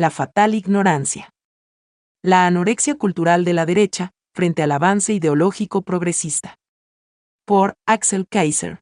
La 0.00 0.08
fatal 0.08 0.54
ignorancia. 0.54 1.28
La 2.22 2.46
anorexia 2.46 2.94
cultural 2.94 3.44
de 3.44 3.52
la 3.52 3.66
derecha, 3.66 4.12
frente 4.34 4.62
al 4.62 4.72
avance 4.72 5.12
ideológico 5.12 5.82
progresista. 5.82 6.56
Por 7.44 7.74
Axel 7.86 8.26
Kaiser. 8.26 8.80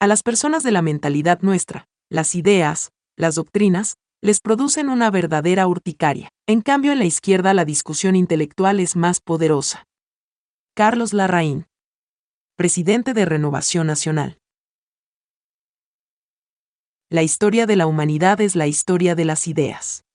A 0.00 0.08
las 0.08 0.24
personas 0.24 0.64
de 0.64 0.72
la 0.72 0.82
mentalidad 0.82 1.38
nuestra, 1.42 1.86
las 2.10 2.34
ideas, 2.34 2.90
las 3.16 3.36
doctrinas, 3.36 3.94
les 4.20 4.40
producen 4.40 4.88
una 4.88 5.12
verdadera 5.12 5.68
urticaria. 5.68 6.30
En 6.48 6.62
cambio, 6.62 6.90
en 6.90 6.98
la 6.98 7.04
izquierda 7.04 7.54
la 7.54 7.64
discusión 7.64 8.16
intelectual 8.16 8.80
es 8.80 8.96
más 8.96 9.20
poderosa. 9.20 9.86
Carlos 10.74 11.12
Larraín. 11.12 11.68
Presidente 12.56 13.14
de 13.14 13.24
Renovación 13.24 13.86
Nacional. 13.86 14.41
La 17.12 17.22
historia 17.22 17.66
de 17.66 17.76
la 17.76 17.86
humanidad 17.86 18.40
es 18.40 18.56
la 18.56 18.66
historia 18.66 19.14
de 19.14 19.26
las 19.26 19.46
ideas. 19.46 20.06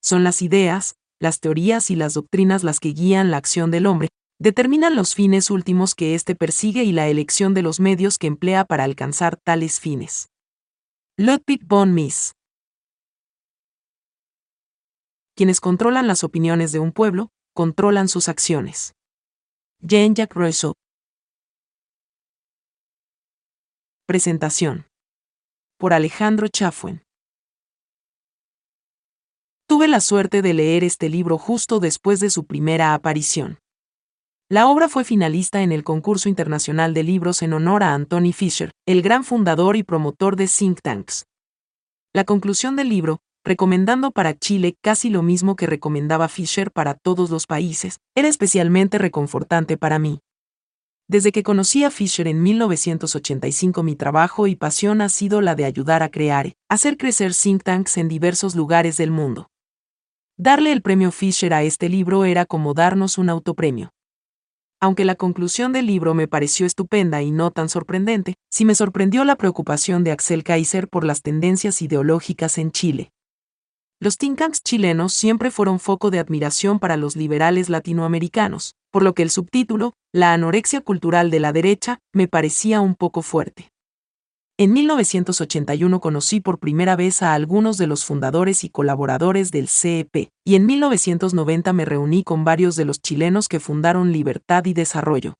Son 0.00 0.22
las 0.22 0.40
ideas, 0.40 0.94
las 1.18 1.40
teorías 1.40 1.90
y 1.90 1.96
las 1.96 2.14
doctrinas 2.14 2.62
las 2.62 2.78
que 2.78 2.90
guían 2.90 3.32
la 3.32 3.38
acción 3.38 3.72
del 3.72 3.86
hombre, 3.86 4.08
determinan 4.38 4.94
los 4.94 5.16
fines 5.16 5.50
últimos 5.50 5.96
que 5.96 6.14
éste 6.14 6.36
persigue 6.36 6.84
y 6.84 6.92
la 6.92 7.08
elección 7.08 7.54
de 7.54 7.62
los 7.62 7.80
medios 7.80 8.18
que 8.18 8.28
emplea 8.28 8.64
para 8.64 8.84
alcanzar 8.84 9.36
tales 9.36 9.80
fines. 9.80 10.28
Ludwig 11.16 11.66
von 11.66 11.92
Mises 11.92 12.34
quienes 15.34 15.60
controlan 15.60 16.06
las 16.06 16.22
opiniones 16.22 16.70
de 16.70 16.78
un 16.78 16.92
pueblo, 16.92 17.30
controlan 17.52 18.06
sus 18.06 18.28
acciones. 18.28 18.94
Jean-Jacques 19.80 20.36
Rousseau. 20.36 20.74
Presentación. 24.06 24.91
Por 25.82 25.94
Alejandro 25.94 26.46
Chafuen. 26.46 27.02
Tuve 29.66 29.88
la 29.88 30.00
suerte 30.00 30.40
de 30.40 30.54
leer 30.54 30.84
este 30.84 31.08
libro 31.08 31.38
justo 31.38 31.80
después 31.80 32.20
de 32.20 32.30
su 32.30 32.44
primera 32.44 32.94
aparición. 32.94 33.58
La 34.48 34.68
obra 34.68 34.88
fue 34.88 35.02
finalista 35.02 35.60
en 35.60 35.72
el 35.72 35.82
concurso 35.82 36.28
internacional 36.28 36.94
de 36.94 37.02
libros 37.02 37.42
en 37.42 37.52
honor 37.52 37.82
a 37.82 37.94
Anthony 37.94 38.32
Fisher, 38.32 38.70
el 38.86 39.02
gran 39.02 39.24
fundador 39.24 39.74
y 39.74 39.82
promotor 39.82 40.36
de 40.36 40.46
think 40.46 40.78
tanks. 40.82 41.26
La 42.14 42.22
conclusión 42.22 42.76
del 42.76 42.88
libro, 42.88 43.18
recomendando 43.44 44.12
para 44.12 44.38
Chile 44.38 44.76
casi 44.82 45.10
lo 45.10 45.24
mismo 45.24 45.56
que 45.56 45.66
recomendaba 45.66 46.28
Fisher 46.28 46.70
para 46.70 46.94
todos 46.94 47.28
los 47.28 47.48
países, 47.48 47.98
era 48.14 48.28
especialmente 48.28 48.98
reconfortante 48.98 49.76
para 49.76 49.98
mí. 49.98 50.20
Desde 51.08 51.32
que 51.32 51.42
conocí 51.42 51.84
a 51.84 51.90
Fisher 51.90 52.28
en 52.28 52.42
1985 52.42 53.82
mi 53.82 53.96
trabajo 53.96 54.46
y 54.46 54.56
pasión 54.56 55.00
ha 55.00 55.08
sido 55.08 55.40
la 55.40 55.54
de 55.54 55.64
ayudar 55.64 56.02
a 56.02 56.10
crear, 56.10 56.54
hacer 56.68 56.96
crecer 56.96 57.34
think 57.34 57.62
tanks 57.62 57.98
en 57.98 58.08
diversos 58.08 58.54
lugares 58.54 58.96
del 58.96 59.10
mundo. 59.10 59.48
Darle 60.38 60.72
el 60.72 60.80
premio 60.80 61.12
Fisher 61.12 61.52
a 61.52 61.62
este 61.62 61.88
libro 61.88 62.24
era 62.24 62.46
como 62.46 62.72
darnos 62.72 63.18
un 63.18 63.28
autopremio. 63.28 63.90
Aunque 64.80 65.04
la 65.04 65.14
conclusión 65.14 65.72
del 65.72 65.86
libro 65.86 66.14
me 66.14 66.26
pareció 66.26 66.66
estupenda 66.66 67.22
y 67.22 67.30
no 67.30 67.50
tan 67.50 67.68
sorprendente, 67.68 68.34
sí 68.50 68.64
me 68.64 68.74
sorprendió 68.74 69.24
la 69.24 69.36
preocupación 69.36 70.02
de 70.02 70.10
Axel 70.10 70.42
Kaiser 70.42 70.88
por 70.88 71.04
las 71.04 71.22
tendencias 71.22 71.82
ideológicas 71.82 72.58
en 72.58 72.72
Chile. 72.72 73.12
Los 74.02 74.18
think 74.18 74.36
tanks 74.36 74.64
chilenos 74.64 75.14
siempre 75.14 75.52
fueron 75.52 75.78
foco 75.78 76.10
de 76.10 76.18
admiración 76.18 76.80
para 76.80 76.96
los 76.96 77.14
liberales 77.14 77.68
latinoamericanos, 77.68 78.74
por 78.90 79.04
lo 79.04 79.14
que 79.14 79.22
el 79.22 79.30
subtítulo, 79.30 79.92
La 80.12 80.32
anorexia 80.32 80.80
cultural 80.80 81.30
de 81.30 81.38
la 81.38 81.52
derecha, 81.52 82.00
me 82.12 82.26
parecía 82.26 82.80
un 82.80 82.96
poco 82.96 83.22
fuerte. 83.22 83.70
En 84.58 84.72
1981 84.72 86.00
conocí 86.00 86.40
por 86.40 86.58
primera 86.58 86.96
vez 86.96 87.22
a 87.22 87.32
algunos 87.32 87.78
de 87.78 87.86
los 87.86 88.04
fundadores 88.04 88.64
y 88.64 88.70
colaboradores 88.70 89.52
del 89.52 89.68
CEP, 89.68 90.30
y 90.44 90.56
en 90.56 90.66
1990 90.66 91.72
me 91.72 91.84
reuní 91.84 92.24
con 92.24 92.44
varios 92.44 92.74
de 92.74 92.84
los 92.84 93.00
chilenos 93.00 93.46
que 93.46 93.60
fundaron 93.60 94.10
Libertad 94.10 94.64
y 94.64 94.74
Desarrollo. 94.74 95.34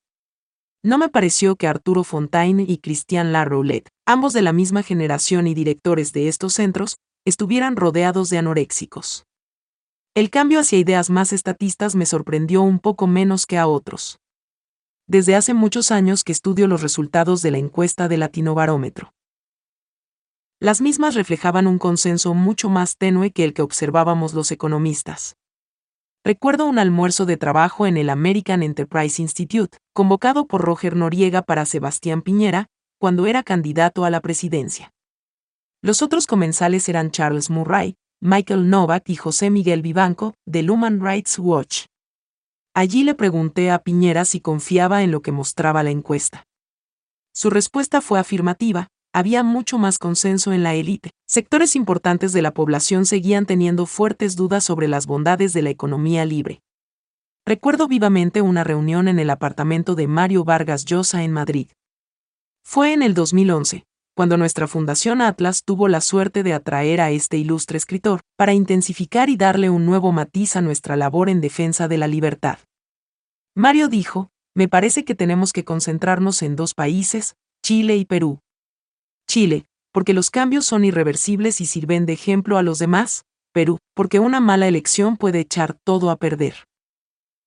No 0.85 0.99
me 0.99 1.09
pareció 1.09 1.57
que 1.57 1.67
Arturo 1.67 2.05
Fontaine 2.05 2.65
y 2.69 2.79
Christian 2.79 3.33
Laroulet, 3.33 3.89
ambos 4.07 4.33
de 4.33 4.43
la 4.43 4.53
misma 4.53 4.85
generación 4.85 5.49
y 5.49 5.55
directores 5.55 6.13
de 6.13 6.29
estos 6.29 6.55
centros, 6.55 6.99
estuvieran 7.25 7.77
rodeados 7.77 8.31
de 8.31 8.39
anoréxicos. 8.39 9.27
El 10.15 10.29
cambio 10.29 10.61
hacia 10.61 10.79
ideas 10.79 11.09
más 11.09 11.33
estatistas 11.33 11.95
me 11.95 12.05
sorprendió 12.05 12.63
un 12.63 12.79
poco 12.79 13.07
menos 13.07 13.47
que 13.47 13.59
a 13.59 13.67
otros. 13.67 14.19
Desde 15.07 15.37
hace 15.37 15.55
muchos 15.55 15.91
años 15.91 16.25
que 16.25 16.33
estudio 16.33 16.67
los 16.67 16.83
resultados 16.83 17.43
de 17.43 17.51
la 17.51 17.59
encuesta 17.59 18.09
de 18.09 18.19
Latinobarómetro. 18.19 19.15
Las 20.61 20.81
mismas 20.81 21.15
reflejaban 21.15 21.67
un 21.67 21.79
consenso 21.79 22.35
mucho 22.35 22.69
más 22.69 22.97
tenue 22.97 23.33
que 23.33 23.45
el 23.45 23.53
que 23.55 23.63
observábamos 23.63 24.33
los 24.35 24.53
economistas. 24.53 25.37
Recuerdo 26.25 26.67
un 26.67 26.79
almuerzo 26.79 27.27
de 27.27 27.37
trabajo 27.37 27.87
en 27.87 27.97
el 27.97 28.09
American 28.09 28.63
Enterprise 28.63 29.21
Institute, 29.21 29.79
convocado 29.93 30.47
por 30.47 30.63
Roger 30.63 30.95
Noriega 30.95 31.43
para 31.43 31.67
Sebastián 31.67 32.23
Piñera, 32.23 32.69
cuando 32.99 33.27
era 33.27 33.43
candidato 33.43 34.05
a 34.05 34.11
la 34.11 34.21
presidencia. 34.21 34.93
Los 35.85 36.01
otros 36.01 36.29
comensales 36.29 36.89
eran 36.89 37.11
Charles 37.11 37.51
Murray, 37.51 37.97
Michael 38.21 38.71
Novak 38.71 39.09
y 39.09 39.17
José 39.17 39.51
Miguel 39.51 39.83
Vivanco, 39.83 40.35
del 40.47 40.71
Human 40.71 41.01
Rights 41.05 41.41
Watch. 41.41 41.87
Allí 42.73 43.03
le 43.03 43.17
pregunté 43.17 43.73
a 43.73 43.81
Piñera 43.81 44.25
si 44.25 44.41
confiaba 44.41 45.03
en 45.03 45.11
lo 45.11 45.23
que 45.23 45.33
mostraba 45.33 45.83
la 45.83 45.91
encuesta. 45.91 46.45
Su 47.35 47.51
respuesta 47.51 48.01
fue 48.01 48.21
afirmativa, 48.21 48.87
había 49.13 49.43
mucho 49.43 49.77
más 49.77 49.99
consenso 49.99 50.53
en 50.53 50.63
la 50.63 50.75
élite. 50.75 51.11
Sectores 51.27 51.75
importantes 51.75 52.33
de 52.33 52.43
la 52.43 52.55
población 52.55 53.05
seguían 53.05 53.45
teniendo 53.45 53.87
fuertes 53.87 54.37
dudas 54.37 54.63
sobre 54.63 54.87
las 54.87 55.07
bondades 55.07 55.53
de 55.53 55.63
la 55.63 55.71
economía 55.71 56.25
libre. 56.25 56.61
Recuerdo 57.45 57.89
vivamente 57.89 58.41
una 58.41 58.63
reunión 58.63 59.09
en 59.09 59.19
el 59.19 59.31
apartamento 59.31 59.97
de 59.97 60.07
Mario 60.07 60.45
Vargas 60.45 60.85
Llosa 60.85 61.25
en 61.25 61.33
Madrid. 61.33 61.71
Fue 62.63 62.93
en 62.93 63.03
el 63.03 63.15
2011, 63.15 63.85
cuando 64.15 64.37
nuestra 64.37 64.69
Fundación 64.69 65.23
Atlas 65.23 65.65
tuvo 65.65 65.89
la 65.89 66.01
suerte 66.01 66.43
de 66.43 66.53
atraer 66.53 67.01
a 67.01 67.11
este 67.11 67.39
ilustre 67.39 67.79
escritor, 67.79 68.21
para 68.37 68.53
intensificar 68.53 69.31
y 69.31 69.37
darle 69.37 69.71
un 69.71 69.87
nuevo 69.87 70.13
matiz 70.13 70.57
a 70.57 70.61
nuestra 70.61 70.97
labor 70.97 71.29
en 71.29 71.41
defensa 71.41 71.89
de 71.89 71.99
la 71.99 72.09
libertad. 72.09 72.59
Mario 73.55 73.89
dijo, 73.89 74.31
me 74.55 74.69
parece 74.69 75.05
que 75.05 75.15
tenemos 75.15 75.53
que 75.53 75.65
concentrarnos 75.65 76.43
en 76.43 76.57
dos 76.57 76.75
países, 76.75 77.37
Chile 77.65 77.97
y 77.97 78.05
Perú. 78.05 78.41
Chile, 79.27 79.67
porque 79.93 80.15
los 80.15 80.31
cambios 80.31 80.67
son 80.67 80.85
irreversibles 80.85 81.61
y 81.61 81.67
sirven 81.67 82.07
de 82.07 82.13
ejemplo 82.13 82.59
a 82.59 82.63
los 82.63 82.79
demás, 82.79 83.25
Perú, 83.53 83.79
porque 83.95 84.19
una 84.19 84.41
mala 84.41 84.69
elección 84.69 85.17
puede 85.17 85.41
echar 85.41 85.75
todo 85.85 86.11
a 86.11 86.17
perder. 86.17 86.67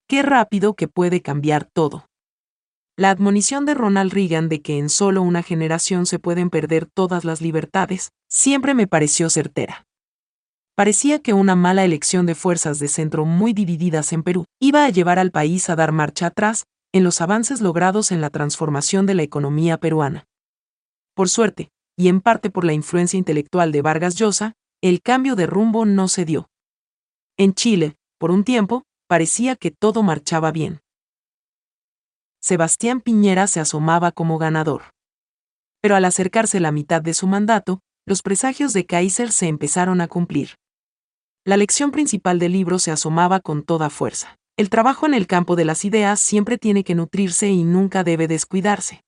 Qué 0.07 0.21
rápido 0.21 0.75
que 0.75 0.87
puede 0.87 1.21
cambiar 1.21 1.65
todo. 1.65 2.07
La 2.97 3.09
admonición 3.09 3.66
de 3.66 3.73
Ronald 3.73 4.13
Reagan 4.13 4.47
de 4.47 4.61
que 4.61 4.78
en 4.78 4.88
solo 4.88 5.22
una 5.22 5.44
generación 5.44 6.06
se 6.06 6.17
pueden 6.17 6.50
perder 6.50 6.85
todas 6.85 7.25
las 7.25 7.41
libertades, 7.41 8.13
siempre 8.29 8.73
me 8.73 8.88
pareció 8.88 9.29
certera. 9.29 9.85
Parecía 10.75 11.19
que 11.19 11.34
una 11.34 11.57
mala 11.57 11.84
elección 11.84 12.25
de 12.25 12.35
fuerzas 12.35 12.79
de 12.79 12.88
centro 12.88 13.25
muy 13.25 13.51
divididas 13.51 14.13
en 14.13 14.23
Perú 14.23 14.45
iba 14.61 14.85
a 14.85 14.89
llevar 14.89 15.19
al 15.19 15.31
país 15.31 15.69
a 15.69 15.75
dar 15.75 15.91
marcha 15.91 16.28
atrás 16.28 16.67
en 16.94 17.03
los 17.03 17.19
avances 17.19 17.59
logrados 17.59 18.13
en 18.13 18.22
la 18.22 18.29
transformación 18.29 19.05
de 19.05 19.16
la 19.16 19.23
economía 19.23 19.78
peruana. 19.78 20.23
Por 21.16 21.28
suerte, 21.28 21.72
y 21.97 22.07
en 22.07 22.22
parte 22.22 22.50
por 22.50 22.63
la 22.63 22.72
influencia 22.72 23.17
intelectual 23.17 23.73
de 23.73 23.81
Vargas 23.81 24.16
Llosa, 24.16 24.53
el 24.81 25.01
cambio 25.01 25.35
de 25.35 25.47
rumbo 25.47 25.85
no 25.85 26.07
se 26.07 26.23
dio. 26.23 26.50
En 27.35 27.55
Chile, 27.55 27.97
por 28.17 28.31
un 28.31 28.45
tiempo, 28.45 28.84
parecía 29.07 29.57
que 29.57 29.72
todo 29.72 30.01
marchaba 30.01 30.53
bien. 30.53 30.79
Sebastián 32.47 33.01
Piñera 33.01 33.47
se 33.47 33.59
asomaba 33.59 34.11
como 34.11 34.38
ganador. 34.38 34.83
Pero 35.81 35.95
al 35.95 36.06
acercarse 36.06 36.59
la 36.59 36.72
mitad 36.72 37.01
de 37.01 37.16
su 37.16 37.25
mandato, 37.25 37.79
los 38.05 38.22
presagios 38.22 38.72
de 38.73 38.85
Kaiser 38.85 39.31
se 39.31 39.47
empezaron 39.47 39.99
a 39.99 40.08
cumplir. 40.08 40.49
La 41.43 41.58
lección 41.58 41.90
principal 41.90 42.37
del 42.37 42.52
libro 42.52 42.78
se 42.78 42.91
asomaba 42.91 43.40
con 43.40 43.64
toda 43.64 43.90
fuerza. 43.90 44.37
El 44.58 44.69
trabajo 44.69 45.08
en 45.08 45.16
el 45.16 45.25
campo 45.25 45.55
de 45.55 45.66
las 45.66 45.85
ideas 45.85 46.19
siempre 46.19 46.59
tiene 46.59 46.84
que 46.84 46.93
nutrirse 46.93 47.49
y 47.49 47.64
nunca 47.64 48.03
debe 48.03 48.28
descuidarse. 48.28 49.02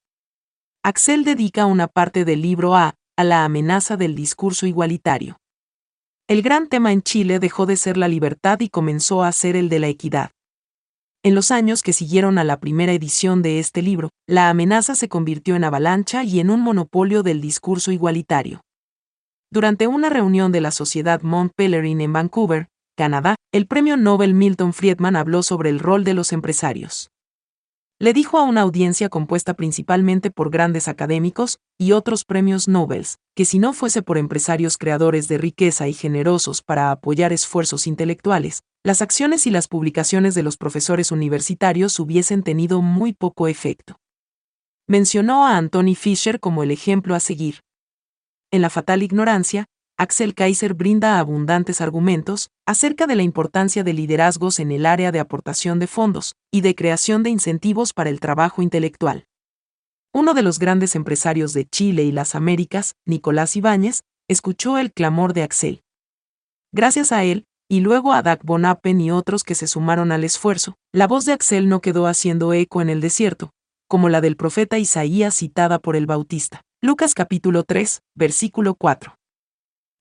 Axel 0.84 1.24
dedica 1.24 1.68
una 1.68 1.86
parte 1.86 2.26
del 2.26 2.42
libro 2.42 2.76
a, 2.76 2.96
a 3.16 3.24
la 3.24 3.46
amenaza 3.46 3.98
del 3.98 4.16
discurso 4.16 4.66
igualitario. 4.66 5.38
El 6.28 6.42
gran 6.42 6.66
tema 6.66 6.92
en 6.92 7.04
Chile 7.04 7.38
dejó 7.38 7.68
de 7.68 7.78
ser 7.78 7.98
la 7.98 8.08
libertad 8.08 8.62
y 8.62 8.70
comenzó 8.70 9.22
a 9.22 9.32
ser 9.32 9.56
el 9.56 9.70
de 9.70 9.78
la 9.78 9.90
equidad. 9.90 10.32
En 11.24 11.36
los 11.36 11.52
años 11.52 11.82
que 11.82 11.94
siguieron 11.94 12.38
a 12.38 12.44
la 12.44 12.60
primera 12.60 12.94
edición 12.94 13.42
de 13.42 13.60
este 13.60 13.82
libro, 13.82 14.10
la 14.28 14.50
amenaza 14.50 14.96
se 14.96 15.10
convirtió 15.10 15.56
en 15.56 15.64
avalancha 15.64 16.24
y 16.24 16.40
en 16.40 16.50
un 16.50 16.62
monopolio 16.62 17.24
del 17.24 17.42
discurso 17.42 17.92
igualitario. 17.92 18.62
Durante 19.52 19.88
una 19.88 20.10
reunión 20.10 20.52
de 20.52 20.62
la 20.62 20.72
Sociedad 20.72 21.22
Mont 21.22 21.52
Pelerin 21.56 22.02
en 22.02 22.14
Vancouver, 22.14 22.68
Canadá, 22.96 23.36
el 23.52 23.68
premio 23.68 23.98
Nobel 23.98 24.34
Milton 24.34 24.74
Friedman 24.74 25.16
habló 25.16 25.42
sobre 25.44 25.70
el 25.70 25.80
rol 25.80 26.04
de 26.04 26.14
los 26.14 26.34
empresarios. 26.34 27.10
Le 28.00 28.14
dijo 28.14 28.38
a 28.38 28.44
una 28.44 28.62
audiencia 28.62 29.10
compuesta 29.10 29.56
principalmente 29.56 30.30
por 30.30 30.52
grandes 30.52 30.88
académicos 30.88 31.58
y 31.80 31.94
otros 31.94 32.26
premios 32.26 32.68
Nobel, 32.68 33.08
que 33.36 33.46
si 33.46 33.58
no 33.58 33.74
fuese 33.74 34.04
por 34.04 34.20
empresarios 34.20 34.78
creadores 34.78 35.28
de 35.28 35.40
riqueza 35.40 35.88
y 35.88 35.94
generosos 35.94 36.62
para 36.62 36.92
apoyar 36.92 37.34
esfuerzos 37.34 37.88
intelectuales, 37.88 38.62
las 38.88 39.02
acciones 39.02 39.46
y 39.46 39.50
las 39.50 39.68
publicaciones 39.68 40.34
de 40.34 40.44
los 40.44 40.56
profesores 40.56 41.12
universitarios 41.12 42.00
hubiesen 42.00 42.42
tenido 42.42 42.82
muy 42.82 43.12
poco 43.12 43.50
efecto. 43.50 44.00
Mencionó 44.88 45.46
a 45.46 45.58
Anthony 45.58 45.94
Fisher 45.94 46.40
como 46.40 46.64
el 46.64 46.72
ejemplo 46.72 47.14
a 47.14 47.20
seguir. 47.20 47.64
En 48.50 48.62
la 48.62 48.70
fatal 48.70 49.04
ignorancia, 49.04 49.66
Axel 49.98 50.34
Kaiser 50.34 50.74
brinda 50.74 51.20
abundantes 51.20 51.82
argumentos 51.82 52.48
acerca 52.66 53.08
de 53.08 53.18
la 53.18 53.24
importancia 53.24 53.84
de 53.84 53.92
liderazgos 53.92 54.58
en 54.58 54.72
el 54.72 54.86
área 54.86 55.12
de 55.12 55.20
aportación 55.20 55.80
de 55.80 55.88
fondos 55.88 56.38
y 56.50 56.62
de 56.62 56.74
creación 56.74 57.24
de 57.24 57.30
incentivos 57.30 57.92
para 57.92 58.10
el 58.10 58.22
trabajo 58.22 58.62
intelectual. 58.62 59.26
Uno 60.14 60.34
de 60.34 60.44
los 60.44 60.60
grandes 60.60 60.96
empresarios 60.96 61.52
de 61.52 61.66
Chile 61.66 62.06
y 62.06 62.14
las 62.14 62.36
Américas, 62.36 62.96
Nicolás 63.06 63.58
Ibáñez, 63.58 64.04
escuchó 64.30 64.78
el 64.78 64.94
clamor 64.94 65.34
de 65.34 65.44
Axel. 65.44 65.82
Gracias 66.72 67.12
a 67.12 67.26
él, 67.26 67.48
y 67.70 67.82
luego 67.82 68.14
a 68.14 68.22
Dag 68.22 68.40
von 68.44 68.66
Appen 68.66 69.02
y 69.02 69.12
otros 69.12 69.44
que 69.44 69.56
se 69.56 69.68
sumaron 69.68 70.12
al 70.12 70.24
esfuerzo, 70.24 70.78
la 70.94 71.08
voz 71.08 71.26
de 71.26 71.34
Axel 71.34 71.68
no 71.68 71.82
quedó 71.82 72.08
haciendo 72.08 72.54
eco 72.54 72.82
en 72.82 72.90
el 72.90 73.02
desierto, 73.02 73.52
como 73.88 74.08
la 74.10 74.22
del 74.22 74.38
profeta 74.38 74.78
Isaías 74.78 75.36
citada 75.36 75.80
por 75.80 75.96
el 75.96 76.06
Bautista. 76.06 76.62
Lucas 76.82 77.14
capítulo 77.14 77.64
3, 77.64 78.04
versículo 78.16 78.76
4. 78.76 79.16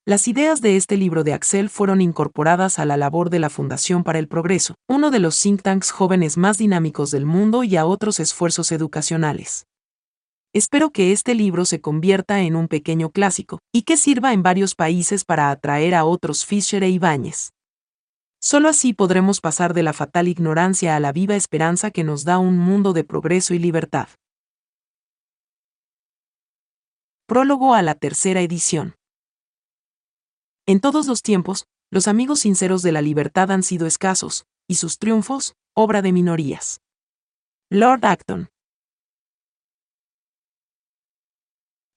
Las 0.04 0.28
ideas 0.28 0.60
de 0.60 0.76
este 0.76 0.96
libro 0.96 1.24
de 1.24 1.32
Axel 1.32 1.68
fueron 1.68 2.00
incorporadas 2.00 2.78
a 2.78 2.84
la 2.84 2.96
labor 2.96 3.28
de 3.30 3.40
la 3.40 3.50
Fundación 3.50 4.04
para 4.04 4.20
el 4.20 4.28
Progreso, 4.28 4.76
uno 4.88 5.10
de 5.10 5.18
los 5.18 5.40
think 5.40 5.62
tanks 5.62 5.90
jóvenes 5.90 6.36
más 6.36 6.58
dinámicos 6.58 7.10
del 7.10 7.26
mundo 7.26 7.64
y 7.64 7.76
a 7.76 7.86
otros 7.86 8.20
esfuerzos 8.20 8.70
educacionales. 8.70 9.66
Espero 10.52 10.90
que 10.90 11.10
este 11.10 11.34
libro 11.34 11.64
se 11.64 11.80
convierta 11.80 12.40
en 12.42 12.54
un 12.54 12.68
pequeño 12.68 13.10
clásico 13.10 13.58
y 13.72 13.82
que 13.82 13.96
sirva 13.96 14.32
en 14.32 14.44
varios 14.44 14.76
países 14.76 15.24
para 15.24 15.50
atraer 15.50 15.96
a 15.96 16.04
otros 16.04 16.46
Fisher 16.46 16.84
e 16.84 16.88
Ibáñez. 16.88 17.55
Solo 18.40 18.68
así 18.68 18.92
podremos 18.92 19.40
pasar 19.40 19.74
de 19.74 19.82
la 19.82 19.92
fatal 19.92 20.28
ignorancia 20.28 20.94
a 20.94 21.00
la 21.00 21.12
viva 21.12 21.36
esperanza 21.36 21.90
que 21.90 22.04
nos 22.04 22.24
da 22.24 22.38
un 22.38 22.58
mundo 22.58 22.92
de 22.92 23.04
progreso 23.04 23.54
y 23.54 23.58
libertad. 23.58 24.08
Prólogo 27.26 27.74
a 27.74 27.82
la 27.82 27.94
tercera 27.94 28.40
edición. 28.40 28.94
En 30.66 30.80
todos 30.80 31.06
los 31.06 31.22
tiempos, 31.22 31.66
los 31.90 32.08
amigos 32.08 32.40
sinceros 32.40 32.82
de 32.82 32.92
la 32.92 33.02
libertad 33.02 33.50
han 33.50 33.62
sido 33.62 33.86
escasos, 33.86 34.46
y 34.68 34.76
sus 34.76 34.98
triunfos, 34.98 35.54
obra 35.74 36.02
de 36.02 36.12
minorías. 36.12 36.80
Lord 37.70 38.04
Acton. 38.04 38.48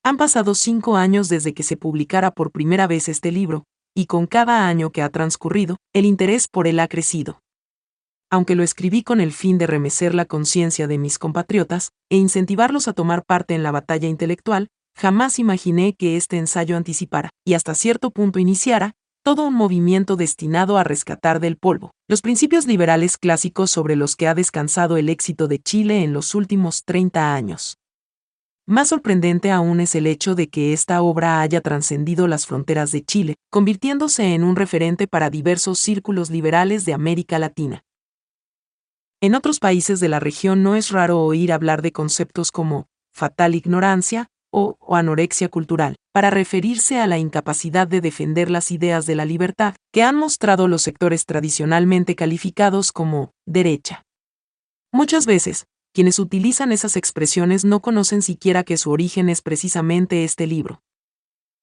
Han 0.03 0.17
pasado 0.17 0.55
cinco 0.55 0.95
años 0.97 1.29
desde 1.29 1.53
que 1.53 1.61
se 1.61 1.77
publicara 1.77 2.31
por 2.31 2.51
primera 2.51 2.87
vez 2.87 3.09
este 3.09 3.31
libro, 3.31 3.65
y 3.99 4.05
con 4.05 4.27
cada 4.27 4.67
año 4.67 4.91
que 4.91 5.01
ha 5.01 5.09
transcurrido, 5.09 5.77
el 5.93 6.05
interés 6.05 6.47
por 6.47 6.67
él 6.67 6.79
ha 6.79 6.87
crecido. 6.87 7.41
Aunque 8.31 8.55
lo 8.55 8.63
escribí 8.63 9.03
con 9.03 9.21
el 9.21 9.33
fin 9.33 9.57
de 9.57 9.67
remecer 9.67 10.15
la 10.15 10.25
conciencia 10.25 10.87
de 10.87 10.97
mis 10.97 11.19
compatriotas 11.19 11.89
e 12.09 12.17
incentivarlos 12.17 12.87
a 12.87 12.93
tomar 12.93 13.23
parte 13.25 13.55
en 13.55 13.63
la 13.63 13.71
batalla 13.71 14.07
intelectual, 14.07 14.69
Jamás 14.99 15.39
imaginé 15.39 15.93
que 15.93 16.17
este 16.17 16.37
ensayo 16.37 16.75
anticipara, 16.75 17.29
y 17.45 17.53
hasta 17.53 17.73
cierto 17.73 18.11
punto 18.11 18.37
iniciara, 18.37 18.95
todo 19.23 19.47
un 19.47 19.53
movimiento 19.53 20.17
destinado 20.17 20.77
a 20.77 20.83
rescatar 20.83 21.39
del 21.39 21.55
polvo 21.55 21.91
los 22.09 22.21
principios 22.21 22.67
liberales 22.67 23.17
clásicos 23.17 23.71
sobre 23.71 23.95
los 23.95 24.15
que 24.15 24.27
ha 24.27 24.33
descansado 24.33 24.97
el 24.97 25.07
éxito 25.07 25.47
de 25.47 25.59
Chile 25.59 26.03
en 26.03 26.11
los 26.11 26.35
últimos 26.35 26.83
30 26.83 27.33
años. 27.33 27.77
Más 28.69 28.89
sorprendente 28.89 29.49
aún 29.49 29.79
es 29.79 29.95
el 29.95 30.05
hecho 30.05 30.35
de 30.35 30.47
que 30.47 30.73
esta 30.73 31.01
obra 31.01 31.41
haya 31.41 31.59
trascendido 31.59 32.27
las 32.27 32.45
fronteras 32.45 32.91
de 32.91 33.03
Chile, 33.03 33.33
convirtiéndose 33.49 34.35
en 34.35 34.43
un 34.43 34.55
referente 34.55 35.07
para 35.07 35.31
diversos 35.31 35.79
círculos 35.79 36.29
liberales 36.29 36.85
de 36.85 36.93
América 36.93 37.39
Latina. 37.39 37.83
En 39.21 39.33
otros 39.33 39.59
países 39.59 39.99
de 39.99 40.07
la 40.07 40.19
región 40.19 40.61
no 40.61 40.75
es 40.75 40.91
raro 40.91 41.19
oír 41.19 41.51
hablar 41.51 41.81
de 41.81 41.91
conceptos 41.91 42.51
como 42.51 42.85
fatal 43.11 43.55
ignorancia, 43.55 44.27
o, 44.51 44.77
anorexia 44.95 45.49
cultural, 45.49 45.95
para 46.13 46.29
referirse 46.29 46.99
a 46.99 47.07
la 47.07 47.17
incapacidad 47.17 47.87
de 47.87 48.01
defender 48.01 48.51
las 48.51 48.69
ideas 48.69 49.07
de 49.07 49.15
la 49.15 49.25
libertad 49.25 49.73
que 49.91 50.03
han 50.03 50.15
mostrado 50.15 50.67
los 50.67 50.83
sectores 50.83 51.25
tradicionalmente 51.25 52.15
calificados 52.15 52.91
como 52.91 53.31
derecha. 53.47 54.03
Muchas 54.91 55.25
veces, 55.25 55.65
quienes 55.93 56.19
utilizan 56.19 56.71
esas 56.71 56.95
expresiones 56.95 57.65
no 57.65 57.81
conocen 57.81 58.21
siquiera 58.21 58.63
que 58.63 58.77
su 58.77 58.91
origen 58.91 59.29
es 59.29 59.41
precisamente 59.41 60.23
este 60.23 60.47
libro. 60.47 60.81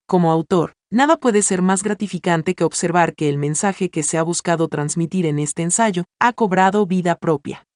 Como 0.07 0.31
autor, 0.31 0.75
nada 0.91 1.17
puede 1.17 1.43
ser 1.43 1.63
más 1.63 1.83
gratificante 1.83 2.55
que 2.55 2.65
observar 2.65 3.15
que 3.15 3.29
el 3.29 3.39
mensaje 3.39 3.91
que 3.91 4.03
se 4.03 4.19
ha 4.19 4.23
buscado 4.23 4.69
transmitir 4.69 5.27
en 5.27 5.39
este 5.39 5.63
ensayo 5.63 6.05
ha 6.21 6.33
cobrado 6.33 6.87
vida 6.87 7.17
propia. 7.17 7.67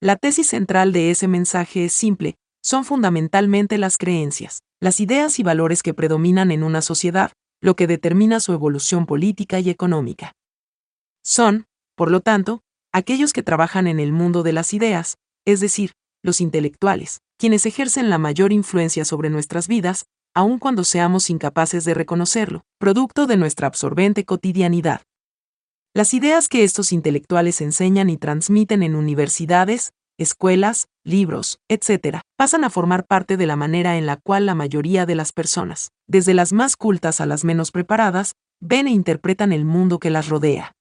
La 0.00 0.16
tesis 0.16 0.48
central 0.48 0.92
de 0.92 1.10
ese 1.10 1.28
mensaje 1.28 1.84
es 1.84 1.92
simple, 1.92 2.36
son 2.62 2.84
fundamentalmente 2.84 3.78
las 3.78 3.98
creencias, 3.98 4.62
las 4.80 5.00
ideas 5.00 5.38
y 5.38 5.42
valores 5.42 5.82
que 5.82 5.94
predominan 5.94 6.50
en 6.50 6.62
una 6.62 6.80
sociedad, 6.80 7.32
lo 7.60 7.76
que 7.76 7.86
determina 7.86 8.40
su 8.40 8.52
evolución 8.52 9.06
política 9.06 9.60
y 9.60 9.70
económica. 9.70 10.32
Son, 11.22 11.66
por 11.96 12.10
lo 12.10 12.20
tanto, 12.20 12.62
aquellos 12.92 13.32
que 13.32 13.42
trabajan 13.42 13.86
en 13.86 14.00
el 14.00 14.12
mundo 14.12 14.42
de 14.42 14.52
las 14.52 14.74
ideas, 14.74 15.18
es 15.44 15.60
decir, 15.60 15.92
los 16.22 16.40
intelectuales, 16.40 17.20
quienes 17.38 17.66
ejercen 17.66 18.10
la 18.10 18.18
mayor 18.18 18.52
influencia 18.52 19.04
sobre 19.04 19.30
nuestras 19.30 19.68
vidas, 19.68 20.06
aun 20.34 20.58
cuando 20.58 20.84
seamos 20.84 21.30
incapaces 21.30 21.84
de 21.84 21.94
reconocerlo, 21.94 22.62
producto 22.78 23.26
de 23.26 23.36
nuestra 23.36 23.66
absorbente 23.66 24.24
cotidianidad. 24.24 25.02
Las 25.94 26.14
ideas 26.14 26.48
que 26.48 26.64
estos 26.64 26.92
intelectuales 26.92 27.60
enseñan 27.60 28.08
y 28.08 28.16
transmiten 28.16 28.82
en 28.82 28.94
universidades, 28.94 29.92
escuelas, 30.18 30.88
libros, 31.04 31.58
etc., 31.68 32.20
pasan 32.36 32.64
a 32.64 32.70
formar 32.70 33.04
parte 33.06 33.36
de 33.36 33.46
la 33.46 33.56
manera 33.56 33.98
en 33.98 34.06
la 34.06 34.16
cual 34.16 34.46
la 34.46 34.54
mayoría 34.54 35.04
de 35.04 35.14
las 35.14 35.32
personas, 35.32 35.90
desde 36.06 36.32
las 36.32 36.52
más 36.52 36.76
cultas 36.76 37.20
a 37.20 37.26
las 37.26 37.44
menos 37.44 37.72
preparadas, 37.72 38.34
ven 38.60 38.86
e 38.86 38.90
interpretan 38.90 39.52
el 39.52 39.64
mundo 39.64 39.98
que 39.98 40.10
las 40.10 40.28
rodea. 40.28 40.72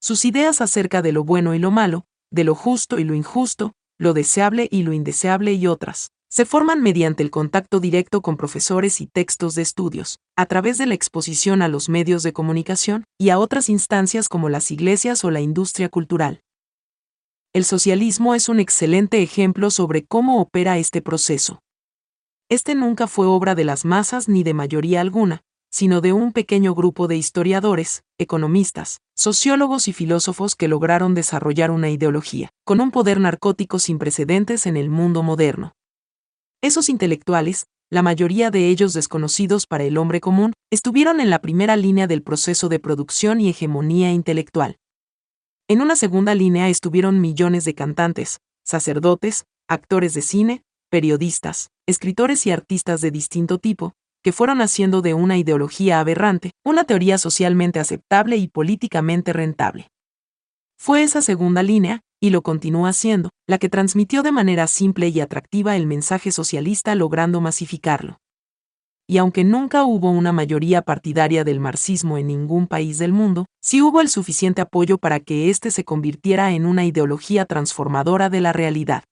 Sus 0.00 0.24
ideas 0.24 0.60
acerca 0.60 1.02
de 1.02 1.12
lo 1.12 1.24
bueno 1.24 1.54
y 1.54 1.58
lo 1.58 1.70
malo, 1.70 2.04
de 2.30 2.44
lo 2.44 2.54
justo 2.54 2.98
y 2.98 3.04
lo 3.04 3.14
injusto, 3.14 3.72
lo 3.98 4.14
deseable 4.14 4.68
y 4.70 4.82
lo 4.82 4.92
indeseable 4.92 5.52
y 5.52 5.66
otras, 5.66 6.10
se 6.32 6.46
forman 6.46 6.80
mediante 6.80 7.24
el 7.24 7.30
contacto 7.30 7.80
directo 7.80 8.22
con 8.22 8.36
profesores 8.36 9.00
y 9.00 9.06
textos 9.06 9.56
de 9.56 9.62
estudios, 9.62 10.20
a 10.36 10.46
través 10.46 10.78
de 10.78 10.86
la 10.86 10.94
exposición 10.94 11.60
a 11.60 11.68
los 11.68 11.88
medios 11.88 12.22
de 12.22 12.32
comunicación 12.32 13.04
y 13.18 13.30
a 13.30 13.38
otras 13.38 13.68
instancias 13.68 14.28
como 14.28 14.48
las 14.48 14.70
iglesias 14.70 15.24
o 15.24 15.30
la 15.30 15.40
industria 15.40 15.88
cultural. 15.88 16.42
El 17.52 17.64
socialismo 17.64 18.36
es 18.36 18.48
un 18.48 18.60
excelente 18.60 19.22
ejemplo 19.22 19.72
sobre 19.72 20.06
cómo 20.06 20.40
opera 20.40 20.78
este 20.78 21.02
proceso. 21.02 21.58
Este 22.48 22.76
nunca 22.76 23.08
fue 23.08 23.26
obra 23.26 23.56
de 23.56 23.64
las 23.64 23.84
masas 23.84 24.28
ni 24.28 24.44
de 24.44 24.54
mayoría 24.54 25.00
alguna, 25.00 25.42
sino 25.70 26.00
de 26.00 26.12
un 26.12 26.32
pequeño 26.32 26.74
grupo 26.74 27.08
de 27.08 27.16
historiadores, 27.16 28.02
economistas, 28.18 29.00
sociólogos 29.16 29.88
y 29.88 29.92
filósofos 29.92 30.56
que 30.56 30.68
lograron 30.68 31.14
desarrollar 31.14 31.70
una 31.70 31.90
ideología, 31.90 32.50
con 32.64 32.80
un 32.80 32.90
poder 32.90 33.20
narcótico 33.20 33.78
sin 33.78 33.98
precedentes 33.98 34.66
en 34.66 34.76
el 34.76 34.90
mundo 34.90 35.22
moderno. 35.22 35.72
Esos 36.60 36.88
intelectuales, 36.88 37.66
la 37.88 38.02
mayoría 38.02 38.50
de 38.50 38.68
ellos 38.68 38.92
desconocidos 38.92 39.66
para 39.66 39.84
el 39.84 39.96
hombre 39.96 40.20
común, 40.20 40.52
estuvieron 40.70 41.20
en 41.20 41.30
la 41.30 41.40
primera 41.40 41.76
línea 41.76 42.06
del 42.06 42.22
proceso 42.22 42.68
de 42.68 42.78
producción 42.78 43.40
y 43.40 43.48
hegemonía 43.48 44.12
intelectual. 44.12 44.76
En 45.68 45.80
una 45.80 45.96
segunda 45.96 46.34
línea 46.34 46.68
estuvieron 46.68 47.20
millones 47.20 47.64
de 47.64 47.74
cantantes, 47.74 48.40
sacerdotes, 48.64 49.44
actores 49.68 50.14
de 50.14 50.22
cine, 50.22 50.62
periodistas, 50.90 51.70
escritores 51.86 52.46
y 52.46 52.50
artistas 52.50 53.00
de 53.00 53.10
distinto 53.10 53.58
tipo, 53.58 53.94
que 54.22 54.32
fueron 54.32 54.60
haciendo 54.60 55.02
de 55.02 55.14
una 55.14 55.38
ideología 55.38 56.00
aberrante 56.00 56.52
una 56.64 56.84
teoría 56.84 57.18
socialmente 57.18 57.80
aceptable 57.80 58.36
y 58.36 58.48
políticamente 58.48 59.32
rentable. 59.32 59.88
Fue 60.78 61.02
esa 61.02 61.22
segunda 61.22 61.62
línea, 61.62 62.00
y 62.20 62.30
lo 62.30 62.42
continúa 62.42 62.92
siendo, 62.92 63.30
la 63.46 63.58
que 63.58 63.68
transmitió 63.68 64.22
de 64.22 64.32
manera 64.32 64.66
simple 64.66 65.08
y 65.08 65.20
atractiva 65.20 65.76
el 65.76 65.86
mensaje 65.86 66.32
socialista 66.32 66.94
logrando 66.94 67.40
masificarlo 67.40 68.18
y 69.10 69.18
aunque 69.18 69.42
nunca 69.42 69.82
hubo 69.82 70.08
una 70.08 70.30
mayoría 70.30 70.82
partidaria 70.82 71.42
del 71.42 71.58
marxismo 71.58 72.16
en 72.16 72.28
ningún 72.28 72.68
país 72.68 72.96
del 72.98 73.12
mundo, 73.12 73.46
sí 73.60 73.82
hubo 73.82 74.00
el 74.00 74.08
suficiente 74.08 74.60
apoyo 74.60 74.98
para 74.98 75.18
que 75.18 75.50
éste 75.50 75.72
se 75.72 75.82
convirtiera 75.82 76.52
en 76.52 76.64
una 76.64 76.84
ideología 76.84 77.44
transformadora 77.44 78.30
de 78.30 78.40
la 78.40 78.52
realidad. 78.52 79.02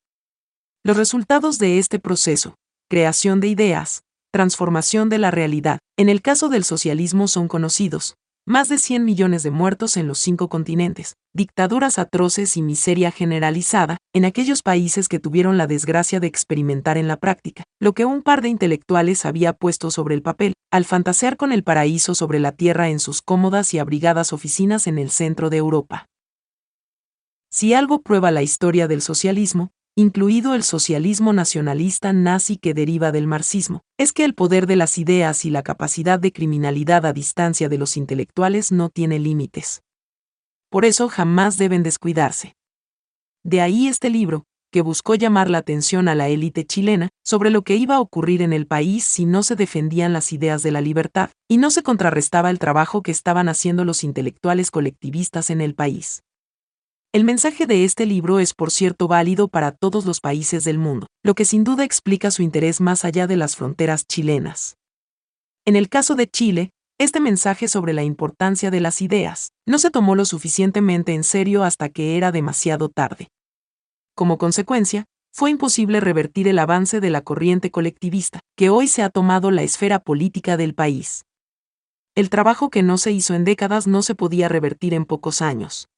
Los 0.84 0.96
resultados 0.96 1.58
de 1.58 1.80
este 1.80 1.98
proceso, 1.98 2.54
creación 2.88 3.40
de 3.40 3.48
ideas, 3.48 4.04
transformación 4.32 5.08
de 5.08 5.18
la 5.18 5.30
realidad, 5.30 5.78
en 5.96 6.08
el 6.08 6.22
caso 6.22 6.48
del 6.48 6.64
socialismo 6.64 7.28
son 7.28 7.48
conocidos, 7.48 8.16
más 8.46 8.70
de 8.70 8.78
100 8.78 9.04
millones 9.04 9.42
de 9.42 9.50
muertos 9.50 9.98
en 9.98 10.06
los 10.06 10.18
cinco 10.18 10.48
continentes, 10.48 11.16
dictaduras 11.34 11.98
atroces 11.98 12.56
y 12.56 12.62
miseria 12.62 13.10
generalizada 13.10 13.98
en 14.14 14.24
aquellos 14.24 14.62
países 14.62 15.08
que 15.08 15.18
tuvieron 15.18 15.58
la 15.58 15.66
desgracia 15.66 16.18
de 16.18 16.28
experimentar 16.28 16.96
en 16.96 17.08
la 17.08 17.18
práctica, 17.18 17.64
lo 17.78 17.92
que 17.92 18.06
un 18.06 18.22
par 18.22 18.40
de 18.40 18.48
intelectuales 18.48 19.26
había 19.26 19.52
puesto 19.52 19.90
sobre 19.90 20.14
el 20.14 20.22
papel, 20.22 20.54
al 20.70 20.86
fantasear 20.86 21.36
con 21.36 21.52
el 21.52 21.62
paraíso 21.62 22.14
sobre 22.14 22.40
la 22.40 22.52
tierra 22.52 22.88
en 22.88 23.00
sus 23.00 23.20
cómodas 23.20 23.74
y 23.74 23.78
abrigadas 23.78 24.32
oficinas 24.32 24.86
en 24.86 24.98
el 24.98 25.10
centro 25.10 25.50
de 25.50 25.58
Europa. 25.58 26.06
Si 27.50 27.74
algo 27.74 28.00
prueba 28.00 28.30
la 28.30 28.42
historia 28.42 28.88
del 28.88 29.02
socialismo, 29.02 29.72
incluido 29.98 30.54
el 30.54 30.62
socialismo 30.62 31.32
nacionalista 31.32 32.12
nazi 32.12 32.56
que 32.56 32.72
deriva 32.72 33.10
del 33.10 33.26
marxismo, 33.26 33.82
es 33.98 34.12
que 34.12 34.24
el 34.24 34.32
poder 34.32 34.68
de 34.68 34.76
las 34.76 34.96
ideas 34.96 35.44
y 35.44 35.50
la 35.50 35.64
capacidad 35.64 36.20
de 36.20 36.30
criminalidad 36.32 37.04
a 37.04 37.12
distancia 37.12 37.68
de 37.68 37.78
los 37.78 37.96
intelectuales 37.96 38.70
no 38.70 38.90
tiene 38.90 39.18
límites. 39.18 39.82
Por 40.70 40.84
eso 40.84 41.08
jamás 41.08 41.58
deben 41.58 41.82
descuidarse. 41.82 42.54
De 43.42 43.60
ahí 43.60 43.88
este 43.88 44.08
libro, 44.08 44.44
que 44.70 44.82
buscó 44.82 45.16
llamar 45.16 45.50
la 45.50 45.58
atención 45.58 46.06
a 46.06 46.14
la 46.14 46.28
élite 46.28 46.64
chilena 46.64 47.08
sobre 47.24 47.50
lo 47.50 47.62
que 47.62 47.74
iba 47.74 47.96
a 47.96 48.00
ocurrir 48.00 48.40
en 48.40 48.52
el 48.52 48.68
país 48.68 49.02
si 49.02 49.26
no 49.26 49.42
se 49.42 49.56
defendían 49.56 50.12
las 50.12 50.32
ideas 50.32 50.62
de 50.62 50.70
la 50.70 50.80
libertad, 50.80 51.30
y 51.48 51.56
no 51.56 51.72
se 51.72 51.82
contrarrestaba 51.82 52.50
el 52.50 52.60
trabajo 52.60 53.02
que 53.02 53.10
estaban 53.10 53.48
haciendo 53.48 53.84
los 53.84 54.04
intelectuales 54.04 54.70
colectivistas 54.70 55.50
en 55.50 55.60
el 55.60 55.74
país. 55.74 56.22
El 57.10 57.24
mensaje 57.24 57.66
de 57.66 57.84
este 57.84 58.04
libro 58.04 58.38
es 58.38 58.52
por 58.52 58.70
cierto 58.70 59.08
válido 59.08 59.48
para 59.48 59.72
todos 59.72 60.04
los 60.04 60.20
países 60.20 60.64
del 60.64 60.76
mundo, 60.76 61.06
lo 61.24 61.34
que 61.34 61.46
sin 61.46 61.64
duda 61.64 61.82
explica 61.82 62.30
su 62.30 62.42
interés 62.42 62.82
más 62.82 63.02
allá 63.06 63.26
de 63.26 63.36
las 63.36 63.56
fronteras 63.56 64.06
chilenas. 64.06 64.76
En 65.64 65.74
el 65.74 65.88
caso 65.88 66.16
de 66.16 66.26
Chile, 66.26 66.70
este 66.98 67.18
mensaje 67.20 67.66
sobre 67.66 67.94
la 67.94 68.02
importancia 68.02 68.70
de 68.70 68.80
las 68.80 69.00
ideas 69.00 69.52
no 69.66 69.78
se 69.78 69.90
tomó 69.90 70.16
lo 70.16 70.26
suficientemente 70.26 71.14
en 71.14 71.24
serio 71.24 71.64
hasta 71.64 71.88
que 71.88 72.18
era 72.18 72.30
demasiado 72.30 72.90
tarde. 72.90 73.28
Como 74.14 74.36
consecuencia, 74.36 75.06
fue 75.32 75.48
imposible 75.48 76.00
revertir 76.00 76.46
el 76.46 76.58
avance 76.58 77.00
de 77.00 77.08
la 77.08 77.22
corriente 77.22 77.70
colectivista, 77.70 78.40
que 78.54 78.68
hoy 78.68 78.86
se 78.86 79.02
ha 79.02 79.08
tomado 79.08 79.50
la 79.50 79.62
esfera 79.62 79.98
política 79.98 80.58
del 80.58 80.74
país. 80.74 81.24
El 82.14 82.28
trabajo 82.28 82.68
que 82.68 82.82
no 82.82 82.98
se 82.98 83.12
hizo 83.12 83.32
en 83.32 83.44
décadas 83.44 83.86
no 83.86 84.02
se 84.02 84.14
podía 84.14 84.48
revertir 84.48 84.92
en 84.92 85.06
pocos 85.06 85.40
años. 85.40 85.88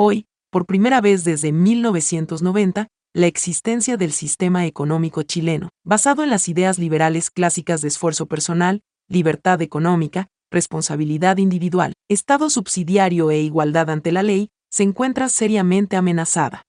Hoy, 0.00 0.26
por 0.52 0.64
primera 0.64 1.00
vez 1.00 1.24
desde 1.24 1.50
1990, 1.50 2.86
la 3.16 3.26
existencia 3.26 3.96
del 3.96 4.12
sistema 4.12 4.64
económico 4.64 5.24
chileno, 5.24 5.70
basado 5.84 6.22
en 6.22 6.30
las 6.30 6.48
ideas 6.48 6.78
liberales 6.78 7.32
clásicas 7.32 7.80
de 7.80 7.88
esfuerzo 7.88 8.26
personal, 8.26 8.82
libertad 9.08 9.60
económica, 9.60 10.28
responsabilidad 10.52 11.38
individual, 11.38 11.94
Estado 12.08 12.48
subsidiario 12.48 13.32
e 13.32 13.40
igualdad 13.40 13.90
ante 13.90 14.12
la 14.12 14.22
ley, 14.22 14.50
se 14.70 14.84
encuentra 14.84 15.28
seriamente 15.28 15.96
amenazada. 15.96 16.62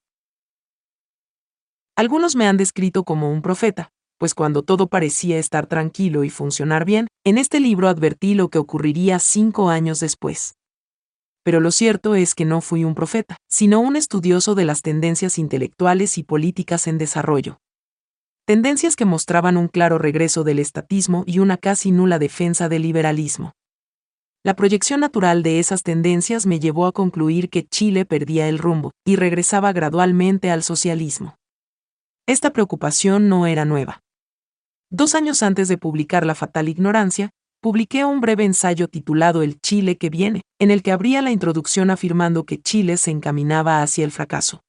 Algunos 1.94 2.34
me 2.34 2.48
han 2.48 2.56
descrito 2.56 3.04
como 3.04 3.30
un 3.30 3.42
profeta, 3.42 3.90
pues 4.18 4.34
cuando 4.34 4.64
todo 4.64 4.88
parecía 4.88 5.38
estar 5.38 5.68
tranquilo 5.68 6.24
y 6.24 6.30
funcionar 6.30 6.84
bien, 6.84 7.06
en 7.24 7.38
este 7.38 7.60
libro 7.60 7.88
advertí 7.88 8.34
lo 8.34 8.48
que 8.48 8.58
ocurriría 8.58 9.20
cinco 9.20 9.68
años 9.68 10.00
después 10.00 10.56
pero 11.50 11.58
lo 11.58 11.72
cierto 11.72 12.14
es 12.14 12.36
que 12.36 12.44
no 12.44 12.60
fui 12.60 12.84
un 12.84 12.94
profeta, 12.94 13.36
sino 13.48 13.80
un 13.80 13.96
estudioso 13.96 14.54
de 14.54 14.64
las 14.64 14.82
tendencias 14.82 15.36
intelectuales 15.36 16.16
y 16.16 16.22
políticas 16.22 16.86
en 16.86 16.96
desarrollo. 16.96 17.58
Tendencias 18.44 18.94
que 18.94 19.04
mostraban 19.04 19.56
un 19.56 19.66
claro 19.66 19.98
regreso 19.98 20.44
del 20.44 20.60
estatismo 20.60 21.24
y 21.26 21.40
una 21.40 21.56
casi 21.56 21.90
nula 21.90 22.20
defensa 22.20 22.68
del 22.68 22.82
liberalismo. 22.82 23.50
La 24.44 24.54
proyección 24.54 25.00
natural 25.00 25.42
de 25.42 25.58
esas 25.58 25.82
tendencias 25.82 26.46
me 26.46 26.60
llevó 26.60 26.86
a 26.86 26.92
concluir 26.92 27.50
que 27.50 27.66
Chile 27.66 28.04
perdía 28.04 28.48
el 28.48 28.58
rumbo 28.58 28.92
y 29.04 29.16
regresaba 29.16 29.72
gradualmente 29.72 30.52
al 30.52 30.62
socialismo. 30.62 31.34
Esta 32.28 32.52
preocupación 32.52 33.28
no 33.28 33.48
era 33.48 33.64
nueva. 33.64 34.02
Dos 34.88 35.16
años 35.16 35.42
antes 35.42 35.66
de 35.66 35.78
publicar 35.78 36.24
La 36.24 36.36
Fatal 36.36 36.68
Ignorancia, 36.68 37.30
publiqué 37.60 38.04
un 38.04 38.20
breve 38.20 38.44
ensayo 38.44 38.88
titulado 38.88 39.42
El 39.42 39.60
Chile 39.60 39.98
que 39.98 40.08
viene, 40.08 40.42
en 40.58 40.70
el 40.70 40.82
que 40.82 40.92
abría 40.92 41.20
la 41.22 41.30
introducción 41.30 41.90
afirmando 41.90 42.44
que 42.44 42.60
Chile 42.60 42.96
se 42.96 43.10
encaminaba 43.10 43.82
hacia 43.82 44.04
el 44.04 44.10
fracaso. 44.10 44.62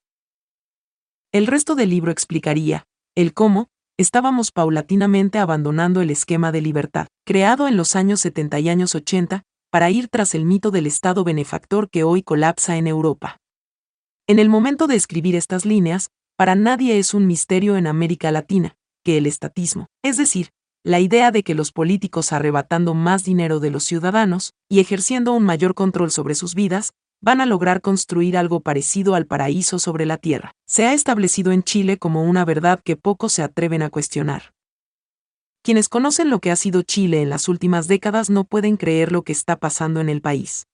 El 1.31 1.47
resto 1.47 1.75
del 1.75 1.89
libro 1.89 2.11
explicaría, 2.11 2.83
el 3.15 3.33
cómo, 3.33 3.69
estábamos 3.97 4.51
paulatinamente 4.51 5.39
abandonando 5.39 6.01
el 6.01 6.09
esquema 6.09 6.51
de 6.51 6.61
libertad, 6.61 7.07
creado 7.25 7.67
en 7.67 7.77
los 7.77 7.95
años 7.95 8.19
70 8.19 8.59
y 8.59 8.69
años 8.69 8.95
80, 8.95 9.43
para 9.69 9.89
ir 9.89 10.09
tras 10.09 10.35
el 10.35 10.43
mito 10.43 10.69
del 10.71 10.85
Estado 10.85 11.23
benefactor 11.23 11.89
que 11.89 12.03
hoy 12.03 12.23
colapsa 12.23 12.75
en 12.75 12.87
Europa. 12.87 13.37
En 14.27 14.39
el 14.39 14.49
momento 14.49 14.87
de 14.87 14.95
escribir 14.95 15.35
estas 15.35 15.65
líneas, 15.65 16.09
para 16.35 16.55
nadie 16.55 16.99
es 16.99 17.13
un 17.13 17.25
misterio 17.25 17.77
en 17.77 17.87
América 17.87 18.31
Latina, 18.31 18.75
que 19.05 19.17
el 19.17 19.27
estatismo, 19.27 19.87
es 20.03 20.17
decir, 20.17 20.49
la 20.83 20.99
idea 20.99 21.31
de 21.31 21.43
que 21.43 21.53
los 21.53 21.71
políticos 21.71 22.33
arrebatando 22.33 22.93
más 22.95 23.23
dinero 23.23 23.59
de 23.59 23.69
los 23.69 23.83
ciudadanos 23.83 24.53
y 24.67 24.79
ejerciendo 24.79 25.33
un 25.33 25.43
mayor 25.43 25.75
control 25.75 26.09
sobre 26.09 26.33
sus 26.33 26.55
vidas, 26.55 26.93
van 27.21 27.39
a 27.39 27.45
lograr 27.45 27.81
construir 27.81 28.35
algo 28.35 28.61
parecido 28.61 29.13
al 29.13 29.27
paraíso 29.27 29.77
sobre 29.77 30.07
la 30.07 30.17
tierra. 30.17 30.55
Se 30.65 30.87
ha 30.87 30.93
establecido 30.93 31.51
en 31.51 31.61
Chile 31.61 31.97
como 31.97 32.23
una 32.23 32.45
verdad 32.45 32.81
que 32.83 32.95
pocos 32.95 33.33
se 33.33 33.43
atreven 33.43 33.83
a 33.83 33.91
cuestionar. 33.91 34.53
Quienes 35.61 35.87
conocen 35.87 36.31
lo 36.31 36.39
que 36.39 36.49
ha 36.49 36.55
sido 36.55 36.81
Chile 36.81 37.21
en 37.21 37.29
las 37.29 37.47
últimas 37.47 37.87
décadas 37.87 38.31
no 38.31 38.43
pueden 38.43 38.77
creer 38.77 39.11
lo 39.11 39.21
que 39.21 39.33
está 39.33 39.57
pasando 39.57 40.01
en 40.01 40.09
el 40.09 40.21
país. 40.21 40.65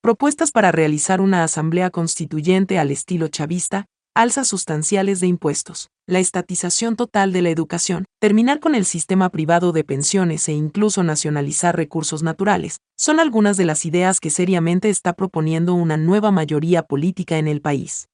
Propuestas 0.00 0.52
para 0.52 0.72
realizar 0.72 1.20
una 1.20 1.44
asamblea 1.44 1.90
constituyente 1.90 2.78
al 2.78 2.90
estilo 2.90 3.28
chavista, 3.28 3.84
alzas 4.18 4.48
sustanciales 4.48 5.20
de 5.20 5.28
impuestos, 5.28 5.90
la 6.08 6.18
estatización 6.18 6.96
total 6.96 7.32
de 7.32 7.40
la 7.40 7.50
educación, 7.50 8.04
terminar 8.18 8.58
con 8.58 8.74
el 8.74 8.84
sistema 8.84 9.28
privado 9.28 9.70
de 9.70 9.84
pensiones 9.84 10.48
e 10.48 10.54
incluso 10.54 11.04
nacionalizar 11.04 11.76
recursos 11.76 12.24
naturales, 12.24 12.80
son 12.96 13.20
algunas 13.20 13.56
de 13.56 13.64
las 13.64 13.86
ideas 13.86 14.18
que 14.18 14.30
seriamente 14.30 14.88
está 14.88 15.12
proponiendo 15.12 15.74
una 15.74 15.96
nueva 15.96 16.32
mayoría 16.32 16.82
política 16.82 17.38
en 17.38 17.46
el 17.46 17.60
país. 17.60 18.08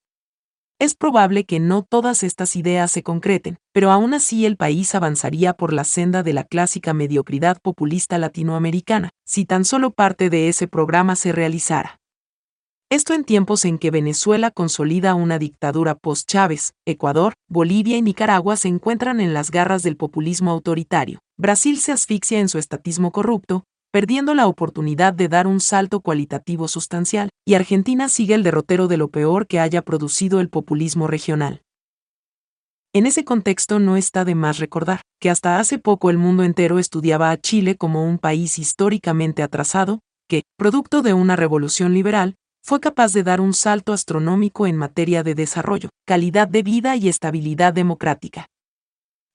Es 0.79 0.95
probable 0.95 1.45
que 1.47 1.59
no 1.59 1.83
todas 1.83 2.23
estas 2.23 2.55
ideas 2.55 2.91
se 2.91 3.03
concreten, 3.03 3.57
pero 3.73 3.91
aún 3.91 4.13
así 4.13 4.45
el 4.45 4.59
país 4.59 4.95
avanzaría 4.95 5.55
por 5.55 5.73
la 5.73 5.85
senda 5.85 6.23
de 6.23 6.35
la 6.35 6.45
clásica 6.45 6.93
mediocridad 6.93 7.57
populista 7.63 8.19
latinoamericana, 8.19 9.09
si 9.25 9.47
tan 9.47 9.65
solo 9.65 9.91
parte 9.91 10.29
de 10.29 10.49
ese 10.51 10.69
programa 10.69 11.17
se 11.17 11.33
realizara. 11.33 11.99
Esto 12.91 13.15
en 13.15 13.25
tiempos 13.25 13.65
en 13.65 13.79
que 13.79 13.91
Venezuela 13.91 14.51
consolida 14.51 15.15
una 15.15 15.39
dictadura 15.39 15.95
post-Chávez, 15.95 16.75
Ecuador, 16.87 17.33
Bolivia 17.49 17.97
y 17.97 18.03
Nicaragua 18.03 18.57
se 18.57 18.69
encuentran 18.69 19.21
en 19.21 19.33
las 19.33 19.51
garras 19.51 19.83
del 19.83 19.97
populismo 19.97 20.51
autoritario. 20.51 21.19
Brasil 21.39 21.79
se 21.79 21.93
asfixia 21.93 22.41
en 22.41 22.49
su 22.49 22.59
estatismo 22.59 23.11
corrupto, 23.11 23.65
perdiendo 23.91 24.35
la 24.35 24.47
oportunidad 24.47 25.15
de 25.15 25.29
dar 25.29 25.47
un 25.47 25.61
salto 25.61 26.01
cualitativo 26.01 26.69
sustancial, 26.69 27.31
y 27.47 27.55
Argentina 27.55 28.09
sigue 28.09 28.35
el 28.35 28.43
derrotero 28.43 28.87
de 28.87 28.99
lo 28.99 29.09
peor 29.09 29.47
que 29.47 29.61
haya 29.61 29.83
producido 29.83 30.41
el 30.41 30.51
populismo 30.51 31.07
regional. 31.07 31.63
En 32.93 33.07
ese 33.07 33.25
contexto 33.25 33.81
no 33.81 33.97
está 33.97 34.25
de 34.25 34.37
más 34.37 34.59
recordar 34.59 35.01
que 35.21 35.31
hasta 35.31 35.59
hace 35.59 35.79
poco 35.79 36.11
el 36.11 36.19
mundo 36.19 36.45
entero 36.45 36.79
estudiaba 36.79 37.31
a 37.31 37.37
Chile 37.39 37.77
como 37.77 38.05
un 38.05 38.19
país 38.19 38.59
históricamente 38.59 39.43
atrasado, 39.43 40.01
que, 40.29 40.43
producto 40.57 41.03
de 41.03 41.13
una 41.15 41.35
revolución 41.35 41.93
liberal, 41.95 42.37
fue 42.67 42.81
capaz 42.81 43.13
de 43.13 43.23
dar 43.23 43.43
un 43.43 43.53
salto 43.53 43.93
astronómico 43.93 44.67
en 44.67 44.75
materia 44.75 45.23
de 45.23 45.35
desarrollo, 45.35 45.91
calidad 46.07 46.49
de 46.49 46.63
vida 46.63 46.97
y 46.97 47.11
estabilidad 47.11 47.75
democrática. 47.75 48.47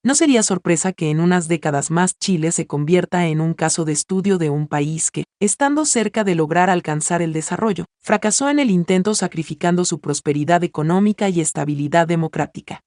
No 0.03 0.15
sería 0.15 0.41
sorpresa 0.41 0.93
que 0.93 1.11
en 1.11 1.19
unas 1.19 1.47
décadas 1.47 1.91
más 1.91 2.17
Chile 2.17 2.51
se 2.51 2.65
convierta 2.65 3.27
en 3.27 3.39
un 3.39 3.53
caso 3.53 3.85
de 3.85 3.91
estudio 3.91 4.39
de 4.39 4.49
un 4.49 4.67
país 4.67 5.11
que, 5.11 5.25
estando 5.39 5.85
cerca 5.85 6.23
de 6.23 6.33
lograr 6.33 6.71
alcanzar 6.71 7.21
el 7.21 7.31
desarrollo, 7.31 7.85
fracasó 8.01 8.49
en 8.49 8.57
el 8.57 8.71
intento 8.71 9.13
sacrificando 9.13 9.85
su 9.85 9.99
prosperidad 9.99 10.63
económica 10.63 11.29
y 11.29 11.39
estabilidad 11.39 12.07
democrática. 12.07 12.81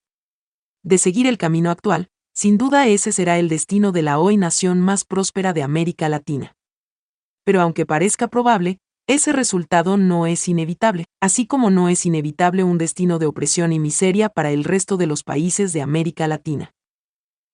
De 0.82 0.98
seguir 0.98 1.28
el 1.28 1.38
camino 1.38 1.70
actual, 1.70 2.08
sin 2.34 2.58
duda 2.58 2.88
ese 2.88 3.12
será 3.12 3.38
el 3.38 3.48
destino 3.48 3.92
de 3.92 4.02
la 4.02 4.18
hoy 4.18 4.36
nación 4.38 4.80
más 4.80 5.04
próspera 5.04 5.52
de 5.52 5.62
América 5.62 6.08
Latina. 6.08 6.56
Pero 7.44 7.60
aunque 7.60 7.86
parezca 7.86 8.26
probable, 8.26 8.78
ese 9.08 9.32
resultado 9.32 9.96
no 9.96 10.26
es 10.26 10.48
inevitable, 10.48 11.06
así 11.20 11.46
como 11.46 11.70
no 11.70 11.88
es 11.88 12.06
inevitable 12.06 12.62
un 12.62 12.78
destino 12.78 13.18
de 13.18 13.26
opresión 13.26 13.72
y 13.72 13.78
miseria 13.78 14.28
para 14.28 14.50
el 14.52 14.64
resto 14.64 14.96
de 14.96 15.06
los 15.06 15.24
países 15.24 15.72
de 15.72 15.82
América 15.82 16.28
Latina. 16.28 16.72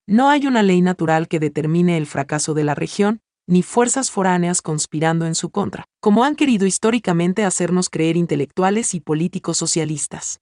No 0.07 0.29
hay 0.29 0.47
una 0.47 0.63
ley 0.63 0.83
natural 0.83 1.29
que 1.29 1.41
determine 1.41 1.97
el 1.97 2.07
fracaso 2.07 2.55
de 2.55 2.65
la 2.65 2.75
región, 2.75 3.21
ni 3.47 3.63
fuerzas 3.63 4.11
foráneas 4.11 4.61
conspirando 4.61 5.27
en 5.27 5.35
su 5.35 5.51
contra, 5.51 5.85
como 6.01 6.23
han 6.25 6.37
querido 6.37 6.67
históricamente 6.67 7.45
hacernos 7.45 7.89
creer 7.89 8.17
intelectuales 8.17 8.95
y 8.95 9.01
políticos 9.01 9.57
socialistas. 9.57 10.41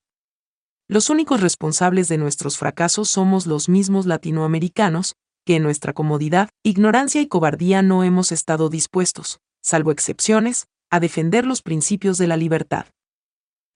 Los 0.89 1.09
únicos 1.11 1.41
responsables 1.41 2.09
de 2.09 2.19
nuestros 2.19 2.59
fracasos 2.59 3.09
somos 3.09 3.47
los 3.47 3.69
mismos 3.69 4.07
latinoamericanos, 4.07 5.15
que 5.45 5.57
en 5.57 5.63
nuestra 5.63 5.93
comodidad, 5.93 6.49
ignorancia 6.65 7.21
y 7.21 7.29
cobardía 7.29 7.83
no 7.83 8.03
hemos 8.03 8.33
estado 8.33 8.69
dispuestos, 8.69 9.39
salvo 9.63 9.93
excepciones, 9.93 10.67
a 10.91 11.01
defender 11.01 11.47
los 11.47 11.63
principios 11.63 12.19
de 12.19 12.27
la 12.27 12.37
libertad. 12.37 12.87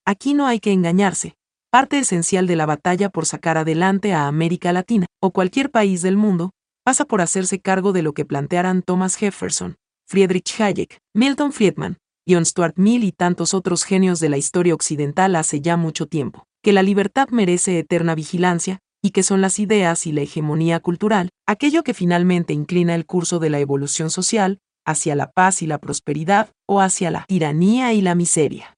Aquí 0.06 0.34
no 0.34 0.46
hay 0.46 0.60
que 0.60 0.72
engañarse, 0.72 1.34
parte 1.70 1.98
esencial 1.98 2.46
de 2.46 2.56
la 2.56 2.66
batalla 2.66 3.10
por 3.10 3.26
sacar 3.26 3.58
adelante 3.58 4.12
a 4.12 4.26
América 4.26 4.72
Latina, 4.72 5.06
o 5.20 5.30
cualquier 5.30 5.70
país 5.70 6.02
del 6.02 6.16
mundo, 6.16 6.50
pasa 6.84 7.04
por 7.04 7.20
hacerse 7.20 7.60
cargo 7.60 7.92
de 7.92 8.02
lo 8.02 8.12
que 8.12 8.24
plantearan 8.24 8.82
Thomas 8.82 9.16
Jefferson, 9.16 9.76
Friedrich 10.08 10.60
Hayek, 10.60 10.98
Milton 11.14 11.52
Friedman, 11.52 11.98
John 12.28 12.44
Stuart 12.44 12.74
Mill 12.76 13.04
y 13.04 13.12
tantos 13.12 13.54
otros 13.54 13.84
genios 13.84 14.20
de 14.20 14.28
la 14.28 14.36
historia 14.36 14.74
occidental 14.74 15.36
hace 15.36 15.60
ya 15.60 15.76
mucho 15.76 16.06
tiempo, 16.06 16.44
que 16.62 16.72
la 16.72 16.82
libertad 16.82 17.28
merece 17.30 17.78
eterna 17.78 18.14
vigilancia, 18.14 18.80
y 19.02 19.10
que 19.10 19.22
son 19.22 19.40
las 19.40 19.58
ideas 19.58 20.06
y 20.06 20.12
la 20.12 20.22
hegemonía 20.22 20.80
cultural, 20.80 21.30
aquello 21.46 21.82
que 21.82 21.94
finalmente 21.94 22.52
inclina 22.52 22.94
el 22.94 23.06
curso 23.06 23.38
de 23.38 23.50
la 23.50 23.58
evolución 23.58 24.10
social, 24.10 24.58
hacia 24.84 25.14
la 25.14 25.30
paz 25.30 25.62
y 25.62 25.66
la 25.66 25.78
prosperidad, 25.78 26.50
o 26.66 26.80
hacia 26.80 27.10
la 27.10 27.24
tiranía 27.26 27.92
y 27.92 28.00
la 28.00 28.14
miseria. 28.14 28.76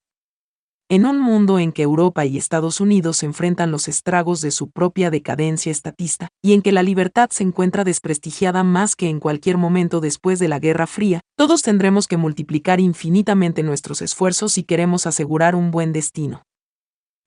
En 0.89 1.05
un 1.05 1.19
mundo 1.19 1.59
en 1.59 1.71
que 1.71 1.81
Europa 1.81 2.25
y 2.25 2.37
Estados 2.37 2.79
Unidos 2.79 3.23
enfrentan 3.23 3.71
los 3.71 3.87
estragos 3.87 4.41
de 4.41 4.51
su 4.51 4.69
propia 4.69 5.09
decadencia 5.09 5.71
estatista, 5.71 6.27
y 6.43 6.53
en 6.53 6.61
que 6.61 6.71
la 6.71 6.83
libertad 6.83 7.29
se 7.31 7.43
encuentra 7.43 7.83
desprestigiada 7.83 8.63
más 8.63 8.95
que 8.95 9.09
en 9.09 9.19
cualquier 9.19 9.57
momento 9.57 10.01
después 10.01 10.39
de 10.39 10.49
la 10.49 10.59
Guerra 10.59 10.85
Fría, 10.85 11.21
todos 11.35 11.61
tendremos 11.61 12.07
que 12.07 12.17
multiplicar 12.17 12.79
infinitamente 12.79 13.63
nuestros 13.63 14.01
esfuerzos 14.01 14.53
si 14.53 14.63
queremos 14.63 15.07
asegurar 15.07 15.55
un 15.55 15.71
buen 15.71 15.93
destino. 15.93 16.43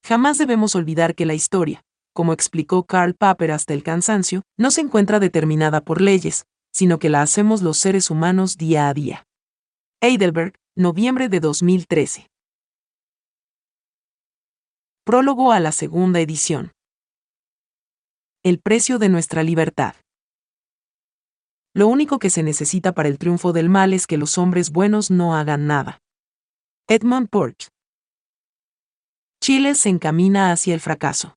Jamás 0.06 0.38
debemos 0.38 0.76
olvidar 0.76 1.14
que 1.14 1.26
la 1.26 1.34
historia, 1.34 1.82
como 2.12 2.32
explicó 2.32 2.84
Karl 2.84 3.14
Popper 3.14 3.50
hasta 3.50 3.74
el 3.74 3.82
cansancio, 3.82 4.42
no 4.56 4.70
se 4.70 4.80
encuentra 4.80 5.18
determinada 5.18 5.80
por 5.80 6.00
leyes, 6.00 6.46
sino 6.76 6.98
que 6.98 7.08
la 7.08 7.22
hacemos 7.22 7.62
los 7.62 7.78
seres 7.78 8.10
humanos 8.10 8.58
día 8.58 8.90
a 8.90 8.92
día. 8.92 9.26
Heidelberg, 10.02 10.52
noviembre 10.76 11.30
de 11.30 11.40
2013. 11.40 12.28
Prólogo 15.02 15.52
a 15.52 15.60
la 15.60 15.72
segunda 15.72 16.20
edición. 16.20 16.72
El 18.42 18.60
precio 18.60 18.98
de 18.98 19.08
nuestra 19.08 19.42
libertad. 19.42 19.94
Lo 21.72 21.88
único 21.88 22.18
que 22.18 22.28
se 22.28 22.42
necesita 22.42 22.92
para 22.92 23.08
el 23.08 23.16
triunfo 23.16 23.54
del 23.54 23.70
mal 23.70 23.94
es 23.94 24.06
que 24.06 24.18
los 24.18 24.36
hombres 24.36 24.70
buenos 24.70 25.10
no 25.10 25.34
hagan 25.34 25.66
nada. 25.66 26.02
Edmund 26.88 27.30
Burke. 27.32 27.68
Chile 29.42 29.76
se 29.76 29.88
encamina 29.88 30.52
hacia 30.52 30.74
el 30.74 30.80
fracaso. 30.80 31.36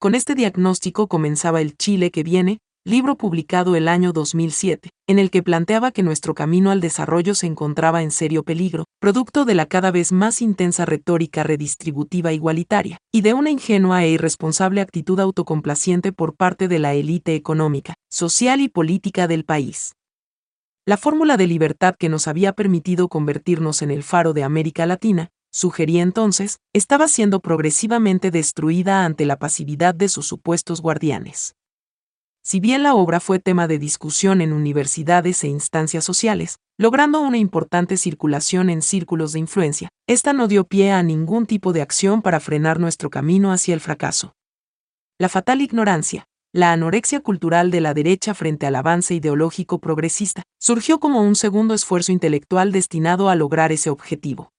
Con 0.00 0.16
este 0.16 0.34
diagnóstico 0.34 1.06
comenzaba 1.06 1.60
el 1.60 1.76
Chile 1.76 2.10
que 2.10 2.24
viene, 2.24 2.58
libro 2.86 3.16
publicado 3.16 3.76
el 3.76 3.88
año 3.88 4.12
2007, 4.12 4.88
en 5.06 5.18
el 5.18 5.30
que 5.30 5.42
planteaba 5.42 5.92
que 5.92 6.02
nuestro 6.02 6.34
camino 6.34 6.70
al 6.70 6.80
desarrollo 6.80 7.34
se 7.34 7.46
encontraba 7.46 8.02
en 8.02 8.10
serio 8.10 8.42
peligro, 8.42 8.86
producto 9.00 9.44
de 9.44 9.54
la 9.54 9.66
cada 9.66 9.90
vez 9.90 10.12
más 10.12 10.40
intensa 10.40 10.86
retórica 10.86 11.42
redistributiva 11.42 12.32
igualitaria, 12.32 12.96
y 13.12 13.20
de 13.20 13.34
una 13.34 13.50
ingenua 13.50 14.04
e 14.04 14.10
irresponsable 14.12 14.80
actitud 14.80 15.20
autocomplaciente 15.20 16.12
por 16.12 16.34
parte 16.34 16.68
de 16.68 16.78
la 16.78 16.94
élite 16.94 17.34
económica, 17.34 17.96
social 18.08 18.62
y 18.62 18.68
política 18.68 19.28
del 19.28 19.44
país. 19.44 19.92
La 20.86 20.96
fórmula 20.96 21.36
de 21.36 21.46
libertad 21.46 21.94
que 21.98 22.08
nos 22.08 22.28
había 22.28 22.54
permitido 22.54 23.08
convertirnos 23.08 23.82
en 23.82 23.90
el 23.90 24.02
faro 24.02 24.32
de 24.32 24.42
América 24.42 24.86
Latina, 24.86 25.28
sugería 25.52 26.00
entonces, 26.00 26.60
estaba 26.72 27.08
siendo 27.08 27.40
progresivamente 27.40 28.30
destruida 28.30 29.04
ante 29.04 29.26
la 29.26 29.38
pasividad 29.38 29.94
de 29.94 30.08
sus 30.08 30.26
supuestos 30.26 30.80
guardianes. 30.80 31.56
Si 32.42 32.58
bien 32.58 32.82
la 32.82 32.94
obra 32.94 33.20
fue 33.20 33.38
tema 33.38 33.68
de 33.68 33.78
discusión 33.78 34.40
en 34.40 34.52
universidades 34.52 35.44
e 35.44 35.48
instancias 35.48 36.04
sociales, 36.04 36.58
logrando 36.78 37.20
una 37.20 37.36
importante 37.36 37.98
circulación 37.98 38.70
en 38.70 38.80
círculos 38.80 39.32
de 39.32 39.40
influencia, 39.40 39.90
esta 40.06 40.32
no 40.32 40.48
dio 40.48 40.64
pie 40.64 40.92
a 40.92 41.02
ningún 41.02 41.44
tipo 41.44 41.74
de 41.74 41.82
acción 41.82 42.22
para 42.22 42.40
frenar 42.40 42.80
nuestro 42.80 43.10
camino 43.10 43.52
hacia 43.52 43.74
el 43.74 43.80
fracaso. 43.80 44.32
La 45.18 45.28
fatal 45.28 45.60
ignorancia, 45.60 46.24
la 46.52 46.72
anorexia 46.72 47.20
cultural 47.20 47.70
de 47.70 47.82
la 47.82 47.92
derecha 47.92 48.32
frente 48.32 48.66
al 48.66 48.74
avance 48.74 49.14
ideológico 49.14 49.78
progresista, 49.78 50.42
surgió 50.58 50.98
como 50.98 51.22
un 51.22 51.36
segundo 51.36 51.74
esfuerzo 51.74 52.10
intelectual 52.10 52.72
destinado 52.72 53.28
a 53.28 53.36
lograr 53.36 53.70
ese 53.70 53.90
objetivo. 53.90 54.50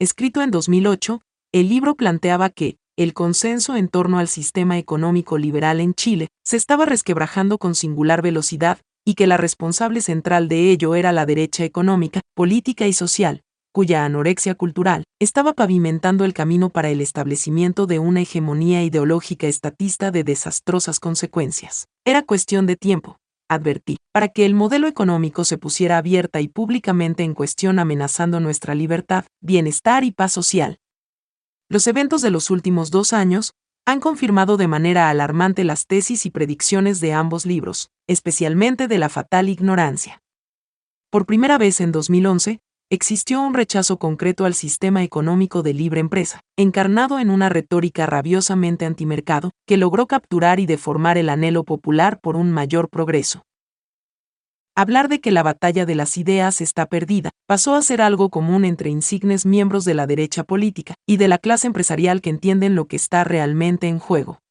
Escrito 0.00 0.42
en 0.42 0.50
2008, 0.50 1.20
el 1.52 1.68
libro 1.68 1.94
planteaba 1.94 2.50
que, 2.50 2.78
el 2.96 3.12
consenso 3.12 3.76
en 3.76 3.88
torno 3.88 4.18
al 4.18 4.26
sistema 4.26 4.78
económico 4.78 5.36
liberal 5.36 5.80
en 5.80 5.92
Chile 5.94 6.28
se 6.44 6.56
estaba 6.56 6.86
resquebrajando 6.86 7.58
con 7.58 7.74
singular 7.74 8.22
velocidad, 8.22 8.78
y 9.04 9.14
que 9.14 9.26
la 9.26 9.36
responsable 9.36 10.00
central 10.00 10.48
de 10.48 10.70
ello 10.70 10.94
era 10.94 11.12
la 11.12 11.26
derecha 11.26 11.64
económica, 11.64 12.22
política 12.34 12.86
y 12.86 12.94
social, 12.94 13.42
cuya 13.72 14.06
anorexia 14.06 14.54
cultural 14.54 15.04
estaba 15.20 15.52
pavimentando 15.52 16.24
el 16.24 16.32
camino 16.32 16.70
para 16.70 16.88
el 16.88 17.02
establecimiento 17.02 17.86
de 17.86 17.98
una 17.98 18.22
hegemonía 18.22 18.82
ideológica 18.82 19.46
estatista 19.46 20.10
de 20.10 20.24
desastrosas 20.24 20.98
consecuencias. 20.98 21.86
Era 22.06 22.22
cuestión 22.22 22.66
de 22.66 22.76
tiempo, 22.76 23.18
advertí, 23.50 23.98
para 24.12 24.28
que 24.28 24.46
el 24.46 24.54
modelo 24.54 24.88
económico 24.88 25.44
se 25.44 25.58
pusiera 25.58 25.98
abierta 25.98 26.40
y 26.40 26.48
públicamente 26.48 27.22
en 27.24 27.34
cuestión 27.34 27.78
amenazando 27.78 28.40
nuestra 28.40 28.74
libertad, 28.74 29.26
bienestar 29.42 30.02
y 30.02 30.12
paz 30.12 30.32
social. 30.32 30.78
Los 31.68 31.88
eventos 31.88 32.22
de 32.22 32.30
los 32.30 32.50
últimos 32.50 32.92
dos 32.92 33.12
años 33.12 33.54
han 33.86 33.98
confirmado 33.98 34.56
de 34.56 34.68
manera 34.68 35.10
alarmante 35.10 35.64
las 35.64 35.86
tesis 35.86 36.24
y 36.24 36.30
predicciones 36.30 37.00
de 37.00 37.12
ambos 37.12 37.44
libros, 37.44 37.90
especialmente 38.06 38.86
de 38.86 38.98
la 38.98 39.08
fatal 39.08 39.48
ignorancia. 39.48 40.22
Por 41.10 41.26
primera 41.26 41.58
vez 41.58 41.80
en 41.80 41.90
2011, 41.90 42.60
existió 42.88 43.40
un 43.42 43.54
rechazo 43.54 43.98
concreto 43.98 44.44
al 44.44 44.54
sistema 44.54 45.02
económico 45.02 45.64
de 45.64 45.74
libre 45.74 45.98
empresa, 46.00 46.40
encarnado 46.56 47.18
en 47.18 47.30
una 47.30 47.48
retórica 47.48 48.06
rabiosamente 48.06 48.86
antimercado, 48.86 49.50
que 49.66 49.76
logró 49.76 50.06
capturar 50.06 50.60
y 50.60 50.66
deformar 50.66 51.18
el 51.18 51.28
anhelo 51.28 51.64
popular 51.64 52.20
por 52.20 52.36
un 52.36 52.52
mayor 52.52 52.88
progreso. 52.88 53.45
Hablar 54.78 55.08
de 55.08 55.22
que 55.22 55.30
la 55.30 55.42
batalla 55.42 55.86
de 55.86 55.94
las 55.94 56.18
ideas 56.18 56.60
está 56.60 56.84
perdida 56.84 57.30
pasó 57.46 57.74
a 57.74 57.80
ser 57.80 58.02
algo 58.02 58.28
común 58.28 58.66
entre 58.66 58.90
insignes 58.90 59.46
miembros 59.46 59.86
de 59.86 59.94
la 59.94 60.06
derecha 60.06 60.44
política 60.44 60.96
y 61.06 61.16
de 61.16 61.28
la 61.28 61.38
clase 61.38 61.66
empresarial 61.66 62.20
que 62.20 62.28
entienden 62.28 62.74
lo 62.74 62.84
que 62.84 62.96
está 62.96 63.24
realmente 63.24 63.88
en 63.88 63.98
juego. 63.98 64.42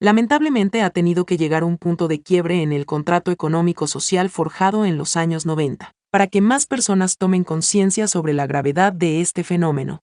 Lamentablemente 0.00 0.82
ha 0.82 0.90
tenido 0.90 1.24
que 1.24 1.38
llegar 1.38 1.64
un 1.64 1.78
punto 1.78 2.08
de 2.08 2.20
quiebre 2.20 2.62
en 2.62 2.72
el 2.72 2.84
contrato 2.84 3.30
económico-social 3.30 4.28
forjado 4.28 4.84
en 4.84 4.98
los 4.98 5.16
años 5.16 5.46
90 5.46 5.94
para 6.10 6.26
que 6.26 6.42
más 6.42 6.66
personas 6.66 7.16
tomen 7.16 7.42
conciencia 7.42 8.06
sobre 8.06 8.34
la 8.34 8.46
gravedad 8.46 8.92
de 8.92 9.22
este 9.22 9.44
fenómeno. 9.44 10.00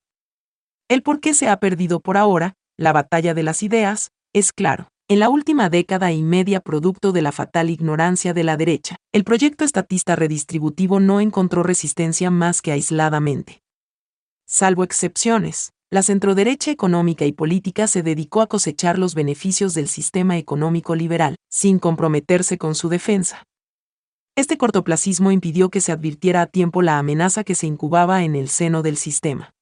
El 0.88 1.04
por 1.04 1.20
qué 1.20 1.34
se 1.34 1.48
ha 1.48 1.58
perdido 1.60 2.00
por 2.00 2.16
ahora, 2.16 2.54
la 2.76 2.92
batalla 2.92 3.32
de 3.32 3.44
las 3.44 3.62
ideas, 3.62 4.10
es 4.32 4.52
claro. 4.52 4.88
En 5.08 5.20
la 5.20 5.28
última 5.28 5.70
década 5.70 6.10
y 6.10 6.24
media 6.24 6.60
producto 6.60 7.12
de 7.12 7.22
la 7.22 7.30
fatal 7.30 7.70
ignorancia 7.70 8.34
de 8.34 8.42
la 8.42 8.56
derecha, 8.56 8.96
el 9.12 9.22
proyecto 9.22 9.64
estatista 9.64 10.16
redistributivo 10.16 10.98
no 10.98 11.20
encontró 11.20 11.62
resistencia 11.62 12.28
más 12.32 12.60
que 12.60 12.72
aisladamente. 12.72 13.62
Salvo 14.48 14.82
excepciones, 14.82 15.70
la 15.92 16.02
centroderecha 16.02 16.72
económica 16.72 17.24
y 17.24 17.30
política 17.30 17.86
se 17.86 18.02
dedicó 18.02 18.40
a 18.40 18.48
cosechar 18.48 18.98
los 18.98 19.14
beneficios 19.14 19.74
del 19.74 19.86
sistema 19.86 20.38
económico 20.38 20.96
liberal, 20.96 21.36
sin 21.48 21.78
comprometerse 21.78 22.58
con 22.58 22.74
su 22.74 22.88
defensa. 22.88 23.44
Este 24.34 24.58
cortoplacismo 24.58 25.30
impidió 25.30 25.70
que 25.70 25.80
se 25.80 25.92
advirtiera 25.92 26.42
a 26.42 26.46
tiempo 26.46 26.82
la 26.82 26.98
amenaza 26.98 27.44
que 27.44 27.54
se 27.54 27.68
incubaba 27.68 28.24
en 28.24 28.34
el 28.34 28.48
seno 28.48 28.82
del 28.82 28.96
sistema. 28.96 29.52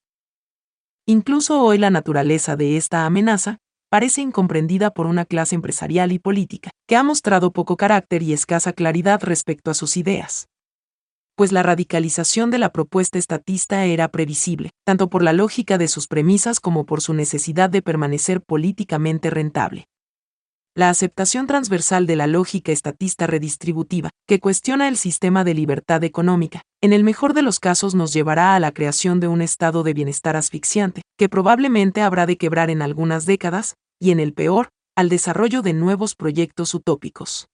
Incluso 1.05 1.61
hoy 1.61 1.77
la 1.77 1.91
naturaleza 1.91 2.57
de 2.57 2.79
esta 2.79 3.05
amenaza 3.05 3.59
parece 3.95 4.23
incomprendida 4.23 4.91
por 4.91 5.07
una 5.07 5.25
clase 5.25 5.55
empresarial 5.55 6.11
y 6.11 6.19
política, 6.19 6.71
que 6.89 6.97
ha 6.97 7.05
mostrado 7.05 7.53
poco 7.53 7.77
carácter 7.77 8.25
y 8.25 8.33
escasa 8.33 8.73
claridad 8.73 9.23
respecto 9.23 9.71
a 9.71 9.75
sus 9.75 9.97
ideas. 9.97 10.49
Pues 11.37 11.53
la 11.53 11.63
radicalización 11.63 12.51
de 12.51 12.59
la 12.59 12.73
propuesta 12.73 13.21
estatista 13.21 13.85
era 13.85 14.09
previsible, 14.09 14.71
tanto 14.85 15.09
por 15.09 15.23
la 15.23 15.33
lógica 15.33 15.79
de 15.79 15.87
sus 15.87 16.09
premisas 16.09 16.59
como 16.59 16.87
por 16.87 17.03
su 17.03 17.15
necesidad 17.15 17.71
de 17.71 17.83
permanecer 17.83 18.41
políticamente 18.41 19.31
rentable 19.31 19.87
la 20.77 20.91
aceptación 20.91 21.47
transversal 21.47 22.07
de 22.07 22.17
la 22.17 22.27
lógica 22.27 22.73
estatista 22.73 23.29
redistributiva, 23.29 24.11
que 24.27 24.41
cuestiona 24.41 24.89
el 24.89 24.97
sistema 24.97 25.45
de 25.45 25.55
libertad 25.55 26.03
económica, 26.03 26.63
en 26.81 26.93
el 26.93 27.05
mejor 27.05 27.33
de 27.33 27.43
los 27.43 27.61
casos 27.61 27.95
nos 27.95 28.13
llevará 28.13 28.57
a 28.57 28.61
la 28.61 28.73
creación 28.73 29.21
de 29.21 29.29
un 29.29 29.41
estado 29.41 29.85
de 29.85 29.95
bienestar 29.95 30.37
asfixiante, 30.37 31.03
que 31.17 31.29
probablemente 31.29 32.01
habrá 32.01 32.27
de 32.27 32.37
quebrar 32.37 32.71
en 32.71 32.83
algunas 32.83 33.25
décadas, 33.25 33.77
y 34.01 34.11
en 34.11 34.19
el 34.19 34.33
peor, 34.33 34.71
al 34.97 35.09
desarrollo 35.09 35.63
de 35.63 35.75
nuevos 35.75 36.17
proyectos 36.17 36.75
utópicos. 36.75 37.47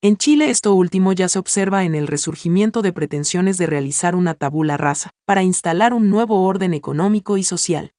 En 0.00 0.16
Chile 0.16 0.48
esto 0.48 0.74
último 0.74 1.12
ya 1.12 1.28
se 1.28 1.40
observa 1.40 1.82
en 1.82 1.96
el 1.96 2.06
resurgimiento 2.06 2.82
de 2.82 2.92
pretensiones 2.92 3.58
de 3.58 3.66
realizar 3.66 4.14
una 4.14 4.34
tabula 4.34 4.76
rasa, 4.76 5.10
para 5.26 5.42
instalar 5.42 5.92
un 5.92 6.08
nuevo 6.08 6.44
orden 6.44 6.72
económico 6.72 7.36
y 7.36 7.42
social. 7.42 7.90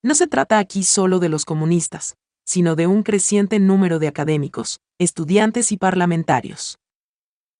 No 0.00 0.14
se 0.14 0.28
trata 0.28 0.60
aquí 0.60 0.84
solo 0.84 1.18
de 1.18 1.28
los 1.28 1.44
comunistas, 1.44 2.14
sino 2.48 2.76
de 2.76 2.86
un 2.86 3.02
creciente 3.02 3.58
número 3.60 3.98
de 3.98 4.08
académicos, 4.08 4.80
estudiantes 4.98 5.70
y 5.70 5.76
parlamentarios. 5.76 6.78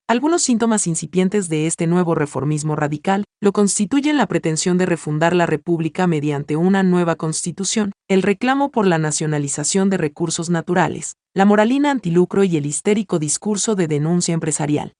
Algunos 0.08 0.40
síntomas 0.40 0.86
incipientes 0.86 1.50
de 1.50 1.66
este 1.66 1.86
nuevo 1.86 2.14
reformismo 2.14 2.74
radical 2.74 3.24
lo 3.42 3.52
constituyen 3.52 4.16
la 4.16 4.26
pretensión 4.26 4.78
de 4.78 4.86
refundar 4.86 5.36
la 5.36 5.44
República 5.44 6.06
mediante 6.06 6.56
una 6.56 6.82
nueva 6.82 7.16
constitución, 7.16 7.92
el 8.08 8.22
reclamo 8.22 8.70
por 8.70 8.86
la 8.86 8.96
nacionalización 8.96 9.90
de 9.90 9.98
recursos 9.98 10.48
naturales, 10.48 11.16
la 11.34 11.44
moralina 11.44 11.90
antilucro 11.90 12.42
y 12.44 12.56
el 12.56 12.64
histérico 12.64 13.18
discurso 13.18 13.74
de 13.74 13.88
denuncia 13.88 14.32
empresarial. 14.32 14.94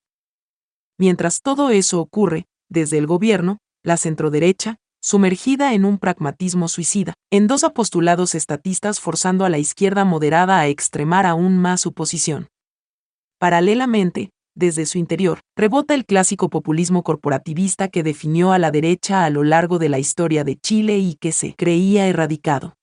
Mientras 0.98 1.40
todo 1.40 1.70
eso 1.70 1.98
ocurre, 2.00 2.44
desde 2.68 2.98
el 2.98 3.06
gobierno, 3.06 3.56
la 3.82 3.96
centroderecha, 3.96 4.76
sumergida 5.08 5.72
en 5.72 5.86
un 5.86 5.96
pragmatismo 5.96 6.68
suicida, 6.68 7.14
en 7.32 7.46
dos 7.46 7.64
apostulados 7.64 8.34
estatistas 8.34 9.00
forzando 9.00 9.46
a 9.46 9.48
la 9.48 9.56
izquierda 9.56 10.04
moderada 10.04 10.60
a 10.60 10.66
extremar 10.66 11.24
aún 11.24 11.56
más 11.56 11.80
su 11.80 11.94
posición. 11.94 12.48
Paralelamente, 13.38 14.32
desde 14.54 14.84
su 14.84 14.98
interior, 14.98 15.40
rebota 15.56 15.94
el 15.94 16.04
clásico 16.04 16.50
populismo 16.50 17.02
corporativista 17.04 17.88
que 17.88 18.02
definió 18.02 18.52
a 18.52 18.58
la 18.58 18.70
derecha 18.70 19.24
a 19.24 19.30
lo 19.30 19.44
largo 19.44 19.78
de 19.78 19.88
la 19.88 19.98
historia 19.98 20.44
de 20.44 20.56
Chile 20.56 20.98
y 20.98 21.14
que 21.14 21.32
se 21.32 21.54
creía 21.54 22.06
erradicado. 22.06 22.74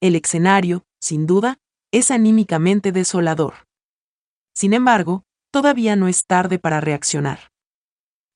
El 0.00 0.16
escenario, 0.16 0.84
sin 0.98 1.26
duda, 1.26 1.58
es 1.92 2.10
anímicamente 2.10 2.90
desolador. 2.90 3.66
Sin 4.56 4.72
embargo, 4.72 5.24
todavía 5.52 5.94
no 5.94 6.08
es 6.08 6.24
tarde 6.24 6.58
para 6.58 6.80
reaccionar. 6.80 7.53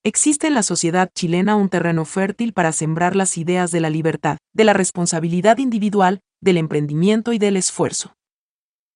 Existe 0.09 0.47
en 0.47 0.55
la 0.55 0.63
sociedad 0.63 1.11
chilena 1.15 1.55
un 1.55 1.69
terreno 1.69 2.07
fértil 2.07 2.55
para 2.55 2.73
sembrar 2.73 3.15
las 3.15 3.37
ideas 3.37 3.71
de 3.73 3.81
la 3.81 3.91
libertad, 3.91 4.39
de 4.55 4.65
la 4.65 4.73
responsabilidad 4.73 5.59
individual, 5.59 6.21
del 6.41 6.57
emprendimiento 6.57 7.35
y 7.35 7.39
del 7.39 7.59
esfuerzo. 7.59 8.15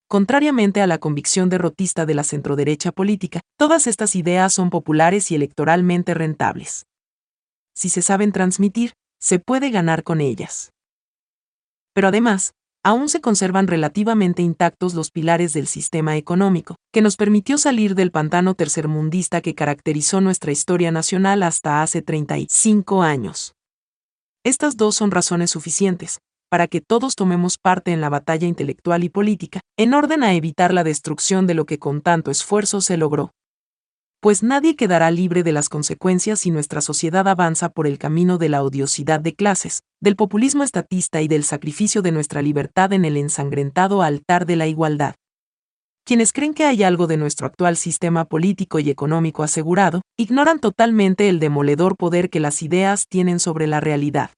Contrariamente 0.09 0.81
a 0.81 0.87
la 0.87 0.97
convicción 0.97 1.51
derrotista 1.51 2.07
de 2.07 2.15
la 2.15 2.25
centroderecha 2.25 2.93
política, 2.93 3.43
todas 3.59 3.87
estas 3.89 4.17
ideas 4.17 4.55
son 4.55 4.71
populares 4.71 5.31
y 5.31 5.35
electoralmente 5.35 6.15
rentables. 6.15 6.87
Si 7.75 7.91
se 7.91 8.01
saben 8.01 8.33
transmitir, 8.33 8.95
se 9.21 9.39
puede 9.39 9.71
ganar 9.71 10.05
con 10.05 10.23
ellas. 10.23 10.73
Pero 11.93 12.09
además, 12.09 12.55
aún 12.83 13.09
se 13.09 13.21
conservan 13.21 13.67
relativamente 13.67 14.43
intactos 14.43 14.95
los 14.95 15.11
pilares 15.11 15.53
del 15.53 15.67
sistema 15.67 16.17
económico, 16.17 16.77
que 16.93 17.03
nos 17.03 17.17
permitió 17.17 17.59
salir 17.59 17.95
del 17.95 18.11
pantano 18.11 18.55
tercermundista 18.55 19.41
que 19.41 19.55
caracterizó 19.55 20.21
nuestra 20.21 20.53
historia 20.53 20.91
nacional 20.91 21.43
hasta 21.43 21.83
hace 21.83 22.03
35 22.03 23.03
años. 23.03 23.55
Estas 24.45 24.77
dos 24.77 24.97
son 24.97 25.11
razones 25.13 25.51
suficientes, 25.51 26.19
para 26.51 26.67
que 26.67 26.81
todos 26.81 27.15
tomemos 27.15 27.57
parte 27.57 27.93
en 27.93 28.01
la 28.01 28.09
batalla 28.09 28.47
intelectual 28.47 29.05
y 29.05 29.09
política, 29.09 29.61
en 29.79 29.95
orden 29.95 30.23
a 30.23 30.35
evitar 30.35 30.75
la 30.75 30.85
destrucción 30.85 31.47
de 31.47 31.55
lo 31.55 31.65
que 31.65 31.79
con 31.79 32.03
tanto 32.03 32.31
esfuerzo 32.31 32.81
se 32.81 32.97
logró. 32.97 33.33
Pues 34.23 34.45
nadie 34.45 34.77
quedará 34.77 35.11
libre 35.11 35.43
de 35.43 35.51
las 35.51 35.69
consecuencias 35.69 36.39
si 36.39 36.53
nuestra 36.53 36.81
sociedad 36.81 37.27
avanza 37.27 37.71
por 37.71 37.89
el 37.89 37.99
camino 37.99 38.39
de 38.39 38.49
la 38.49 38.63
odiosidad 38.63 39.19
de 39.19 39.35
clases, 39.35 39.83
del 40.01 40.15
populismo 40.15 40.63
estatista 40.63 41.23
y 41.23 41.27
del 41.27 41.43
sacrificio 41.43 42.03
de 42.03 42.13
nuestra 42.13 42.41
libertad 42.41 42.93
en 42.93 43.05
el 43.05 43.17
ensangrentado 43.17 44.01
altar 44.01 44.47
de 44.47 44.55
la 44.55 44.69
igualdad. 44.69 45.17
Quienes 46.05 46.33
creen 46.33 46.55
que 46.55 46.65
hay 46.65 46.85
algo 46.85 47.09
de 47.09 47.17
nuestro 47.17 47.49
actual 47.49 47.77
sistema 47.77 48.25
político 48.25 48.79
y 48.79 48.91
económico 48.91 49.43
asegurado, 49.43 50.03
ignoran 50.17 50.61
totalmente 50.61 51.29
el 51.29 51.41
demoledor 51.41 51.97
poder 51.97 52.31
que 52.31 52.39
las 52.39 52.63
ideas 52.63 53.09
tienen 53.09 53.41
sobre 53.41 53.67
la 53.67 53.81
realidad. 53.81 54.31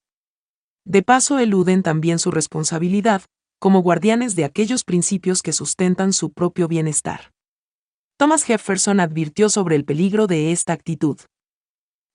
De 0.86 1.02
paso 1.02 1.38
eluden 1.38 1.82
también 1.82 2.18
su 2.18 2.30
responsabilidad, 2.30 3.20
como 3.58 3.82
guardianes 3.82 4.34
de 4.34 4.46
aquellos 4.46 4.82
principios 4.82 5.42
que 5.42 5.52
sustentan 5.52 6.14
su 6.14 6.32
propio 6.32 6.68
bienestar. 6.68 7.33
Thomas 8.16 8.44
Jefferson 8.44 9.00
advirtió 9.00 9.48
sobre 9.48 9.76
el 9.76 9.84
peligro 9.84 10.26
de 10.26 10.52
esta 10.52 10.72
actitud. 10.72 11.18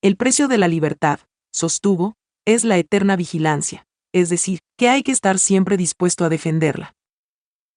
El 0.02 0.16
precio 0.16 0.48
de 0.48 0.58
la 0.58 0.68
libertad, 0.68 1.20
sostuvo, 1.54 2.16
es 2.46 2.64
la 2.64 2.78
eterna 2.78 3.16
vigilancia, 3.16 3.86
es 4.14 4.30
decir, 4.30 4.60
que 4.78 4.90
hay 4.90 5.04
que 5.04 5.12
estar 5.12 5.40
siempre 5.40 5.78
dispuesto 5.78 6.26
a 6.26 6.30
defenderla. 6.30 6.94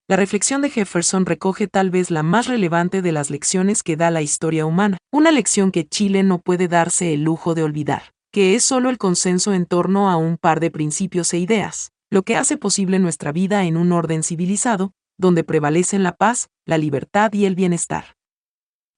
La 0.08 0.16
reflexión 0.16 0.62
de 0.62 0.70
Jefferson 0.70 1.26
recoge 1.26 1.68
tal 1.68 1.90
vez 1.90 2.10
la 2.10 2.22
más 2.22 2.46
relevante 2.46 3.02
de 3.02 3.12
las 3.12 3.30
lecciones 3.30 3.82
que 3.82 3.96
da 3.96 4.10
la 4.10 4.22
historia 4.22 4.66
humana, 4.66 4.98
una 5.12 5.30
lección 5.30 5.72
que 5.72 5.86
Chile 5.86 6.22
no 6.22 6.38
puede 6.38 6.68
darse 6.68 7.14
el 7.14 7.22
lujo 7.22 7.54
de 7.54 7.62
olvidar 7.62 8.12
que 8.32 8.54
es 8.54 8.64
solo 8.64 8.88
el 8.88 8.96
consenso 8.96 9.52
en 9.52 9.66
torno 9.66 10.10
a 10.10 10.16
un 10.16 10.38
par 10.38 10.58
de 10.58 10.70
principios 10.70 11.34
e 11.34 11.38
ideas, 11.38 11.92
lo 12.10 12.22
que 12.22 12.36
hace 12.36 12.56
posible 12.56 12.98
nuestra 12.98 13.30
vida 13.30 13.64
en 13.64 13.76
un 13.76 13.92
orden 13.92 14.22
civilizado, 14.22 14.92
donde 15.22 15.44
prevalecen 15.44 16.02
la 16.02 16.16
paz, 16.16 16.50
la 16.66 16.76
libertad 16.76 17.32
y 17.32 17.46
el 17.46 17.54
bienestar. 17.54 18.16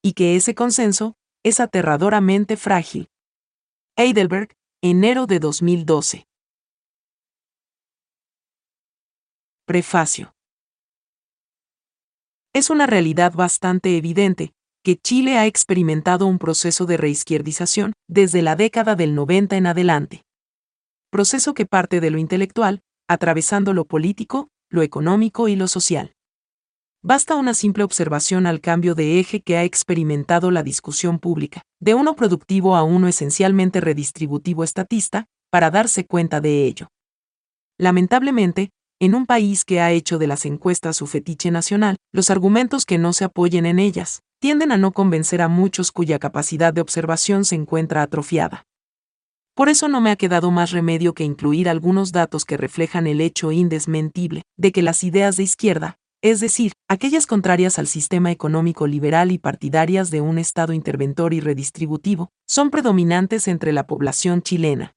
Y 0.03 0.15
que 0.15 0.35
ese 0.35 0.57
consenso 0.57 1.15
es 1.45 1.61
aterradoramente 1.61 2.57
frágil. 2.57 3.11
Heidelberg, 3.97 4.57
enero 4.83 5.27
de 5.27 5.39
2012. 5.39 6.27
Prefacio. 9.67 10.35
Es 12.55 12.71
una 12.71 12.87
realidad 12.87 13.35
bastante 13.35 13.97
evidente, 13.97 14.53
que 14.83 14.97
Chile 14.97 15.39
ha 15.39 15.47
experimentado 15.47 16.27
un 16.27 16.39
proceso 16.39 16.87
de 16.87 16.97
reizquierdización 16.97 17.93
desde 18.09 18.43
la 18.43 18.57
década 18.57 18.97
del 18.97 19.15
90 19.15 19.57
en 19.57 19.67
adelante. 19.67 20.25
Proceso 21.11 21.53
que 21.53 21.67
parte 21.67 22.01
de 22.01 22.11
lo 22.11 22.19
intelectual, 22.19 22.81
atravesando 23.09 23.75
lo 23.75 23.85
político, 23.85 24.49
lo 24.71 24.83
económico 24.83 25.49
y 25.49 25.57
lo 25.57 25.69
social. 25.69 26.14
Basta 27.07 27.35
una 27.35 27.53
simple 27.53 27.85
observación 27.85 28.47
al 28.47 28.63
cambio 28.63 28.95
de 28.95 29.21
eje 29.21 29.43
que 29.43 29.59
ha 29.59 29.65
experimentado 29.65 30.51
la 30.51 30.63
discusión 30.63 31.19
pública, 31.19 31.61
de 31.79 31.93
uno 31.93 32.17
productivo 32.17 32.77
a 32.77 32.83
uno 32.83 33.09
esencialmente 33.09 33.83
redistributivo 33.83 34.65
estatista, 34.65 35.27
para 35.51 35.71
darse 35.71 36.07
cuenta 36.07 36.41
de 36.41 36.65
ello. 36.65 36.89
Lamentablemente, 37.77 38.71
en 39.01 39.15
un 39.15 39.27
país 39.27 39.67
que 39.67 39.83
ha 39.83 39.93
hecho 39.93 40.17
de 40.17 40.29
las 40.29 40.47
encuestas 40.47 40.97
su 40.97 41.07
fetiche 41.07 41.51
nacional, 41.51 41.97
los 42.11 42.31
argumentos 42.31 42.87
que 42.87 42.97
no 42.97 43.13
se 43.13 43.25
apoyen 43.25 43.67
en 43.67 43.81
ellas, 43.81 44.23
tienden 44.41 44.73
a 44.73 44.79
no 44.79 44.93
convencer 44.93 45.43
a 45.43 45.49
muchos 45.49 45.93
cuya 45.93 46.19
capacidad 46.19 46.73
de 46.73 46.81
observación 46.81 47.45
se 47.45 47.55
encuentra 47.55 48.01
atrofiada. 48.01 48.65
Por 49.55 49.69
eso 49.69 49.89
no 49.89 50.01
me 50.01 50.11
ha 50.11 50.17
quedado 50.17 50.51
más 50.51 50.71
remedio 50.71 51.13
que 51.13 51.25
incluir 51.25 51.69
algunos 51.69 52.13
datos 52.13 52.47
que 52.47 52.57
reflejan 52.57 53.07
el 53.07 53.21
hecho 53.21 53.53
indesmentible 53.53 54.45
de 54.57 54.73
que 54.73 54.81
las 54.81 55.05
ideas 55.05 55.37
de 55.37 55.43
izquierda, 55.43 55.99
es 56.25 56.41
decir, 56.41 56.73
aquellas 56.89 57.27
contrarias 57.27 57.79
al 57.79 57.87
sistema 57.87 58.31
económico 58.31 58.87
liberal 58.87 59.31
y 59.31 59.37
partidarias 59.37 60.11
de 60.11 60.23
un 60.23 60.39
Estado 60.39 60.73
interventor 60.73 61.35
y 61.35 61.41
redistributivo, 61.41 62.31
son 62.49 62.71
predominantes 62.71 63.47
entre 63.47 63.75
la 63.75 63.87
población 63.87 64.41
chilena. 64.41 64.95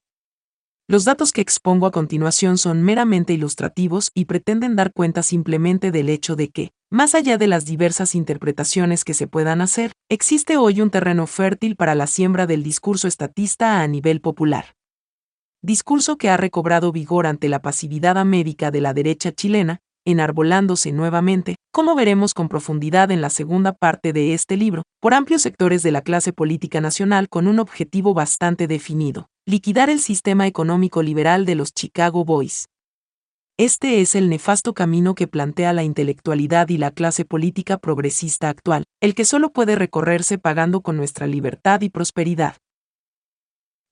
Los 0.88 1.04
datos 1.04 1.32
que 1.32 1.42
expongo 1.42 1.84
a 1.84 1.90
continuación 1.90 2.56
son 2.56 2.82
meramente 2.82 3.34
ilustrativos 3.34 4.10
y 4.14 4.24
pretenden 4.24 4.74
dar 4.74 4.94
cuenta 4.94 5.22
simplemente 5.22 5.90
del 5.90 6.08
hecho 6.08 6.34
de 6.34 6.48
que, 6.48 6.70
más 6.90 7.14
allá 7.14 7.36
de 7.36 7.46
las 7.46 7.66
diversas 7.66 8.14
interpretaciones 8.14 9.04
que 9.04 9.12
se 9.12 9.26
puedan 9.26 9.60
hacer, 9.60 9.92
existe 10.08 10.56
hoy 10.56 10.80
un 10.80 10.88
terreno 10.88 11.26
fértil 11.26 11.76
para 11.76 11.94
la 11.94 12.06
siembra 12.06 12.46
del 12.46 12.62
discurso 12.62 13.06
estatista 13.06 13.82
a 13.82 13.86
nivel 13.86 14.22
popular. 14.22 14.76
Discurso 15.60 16.16
que 16.16 16.30
ha 16.30 16.38
recobrado 16.38 16.90
vigor 16.90 17.26
ante 17.26 17.50
la 17.50 17.60
pasividad 17.60 18.16
amédica 18.16 18.70
de 18.70 18.80
la 18.80 18.94
derecha 18.94 19.30
chilena, 19.30 19.80
enarbolándose 20.08 20.90
nuevamente, 20.90 21.56
como 21.70 21.94
veremos 21.94 22.32
con 22.32 22.48
profundidad 22.48 23.10
en 23.10 23.20
la 23.20 23.28
segunda 23.28 23.72
parte 23.72 24.14
de 24.14 24.32
este 24.32 24.56
libro, 24.56 24.82
por 25.00 25.12
amplios 25.12 25.42
sectores 25.42 25.82
de 25.82 25.92
la 25.92 26.00
clase 26.00 26.32
política 26.32 26.80
nacional 26.80 27.28
con 27.28 27.46
un 27.46 27.58
objetivo 27.58 28.14
bastante 28.14 28.66
definido, 28.66 29.28
liquidar 29.46 29.90
el 29.90 30.00
sistema 30.00 30.46
económico 30.46 31.02
liberal 31.02 31.44
de 31.44 31.56
los 31.56 31.74
Chicago 31.74 32.24
Boys. 32.24 32.68
Este 33.58 34.00
es 34.00 34.14
el 34.14 34.30
nefasto 34.30 34.72
camino 34.72 35.14
que 35.14 35.26
plantea 35.26 35.74
la 35.74 35.82
intelectualidad 35.82 36.70
y 36.70 36.78
la 36.78 36.90
clase 36.90 37.26
política 37.26 37.76
progresista 37.76 38.48
actual, 38.48 38.84
el 39.02 39.14
que 39.14 39.26
solo 39.26 39.52
puede 39.52 39.76
recorrerse 39.76 40.38
pagando 40.38 40.80
con 40.80 40.96
nuestra 40.96 41.26
libertad 41.26 41.82
y 41.82 41.90
prosperidad. 41.90 42.56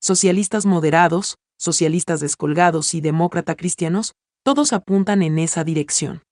Socialistas 0.01 0.65
moderados, 0.65 1.37
socialistas 1.59 2.21
descolgados 2.21 2.95
y 2.95 3.01
demócrata 3.01 3.55
cristianos, 3.55 4.15
todos 4.47 4.73
apuntan 4.73 5.25
en 5.25 5.41
esa 5.41 5.65
dirección. 5.65 6.23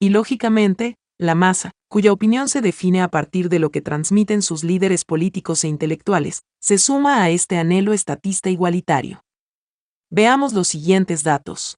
Y 0.00 0.08
lógicamente, 0.08 0.94
la 1.18 1.34
masa, 1.34 1.72
cuya 1.86 2.10
opinión 2.10 2.48
se 2.48 2.62
define 2.62 3.02
a 3.02 3.08
partir 3.08 3.50
de 3.50 3.58
lo 3.58 3.68
que 3.68 3.82
transmiten 3.82 4.40
sus 4.40 4.64
líderes 4.64 5.04
políticos 5.04 5.62
e 5.62 5.68
intelectuales, 5.68 6.44
se 6.62 6.78
suma 6.78 7.22
a 7.22 7.28
este 7.28 7.58
anhelo 7.58 7.92
estatista 7.92 8.48
igualitario. 8.48 9.20
Veamos 10.10 10.54
los 10.54 10.68
siguientes 10.68 11.24
datos. 11.24 11.76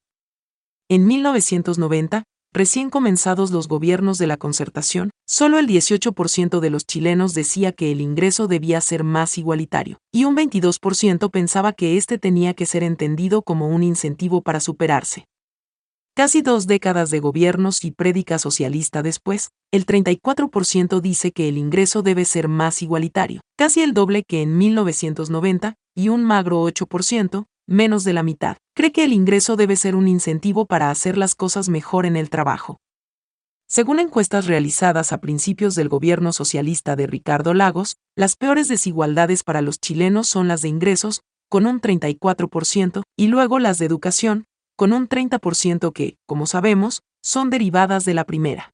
En 0.88 1.08
1990, 1.08 2.22
recién 2.52 2.88
comenzados 2.88 3.50
los 3.50 3.66
gobiernos 3.66 4.18
de 4.18 4.28
la 4.28 4.36
concertación, 4.36 5.10
solo 5.26 5.58
el 5.58 5.66
18% 5.66 6.60
de 6.60 6.70
los 6.70 6.86
chilenos 6.86 7.34
decía 7.34 7.72
que 7.72 7.90
el 7.90 8.00
ingreso 8.00 8.46
debía 8.46 8.80
ser 8.80 9.02
más 9.02 9.38
igualitario, 9.38 9.98
y 10.14 10.22
un 10.22 10.36
22% 10.36 11.32
pensaba 11.32 11.72
que 11.72 11.96
éste 11.96 12.16
tenía 12.16 12.54
que 12.54 12.64
ser 12.64 12.84
entendido 12.84 13.42
como 13.42 13.66
un 13.66 13.82
incentivo 13.82 14.40
para 14.42 14.60
superarse. 14.60 15.26
Casi 16.18 16.42
dos 16.42 16.66
décadas 16.66 17.10
de 17.10 17.20
gobiernos 17.20 17.84
y 17.84 17.92
prédica 17.92 18.40
socialista 18.40 19.04
después, 19.04 19.50
el 19.70 19.86
34% 19.86 21.00
dice 21.00 21.30
que 21.30 21.48
el 21.48 21.56
ingreso 21.56 22.02
debe 22.02 22.24
ser 22.24 22.48
más 22.48 22.82
igualitario, 22.82 23.40
casi 23.56 23.82
el 23.82 23.94
doble 23.94 24.24
que 24.24 24.42
en 24.42 24.58
1990, 24.58 25.76
y 25.94 26.08
un 26.08 26.24
magro 26.24 26.64
8%, 26.64 27.44
menos 27.68 28.02
de 28.02 28.12
la 28.14 28.24
mitad, 28.24 28.56
cree 28.74 28.90
que 28.90 29.04
el 29.04 29.12
ingreso 29.12 29.54
debe 29.54 29.76
ser 29.76 29.94
un 29.94 30.08
incentivo 30.08 30.66
para 30.66 30.90
hacer 30.90 31.16
las 31.16 31.36
cosas 31.36 31.68
mejor 31.68 32.04
en 32.04 32.16
el 32.16 32.30
trabajo. 32.30 32.80
Según 33.68 34.00
encuestas 34.00 34.46
realizadas 34.46 35.12
a 35.12 35.20
principios 35.20 35.76
del 35.76 35.88
gobierno 35.88 36.32
socialista 36.32 36.96
de 36.96 37.06
Ricardo 37.06 37.54
Lagos, 37.54 37.96
las 38.16 38.34
peores 38.34 38.66
desigualdades 38.66 39.44
para 39.44 39.62
los 39.62 39.78
chilenos 39.78 40.26
son 40.26 40.48
las 40.48 40.62
de 40.62 40.68
ingresos, 40.68 41.20
con 41.48 41.64
un 41.64 41.80
34%, 41.80 43.04
y 43.16 43.28
luego 43.28 43.60
las 43.60 43.78
de 43.78 43.86
educación, 43.86 44.46
con 44.78 44.92
un 44.92 45.08
30% 45.08 45.92
que, 45.92 46.18
como 46.24 46.46
sabemos, 46.46 47.02
son 47.20 47.50
derivadas 47.50 48.04
de 48.04 48.14
la 48.14 48.24
primera. 48.24 48.72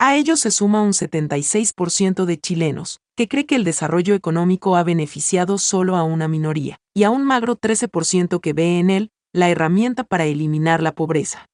A 0.00 0.16
ello 0.16 0.36
se 0.36 0.50
suma 0.50 0.82
un 0.82 0.90
76% 0.90 2.24
de 2.24 2.40
chilenos, 2.40 2.98
que 3.16 3.28
cree 3.28 3.46
que 3.46 3.54
el 3.54 3.62
desarrollo 3.62 4.16
económico 4.16 4.74
ha 4.74 4.82
beneficiado 4.82 5.58
solo 5.58 5.94
a 5.94 6.02
una 6.02 6.26
minoría, 6.26 6.78
y 6.92 7.04
a 7.04 7.10
un 7.10 7.24
magro 7.24 7.56
13% 7.56 8.40
que 8.40 8.52
ve 8.54 8.80
en 8.80 8.90
él 8.90 9.12
la 9.32 9.48
herramienta 9.50 10.02
para 10.02 10.24
eliminar 10.24 10.82
la 10.82 10.96
pobreza. 10.96 11.46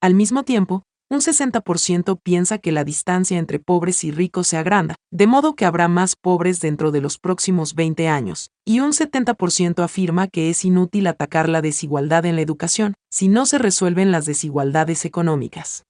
Al 0.00 0.14
mismo 0.14 0.42
tiempo, 0.42 0.82
un 1.08 1.20
60% 1.20 2.18
piensa 2.20 2.58
que 2.58 2.72
la 2.72 2.82
distancia 2.82 3.38
entre 3.38 3.60
pobres 3.60 4.02
y 4.02 4.10
ricos 4.10 4.48
se 4.48 4.56
agranda, 4.56 4.96
de 5.12 5.26
modo 5.26 5.54
que 5.54 5.64
habrá 5.64 5.86
más 5.86 6.16
pobres 6.16 6.60
dentro 6.60 6.90
de 6.90 7.00
los 7.00 7.18
próximos 7.18 7.74
20 7.74 8.08
años, 8.08 8.50
y 8.64 8.80
un 8.80 8.92
70% 8.92 9.84
afirma 9.84 10.26
que 10.26 10.50
es 10.50 10.64
inútil 10.64 11.06
atacar 11.06 11.48
la 11.48 11.62
desigualdad 11.62 12.26
en 12.26 12.34
la 12.34 12.42
educación 12.42 12.94
si 13.10 13.28
no 13.28 13.46
se 13.46 13.58
resuelven 13.58 14.10
las 14.10 14.26
desigualdades 14.26 15.04
económicas. 15.04 15.84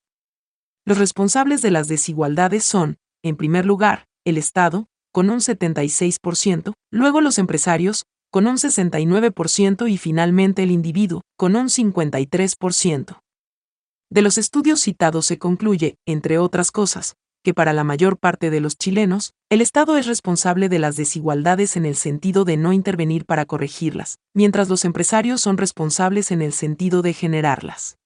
Los 0.84 0.98
responsables 0.98 1.62
de 1.62 1.70
las 1.70 1.88
desigualdades 1.88 2.64
son, 2.64 2.98
en 3.24 3.36
primer 3.36 3.64
lugar, 3.64 4.04
el 4.24 4.36
Estado, 4.36 4.86
con 5.12 5.30
un 5.30 5.38
76%, 5.38 6.74
luego 6.92 7.20
los 7.22 7.38
empresarios, 7.38 8.04
con 8.30 8.46
un 8.46 8.56
69% 8.56 9.90
y 9.90 9.96
finalmente 9.96 10.62
el 10.62 10.70
individuo, 10.70 11.22
con 11.38 11.56
un 11.56 11.68
53%. 11.68 13.18
De 14.08 14.22
los 14.22 14.38
estudios 14.38 14.80
citados 14.80 15.26
se 15.26 15.38
concluye, 15.38 15.98
entre 16.06 16.38
otras 16.38 16.70
cosas, 16.70 17.16
que 17.42 17.54
para 17.54 17.72
la 17.72 17.84
mayor 17.84 18.18
parte 18.18 18.50
de 18.50 18.60
los 18.60 18.76
chilenos, 18.76 19.32
el 19.50 19.60
Estado 19.60 19.96
es 19.96 20.06
responsable 20.06 20.68
de 20.68 20.78
las 20.78 20.96
desigualdades 20.96 21.76
en 21.76 21.86
el 21.86 21.96
sentido 21.96 22.44
de 22.44 22.56
no 22.56 22.72
intervenir 22.72 23.24
para 23.24 23.46
corregirlas, 23.46 24.18
mientras 24.34 24.68
los 24.68 24.84
empresarios 24.84 25.40
son 25.40 25.56
responsables 25.56 26.30
en 26.30 26.42
el 26.42 26.52
sentido 26.52 27.02
de 27.02 27.12
generarlas. 27.12 27.98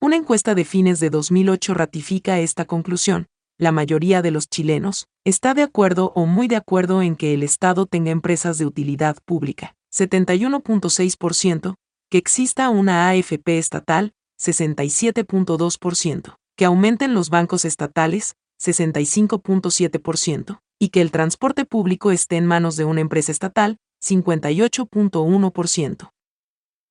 Una 0.00 0.16
encuesta 0.16 0.56
de 0.56 0.64
fines 0.64 0.98
de 0.98 1.10
2008 1.10 1.74
ratifica 1.74 2.40
esta 2.40 2.64
conclusión. 2.64 3.26
La 3.58 3.70
mayoría 3.70 4.22
de 4.22 4.32
los 4.32 4.48
chilenos 4.48 5.06
está 5.24 5.54
de 5.54 5.62
acuerdo 5.62 6.12
o 6.16 6.26
muy 6.26 6.48
de 6.48 6.56
acuerdo 6.56 7.02
en 7.02 7.14
que 7.14 7.34
el 7.34 7.44
Estado 7.44 7.86
tenga 7.86 8.10
empresas 8.10 8.58
de 8.58 8.66
utilidad 8.66 9.18
pública, 9.24 9.76
71.6%, 9.92 11.76
que 12.10 12.18
exista 12.18 12.68
una 12.70 13.08
AFP 13.08 13.58
estatal, 13.58 14.14
67.2%, 14.42 16.34
que 16.56 16.64
aumenten 16.64 17.14
los 17.14 17.30
bancos 17.30 17.64
estatales, 17.64 18.34
65.7%, 18.60 20.60
y 20.78 20.88
que 20.88 21.00
el 21.00 21.12
transporte 21.12 21.64
público 21.64 22.10
esté 22.10 22.36
en 22.36 22.46
manos 22.46 22.76
de 22.76 22.84
una 22.84 23.00
empresa 23.00 23.30
estatal, 23.30 23.78
58.1%. 24.04 26.10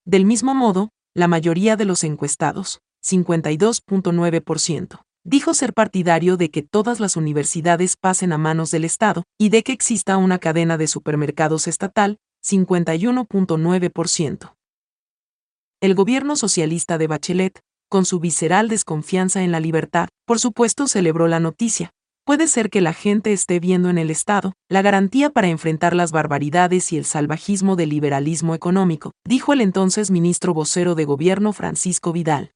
Del 0.05 0.25
mismo 0.25 0.55
modo, 0.55 0.91
la 1.13 1.27
mayoría 1.27 1.75
de 1.75 1.83
los 1.85 2.05
encuestados, 2.05 2.79
52.9%, 3.03 5.01
dijo 5.25 5.53
ser 5.53 5.73
partidario 5.73 6.37
de 6.37 6.49
que 6.51 6.61
todas 6.61 7.01
las 7.01 7.17
universidades 7.17 7.97
pasen 7.97 8.31
a 8.31 8.37
manos 8.37 8.71
del 8.71 8.85
Estado 8.85 9.25
y 9.37 9.49
de 9.49 9.63
que 9.63 9.73
exista 9.73 10.15
una 10.15 10.39
cadena 10.39 10.77
de 10.77 10.87
supermercados 10.87 11.67
estatal, 11.67 12.17
51.9% 12.43 14.53
el 15.81 15.95
gobierno 15.95 16.35
socialista 16.35 16.99
de 16.99 17.07
Bachelet, 17.07 17.59
con 17.89 18.05
su 18.05 18.19
visceral 18.19 18.69
desconfianza 18.69 19.41
en 19.41 19.51
la 19.51 19.59
libertad, 19.59 20.09
por 20.27 20.39
supuesto 20.39 20.87
celebró 20.87 21.27
la 21.27 21.39
noticia. 21.39 21.89
Puede 22.23 22.47
ser 22.47 22.69
que 22.69 22.81
la 22.81 22.93
gente 22.93 23.33
esté 23.33 23.59
viendo 23.59 23.89
en 23.89 23.97
el 23.97 24.11
Estado 24.11 24.53
la 24.69 24.83
garantía 24.83 25.31
para 25.31 25.47
enfrentar 25.47 25.95
las 25.95 26.11
barbaridades 26.11 26.93
y 26.93 26.97
el 26.97 27.05
salvajismo 27.05 27.75
del 27.75 27.89
liberalismo 27.89 28.53
económico, 28.53 29.11
dijo 29.27 29.53
el 29.53 29.61
entonces 29.61 30.11
ministro 30.11 30.53
vocero 30.53 30.93
de 30.93 31.05
gobierno 31.05 31.51
Francisco 31.51 32.13
Vidal. 32.13 32.51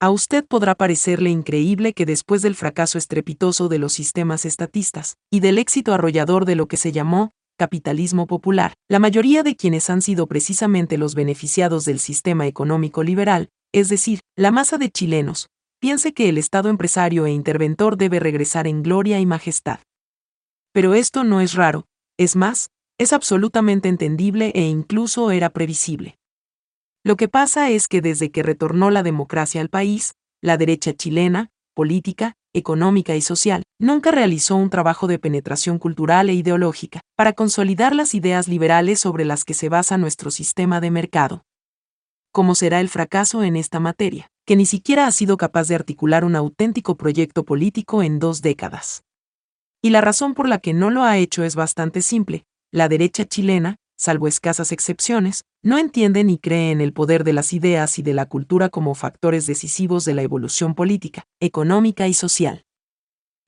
A 0.00 0.10
usted 0.10 0.46
podrá 0.46 0.76
parecerle 0.76 1.30
increíble 1.30 1.92
que 1.92 2.06
después 2.06 2.40
del 2.40 2.54
fracaso 2.54 2.98
estrepitoso 2.98 3.68
de 3.68 3.80
los 3.80 3.92
sistemas 3.92 4.44
estatistas 4.44 5.16
y 5.28 5.40
del 5.40 5.58
éxito 5.58 5.92
arrollador 5.92 6.44
de 6.44 6.54
lo 6.54 6.68
que 6.68 6.76
se 6.76 6.92
llamó 6.92 7.32
capitalismo 7.58 8.26
popular, 8.26 8.72
la 8.88 8.98
mayoría 8.98 9.42
de 9.42 9.56
quienes 9.56 9.90
han 9.90 10.00
sido 10.00 10.26
precisamente 10.26 10.96
los 10.96 11.14
beneficiados 11.14 11.84
del 11.84 11.98
sistema 11.98 12.46
económico 12.46 13.02
liberal, 13.02 13.50
es 13.74 13.90
decir, 13.90 14.20
la 14.36 14.50
masa 14.50 14.78
de 14.78 14.90
chilenos, 14.90 15.48
piense 15.78 16.14
que 16.14 16.30
el 16.30 16.38
Estado 16.38 16.70
empresario 16.70 17.26
e 17.26 17.32
interventor 17.32 17.98
debe 17.98 18.20
regresar 18.20 18.66
en 18.66 18.82
gloria 18.82 19.20
y 19.20 19.26
majestad. 19.26 19.80
Pero 20.72 20.94
esto 20.94 21.24
no 21.24 21.42
es 21.42 21.52
raro, 21.52 21.84
es 22.16 22.36
más, 22.36 22.70
es 22.96 23.12
absolutamente 23.12 23.88
entendible 23.88 24.52
e 24.54 24.62
incluso 24.62 25.30
era 25.30 25.50
previsible. 25.50 26.16
Lo 27.04 27.16
que 27.16 27.28
pasa 27.28 27.70
es 27.70 27.88
que 27.88 28.00
desde 28.00 28.30
que 28.30 28.42
retornó 28.42 28.90
la 28.90 29.02
democracia 29.02 29.60
al 29.60 29.68
país, 29.68 30.14
la 30.40 30.56
derecha 30.56 30.94
chilena, 30.94 31.50
política, 31.74 32.36
económica 32.54 33.14
y 33.16 33.20
social, 33.20 33.62
nunca 33.78 34.10
realizó 34.10 34.56
un 34.56 34.70
trabajo 34.70 35.06
de 35.06 35.18
penetración 35.18 35.78
cultural 35.78 36.28
e 36.30 36.34
ideológica 36.34 37.00
para 37.16 37.32
consolidar 37.32 37.94
las 37.94 38.14
ideas 38.14 38.48
liberales 38.48 39.00
sobre 39.00 39.24
las 39.24 39.44
que 39.44 39.54
se 39.54 39.68
basa 39.68 39.98
nuestro 39.98 40.30
sistema 40.30 40.80
de 40.80 40.90
mercado. 40.90 41.44
¿Cómo 42.32 42.54
será 42.54 42.80
el 42.80 42.88
fracaso 42.88 43.42
en 43.42 43.56
esta 43.56 43.80
materia, 43.80 44.28
que 44.46 44.56
ni 44.56 44.66
siquiera 44.66 45.06
ha 45.06 45.12
sido 45.12 45.36
capaz 45.36 45.68
de 45.68 45.74
articular 45.74 46.24
un 46.24 46.36
auténtico 46.36 46.96
proyecto 46.96 47.44
político 47.44 48.02
en 48.02 48.18
dos 48.18 48.42
décadas? 48.42 49.02
Y 49.82 49.90
la 49.90 50.00
razón 50.00 50.34
por 50.34 50.48
la 50.48 50.58
que 50.58 50.74
no 50.74 50.90
lo 50.90 51.04
ha 51.04 51.18
hecho 51.18 51.44
es 51.44 51.54
bastante 51.54 52.02
simple. 52.02 52.44
La 52.70 52.88
derecha 52.88 53.24
chilena, 53.24 53.76
salvo 53.98 54.28
escasas 54.28 54.72
excepciones, 54.72 55.44
no 55.62 55.76
entiende 55.76 56.22
ni 56.24 56.38
cree 56.38 56.70
en 56.70 56.80
el 56.80 56.92
poder 56.92 57.24
de 57.24 57.32
las 57.32 57.52
ideas 57.52 57.98
y 57.98 58.02
de 58.02 58.14
la 58.14 58.26
cultura 58.26 58.68
como 58.68 58.94
factores 58.94 59.46
decisivos 59.46 60.04
de 60.04 60.14
la 60.14 60.22
evolución 60.22 60.74
política, 60.74 61.24
económica 61.40 62.06
y 62.06 62.14
social. 62.14 62.64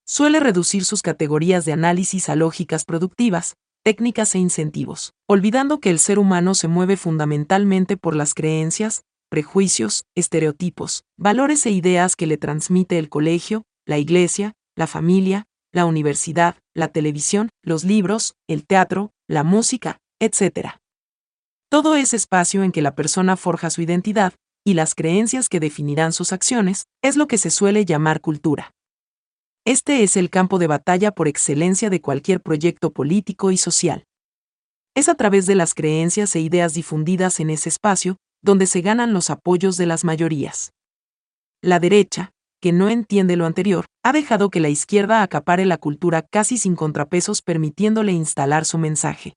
Suele 0.04 0.40
reducir 0.40 0.84
sus 0.84 1.02
categorías 1.02 1.64
de 1.64 1.72
análisis 1.72 2.28
a 2.28 2.34
lógicas 2.34 2.84
productivas, 2.84 3.54
técnicas 3.84 4.34
e 4.34 4.38
incentivos, 4.38 5.14
olvidando 5.28 5.78
que 5.78 5.90
el 5.90 6.00
ser 6.00 6.18
humano 6.18 6.54
se 6.54 6.66
mueve 6.66 6.96
fundamentalmente 6.96 7.96
por 7.96 8.16
las 8.16 8.34
creencias, 8.34 9.04
prejuicios, 9.30 10.04
estereotipos, 10.16 11.04
valores 11.16 11.64
e 11.64 11.70
ideas 11.70 12.16
que 12.16 12.26
le 12.26 12.36
transmite 12.36 12.98
el 12.98 13.08
colegio, 13.08 13.62
la 13.86 13.98
iglesia, 13.98 14.54
la 14.74 14.88
familia, 14.88 15.46
la 15.72 15.86
universidad, 15.86 16.56
la 16.74 16.88
televisión, 16.88 17.48
los 17.62 17.84
libros, 17.84 18.34
el 18.48 18.66
teatro, 18.66 19.12
la 19.28 19.44
música, 19.44 19.98
etc. 20.20 20.76
Todo 21.70 21.96
ese 21.96 22.16
espacio 22.16 22.62
en 22.62 22.72
que 22.72 22.82
la 22.82 22.94
persona 22.94 23.36
forja 23.36 23.70
su 23.70 23.82
identidad 23.82 24.34
y 24.64 24.74
las 24.74 24.94
creencias 24.94 25.48
que 25.48 25.60
definirán 25.60 26.12
sus 26.12 26.32
acciones 26.32 26.84
es 27.02 27.16
lo 27.16 27.26
que 27.26 27.38
se 27.38 27.50
suele 27.50 27.84
llamar 27.84 28.20
cultura. 28.20 28.72
Este 29.64 30.02
es 30.02 30.16
el 30.16 30.30
campo 30.30 30.58
de 30.58 30.66
batalla 30.66 31.12
por 31.12 31.28
excelencia 31.28 31.90
de 31.90 32.00
cualquier 32.00 32.40
proyecto 32.40 32.92
político 32.92 33.50
y 33.50 33.56
social. 33.56 34.04
Es 34.94 35.08
a 35.08 35.14
través 35.14 35.46
de 35.46 35.54
las 35.54 35.74
creencias 35.74 36.34
e 36.34 36.40
ideas 36.40 36.74
difundidas 36.74 37.40
en 37.40 37.50
ese 37.50 37.68
espacio 37.68 38.16
donde 38.42 38.66
se 38.66 38.80
ganan 38.80 39.12
los 39.12 39.30
apoyos 39.30 39.76
de 39.76 39.86
las 39.86 40.04
mayorías. 40.04 40.72
La 41.62 41.78
derecha, 41.78 42.32
que 42.60 42.72
no 42.72 42.88
entiende 42.88 43.36
lo 43.36 43.46
anterior, 43.46 43.86
ha 44.02 44.12
dejado 44.12 44.50
que 44.50 44.60
la 44.60 44.68
izquierda 44.68 45.22
acapare 45.22 45.66
la 45.66 45.78
cultura 45.78 46.22
casi 46.22 46.58
sin 46.58 46.74
contrapesos 46.74 47.42
permitiéndole 47.42 48.12
instalar 48.12 48.64
su 48.64 48.78
mensaje. 48.78 49.34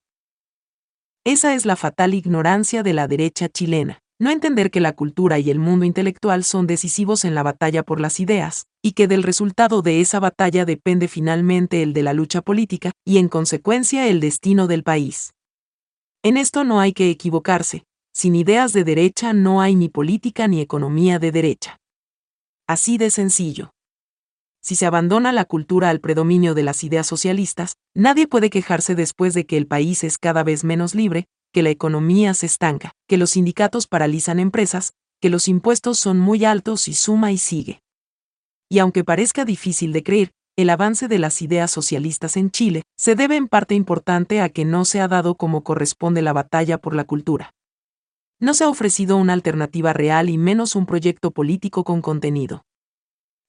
Esa 1.26 1.56
es 1.56 1.66
la 1.66 1.78
fatal 1.78 2.14
ignorancia 2.14 2.84
de 2.84 2.92
la 2.92 3.08
derecha 3.08 3.48
chilena. 3.48 4.00
No 4.20 4.30
entender 4.30 4.72
que 4.72 4.82
la 4.82 4.94
cultura 4.94 5.40
y 5.40 5.50
el 5.50 5.58
mundo 5.58 5.86
intelectual 5.86 6.44
son 6.44 6.68
decisivos 6.68 7.24
en 7.24 7.34
la 7.34 7.44
batalla 7.44 7.84
por 7.84 8.02
las 8.02 8.20
ideas, 8.20 8.66
y 8.82 8.92
que 8.92 9.08
del 9.08 9.24
resultado 9.24 9.82
de 9.82 10.02
esa 10.02 10.20
batalla 10.20 10.66
depende 10.66 11.08
finalmente 11.08 11.82
el 11.82 11.94
de 11.94 12.04
la 12.04 12.14
lucha 12.14 12.42
política, 12.42 12.92
y 13.06 13.20
en 13.20 13.30
consecuencia 13.30 14.08
el 14.08 14.20
destino 14.20 14.68
del 14.68 14.84
país. 14.84 15.34
En 16.24 16.36
esto 16.36 16.66
no 16.66 16.82
hay 16.82 16.92
que 16.92 17.10
equivocarse, 17.10 17.84
sin 18.14 18.36
ideas 18.36 18.74
de 18.74 18.84
derecha 18.84 19.32
no 19.32 19.62
hay 19.62 19.76
ni 19.76 19.88
política 19.88 20.50
ni 20.50 20.60
economía 20.60 21.20
de 21.20 21.32
derecha. 21.32 21.78
Así 22.68 22.98
de 22.98 23.12
sencillo 23.12 23.73
si 24.63 24.76
se 24.76 24.86
abandona 24.86 25.34
la 25.34 25.43
cultura 25.43 25.89
al 25.89 25.99
predominio 25.99 26.54
de 26.54 26.63
las 26.63 26.86
ideas 26.86 27.06
socialistas, 27.06 27.76
nadie 27.93 28.28
puede 28.28 28.49
quejarse 28.49 28.95
después 28.95 29.34
de 29.34 29.45
que 29.45 29.58
el 29.58 29.67
país 29.67 30.06
es 30.06 30.17
cada 30.17 30.41
vez 30.41 30.63
menos 30.63 30.95
libre, 30.95 31.28
que 31.52 31.63
la 31.63 31.69
economía 31.69 32.34
se 32.34 32.45
estanca, 32.45 32.93
que 33.08 33.17
los 33.17 33.32
sindicatos 33.32 33.88
paralizan 33.88 34.39
empresas, 34.39 34.93
que 35.19 35.30
los 35.30 35.49
impuestos 35.49 35.99
son 35.99 36.17
muy 36.17 36.45
altos 36.45 36.88
y 36.88 36.93
suma 36.93 37.34
y 37.34 37.38
sigue. 37.38 37.82
Y 38.69 38.80
aunque 38.80 39.04
parezca 39.04 39.43
difícil 39.43 39.91
de 39.91 40.02
creer, 40.02 40.32
el 40.56 40.69
avance 40.69 41.10
de 41.10 41.19
las 41.19 41.41
ideas 41.41 41.69
socialistas 41.69 42.38
en 42.38 42.49
Chile 42.49 42.84
se 42.97 43.15
debe 43.15 43.36
en 43.36 43.49
parte 43.49 43.76
importante 43.76 44.39
a 44.39 44.47
que 44.47 44.63
no 44.63 44.86
se 44.86 45.02
ha 45.02 45.10
dado 45.10 45.36
como 45.36 45.63
corresponde 45.63 46.21
la 46.21 46.32
batalla 46.32 46.78
por 46.78 46.95
la 46.95 47.04
cultura. 47.04 47.54
No 48.39 48.54
se 48.54 48.63
ha 48.63 48.69
ofrecido 48.69 49.17
una 49.17 49.34
alternativa 49.34 49.91
real 49.91 50.30
y 50.30 50.38
menos 50.38 50.76
un 50.76 50.86
proyecto 50.86 51.32
político 51.32 51.84
con 51.84 52.02
contenido. 52.02 52.63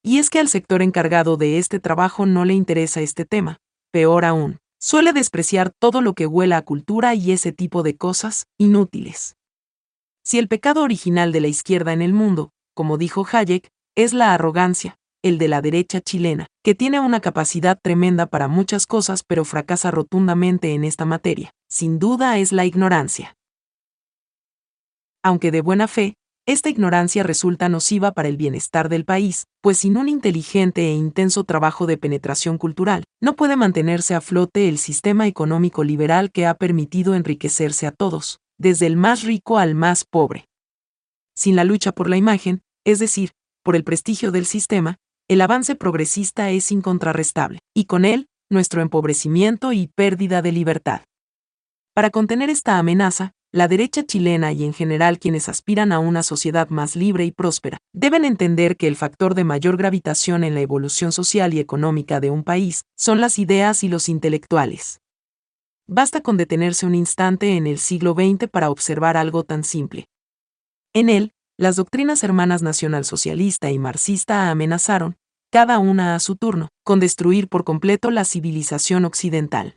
Y 0.07 0.19
es 0.19 0.29
que 0.29 0.38
al 0.38 0.49
sector 0.49 0.83
encargado 0.83 1.38
de 1.38 1.57
este 1.57 1.81
trabajo 1.81 2.27
no 2.27 2.45
le 2.45 2.53
interesa 2.53 3.01
este 3.01 3.25
tema, 3.25 3.57
peor 3.90 4.27
aún, 4.27 4.59
suele 4.79 5.14
despreciar 5.14 5.73
todo 5.79 6.03
lo 6.03 6.12
que 6.12 6.27
huela 6.27 6.59
a 6.59 6.62
cultura 6.62 7.14
y 7.14 7.33
ese 7.33 7.53
tipo 7.53 7.83
de 7.83 7.97
cosas, 7.97 8.45
inútiles. 8.59 9.37
Si 10.23 10.38
el 10.38 10.47
pecado 10.47 10.83
original 10.83 11.33
de 11.33 11.40
la 11.40 11.49
izquierda 11.49 11.95
en 11.95 12.03
el 12.03 12.12
mundo, 12.12 12.51
como 12.75 12.99
dijo 12.99 13.27
Hayek, 13.33 13.71
es 13.97 14.12
la 14.12 14.35
arrogancia, 14.35 14.99
el 15.23 15.38
de 15.38 15.49
la 15.49 15.62
derecha 15.62 16.03
chilena, 16.03 16.49
que 16.62 16.75
tiene 16.75 17.01
una 17.01 17.21
capacidad 17.21 17.79
tremenda 17.83 18.27
para 18.27 18.47
muchas 18.47 18.87
cosas 18.87 19.23
pero 19.23 19.47
fracasa 19.47 19.90
rotundamente 19.90 20.75
en 20.75 20.85
esta 20.85 21.07
materia, 21.07 21.55
sin 21.71 21.99
duda 21.99 22.37
es 22.37 22.53
la 22.53 22.67
ignorancia. 22.67 23.37
Aunque 25.23 25.51
de 25.51 25.62
buena 25.62 25.88
fe, 25.88 26.19
esta 26.46 26.68
ignorancia 26.68 27.22
resulta 27.22 27.70
nociva 27.70 28.12
para 28.12 28.28
el 28.28 28.37
bienestar 28.37 28.90
del 28.90 29.07
país, 29.07 29.46
pues 29.62 29.78
sin 29.78 29.96
un 29.96 30.11
inteligente 30.11 30.83
e 30.83 30.92
intenso 30.92 31.44
trabajo 31.44 31.87
de 31.87 31.96
penetración 31.96 32.59
cultural, 32.59 33.04
no 33.20 33.35
puede 33.35 33.57
mantenerse 33.57 34.14
a 34.14 34.20
flote 34.20 34.68
el 34.68 34.76
sistema 34.76 35.26
económico 35.26 35.85
liberal 35.85 36.30
que 36.30 36.46
ha 36.46 36.54
permitido 36.54 37.14
enriquecerse 37.14 37.87
a 37.87 37.92
todos, 37.92 38.40
desde 38.59 38.87
el 38.87 38.96
más 38.96 39.22
rico 39.22 39.59
al 39.59 39.74
más 39.74 40.04
pobre. 40.04 40.44
Sin 41.35 41.57
la 41.57 41.64
lucha 41.64 41.92
por 41.92 42.11
la 42.11 42.18
imagen, 42.18 42.61
es 42.85 42.98
decir, 42.98 43.30
por 43.62 43.74
el 43.74 43.85
prestigio 43.85 44.30
del 44.30 44.44
sistema, 44.44 44.98
el 45.28 45.40
avance 45.40 45.74
progresista 45.74 46.50
es 46.50 46.70
incontrarrestable, 46.70 47.61
y 47.74 47.87
con 47.87 48.04
él, 48.04 48.28
nuestro 48.50 48.83
empobrecimiento 48.83 49.72
y 49.72 49.87
pérdida 49.87 50.42
de 50.42 50.52
libertad. 50.52 51.00
Para 51.94 52.11
contener 52.11 52.50
esta 52.50 52.78
amenaza, 52.78 53.33
la 53.55 53.69
derecha 53.69 54.03
chilena 54.05 54.51
y 54.51 54.64
en 54.64 54.73
general 54.73 55.21
quienes 55.21 55.49
aspiran 55.49 55.93
a 55.93 56.01
una 56.01 56.25
sociedad 56.25 56.71
más 56.71 56.97
libre 56.97 57.25
y 57.25 57.31
próspera, 57.31 57.79
deben 57.93 58.25
entender 58.25 58.77
que 58.77 58.88
el 58.88 58.97
factor 58.97 59.37
de 59.37 59.45
mayor 59.45 59.77
gravitación 59.77 60.43
en 60.43 60.55
la 60.55 60.61
evolución 60.61 61.12
social 61.12 61.55
y 61.55 61.61
económica 61.61 62.19
de 62.19 62.31
un 62.31 62.43
país 62.43 62.83
son 62.97 63.21
las 63.21 63.38
ideas 63.38 63.85
y 63.85 63.88
los 63.88 64.09
intelectuales. 64.09 64.99
Basta 65.87 66.21
con 66.21 66.37
detenerse 66.37 66.85
un 66.85 66.97
instante 66.97 67.57
en 67.57 67.69
el 67.69 67.79
siglo 67.79 68.14
XX 68.14 68.49
para 68.51 68.71
observar 68.71 69.17
algo 69.17 69.45
tan 69.45 69.62
simple. 69.62 70.09
En 70.93 71.09
él, 71.09 71.31
las 71.57 71.77
doctrinas 71.77 72.25
hermanas 72.25 72.61
nacionalsocialista 72.61 73.71
y 73.71 73.79
marxista 73.79 74.51
amenazaron, 74.51 75.17
cada 75.53 75.79
una 75.79 76.17
a 76.17 76.19
su 76.19 76.35
turno, 76.35 76.71
con 76.83 76.99
destruir 76.99 77.47
por 77.47 77.62
completo 77.62 78.11
la 78.11 78.25
civilización 78.25 79.05
occidental. 79.05 79.77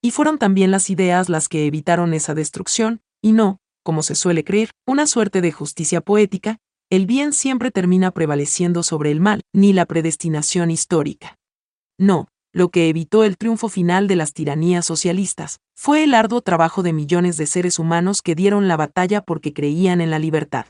Y 0.00 0.12
fueron 0.12 0.38
también 0.38 0.70
las 0.70 0.88
ideas 0.88 1.28
las 1.28 1.48
que 1.48 1.66
evitaron 1.66 2.14
esa 2.14 2.32
destrucción, 2.34 3.00
y 3.22 3.32
no, 3.32 3.58
como 3.82 4.02
se 4.02 4.14
suele 4.14 4.44
creer, 4.44 4.70
una 4.86 5.06
suerte 5.06 5.40
de 5.40 5.52
justicia 5.52 6.00
poética, 6.00 6.58
el 6.90 7.06
bien 7.06 7.32
siempre 7.32 7.70
termina 7.70 8.10
prevaleciendo 8.10 8.82
sobre 8.82 9.10
el 9.10 9.20
mal, 9.20 9.42
ni 9.52 9.72
la 9.72 9.86
predestinación 9.86 10.70
histórica. 10.70 11.36
No, 11.98 12.28
lo 12.52 12.70
que 12.70 12.88
evitó 12.88 13.24
el 13.24 13.36
triunfo 13.36 13.68
final 13.68 14.08
de 14.08 14.16
las 14.16 14.32
tiranías 14.32 14.86
socialistas, 14.86 15.60
fue 15.76 16.04
el 16.04 16.14
arduo 16.14 16.40
trabajo 16.40 16.82
de 16.82 16.92
millones 16.92 17.36
de 17.36 17.46
seres 17.46 17.78
humanos 17.78 18.22
que 18.22 18.34
dieron 18.34 18.68
la 18.68 18.76
batalla 18.76 19.22
porque 19.22 19.52
creían 19.52 20.00
en 20.00 20.10
la 20.10 20.18
libertad. 20.18 20.66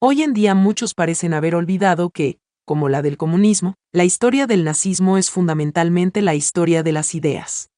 Hoy 0.00 0.22
en 0.22 0.32
día 0.32 0.54
muchos 0.54 0.94
parecen 0.94 1.34
haber 1.34 1.54
olvidado 1.54 2.10
que, 2.10 2.38
como 2.64 2.88
la 2.88 3.02
del 3.02 3.16
comunismo, 3.16 3.74
la 3.92 4.04
historia 4.04 4.46
del 4.46 4.64
nazismo 4.64 5.18
es 5.18 5.30
fundamentalmente 5.30 6.22
la 6.22 6.34
historia 6.34 6.82
de 6.82 6.92
las 6.92 7.14
ideas. 7.14 7.70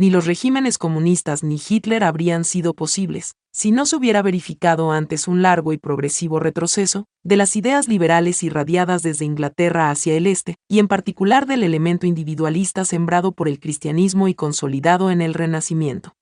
Ni 0.00 0.10
los 0.10 0.26
regímenes 0.26 0.78
comunistas 0.78 1.42
ni 1.42 1.60
Hitler 1.68 2.04
habrían 2.04 2.44
sido 2.44 2.72
posibles, 2.72 3.34
si 3.52 3.72
no 3.72 3.84
se 3.84 3.96
hubiera 3.96 4.22
verificado 4.22 4.92
antes 4.92 5.26
un 5.26 5.42
largo 5.42 5.72
y 5.72 5.78
progresivo 5.78 6.38
retroceso 6.38 7.06
de 7.24 7.36
las 7.36 7.56
ideas 7.56 7.88
liberales 7.88 8.44
irradiadas 8.44 9.02
desde 9.02 9.24
Inglaterra 9.24 9.90
hacia 9.90 10.14
el 10.14 10.28
este, 10.28 10.54
y 10.68 10.78
en 10.78 10.86
particular 10.86 11.46
del 11.46 11.64
elemento 11.64 12.06
individualista 12.06 12.84
sembrado 12.84 13.32
por 13.32 13.48
el 13.48 13.58
cristianismo 13.58 14.28
y 14.28 14.34
consolidado 14.34 15.10
en 15.10 15.20
el 15.20 15.34
Renacimiento. 15.34 16.14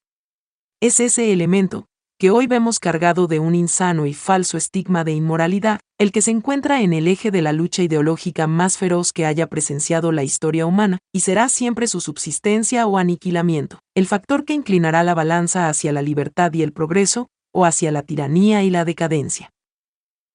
Es 0.81 0.99
ese 0.99 1.31
elemento, 1.31 1.85
que 2.19 2.31
hoy 2.31 2.47
vemos 2.47 2.81
cargado 2.81 3.27
de 3.27 3.41
un 3.41 3.55
insano 3.55 4.07
y 4.07 4.15
falso 4.15 4.57
estigma 4.57 5.05
de 5.05 5.13
inmoralidad, 5.13 5.81
el 5.99 6.13
que 6.13 6.23
se 6.23 6.31
encuentra 6.31 6.81
en 6.81 6.95
el 6.95 7.09
eje 7.09 7.31
de 7.31 7.43
la 7.43 7.53
lucha 7.53 7.83
ideológica 7.83 8.47
más 8.47 8.79
feroz 8.79 9.13
que 9.13 9.27
haya 9.27 9.49
presenciado 9.49 10.13
la 10.13 10.25
historia 10.25 10.65
humana, 10.65 10.99
y 11.13 11.21
será 11.21 11.51
siempre 11.51 11.87
su 11.87 12.01
subsistencia 12.01 12.87
o 12.87 12.97
aniquilamiento, 12.97 13.81
el 13.95 14.07
factor 14.07 14.47
que 14.47 14.55
inclinará 14.55 15.03
la 15.03 15.15
balanza 15.15 15.69
hacia 15.69 15.93
la 15.93 16.01
libertad 16.01 16.55
y 16.55 16.63
el 16.63 16.73
progreso, 16.73 17.29
o 17.53 17.67
hacia 17.67 17.93
la 17.93 18.03
tiranía 18.03 18.63
y 18.63 18.71
la 18.71 18.87
decadencia. 18.87 19.51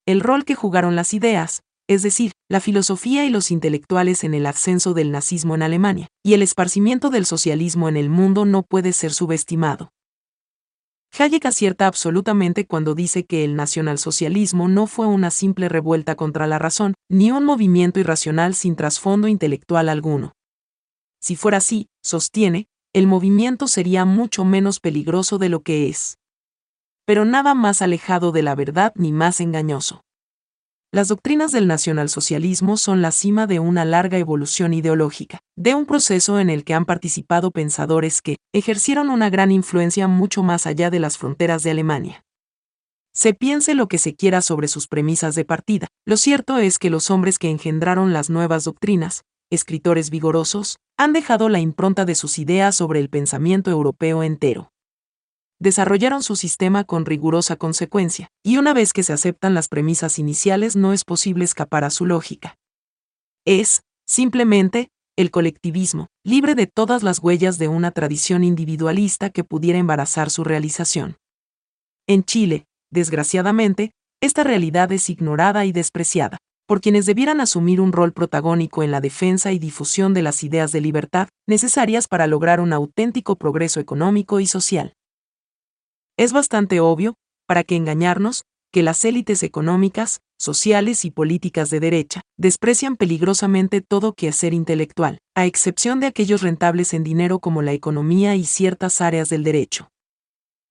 El 0.06 0.22
rol 0.22 0.46
que 0.46 0.54
jugaron 0.54 0.96
las 0.96 1.16
ideas, 1.16 1.64
es 1.88 2.04
decir, 2.04 2.32
la 2.48 2.60
filosofía 2.60 3.26
y 3.26 3.32
los 3.32 3.50
intelectuales 3.50 4.24
en 4.24 4.36
el 4.36 4.46
ascenso 4.46 4.94
del 4.94 5.12
nazismo 5.12 5.56
en 5.56 5.64
Alemania, 5.64 6.08
y 6.24 6.36
el 6.36 6.44
esparcimiento 6.44 7.10
del 7.10 7.26
socialismo 7.26 7.90
en 7.90 7.98
el 7.98 8.12
mundo 8.12 8.46
no 8.46 8.62
puede 8.62 8.94
ser 8.94 9.14
subestimado. 9.14 9.90
Hayek 11.18 11.46
acierta 11.46 11.88
absolutamente 11.88 12.66
cuando 12.66 12.96
dice 12.96 13.26
que 13.26 13.44
el 13.44 13.56
nacionalsocialismo 13.56 14.70
no 14.70 14.88
fue 14.88 15.08
una 15.08 15.30
simple 15.30 15.68
revuelta 15.68 16.16
contra 16.16 16.48
la 16.48 16.58
razón, 16.58 16.94
ni 17.10 17.32
un 17.32 17.44
movimiento 17.44 18.00
irracional 18.00 18.56
sin 18.56 18.78
trasfondo 18.78 19.28
intelectual 19.28 19.90
alguno. 19.90 20.32
Si 21.20 21.36
fuera 21.36 21.58
así, 21.58 21.90
sostiene, 22.02 22.68
el 22.94 23.08
movimiento 23.08 23.68
sería 23.68 24.06
mucho 24.06 24.46
menos 24.46 24.80
peligroso 24.80 25.38
de 25.38 25.50
lo 25.50 25.62
que 25.62 25.90
es. 25.90 26.18
Pero 27.06 27.26
nada 27.26 27.56
más 27.56 27.82
alejado 27.82 28.32
de 28.32 28.44
la 28.44 28.56
verdad 28.56 28.94
ni 28.96 29.12
más 29.12 29.42
engañoso. 29.42 30.04
Las 30.94 31.08
doctrinas 31.08 31.54
del 31.54 31.68
nacionalsocialismo 31.68 32.76
son 32.76 33.02
la 33.02 33.12
cima 33.12 33.48
de 33.48 33.60
una 33.62 33.86
larga 33.86 34.18
evolución 34.18 34.74
ideológica, 34.74 35.40
de 35.56 35.74
un 35.74 35.86
proceso 35.86 36.38
en 36.38 36.50
el 36.50 36.66
que 36.66 36.74
han 36.74 36.84
participado 36.84 37.52
pensadores 37.52 38.22
que 38.22 38.40
ejercieron 38.52 39.10
una 39.10 39.30
gran 39.30 39.54
influencia 39.54 40.10
mucho 40.10 40.44
más 40.44 40.68
allá 40.68 40.90
de 40.90 41.00
las 41.00 41.18
fronteras 41.18 41.64
de 41.64 41.72
Alemania. 41.72 42.26
Se 43.14 43.34
piense 43.34 43.74
lo 43.74 43.88
que 43.88 44.00
se 44.00 44.16
quiera 44.16 44.42
sobre 44.42 44.68
sus 44.68 44.90
premisas 44.90 45.34
de 45.34 45.46
partida, 45.46 45.88
lo 46.06 46.18
cierto 46.18 46.58
es 46.58 46.78
que 46.78 46.90
los 46.90 47.10
hombres 47.10 47.40
que 47.40 47.50
engendraron 47.50 48.12
las 48.12 48.30
nuevas 48.30 48.66
doctrinas, 48.66 49.24
escritores 49.50 50.10
vigorosos, 50.10 50.76
han 50.98 51.14
dejado 51.14 51.48
la 51.48 51.62
impronta 51.62 52.04
de 52.04 52.16
sus 52.16 52.38
ideas 52.38 52.76
sobre 52.76 53.00
el 53.00 53.10
pensamiento 53.10 53.72
europeo 53.72 54.24
entero 54.24 54.71
desarrollaron 55.62 56.24
su 56.24 56.36
sistema 56.36 56.84
con 56.84 57.06
rigurosa 57.06 57.56
consecuencia, 57.56 58.30
y 58.44 58.58
una 58.58 58.74
vez 58.74 58.94
que 58.94 59.04
se 59.04 59.14
aceptan 59.14 59.54
las 59.54 59.68
premisas 59.68 60.18
iniciales 60.18 60.76
no 60.76 60.92
es 60.92 61.06
posible 61.06 61.46
escapar 61.46 61.84
a 61.84 61.92
su 61.92 62.08
lógica. 62.08 62.58
Es, 63.46 63.84
simplemente, 64.08 64.90
el 65.16 65.30
colectivismo, 65.30 66.08
libre 66.26 66.56
de 66.56 66.66
todas 66.66 67.04
las 67.04 67.20
huellas 67.20 67.60
de 67.60 67.68
una 67.68 67.92
tradición 67.92 68.44
individualista 68.44 69.30
que 69.30 69.44
pudiera 69.44 69.78
embarazar 69.78 70.32
su 70.32 70.44
realización. 70.44 71.18
En 72.08 72.24
Chile, 72.24 72.66
desgraciadamente, 72.92 73.92
esta 74.20 74.44
realidad 74.44 74.92
es 74.92 75.12
ignorada 75.12 75.66
y 75.66 75.72
despreciada, 75.72 76.38
por 76.68 76.82
quienes 76.82 77.06
debieran 77.06 77.40
asumir 77.40 77.82
un 77.82 77.92
rol 77.92 78.14
protagónico 78.14 78.82
en 78.82 78.90
la 78.90 79.00
defensa 79.00 79.52
y 79.52 79.60
difusión 79.60 80.16
de 80.16 80.24
las 80.24 80.44
ideas 80.44 80.72
de 80.72 80.82
libertad 80.82 81.28
necesarias 81.48 82.08
para 82.08 82.26
lograr 82.26 82.62
un 82.62 82.74
auténtico 82.74 83.36
progreso 83.36 83.80
económico 83.80 84.40
y 84.40 84.48
social. 84.48 84.96
Es 86.18 86.34
bastante 86.34 86.80
obvio, 86.80 87.16
para 87.48 87.64
que 87.64 87.76
engañarnos, 87.76 88.44
que 88.72 88.84
las 88.84 89.04
élites 89.06 89.44
económicas, 89.44 90.22
sociales 90.40 91.06
y 91.06 91.12
políticas 91.12 91.70
de 91.70 91.80
derecha 91.80 92.22
desprecian 92.38 92.96
peligrosamente 92.98 93.82
todo 93.82 94.14
quehacer 94.14 94.54
intelectual, 94.54 95.20
a 95.36 95.46
excepción 95.46 96.00
de 96.00 96.08
aquellos 96.08 96.42
rentables 96.42 96.94
en 96.94 97.04
dinero 97.04 97.40
como 97.40 97.62
la 97.62 97.74
economía 97.74 98.36
y 98.36 98.46
ciertas 98.46 99.02
áreas 99.02 99.30
del 99.30 99.44
derecho. 99.44 99.90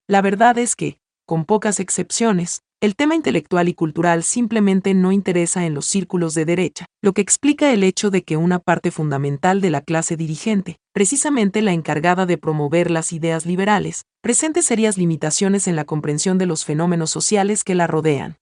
La 0.08 0.22
verdad 0.22 0.58
es 0.58 0.74
que, 0.74 0.98
con 1.26 1.44
pocas 1.44 1.78
excepciones, 1.78 2.62
el 2.80 2.96
tema 2.96 3.14
intelectual 3.14 3.68
y 3.68 3.74
cultural 3.74 4.22
simplemente 4.22 4.94
no 4.94 5.12
interesa 5.12 5.66
en 5.66 5.74
los 5.74 5.84
círculos 5.84 6.32
de 6.32 6.46
derecha, 6.46 6.86
lo 7.02 7.12
que 7.12 7.20
explica 7.20 7.72
el 7.72 7.84
hecho 7.84 8.10
de 8.10 8.22
que 8.22 8.38
una 8.38 8.58
parte 8.58 8.90
fundamental 8.90 9.60
de 9.60 9.68
la 9.68 9.82
clase 9.82 10.16
dirigente, 10.16 10.78
precisamente 10.94 11.60
la 11.60 11.74
encargada 11.74 12.24
de 12.24 12.38
promover 12.38 12.90
las 12.90 13.12
ideas 13.12 13.44
liberales, 13.44 14.06
presente 14.22 14.62
serias 14.62 14.96
limitaciones 14.96 15.68
en 15.68 15.76
la 15.76 15.84
comprensión 15.84 16.38
de 16.38 16.46
los 16.46 16.64
fenómenos 16.64 17.10
sociales 17.10 17.64
que 17.64 17.74
la 17.74 17.86
rodean. 17.86 18.38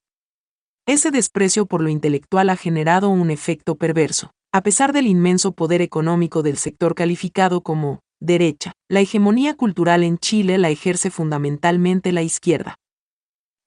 Ese 0.86 1.11
desprecio 1.11 1.66
por 1.66 1.82
lo 1.82 1.89
intelectual 1.89 2.49
ha 2.49 2.57
generado 2.57 3.09
un 3.09 3.32
efecto 3.32 3.74
perverso. 3.74 4.30
A 4.53 4.62
pesar 4.62 4.93
del 4.93 5.09
inmenso 5.09 5.53
poder 5.53 5.82
económico 5.82 6.43
del 6.43 6.59
sector 6.59 6.95
calificado 6.95 7.62
como 7.62 8.01
derecha, 8.20 8.72
la 8.89 9.01
hegemonía 9.01 9.55
cultural 9.55 10.05
en 10.05 10.16
Chile 10.16 10.59
la 10.59 10.70
ejerce 10.70 11.11
fundamentalmente 11.11 12.12
la 12.12 12.22
izquierda, 12.22 12.76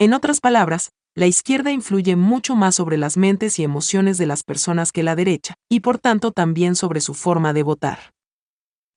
en 0.02 0.16
otras 0.16 0.42
palabras, 0.42 0.94
la 1.16 1.28
izquierda 1.28 1.72
influye 1.72 2.16
mucho 2.16 2.56
más 2.56 2.74
sobre 2.74 2.98
las 2.98 3.18
mentes 3.18 3.60
y 3.60 3.64
emociones 3.64 4.18
de 4.18 4.26
las 4.26 4.42
personas 4.42 4.92
que 4.92 5.04
la 5.04 5.16
derecha, 5.16 5.54
y 5.70 5.82
por 5.82 6.00
tanto 6.00 6.32
también 6.32 6.76
sobre 6.76 7.02
su 7.02 7.14
forma 7.14 7.54
de 7.54 7.62
votar. 7.62 8.00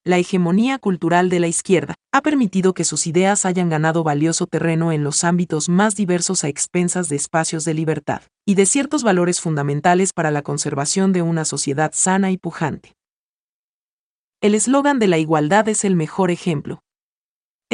La 0.03 0.17
hegemonía 0.17 0.79
cultural 0.79 1.29
de 1.29 1.41
la 1.41 1.47
izquierda 1.47 1.95
ha 2.11 2.23
permitido 2.23 2.73
que 2.73 2.85
sus 2.85 3.07
ideas 3.07 3.45
hayan 3.45 3.69
ganado 3.69 4.03
valioso 4.03 4.47
terreno 4.47 4.93
en 4.93 5.05
los 5.05 5.25
ámbitos 5.25 5.69
más 5.69 5.95
diversos 5.95 6.43
a 6.43 6.49
expensas 6.49 7.11
de 7.11 7.17
espacios 7.17 7.67
de 7.67 7.75
libertad 7.75 8.23
y 8.47 8.55
de 8.55 8.65
ciertos 8.65 9.03
valores 9.03 9.43
fundamentales 9.43 10.15
para 10.15 10.31
la 10.31 10.41
conservación 10.41 11.13
de 11.13 11.21
una 11.21 11.45
sociedad 11.45 11.91
sana 11.93 12.31
y 12.31 12.39
pujante. 12.39 12.95
El 14.41 14.55
eslogan 14.55 14.99
de 14.99 15.09
la 15.09 15.19
igualdad 15.19 15.69
es 15.69 15.85
el 15.85 15.97
mejor 15.97 16.31
ejemplo, 16.31 16.81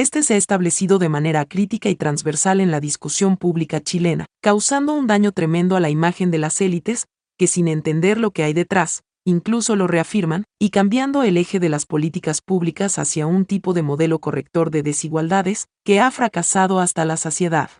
este 0.00 0.22
se 0.22 0.34
ha 0.34 0.36
establecido 0.38 0.98
de 0.98 1.10
manera 1.10 1.44
crítica 1.44 1.90
y 1.90 1.94
transversal 1.94 2.60
en 2.60 2.70
la 2.70 2.80
discusión 2.80 3.36
pública 3.36 3.80
chilena, 3.80 4.26
causando 4.42 4.94
un 4.94 5.06
daño 5.06 5.32
tremendo 5.32 5.76
a 5.76 5.80
la 5.80 5.90
imagen 5.90 6.30
de 6.30 6.38
las 6.38 6.60
élites, 6.62 7.06
que 7.38 7.46
sin 7.46 7.68
entender 7.68 8.18
lo 8.18 8.30
que 8.30 8.42
hay 8.42 8.54
detrás, 8.54 9.02
incluso 9.26 9.76
lo 9.76 9.86
reafirman, 9.86 10.44
y 10.58 10.70
cambiando 10.70 11.22
el 11.22 11.36
eje 11.36 11.60
de 11.60 11.68
las 11.68 11.84
políticas 11.84 12.40
públicas 12.40 12.98
hacia 12.98 13.26
un 13.26 13.44
tipo 13.44 13.74
de 13.74 13.82
modelo 13.82 14.20
corrector 14.20 14.70
de 14.70 14.82
desigualdades, 14.82 15.66
que 15.84 16.00
ha 16.00 16.10
fracasado 16.10 16.80
hasta 16.80 17.04
la 17.04 17.18
saciedad. 17.18 17.70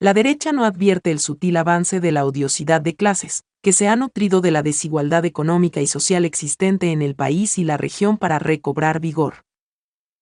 La 0.00 0.14
derecha 0.14 0.50
no 0.50 0.64
advierte 0.64 1.12
el 1.12 1.20
sutil 1.20 1.56
avance 1.56 2.00
de 2.00 2.10
la 2.10 2.24
odiosidad 2.24 2.80
de 2.80 2.96
clases, 2.96 3.44
que 3.62 3.72
se 3.72 3.86
ha 3.86 3.94
nutrido 3.94 4.40
de 4.40 4.50
la 4.50 4.64
desigualdad 4.64 5.24
económica 5.24 5.80
y 5.80 5.86
social 5.86 6.24
existente 6.24 6.90
en 6.90 7.02
el 7.02 7.14
país 7.14 7.56
y 7.56 7.64
la 7.64 7.76
región 7.76 8.18
para 8.18 8.40
recobrar 8.40 8.98
vigor 8.98 9.44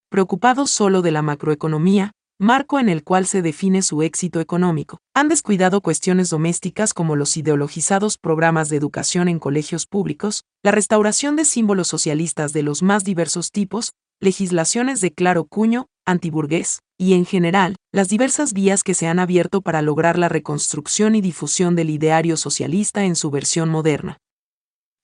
preocupados 0.09 0.71
solo 0.71 1.03
de 1.03 1.11
la 1.11 1.23
macroeconomía, 1.23 2.13
marco 2.41 2.79
en 2.79 2.89
el 2.89 3.03
cual 3.03 3.27
se 3.27 3.43
define 3.43 3.83
su 3.83 4.03
éxito 4.03 4.41
económico. 4.41 4.99
Han 5.15 5.29
descuidado 5.29 5.81
cuestiones 5.81 6.31
domésticas 6.31 6.95
como 6.95 7.17
los 7.17 7.37
ideologizados 7.37 8.17
programas 8.17 8.69
de 8.69 8.77
educación 8.77 9.29
en 9.29 9.39
colegios 9.39 9.87
públicos, 9.87 10.45
la 10.63 10.71
restauración 10.71 11.35
de 11.37 11.45
símbolos 11.45 11.89
socialistas 11.89 12.53
de 12.53 12.63
los 12.63 12.83
más 12.83 13.05
diversos 13.05 13.51
tipos, 13.51 13.93
legislaciones 14.21 15.01
de 15.01 15.13
claro 15.13 15.45
cuño, 15.45 15.87
antiburgués, 16.07 16.81
y 16.97 17.15
en 17.15 17.25
general, 17.25 17.77
las 17.93 18.09
diversas 18.09 18.53
vías 18.53 18.83
que 18.83 18.95
se 18.95 19.07
han 19.07 19.19
abierto 19.19 19.61
para 19.61 19.83
lograr 19.83 20.19
la 20.19 20.29
reconstrucción 20.29 21.15
y 21.15 21.21
difusión 21.21 21.77
del 21.77 21.91
ideario 21.91 22.37
socialista 22.37 23.05
en 23.05 23.17
su 23.17 23.31
versión 23.31 23.69
moderna. 23.69 24.19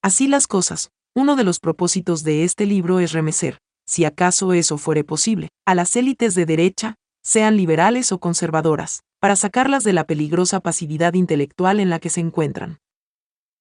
Así 0.02 0.28
las 0.28 0.46
cosas, 0.46 0.90
uno 1.14 1.36
de 1.36 1.44
los 1.44 1.60
propósitos 1.60 2.24
de 2.24 2.44
este 2.44 2.66
libro 2.66 2.98
es 2.98 3.12
remecer, 3.12 3.58
si 3.84 4.04
acaso 4.04 4.52
eso 4.52 4.78
fuere 4.78 5.04
posible, 5.04 5.48
a 5.66 5.74
las 5.74 5.96
élites 5.96 6.34
de 6.34 6.46
derecha, 6.46 6.96
sean 7.22 7.56
liberales 7.56 8.12
o 8.12 8.18
conservadoras, 8.18 9.02
para 9.20 9.36
sacarlas 9.36 9.84
de 9.84 9.92
la 9.92 10.04
peligrosa 10.04 10.60
pasividad 10.60 11.14
intelectual 11.14 11.80
en 11.80 11.90
la 11.90 11.98
que 11.98 12.10
se 12.10 12.20
encuentran. 12.20 12.78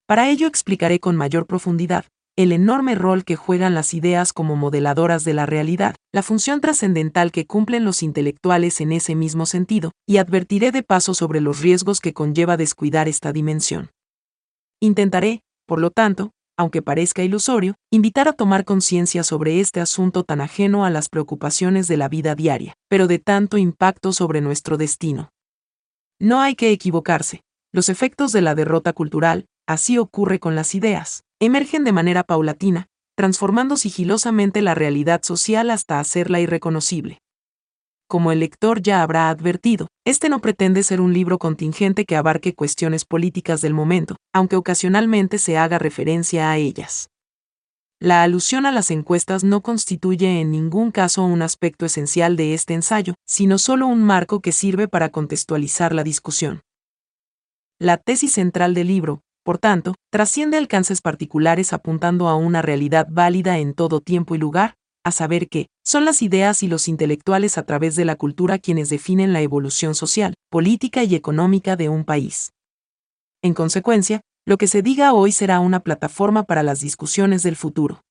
Para 0.06 0.30
ello 0.30 0.48
explicaré 0.48 1.00
con 1.00 1.16
mayor 1.16 1.48
profundidad 1.48 2.06
el 2.36 2.52
enorme 2.52 2.96
rol 2.96 3.26
que 3.26 3.36
juegan 3.36 3.76
las 3.76 3.94
ideas 3.94 4.34
como 4.34 4.56
modeladoras 4.56 5.24
de 5.24 5.36
la 5.36 5.46
realidad, 5.46 5.96
la 6.12 6.24
función 6.24 6.62
trascendental 6.62 7.32
que 7.32 7.46
cumplen 7.46 7.86
los 7.86 8.02
intelectuales 8.02 8.82
en 8.82 8.92
ese 8.92 9.14
mismo 9.14 9.46
sentido, 9.46 9.92
y 10.08 10.18
advertiré 10.18 10.72
de 10.72 10.82
paso 10.82 11.14
sobre 11.14 11.42
los 11.42 11.62
riesgos 11.62 12.00
que 12.00 12.14
conlleva 12.14 12.58
descuidar 12.58 13.08
esta 13.08 13.32
dimensión. 13.34 13.92
Intentaré, 14.80 15.42
por 15.68 15.80
lo 15.80 15.92
tanto, 15.92 16.32
aunque 16.58 16.82
parezca 16.82 17.24
ilusorio, 17.24 17.76
invitar 17.92 18.28
a 18.28 18.34
tomar 18.34 18.66
conciencia 18.66 19.24
sobre 19.24 19.60
este 19.60 19.82
asunto 19.82 20.24
tan 20.24 20.42
ajeno 20.42 20.86
a 20.86 20.90
las 20.90 21.10
preocupaciones 21.10 21.88
de 21.88 21.98
la 21.98 22.10
vida 22.10 22.36
diaria, 22.36 22.76
pero 22.90 23.08
de 23.08 23.20
tanto 23.20 23.58
impacto 23.58 24.14
sobre 24.14 24.42
nuestro 24.42 24.78
destino. 24.78 25.32
No 26.20 26.42
hay 26.42 26.56
que 26.56 26.72
equivocarse. 26.72 27.42
Los 27.72 27.90
efectos 27.90 28.32
de 28.32 28.42
la 28.42 28.56
derrota 28.56 28.94
cultural, 28.94 29.46
así 29.68 29.98
ocurre 29.98 30.40
con 30.40 30.56
las 30.56 30.76
ideas, 30.76 31.24
emergen 31.40 31.84
de 31.84 31.92
manera 31.92 32.24
paulatina, 32.24 32.88
transformando 33.16 33.78
sigilosamente 33.78 34.62
la 34.62 34.76
realidad 34.76 35.22
social 35.24 35.72
hasta 35.72 36.00
hacerla 36.00 36.40
irreconocible 36.40 37.20
como 38.14 38.32
el 38.32 38.42
lector 38.42 38.80
ya 38.80 39.02
habrá 39.02 39.32
advertido, 39.32 39.88
este 40.06 40.30
no 40.30 40.38
pretende 40.38 40.84
ser 40.84 41.02
un 41.02 41.14
libro 41.14 41.40
contingente 41.40 42.06
que 42.06 42.16
abarque 42.16 42.54
cuestiones 42.54 43.06
políticas 43.06 43.60
del 43.62 43.74
momento, 43.74 44.18
aunque 44.32 44.56
ocasionalmente 44.56 45.40
se 45.40 45.58
haga 45.58 45.80
referencia 45.80 46.52
a 46.52 46.58
ellas. 46.58 47.10
La 48.00 48.22
alusión 48.22 48.68
a 48.68 48.72
las 48.72 48.92
encuestas 48.92 49.44
no 49.44 49.62
constituye 49.62 50.42
en 50.42 50.52
ningún 50.52 50.92
caso 50.92 51.24
un 51.24 51.42
aspecto 51.42 51.88
esencial 51.88 52.36
de 52.36 52.54
este 52.54 52.76
ensayo, 52.76 53.16
sino 53.26 53.58
solo 53.58 53.88
un 53.88 54.04
marco 54.04 54.42
que 54.42 54.52
sirve 54.52 54.88
para 54.88 55.10
contextualizar 55.10 55.92
la 55.96 56.04
discusión. 56.04 56.62
La 57.80 57.98
tesis 57.98 58.34
central 58.34 58.76
del 58.76 58.90
libro, 58.90 59.22
por 59.44 59.58
tanto, 59.58 59.96
trasciende 60.12 60.58
alcances 60.58 61.02
particulares 61.02 61.74
apuntando 61.74 62.28
a 62.28 62.36
una 62.36 62.62
realidad 62.62 63.08
válida 63.10 63.58
en 63.58 63.74
todo 63.74 64.02
tiempo 64.02 64.36
y 64.36 64.38
lugar, 64.38 64.76
a 65.04 65.12
saber 65.12 65.50
que, 65.50 65.68
son 65.86 66.06
las 66.06 66.22
ideas 66.22 66.64
y 66.64 66.68
los 66.68 66.88
intelectuales 66.88 67.58
a 67.58 67.66
través 67.66 67.96
de 67.96 68.06
la 68.06 68.16
cultura 68.16 68.60
quienes 68.60 68.90
definen 68.90 69.34
la 69.34 69.42
evolución 69.42 69.96
social, 69.96 70.34
política 70.50 71.04
y 71.04 71.16
económica 71.16 71.76
de 71.76 71.90
un 71.90 72.06
país. 72.06 72.54
En 73.42 73.54
consecuencia, 73.54 74.22
lo 74.46 74.58
que 74.58 74.68
se 74.68 74.82
diga 74.82 75.14
hoy 75.14 75.32
será 75.32 75.60
una 75.60 75.82
plataforma 75.82 76.44
para 76.44 76.64
las 76.64 76.80
discusiones 76.80 77.44
del 77.44 77.56
futuro. 77.56 78.02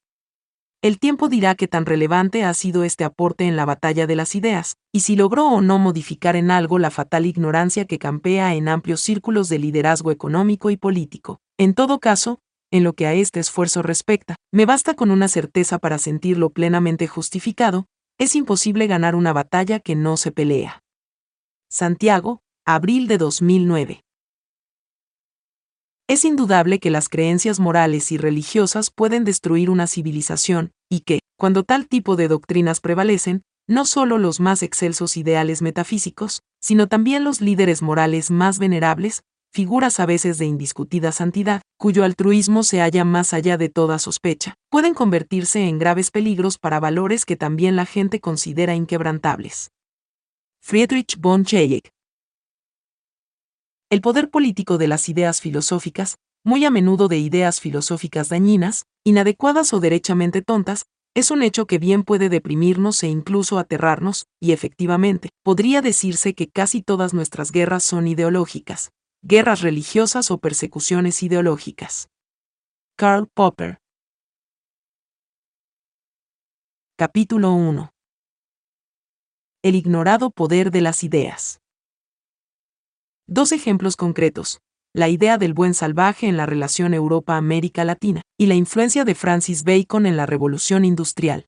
El 0.82 0.98
tiempo 0.98 1.28
dirá 1.28 1.54
qué 1.54 1.68
tan 1.68 1.86
relevante 1.86 2.42
ha 2.42 2.52
sido 2.54 2.82
este 2.82 3.04
aporte 3.04 3.46
en 3.46 3.54
la 3.54 3.64
batalla 3.64 4.08
de 4.08 4.16
las 4.16 4.34
ideas, 4.34 4.76
y 4.92 5.00
si 5.00 5.14
logró 5.14 5.46
o 5.46 5.60
no 5.60 5.78
modificar 5.78 6.34
en 6.34 6.50
algo 6.50 6.78
la 6.78 6.90
fatal 6.90 7.24
ignorancia 7.24 7.84
que 7.84 8.00
campea 8.00 8.54
en 8.54 8.68
amplios 8.68 9.00
círculos 9.00 9.48
de 9.48 9.60
liderazgo 9.60 10.10
económico 10.10 10.70
y 10.70 10.76
político. 10.76 11.38
En 11.56 11.74
todo 11.74 12.00
caso, 12.00 12.40
en 12.72 12.82
lo 12.82 12.94
que 12.94 13.06
a 13.06 13.14
este 13.14 13.38
esfuerzo 13.38 13.82
respecta, 13.82 14.34
me 14.50 14.66
basta 14.66 14.94
con 14.94 15.12
una 15.12 15.28
certeza 15.28 15.78
para 15.78 15.98
sentirlo 15.98 16.50
plenamente 16.50 17.06
justificado, 17.06 17.86
es 18.18 18.34
imposible 18.34 18.86
ganar 18.86 19.14
una 19.14 19.32
batalla 19.32 19.78
que 19.78 19.94
no 19.94 20.16
se 20.16 20.32
pelea. 20.32 20.82
Santiago, 21.70 22.40
abril 22.66 23.06
de 23.06 23.18
2009. 23.18 24.00
Es 26.08 26.24
indudable 26.24 26.78
que 26.78 26.90
las 26.90 27.08
creencias 27.08 27.60
morales 27.60 28.10
y 28.10 28.16
religiosas 28.16 28.90
pueden 28.90 29.24
destruir 29.24 29.70
una 29.70 29.86
civilización, 29.86 30.72
y 30.90 31.00
que, 31.00 31.20
cuando 31.38 31.64
tal 31.64 31.88
tipo 31.88 32.16
de 32.16 32.28
doctrinas 32.28 32.80
prevalecen, 32.80 33.42
no 33.68 33.84
solo 33.84 34.18
los 34.18 34.40
más 34.40 34.62
excelsos 34.62 35.16
ideales 35.16 35.62
metafísicos, 35.62 36.42
sino 36.60 36.88
también 36.88 37.24
los 37.24 37.40
líderes 37.40 37.82
morales 37.82 38.30
más 38.30 38.58
venerables, 38.58 39.22
figuras 39.52 40.00
a 40.00 40.06
veces 40.06 40.38
de 40.38 40.46
indiscutida 40.46 41.12
santidad, 41.12 41.60
cuyo 41.78 42.04
altruismo 42.04 42.62
se 42.62 42.80
halla 42.80 43.04
más 43.04 43.34
allá 43.34 43.58
de 43.58 43.68
toda 43.68 43.98
sospecha, 43.98 44.54
pueden 44.70 44.94
convertirse 44.94 45.68
en 45.68 45.78
graves 45.78 46.10
peligros 46.10 46.58
para 46.58 46.80
valores 46.80 47.26
que 47.26 47.36
también 47.36 47.76
la 47.76 47.84
gente 47.84 48.20
considera 48.20 48.74
inquebrantables. 48.74 49.70
Friedrich 50.62 51.20
von 51.20 51.44
Hayek 51.44 51.90
El 53.90 54.00
poder 54.00 54.30
político 54.30 54.78
de 54.78 54.88
las 54.88 55.08
ideas 55.08 55.40
filosóficas, 55.40 56.16
muy 56.44 56.64
a 56.64 56.70
menudo 56.70 57.08
de 57.08 57.18
ideas 57.18 57.60
filosóficas 57.60 58.30
dañinas, 58.30 58.86
inadecuadas 59.04 59.74
o 59.74 59.80
derechamente 59.80 60.40
tontas, 60.40 60.86
es 61.14 61.30
un 61.30 61.42
hecho 61.42 61.66
que 61.66 61.78
bien 61.78 62.04
puede 62.04 62.30
deprimirnos 62.30 63.02
e 63.02 63.08
incluso 63.08 63.58
aterrarnos, 63.58 64.24
y 64.40 64.52
efectivamente, 64.52 65.28
podría 65.42 65.82
decirse 65.82 66.32
que 66.32 66.48
casi 66.48 66.80
todas 66.80 67.12
nuestras 67.12 67.52
guerras 67.52 67.84
son 67.84 68.08
ideológicas, 68.08 68.92
guerras 69.24 69.60
religiosas 69.60 70.32
o 70.32 70.38
persecuciones 70.38 71.22
ideológicas. 71.22 72.08
Karl 72.96 73.28
Popper. 73.32 73.78
Capítulo 76.96 77.52
1. 77.52 77.92
El 79.62 79.76
ignorado 79.76 80.30
poder 80.30 80.72
de 80.72 80.80
las 80.80 81.04
ideas. 81.04 81.60
Dos 83.28 83.52
ejemplos 83.52 83.96
concretos. 83.96 84.60
La 84.92 85.08
idea 85.08 85.38
del 85.38 85.54
buen 85.54 85.74
salvaje 85.74 86.26
en 86.26 86.36
la 86.36 86.44
relación 86.44 86.92
Europa-América 86.92 87.84
Latina 87.84 88.22
y 88.36 88.46
la 88.46 88.56
influencia 88.56 89.04
de 89.04 89.14
Francis 89.14 89.62
Bacon 89.62 90.06
en 90.06 90.16
la 90.16 90.26
Revolución 90.26 90.84
Industrial. 90.84 91.46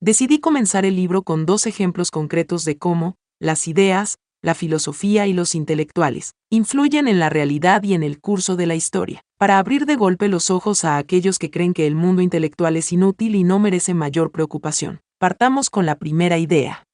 Decidí 0.00 0.38
comenzar 0.38 0.84
el 0.84 0.94
libro 0.94 1.24
con 1.24 1.46
dos 1.46 1.66
ejemplos 1.66 2.12
concretos 2.12 2.64
de 2.64 2.78
cómo, 2.78 3.16
las 3.40 3.66
ideas, 3.66 4.18
la 4.46 4.54
filosofía 4.54 5.26
y 5.26 5.32
los 5.32 5.54
intelectuales, 5.56 6.34
influyen 6.50 7.08
en 7.08 7.18
la 7.18 7.28
realidad 7.28 7.82
y 7.82 7.94
en 7.94 8.04
el 8.04 8.20
curso 8.20 8.54
de 8.54 8.66
la 8.66 8.76
historia, 8.76 9.22
para 9.38 9.58
abrir 9.58 9.86
de 9.86 9.96
golpe 9.96 10.28
los 10.28 10.50
ojos 10.50 10.84
a 10.84 10.96
aquellos 10.98 11.40
que 11.40 11.50
creen 11.50 11.74
que 11.74 11.86
el 11.86 11.96
mundo 11.96 12.22
intelectual 12.22 12.76
es 12.76 12.92
inútil 12.92 13.34
y 13.34 13.42
no 13.42 13.58
merece 13.58 13.92
mayor 13.92 14.30
preocupación. 14.30 15.00
Partamos 15.18 15.68
con 15.68 15.84
la 15.84 15.96
primera 15.96 16.38
idea. 16.38 16.84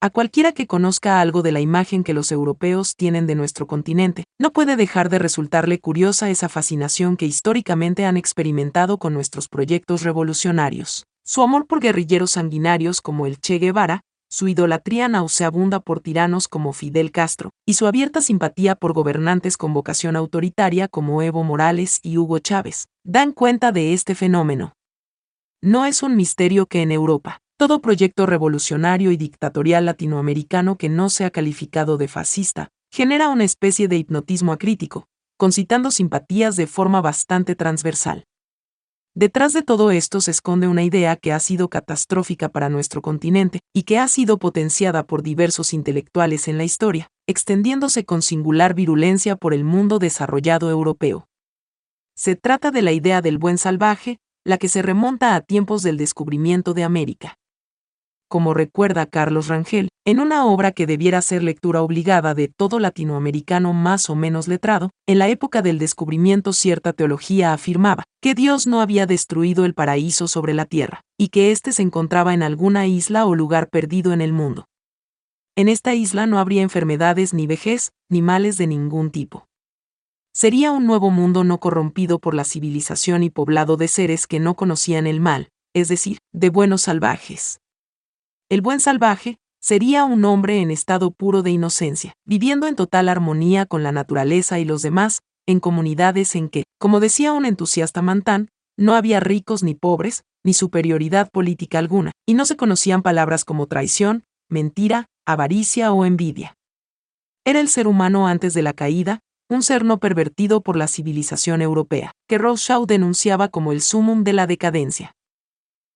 A 0.00 0.08
cualquiera 0.08 0.52
que 0.52 0.66
conozca 0.66 1.20
algo 1.20 1.42
de 1.42 1.52
la 1.52 1.60
imagen 1.60 2.02
que 2.04 2.14
los 2.14 2.32
europeos 2.32 2.96
tienen 2.96 3.26
de 3.26 3.34
nuestro 3.34 3.66
continente, 3.66 4.24
no 4.40 4.52
puede 4.52 4.74
dejar 4.74 5.10
de 5.10 5.18
resultarle 5.18 5.78
curiosa 5.78 6.30
esa 6.30 6.48
fascinación 6.48 7.18
que 7.18 7.26
históricamente 7.26 8.06
han 8.06 8.16
experimentado 8.16 8.96
con 8.96 9.12
nuestros 9.12 9.48
proyectos 9.48 10.02
revolucionarios. 10.02 11.04
Su 11.24 11.42
amor 11.42 11.66
por 11.66 11.80
guerrilleros 11.80 12.32
sanguinarios 12.32 13.00
como 13.00 13.26
el 13.26 13.38
Che 13.38 13.58
Guevara, 13.58 14.00
su 14.32 14.48
idolatría 14.48 15.08
nauseabunda 15.08 15.80
por 15.80 16.00
tiranos 16.00 16.48
como 16.48 16.72
Fidel 16.72 17.12
Castro, 17.12 17.50
y 17.66 17.74
su 17.74 17.86
abierta 17.86 18.22
simpatía 18.22 18.76
por 18.76 18.94
gobernantes 18.94 19.58
con 19.58 19.74
vocación 19.74 20.16
autoritaria 20.16 20.88
como 20.88 21.20
Evo 21.20 21.44
Morales 21.44 22.00
y 22.02 22.16
Hugo 22.16 22.38
Chávez, 22.38 22.86
dan 23.04 23.32
cuenta 23.32 23.72
de 23.72 23.92
este 23.92 24.14
fenómeno. 24.14 24.72
No 25.60 25.84
es 25.84 26.02
un 26.02 26.16
misterio 26.16 26.64
que 26.64 26.80
en 26.80 26.92
Europa, 26.92 27.40
todo 27.58 27.82
proyecto 27.82 28.24
revolucionario 28.24 29.12
y 29.12 29.18
dictatorial 29.18 29.84
latinoamericano 29.84 30.78
que 30.78 30.88
no 30.88 31.10
sea 31.10 31.28
calificado 31.28 31.98
de 31.98 32.08
fascista, 32.08 32.70
genera 32.90 33.28
una 33.28 33.44
especie 33.44 33.86
de 33.86 33.98
hipnotismo 33.98 34.52
acrítico, 34.52 35.08
concitando 35.36 35.90
simpatías 35.90 36.56
de 36.56 36.66
forma 36.66 37.02
bastante 37.02 37.54
transversal. 37.54 38.24
Detrás 39.14 39.52
de 39.52 39.62
todo 39.62 39.90
esto 39.90 40.22
se 40.22 40.30
esconde 40.30 40.68
una 40.68 40.84
idea 40.84 41.16
que 41.16 41.32
ha 41.32 41.38
sido 41.38 41.68
catastrófica 41.68 42.48
para 42.48 42.70
nuestro 42.70 43.02
continente 43.02 43.60
y 43.74 43.82
que 43.82 43.98
ha 43.98 44.08
sido 44.08 44.38
potenciada 44.38 45.02
por 45.06 45.22
diversos 45.22 45.74
intelectuales 45.74 46.48
en 46.48 46.56
la 46.56 46.64
historia, 46.64 47.08
extendiéndose 47.26 48.06
con 48.06 48.22
singular 48.22 48.72
virulencia 48.72 49.36
por 49.36 49.52
el 49.52 49.64
mundo 49.64 49.98
desarrollado 49.98 50.70
europeo. 50.70 51.28
Se 52.16 52.36
trata 52.36 52.70
de 52.70 52.80
la 52.80 52.92
idea 52.92 53.20
del 53.20 53.36
buen 53.36 53.58
salvaje, 53.58 54.18
la 54.44 54.56
que 54.56 54.68
se 54.68 54.80
remonta 54.80 55.34
a 55.34 55.42
tiempos 55.42 55.82
del 55.82 55.98
descubrimiento 55.98 56.72
de 56.72 56.84
América 56.84 57.36
como 58.32 58.54
recuerda 58.54 59.04
Carlos 59.04 59.48
Rangel, 59.48 59.90
en 60.06 60.18
una 60.18 60.46
obra 60.46 60.72
que 60.72 60.86
debiera 60.86 61.20
ser 61.20 61.42
lectura 61.42 61.82
obligada 61.82 62.34
de 62.34 62.48
todo 62.48 62.78
latinoamericano 62.78 63.74
más 63.74 64.08
o 64.08 64.16
menos 64.16 64.48
letrado, 64.48 64.88
en 65.06 65.18
la 65.18 65.28
época 65.28 65.60
del 65.60 65.78
descubrimiento 65.78 66.54
cierta 66.54 66.94
teología 66.94 67.52
afirmaba 67.52 68.04
que 68.22 68.34
Dios 68.34 68.66
no 68.66 68.80
había 68.80 69.04
destruido 69.04 69.66
el 69.66 69.74
paraíso 69.74 70.28
sobre 70.28 70.54
la 70.54 70.64
tierra, 70.64 71.02
y 71.18 71.28
que 71.28 71.50
éste 71.50 71.72
se 71.72 71.82
encontraba 71.82 72.32
en 72.32 72.42
alguna 72.42 72.86
isla 72.86 73.26
o 73.26 73.34
lugar 73.34 73.68
perdido 73.68 74.14
en 74.14 74.22
el 74.22 74.32
mundo. 74.32 74.64
En 75.54 75.68
esta 75.68 75.92
isla 75.92 76.26
no 76.26 76.38
habría 76.38 76.62
enfermedades 76.62 77.34
ni 77.34 77.46
vejez, 77.46 77.92
ni 78.08 78.22
males 78.22 78.56
de 78.56 78.66
ningún 78.66 79.10
tipo. 79.10 79.46
Sería 80.32 80.72
un 80.72 80.86
nuevo 80.86 81.10
mundo 81.10 81.44
no 81.44 81.60
corrompido 81.60 82.18
por 82.18 82.32
la 82.32 82.44
civilización 82.44 83.24
y 83.24 83.28
poblado 83.28 83.76
de 83.76 83.88
seres 83.88 84.26
que 84.26 84.40
no 84.40 84.54
conocían 84.54 85.06
el 85.06 85.20
mal, 85.20 85.50
es 85.74 85.88
decir, 85.88 86.16
de 86.32 86.48
buenos 86.48 86.80
salvajes. 86.80 87.58
El 88.52 88.60
buen 88.60 88.80
salvaje 88.80 89.38
sería 89.62 90.04
un 90.04 90.26
hombre 90.26 90.60
en 90.60 90.70
estado 90.70 91.10
puro 91.10 91.42
de 91.42 91.50
inocencia, 91.50 92.12
viviendo 92.26 92.66
en 92.66 92.76
total 92.76 93.08
armonía 93.08 93.64
con 93.64 93.82
la 93.82 93.92
naturaleza 93.92 94.58
y 94.58 94.66
los 94.66 94.82
demás, 94.82 95.22
en 95.46 95.58
comunidades 95.58 96.36
en 96.36 96.50
que, 96.50 96.64
como 96.78 97.00
decía 97.00 97.32
un 97.32 97.46
entusiasta 97.46 98.02
Mantán, 98.02 98.50
no 98.76 98.94
había 98.94 99.20
ricos 99.20 99.62
ni 99.62 99.74
pobres, 99.74 100.24
ni 100.44 100.52
superioridad 100.52 101.30
política 101.30 101.78
alguna, 101.78 102.12
y 102.26 102.34
no 102.34 102.44
se 102.44 102.56
conocían 102.56 103.00
palabras 103.00 103.46
como 103.46 103.68
traición, 103.68 104.24
mentira, 104.50 105.06
avaricia 105.26 105.90
o 105.94 106.04
envidia. 106.04 106.54
Era 107.46 107.58
el 107.58 107.68
ser 107.68 107.86
humano 107.86 108.26
antes 108.26 108.52
de 108.52 108.60
la 108.60 108.74
caída, 108.74 109.20
un 109.48 109.62
ser 109.62 109.82
no 109.82 109.96
pervertido 109.96 110.60
por 110.60 110.76
la 110.76 110.88
civilización 110.88 111.62
europea, 111.62 112.12
que 112.28 112.36
Rothschild 112.36 112.86
denunciaba 112.86 113.48
como 113.48 113.72
el 113.72 113.80
sumum 113.80 114.24
de 114.24 114.34
la 114.34 114.46
decadencia 114.46 115.14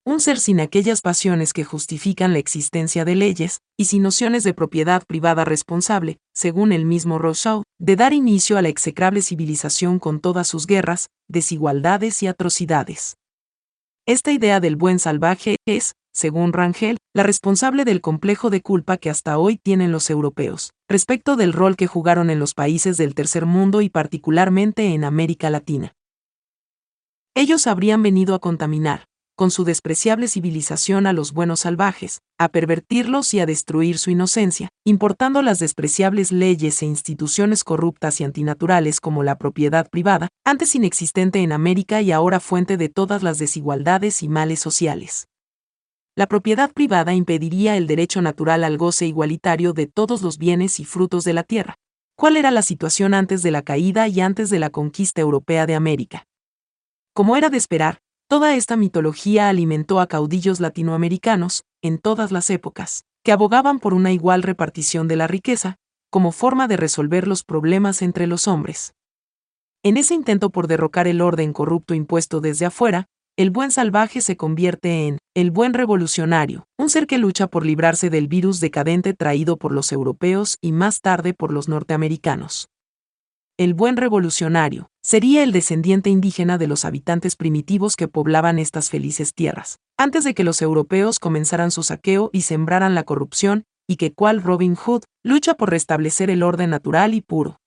un 0.07 0.20
ser 0.20 0.38
sin 0.38 0.61
aquellas 0.61 1.00
pasiones 1.00 1.52
que 1.52 1.64
justifican 1.64 2.32
la 2.32 2.38
existencia 2.38 3.04
de 3.04 3.16
leyes, 3.16 3.61
y 3.76 3.86
sin 3.86 4.04
nociones 4.04 4.44
de 4.44 4.54
propiedad 4.54 5.02
privada 5.04 5.44
responsable, 5.44 6.18
según 6.32 6.70
el 6.70 6.84
mismo 6.84 7.18
Rousseau, 7.18 7.64
de 7.80 7.96
dar 7.96 8.12
inicio 8.12 8.57
a 8.57 8.62
la 8.62 8.68
execrable 8.68 9.20
civilización 9.20 9.98
con 9.98 10.20
todas 10.20 10.46
sus 10.46 10.68
guerras, 10.68 11.09
desigualdades 11.28 12.22
y 12.22 12.28
atrocidades. 12.28 13.16
Esta 14.07 14.30
idea 14.30 14.61
del 14.61 14.76
buen 14.76 15.00
salvaje 15.00 15.57
es, 15.66 15.94
según 16.14 16.52
Rangel, 16.52 16.98
la 17.12 17.24
responsable 17.24 17.84
del 17.84 18.00
complejo 18.00 18.48
de 18.48 18.62
culpa 18.62 18.98
que 18.98 19.11
hasta 19.11 19.38
hoy 19.38 19.59
tienen 19.59 19.90
los 19.90 20.09
europeos, 20.09 20.70
respecto 20.88 21.34
del 21.34 21.52
rol 21.52 21.74
que 21.74 21.88
jugaron 21.88 22.30
en 22.30 22.38
los 22.38 22.54
países 22.54 22.96
del 22.96 23.16
tercer 23.16 23.44
mundo 23.44 23.80
y 23.80 23.90
particularmente 23.90 24.94
en 24.94 25.02
América 25.02 25.50
Latina. 25.50 25.94
Ellos 27.34 27.66
habrían 27.66 28.04
venido 28.04 28.36
a 28.36 28.38
contaminar, 28.38 29.04
con 29.37 29.51
su 29.51 29.64
despreciable 29.64 30.28
civilización 30.28 31.07
a 31.07 31.12
los 31.12 31.32
buenos 31.32 31.61
salvajes, 31.61 32.22
a 32.39 32.49
pervertirlos 32.49 33.34
y 33.34 33.41
a 33.41 33.47
destruir 33.47 33.99
su 33.99 34.11
inocencia, 34.11 34.70
importando 34.84 35.43
las 35.43 35.59
despreciables 35.59 36.32
leyes 36.32 36.80
e 36.80 36.87
instituciones 36.87 37.62
corruptas 37.62 38.20
y 38.20 38.24
antinaturales 38.24 38.99
como 38.99 39.22
la 39.22 39.37
propiedad 39.37 39.91
privada, 39.91 40.28
antes 40.45 40.74
inexistente 40.74 41.43
en 41.43 41.53
América 41.53 42.01
y 42.01 42.12
ahora 42.12 42.41
fuente 42.41 42.78
de 42.78 42.89
todas 42.89 43.22
las 43.22 43.39
desigualdades 43.39 44.22
y 44.22 44.28
males 44.28 44.59
sociales. 44.59 45.28
La 46.16 46.26
propiedad 46.26 46.72
privada 46.72 47.12
impediría 47.12 47.76
el 47.76 47.87
derecho 47.87 48.22
natural 48.22 48.64
al 48.64 48.78
goce 48.78 49.07
igualitario 49.07 49.74
de 49.74 49.87
todos 49.87 50.22
los 50.22 50.39
bienes 50.39 50.80
y 50.80 50.87
frutos 50.87 51.24
de 51.24 51.34
la 51.34 51.43
tierra. 51.43 51.74
¿Cuál 52.16 52.39
era 52.39 52.51
la 52.51 52.62
situación 52.62 53.12
antes 53.12 53.43
de 53.43 53.51
la 53.51 53.61
caída 53.61 54.09
y 54.09 54.22
antes 54.22 54.49
de 54.49 54.59
la 54.59 54.70
conquista 54.70 55.20
europea 55.20 55.66
de 55.66 55.74
América? 55.74 56.26
Como 57.12 57.37
era 57.37 57.51
de 57.51 57.59
esperar, 57.59 57.99
Toda 58.29 58.57
esta 58.57 58.77
mitología 58.77 59.49
alimentó 59.49 60.01
a 60.01 60.09
caudillos 60.09 60.59
latinoamericanos, 60.59 61.62
en 61.81 61.99
todas 61.99 62.33
las 62.33 62.51
épocas, 62.51 63.05
que 63.24 63.31
abogaban 63.31 63.79
por 63.79 63.95
una 63.95 64.11
igual 64.11 64.43
repartición 64.43 65.07
de 65.07 65.14
la 65.14 65.29
riqueza, 65.29 65.77
como 66.11 66.33
forma 66.33 66.66
de 66.66 66.77
resolver 66.77 67.29
los 67.29 67.45
problemas 67.45 68.03
entre 68.03 68.27
los 68.27 68.49
hombres. 68.49 68.95
En 69.85 69.97
ese 69.97 70.14
intento 70.14 70.51
por 70.51 70.66
derrocar 70.66 71.07
el 71.07 71.20
orden 71.20 71.53
corrupto 71.53 71.95
impuesto 71.95 72.41
desde 72.41 72.66
afuera, 72.66 73.07
el 73.37 73.51
buen 73.51 73.70
salvaje 73.70 74.20
se 74.20 74.37
convierte 74.37 75.07
en 75.07 75.18
el 75.37 75.53
buen 75.53 75.72
revolucionario, 75.72 76.64
un 76.77 76.91
ser 76.91 77.07
que 77.07 77.18
lucha 77.18 77.47
por 77.47 77.64
librarse 77.64 78.11
del 78.11 78.27
virus 78.27 78.59
decadente 78.59 79.14
traído 79.14 79.57
por 79.57 79.70
los 79.70 79.93
europeos 79.93 80.57
y 80.61 80.72
más 80.72 81.01
tarde 81.01 81.33
por 81.33 81.53
los 81.53 81.68
norteamericanos 81.68 82.66
el 83.59 83.72
buen 83.72 83.96
revolucionario, 83.96 84.90
sería 85.02 85.42
el 85.42 85.52
descendiente 85.52 86.11
indígena 86.11 86.59
de 86.59 86.66
los 86.66 86.84
habitantes 86.84 87.36
primitivos 87.36 87.96
que 87.96 88.07
poblaban 88.07 88.59
estas 88.59 88.90
felices 88.90 89.32
tierras, 89.32 89.78
antes 89.96 90.24
de 90.24 90.34
que 90.34 90.44
los 90.44 90.61
europeos 90.61 91.18
comenzaran 91.18 91.70
su 91.70 91.82
saqueo 91.82 92.28
y 92.32 92.42
sembraran 92.42 92.94
la 92.94 93.04
corrupción, 93.04 93.64
y 93.88 93.96
que 93.96 94.12
cual 94.12 94.42
Robin 94.42 94.74
Hood 94.74 95.04
lucha 95.22 95.54
por 95.54 95.70
restablecer 95.70 96.28
el 96.28 96.42
orden 96.42 96.70
natural 96.70 97.14
y 97.14 97.22
puro. 97.22 97.61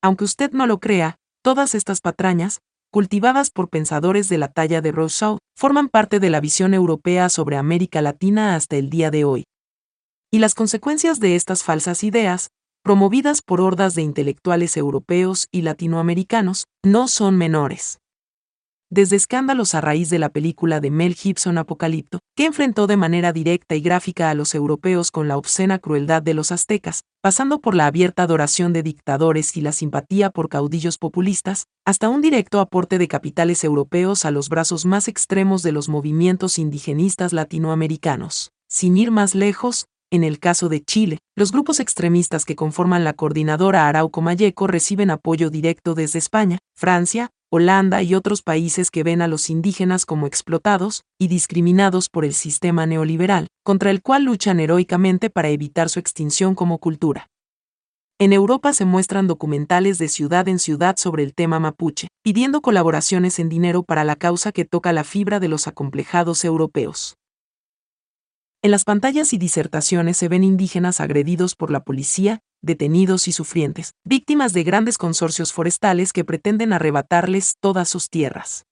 Aunque 0.00 0.24
usted 0.24 0.52
no 0.52 0.66
lo 0.66 0.80
crea, 0.80 1.16
todas 1.42 1.74
estas 1.74 2.00
patrañas, 2.00 2.60
cultivadas 2.90 3.50
por 3.50 3.68
pensadores 3.68 4.28
de 4.28 4.38
la 4.38 4.48
talla 4.48 4.80
de 4.80 4.92
Rousseau, 4.92 5.38
forman 5.56 5.88
parte 5.88 6.20
de 6.20 6.30
la 6.30 6.40
visión 6.40 6.74
europea 6.74 7.28
sobre 7.28 7.56
América 7.56 8.00
Latina 8.02 8.54
hasta 8.54 8.76
el 8.76 8.88
día 8.88 9.10
de 9.10 9.24
hoy. 9.24 9.44
Y 10.30 10.38
las 10.38 10.54
consecuencias 10.54 11.20
de 11.20 11.36
estas 11.36 11.62
falsas 11.62 12.04
ideas, 12.04 12.48
promovidas 12.82 13.42
por 13.42 13.60
hordas 13.60 13.94
de 13.94 14.02
intelectuales 14.02 14.76
europeos 14.76 15.48
y 15.52 15.62
latinoamericanos, 15.62 16.66
no 16.84 17.06
son 17.06 17.36
menores. 17.36 17.98
Desde 18.90 19.16
escándalos 19.16 19.74
a 19.74 19.80
raíz 19.80 20.10
de 20.10 20.18
la 20.18 20.28
película 20.28 20.78
de 20.78 20.90
Mel 20.90 21.14
Gibson 21.14 21.56
Apocalipto, 21.56 22.18
que 22.36 22.44
enfrentó 22.44 22.86
de 22.86 22.98
manera 22.98 23.32
directa 23.32 23.74
y 23.74 23.80
gráfica 23.80 24.28
a 24.28 24.34
los 24.34 24.54
europeos 24.54 25.10
con 25.10 25.28
la 25.28 25.38
obscena 25.38 25.78
crueldad 25.78 26.22
de 26.22 26.34
los 26.34 26.52
aztecas, 26.52 27.04
pasando 27.22 27.60
por 27.60 27.74
la 27.74 27.86
abierta 27.86 28.24
adoración 28.24 28.74
de 28.74 28.82
dictadores 28.82 29.56
y 29.56 29.62
la 29.62 29.72
simpatía 29.72 30.28
por 30.28 30.50
caudillos 30.50 30.98
populistas, 30.98 31.68
hasta 31.86 32.10
un 32.10 32.20
directo 32.20 32.60
aporte 32.60 32.98
de 32.98 33.08
capitales 33.08 33.64
europeos 33.64 34.26
a 34.26 34.30
los 34.30 34.50
brazos 34.50 34.84
más 34.84 35.08
extremos 35.08 35.62
de 35.62 35.72
los 35.72 35.88
movimientos 35.88 36.58
indigenistas 36.58 37.32
latinoamericanos. 37.32 38.50
Sin 38.68 38.98
ir 38.98 39.10
más 39.10 39.34
lejos, 39.34 39.86
en 40.12 40.24
el 40.24 40.38
caso 40.38 40.68
de 40.68 40.84
Chile, 40.84 41.20
los 41.34 41.52
grupos 41.52 41.80
extremistas 41.80 42.44
que 42.44 42.54
conforman 42.54 43.02
la 43.02 43.14
coordinadora 43.14 43.88
Arauco 43.88 44.20
Mayeco 44.20 44.66
reciben 44.66 45.10
apoyo 45.10 45.48
directo 45.48 45.94
desde 45.94 46.18
España, 46.18 46.58
Francia, 46.76 47.30
Holanda 47.50 48.02
y 48.02 48.14
otros 48.14 48.42
países 48.42 48.90
que 48.90 49.04
ven 49.04 49.22
a 49.22 49.26
los 49.26 49.48
indígenas 49.48 50.04
como 50.04 50.26
explotados 50.26 51.00
y 51.18 51.28
discriminados 51.28 52.10
por 52.10 52.26
el 52.26 52.34
sistema 52.34 52.84
neoliberal, 52.84 53.46
contra 53.64 53.90
el 53.90 54.02
cual 54.02 54.24
luchan 54.24 54.60
heroicamente 54.60 55.30
para 55.30 55.48
evitar 55.48 55.88
su 55.88 55.98
extinción 55.98 56.54
como 56.54 56.76
cultura. 56.76 57.28
En 58.18 58.34
Europa 58.34 58.74
se 58.74 58.84
muestran 58.84 59.26
documentales 59.26 59.96
de 59.96 60.08
ciudad 60.08 60.46
en 60.46 60.58
ciudad 60.58 60.96
sobre 60.98 61.22
el 61.22 61.32
tema 61.32 61.58
mapuche, 61.58 62.08
pidiendo 62.22 62.60
colaboraciones 62.60 63.38
en 63.38 63.48
dinero 63.48 63.82
para 63.82 64.04
la 64.04 64.16
causa 64.16 64.52
que 64.52 64.66
toca 64.66 64.92
la 64.92 65.04
fibra 65.04 65.40
de 65.40 65.48
los 65.48 65.66
acomplejados 65.68 66.44
europeos. 66.44 67.16
En 68.64 68.70
las 68.70 68.84
pantallas 68.84 69.32
y 69.32 69.38
disertaciones 69.38 70.16
se 70.16 70.28
ven 70.28 70.44
indígenas 70.44 71.00
agredidos 71.00 71.56
por 71.56 71.72
la 71.72 71.82
policía, 71.82 72.38
detenidos 72.62 73.26
y 73.26 73.32
sufrientes, 73.32 73.94
víctimas 74.04 74.52
de 74.52 74.62
grandes 74.62 74.98
consorcios 74.98 75.52
forestales 75.52 76.12
que 76.12 76.24
pretenden 76.24 76.72
arrebatarles 76.72 77.56
todas 77.58 77.88
sus 77.88 78.08
tierras. 78.08 78.64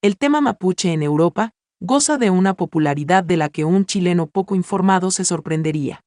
El 0.00 0.16
tema 0.16 0.40
mapuche 0.40 0.92
en 0.92 1.02
Europa 1.02 1.50
goza 1.80 2.18
de 2.18 2.30
una 2.30 2.54
popularidad 2.54 3.24
de 3.24 3.36
la 3.36 3.48
que 3.48 3.64
un 3.64 3.84
chileno 3.84 4.28
poco 4.28 4.54
informado 4.54 5.10
se 5.10 5.24
sorprendería. 5.24 6.04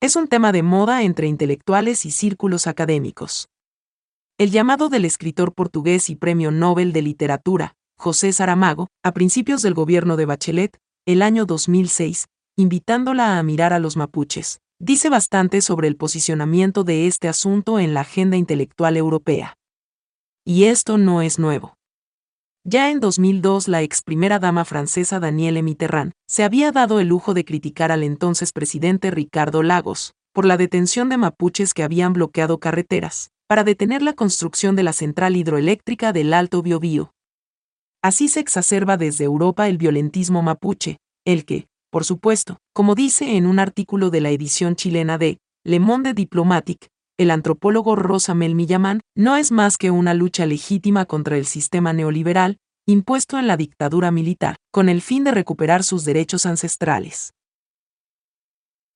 Es 0.00 0.14
un 0.14 0.26
tema 0.26 0.52
de 0.52 0.62
moda 0.62 1.02
entre 1.04 1.26
intelectuales 1.26 2.04
y 2.04 2.10
círculos 2.10 2.66
académicos. 2.66 3.48
El 4.36 4.50
llamado 4.50 4.88
del 4.90 5.06
escritor 5.06 5.54
portugués 5.54 6.10
y 6.10 6.16
premio 6.16 6.50
Nobel 6.50 6.92
de 6.92 7.02
Literatura, 7.02 7.76
José 7.96 8.32
Saramago, 8.32 8.88
a 9.02 9.12
principios 9.12 9.62
del 9.62 9.74
gobierno 9.74 10.16
de 10.16 10.26
Bachelet, 10.26 10.78
el 11.06 11.22
año 11.22 11.46
2006, 11.46 12.26
invitándola 12.56 13.38
a 13.38 13.42
mirar 13.42 13.72
a 13.72 13.78
los 13.78 13.96
mapuches, 13.96 14.60
dice 14.78 15.08
bastante 15.08 15.60
sobre 15.60 15.88
el 15.88 15.96
posicionamiento 15.96 16.84
de 16.84 17.06
este 17.06 17.28
asunto 17.28 17.78
en 17.78 17.94
la 17.94 18.02
agenda 18.02 18.36
intelectual 18.36 18.96
europea. 18.96 19.54
Y 20.44 20.64
esto 20.64 20.98
no 20.98 21.22
es 21.22 21.38
nuevo. 21.38 21.74
Ya 22.64 22.90
en 22.90 23.00
2002 23.00 23.68
la 23.68 23.82
ex 23.82 24.02
primera 24.02 24.38
dama 24.38 24.66
francesa 24.66 25.18
Danielle 25.18 25.62
Mitterrand 25.62 26.12
se 26.28 26.44
había 26.44 26.72
dado 26.72 27.00
el 27.00 27.08
lujo 27.08 27.32
de 27.32 27.44
criticar 27.44 27.90
al 27.90 28.02
entonces 28.02 28.52
presidente 28.52 29.10
Ricardo 29.10 29.62
Lagos 29.62 30.12
por 30.34 30.44
la 30.44 30.58
detención 30.58 31.08
de 31.08 31.16
mapuches 31.16 31.72
que 31.72 31.82
habían 31.82 32.12
bloqueado 32.12 32.58
carreteras 32.58 33.30
para 33.48 33.64
detener 33.64 34.02
la 34.02 34.12
construcción 34.12 34.76
de 34.76 34.82
la 34.82 34.92
central 34.92 35.36
hidroeléctrica 35.36 36.12
del 36.12 36.34
Alto 36.34 36.62
Biobío. 36.62 37.12
Así 38.02 38.28
se 38.28 38.40
exacerba 38.40 38.96
desde 38.96 39.24
Europa 39.24 39.68
el 39.68 39.76
violentismo 39.76 40.40
mapuche, 40.40 40.98
el 41.26 41.44
que, 41.44 41.66
por 41.90 42.04
supuesto, 42.04 42.58
como 42.72 42.94
dice 42.94 43.36
en 43.36 43.46
un 43.46 43.58
artículo 43.58 44.08
de 44.08 44.22
la 44.22 44.30
edición 44.30 44.74
chilena 44.74 45.18
de 45.18 45.38
Le 45.64 45.80
Monde 45.80 46.14
Diplomatique, 46.14 46.88
el 47.18 47.30
antropólogo 47.30 47.96
Rosa 47.96 48.34
Mel 48.34 48.54
Millamán, 48.54 49.02
no 49.14 49.36
es 49.36 49.52
más 49.52 49.76
que 49.76 49.90
una 49.90 50.14
lucha 50.14 50.46
legítima 50.46 51.04
contra 51.04 51.36
el 51.36 51.44
sistema 51.44 51.92
neoliberal, 51.92 52.56
impuesto 52.86 53.38
en 53.38 53.46
la 53.46 53.58
dictadura 53.58 54.10
militar, 54.10 54.56
con 54.72 54.88
el 54.88 55.02
fin 55.02 55.24
de 55.24 55.32
recuperar 55.32 55.82
sus 55.82 56.06
derechos 56.06 56.46
ancestrales. 56.46 57.34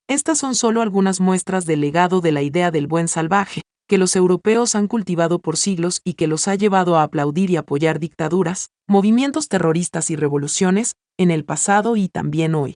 Estas 0.08 0.38
son 0.38 0.54
solo 0.54 0.80
algunas 0.80 1.20
muestras 1.20 1.66
del 1.66 1.82
legado 1.82 2.22
de 2.22 2.32
la 2.32 2.40
idea 2.40 2.70
del 2.70 2.86
buen 2.86 3.08
salvaje, 3.08 3.60
que 3.86 3.98
los 3.98 4.16
europeos 4.16 4.74
han 4.74 4.88
cultivado 4.88 5.38
por 5.38 5.56
siglos 5.56 6.00
y 6.04 6.14
que 6.14 6.26
los 6.26 6.48
ha 6.48 6.54
llevado 6.54 6.96
a 6.96 7.02
aplaudir 7.02 7.50
y 7.50 7.56
apoyar 7.56 7.98
dictaduras, 7.98 8.70
movimientos 8.86 9.48
terroristas 9.48 10.10
y 10.10 10.16
revoluciones, 10.16 10.96
en 11.18 11.30
el 11.30 11.44
pasado 11.44 11.96
y 11.96 12.08
también 12.08 12.54
hoy. 12.54 12.74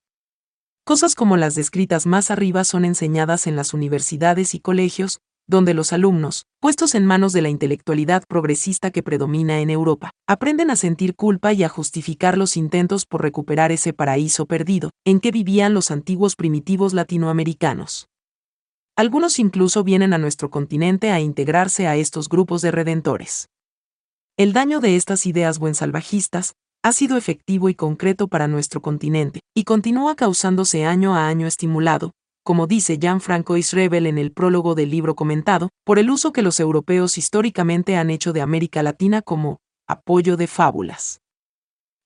Cosas 0.84 1.14
como 1.14 1.36
las 1.36 1.54
descritas 1.54 2.06
más 2.06 2.30
arriba 2.30 2.64
son 2.64 2.84
enseñadas 2.84 3.46
en 3.46 3.56
las 3.56 3.74
universidades 3.74 4.54
y 4.54 4.60
colegios, 4.60 5.20
donde 5.46 5.72
los 5.72 5.92
alumnos, 5.94 6.44
puestos 6.60 6.94
en 6.94 7.06
manos 7.06 7.32
de 7.32 7.42
la 7.42 7.48
intelectualidad 7.48 8.22
progresista 8.28 8.90
que 8.90 9.02
predomina 9.02 9.60
en 9.60 9.70
Europa, 9.70 10.10
aprenden 10.26 10.70
a 10.70 10.76
sentir 10.76 11.16
culpa 11.16 11.54
y 11.54 11.64
a 11.64 11.70
justificar 11.70 12.36
los 12.36 12.56
intentos 12.56 13.06
por 13.06 13.22
recuperar 13.22 13.72
ese 13.72 13.94
paraíso 13.94 14.46
perdido, 14.46 14.90
en 15.06 15.20
que 15.20 15.32
vivían 15.32 15.72
los 15.72 15.90
antiguos 15.90 16.36
primitivos 16.36 16.92
latinoamericanos. 16.92 18.08
Algunos 18.98 19.38
incluso 19.38 19.84
vienen 19.84 20.12
a 20.12 20.18
nuestro 20.18 20.50
continente 20.50 21.12
a 21.12 21.20
integrarse 21.20 21.86
a 21.86 21.94
estos 21.94 22.28
grupos 22.28 22.62
de 22.62 22.72
redentores. 22.72 23.48
El 24.36 24.52
daño 24.52 24.80
de 24.80 24.96
estas 24.96 25.24
ideas 25.24 25.60
buensalvajistas 25.60 26.54
ha 26.82 26.90
sido 26.92 27.16
efectivo 27.16 27.68
y 27.68 27.76
concreto 27.76 28.26
para 28.26 28.48
nuestro 28.48 28.82
continente, 28.82 29.38
y 29.54 29.62
continúa 29.62 30.16
causándose 30.16 30.84
año 30.84 31.14
a 31.14 31.28
año 31.28 31.46
estimulado, 31.46 32.10
como 32.42 32.66
dice 32.66 32.98
Gianfranco 33.00 33.56
Isrebel 33.56 34.04
en 34.04 34.18
el 34.18 34.32
prólogo 34.32 34.74
del 34.74 34.90
libro 34.90 35.14
comentado, 35.14 35.68
por 35.84 36.00
el 36.00 36.10
uso 36.10 36.32
que 36.32 36.42
los 36.42 36.58
europeos 36.58 37.18
históricamente 37.18 37.96
han 37.96 38.10
hecho 38.10 38.32
de 38.32 38.40
América 38.40 38.82
Latina 38.82 39.22
como 39.22 39.58
apoyo 39.86 40.36
de 40.36 40.48
fábulas. 40.48 41.20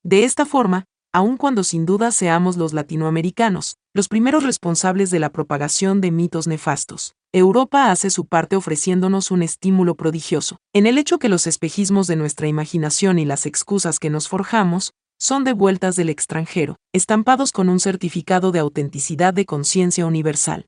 De 0.03 0.25
esta 0.25 0.45
forma, 0.45 0.85
aun 1.13 1.37
cuando 1.37 1.63
sin 1.63 1.85
duda 1.85 2.11
seamos 2.11 2.57
los 2.57 2.73
latinoamericanos, 2.73 3.77
los 3.93 4.07
primeros 4.07 4.43
responsables 4.43 5.11
de 5.11 5.19
la 5.19 5.31
propagación 5.31 6.01
de 6.01 6.09
mitos 6.09 6.47
nefastos, 6.47 7.13
Europa 7.31 7.91
hace 7.91 8.09
su 8.09 8.25
parte 8.25 8.55
ofreciéndonos 8.55 9.29
un 9.29 9.43
estímulo 9.43 9.93
prodigioso, 9.95 10.57
en 10.73 10.87
el 10.87 10.97
hecho 10.97 11.19
que 11.19 11.29
los 11.29 11.45
espejismos 11.45 12.07
de 12.07 12.15
nuestra 12.15 12.47
imaginación 12.47 13.19
y 13.19 13.25
las 13.25 13.45
excusas 13.45 13.99
que 13.99 14.09
nos 14.09 14.27
forjamos 14.27 14.93
son 15.19 15.43
devueltas 15.43 15.95
del 15.95 16.09
extranjero, 16.09 16.77
estampados 16.93 17.51
con 17.51 17.69
un 17.69 17.79
certificado 17.79 18.51
de 18.51 18.59
autenticidad 18.59 19.35
de 19.35 19.45
conciencia 19.45 20.07
universal. 20.07 20.65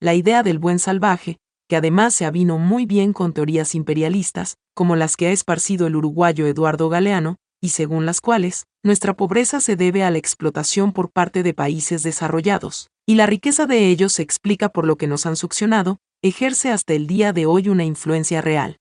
La 0.00 0.12
idea 0.12 0.42
del 0.42 0.58
buen 0.58 0.78
salvaje, 0.78 1.38
que 1.66 1.76
además 1.76 2.14
se 2.14 2.26
avino 2.26 2.58
muy 2.58 2.84
bien 2.84 3.14
con 3.14 3.32
teorías 3.32 3.74
imperialistas, 3.74 4.58
como 4.74 4.96
las 4.96 5.16
que 5.16 5.28
ha 5.28 5.32
esparcido 5.32 5.86
el 5.86 5.96
uruguayo 5.96 6.46
Eduardo 6.46 6.90
Galeano, 6.90 7.36
y 7.64 7.70
según 7.70 8.04
las 8.04 8.20
cuales, 8.20 8.66
nuestra 8.82 9.14
pobreza 9.14 9.58
se 9.58 9.74
debe 9.74 10.04
a 10.04 10.10
la 10.10 10.18
explotación 10.18 10.92
por 10.92 11.10
parte 11.10 11.42
de 11.42 11.54
países 11.54 12.02
desarrollados, 12.02 12.90
y 13.06 13.14
la 13.14 13.24
riqueza 13.24 13.64
de 13.64 13.88
ellos 13.88 14.12
se 14.12 14.22
explica 14.22 14.68
por 14.68 14.86
lo 14.86 14.96
que 14.98 15.06
nos 15.06 15.24
han 15.24 15.34
succionado, 15.34 15.96
ejerce 16.20 16.70
hasta 16.70 16.92
el 16.92 17.06
día 17.06 17.32
de 17.32 17.46
hoy 17.46 17.70
una 17.70 17.82
influencia 17.82 18.42
real. 18.42 18.80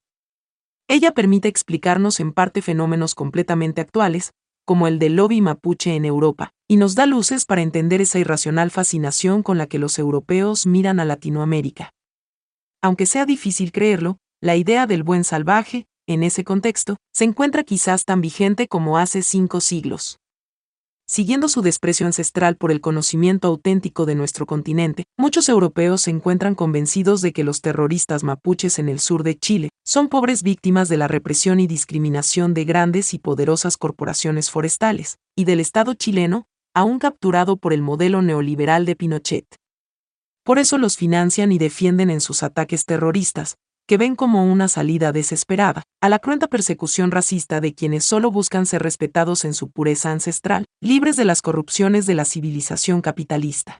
Ella 0.90 1.14
permite 1.14 1.48
explicarnos 1.48 2.20
en 2.20 2.34
parte 2.34 2.62
fenómenos 2.62 3.16
completamente 3.16 3.80
actuales, 3.80 4.34
como 4.66 4.88
el 4.88 5.00
del 5.00 5.16
lobby 5.16 5.40
mapuche 5.40 5.96
en 5.96 6.04
Europa, 6.04 6.52
y 6.68 6.76
nos 6.76 6.94
da 6.94 7.06
luces 7.06 7.46
para 7.46 7.62
entender 7.62 8.02
esa 8.02 8.20
irracional 8.20 8.70
fascinación 8.70 9.44
con 9.44 9.58
la 9.58 9.68
que 9.68 9.80
los 9.80 9.98
europeos 9.98 10.66
miran 10.66 11.00
a 11.00 11.06
Latinoamérica. 11.06 11.94
Aunque 12.82 13.06
sea 13.06 13.26
difícil 13.26 13.72
creerlo, 13.72 14.18
la 14.42 14.58
idea 14.58 14.88
del 14.88 15.04
buen 15.04 15.24
salvaje, 15.24 15.88
en 16.08 16.24
ese 16.24 16.44
contexto, 16.44 16.98
se 17.14 17.24
encuentra 17.24 17.64
quizás 17.64 18.06
tan 18.06 18.22
vigente 18.22 18.68
como 18.68 18.98
hace 18.98 19.22
cinco 19.22 19.62
siglos. 19.62 20.20
Siguiendo 21.06 21.50
su 21.50 21.62
desprecio 21.62 22.06
ancestral 22.06 22.56
por 22.56 22.72
el 22.72 22.80
conocimiento 22.80 23.50
auténtico 23.50 24.06
de 24.06 24.16
nuestro 24.16 24.46
continente, 24.46 25.04
muchos 25.18 25.50
europeos 25.50 26.02
se 26.02 26.12
encuentran 26.12 26.56
convencidos 26.56 27.22
de 27.22 27.34
que 27.34 27.44
los 27.44 27.62
terroristas 27.62 28.24
mapuches 28.24 28.80
en 28.80 28.88
el 28.88 29.00
sur 29.00 29.24
de 29.24 29.38
Chile 29.38 29.70
son 29.86 30.08
pobres 30.08 30.44
víctimas 30.44 30.88
de 30.88 30.98
la 30.98 31.10
represión 31.10 31.60
y 31.60 31.68
discriminación 31.68 32.54
de 32.54 32.64
grandes 32.64 33.14
y 33.14 33.20
poderosas 33.20 33.78
corporaciones 33.78 34.50
forestales, 34.50 35.18
y 35.36 35.44
del 35.44 35.60
Estado 35.60 35.94
chileno, 35.94 36.46
aún 36.74 37.00
capturado 37.00 37.58
por 37.58 37.74
el 37.74 37.82
modelo 37.82 38.22
neoliberal 38.22 38.86
de 38.86 38.96
Pinochet. 38.96 39.46
Por 40.44 40.58
eso 40.58 40.78
los 40.78 40.98
financian 40.98 41.52
y 41.52 41.58
defienden 41.58 42.10
en 42.10 42.22
sus 42.22 42.44
ataques 42.44 42.86
terroristas, 42.86 43.58
que 43.88 43.98
ven 43.98 44.16
como 44.16 44.46
una 44.46 44.68
salida 44.68 45.12
desesperada 45.12 45.84
a 46.02 46.10
la 46.10 46.20
cruenta 46.20 46.48
persecución 46.48 47.12
racista 47.12 47.62
de 47.62 47.74
quienes 47.74 48.06
solo 48.06 48.32
buscan 48.32 48.66
ser 48.66 48.82
respetados 48.84 49.46
en 49.46 49.54
su 49.54 49.70
pureza 49.70 50.12
ancestral, 50.12 50.66
libres 50.82 51.16
de 51.16 51.26
las 51.26 51.42
corrupciones 51.42 52.06
de 52.06 52.16
la 52.16 52.26
civilización 52.26 53.02
capitalista. 53.02 53.80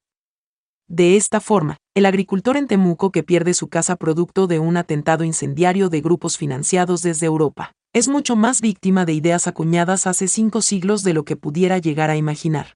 De 0.88 1.16
esta 1.16 1.40
forma, 1.40 1.78
el 1.96 2.06
agricultor 2.06 2.58
en 2.58 2.68
Temuco 2.68 3.12
que 3.12 3.24
pierde 3.24 3.54
su 3.54 3.70
casa 3.70 3.96
producto 3.96 4.48
de 4.48 4.60
un 4.60 4.78
atentado 4.78 5.24
incendiario 5.24 5.90
de 5.90 6.02
grupos 6.02 6.38
financiados 6.38 7.02
desde 7.02 7.26
Europa, 7.26 7.72
es 7.94 8.08
mucho 8.08 8.36
más 8.36 8.60
víctima 8.60 9.06
de 9.06 9.14
ideas 9.14 9.48
acuñadas 9.48 10.08
hace 10.08 10.28
cinco 10.28 10.62
siglos 10.62 11.04
de 11.04 11.14
lo 11.14 11.24
que 11.24 11.36
pudiera 11.36 11.78
llegar 11.78 12.10
a 12.10 12.18
imaginar. 12.18 12.74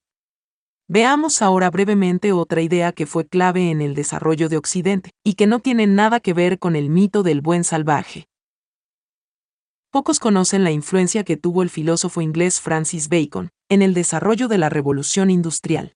Veamos 0.89 1.41
ahora 1.41 1.69
brevemente 1.69 2.31
otra 2.31 2.61
idea 2.61 2.93
que 2.93 3.05
fue 3.05 3.27
clave 3.27 3.71
en 3.71 3.81
el 3.81 3.93
desarrollo 3.93 4.47
de 4.47 4.55
Occidente, 4.55 5.11
y 5.21 5.33
que 5.33 5.45
no 5.45 5.59
tiene 5.59 5.85
nada 5.85 6.21
que 6.21 6.33
ver 6.33 6.59
con 6.59 6.77
el 6.77 6.89
mito 6.89 7.23
del 7.23 7.41
buen 7.41 7.65
salvaje. 7.65 8.29
Pocos 9.91 10.19
conocen 10.19 10.63
la 10.63 10.71
influencia 10.71 11.25
que 11.25 11.35
tuvo 11.35 11.61
el 11.61 11.69
filósofo 11.69 12.21
inglés 12.21 12.61
Francis 12.61 13.09
Bacon 13.09 13.49
en 13.67 13.81
el 13.81 13.93
desarrollo 13.93 14.47
de 14.47 14.57
la 14.57 14.69
revolución 14.69 15.29
industrial. 15.29 15.95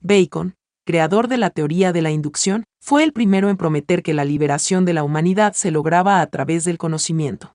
Bacon, 0.00 0.54
creador 0.86 1.28
de 1.28 1.36
la 1.36 1.50
teoría 1.50 1.92
de 1.92 2.00
la 2.00 2.10
inducción, 2.10 2.64
fue 2.80 3.04
el 3.04 3.12
primero 3.12 3.50
en 3.50 3.58
prometer 3.58 4.02
que 4.02 4.14
la 4.14 4.24
liberación 4.24 4.86
de 4.86 4.94
la 4.94 5.04
humanidad 5.04 5.52
se 5.52 5.70
lograba 5.70 6.22
a 6.22 6.26
través 6.28 6.64
del 6.64 6.78
conocimiento. 6.78 7.54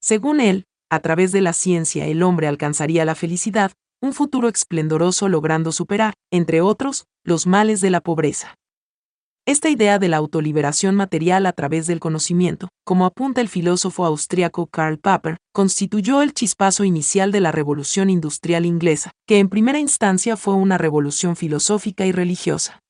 Según 0.00 0.40
él, 0.40 0.64
a 0.88 1.00
través 1.00 1.32
de 1.32 1.42
la 1.42 1.52
ciencia 1.52 2.06
el 2.06 2.22
hombre 2.22 2.46
alcanzaría 2.46 3.04
la 3.04 3.14
felicidad, 3.14 3.72
un 4.00 4.12
futuro 4.12 4.48
esplendoroso 4.48 5.28
logrando 5.28 5.72
superar, 5.72 6.14
entre 6.30 6.60
otros, 6.60 7.06
los 7.24 7.46
males 7.46 7.80
de 7.80 7.90
la 7.90 8.00
pobreza. 8.00 8.54
Esta 9.44 9.70
idea 9.70 9.98
de 9.98 10.08
la 10.08 10.18
autoliberación 10.18 10.94
material 10.94 11.46
a 11.46 11.52
través 11.52 11.86
del 11.86 12.00
conocimiento, 12.00 12.68
como 12.84 13.06
apunta 13.06 13.40
el 13.40 13.48
filósofo 13.48 14.04
austriaco 14.04 14.66
Karl 14.66 14.98
Popper, 14.98 15.38
constituyó 15.52 16.22
el 16.22 16.34
chispazo 16.34 16.84
inicial 16.84 17.32
de 17.32 17.40
la 17.40 17.50
revolución 17.50 18.10
industrial 18.10 18.66
inglesa, 18.66 19.10
que 19.26 19.38
en 19.38 19.48
primera 19.48 19.78
instancia 19.78 20.36
fue 20.36 20.54
una 20.54 20.76
revolución 20.76 21.34
filosófica 21.34 22.04
y 22.04 22.12
religiosa. 22.12 22.80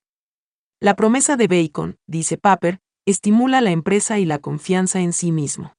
La 0.80 0.94
promesa 0.94 1.36
de 1.36 1.46
Bacon, 1.46 1.96
dice 2.08 2.38
Popper, 2.38 2.80
estimula 3.06 3.60
la 3.60 3.70
empresa 3.70 4.18
y 4.18 4.24
la 4.24 4.38
confianza 4.38 5.00
en 5.00 5.12
sí 5.12 5.32
mismo 5.32 5.77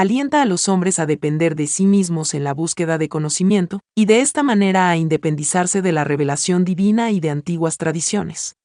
alienta 0.00 0.40
a 0.40 0.46
los 0.46 0.70
hombres 0.70 0.98
a 0.98 1.04
depender 1.04 1.54
de 1.54 1.66
sí 1.66 1.84
mismos 1.84 2.32
en 2.32 2.42
la 2.42 2.54
búsqueda 2.54 2.96
de 2.96 3.10
conocimiento, 3.10 3.80
y 3.94 4.06
de 4.06 4.20
esta 4.20 4.42
manera 4.42 4.88
a 4.88 4.96
independizarse 4.96 5.82
de 5.82 5.92
la 5.92 6.04
revelación 6.04 6.64
divina 6.64 7.10
y 7.10 7.20
de 7.20 7.28
antiguas 7.28 7.76
tradiciones. 7.76 8.56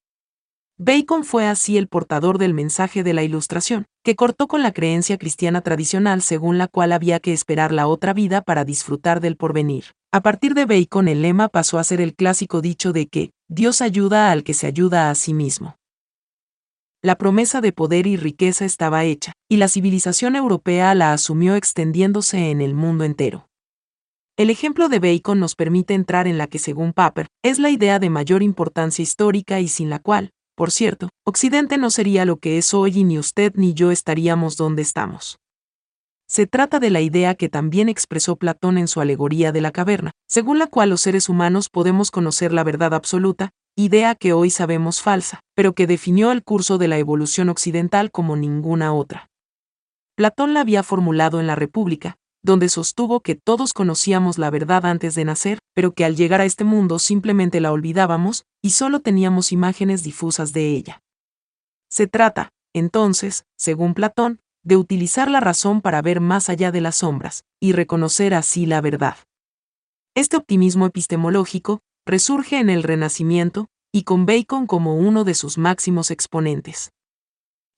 Bacon 0.77 1.25
fue 1.25 1.45
así 1.45 1.77
el 1.77 1.89
portador 1.89 2.37
del 2.37 2.53
mensaje 2.53 3.03
de 3.03 3.13
la 3.13 3.23
Ilustración, 3.23 3.85
que 4.03 4.15
cortó 4.15 4.47
con 4.47 4.63
la 4.63 4.71
creencia 4.71 5.17
cristiana 5.17 5.59
tradicional 5.59 6.21
según 6.21 6.57
la 6.57 6.69
cual 6.69 6.93
había 6.93 7.19
que 7.19 7.33
esperar 7.33 7.73
la 7.73 7.87
otra 7.87 8.13
vida 8.13 8.41
para 8.41 8.63
disfrutar 8.63 9.19
del 9.19 9.35
porvenir. 9.35 9.85
A 10.13 10.21
partir 10.21 10.53
de 10.53 10.65
Bacon 10.65 11.09
el 11.09 11.21
lema 11.21 11.49
pasó 11.49 11.79
a 11.79 11.83
ser 11.83 11.99
el 11.99 12.15
clásico 12.15 12.61
dicho 12.61 12.93
de 12.93 13.07
que, 13.07 13.31
Dios 13.49 13.81
ayuda 13.81 14.31
al 14.31 14.43
que 14.43 14.53
se 14.53 14.67
ayuda 14.67 15.09
a 15.09 15.15
sí 15.15 15.33
mismo 15.33 15.75
la 17.05 17.19
promesa 17.19 17.61
de 17.61 17.71
poder 17.71 18.07
y 18.07 18.17
riqueza 18.17 18.65
estaba 18.65 19.03
hecha, 19.03 19.33
y 19.47 19.57
la 19.57 19.67
civilización 19.67 20.35
europea 20.35 20.95
la 20.95 21.13
asumió 21.13 21.55
extendiéndose 21.55 22.49
en 22.49 22.61
el 22.61 22.73
mundo 22.73 23.03
entero. 23.03 23.47
El 24.37 24.49
ejemplo 24.49 24.89
de 24.89 24.97
Bacon 24.97 25.39
nos 25.39 25.53
permite 25.53 25.93
entrar 25.93 26.25
en 26.25 26.39
la 26.39 26.47
que, 26.47 26.57
según 26.57 26.93
Papert, 26.93 27.29
es 27.43 27.59
la 27.59 27.69
idea 27.69 27.99
de 27.99 28.09
mayor 28.09 28.41
importancia 28.41 29.03
histórica 29.03 29.59
y 29.59 29.67
sin 29.67 29.91
la 29.91 29.99
cual, 29.99 30.31
por 30.55 30.71
cierto, 30.71 31.09
Occidente 31.23 31.77
no 31.77 31.91
sería 31.91 32.25
lo 32.25 32.37
que 32.37 32.57
es 32.57 32.73
hoy 32.73 32.97
y 32.97 33.03
ni 33.03 33.19
usted 33.19 33.53
ni 33.55 33.75
yo 33.75 33.91
estaríamos 33.91 34.57
donde 34.57 34.81
estamos. 34.81 35.37
Se 36.27 36.47
trata 36.47 36.79
de 36.79 36.89
la 36.89 37.01
idea 37.01 37.35
que 37.35 37.49
también 37.49 37.87
expresó 37.87 38.35
Platón 38.35 38.79
en 38.79 38.87
su 38.87 38.99
alegoría 38.99 39.51
de 39.51 39.61
la 39.61 39.69
caverna, 39.69 40.09
según 40.27 40.57
la 40.57 40.65
cual 40.65 40.89
los 40.89 41.01
seres 41.01 41.29
humanos 41.29 41.69
podemos 41.69 42.09
conocer 42.09 42.51
la 42.51 42.63
verdad 42.63 42.95
absoluta, 42.95 43.51
idea 43.75 44.15
que 44.15 44.31
hoy 44.31 44.49
sabemos 44.49 45.01
falsa, 45.01 45.41
pero 45.53 45.73
que 45.73 45.87
definió 45.87 46.31
el 46.31 46.43
curso 46.43 46.77
de 46.77 46.87
la 46.87 46.97
evolución 46.97 47.49
occidental 47.49 48.09
como 48.09 48.35
ninguna 48.35 48.93
otra. 48.93 49.29
Platón 50.15 50.53
la 50.53 50.61
había 50.61 50.81
formulado 50.81 51.41
en 51.41 51.47
la 51.47 51.55
República, 51.55 52.15
donde 52.41 52.69
sostuvo 52.69 53.19
que 53.19 53.35
todos 53.35 53.73
conocíamos 53.73 54.37
la 54.37 54.49
verdad 54.49 54.85
antes 54.85 55.13
de 55.15 55.25
nacer, 55.25 55.59
pero 55.73 55.93
que 55.93 56.05
al 56.05 56.15
llegar 56.15 56.39
a 56.39 56.45
este 56.45 56.63
mundo 56.63 56.99
simplemente 56.99 57.59
la 57.59 57.73
olvidábamos, 57.73 58.45
y 58.61 58.69
solo 58.69 59.01
teníamos 59.01 59.51
imágenes 59.51 60.03
difusas 60.03 60.53
de 60.53 60.69
ella. 60.69 61.01
Se 61.89 62.07
trata, 62.07 62.51
entonces, 62.73 63.45
según 63.57 63.93
Platón, 63.93 64.39
de 64.63 64.77
utilizar 64.77 65.29
la 65.29 65.41
razón 65.41 65.81
para 65.81 66.01
ver 66.01 66.21
más 66.21 66.49
allá 66.49 66.71
de 66.71 66.81
las 66.81 66.97
sombras, 66.97 67.43
y 67.59 67.73
reconocer 67.73 68.33
así 68.33 68.65
la 68.65 68.79
verdad. 68.79 69.17
Este 70.15 70.37
optimismo 70.37 70.85
epistemológico 70.85 71.81
resurge 72.05 72.59
en 72.59 72.69
el 72.69 72.83
Renacimiento, 72.83 73.67
y 73.91 74.03
con 74.03 74.25
Bacon 74.25 74.67
como 74.67 74.95
uno 74.95 75.23
de 75.23 75.33
sus 75.33 75.57
máximos 75.57 76.11
exponentes. 76.11 76.91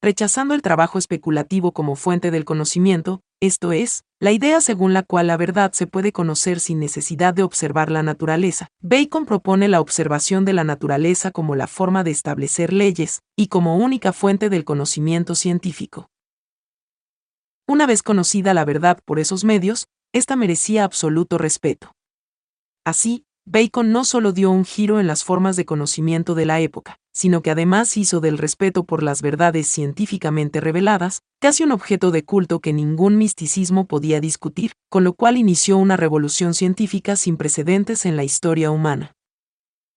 Rechazando 0.01 0.53
el 0.53 0.61
trabajo 0.61 0.99
especulativo 0.99 1.71
como 1.71 1.95
fuente 1.95 2.29
del 2.29 2.45
conocimiento, 2.45 3.21
esto 3.39 3.71
es, 3.71 4.03
la 4.19 4.31
idea 4.31 4.61
según 4.61 4.93
la 4.93 5.03
cual 5.03 5.27
la 5.27 5.37
verdad 5.37 5.71
se 5.73 5.87
puede 5.87 6.11
conocer 6.11 6.59
sin 6.59 6.79
necesidad 6.79 7.33
de 7.33 7.43
observar 7.43 7.91
la 7.91 8.03
naturaleza. 8.03 8.67
Bacon 8.81 9.25
propone 9.25 9.67
la 9.67 9.79
observación 9.79 10.43
de 10.43 10.53
la 10.53 10.63
naturaleza 10.63 11.31
como 11.31 11.55
la 11.55 11.67
forma 11.67 12.03
de 12.03 12.11
establecer 12.11 12.73
leyes, 12.73 13.21
y 13.35 13.47
como 13.47 13.77
única 13.77 14.13
fuente 14.13 14.49
del 14.49 14.65
conocimiento 14.65 15.35
científico. 15.35 16.09
Una 17.67 17.85
vez 17.85 18.01
conocida 18.01 18.53
la 18.53 18.65
verdad 18.65 18.99
por 19.05 19.19
esos 19.19 19.43
medios, 19.43 19.87
esta 20.13 20.35
merecía 20.35 20.83
absoluto 20.83 21.37
respeto. 21.37 21.91
Así, 22.85 23.26
Bacon 23.49 23.93
no 23.93 24.03
solo 24.03 24.33
dio 24.33 24.51
un 24.51 24.65
giro 24.65 24.99
en 24.99 25.07
las 25.07 25.23
formas 25.23 25.55
de 25.55 25.63
conocimiento 25.63 26.35
de 26.35 26.45
la 26.45 26.59
época, 26.59 26.99
sino 27.13 27.41
que 27.41 27.49
además 27.49 27.95
hizo 27.95 28.19
del 28.19 28.37
respeto 28.37 28.83
por 28.83 29.03
las 29.03 29.21
verdades 29.21 29.69
científicamente 29.69 30.59
reveladas 30.59 31.21
casi 31.39 31.63
un 31.63 31.71
objeto 31.71 32.11
de 32.11 32.25
culto 32.25 32.59
que 32.59 32.73
ningún 32.73 33.17
misticismo 33.17 33.87
podía 33.87 34.19
discutir, 34.19 34.73
con 34.89 35.05
lo 35.05 35.13
cual 35.13 35.37
inició 35.37 35.77
una 35.77 35.95
revolución 35.95 36.53
científica 36.53 37.15
sin 37.15 37.37
precedentes 37.37 38.05
en 38.05 38.17
la 38.17 38.25
historia 38.25 38.69
humana. 38.69 39.13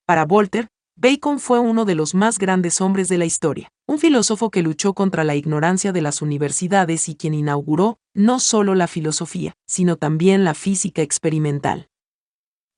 Para 0.07 0.26
Voltaire, 0.26 0.68
Bacon 0.94 1.40
fue 1.40 1.59
uno 1.59 1.84
de 1.84 1.96
los 1.96 2.14
más 2.14 2.38
grandes 2.38 2.80
hombres 2.80 3.09
de 3.09 3.18
la 3.18 3.24
historia, 3.24 3.72
un 3.88 3.98
filósofo 3.98 4.53
que 4.53 4.62
luchó 4.62 4.94
contra 4.94 5.24
la 5.24 5.34
ignorancia 5.34 5.90
de 5.90 6.03
las 6.03 6.22
universidades 6.22 7.09
y 7.09 7.16
quien 7.16 7.34
inauguró 7.34 7.98
no 8.14 8.38
solo 8.38 8.76
la 8.76 8.86
filosofía, 8.86 9.55
sino 9.66 9.96
también 9.96 10.44
la 10.44 10.55
física 10.55 11.03
experimental. 11.03 11.89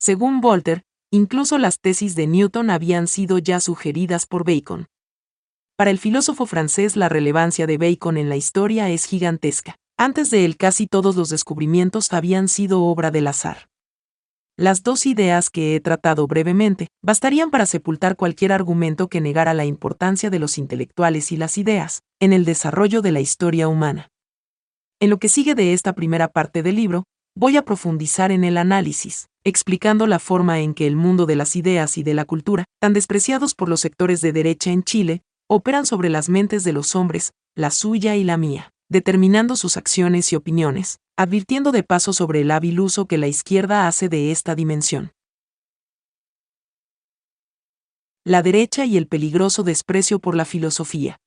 Según 0.02 0.40
Voltaire, 0.40 0.82
incluso 1.12 1.58
las 1.58 1.78
tesis 1.78 2.16
de 2.16 2.26
Newton 2.26 2.70
habían 2.70 3.06
sido 3.06 3.38
ya 3.38 3.60
sugeridas 3.60 4.26
por 4.26 4.44
Bacon. 4.44 4.88
Para 5.76 5.92
el 5.92 5.98
filósofo 6.00 6.44
francés 6.44 6.96
la 6.96 7.08
relevancia 7.08 7.68
de 7.68 7.78
Bacon 7.78 8.16
en 8.16 8.28
la 8.28 8.34
historia 8.34 8.90
es 8.90 9.04
gigantesca. 9.04 9.76
Antes 9.96 10.30
de 10.30 10.44
él 10.44 10.56
casi 10.56 10.88
todos 10.88 11.14
los 11.14 11.28
descubrimientos 11.28 12.12
habían 12.12 12.48
sido 12.48 12.82
obra 12.82 13.12
del 13.12 13.28
azar. 13.28 13.68
Las 14.56 14.82
dos 14.82 15.06
ideas 15.06 15.50
que 15.50 15.76
he 15.76 15.80
tratado 15.80 16.26
brevemente 16.26 16.88
bastarían 17.00 17.52
para 17.52 17.66
sepultar 17.66 18.16
cualquier 18.16 18.50
argumento 18.50 19.06
que 19.06 19.20
negara 19.20 19.54
la 19.54 19.66
importancia 19.66 20.30
de 20.30 20.40
los 20.40 20.58
intelectuales 20.58 21.30
y 21.30 21.36
las 21.36 21.56
ideas 21.58 22.02
en 22.18 22.32
el 22.32 22.44
desarrollo 22.44 23.02
de 23.02 23.12
la 23.12 23.20
historia 23.20 23.68
humana. 23.68 24.08
En 24.98 25.10
lo 25.10 25.18
que 25.18 25.28
sigue 25.28 25.54
de 25.54 25.72
esta 25.72 25.92
primera 25.92 26.26
parte 26.26 26.64
del 26.64 26.74
libro, 26.74 27.04
voy 27.36 27.56
a 27.56 27.62
profundizar 27.64 28.32
en 28.32 28.42
el 28.42 28.58
análisis, 28.58 29.28
explicando 29.44 30.06
la 30.06 30.18
forma 30.18 30.60
en 30.60 30.74
que 30.74 30.86
el 30.86 30.96
mundo 30.96 31.26
de 31.26 31.36
las 31.36 31.56
ideas 31.56 31.98
y 31.98 32.02
de 32.02 32.14
la 32.14 32.24
cultura, 32.24 32.64
tan 32.80 32.92
despreciados 32.92 33.54
por 33.54 33.68
los 33.68 33.80
sectores 33.80 34.20
de 34.20 34.32
derecha 34.32 34.70
en 34.70 34.82
Chile, 34.82 35.22
operan 35.48 35.86
sobre 35.86 36.08
las 36.08 36.28
mentes 36.28 36.64
de 36.64 36.72
los 36.72 36.94
hombres, 36.94 37.32
la 37.56 37.70
suya 37.70 38.16
y 38.16 38.24
la 38.24 38.36
mía, 38.36 38.72
determinando 38.88 39.56
sus 39.56 39.76
acciones 39.76 40.32
y 40.32 40.36
opiniones, 40.36 40.98
advirtiendo 41.16 41.72
de 41.72 41.82
paso 41.82 42.12
sobre 42.12 42.40
el 42.42 42.50
hábil 42.50 42.80
uso 42.80 43.06
que 43.06 43.18
la 43.18 43.28
izquierda 43.28 43.86
hace 43.88 44.08
de 44.08 44.30
esta 44.30 44.54
dimensión. 44.54 45.12
La 48.24 48.42
derecha 48.42 48.84
y 48.84 48.96
el 48.96 49.08
peligroso 49.08 49.64
desprecio 49.64 50.20
por 50.20 50.36
la 50.36 50.44
filosofía 50.44 51.18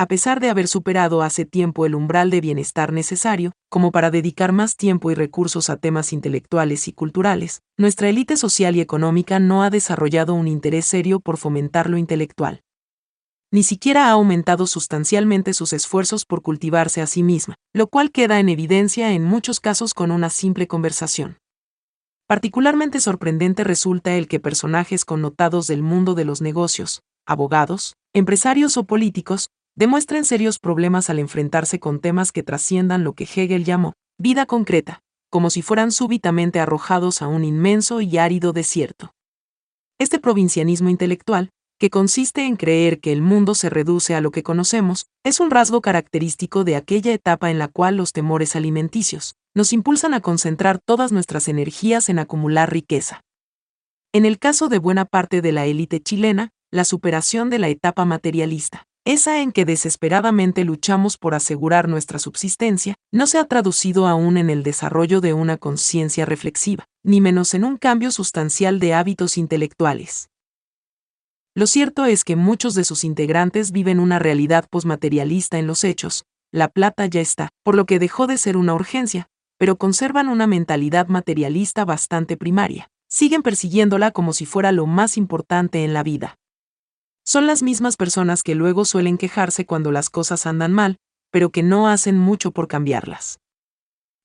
a 0.00 0.06
pesar 0.06 0.40
de 0.40 0.48
haber 0.48 0.66
superado 0.66 1.20
hace 1.20 1.44
tiempo 1.44 1.84
el 1.84 1.94
umbral 1.94 2.30
de 2.30 2.40
bienestar 2.40 2.90
necesario, 2.90 3.52
como 3.68 3.92
para 3.92 4.10
dedicar 4.10 4.50
más 4.50 4.78
tiempo 4.78 5.10
y 5.10 5.14
recursos 5.14 5.68
a 5.68 5.76
temas 5.76 6.14
intelectuales 6.14 6.88
y 6.88 6.94
culturales, 6.94 7.60
nuestra 7.76 8.08
élite 8.08 8.38
social 8.38 8.76
y 8.76 8.80
económica 8.80 9.38
no 9.40 9.62
ha 9.62 9.68
desarrollado 9.68 10.32
un 10.32 10.48
interés 10.48 10.86
serio 10.86 11.20
por 11.20 11.36
fomentar 11.36 11.90
lo 11.90 11.98
intelectual. 11.98 12.62
Ni 13.52 13.62
siquiera 13.62 14.06
ha 14.06 14.12
aumentado 14.12 14.66
sustancialmente 14.66 15.52
sus 15.52 15.74
esfuerzos 15.74 16.24
por 16.24 16.40
cultivarse 16.40 17.02
a 17.02 17.06
sí 17.06 17.22
misma, 17.22 17.56
lo 17.74 17.86
cual 17.86 18.10
queda 18.10 18.40
en 18.40 18.48
evidencia 18.48 19.12
en 19.12 19.24
muchos 19.24 19.60
casos 19.60 19.92
con 19.92 20.12
una 20.12 20.30
simple 20.30 20.66
conversación. 20.66 21.36
Particularmente 22.26 23.00
sorprendente 23.00 23.64
resulta 23.64 24.14
el 24.14 24.28
que 24.28 24.40
personajes 24.40 25.04
connotados 25.04 25.66
del 25.66 25.82
mundo 25.82 26.14
de 26.14 26.24
los 26.24 26.40
negocios, 26.40 27.02
abogados, 27.26 27.96
empresarios 28.14 28.78
o 28.78 28.84
políticos, 28.84 29.50
demuestren 29.80 30.26
serios 30.26 30.58
problemas 30.58 31.08
al 31.08 31.18
enfrentarse 31.18 31.80
con 31.80 32.00
temas 32.00 32.32
que 32.32 32.42
trasciendan 32.42 33.02
lo 33.02 33.14
que 33.14 33.24
Hegel 33.24 33.64
llamó 33.64 33.94
vida 34.18 34.44
concreta, 34.44 35.00
como 35.30 35.48
si 35.48 35.62
fueran 35.62 35.90
súbitamente 35.90 36.60
arrojados 36.60 37.22
a 37.22 37.28
un 37.28 37.44
inmenso 37.44 38.02
y 38.02 38.18
árido 38.18 38.52
desierto. 38.52 39.14
Este 39.98 40.18
provincianismo 40.18 40.90
intelectual, 40.90 41.48
que 41.78 41.88
consiste 41.88 42.44
en 42.44 42.56
creer 42.56 43.00
que 43.00 43.10
el 43.10 43.22
mundo 43.22 43.54
se 43.54 43.70
reduce 43.70 44.14
a 44.14 44.20
lo 44.20 44.32
que 44.32 44.42
conocemos, 44.42 45.06
es 45.24 45.40
un 45.40 45.50
rasgo 45.50 45.80
característico 45.80 46.62
de 46.62 46.76
aquella 46.76 47.14
etapa 47.14 47.50
en 47.50 47.58
la 47.58 47.68
cual 47.68 47.96
los 47.96 48.12
temores 48.12 48.56
alimenticios 48.56 49.34
nos 49.54 49.72
impulsan 49.72 50.12
a 50.12 50.20
concentrar 50.20 50.78
todas 50.78 51.10
nuestras 51.10 51.48
energías 51.48 52.10
en 52.10 52.18
acumular 52.18 52.70
riqueza. 52.70 53.22
En 54.12 54.26
el 54.26 54.38
caso 54.38 54.68
de 54.68 54.78
buena 54.78 55.06
parte 55.06 55.40
de 55.40 55.52
la 55.52 55.64
élite 55.64 56.00
chilena, 56.00 56.50
la 56.70 56.84
superación 56.84 57.48
de 57.48 57.58
la 57.58 57.68
etapa 57.68 58.04
materialista 58.04 58.86
esa 59.04 59.40
en 59.40 59.52
que 59.52 59.64
desesperadamente 59.64 60.64
luchamos 60.64 61.16
por 61.16 61.34
asegurar 61.34 61.88
nuestra 61.88 62.18
subsistencia, 62.18 62.94
no 63.12 63.26
se 63.26 63.38
ha 63.38 63.44
traducido 63.44 64.06
aún 64.06 64.36
en 64.36 64.50
el 64.50 64.62
desarrollo 64.62 65.20
de 65.20 65.32
una 65.32 65.56
conciencia 65.56 66.26
reflexiva, 66.26 66.84
ni 67.02 67.20
menos 67.20 67.54
en 67.54 67.64
un 67.64 67.76
cambio 67.76 68.10
sustancial 68.10 68.78
de 68.78 68.94
hábitos 68.94 69.38
intelectuales. 69.38 70.28
Lo 71.54 71.66
cierto 71.66 72.04
es 72.04 72.24
que 72.24 72.36
muchos 72.36 72.74
de 72.74 72.84
sus 72.84 73.02
integrantes 73.04 73.72
viven 73.72 74.00
una 74.00 74.18
realidad 74.18 74.66
posmaterialista 74.70 75.58
en 75.58 75.66
los 75.66 75.82
hechos, 75.82 76.24
la 76.52 76.68
plata 76.68 77.06
ya 77.06 77.20
está, 77.20 77.48
por 77.62 77.74
lo 77.74 77.86
que 77.86 77.98
dejó 77.98 78.26
de 78.26 78.38
ser 78.38 78.56
una 78.56 78.74
urgencia, 78.74 79.28
pero 79.58 79.76
conservan 79.76 80.28
una 80.28 80.46
mentalidad 80.46 81.08
materialista 81.08 81.84
bastante 81.84 82.36
primaria, 82.36 82.88
siguen 83.08 83.42
persiguiéndola 83.42 84.10
como 84.10 84.32
si 84.32 84.46
fuera 84.46 84.72
lo 84.72 84.86
más 84.86 85.16
importante 85.16 85.84
en 85.84 85.92
la 85.92 86.02
vida. 86.02 86.39
Son 87.30 87.46
las 87.46 87.62
mismas 87.62 87.96
personas 87.96 88.42
que 88.42 88.56
luego 88.56 88.84
suelen 88.84 89.16
quejarse 89.16 89.64
cuando 89.64 89.92
las 89.92 90.10
cosas 90.10 90.46
andan 90.46 90.72
mal, 90.72 90.96
pero 91.30 91.50
que 91.50 91.62
no 91.62 91.86
hacen 91.86 92.18
mucho 92.18 92.50
por 92.50 92.66
cambiarlas. 92.66 93.38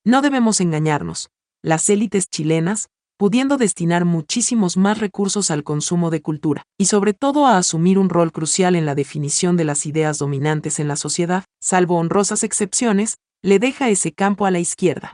No 0.04 0.24
debemos 0.24 0.60
engañarnos, 0.60 1.30
las 1.62 1.88
élites 1.88 2.28
chilenas, 2.32 2.90
pudiendo 3.16 3.58
destinar 3.58 4.06
muchísimos 4.06 4.76
más 4.76 4.98
recursos 4.98 5.52
al 5.52 5.64
consumo 5.64 6.10
de 6.10 6.24
cultura, 6.24 6.64
y 6.80 6.86
sobre 6.86 7.14
todo 7.14 7.46
a 7.46 7.60
asumir 7.60 8.00
un 8.00 8.10
rol 8.10 8.32
crucial 8.32 8.76
en 8.76 8.88
la 8.88 8.96
definición 8.96 9.56
de 9.56 9.66
las 9.66 9.86
ideas 9.86 10.18
dominantes 10.18 10.80
en 10.80 10.88
la 10.88 10.96
sociedad, 10.96 11.46
salvo 11.62 12.00
honrosas 12.00 12.42
excepciones, 12.42 13.20
le 13.44 13.60
deja 13.60 13.92
ese 13.92 14.14
campo 14.14 14.48
a 14.48 14.52
la 14.52 14.58
izquierda. 14.58 15.14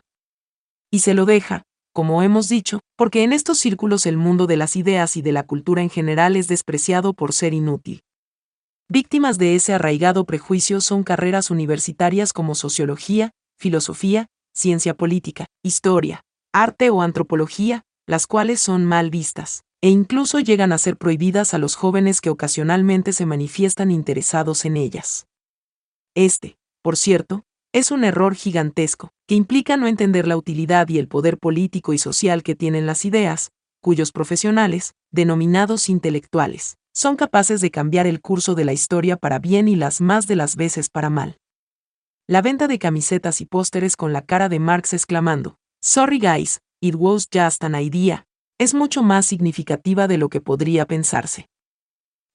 Y 0.92 1.00
se 1.00 1.14
lo 1.14 1.26
deja, 1.26 1.64
como 1.94 2.24
hemos 2.24 2.48
dicho, 2.48 2.80
porque 2.96 3.24
en 3.24 3.34
estos 3.34 3.60
círculos 3.60 4.06
el 4.06 4.18
mundo 4.18 4.48
de 4.48 4.58
las 4.58 4.76
ideas 4.76 5.18
y 5.18 5.22
de 5.22 5.32
la 5.32 5.44
cultura 5.44 5.82
en 5.82 5.90
general 5.90 6.36
es 6.36 6.48
despreciado 6.48 7.14
por 7.14 7.34
ser 7.34 7.54
inútil. 7.54 8.02
Víctimas 8.90 9.38
de 9.38 9.56
ese 9.56 9.74
arraigado 9.74 10.26
prejuicio 10.26 10.82
son 10.82 11.04
carreras 11.04 11.50
universitarias 11.50 12.34
como 12.34 12.56
sociología, 12.56 13.32
filosofía, 13.58 14.28
ciencia 14.54 14.94
política, 14.94 15.46
historia, 15.64 16.22
arte 16.54 16.90
o 16.90 17.02
antropología, 17.02 17.84
las 18.06 18.28
cuales 18.28 18.60
son 18.60 18.86
mal 18.86 19.10
vistas, 19.10 19.64
e 19.82 19.90
incluso 19.90 20.40
llegan 20.40 20.74
a 20.74 20.78
ser 20.78 20.98
prohibidas 20.98 21.54
a 21.54 21.58
los 21.58 21.76
jóvenes 21.76 22.22
que 22.22 22.30
ocasionalmente 22.30 23.14
se 23.14 23.26
manifiestan 23.26 23.92
interesados 23.92 24.66
en 24.66 24.78
ellas. 24.78 25.28
Este, 26.16 26.58
por 26.82 26.98
cierto, 26.98 27.46
es 27.74 27.92
un 27.92 28.04
error 28.04 28.36
gigantesco, 28.36 29.12
que 29.28 29.36
implica 29.36 29.78
no 29.78 29.88
entender 29.88 30.28
la 30.28 30.36
utilidad 30.36 30.90
y 30.90 30.98
el 30.98 31.08
poder 31.08 31.38
político 31.38 31.94
y 31.94 31.98
social 31.98 32.44
que 32.44 32.56
tienen 32.56 32.86
las 32.86 33.06
ideas, 33.06 33.52
cuyos 33.82 34.12
profesionales, 34.12 34.94
denominados 35.10 35.88
intelectuales, 35.88 36.78
son 36.94 37.16
capaces 37.16 37.62
de 37.62 37.72
cambiar 37.72 38.08
el 38.08 38.20
curso 38.20 38.56
de 38.56 38.66
la 38.66 38.74
historia 38.74 39.16
para 39.16 39.40
bien 39.40 39.70
y 39.70 39.78
las 39.78 40.02
más 40.02 40.28
de 40.28 40.36
las 40.36 40.58
veces 40.58 40.90
para 40.90 41.10
mal. 41.10 41.38
La 42.28 42.42
venta 42.42 42.68
de 42.68 42.78
camisetas 42.78 43.40
y 43.40 43.46
pósteres 43.46 43.96
con 43.96 44.12
la 44.12 44.22
cara 44.22 44.50
de 44.50 44.60
Marx 44.60 44.94
exclamando, 44.94 45.56
Sorry 45.82 46.20
guys, 46.20 46.60
it 46.82 46.96
was 46.96 47.28
just 47.34 47.64
an 47.64 47.76
idea, 47.76 48.26
es 48.60 48.74
mucho 48.74 49.02
más 49.02 49.26
significativa 49.26 50.08
de 50.08 50.18
lo 50.18 50.30
que 50.30 50.42
podría 50.42 50.86
pensarse. 50.86 51.48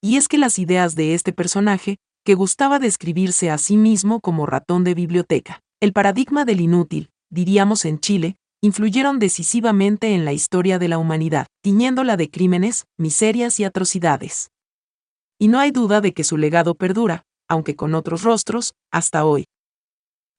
Y 0.03 0.16
es 0.16 0.28
que 0.28 0.39
las 0.39 0.59
ideas 0.59 0.95
de 0.95 1.14
este 1.14 1.32
personaje, 1.32 1.99
que 2.27 2.35
gustaba 2.35 2.81
describirse 2.81 3.51
a 3.53 3.57
sí 3.57 3.77
mismo 3.77 4.20
como 4.20 4.47
ratón 4.47 4.83
de 4.83 4.95
biblioteca, 4.95 5.62
el 5.81 5.93
paradigma 5.93 6.45
del 6.45 6.61
inútil, 6.61 7.11
diríamos 7.31 7.85
en 7.85 8.01
Chile, 8.01 8.37
influyeron 8.61 9.20
decisivamente 9.20 10.12
en 10.12 10.24
la 10.24 10.33
historia 10.33 10.81
de 10.81 10.89
la 10.89 10.99
humanidad, 10.99 11.47
tiñéndola 11.62 12.16
de 12.16 12.29
crímenes, 12.29 12.87
miserias 12.99 13.61
y 13.61 13.64
atrocidades. 13.64 14.51
Y 15.39 15.47
no 15.47 15.61
hay 15.61 15.70
duda 15.70 16.01
de 16.01 16.12
que 16.14 16.24
su 16.24 16.37
legado 16.37 16.74
perdura, 16.74 17.22
aunque 17.47 17.77
con 17.77 17.95
otros 17.95 18.24
rostros, 18.24 18.74
hasta 18.91 19.24
hoy. 19.24 19.45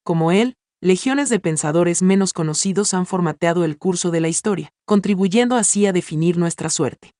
Como 0.03 0.33
él, 0.33 0.55
legiones 0.81 1.29
de 1.29 1.39
pensadores 1.39 2.01
menos 2.01 2.33
conocidos 2.33 2.93
han 2.93 3.05
formateado 3.05 3.63
el 3.63 3.77
curso 3.77 4.11
de 4.11 4.19
la 4.19 4.27
historia, 4.27 4.71
contribuyendo 4.85 5.55
así 5.55 5.85
a 5.85 5.93
definir 5.93 6.37
nuestra 6.37 6.69
suerte. 6.69 7.13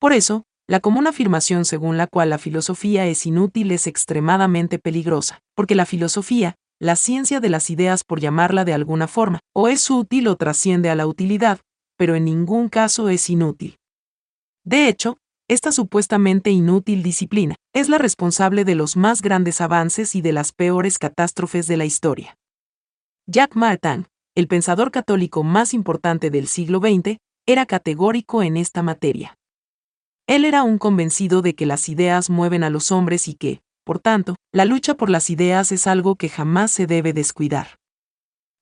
Por 0.00 0.12
eso, 0.12 0.42
la 0.68 0.80
común 0.80 1.06
afirmación 1.06 1.64
según 1.64 1.96
la 1.96 2.08
cual 2.08 2.30
la 2.30 2.38
filosofía 2.38 3.06
es 3.06 3.24
inútil 3.24 3.70
es 3.70 3.86
extremadamente 3.86 4.78
peligrosa, 4.78 5.40
porque 5.54 5.76
la 5.76 5.86
filosofía, 5.86 6.56
la 6.80 6.96
ciencia 6.96 7.40
de 7.40 7.48
las 7.48 7.70
ideas 7.70 8.02
por 8.02 8.20
llamarla 8.20 8.64
de 8.64 8.74
alguna 8.74 9.06
forma, 9.06 9.38
o 9.54 9.68
es 9.68 9.88
útil 9.90 10.26
o 10.26 10.36
trasciende 10.36 10.90
a 10.90 10.96
la 10.96 11.06
utilidad, 11.06 11.60
pero 11.96 12.16
en 12.16 12.24
ningún 12.24 12.68
caso 12.68 13.08
es 13.08 13.30
inútil. 13.30 13.78
De 14.64 14.88
hecho, 14.88 15.18
esta 15.48 15.70
supuestamente 15.70 16.50
inútil 16.50 17.04
disciplina 17.04 17.54
es 17.72 17.88
la 17.88 17.98
responsable 17.98 18.64
de 18.64 18.74
los 18.74 18.96
más 18.96 19.22
grandes 19.22 19.60
avances 19.60 20.16
y 20.16 20.20
de 20.20 20.32
las 20.32 20.52
peores 20.52 20.98
catástrofes 20.98 21.68
de 21.68 21.76
la 21.76 21.84
historia. 21.84 22.36
Jack 23.28 23.54
Martin, 23.54 24.08
el 24.34 24.48
pensador 24.48 24.90
católico 24.90 25.44
más 25.44 25.72
importante 25.72 26.30
del 26.30 26.48
siglo 26.48 26.80
XX, 26.80 27.18
era 27.46 27.64
categórico 27.66 28.42
en 28.42 28.56
esta 28.56 28.82
materia. 28.82 29.36
Él 30.26 30.44
era 30.44 30.64
un 30.64 30.78
convencido 30.78 31.40
de 31.40 31.54
que 31.54 31.66
las 31.66 31.88
ideas 31.88 32.30
mueven 32.30 32.64
a 32.64 32.70
los 32.70 32.90
hombres 32.90 33.28
y 33.28 33.34
que, 33.34 33.60
por 33.84 34.00
tanto, 34.00 34.34
la 34.52 34.64
lucha 34.64 34.94
por 34.94 35.08
las 35.08 35.30
ideas 35.30 35.70
es 35.70 35.86
algo 35.86 36.16
que 36.16 36.28
jamás 36.28 36.72
se 36.72 36.88
debe 36.88 37.12
descuidar. 37.12 37.78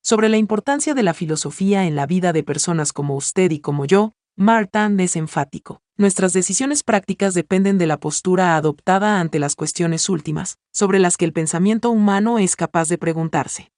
Sobre 0.02 0.28
la 0.28 0.36
importancia 0.36 0.92
de 0.92 1.02
la 1.02 1.14
filosofía 1.14 1.86
en 1.86 1.96
la 1.96 2.04
vida 2.04 2.34
de 2.34 2.42
personas 2.42 2.92
como 2.92 3.16
usted 3.16 3.50
y 3.50 3.60
como 3.60 3.86
yo, 3.86 4.12
Martin 4.36 5.00
es 5.00 5.16
enfático. 5.16 5.80
Nuestras 5.96 6.34
decisiones 6.34 6.82
prácticas 6.82 7.32
dependen 7.32 7.78
de 7.78 7.86
la 7.86 7.98
postura 7.98 8.56
adoptada 8.56 9.18
ante 9.18 9.38
las 9.38 9.54
cuestiones 9.56 10.10
últimas, 10.10 10.58
sobre 10.70 10.98
las 10.98 11.16
que 11.16 11.24
el 11.24 11.32
pensamiento 11.32 11.88
humano 11.88 12.38
es 12.38 12.56
capaz 12.56 12.88
de 12.88 12.98
preguntarse. 12.98 13.70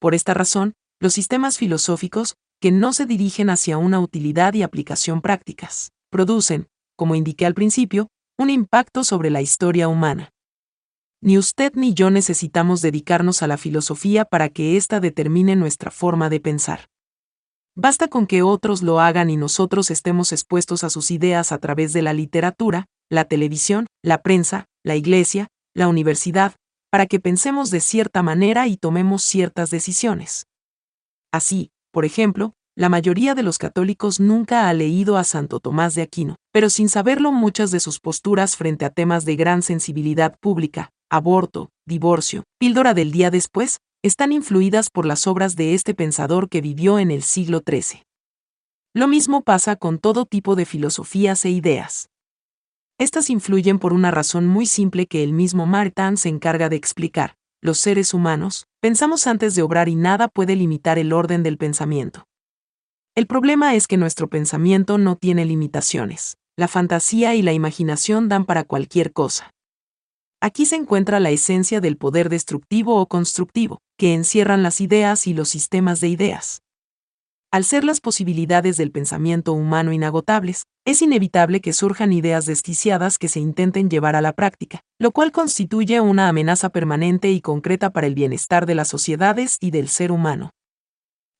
Por 0.00 0.16
esta 0.16 0.34
razón, 0.34 0.72
los 0.98 1.12
sistemas 1.12 1.58
filosóficos, 1.58 2.34
que 2.60 2.72
no 2.72 2.92
se 2.92 3.06
dirigen 3.06 3.50
hacia 3.50 3.78
una 3.78 4.00
utilidad 4.00 4.54
y 4.54 4.62
aplicación 4.62 5.20
prácticas, 5.20 5.92
producen, 6.10 6.68
como 6.96 7.14
indiqué 7.14 7.46
al 7.46 7.54
principio, 7.54 8.08
un 8.38 8.50
impacto 8.50 9.04
sobre 9.04 9.30
la 9.30 9.42
historia 9.42 9.88
humana. 9.88 10.30
Ni 11.22 11.38
usted 11.38 11.72
ni 11.74 11.94
yo 11.94 12.10
necesitamos 12.10 12.82
dedicarnos 12.82 13.42
a 13.42 13.46
la 13.46 13.56
filosofía 13.56 14.24
para 14.24 14.48
que 14.48 14.76
ésta 14.76 15.00
determine 15.00 15.56
nuestra 15.56 15.90
forma 15.90 16.28
de 16.28 16.40
pensar. 16.40 16.88
Basta 17.74 18.08
con 18.08 18.26
que 18.26 18.42
otros 18.42 18.82
lo 18.82 19.00
hagan 19.00 19.30
y 19.30 19.36
nosotros 19.36 19.90
estemos 19.90 20.32
expuestos 20.32 20.84
a 20.84 20.90
sus 20.90 21.10
ideas 21.10 21.52
a 21.52 21.58
través 21.58 21.92
de 21.92 22.02
la 22.02 22.12
literatura, 22.12 22.86
la 23.10 23.24
televisión, 23.24 23.86
la 24.02 24.22
prensa, 24.22 24.66
la 24.82 24.96
iglesia, 24.96 25.48
la 25.74 25.88
universidad, 25.88 26.54
para 26.90 27.06
que 27.06 27.20
pensemos 27.20 27.70
de 27.70 27.80
cierta 27.80 28.22
manera 28.22 28.66
y 28.66 28.76
tomemos 28.76 29.22
ciertas 29.22 29.70
decisiones. 29.70 30.46
Así, 31.32 31.70
por 31.92 32.04
ejemplo, 32.04 32.54
la 32.76 32.90
mayoría 32.90 33.34
de 33.34 33.42
los 33.42 33.56
católicos 33.56 34.20
nunca 34.20 34.68
ha 34.68 34.74
leído 34.74 35.16
a 35.16 35.24
Santo 35.24 35.60
Tomás 35.60 35.94
de 35.94 36.02
Aquino, 36.02 36.36
pero 36.52 36.68
sin 36.68 36.90
saberlo 36.90 37.32
muchas 37.32 37.70
de 37.70 37.80
sus 37.80 38.00
posturas 38.00 38.54
frente 38.54 38.84
a 38.84 38.90
temas 38.90 39.24
de 39.24 39.34
gran 39.34 39.62
sensibilidad 39.62 40.38
pública, 40.38 40.90
aborto, 41.10 41.70
divorcio, 41.86 42.44
píldora 42.58 42.92
del 42.92 43.12
día 43.12 43.30
después, 43.30 43.78
están 44.04 44.30
influidas 44.30 44.90
por 44.90 45.06
las 45.06 45.26
obras 45.26 45.56
de 45.56 45.72
este 45.72 45.94
pensador 45.94 46.50
que 46.50 46.60
vivió 46.60 46.98
en 46.98 47.10
el 47.10 47.22
siglo 47.22 47.62
XIII. 47.66 48.02
Lo 48.94 49.08
mismo 49.08 49.42
pasa 49.42 49.76
con 49.76 49.98
todo 49.98 50.26
tipo 50.26 50.54
de 50.54 50.66
filosofías 50.66 51.46
e 51.46 51.50
ideas. 51.50 52.10
Estas 52.98 53.30
influyen 53.30 53.78
por 53.78 53.94
una 53.94 54.10
razón 54.10 54.46
muy 54.46 54.66
simple 54.66 55.06
que 55.06 55.22
el 55.22 55.32
mismo 55.32 55.64
Martin 55.64 56.18
se 56.18 56.28
encarga 56.28 56.68
de 56.68 56.76
explicar. 56.76 57.36
Los 57.62 57.78
seres 57.78 58.12
humanos, 58.12 58.66
pensamos 58.80 59.26
antes 59.26 59.54
de 59.54 59.62
obrar 59.62 59.88
y 59.88 59.94
nada 59.94 60.28
puede 60.28 60.56
limitar 60.56 60.98
el 60.98 61.14
orden 61.14 61.42
del 61.42 61.56
pensamiento. 61.56 62.26
El 63.16 63.26
problema 63.26 63.74
es 63.74 63.86
que 63.86 63.96
nuestro 63.96 64.28
pensamiento 64.28 64.98
no 64.98 65.16
tiene 65.16 65.46
limitaciones. 65.46 66.36
La 66.54 66.68
fantasía 66.68 67.34
y 67.34 67.40
la 67.40 67.54
imaginación 67.54 68.28
dan 68.28 68.44
para 68.44 68.64
cualquier 68.64 69.14
cosa. 69.14 69.54
Aquí 70.42 70.66
se 70.66 70.76
encuentra 70.76 71.18
la 71.18 71.30
esencia 71.30 71.80
del 71.80 71.96
poder 71.96 72.28
destructivo 72.28 73.00
o 73.00 73.06
constructivo, 73.06 73.80
que 73.96 74.12
encierran 74.12 74.62
las 74.62 74.82
ideas 74.82 75.26
y 75.26 75.32
los 75.32 75.48
sistemas 75.48 76.02
de 76.02 76.08
ideas. 76.08 76.60
Al 77.50 77.64
ser 77.64 77.84
las 77.84 78.02
posibilidades 78.02 78.76
del 78.76 78.92
pensamiento 78.92 79.54
humano 79.54 79.94
inagotables, 79.94 80.64
es 80.84 81.00
inevitable 81.00 81.62
que 81.62 81.72
surjan 81.72 82.12
ideas 82.12 82.44
desquiciadas 82.44 83.16
que 83.16 83.28
se 83.28 83.40
intenten 83.40 83.88
llevar 83.88 84.14
a 84.14 84.20
la 84.20 84.34
práctica, 84.34 84.80
lo 84.98 85.10
cual 85.12 85.32
constituye 85.32 86.02
una 86.02 86.28
amenaza 86.28 86.68
permanente 86.68 87.30
y 87.30 87.40
concreta 87.40 87.88
para 87.88 88.08
el 88.08 88.14
bienestar 88.14 88.66
de 88.66 88.74
las 88.74 88.88
sociedades 88.88 89.56
y 89.58 89.70
del 89.70 89.88
ser 89.88 90.12
humano. 90.12 90.50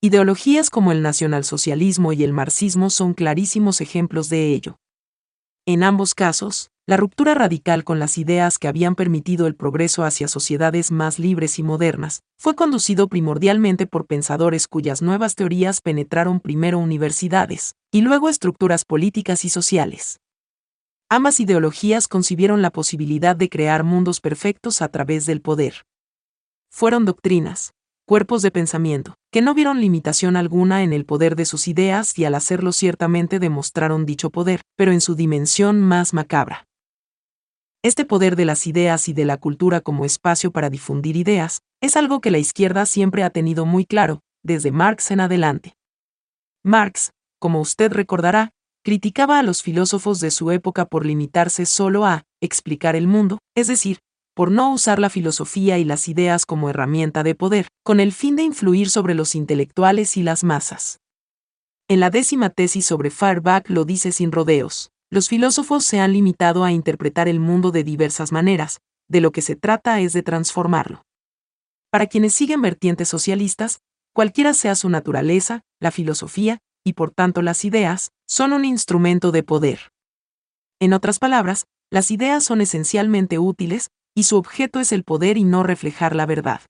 Ideologías 0.07 0.71
como 0.71 0.93
el 0.93 1.03
nacionalsocialismo 1.03 2.13
y 2.13 2.23
el 2.23 2.33
marxismo 2.33 2.91
son 2.91 3.13
clarísimos 3.13 3.81
ejemplos 3.81 4.29
de 4.29 4.53
ello. 4.53 4.79
En 5.67 5.83
ambos 5.83 6.15
casos, 6.15 6.71
la 6.87 6.97
ruptura 6.97 7.35
radical 7.35 7.83
con 7.83 7.99
las 7.99 8.17
ideas 8.17 8.61
que 8.61 8.69
habían 8.69 8.95
permitido 8.95 9.49
el 9.49 9.57
progreso 9.57 10.05
hacia 10.05 10.29
sociedades 10.29 10.93
más 10.93 11.19
libres 11.19 11.59
y 11.59 11.65
modernas 11.65 12.23
fue 12.39 12.55
conducido 12.55 13.09
primordialmente 13.09 13.89
por 13.89 14.07
pensadores 14.07 14.69
cuyas 14.69 15.03
nuevas 15.03 15.35
teorías 15.35 15.81
penetraron 15.81 16.39
primero 16.39 16.79
universidades 16.79 17.75
y 17.91 18.03
luego 18.03 18.29
estructuras 18.29 18.85
políticas 18.85 19.45
y 19.45 19.49
sociales. 19.49 20.21
Ambas 21.09 21.41
ideologías 21.41 22.07
concibieron 22.07 22.63
la 22.63 22.71
posibilidad 22.71 23.35
de 23.35 23.49
crear 23.49 23.83
mundos 23.83 24.21
perfectos 24.21 24.83
a 24.83 24.89
través 24.89 25.27
del 25.27 25.41
poder. 25.41 25.83
Fueron 26.71 27.05
doctrinas, 27.07 27.73
cuerpos 28.07 28.41
de 28.41 28.53
pensamiento, 28.53 29.17
que 29.33 29.43
no 29.43 29.53
vieron 29.53 29.81
limitación 29.81 30.37
alguna 30.37 30.85
en 30.85 30.93
el 30.93 31.05
poder 31.05 31.35
de 31.35 31.45
sus 31.45 31.67
ideas 31.67 32.17
y 32.17 32.25
al 32.25 32.37
hacerlo 32.37 32.71
ciertamente 32.71 33.41
demostraron 33.41 34.07
dicho 34.07 34.31
poder, 34.31 34.63
pero 34.77 34.93
en 34.93 35.01
su 35.01 35.17
dimensión 35.17 35.81
más 35.81 36.15
macabra. 36.15 36.69
Este 37.83 38.05
poder 38.05 38.37
de 38.37 38.45
las 38.45 38.67
ideas 38.69 39.09
y 39.09 39.13
de 39.13 39.25
la 39.25 39.39
cultura 39.39 39.81
como 39.81 40.05
espacio 40.05 40.53
para 40.53 40.71
difundir 40.71 41.17
ideas, 41.17 41.63
es 41.81 41.97
algo 41.97 42.21
que 42.21 42.31
la 42.31 42.39
izquierda 42.39 42.87
siempre 42.87 43.25
ha 43.25 43.31
tenido 43.31 43.67
muy 43.67 43.85
claro, 43.85 44.23
desde 44.45 44.71
Marx 44.71 45.11
en 45.11 45.21
adelante. 45.21 45.77
Marx, 46.63 47.11
como 47.41 47.61
usted 47.61 47.93
recordará, 47.93 48.53
criticaba 48.85 49.41
a 49.41 49.43
los 49.43 49.63
filósofos 49.63 50.21
de 50.21 50.31
su 50.31 50.53
época 50.53 50.87
por 50.87 51.05
limitarse 51.05 51.67
solo 51.67 52.07
a 52.07 52.23
explicar 52.41 52.95
el 52.95 53.09
mundo, 53.09 53.41
es 53.57 53.67
decir, 53.67 53.99
por 54.37 54.51
no 54.51 54.70
usar 54.70 54.99
la 54.99 55.09
filosofía 55.09 55.78
y 55.78 55.84
las 55.84 56.09
ideas 56.09 56.45
como 56.45 56.68
herramienta 56.68 57.22
de 57.22 57.34
poder, 57.34 57.68
con 57.82 58.01
el 58.01 58.12
fin 58.12 58.37
de 58.37 58.43
influir 58.43 58.91
sobre 58.91 59.14
los 59.14 59.34
intelectuales 59.34 60.18
y 60.18 60.22
las 60.22 60.45
masas. 60.45 61.01
En 61.89 62.01
la 62.01 62.11
décima 62.11 62.51
tesis 62.51 62.84
sobre 62.84 63.09
Feuerbach 63.09 63.70
lo 63.70 63.87
dice 63.87 64.12
sin 64.12 64.32
rodeos. 64.32 64.91
Los 65.09 65.30
filósofos 65.30 65.87
se 65.87 66.01
han 66.01 66.12
limitado 66.12 66.64
a 66.64 66.72
interpretar 66.72 67.28
el 67.28 67.41
mundo 67.41 67.70
de 67.70 67.82
diversas 67.82 68.30
maneras, 68.30 68.80
de 69.09 69.22
lo 69.22 69.32
que 69.32 69.41
se 69.41 69.57
trata 69.57 70.01
es 70.01 70.12
de 70.12 70.22
transformarlo. 70.22 71.07
Para 71.91 72.07
quienes 72.07 72.34
siguen 72.34 72.61
vertientes 72.61 73.09
socialistas, 73.09 73.80
cualquiera 74.12 74.53
sea 74.53 74.74
su 74.74 74.91
naturaleza, 74.91 75.62
la 75.80 75.91
filosofía, 75.91 76.59
y 76.84 76.93
por 76.93 77.11
tanto 77.11 77.41
las 77.41 77.64
ideas, 77.64 78.11
son 78.28 78.53
un 78.53 78.66
instrumento 78.66 79.32
de 79.32 79.43
poder. 79.43 79.93
En 80.78 80.93
otras 80.93 81.18
palabras, 81.18 81.64
las 81.91 82.11
ideas 82.11 82.45
son 82.45 82.61
esencialmente 82.61 83.39
útiles, 83.39 83.89
y 84.17 84.23
su 84.23 84.37
objeto 84.37 84.81
es 84.81 84.93
el 84.93 85.05
poder 85.05 85.37
y 85.37 85.45
no 85.45 85.62
reflejar 85.62 86.17
la 86.17 86.25
verdad. 86.25 86.62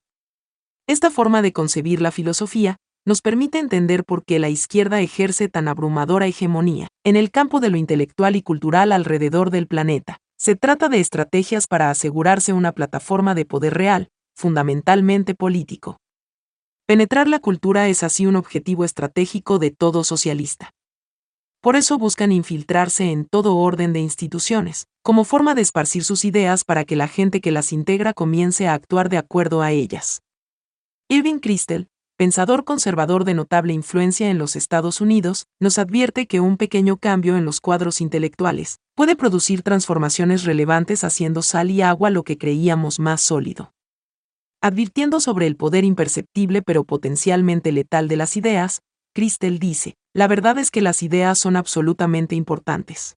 Esta 0.89 1.11
forma 1.11 1.43
de 1.43 1.53
concebir 1.53 2.03
la 2.03 2.11
filosofía 2.11 2.77
nos 3.07 3.23
permite 3.23 3.61
entender 3.61 4.05
por 4.05 4.25
qué 4.25 4.41
la 4.41 4.49
izquierda 4.49 5.01
ejerce 5.01 5.49
tan 5.49 5.69
abrumadora 5.69 6.27
hegemonía 6.27 6.89
en 7.05 7.15
el 7.15 7.31
campo 7.31 7.61
de 7.61 7.71
lo 7.71 7.77
intelectual 7.77 8.35
y 8.35 8.43
cultural 8.43 8.91
alrededor 8.91 9.51
del 9.51 9.69
planeta. 9.69 10.19
Se 10.37 10.57
trata 10.57 10.89
de 10.89 10.99
estrategias 10.99 11.69
para 11.69 11.89
asegurarse 11.89 12.53
una 12.53 12.73
plataforma 12.73 13.35
de 13.37 13.45
poder 13.45 13.75
real, 13.75 14.09
fundamentalmente 14.35 15.37
político. 15.37 15.99
Penetrar 16.85 17.29
la 17.29 17.39
cultura 17.39 17.89
es 17.89 18.03
así 18.03 18.27
un 18.27 18.35
objetivo 18.35 18.85
estratégico 18.85 19.61
de 19.61 19.71
todo 19.71 20.03
socialista. 20.03 20.73
Por 21.67 21.75
eso 21.75 21.99
buscan 21.99 22.31
infiltrarse 22.31 23.11
en 23.11 23.25
todo 23.25 23.57
orden 23.57 23.93
de 23.93 23.99
instituciones, 23.99 24.87
como 25.03 25.25
forma 25.25 25.57
de 25.57 25.63
esparcir 25.63 26.05
sus 26.05 26.25
ideas 26.25 26.63
para 26.63 26.85
que 26.85 26.95
la 26.95 27.09
gente 27.09 27.41
que 27.41 27.51
las 27.51 27.73
integra 27.73 28.13
comience 28.13 28.69
a 28.69 28.75
actuar 28.75 29.09
de 29.09 29.19
acuerdo 29.19 29.63
a 29.63 29.73
ellas. 29.73 30.23
Irving 31.09 31.41
Kristol, 31.41 31.89
pensador 32.17 32.63
conservador 32.63 33.25
de 33.25 33.35
notable 33.35 33.73
influencia 33.73 34.31
en 34.31 34.39
los 34.39 34.55
Estados 34.55 35.01
Unidos, 35.01 35.47
nos 35.59 35.79
advierte 35.79 36.29
que 36.29 36.39
un 36.39 36.57
pequeño 36.57 36.99
cambio 36.99 37.37
en 37.37 37.45
los 37.45 37.61
cuadros 37.61 38.01
intelectuales 38.01 38.79
puede 38.95 39.17
producir 39.17 39.63
transformaciones 39.63 40.45
relevantes 40.45 41.03
haciendo 41.03 41.43
sal 41.43 41.73
y 41.73 41.83
agua 41.83 42.11
lo 42.11 42.23
que 42.23 42.39
creíamos 42.39 43.01
más 43.01 43.23
sólido. 43.23 43.73
Advirtiendo 44.63 45.19
sobre 45.19 45.49
el 45.49 45.57
poder 45.57 45.83
imperceptible 45.83 46.63
pero 46.63 46.85
potencialmente 46.85 47.73
letal 47.73 48.07
de 48.07 48.17
las 48.19 48.37
ideas, 48.37 48.83
Christel 49.17 49.59
dice, 49.59 49.97
la 50.15 50.29
verdad 50.29 50.59
es 50.59 50.71
que 50.71 50.83
las 50.83 51.03
ideas 51.03 51.39
son 51.39 51.57
absolutamente 51.57 52.35
importantes. 52.35 53.17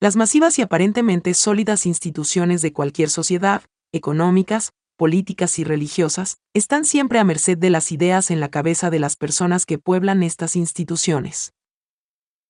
Las 0.00 0.16
masivas 0.16 0.58
y 0.58 0.62
aparentemente 0.62 1.34
sólidas 1.34 1.84
instituciones 1.84 2.62
de 2.62 2.72
cualquier 2.72 3.10
sociedad, 3.10 3.62
económicas, 3.92 4.72
políticas 4.96 5.58
y 5.58 5.64
religiosas, 5.64 6.38
están 6.54 6.86
siempre 6.86 7.18
a 7.18 7.24
merced 7.24 7.58
de 7.58 7.68
las 7.68 7.92
ideas 7.92 8.30
en 8.30 8.40
la 8.40 8.48
cabeza 8.48 8.88
de 8.88 8.98
las 8.98 9.16
personas 9.16 9.66
que 9.66 9.76
pueblan 9.76 10.22
estas 10.22 10.56
instituciones. 10.56 11.52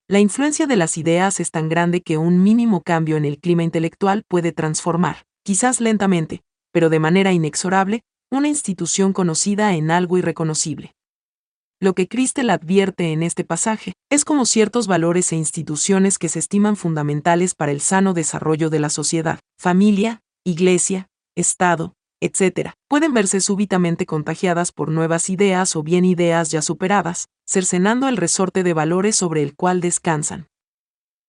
La 0.06 0.20
influencia 0.20 0.68
de 0.68 0.76
las 0.76 0.96
ideas 0.96 1.40
es 1.40 1.50
tan 1.50 1.68
grande 1.68 2.02
que 2.02 2.18
un 2.18 2.40
mínimo 2.40 2.82
cambio 2.82 3.16
en 3.16 3.24
el 3.24 3.40
clima 3.40 3.64
intelectual 3.64 4.22
puede 4.28 4.52
transformar, 4.52 5.24
quizás 5.42 5.80
lentamente, 5.80 6.44
pero 6.70 6.88
de 6.88 7.00
manera 7.00 7.32
inexorable, 7.32 8.04
una 8.30 8.46
institución 8.46 9.12
conocida 9.12 9.74
en 9.74 9.90
algo 9.90 10.18
irreconocible. 10.18 10.94
Lo 11.82 11.94
que 11.94 12.08
Cristel 12.08 12.50
advierte 12.50 13.12
en 13.12 13.22
este 13.22 13.42
pasaje 13.42 13.94
es 14.10 14.26
como 14.26 14.44
ciertos 14.44 14.86
valores 14.86 15.32
e 15.32 15.36
instituciones 15.36 16.18
que 16.18 16.28
se 16.28 16.38
estiman 16.38 16.76
fundamentales 16.76 17.54
para 17.54 17.72
el 17.72 17.80
sano 17.80 18.12
desarrollo 18.12 18.68
de 18.68 18.80
la 18.80 18.90
sociedad, 18.90 19.40
familia, 19.58 20.20
iglesia, 20.44 21.08
Estado, 21.34 21.94
etc., 22.20 22.72
pueden 22.86 23.14
verse 23.14 23.40
súbitamente 23.40 24.04
contagiadas 24.04 24.72
por 24.72 24.90
nuevas 24.90 25.30
ideas 25.30 25.74
o 25.74 25.82
bien 25.82 26.04
ideas 26.04 26.50
ya 26.50 26.60
superadas, 26.60 27.28
cercenando 27.48 28.08
el 28.08 28.18
resorte 28.18 28.62
de 28.62 28.74
valores 28.74 29.16
sobre 29.16 29.42
el 29.42 29.56
cual 29.56 29.80
descansan. 29.80 30.48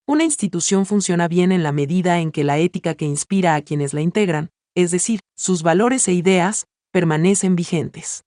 Una 0.06 0.26
institución 0.26 0.86
funciona 0.86 1.30
bien 1.30 1.54
en 1.54 1.64
la 1.64 1.72
medida 1.72 2.20
en 2.20 2.34
que 2.34 2.44
la 2.44 2.58
ética 2.58 2.96
que 2.96 3.06
inspira 3.06 3.56
a 3.56 3.62
quienes 3.62 3.94
la 3.94 4.02
integran, 4.02 4.50
es 4.76 4.92
decir, 4.92 5.22
sus 5.34 5.64
valores 5.64 6.10
e 6.10 6.14
ideas, 6.14 6.66
permanecen 6.92 7.56
vigentes 7.56 8.26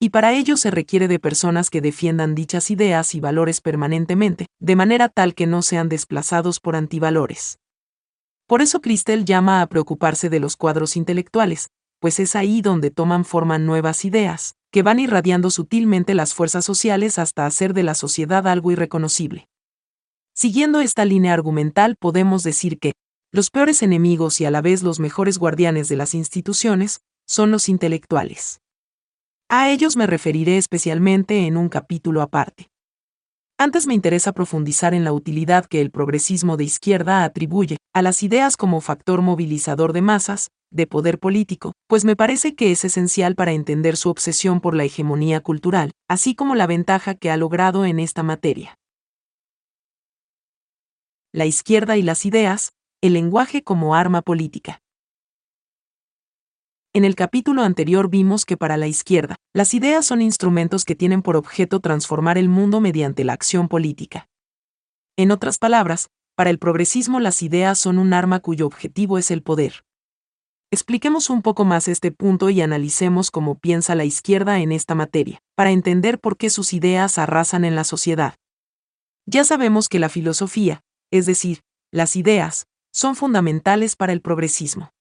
y 0.00 0.10
para 0.10 0.32
ello 0.32 0.56
se 0.56 0.70
requiere 0.70 1.08
de 1.08 1.18
personas 1.18 1.70
que 1.70 1.80
defiendan 1.80 2.34
dichas 2.34 2.70
ideas 2.70 3.14
y 3.14 3.20
valores 3.20 3.60
permanentemente, 3.60 4.46
de 4.60 4.76
manera 4.76 5.08
tal 5.08 5.34
que 5.34 5.46
no 5.46 5.62
sean 5.62 5.88
desplazados 5.88 6.60
por 6.60 6.76
antivalores. 6.76 7.58
Por 8.46 8.62
eso 8.62 8.80
Cristel 8.80 9.24
llama 9.24 9.60
a 9.60 9.66
preocuparse 9.66 10.30
de 10.30 10.40
los 10.40 10.56
cuadros 10.56 10.96
intelectuales, 10.96 11.70
pues 11.98 12.20
es 12.20 12.36
ahí 12.36 12.62
donde 12.62 12.90
toman 12.90 13.24
forma 13.24 13.58
nuevas 13.58 14.04
ideas, 14.04 14.54
que 14.70 14.82
van 14.82 15.00
irradiando 15.00 15.50
sutilmente 15.50 16.14
las 16.14 16.32
fuerzas 16.32 16.64
sociales 16.64 17.18
hasta 17.18 17.44
hacer 17.44 17.74
de 17.74 17.82
la 17.82 17.94
sociedad 17.94 18.46
algo 18.46 18.70
irreconocible. 18.70 19.48
Siguiendo 20.34 20.80
esta 20.80 21.04
línea 21.04 21.34
argumental 21.34 21.96
podemos 21.96 22.44
decir 22.44 22.78
que, 22.78 22.92
los 23.32 23.50
peores 23.50 23.82
enemigos 23.82 24.40
y 24.40 24.44
a 24.44 24.50
la 24.50 24.62
vez 24.62 24.82
los 24.82 25.00
mejores 25.00 25.38
guardianes 25.38 25.88
de 25.88 25.96
las 25.96 26.14
instituciones, 26.14 27.00
son 27.26 27.50
los 27.50 27.68
intelectuales. 27.68 28.60
A 29.50 29.70
ellos 29.70 29.96
me 29.96 30.06
referiré 30.06 30.58
especialmente 30.58 31.46
en 31.46 31.56
un 31.56 31.70
capítulo 31.70 32.20
aparte. 32.20 32.68
Antes 33.58 33.86
me 33.86 33.94
interesa 33.94 34.32
profundizar 34.32 34.92
en 34.92 35.04
la 35.04 35.12
utilidad 35.14 35.64
que 35.64 35.80
el 35.80 35.90
progresismo 35.90 36.58
de 36.58 36.64
izquierda 36.64 37.24
atribuye 37.24 37.78
a 37.94 38.02
las 38.02 38.22
ideas 38.22 38.58
como 38.58 38.82
factor 38.82 39.22
movilizador 39.22 39.94
de 39.94 40.02
masas, 40.02 40.50
de 40.70 40.86
poder 40.86 41.18
político, 41.18 41.72
pues 41.88 42.04
me 42.04 42.14
parece 42.14 42.54
que 42.54 42.72
es 42.72 42.84
esencial 42.84 43.36
para 43.36 43.52
entender 43.52 43.96
su 43.96 44.10
obsesión 44.10 44.60
por 44.60 44.74
la 44.74 44.84
hegemonía 44.84 45.40
cultural, 45.40 45.92
así 46.10 46.34
como 46.34 46.54
la 46.54 46.66
ventaja 46.66 47.14
que 47.14 47.30
ha 47.30 47.38
logrado 47.38 47.86
en 47.86 48.00
esta 48.00 48.22
materia. 48.22 48.74
La 51.32 51.46
izquierda 51.46 51.96
y 51.96 52.02
las 52.02 52.26
ideas, 52.26 52.72
el 53.00 53.14
lenguaje 53.14 53.62
como 53.64 53.94
arma 53.94 54.20
política. 54.20 54.82
En 56.94 57.04
el 57.04 57.14
capítulo 57.16 57.62
anterior 57.62 58.08
vimos 58.08 58.46
que 58.46 58.56
para 58.56 58.78
la 58.78 58.86
izquierda, 58.86 59.36
las 59.52 59.74
ideas 59.74 60.06
son 60.06 60.22
instrumentos 60.22 60.86
que 60.86 60.94
tienen 60.94 61.20
por 61.20 61.36
objeto 61.36 61.80
transformar 61.80 62.38
el 62.38 62.48
mundo 62.48 62.80
mediante 62.80 63.24
la 63.24 63.34
acción 63.34 63.68
política. 63.68 64.28
En 65.16 65.30
otras 65.30 65.58
palabras, 65.58 66.08
para 66.34 66.48
el 66.48 66.58
progresismo 66.58 67.20
las 67.20 67.42
ideas 67.42 67.78
son 67.78 67.98
un 67.98 68.14
arma 68.14 68.40
cuyo 68.40 68.66
objetivo 68.66 69.18
es 69.18 69.30
el 69.30 69.42
poder. 69.42 69.84
Expliquemos 70.70 71.28
un 71.28 71.42
poco 71.42 71.66
más 71.66 71.88
este 71.88 72.10
punto 72.10 72.48
y 72.48 72.62
analicemos 72.62 73.30
cómo 73.30 73.58
piensa 73.58 73.94
la 73.94 74.04
izquierda 74.04 74.60
en 74.60 74.72
esta 74.72 74.94
materia, 74.94 75.42
para 75.56 75.72
entender 75.72 76.18
por 76.18 76.38
qué 76.38 76.48
sus 76.48 76.72
ideas 76.72 77.18
arrasan 77.18 77.64
en 77.64 77.74
la 77.74 77.84
sociedad. 77.84 78.34
Ya 79.26 79.44
sabemos 79.44 79.90
que 79.90 79.98
la 79.98 80.08
filosofía, 80.08 80.82
es 81.10 81.26
decir, 81.26 81.60
las 81.90 82.16
ideas, 82.16 82.66
son 82.92 83.14
fundamentales 83.14 83.94
para 83.94 84.14
el 84.14 84.22
progresismo. 84.22 84.92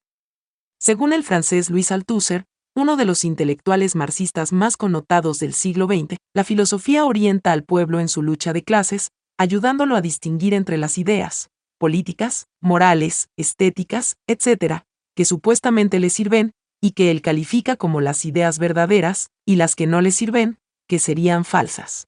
Según 0.79 1.11
el 1.11 1.23
francés 1.23 1.69
Louis 1.69 1.91
Althusser, 1.91 2.45
uno 2.75 2.95
de 2.95 3.05
los 3.05 3.25
intelectuales 3.25 3.95
marxistas 3.95 4.53
más 4.53 4.77
connotados 4.77 5.39
del 5.39 5.53
siglo 5.53 5.87
XX, 5.87 6.17
la 6.35 6.43
filosofía 6.43 7.05
orienta 7.05 7.51
al 7.51 7.63
pueblo 7.63 7.99
en 7.99 8.07
su 8.07 8.21
lucha 8.21 8.53
de 8.53 8.63
clases, 8.63 9.09
ayudándolo 9.39 9.95
a 9.95 10.01
distinguir 10.01 10.53
entre 10.53 10.77
las 10.77 10.99
ideas, 10.99 11.49
políticas, 11.79 12.47
morales, 12.61 13.29
estéticas, 13.35 14.17
etc., 14.27 14.83
que 15.15 15.25
supuestamente 15.25 15.99
le 15.99 16.11
sirven, 16.11 16.51
y 16.79 16.91
que 16.91 17.09
él 17.09 17.23
califica 17.23 17.75
como 17.75 17.99
las 17.99 18.23
ideas 18.25 18.59
verdaderas, 18.59 19.31
y 19.45 19.55
las 19.55 19.75
que 19.75 19.87
no 19.87 20.01
le 20.01 20.11
sirven, 20.11 20.59
que 20.87 20.99
serían 20.99 21.43
falsas. 21.43 22.07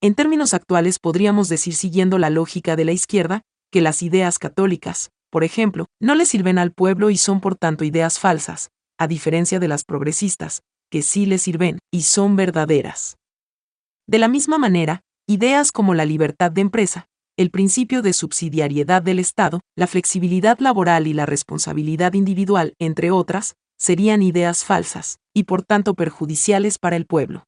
En 0.00 0.16
términos 0.16 0.52
actuales 0.52 0.98
podríamos 0.98 1.48
decir 1.48 1.74
siguiendo 1.74 2.18
la 2.18 2.30
lógica 2.30 2.74
de 2.74 2.84
la 2.84 2.92
izquierda, 2.92 3.42
que 3.70 3.80
las 3.80 4.02
ideas 4.02 4.40
católicas, 4.40 5.10
por 5.36 5.44
ejemplo, 5.44 5.84
no 6.00 6.14
le 6.14 6.24
sirven 6.24 6.56
al 6.56 6.72
pueblo 6.72 7.10
y 7.10 7.18
son 7.18 7.42
por 7.42 7.56
tanto 7.56 7.84
ideas 7.84 8.18
falsas, 8.18 8.70
a 8.98 9.06
diferencia 9.06 9.60
de 9.60 9.68
las 9.68 9.84
progresistas, 9.84 10.62
que 10.90 11.02
sí 11.02 11.26
le 11.26 11.36
sirven 11.36 11.78
y 11.92 12.04
son 12.04 12.36
verdaderas. 12.36 13.18
De 14.06 14.18
la 14.18 14.28
misma 14.28 14.56
manera, 14.56 15.02
ideas 15.28 15.72
como 15.72 15.92
la 15.92 16.06
libertad 16.06 16.50
de 16.50 16.62
empresa, 16.62 17.08
el 17.36 17.50
principio 17.50 18.00
de 18.00 18.14
subsidiariedad 18.14 19.02
del 19.02 19.18
Estado, 19.18 19.60
la 19.76 19.86
flexibilidad 19.86 20.58
laboral 20.58 21.06
y 21.06 21.12
la 21.12 21.26
responsabilidad 21.26 22.14
individual, 22.14 22.72
entre 22.78 23.10
otras, 23.10 23.56
serían 23.76 24.22
ideas 24.22 24.64
falsas, 24.64 25.18
y 25.34 25.42
por 25.42 25.62
tanto 25.62 25.92
perjudiciales 25.92 26.78
para 26.78 26.96
el 26.96 27.04
pueblo. 27.04 27.44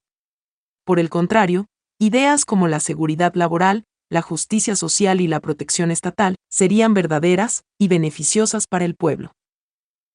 Por 0.85 1.01
el 1.01 1.09
contrario, 1.09 1.69
ideas 1.99 2.45
como 2.45 2.69
la 2.69 2.81
seguridad 2.81 3.35
laboral, 3.35 3.87
la 4.11 4.23
justicia 4.23 4.77
social 4.77 5.21
y 5.21 5.29
la 5.29 5.41
protección 5.41 5.91
estatal 5.91 6.37
serían 6.51 6.95
verdaderas 6.95 7.65
y 7.79 7.89
beneficiosas 7.89 8.67
para 8.67 8.85
el 8.85 8.95
pueblo. 8.95 9.33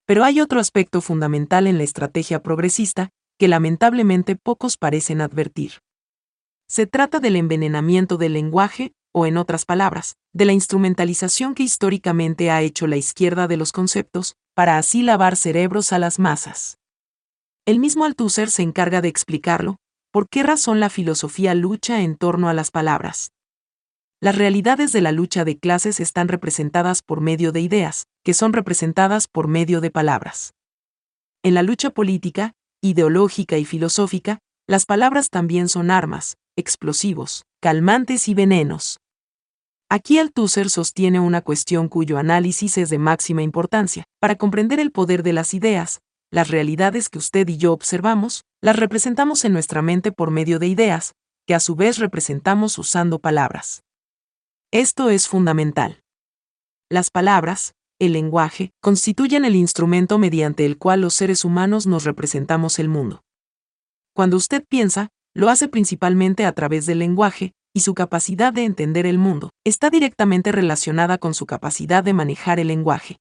Pero 0.06 0.24
hay 0.24 0.42
otro 0.42 0.60
aspecto 0.60 1.02
fundamental 1.02 1.68
en 1.68 1.78
la 1.78 1.84
estrategia 1.84 2.42
progresista 2.42 3.10
que 3.38 3.48
lamentablemente 3.48 4.36
pocos 4.36 4.78
parecen 4.78 5.22
advertir. 5.22 5.80
Se 6.68 6.88
trata 6.88 7.20
del 7.20 7.36
envenenamiento 7.36 8.18
del 8.18 8.34
lenguaje, 8.34 8.94
o 9.12 9.26
en 9.28 9.38
otras 9.38 9.66
palabras, 9.66 10.16
de 10.34 10.46
la 10.46 10.54
instrumentalización 10.54 11.54
que 11.54 11.64
históricamente 11.64 12.50
ha 12.50 12.62
hecho 12.62 12.88
la 12.88 12.98
izquierda 12.98 13.48
de 13.48 13.58
los 13.58 13.72
conceptos, 13.72 14.36
para 14.56 14.78
así 14.78 15.04
lavar 15.04 15.36
cerebros 15.36 15.94
a 15.94 16.00
las 16.00 16.20
masas. 16.20 16.80
El 17.66 17.80
mismo 17.80 18.06
Althusser 18.06 18.50
se 18.50 18.64
encarga 18.64 19.02
de 19.02 19.08
explicarlo, 19.08 19.78
por 20.12 20.28
qué 20.30 20.44
razón 20.44 20.80
la 20.80 20.90
filosofía 20.90 21.56
lucha 21.56 22.02
en 22.02 22.18
torno 22.18 22.50
a 22.50 22.54
las 22.54 22.72
palabras. 22.72 23.32
Las 24.24 24.38
realidades 24.38 24.94
de 24.94 25.02
la 25.02 25.12
lucha 25.12 25.44
de 25.44 25.60
clases 25.60 26.00
están 26.00 26.30
representadas 26.30 27.02
por 27.02 27.20
medio 27.20 27.52
de 27.52 27.60
ideas, 27.60 28.08
que 28.24 28.34
son 28.34 28.54
representadas 28.54 29.28
por 29.28 29.50
medio 29.50 29.82
de 29.82 29.92
palabras. 29.92 30.54
En 31.44 31.54
la 31.54 31.62
lucha 31.62 31.90
política, 31.90 32.54
ideológica 32.82 33.58
y 33.58 33.66
filosófica, 33.66 34.40
las 34.66 34.86
palabras 34.86 35.30
también 35.30 35.68
son 35.68 35.92
armas, 35.92 36.38
explosivos, 36.56 37.44
calmantes 37.60 38.30
y 38.30 38.34
venenos. 38.34 39.02
Aquí 39.90 40.20
Althusser 40.20 40.70
sostiene 40.70 41.20
una 41.20 41.42
cuestión 41.42 41.90
cuyo 41.90 42.18
análisis 42.18 42.78
es 42.78 42.90
de 42.90 43.00
máxima 43.00 43.42
importancia. 43.42 44.06
Para 44.22 44.38
comprender 44.38 44.80
el 44.80 44.94
poder 44.94 45.24
de 45.24 45.34
las 45.34 45.54
ideas, 45.54 46.00
las 46.32 46.48
realidades 46.48 47.10
que 47.10 47.18
usted 47.18 47.46
y 47.50 47.58
yo 47.58 47.74
observamos, 47.74 48.46
las 48.62 48.78
representamos 48.78 49.44
en 49.44 49.52
nuestra 49.52 49.82
mente 49.82 50.14
por 50.14 50.32
medio 50.32 50.60
de 50.60 50.68
ideas, 50.68 51.12
que 51.46 51.56
a 51.56 51.60
su 51.60 51.76
vez 51.76 51.98
representamos 51.98 52.78
usando 52.78 53.20
palabras. 53.20 53.84
Esto 54.74 55.12
es 55.12 55.28
fundamental. 55.28 56.02
Las 56.90 57.12
palabras, 57.12 57.76
el 58.00 58.14
lenguaje, 58.14 58.72
constituyen 58.82 59.46
el 59.46 59.56
instrumento 59.56 60.18
mediante 60.18 60.66
el 60.66 60.80
cual 60.80 61.02
los 61.02 61.14
seres 61.14 61.46
humanos 61.46 61.86
nos 61.86 62.06
representamos 62.06 62.80
el 62.80 62.90
mundo. 62.90 63.22
Cuando 64.16 64.36
usted 64.36 64.66
piensa, 64.68 65.10
lo 65.36 65.50
hace 65.50 65.68
principalmente 65.68 66.44
a 66.48 66.54
través 66.54 66.88
del 66.88 66.98
lenguaje, 66.98 67.54
y 67.72 67.82
su 67.82 67.94
capacidad 67.94 68.52
de 68.52 68.64
entender 68.64 69.06
el 69.06 69.20
mundo 69.20 69.52
está 69.64 69.92
directamente 69.92 70.52
relacionada 70.52 71.20
con 71.20 71.36
su 71.36 71.46
capacidad 71.46 72.04
de 72.04 72.14
manejar 72.14 72.60
el 72.60 72.70
lenguaje. 72.70 73.18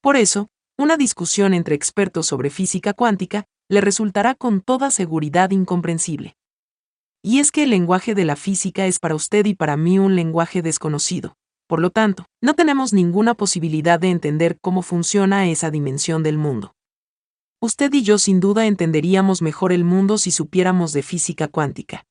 Por 0.00 0.16
eso, 0.16 0.48
una 0.78 0.96
discusión 0.96 1.52
entre 1.52 1.74
expertos 1.74 2.24
sobre 2.28 2.48
física 2.48 2.94
cuántica 2.94 3.44
le 3.68 3.82
resultará 3.82 4.34
con 4.34 4.62
toda 4.62 4.90
seguridad 4.90 5.50
incomprensible. 5.50 6.34
Y 7.26 7.38
es 7.38 7.52
que 7.52 7.62
el 7.62 7.70
lenguaje 7.70 8.14
de 8.14 8.26
la 8.26 8.36
física 8.36 8.86
es 8.86 8.98
para 8.98 9.14
usted 9.14 9.46
y 9.46 9.54
para 9.54 9.78
mí 9.78 9.98
un 9.98 10.14
lenguaje 10.14 10.60
desconocido. 10.60 11.38
Por 11.66 11.80
lo 11.80 11.88
tanto, 11.88 12.26
no 12.42 12.52
tenemos 12.52 12.92
ninguna 12.92 13.32
posibilidad 13.32 13.98
de 13.98 14.10
entender 14.10 14.58
cómo 14.60 14.82
funciona 14.82 15.48
esa 15.48 15.70
dimensión 15.70 16.22
del 16.22 16.36
mundo. 16.36 16.74
Usted 17.62 17.90
y 17.94 18.02
yo 18.02 18.18
sin 18.18 18.40
duda 18.40 18.66
entenderíamos 18.66 19.40
mejor 19.40 19.72
el 19.72 19.84
mundo 19.84 20.18
si 20.18 20.30
supiéramos 20.30 20.92
de 20.92 21.02
física 21.02 21.48
cuántica. 21.48 22.04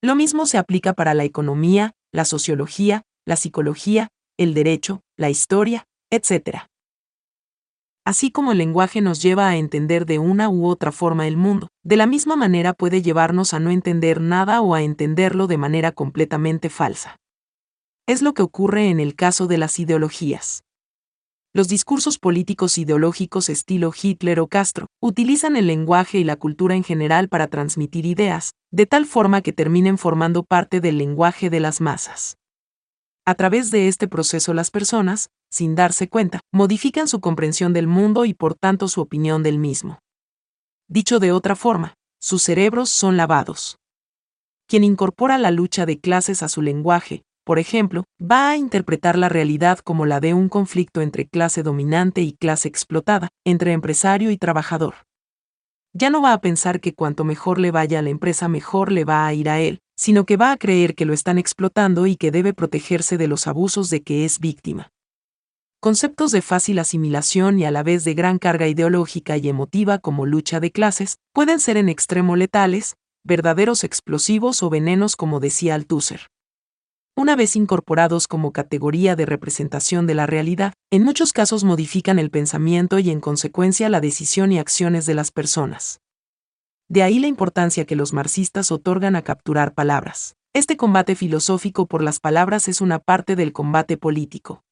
Lo 0.00 0.14
mismo 0.14 0.46
se 0.46 0.58
aplica 0.58 0.92
para 0.92 1.12
la 1.12 1.24
economía, 1.24 1.96
la 2.12 2.24
sociología, 2.24 3.02
la 3.26 3.34
psicología, 3.34 4.10
el 4.38 4.54
derecho, 4.54 5.02
la 5.16 5.28
historia, 5.28 5.88
etc. 6.08 6.69
Así 8.04 8.30
como 8.30 8.52
el 8.52 8.58
lenguaje 8.58 9.00
nos 9.00 9.22
lleva 9.22 9.48
a 9.48 9.56
entender 9.56 10.06
de 10.06 10.18
una 10.18 10.48
u 10.48 10.66
otra 10.66 10.90
forma 10.90 11.28
el 11.28 11.36
mundo, 11.36 11.68
de 11.84 11.96
la 11.96 12.06
misma 12.06 12.34
manera 12.34 12.72
puede 12.72 13.02
llevarnos 13.02 13.52
a 13.52 13.60
no 13.60 13.70
entender 13.70 14.20
nada 14.20 14.62
o 14.62 14.74
a 14.74 14.82
entenderlo 14.82 15.46
de 15.46 15.58
manera 15.58 15.92
completamente 15.92 16.70
falsa. 16.70 17.16
Es 18.06 18.22
lo 18.22 18.32
que 18.34 18.42
ocurre 18.42 18.88
en 18.88 19.00
el 19.00 19.14
caso 19.14 19.46
de 19.46 19.58
las 19.58 19.78
ideologías. 19.78 20.64
Los 21.52 21.68
discursos 21.68 22.18
políticos 22.18 22.78
ideológicos 22.78 23.48
estilo 23.48 23.92
Hitler 24.00 24.38
o 24.38 24.46
Castro 24.46 24.86
utilizan 25.00 25.56
el 25.56 25.66
lenguaje 25.66 26.18
y 26.18 26.24
la 26.24 26.36
cultura 26.36 26.76
en 26.76 26.84
general 26.84 27.28
para 27.28 27.48
transmitir 27.48 28.06
ideas, 28.06 28.52
de 28.70 28.86
tal 28.86 29.04
forma 29.04 29.42
que 29.42 29.52
terminen 29.52 29.98
formando 29.98 30.44
parte 30.44 30.80
del 30.80 30.96
lenguaje 30.96 31.50
de 31.50 31.58
las 31.58 31.80
masas. 31.80 32.36
A 33.26 33.34
través 33.34 33.72
de 33.72 33.88
este 33.88 34.06
proceso 34.06 34.54
las 34.54 34.70
personas, 34.70 35.28
sin 35.50 35.74
darse 35.74 36.08
cuenta, 36.08 36.40
modifican 36.52 37.08
su 37.08 37.20
comprensión 37.20 37.72
del 37.72 37.86
mundo 37.86 38.24
y 38.24 38.34
por 38.34 38.54
tanto 38.54 38.88
su 38.88 39.00
opinión 39.00 39.42
del 39.42 39.58
mismo. 39.58 39.98
Dicho 40.88 41.18
de 41.18 41.32
otra 41.32 41.56
forma, 41.56 41.94
sus 42.20 42.42
cerebros 42.42 42.90
son 42.90 43.16
lavados. 43.16 43.78
Quien 44.66 44.84
incorpora 44.84 45.38
la 45.38 45.50
lucha 45.50 45.86
de 45.86 45.98
clases 45.98 46.42
a 46.42 46.48
su 46.48 46.62
lenguaje, 46.62 47.24
por 47.44 47.58
ejemplo, 47.58 48.04
va 48.20 48.50
a 48.50 48.56
interpretar 48.56 49.18
la 49.18 49.28
realidad 49.28 49.78
como 49.78 50.06
la 50.06 50.20
de 50.20 50.34
un 50.34 50.48
conflicto 50.48 51.00
entre 51.00 51.26
clase 51.26 51.62
dominante 51.62 52.22
y 52.22 52.32
clase 52.34 52.68
explotada, 52.68 53.28
entre 53.44 53.72
empresario 53.72 54.30
y 54.30 54.36
trabajador. 54.36 54.94
Ya 55.92 56.10
no 56.10 56.22
va 56.22 56.32
a 56.32 56.40
pensar 56.40 56.80
que 56.80 56.94
cuanto 56.94 57.24
mejor 57.24 57.58
le 57.58 57.72
vaya 57.72 57.98
a 57.98 58.02
la 58.02 58.10
empresa 58.10 58.46
mejor 58.46 58.92
le 58.92 59.04
va 59.04 59.26
a 59.26 59.34
ir 59.34 59.48
a 59.48 59.58
él, 59.58 59.80
sino 59.96 60.24
que 60.24 60.36
va 60.36 60.52
a 60.52 60.56
creer 60.56 60.94
que 60.94 61.04
lo 61.04 61.12
están 61.12 61.38
explotando 61.38 62.06
y 62.06 62.14
que 62.14 62.30
debe 62.30 62.54
protegerse 62.54 63.18
de 63.18 63.26
los 63.26 63.48
abusos 63.48 63.90
de 63.90 64.02
que 64.02 64.24
es 64.24 64.38
víctima. 64.38 64.90
Conceptos 65.80 66.30
de 66.30 66.42
fácil 66.42 66.78
asimilación 66.78 67.58
y 67.58 67.64
a 67.64 67.70
la 67.70 67.82
vez 67.82 68.04
de 68.04 68.14
gran 68.14 68.38
carga 68.38 68.68
ideológica 68.68 69.38
y 69.38 69.48
emotiva 69.48 69.98
como 69.98 70.26
lucha 70.26 70.60
de 70.60 70.70
clases 70.70 71.16
pueden 71.32 71.58
ser 71.58 71.78
en 71.78 71.88
extremo 71.88 72.36
letales, 72.36 72.96
verdaderos 73.24 73.82
explosivos 73.82 74.62
o 74.62 74.70
venenos 74.70 75.16
como 75.16 75.40
decía 75.40 75.74
Althusser 75.74 76.28
una 77.20 77.36
vez 77.36 77.54
incorporados 77.54 78.26
como 78.26 78.50
categoría 78.50 79.14
de 79.14 79.26
representación 79.26 80.06
de 80.06 80.14
la 80.14 80.26
realidad, 80.26 80.72
en 80.90 81.02
muchos 81.02 81.34
casos 81.34 81.64
modifican 81.64 82.18
el 82.18 82.30
pensamiento 82.30 82.98
y 82.98 83.10
en 83.10 83.20
consecuencia 83.20 83.90
la 83.90 84.00
decisión 84.00 84.52
y 84.52 84.58
acciones 84.58 85.04
de 85.04 85.12
las 85.12 85.30
personas. 85.30 86.00
De 86.88 87.02
ahí 87.02 87.18
la 87.18 87.26
importancia 87.26 87.84
que 87.84 87.94
los 87.94 88.14
marxistas 88.14 88.72
otorgan 88.72 89.16
a 89.16 89.22
capturar 89.22 89.74
palabras. 89.74 90.34
Este 90.54 90.78
combate 90.78 91.14
filosófico 91.14 91.86
por 91.86 92.02
las 92.02 92.20
palabras 92.20 92.68
es 92.68 92.80
una 92.80 92.98
parte 92.98 93.36
del 93.36 93.52
combate 93.52 93.98
político. 93.98 94.62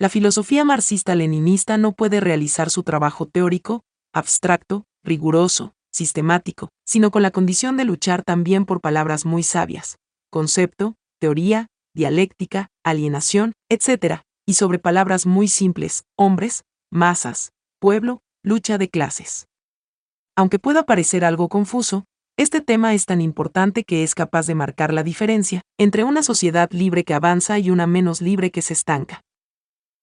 La 0.00 0.08
filosofía 0.08 0.64
marxista-leninista 0.64 1.76
no 1.76 1.90
puede 1.90 2.20
realizar 2.20 2.70
su 2.70 2.84
trabajo 2.84 3.26
teórico, 3.26 3.82
abstracto, 4.14 4.84
riguroso, 5.02 5.74
sistemático, 5.92 6.68
sino 6.86 7.10
con 7.10 7.22
la 7.22 7.32
condición 7.32 7.76
de 7.76 7.84
luchar 7.84 8.22
también 8.22 8.64
por 8.64 8.80
palabras 8.80 9.26
muy 9.26 9.42
sabias, 9.42 9.98
concepto, 10.30 10.94
teoría, 11.18 11.66
dialéctica, 11.96 12.68
alienación, 12.84 13.54
etc., 13.68 14.20
y 14.46 14.54
sobre 14.54 14.78
palabras 14.78 15.26
muy 15.26 15.48
simples, 15.48 16.04
hombres, 16.16 16.62
masas, 16.92 17.50
pueblo, 17.80 18.20
lucha 18.44 18.78
de 18.78 18.88
clases. 18.88 19.46
Aunque 20.36 20.60
pueda 20.60 20.84
parecer 20.84 21.24
algo 21.24 21.48
confuso, 21.48 22.04
este 22.36 22.60
tema 22.60 22.94
es 22.94 23.04
tan 23.04 23.20
importante 23.20 23.82
que 23.82 24.04
es 24.04 24.14
capaz 24.14 24.46
de 24.46 24.54
marcar 24.54 24.94
la 24.94 25.02
diferencia 25.02 25.62
entre 25.76 26.04
una 26.04 26.22
sociedad 26.22 26.70
libre 26.70 27.02
que 27.02 27.14
avanza 27.14 27.58
y 27.58 27.70
una 27.70 27.88
menos 27.88 28.22
libre 28.22 28.52
que 28.52 28.62
se 28.62 28.74
estanca. 28.74 29.22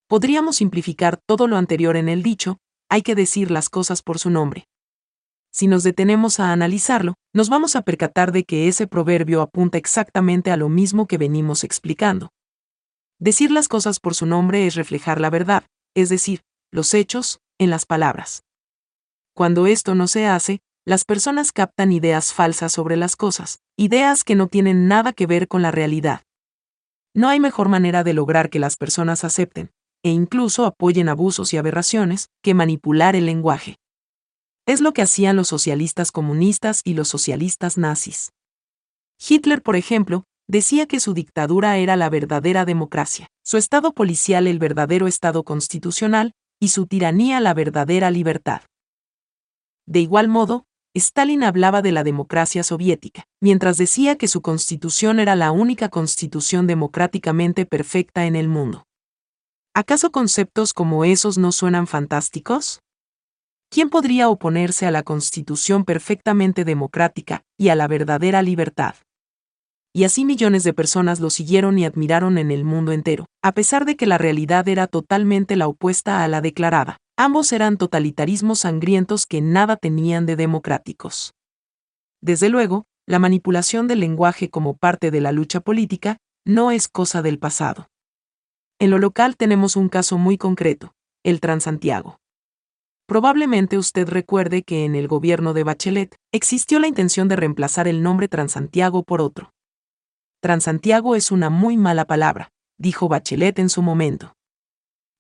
Podríamos 0.08 0.58
simplificar 0.58 1.18
todo 1.18 1.48
lo 1.48 1.58
anterior 1.58 1.98
en 1.98 2.10
el 2.10 2.24
dicho, 2.24 2.60
hay 2.90 3.02
que 3.02 3.16
decir 3.16 3.52
las 3.52 3.70
cosas 3.70 4.02
por 4.02 4.20
su 4.20 4.30
nombre 4.30 4.68
si 5.56 5.68
nos 5.68 5.84
detenemos 5.84 6.42
a 6.42 6.52
analizarlo, 6.52 7.14
nos 7.34 7.48
vamos 7.48 7.78
a 7.78 7.84
percatar 7.84 8.34
de 8.34 8.44
que 8.44 8.68
ese 8.68 8.88
proverbio 8.88 9.42
apunta 9.42 9.78
exactamente 9.78 10.52
a 10.52 10.58
lo 10.58 10.68
mismo 10.68 11.08
que 11.08 11.18
venimos 11.18 11.64
explicando. 11.64 12.34
Decir 13.20 13.52
las 13.52 13.70
cosas 13.70 14.02
por 14.02 14.16
su 14.16 14.26
nombre 14.26 14.68
es 14.68 14.76
reflejar 14.76 15.22
la 15.22 15.30
verdad, 15.30 15.64
es 15.96 16.10
decir, 16.10 16.42
los 16.74 16.94
hechos, 16.94 17.40
en 17.58 17.70
las 17.70 17.86
palabras. 17.86 18.44
Cuando 19.34 19.66
esto 19.66 19.96
no 19.96 20.08
se 20.08 20.28
hace, 20.28 20.60
las 20.84 21.06
personas 21.06 21.54
captan 21.54 21.94
ideas 21.94 22.34
falsas 22.34 22.74
sobre 22.74 22.98
las 22.98 23.16
cosas, 23.16 23.60
ideas 23.78 24.26
que 24.26 24.36
no 24.36 24.48
tienen 24.48 24.90
nada 24.90 25.14
que 25.14 25.26
ver 25.26 25.48
con 25.48 25.62
la 25.62 25.72
realidad. 25.72 26.24
No 27.14 27.30
hay 27.30 27.40
mejor 27.40 27.70
manera 27.70 28.04
de 28.04 28.14
lograr 28.14 28.50
que 28.50 28.60
las 28.60 28.76
personas 28.76 29.24
acepten, 29.24 29.72
e 30.06 30.10
incluso 30.12 30.66
apoyen 30.66 31.10
abusos 31.10 31.52
y 31.52 31.58
aberraciones, 31.58 32.30
que 32.44 32.54
manipular 32.54 33.16
el 33.16 33.26
lenguaje. 33.26 33.80
Es 34.68 34.80
lo 34.80 34.94
que 34.94 35.02
hacían 35.02 35.36
los 35.36 35.48
socialistas 35.48 36.12
comunistas 36.12 36.82
y 36.84 36.94
los 36.94 37.08
socialistas 37.08 37.80
nazis. 37.80 38.30
Hitler, 39.18 39.64
por 39.64 39.76
ejemplo, 39.76 40.26
decía 40.48 40.86
que 40.86 41.00
su 41.00 41.16
dictadura 41.16 41.80
era 41.80 41.96
la 41.96 42.12
verdadera 42.12 42.66
democracia, 42.66 43.30
su 43.44 43.58
estado 43.58 43.94
policial 43.94 44.46
el 44.46 44.60
verdadero 44.60 45.08
estado 45.08 45.42
constitucional, 45.44 46.34
y 46.60 46.68
su 46.68 46.86
tiranía 46.86 47.40
la 47.40 47.56
verdadera 47.56 48.12
libertad. 48.12 48.62
De 49.88 50.02
igual 50.02 50.28
modo, 50.28 50.66
Stalin 50.94 51.44
hablaba 51.44 51.82
de 51.82 51.92
la 51.92 52.04
democracia 52.04 52.62
soviética, 52.62 53.24
mientras 53.42 53.78
decía 53.78 54.18
que 54.18 54.28
su 54.28 54.44
constitución 54.44 55.20
era 55.20 55.36
la 55.36 55.52
única 55.52 55.90
constitución 55.90 56.68
democráticamente 56.68 57.66
perfecta 57.66 58.28
en 58.28 58.36
el 58.36 58.48
mundo. 58.50 58.86
¿Acaso 59.78 60.10
conceptos 60.10 60.74
como 60.74 61.04
esos 61.04 61.38
no 61.38 61.52
suenan 61.52 61.86
fantásticos? 61.86 62.80
¿quién 63.70 63.90
podría 63.90 64.30
oponerse 64.30 64.86
a 64.86 64.92
la 64.92 65.04
constitución 65.04 65.84
perfectamente 65.84 66.64
democrática 66.64 67.44
y 67.58 67.68
a 67.68 67.76
la 67.76 67.90
verdadera 67.90 68.42
libertad? 68.42 68.96
Y 69.94 70.06
así 70.06 70.24
millones 70.24 70.64
de 70.64 70.72
personas 70.72 71.20
lo 71.20 71.30
siguieron 71.30 71.78
y 71.78 71.84
admiraron 71.84 72.38
en 72.38 72.52
el 72.52 72.64
mundo 72.64 72.94
entero, 72.94 73.26
a 73.44 73.52
pesar 73.52 73.84
de 73.84 73.98
que 73.98 74.06
la 74.06 74.18
realidad 74.18 74.66
era 74.70 74.88
totalmente 74.88 75.58
la 75.58 75.68
opuesta 75.68 76.24
a 76.24 76.30
la 76.30 76.40
declarada. 76.40 76.96
Ambos 77.18 77.52
eran 77.52 77.76
totalitarismos 77.76 78.60
sangrientos 78.60 79.26
que 79.26 79.42
nada 79.42 79.76
tenían 79.76 80.26
de 80.26 80.38
democráticos. 80.38 81.34
Desde 82.22 82.48
luego, 82.48 82.86
la 83.06 83.20
manipulación 83.20 83.90
del 83.90 84.00
lenguaje 84.00 84.50
como 84.50 84.78
parte 84.78 85.12
de 85.12 85.20
la 85.20 85.34
lucha 85.34 85.60
política 85.60 86.16
no 86.46 86.72
es 86.72 86.88
cosa 86.88 87.22
del 87.22 87.40
pasado. 87.40 87.90
En 88.78 88.90
lo 88.90 89.00
local 89.00 89.38
tenemos 89.38 89.78
un 89.78 89.88
caso 89.88 90.18
muy 90.18 90.38
concreto, 90.38 90.94
el 91.24 91.40
Transantiago. 91.40 92.20
Probablemente 93.08 93.78
usted 93.78 94.10
recuerde 94.10 94.64
que 94.64 94.84
en 94.84 94.96
el 94.96 95.08
gobierno 95.08 95.54
de 95.54 95.64
Bachelet 95.64 96.16
existió 96.34 96.80
la 96.80 96.88
intención 96.88 97.30
de 97.30 97.38
reemplazar 97.38 97.88
el 97.88 98.04
nombre 98.04 98.28
Transantiago 98.28 99.04
por 99.04 99.22
otro. 99.22 99.54
Transantiago 100.42 101.16
es 101.16 101.32
una 101.32 101.50
muy 101.50 101.78
mala 101.78 102.06
palabra, 102.06 102.50
dijo 102.78 103.08
Bachelet 103.08 103.60
en 103.60 103.70
su 103.70 103.82
momento. 103.82 104.34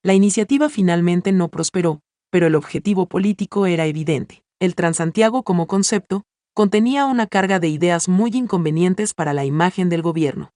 La 0.03 0.14
iniciativa 0.14 0.68
finalmente 0.68 1.32
no 1.32 1.48
prosperó, 1.48 2.02
pero 2.30 2.48
el 2.48 2.56
objetivo 2.56 3.06
político 3.06 3.68
era 3.68 3.86
evidente. 3.86 4.44
El 4.60 4.76
Transantiago 4.76 5.44
como 5.44 5.68
concepto 5.68 6.23
contenía 6.53 7.06
una 7.06 7.27
carga 7.27 7.60
de 7.60 7.69
ideas 7.69 8.10
muy 8.10 8.32
inconvenientes 8.34 9.14
para 9.14 9.34
la 9.34 9.45
imagen 9.45 9.88
del 9.88 10.02
gobierno. 10.02 10.52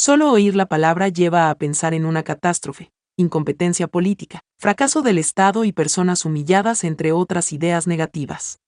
Solo 0.00 0.30
oír 0.30 0.54
la 0.54 0.66
palabra 0.66 1.08
lleva 1.08 1.50
a 1.50 1.54
pensar 1.56 1.92
en 1.92 2.06
una 2.06 2.22
catástrofe, 2.22 2.92
incompetencia 3.16 3.88
política, 3.88 4.42
fracaso 4.56 5.02
del 5.02 5.18
Estado 5.18 5.64
y 5.64 5.72
personas 5.72 6.24
humilladas, 6.24 6.84
entre 6.84 7.10
otras 7.10 7.52
ideas 7.52 7.88
negativas. 7.88 8.60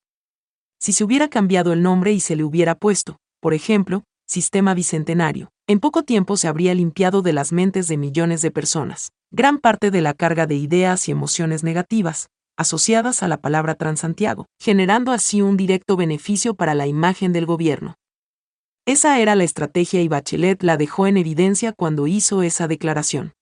Si 0.81 0.93
se 0.93 1.05
hubiera 1.05 1.29
cambiado 1.29 1.73
el 1.73 1.85
nombre 1.85 2.13
y 2.13 2.19
se 2.19 2.35
le 2.35 2.43
hubiera 2.43 2.75
puesto, 2.75 3.19
por 3.41 3.55
ejemplo, 3.55 4.03
Sistema 4.27 4.75
Bicentenario, 4.75 5.53
en 5.69 5.79
poco 5.79 6.03
tiempo 6.03 6.37
se 6.37 6.49
habría 6.49 6.75
limpiado 6.75 7.23
de 7.23 7.33
las 7.33 7.53
mentes 7.53 7.87
de 7.87 7.97
millones 7.97 8.43
de 8.43 8.51
personas, 8.51 9.13
gran 9.31 9.59
parte 9.59 9.93
de 9.93 10.01
la 10.01 10.15
carga 10.15 10.49
de 10.49 10.57
ideas 10.57 11.07
y 11.07 11.13
emociones 11.13 11.63
negativas, 11.63 12.27
asociadas 12.57 13.23
a 13.23 13.29
la 13.29 13.37
palabra 13.37 13.77
Transantiago, 13.77 14.47
generando 14.59 15.13
así 15.13 15.43
un 15.43 15.57
directo 15.57 15.97
beneficio 15.97 16.55
para 16.55 16.75
la 16.75 16.89
imagen 16.89 17.33
del 17.33 17.47
gobierno. 17.47 17.95
Esa 18.87 19.21
era 19.21 19.35
la 19.37 19.45
estrategia 19.45 20.01
y 20.01 20.09
Bachelet 20.09 20.63
la 20.63 20.77
dejó 20.77 21.07
en 21.07 21.17
evidencia 21.17 21.73
cuando 21.73 22.07
hizo 22.07 22.43
esa 22.43 22.67
declaración. 22.67 23.35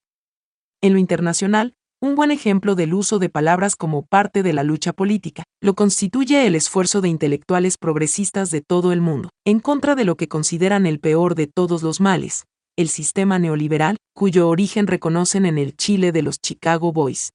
En 0.82 0.92
lo 0.92 0.98
internacional, 0.98 1.74
un 2.00 2.14
buen 2.14 2.30
ejemplo 2.30 2.74
del 2.74 2.94
uso 2.94 3.18
de 3.18 3.28
palabras 3.28 3.74
como 3.74 4.06
parte 4.06 4.42
de 4.42 4.52
la 4.52 4.62
lucha 4.62 4.92
política 4.92 5.42
lo 5.60 5.74
constituye 5.74 6.46
el 6.46 6.54
esfuerzo 6.54 7.00
de 7.00 7.08
intelectuales 7.08 7.76
progresistas 7.76 8.50
de 8.50 8.60
todo 8.60 8.92
el 8.92 9.00
mundo, 9.00 9.30
en 9.44 9.58
contra 9.58 9.96
de 9.96 10.04
lo 10.04 10.16
que 10.16 10.28
consideran 10.28 10.86
el 10.86 11.00
peor 11.00 11.34
de 11.34 11.48
todos 11.48 11.82
los 11.82 12.00
males, 12.00 12.44
el 12.76 12.88
sistema 12.88 13.40
neoliberal, 13.40 13.96
cuyo 14.14 14.48
origen 14.48 14.86
reconocen 14.86 15.46
en 15.46 15.58
el 15.58 15.76
Chile 15.76 16.12
de 16.12 16.22
los 16.22 16.40
Chicago 16.40 16.92
Boys. 16.92 17.30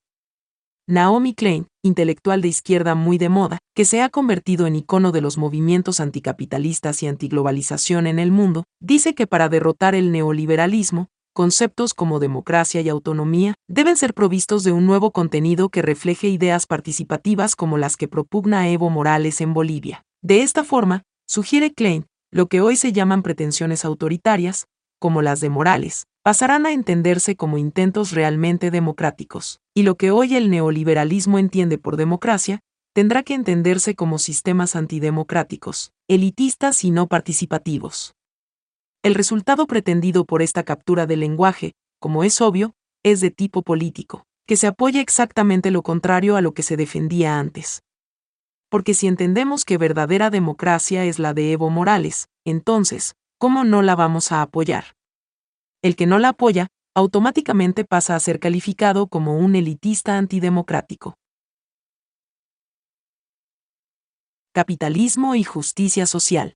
Naomi 0.88 1.34
Klein, 1.34 1.68
intelectual 1.82 2.42
de 2.42 2.50
izquierda 2.50 2.94
muy 2.94 3.18
de 3.18 3.30
moda, 3.30 3.60
que 3.74 3.86
se 3.86 4.02
ha 4.02 4.10
convertido 4.10 4.68
en 4.68 4.76
icono 4.76 5.14
de 5.14 5.22
los 5.22 5.38
movimientos 5.38 6.02
anticapitalistas 6.02 7.02
y 7.04 7.08
antiglobalización 7.08 8.06
en 8.06 8.20
el 8.20 8.32
mundo, 8.32 8.66
dice 8.82 9.16
que 9.16 9.26
para 9.26 9.48
derrotar 9.48 9.96
el 9.96 10.12
neoliberalismo, 10.12 11.08
conceptos 11.34 11.94
como 11.94 12.20
democracia 12.20 12.82
y 12.82 12.90
autonomía 12.90 13.56
deben 13.70 13.96
ser 13.96 14.14
provistos 14.14 14.66
de 14.66 14.74
un 14.74 14.86
nuevo 14.86 15.12
contenido 15.12 15.70
que 15.70 15.82
refleje 15.82 16.28
ideas 16.28 16.66
participativas 16.66 17.56
como 17.56 17.78
las 17.78 17.96
que 17.96 18.10
propugna 18.10 18.68
Evo 18.68 18.90
Morales 18.90 19.40
en 19.40 19.54
Bolivia. 19.54 20.04
De 20.22 20.42
esta 20.42 20.66
forma, 20.66 21.04
sugiere 21.26 21.72
Klein, 21.72 22.08
lo 22.30 22.48
que 22.48 22.60
hoy 22.60 22.76
se 22.76 22.92
llaman 22.92 23.24
pretensiones 23.24 23.86
autoritarias, 23.86 24.66
como 25.04 25.22
las 25.22 25.42
de 25.42 25.50
Morales, 25.50 26.08
pasarán 26.24 26.66
a 26.66 26.72
entenderse 26.72 27.36
como 27.36 27.58
intentos 27.58 28.14
realmente 28.14 28.72
democráticos, 28.72 29.60
y 29.74 29.84
lo 29.84 29.96
que 29.96 30.12
hoy 30.12 30.38
el 30.38 30.50
neoliberalismo 30.50 31.40
entiende 31.40 31.78
por 31.78 31.98
democracia, 31.98 32.62
tendrá 32.94 33.22
que 33.22 33.34
entenderse 33.34 33.96
como 33.96 34.18
sistemas 34.18 34.78
antidemocráticos, 34.78 35.92
elitistas 36.08 36.86
y 36.86 36.92
no 36.92 37.08
participativos. 37.08 38.16
El 39.04 39.14
resultado 39.14 39.68
pretendido 39.68 40.24
por 40.24 40.42
esta 40.42 40.64
captura 40.64 41.06
del 41.06 41.20
lenguaje, 41.20 41.74
como 42.00 42.24
es 42.24 42.40
obvio, 42.40 42.74
es 43.04 43.20
de 43.20 43.30
tipo 43.30 43.62
político, 43.62 44.24
que 44.48 44.56
se 44.56 44.68
apoya 44.68 45.02
exactamente 45.02 45.70
lo 45.70 45.84
contrario 45.84 46.38
a 46.38 46.42
lo 46.42 46.54
que 46.54 46.64
se 46.64 46.78
defendía 46.78 47.40
antes. 47.40 47.84
Porque 48.70 48.94
si 48.94 49.08
entendemos 49.08 49.66
que 49.66 49.78
verdadera 49.78 50.30
democracia 50.30 51.04
es 51.04 51.20
la 51.20 51.34
de 51.34 51.52
Evo 51.52 51.70
Morales, 51.70 52.30
entonces, 52.46 53.16
¿cómo 53.44 53.66
no 53.66 53.82
la 53.82 53.98
vamos 53.98 54.32
a 54.32 54.42
apoyar? 54.42 54.96
El 55.82 55.98
que 55.98 56.06
no 56.06 56.18
la 56.18 56.30
apoya, 56.30 56.68
automáticamente 56.96 57.84
pasa 57.84 58.16
a 58.16 58.20
ser 58.22 58.40
calificado 58.40 59.08
como 59.08 59.38
un 59.38 59.58
elitista 59.58 60.18
antidemocrático. 60.18 61.16
Capitalismo 64.54 65.36
y 65.36 65.44
justicia 65.44 66.06
social. 66.06 66.56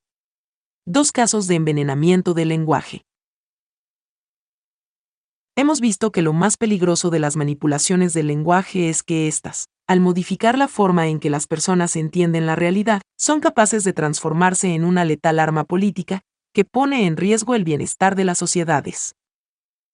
Dos 0.86 1.12
casos 1.12 1.48
de 1.48 1.56
envenenamiento 1.56 2.34
del 2.34 2.48
lenguaje. 2.48 3.02
Hemos 5.58 5.82
visto 5.82 6.14
que 6.14 6.22
lo 6.22 6.32
más 6.32 6.56
peligroso 6.56 7.10
de 7.10 7.20
las 7.20 7.36
manipulaciones 7.36 8.14
del 8.14 8.28
lenguaje 8.28 8.88
es 8.88 9.04
que 9.04 9.28
éstas, 9.28 9.66
al 9.90 10.00
modificar 10.00 10.58
la 10.58 10.70
forma 10.70 11.08
en 11.08 11.20
que 11.20 11.30
las 11.30 11.48
personas 11.48 11.98
entienden 11.98 12.46
la 12.46 12.56
realidad, 12.56 13.02
son 13.20 13.42
capaces 13.42 13.84
de 13.84 13.92
transformarse 13.92 14.74
en 14.74 14.86
una 14.86 15.04
letal 15.04 15.40
arma 15.40 15.66
política 15.66 16.22
que 16.58 16.66
pone 16.66 17.06
en 17.06 17.18
riesgo 17.18 17.54
el 17.54 17.64
bienestar 17.64 18.16
de 18.16 18.26
las 18.26 18.40
sociedades. 18.40 19.14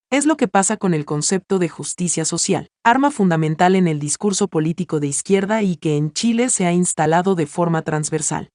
Es 0.10 0.26
lo 0.26 0.38
que 0.38 0.48
pasa 0.48 0.78
con 0.78 0.94
el 0.94 1.04
concepto 1.04 1.60
de 1.60 1.68
justicia 1.68 2.24
social, 2.24 2.70
arma 2.86 3.12
fundamental 3.12 3.76
en 3.76 3.86
el 3.86 4.00
discurso 4.00 4.48
político 4.48 5.02
de 5.02 5.08
izquierda 5.08 5.62
y 5.62 5.76
que 5.76 5.98
en 5.98 6.14
Chile 6.14 6.48
se 6.48 6.66
ha 6.66 6.72
instalado 6.72 7.36
de 7.36 7.48
forma 7.48 7.82
transversal. 7.82 8.50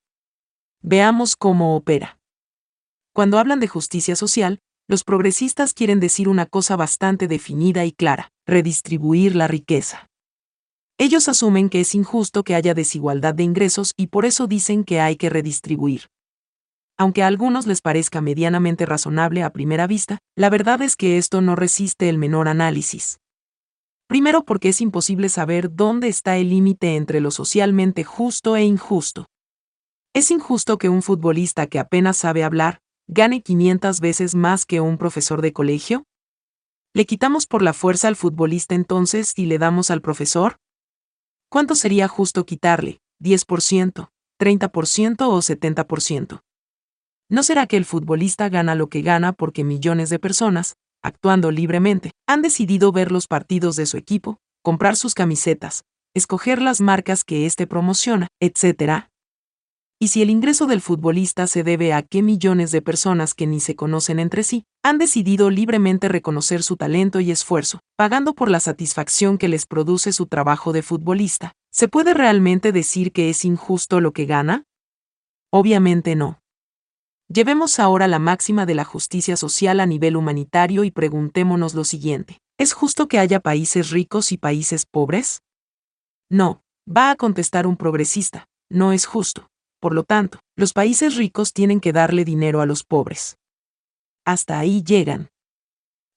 Veamos 0.81 1.37
cómo 1.37 1.77
opera. 1.77 2.19
Cuando 3.13 3.39
hablan 3.39 3.61
de 3.61 3.69
justicia 3.69 4.17
social, 4.17 4.61
los 4.87 5.05
progresistas 5.05 5.75
quieren 5.75 6.01
decir 6.01 6.31
una 6.31 6.47
cosa 6.47 6.77
bastante 6.77 7.29
definida 7.29 7.85
y 7.85 7.93
clara, 7.93 8.31
redistribuir 8.47 9.37
la 9.37 9.49
riqueza. 9.49 10.09
Ellos 10.97 11.29
asumen 11.29 11.69
que 11.69 11.83
es 11.83 11.95
injusto 11.95 12.43
que 12.43 12.55
haya 12.55 12.73
desigualdad 12.73 13.35
de 13.35 13.43
ingresos 13.43 13.93
y 13.99 14.07
por 14.07 14.25
eso 14.25 14.47
dicen 14.47 14.85
que 14.85 14.99
hay 14.99 15.17
que 15.17 15.29
redistribuir. 15.29 16.09
Aunque 16.99 17.23
a 17.23 17.29
algunos 17.29 17.69
les 17.69 17.81
parezca 17.81 18.21
medianamente 18.21 18.85
razonable 18.85 19.45
a 19.45 19.51
primera 19.51 19.87
vista, 19.87 20.19
la 20.37 20.51
verdad 20.51 20.83
es 20.83 20.97
que 20.97 21.17
esto 21.17 21.41
no 21.41 21.55
resiste 21.55 22.09
el 22.09 22.19
menor 22.19 22.49
análisis. 22.49 23.21
Primero 24.09 24.45
porque 24.45 24.71
es 24.71 24.81
imposible 24.81 25.29
saber 25.29 25.75
dónde 25.75 26.09
está 26.09 26.39
el 26.39 26.49
límite 26.51 26.97
entre 26.97 27.21
lo 27.21 27.31
socialmente 27.31 28.03
justo 28.03 28.57
e 28.57 28.65
injusto. 28.65 29.27
Es 30.13 30.33
injusto 30.33 30.77
que 30.79 30.89
un 30.89 31.03
futbolista 31.03 31.69
que 31.69 31.79
apenas 31.79 32.17
sabe 32.17 32.43
hablar, 32.43 32.81
gane 33.07 33.43
500 33.43 34.01
veces 34.01 34.35
más 34.35 34.67
que 34.67 34.81
un 34.81 34.99
profesor 34.99 35.41
de 35.41 35.53
colegio? 35.53 36.05
¿Le 36.95 37.07
quitamos 37.07 37.47
por 37.47 37.63
la 37.63 37.75
fuerza 37.75 38.09
al 38.09 38.17
futbolista 38.17 38.75
entonces 38.75 39.35
y 39.37 39.47
le 39.47 39.59
damos 39.59 39.93
al 39.93 40.01
profesor? 40.01 40.57
¿Cuánto 41.49 41.77
sería 41.77 42.09
justo 42.09 42.45
quitarle? 42.45 42.99
¿10%, 43.23 44.11
30% 44.41 45.17
o 45.29 45.39
70%? 45.39 46.41
¿No 47.31 47.43
será 47.43 47.67
que 47.67 47.77
el 47.77 47.85
futbolista 47.85 48.49
gana 48.49 48.75
lo 48.75 48.89
que 48.89 49.03
gana 49.03 49.33
porque 49.33 49.63
millones 49.63 50.09
de 50.09 50.19
personas, 50.19 50.77
actuando 51.03 51.51
libremente, 51.51 52.13
han 52.27 52.41
decidido 52.41 52.91
ver 52.91 53.13
los 53.13 53.27
partidos 53.27 53.77
de 53.77 53.85
su 53.85 53.99
equipo, 53.99 54.39
comprar 54.63 54.97
sus 54.97 55.15
camisetas, 55.15 55.85
escoger 56.15 56.63
las 56.63 56.81
marcas 56.81 57.25
que 57.25 57.45
éste 57.45 57.67
promociona, 57.67 58.29
etc., 58.41 59.09
y 60.01 60.09
si 60.09 60.23
el 60.23 60.31
ingreso 60.31 60.67
del 60.67 60.81
futbolista 60.81 61.49
se 61.49 61.65
debe 61.65 61.93
a 61.93 62.03
que 62.03 62.23
millones 62.23 62.71
de 62.71 62.83
personas 62.83 63.35
que 63.35 63.49
ni 63.49 63.59
se 63.59 63.75
conocen 63.75 64.21
entre 64.21 64.45
sí 64.45 64.65
han 64.85 64.97
decidido 64.97 65.51
libremente 65.51 66.09
reconocer 66.09 66.63
su 66.63 66.77
talento 66.77 67.19
y 67.19 67.33
esfuerzo, 67.33 67.81
pagando 67.97 68.35
por 68.35 68.49
la 68.49 68.61
satisfacción 68.61 69.39
que 69.39 69.49
les 69.49 69.67
produce 69.67 70.13
su 70.13 70.27
trabajo 70.27 70.73
de 70.73 70.83
futbolista, 70.83 71.53
¿se 71.73 71.89
puede 71.89 72.15
realmente 72.15 72.71
decir 72.71 73.11
que 73.11 73.29
es 73.29 73.45
injusto 73.45 74.01
lo 74.01 74.13
que 74.13 74.27
gana? 74.27 74.63
Obviamente 75.51 76.15
no. 76.15 76.38
Llevemos 77.31 77.79
ahora 77.79 78.09
la 78.09 78.19
máxima 78.19 78.65
de 78.65 78.75
la 78.75 78.85
justicia 78.85 79.37
social 79.37 79.81
a 79.81 79.87
nivel 79.87 80.17
humanitario 80.17 80.83
y 80.85 80.91
preguntémonos 80.91 81.75
lo 81.75 81.85
siguiente. 81.85 82.39
¿Es 82.59 82.73
justo 82.73 83.07
que 83.07 83.19
haya 83.19 83.39
países 83.41 83.91
ricos 83.91 84.33
y 84.33 84.39
países 84.39 84.87
pobres? 84.87 85.43
No, 86.31 86.63
va 86.89 87.11
a 87.11 87.17
contestar 87.17 87.67
un 87.67 87.77
progresista, 87.77 88.49
no 88.71 88.95
es 88.95 89.05
justo. 89.05 89.51
Por 89.79 89.95
lo 89.95 90.05
tanto, 90.05 90.39
los 90.57 90.73
países 90.73 91.17
ricos 91.17 91.53
tienen 91.53 91.81
que 91.81 91.93
darle 91.93 92.25
dinero 92.25 92.63
a 92.63 92.67
los 92.67 92.83
pobres. 92.83 93.37
Hasta 94.25 94.59
ahí 94.59 94.83
llegan. 94.83 95.29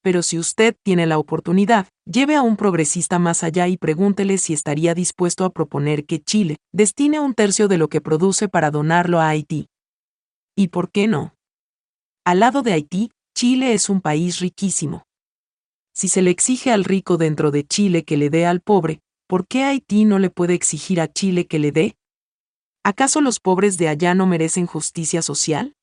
Pero 0.01 0.23
si 0.23 0.39
usted 0.39 0.75
tiene 0.81 1.07
la 1.07 1.19
oportunidad, 1.19 1.87
lleve 2.05 2.37
a 2.37 2.41
un 2.41 2.55
progresista 2.55 3.19
más 3.19 3.43
allá 3.43 3.67
y 3.67 3.75
pregúntele 3.75 4.37
si 4.37 4.53
estaría 4.53 4.95
dispuesto 4.95 5.43
a 5.43 5.51
proponer 5.51 6.05
que 6.05 6.21
Chile 6.21 6.55
destine 6.71 7.19
un 7.19 7.33
tercio 7.33 7.67
de 7.67 7.77
lo 7.77 7.89
que 7.89 7.99
produce 7.99 8.47
para 8.47 8.71
donarlo 8.71 9.19
a 9.19 9.27
Haití. 9.27 9.67
¿Y 10.61 10.67
por 10.67 10.91
qué 10.91 11.07
no? 11.07 11.33
Al 12.23 12.41
lado 12.41 12.61
de 12.61 12.73
Haití, 12.73 13.09
Chile 13.35 13.73
es 13.73 13.89
un 13.89 13.99
país 13.99 14.37
riquísimo. 14.37 15.07
Si 15.91 16.07
se 16.07 16.21
le 16.21 16.29
exige 16.29 16.71
al 16.71 16.83
rico 16.83 17.17
dentro 17.17 17.49
de 17.49 17.65
Chile 17.65 18.03
que 18.03 18.15
le 18.15 18.29
dé 18.29 18.45
al 18.45 18.61
pobre, 18.61 18.99
¿por 19.27 19.47
qué 19.47 19.63
Haití 19.63 20.05
no 20.05 20.19
le 20.19 20.29
puede 20.29 20.53
exigir 20.53 21.01
a 21.01 21.11
Chile 21.11 21.47
que 21.47 21.57
le 21.57 21.71
dé? 21.71 21.95
¿Acaso 22.83 23.21
los 23.21 23.39
pobres 23.39 23.79
de 23.79 23.87
allá 23.87 24.13
no 24.13 24.27
merecen 24.27 24.67
justicia 24.67 25.23
social? 25.23 25.73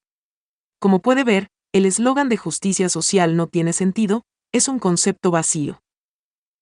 Como 0.79 1.01
puede 1.01 1.25
ver, 1.25 1.49
el 1.73 1.85
eslogan 1.85 2.29
de 2.29 2.37
justicia 2.37 2.89
social 2.89 3.35
no 3.35 3.49
tiene 3.49 3.73
sentido, 3.73 4.27
es 4.53 4.69
un 4.69 4.79
concepto 4.79 5.33
vacío. 5.33 5.83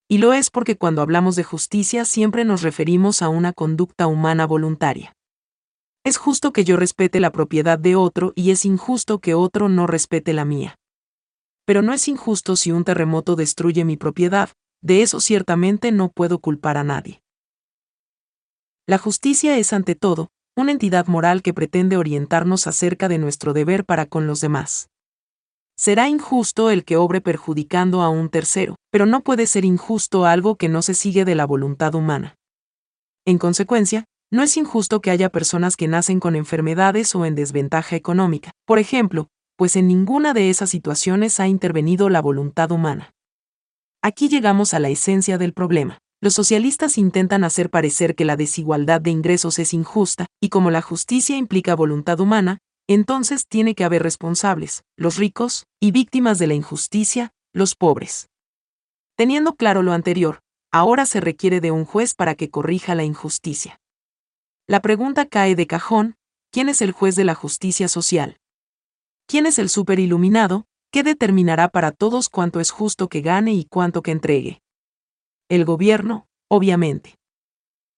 Y 0.09 0.17
lo 0.17 0.33
es 0.33 0.49
porque 0.49 0.79
cuando 0.79 1.03
hablamos 1.03 1.37
de 1.37 1.45
justicia 1.45 2.07
siempre 2.07 2.47
nos 2.47 2.63
referimos 2.63 3.21
a 3.21 3.29
una 3.29 3.53
conducta 3.53 4.07
humana 4.07 4.47
voluntaria. 4.47 5.15
Es 6.07 6.19
justo 6.19 6.53
que 6.53 6.63
yo 6.63 6.77
respete 6.77 7.19
la 7.19 7.33
propiedad 7.33 7.81
de 7.81 7.97
otro 7.97 8.33
y 8.37 8.53
es 8.53 8.65
injusto 8.65 9.19
que 9.19 9.35
otro 9.35 9.69
no 9.69 9.89
respete 9.89 10.33
la 10.35 10.45
mía. 10.45 10.79
Pero 11.65 11.83
no 11.83 11.93
es 11.93 12.07
injusto 12.07 12.55
si 12.55 12.71
un 12.71 12.85
terremoto 12.85 13.35
destruye 13.35 13.85
mi 13.85 13.97
propiedad, 13.97 14.51
de 14.81 15.03
eso 15.03 15.19
ciertamente 15.19 15.91
no 15.91 16.11
puedo 16.11 16.39
culpar 16.39 16.77
a 16.77 16.85
nadie. 16.85 17.23
La 18.87 18.99
justicia 18.99 19.59
es 19.59 19.73
ante 19.73 19.97
todo, 19.97 20.29
una 20.57 20.71
entidad 20.71 21.09
moral 21.09 21.43
que 21.43 21.53
pretende 21.53 21.97
orientarnos 21.97 22.69
acerca 22.69 23.09
de 23.09 23.19
nuestro 23.19 23.53
deber 23.53 23.85
para 23.85 24.07
con 24.07 24.29
los 24.29 24.41
demás. 24.41 24.89
Será 25.77 26.09
injusto 26.09 26.71
el 26.71 26.85
que 26.85 26.97
obre 26.97 27.21
perjudicando 27.21 28.03
a 28.03 28.11
un 28.11 28.29
tercero, 28.29 28.77
pero 28.93 29.07
no 29.07 29.23
puede 29.23 29.49
ser 29.49 29.65
injusto 29.65 30.25
algo 30.25 30.55
que 30.55 30.69
no 30.69 30.83
se 30.83 30.95
sigue 30.95 31.25
de 31.25 31.35
la 31.35 31.47
voluntad 31.47 31.97
humana. 31.97 32.37
En 33.25 33.39
consecuencia, 33.39 34.05
no 34.31 34.43
es 34.43 34.57
injusto 34.57 35.01
que 35.01 35.11
haya 35.11 35.31
personas 35.31 35.77
que 35.77 35.89
nacen 35.89 36.21
con 36.21 36.35
enfermedades 36.35 37.15
o 37.15 37.25
en 37.25 37.35
desventaja 37.35 37.97
económica, 37.97 38.51
por 38.65 38.79
ejemplo, 38.79 39.29
pues 39.57 39.77
en 39.77 39.89
ninguna 39.89 40.35
de 40.35 40.51
esas 40.51 40.71
situaciones 40.71 41.41
ha 41.41 41.49
intervenido 41.49 42.09
la 42.09 42.21
voluntad 42.21 42.71
humana. 42.71 43.15
Aquí 44.03 44.29
llegamos 44.29 44.75
a 44.75 44.79
la 44.79 44.89
esencia 44.89 45.39
del 45.39 45.53
problema. 45.53 45.99
Los 46.21 46.35
socialistas 46.35 46.99
intentan 46.99 47.45
hacer 47.45 47.71
parecer 47.71 48.15
que 48.15 48.25
la 48.25 48.37
desigualdad 48.37 49.01
de 49.01 49.11
ingresos 49.11 49.59
es 49.59 49.75
injusta, 49.75 50.27
y 50.41 50.49
como 50.49 50.71
la 50.71 50.83
justicia 50.83 51.37
implica 51.37 51.75
voluntad 51.75 52.21
humana, 52.21 52.59
entonces 52.89 53.47
tiene 53.47 53.75
que 53.75 53.85
haber 53.85 54.03
responsables, 54.03 54.83
los 54.97 55.17
ricos, 55.17 55.67
y 55.81 55.91
víctimas 55.91 56.39
de 56.39 56.47
la 56.47 56.55
injusticia, 56.55 57.33
los 57.53 57.75
pobres. 57.75 58.29
Teniendo 59.17 59.55
claro 59.55 59.83
lo 59.83 59.93
anterior, 59.93 60.41
ahora 60.73 61.07
se 61.07 61.21
requiere 61.21 61.61
de 61.61 61.71
un 61.71 61.85
juez 61.85 62.15
para 62.15 62.35
que 62.35 62.51
corrija 62.51 62.95
la 62.95 63.05
injusticia. 63.05 63.81
La 64.69 64.81
pregunta 64.81 65.27
cae 65.27 65.55
de 65.55 65.69
cajón, 65.69 66.17
¿quién 66.51 66.69
es 66.69 66.83
el 66.83 66.91
juez 66.91 67.15
de 67.15 67.23
la 67.23 67.37
justicia 67.37 67.87
social? 67.87 68.41
¿Quién 69.29 69.47
es 69.47 69.61
el 69.61 69.69
superiluminado, 69.69 70.67
que 70.91 71.05
determinará 71.05 71.69
para 71.69 71.93
todos 71.93 72.29
cuánto 72.29 72.59
es 72.59 72.73
justo 72.73 73.09
que 73.09 73.21
gane 73.21 73.55
y 73.55 73.67
cuánto 73.67 74.03
que 74.03 74.11
entregue? 74.11 74.63
El 75.49 75.65
gobierno, 75.65 76.27
obviamente. 76.49 77.15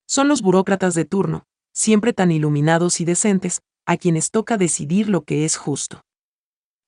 Son 0.07 0.28
los 0.28 0.43
burócratas 0.43 0.95
de 0.95 1.07
turno, 1.07 1.45
siempre 1.73 2.12
tan 2.12 2.31
iluminados 2.31 3.01
y 3.01 3.07
decentes, 3.07 3.62
a 3.86 3.97
quienes 3.97 4.31
toca 4.31 4.59
decidir 4.59 5.09
lo 5.09 5.23
que 5.23 5.47
es 5.47 5.57
justo. 5.57 6.03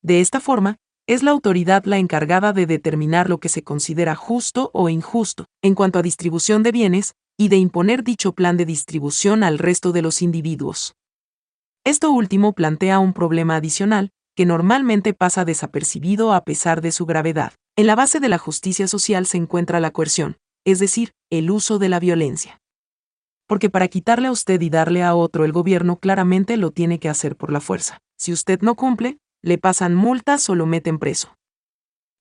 De 0.03 0.21
esta 0.21 0.41
forma, 0.41 0.77
es 1.07 1.23
la 1.23 1.31
autoridad 1.31 1.87
la 1.87 1.97
encargada 1.97 2.53
de 2.53 2.67
determinar 2.67 3.31
lo 3.31 3.41
que 3.41 3.49
se 3.49 3.65
considera 3.65 4.15
justo 4.15 4.71
o 4.75 4.91
injusto, 4.91 5.47
en 5.63 5.75
cuanto 5.75 5.99
a 5.99 6.03
distribución 6.03 6.63
de 6.63 6.73
bienes, 6.73 7.15
y 7.41 7.49
de 7.49 7.57
imponer 7.57 8.05
dicho 8.05 8.35
plan 8.35 8.59
de 8.59 8.67
distribución 8.67 9.43
al 9.43 9.59
resto 9.59 9.93
de 9.93 10.03
los 10.03 10.21
individuos. 10.21 10.95
Esto 11.85 12.11
último 12.11 12.53
plantea 12.53 12.99
un 12.99 13.15
problema 13.15 13.57
adicional, 13.57 14.11
que 14.37 14.45
normalmente 14.45 15.15
pasa 15.15 15.47
desapercibido 15.47 16.35
a 16.35 16.45
pesar 16.45 16.83
de 16.83 16.93
su 16.93 17.07
gravedad. 17.07 17.55
En 17.77 17.87
la 17.87 17.95
base 17.95 18.21
de 18.21 18.29
la 18.29 18.37
justicia 18.37 18.87
social 18.87 19.25
se 19.25 19.39
encuentra 19.39 19.81
la 19.81 19.91
coerción, 19.91 20.37
es 20.67 20.81
decir, 20.81 21.13
el 21.31 21.51
uso 21.51 21.79
de 21.79 21.89
la 21.89 21.99
violencia 21.99 22.61
porque 23.51 23.69
para 23.69 23.89
quitarle 23.89 24.29
a 24.29 24.31
usted 24.31 24.61
y 24.61 24.71
darle 24.71 25.03
a 25.03 25.17
otro 25.17 25.45
el 25.45 25.51
gobierno 25.51 25.99
claramente 25.99 26.57
lo 26.57 26.71
tiene 26.71 27.01
que 27.01 27.09
hacer 27.09 27.35
por 27.35 27.51
la 27.51 27.61
fuerza. 27.61 27.99
Si 28.17 28.33
usted 28.33 28.61
no 28.61 28.77
cumple, 28.77 29.19
le 29.43 29.59
pasan 29.59 29.97
multas 29.97 30.49
o 30.49 30.55
lo 30.55 30.67
meten 30.67 31.01
preso. 31.01 31.35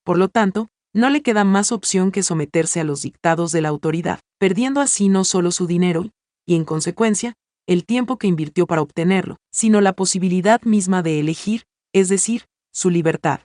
Por 0.02 0.18
lo 0.18 0.26
tanto, 0.26 0.70
no 0.92 1.10
le 1.10 1.22
queda 1.22 1.44
más 1.44 1.72
opción 1.72 2.10
que 2.10 2.22
someterse 2.22 2.80
a 2.80 2.84
los 2.84 3.02
dictados 3.02 3.52
de 3.52 3.60
la 3.60 3.68
autoridad, 3.68 4.20
perdiendo 4.38 4.80
así 4.80 5.08
no 5.08 5.24
solo 5.24 5.52
su 5.52 5.66
dinero, 5.66 6.10
y 6.46 6.56
en 6.56 6.64
consecuencia, 6.64 7.34
el 7.66 7.84
tiempo 7.84 8.18
que 8.18 8.26
invirtió 8.26 8.66
para 8.66 8.82
obtenerlo, 8.82 9.36
sino 9.52 9.80
la 9.80 9.92
posibilidad 9.92 10.60
misma 10.62 11.02
de 11.02 11.20
elegir, 11.20 11.62
es 11.92 12.08
decir, 12.08 12.46
su 12.72 12.90
libertad. 12.90 13.40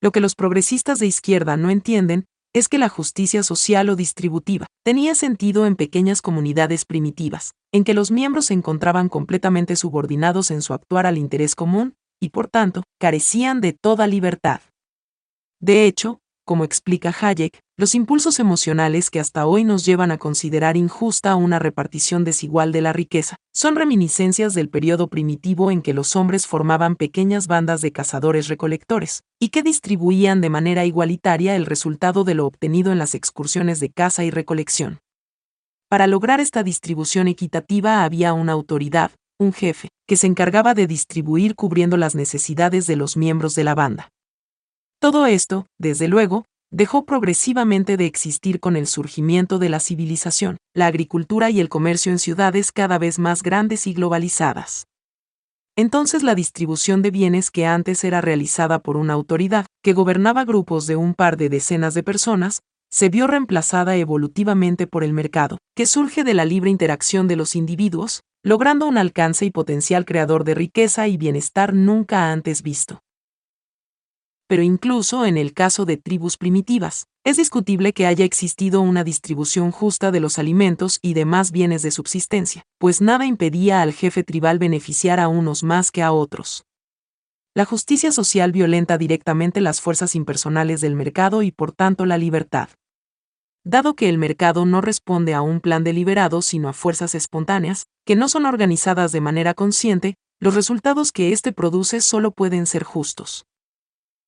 Lo 0.00 0.12
que 0.12 0.20
los 0.20 0.34
progresistas 0.34 0.98
de 0.98 1.06
izquierda 1.06 1.56
no 1.56 1.70
entienden 1.70 2.26
es 2.54 2.68
que 2.68 2.78
la 2.78 2.88
justicia 2.88 3.42
social 3.42 3.88
o 3.88 3.96
distributiva 3.96 4.66
tenía 4.84 5.16
sentido 5.16 5.66
en 5.66 5.74
pequeñas 5.74 6.22
comunidades 6.22 6.84
primitivas, 6.84 7.54
en 7.72 7.82
que 7.82 7.94
los 7.94 8.12
miembros 8.12 8.46
se 8.46 8.54
encontraban 8.54 9.08
completamente 9.08 9.74
subordinados 9.74 10.52
en 10.52 10.62
su 10.62 10.72
actuar 10.72 11.06
al 11.06 11.18
interés 11.18 11.56
común, 11.56 11.94
y 12.20 12.28
por 12.28 12.46
tanto, 12.46 12.84
carecían 13.00 13.60
de 13.60 13.72
toda 13.72 14.06
libertad. 14.06 14.60
De 15.60 15.86
hecho, 15.86 16.20
como 16.44 16.64
explica 16.64 17.14
Hayek, 17.18 17.58
los 17.76 17.94
impulsos 17.94 18.38
emocionales 18.38 19.10
que 19.10 19.18
hasta 19.18 19.46
hoy 19.46 19.64
nos 19.64 19.84
llevan 19.84 20.10
a 20.10 20.18
considerar 20.18 20.76
injusta 20.76 21.34
una 21.36 21.58
repartición 21.58 22.22
desigual 22.22 22.70
de 22.70 22.80
la 22.80 22.92
riqueza, 22.92 23.36
son 23.52 23.76
reminiscencias 23.76 24.54
del 24.54 24.68
periodo 24.68 25.08
primitivo 25.08 25.70
en 25.70 25.82
que 25.82 25.94
los 25.94 26.16
hombres 26.16 26.46
formaban 26.46 26.96
pequeñas 26.96 27.46
bandas 27.46 27.80
de 27.80 27.92
cazadores-recolectores, 27.92 29.22
y 29.40 29.48
que 29.48 29.62
distribuían 29.62 30.40
de 30.40 30.50
manera 30.50 30.84
igualitaria 30.84 31.56
el 31.56 31.66
resultado 31.66 32.24
de 32.24 32.34
lo 32.34 32.46
obtenido 32.46 32.92
en 32.92 32.98
las 32.98 33.14
excursiones 33.14 33.80
de 33.80 33.90
caza 33.90 34.24
y 34.24 34.30
recolección. 34.30 35.00
Para 35.88 36.06
lograr 36.06 36.40
esta 36.40 36.62
distribución 36.62 37.28
equitativa 37.28 38.04
había 38.04 38.32
una 38.32 38.52
autoridad, 38.52 39.12
un 39.38 39.52
jefe, 39.52 39.88
que 40.06 40.16
se 40.16 40.26
encargaba 40.26 40.74
de 40.74 40.86
distribuir 40.86 41.54
cubriendo 41.54 41.96
las 41.96 42.14
necesidades 42.14 42.86
de 42.86 42.96
los 42.96 43.16
miembros 43.16 43.54
de 43.54 43.64
la 43.64 43.74
banda. 43.74 44.10
Todo 45.04 45.26
esto, 45.26 45.66
desde 45.78 46.08
luego, 46.08 46.46
dejó 46.72 47.04
progresivamente 47.04 47.98
de 47.98 48.06
existir 48.06 48.58
con 48.58 48.74
el 48.74 48.86
surgimiento 48.86 49.58
de 49.58 49.68
la 49.68 49.78
civilización, 49.78 50.56
la 50.74 50.86
agricultura 50.86 51.50
y 51.50 51.60
el 51.60 51.68
comercio 51.68 52.10
en 52.10 52.18
ciudades 52.18 52.72
cada 52.72 52.96
vez 52.96 53.18
más 53.18 53.42
grandes 53.42 53.86
y 53.86 53.92
globalizadas. 53.92 54.86
Entonces 55.76 56.22
la 56.22 56.34
distribución 56.34 57.02
de 57.02 57.10
bienes 57.10 57.50
que 57.50 57.66
antes 57.66 58.02
era 58.02 58.22
realizada 58.22 58.78
por 58.78 58.96
una 58.96 59.12
autoridad, 59.12 59.66
que 59.82 59.92
gobernaba 59.92 60.46
grupos 60.46 60.86
de 60.86 60.96
un 60.96 61.12
par 61.12 61.36
de 61.36 61.50
decenas 61.50 61.92
de 61.92 62.02
personas, 62.02 62.62
se 62.90 63.10
vio 63.10 63.26
reemplazada 63.26 63.96
evolutivamente 63.96 64.86
por 64.86 65.04
el 65.04 65.12
mercado, 65.12 65.58
que 65.76 65.84
surge 65.84 66.24
de 66.24 66.32
la 66.32 66.46
libre 66.46 66.70
interacción 66.70 67.28
de 67.28 67.36
los 67.36 67.56
individuos, 67.56 68.22
logrando 68.42 68.86
un 68.86 68.96
alcance 68.96 69.44
y 69.44 69.50
potencial 69.50 70.06
creador 70.06 70.44
de 70.44 70.54
riqueza 70.54 71.08
y 71.08 71.18
bienestar 71.18 71.74
nunca 71.74 72.32
antes 72.32 72.62
visto 72.62 73.03
pero 74.54 74.62
incluso 74.62 75.26
en 75.26 75.36
el 75.36 75.52
caso 75.52 75.84
de 75.84 75.96
tribus 75.96 76.36
primitivas, 76.36 77.08
es 77.24 77.38
discutible 77.38 77.92
que 77.92 78.06
haya 78.06 78.24
existido 78.24 78.82
una 78.82 79.02
distribución 79.02 79.72
justa 79.72 80.12
de 80.12 80.20
los 80.20 80.38
alimentos 80.38 81.00
y 81.02 81.14
demás 81.14 81.50
bienes 81.50 81.82
de 81.82 81.90
subsistencia, 81.90 82.62
pues 82.78 83.00
nada 83.00 83.26
impedía 83.26 83.82
al 83.82 83.92
jefe 83.92 84.22
tribal 84.22 84.60
beneficiar 84.60 85.18
a 85.18 85.26
unos 85.26 85.64
más 85.64 85.90
que 85.90 86.04
a 86.04 86.12
otros. 86.12 86.66
La 87.52 87.64
justicia 87.64 88.12
social 88.12 88.52
violenta 88.52 88.96
directamente 88.96 89.60
las 89.60 89.80
fuerzas 89.80 90.14
impersonales 90.14 90.80
del 90.80 90.94
mercado 90.94 91.42
y 91.42 91.50
por 91.50 91.72
tanto 91.72 92.06
la 92.06 92.16
libertad. 92.16 92.68
Dado 93.64 93.96
que 93.96 94.08
el 94.08 94.18
mercado 94.18 94.66
no 94.66 94.82
responde 94.82 95.34
a 95.34 95.42
un 95.42 95.58
plan 95.58 95.82
deliberado 95.82 96.42
sino 96.42 96.68
a 96.68 96.72
fuerzas 96.72 97.16
espontáneas, 97.16 97.88
que 98.06 98.14
no 98.14 98.28
son 98.28 98.46
organizadas 98.46 99.10
de 99.10 99.20
manera 99.20 99.52
consciente, 99.52 100.14
los 100.38 100.54
resultados 100.54 101.10
que 101.10 101.32
éste 101.32 101.50
produce 101.50 102.00
solo 102.00 102.30
pueden 102.30 102.66
ser 102.66 102.84
justos. 102.84 103.46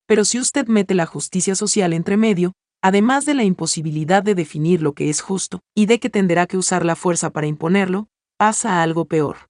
Pero 0.07 0.23
si 0.23 0.39
usted 0.39 0.67
mete 0.67 0.95
la 0.95 1.05
justicia 1.05 1.53
social 1.53 1.93
entre 1.93 2.17
medio, 2.17 2.53
además 2.81 3.25
de 3.25 3.33
la 3.33 3.43
imposibilidad 3.43 4.23
de 4.23 4.35
definir 4.35 4.81
lo 4.81 4.93
que 4.93 5.09
es 5.09 5.21
justo, 5.21 5.59
y 5.75 5.85
de 5.85 5.99
que 5.99 6.09
tendrá 6.09 6.47
que 6.47 6.57
usar 6.57 6.85
la 6.85 6.95
fuerza 6.95 7.29
para 7.29 7.47
imponerlo, 7.47 8.07
pasa 8.37 8.81
algo 8.81 9.05
peor. 9.05 9.49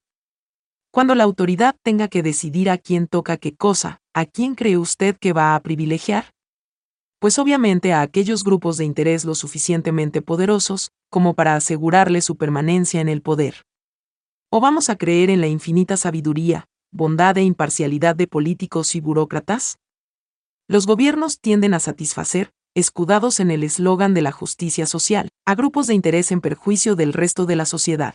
Cuando 0.90 1.14
la 1.14 1.24
autoridad 1.24 1.76
tenga 1.82 2.08
que 2.08 2.22
decidir 2.24 2.70
a 2.70 2.78
quién 2.78 3.06
toca 3.06 3.36
qué 3.36 3.54
cosa, 3.54 4.00
¿a 4.14 4.26
quién 4.26 4.56
cree 4.56 4.76
usted 4.76 5.16
que 5.16 5.32
va 5.32 5.54
a 5.54 5.60
privilegiar? 5.60 6.32
Pues 7.20 7.38
obviamente 7.38 7.92
a 7.92 8.00
aquellos 8.00 8.42
grupos 8.42 8.78
de 8.78 8.84
interés 8.84 9.24
lo 9.24 9.34
suficientemente 9.34 10.22
poderosos 10.22 10.90
como 11.10 11.34
para 11.34 11.54
asegurarle 11.54 12.20
su 12.20 12.36
permanencia 12.36 13.00
en 13.00 13.08
el 13.08 13.22
poder. 13.22 13.64
¿O 14.50 14.60
vamos 14.60 14.88
a 14.88 14.96
creer 14.96 15.30
en 15.30 15.40
la 15.40 15.46
infinita 15.46 15.96
sabiduría, 15.96 16.66
bondad 16.90 17.36
e 17.36 17.42
imparcialidad 17.42 18.16
de 18.16 18.26
políticos 18.26 18.94
y 18.94 19.00
burócratas? 19.00 19.78
Los 20.70 20.86
gobiernos 20.86 21.40
tienden 21.40 21.72
a 21.72 21.80
satisfacer, 21.80 22.52
escudados 22.74 23.40
en 23.40 23.50
el 23.50 23.64
eslogan 23.64 24.12
de 24.12 24.20
la 24.20 24.32
justicia 24.32 24.84
social, 24.84 25.30
a 25.46 25.54
grupos 25.54 25.86
de 25.86 25.94
interés 25.94 26.30
en 26.30 26.42
perjuicio 26.42 26.94
del 26.94 27.14
resto 27.14 27.46
de 27.46 27.56
la 27.56 27.64
sociedad. 27.64 28.14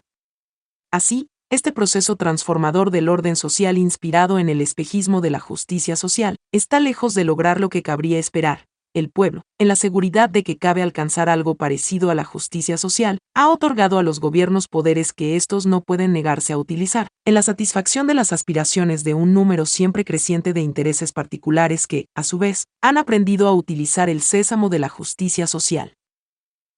Así, 0.91 1.29
este 1.49 1.71
proceso 1.71 2.15
transformador 2.15 2.91
del 2.91 3.09
orden 3.09 3.35
social 3.35 3.79
inspirado 3.79 4.37
en 4.37 4.49
el 4.49 4.61
espejismo 4.61 5.19
de 5.19 5.31
la 5.31 5.39
justicia 5.39 5.95
social 5.95 6.35
está 6.51 6.79
lejos 6.79 7.15
de 7.15 7.23
lograr 7.23 7.59
lo 7.59 7.69
que 7.69 7.81
cabría 7.81 8.19
esperar, 8.19 8.67
el 8.93 9.09
pueblo, 9.09 9.43
en 9.59 9.67
la 9.67 9.75
seguridad 9.75 10.29
de 10.29 10.43
que 10.43 10.57
cabe 10.57 10.81
alcanzar 10.81 11.29
algo 11.29 11.55
parecido 11.55 12.09
a 12.09 12.15
la 12.15 12.23
justicia 12.23 12.77
social, 12.77 13.17
ha 13.35 13.49
otorgado 13.49 13.97
a 13.97 14.03
los 14.03 14.19
gobiernos 14.19 14.67
poderes 14.67 15.13
que 15.13 15.35
estos 15.35 15.65
no 15.65 15.81
pueden 15.81 16.13
negarse 16.13 16.53
a 16.53 16.57
utilizar, 16.57 17.07
en 17.25 17.33
la 17.33 17.41
satisfacción 17.41 18.07
de 18.07 18.13
las 18.13 18.33
aspiraciones 18.33 19.03
de 19.03 19.13
un 19.13 19.33
número 19.33 19.65
siempre 19.65 20.05
creciente 20.05 20.53
de 20.53 20.61
intereses 20.61 21.11
particulares 21.11 21.87
que, 21.87 22.05
a 22.15 22.23
su 22.23 22.37
vez, 22.37 22.65
han 22.81 22.97
aprendido 22.97 23.47
a 23.47 23.53
utilizar 23.53 24.09
el 24.09 24.21
sésamo 24.21 24.69
de 24.69 24.79
la 24.79 24.89
justicia 24.89 25.47
social. 25.47 25.93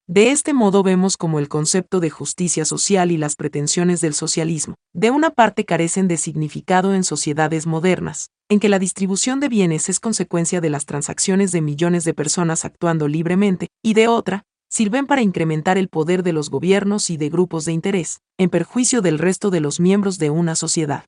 De 0.08 0.30
este 0.30 0.52
modo 0.52 0.84
vemos 0.84 1.16
como 1.16 1.40
el 1.40 1.48
concepto 1.48 1.98
de 1.98 2.10
justicia 2.10 2.64
social 2.64 3.10
y 3.10 3.16
las 3.16 3.34
pretensiones 3.34 4.00
del 4.00 4.14
socialismo, 4.14 4.76
de 4.94 5.10
una 5.10 5.30
parte 5.30 5.64
carecen 5.64 6.06
de 6.06 6.16
significado 6.16 6.94
en 6.94 7.02
sociedades 7.02 7.66
modernas, 7.66 8.30
en 8.48 8.60
que 8.60 8.68
la 8.68 8.78
distribución 8.78 9.40
de 9.40 9.48
bienes 9.48 9.88
es 9.88 9.98
consecuencia 9.98 10.60
de 10.60 10.70
las 10.70 10.86
transacciones 10.86 11.50
de 11.50 11.60
millones 11.60 12.04
de 12.04 12.14
personas 12.14 12.64
actuando 12.64 13.08
libremente, 13.08 13.66
y 13.82 13.94
de 13.94 14.06
otra, 14.06 14.44
sirven 14.70 15.08
para 15.08 15.22
incrementar 15.22 15.76
el 15.76 15.88
poder 15.88 16.22
de 16.22 16.32
los 16.32 16.50
gobiernos 16.50 17.10
y 17.10 17.16
de 17.16 17.28
grupos 17.28 17.64
de 17.64 17.72
interés, 17.72 18.20
en 18.38 18.48
perjuicio 18.48 19.02
del 19.02 19.18
resto 19.18 19.50
de 19.50 19.58
los 19.58 19.80
miembros 19.80 20.20
de 20.20 20.30
una 20.30 20.54
sociedad. 20.54 21.06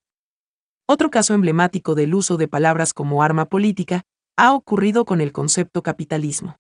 Otro 0.89 1.09
caso 1.09 1.35
emblemático 1.35 1.95
del 1.95 2.15
uso 2.15 2.37
de 2.37 2.49
palabras 2.49 2.93
como 2.93 3.23
arma 3.23 3.45
política 3.45 4.03
ha 4.37 4.53
ocurrido 4.55 5.05
con 5.05 5.21
el 5.21 5.31
concepto 5.31 5.85
capitalismo. 5.85 6.57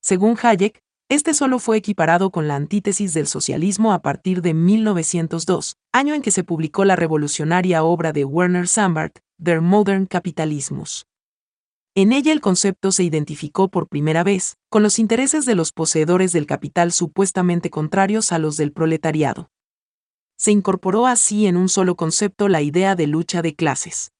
Según 0.00 0.36
Hayek, 0.42 0.83
este 1.10 1.34
solo 1.34 1.58
fue 1.58 1.76
equiparado 1.76 2.30
con 2.30 2.48
la 2.48 2.56
antítesis 2.56 3.12
del 3.12 3.26
socialismo 3.26 3.92
a 3.92 4.00
partir 4.00 4.40
de 4.40 4.54
1902, 4.54 5.76
año 5.92 6.14
en 6.14 6.22
que 6.22 6.30
se 6.30 6.44
publicó 6.44 6.86
la 6.86 6.96
revolucionaria 6.96 7.84
obra 7.84 8.12
de 8.12 8.24
Werner 8.24 8.66
Sambart, 8.66 9.18
Der 9.36 9.60
Modern 9.60 10.06
Capitalismus. 10.06 11.06
En 11.94 12.12
ella 12.12 12.32
el 12.32 12.40
concepto 12.40 12.90
se 12.90 13.04
identificó 13.04 13.68
por 13.68 13.86
primera 13.86 14.24
vez 14.24 14.56
con 14.70 14.82
los 14.82 14.98
intereses 14.98 15.44
de 15.44 15.54
los 15.54 15.72
poseedores 15.72 16.32
del 16.32 16.46
capital 16.46 16.90
supuestamente 16.90 17.68
contrarios 17.68 18.32
a 18.32 18.38
los 18.38 18.56
del 18.56 18.72
proletariado. 18.72 19.50
Se 20.36 20.52
incorporó 20.52 21.06
así 21.06 21.46
en 21.46 21.56
un 21.56 21.68
solo 21.68 21.96
concepto 21.96 22.48
la 22.48 22.62
idea 22.62 22.96
de 22.96 23.06
lucha 23.06 23.42
de 23.42 23.54
clases. 23.54 24.13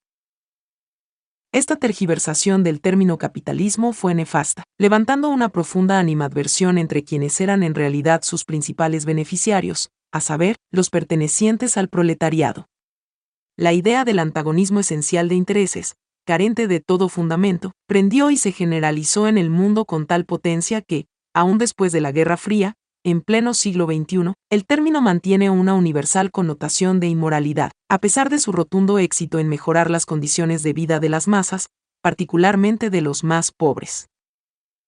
Esta 1.54 1.76
tergiversación 1.76 2.64
del 2.64 2.80
término 2.80 3.16
capitalismo 3.16 3.92
fue 3.92 4.12
nefasta, 4.12 4.64
levantando 4.76 5.28
una 5.28 5.50
profunda 5.50 6.00
animadversión 6.00 6.78
entre 6.78 7.04
quienes 7.04 7.40
eran 7.40 7.62
en 7.62 7.76
realidad 7.76 8.22
sus 8.24 8.44
principales 8.44 9.04
beneficiarios, 9.04 9.90
a 10.10 10.20
saber, 10.20 10.56
los 10.72 10.90
pertenecientes 10.90 11.76
al 11.76 11.88
proletariado. 11.88 12.66
La 13.56 13.72
idea 13.72 14.04
del 14.04 14.18
antagonismo 14.18 14.80
esencial 14.80 15.28
de 15.28 15.36
intereses, 15.36 15.94
carente 16.26 16.66
de 16.66 16.80
todo 16.80 17.08
fundamento, 17.08 17.70
prendió 17.86 18.32
y 18.32 18.36
se 18.36 18.50
generalizó 18.50 19.28
en 19.28 19.38
el 19.38 19.48
mundo 19.48 19.84
con 19.84 20.08
tal 20.08 20.24
potencia 20.24 20.82
que, 20.82 21.06
aún 21.32 21.58
después 21.58 21.92
de 21.92 22.00
la 22.00 22.10
Guerra 22.10 22.36
Fría, 22.36 22.74
en 23.04 23.20
pleno 23.20 23.52
siglo 23.52 23.84
XXI, 23.86 24.32
el 24.50 24.64
término 24.64 25.02
mantiene 25.02 25.50
una 25.50 25.74
universal 25.74 26.30
connotación 26.30 27.00
de 27.00 27.08
inmoralidad, 27.08 27.70
a 27.90 27.98
pesar 27.98 28.30
de 28.30 28.38
su 28.38 28.50
rotundo 28.50 28.98
éxito 28.98 29.38
en 29.38 29.48
mejorar 29.48 29.90
las 29.90 30.06
condiciones 30.06 30.62
de 30.62 30.72
vida 30.72 31.00
de 31.00 31.10
las 31.10 31.28
masas, 31.28 31.68
particularmente 32.02 32.88
de 32.88 33.02
los 33.02 33.22
más 33.22 33.52
pobres. 33.52 34.08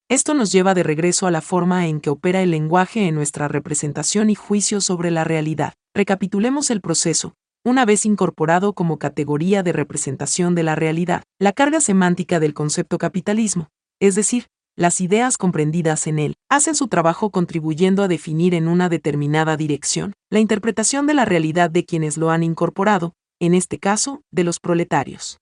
Esto 0.08 0.32
nos 0.34 0.50
lleva 0.50 0.72
de 0.72 0.82
regreso 0.82 1.26
a 1.26 1.30
la 1.30 1.42
forma 1.42 1.88
en 1.88 2.00
que 2.00 2.10
opera 2.10 2.40
el 2.40 2.52
lenguaje 2.52 3.06
en 3.06 3.14
nuestra 3.14 3.48
representación 3.48 4.30
y 4.30 4.34
juicio 4.34 4.80
sobre 4.80 5.10
la 5.10 5.24
realidad. 5.24 5.74
Recapitulemos 5.94 6.70
el 6.70 6.80
proceso, 6.80 7.34
una 7.64 7.84
vez 7.84 8.06
incorporado 8.06 8.72
como 8.72 8.98
categoría 8.98 9.62
de 9.62 9.72
representación 9.72 10.54
de 10.54 10.62
la 10.62 10.74
realidad, 10.74 11.22
la 11.38 11.52
carga 11.52 11.80
semántica 11.80 12.40
del 12.40 12.54
concepto 12.54 12.96
capitalismo, 12.96 13.68
es 14.00 14.14
decir, 14.14 14.46
las 14.76 15.00
ideas 15.00 15.38
comprendidas 15.38 16.06
en 16.06 16.18
él, 16.18 16.36
hacen 16.50 16.74
su 16.74 16.88
trabajo 16.88 17.30
contribuyendo 17.30 18.02
a 18.02 18.08
definir 18.08 18.54
en 18.54 18.68
una 18.68 18.88
determinada 18.90 19.56
dirección 19.56 20.12
la 20.30 20.38
interpretación 20.38 21.06
de 21.06 21.14
la 21.14 21.24
realidad 21.24 21.70
de 21.70 21.86
quienes 21.86 22.18
lo 22.18 22.30
han 22.30 22.42
incorporado, 22.42 23.14
en 23.40 23.54
este 23.54 23.78
caso, 23.78 24.22
de 24.30 24.44
los 24.44 24.60
proletarios. 24.60 25.38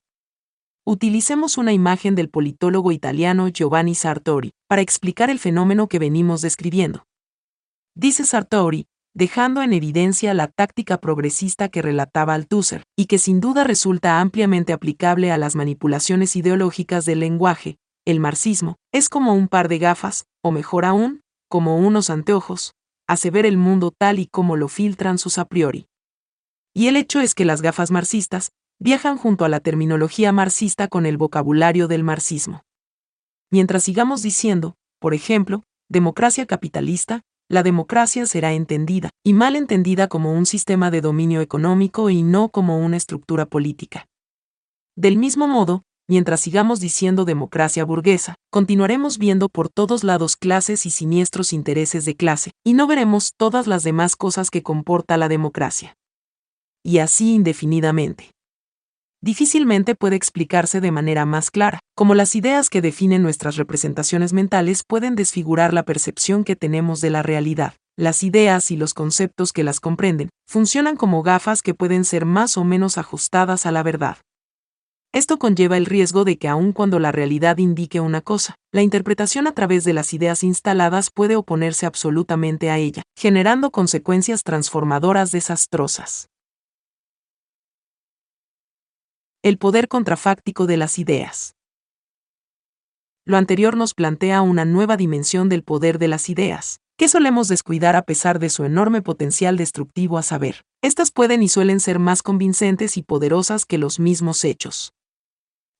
Utilicemos 0.86 1.59
una 1.59 1.73
imagen 1.73 2.15
del 2.15 2.28
politólogo 2.28 2.93
italiano 2.93 3.48
Giovanni 3.48 3.94
Sartori 3.94 4.52
para 4.69 4.82
explicar 4.82 5.31
el 5.31 5.39
fenómeno 5.39 5.89
que 5.89 5.98
venimos 5.98 6.40
describiendo. 6.40 7.05
Dice 7.97 8.24
Sartori, 8.24 8.86
dejando 9.15 9.62
en 9.62 9.73
evidencia 9.73 10.35
la 10.35 10.48
táctica 10.48 10.98
progresista 10.98 11.69
que 11.69 11.82
relataba 11.82 12.35
Althusser, 12.35 12.82
y 12.97 13.06
que 13.06 13.19
sin 13.19 13.40
duda 13.40 13.65
resulta 13.65 14.20
ampliamente 14.20 14.73
aplicable 14.73 15.32
a 15.32 15.39
las 15.39 15.55
manipulaciones 15.56 16.36
ideológicas 16.36 17.05
del 17.05 17.20
lenguaje, 17.20 17.78
el 18.05 18.20
marxismo, 18.20 18.76
es 18.93 19.09
como 19.09 19.35
un 19.35 19.48
par 19.48 19.68
de 19.68 19.78
gafas, 19.78 20.26
o 20.43 20.51
mejor 20.51 20.85
aún, 20.85 21.22
como 21.48 21.76
unos 21.78 22.10
anteojos, 22.10 22.74
hace 23.06 23.31
ver 23.31 23.47
el 23.47 23.56
mundo 23.56 23.93
tal 23.97 24.18
y 24.18 24.26
como 24.26 24.56
lo 24.56 24.68
filtran 24.68 25.18
sus 25.18 25.39
a 25.39 25.44
priori. 25.44 25.86
Y 26.74 26.89
el 26.89 26.97
hecho 26.97 27.20
es 27.20 27.35
que 27.35 27.44
las 27.44 27.62
gafas 27.62 27.90
marxistas 27.90 28.51
viajan 28.81 29.16
junto 29.16 29.44
a 29.44 29.48
la 29.48 29.60
terminología 29.60 30.32
marxista 30.32 30.89
con 30.89 31.06
el 31.06 31.16
vocabulario 31.16 31.89
del 31.89 32.02
marxismo. 32.02 32.62
Mientras 33.51 33.85
sigamos 33.85 34.22
diciendo, 34.22 34.74
por 34.98 35.14
ejemplo, 35.14 35.62
democracia 35.89 36.47
capitalista, 36.47 37.22
la 37.48 37.62
democracia 37.62 38.26
será 38.26 38.52
entendida, 38.52 39.10
y 39.22 39.35
mal 39.35 39.55
entendida 39.55 40.09
como 40.09 40.32
un 40.32 40.47
sistema 40.47 40.90
de 40.90 41.01
dominio 41.01 41.40
económico 41.40 42.10
y 42.10 42.22
no 42.22 42.48
como 42.48 42.78
una 42.78 42.97
estructura 42.97 43.47
política. 43.47 44.06
Del 44.97 45.16
mismo 45.18 45.47
modo, 45.47 45.82
mientras 46.09 46.40
sigamos 46.40 46.81
diciendo 46.81 47.24
democracia 47.24 47.85
burguesa, 47.85 48.35
continuaremos 48.51 49.18
viendo 49.18 49.48
por 49.48 49.68
todos 49.68 50.05
lados 50.05 50.36
clases 50.36 50.86
y 50.86 50.90
siniestros 50.90 51.52
intereses 51.52 52.05
de 52.05 52.16
clase, 52.16 52.52
y 52.64 52.74
no 52.74 52.86
veremos 52.86 53.32
todas 53.36 53.66
las 53.66 53.82
demás 53.82 54.16
cosas 54.16 54.51
que 54.51 54.62
comporta 54.62 55.16
la 55.16 55.28
democracia. 55.28 55.94
Y 56.82 56.98
así 56.98 57.35
indefinidamente. 57.35 58.31
Difícilmente 59.22 59.94
puede 59.94 60.16
explicarse 60.16 60.82
de 60.82 60.93
manera 60.93 61.24
más 61.24 61.51
clara, 61.51 61.81
como 61.97 62.14
las 62.14 62.35
ideas 62.35 62.68
que 62.68 62.82
definen 62.82 63.22
nuestras 63.22 63.56
representaciones 63.56 64.35
mentales 64.35 64.82
pueden 64.86 65.14
desfigurar 65.14 65.72
la 65.72 65.85
percepción 65.85 66.44
que 66.44 66.56
tenemos 66.56 67.01
de 67.01 67.09
la 67.09 67.22
realidad. 67.22 67.72
Las 67.97 68.22
ideas 68.22 68.70
y 68.70 68.76
los 68.76 68.93
conceptos 68.93 69.55
que 69.55 69.64
las 69.64 69.81
comprenden 69.81 70.28
funcionan 70.47 70.97
como 70.97 71.22
gafas 71.22 71.62
que 71.62 71.72
pueden 71.72 72.05
ser 72.05 72.26
más 72.26 72.59
o 72.59 72.64
menos 72.64 72.98
ajustadas 72.98 73.64
a 73.64 73.70
la 73.70 73.82
verdad. 73.82 74.18
Esto 75.14 75.38
conlleva 75.38 75.76
el 75.76 75.86
riesgo 75.86 76.24
de 76.24 76.38
que 76.38 76.48
aun 76.48 76.72
cuando 76.72 76.98
la 76.98 77.12
realidad 77.12 77.58
indique 77.58 78.00
una 78.00 78.20
cosa, 78.20 78.56
la 78.72 78.82
interpretación 78.82 79.46
a 79.46 79.52
través 79.52 79.84
de 79.84 79.92
las 79.92 80.12
ideas 80.12 80.42
instaladas 80.42 81.10
puede 81.12 81.36
oponerse 81.36 81.86
absolutamente 81.86 82.68
a 82.68 82.78
ella, 82.78 83.04
generando 83.16 83.70
consecuencias 83.70 84.42
transformadoras 84.42 85.30
desastrosas. 85.30 86.30
El 89.40 89.56
poder 89.56 89.86
contrafáctico 89.86 90.66
de 90.66 90.78
las 90.78 90.98
ideas. 90.98 91.54
Lo 93.24 93.36
anterior 93.36 93.76
nos 93.76 93.94
plantea 93.94 94.42
una 94.42 94.64
nueva 94.64 94.96
dimensión 94.96 95.48
del 95.48 95.62
poder 95.62 96.00
de 96.00 96.08
las 96.08 96.28
ideas, 96.28 96.80
que 96.96 97.06
solemos 97.06 97.46
descuidar 97.46 97.94
a 97.94 98.02
pesar 98.02 98.40
de 98.40 98.50
su 98.50 98.64
enorme 98.64 99.00
potencial 99.00 99.56
destructivo 99.56 100.18
a 100.18 100.24
saber. 100.24 100.62
Estas 100.82 101.12
pueden 101.12 101.44
y 101.44 101.48
suelen 101.48 101.78
ser 101.78 102.00
más 102.00 102.20
convincentes 102.24 102.96
y 102.96 103.04
poderosas 103.04 103.64
que 103.64 103.78
los 103.78 104.00
mismos 104.00 104.42
hechos. 104.42 104.90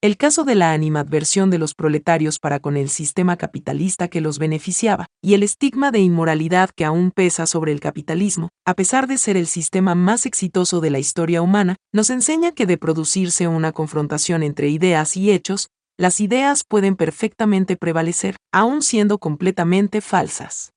El 0.05 0.19
caso 0.19 0.45
de 0.45 0.55
la 0.55 0.75
animadversión 0.75 1.49
de 1.49 1.57
los 1.57 1.73
proletarios 1.73 2.39
para 2.39 2.61
con 2.61 2.77
el 2.77 2.91
sistema 2.91 3.39
capitalista 3.39 4.09
que 4.09 4.21
los 4.21 4.39
beneficiaba, 4.39 5.07
y 5.23 5.33
el 5.33 5.43
estigma 5.43 5.91
de 5.93 6.01
inmoralidad 6.01 6.69
que 6.77 6.85
aún 6.85 7.11
pesa 7.11 7.47
sobre 7.47 7.73
el 7.73 7.81
capitalismo, 7.81 8.51
a 8.67 8.75
pesar 8.75 9.07
de 9.07 9.17
ser 9.17 9.39
el 9.39 9.47
sistema 9.47 9.95
más 9.95 10.27
exitoso 10.27 10.83
de 10.83 10.91
la 10.91 10.99
historia 10.99 11.41
humana, 11.41 11.77
nos 11.91 12.11
enseña 12.11 12.53
que 12.53 12.67
de 12.67 12.77
producirse 12.77 13.49
una 13.49 13.73
confrontación 13.73 14.43
entre 14.43 14.69
ideas 14.69 15.17
y 15.17 15.31
hechos, 15.31 15.71
las 15.97 16.21
ideas 16.21 16.65
pueden 16.69 16.97
perfectamente 16.97 17.79
prevalecer, 17.79 18.37
aun 18.53 18.83
siendo 18.83 19.17
completamente 19.17 20.03
falsas. 20.03 20.75